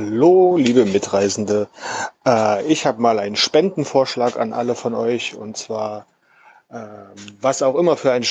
Hallo, 0.00 0.56
liebe 0.56 0.84
Mitreisende. 0.84 1.66
Äh, 2.24 2.64
ich 2.66 2.86
habe 2.86 3.02
mal 3.02 3.18
einen 3.18 3.34
Spendenvorschlag 3.34 4.38
an 4.38 4.52
alle 4.52 4.76
von 4.76 4.94
euch 4.94 5.34
und 5.34 5.56
zwar, 5.56 6.06
ähm, 6.70 7.16
was 7.40 7.62
auch 7.62 7.74
immer 7.74 7.96
für 7.96 8.12
ein 8.12 8.24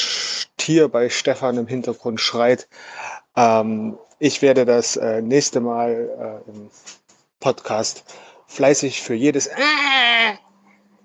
Tier 0.56 0.88
bei 0.88 1.10
Stefan 1.10 1.58
im 1.58 1.68
Hintergrund 1.68 2.22
schreit. 2.22 2.70
Ähm, 3.36 3.98
ich 4.18 4.42
werde 4.42 4.64
das 4.64 4.96
äh, 4.96 5.22
nächste 5.22 5.60
Mal 5.60 6.42
äh, 6.48 6.50
im 6.50 6.70
Podcast 7.42 8.06
fleißig 8.48 9.02
für 9.02 9.16
jedes 9.16 9.50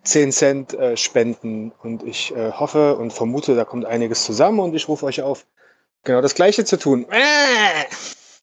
10 0.05 0.31
Cent 0.31 0.75
äh, 0.75 0.97
spenden 0.97 1.73
und 1.83 2.05
ich 2.05 2.37
äh, 2.37 2.53
hoffe 2.53 2.95
und 2.95 3.13
vermute, 3.13 3.57
da 3.57 3.65
kommt 3.65 3.85
einiges 3.85 4.25
zusammen 4.25 4.61
und 4.61 4.77
ich 4.77 4.87
rufe 4.87 5.07
euch 5.07 5.23
auf, 5.23 5.45
genau 6.05 6.21
das 6.21 6.37
Gleiche 6.37 6.65
zu 6.65 6.79
tun. 6.79 7.05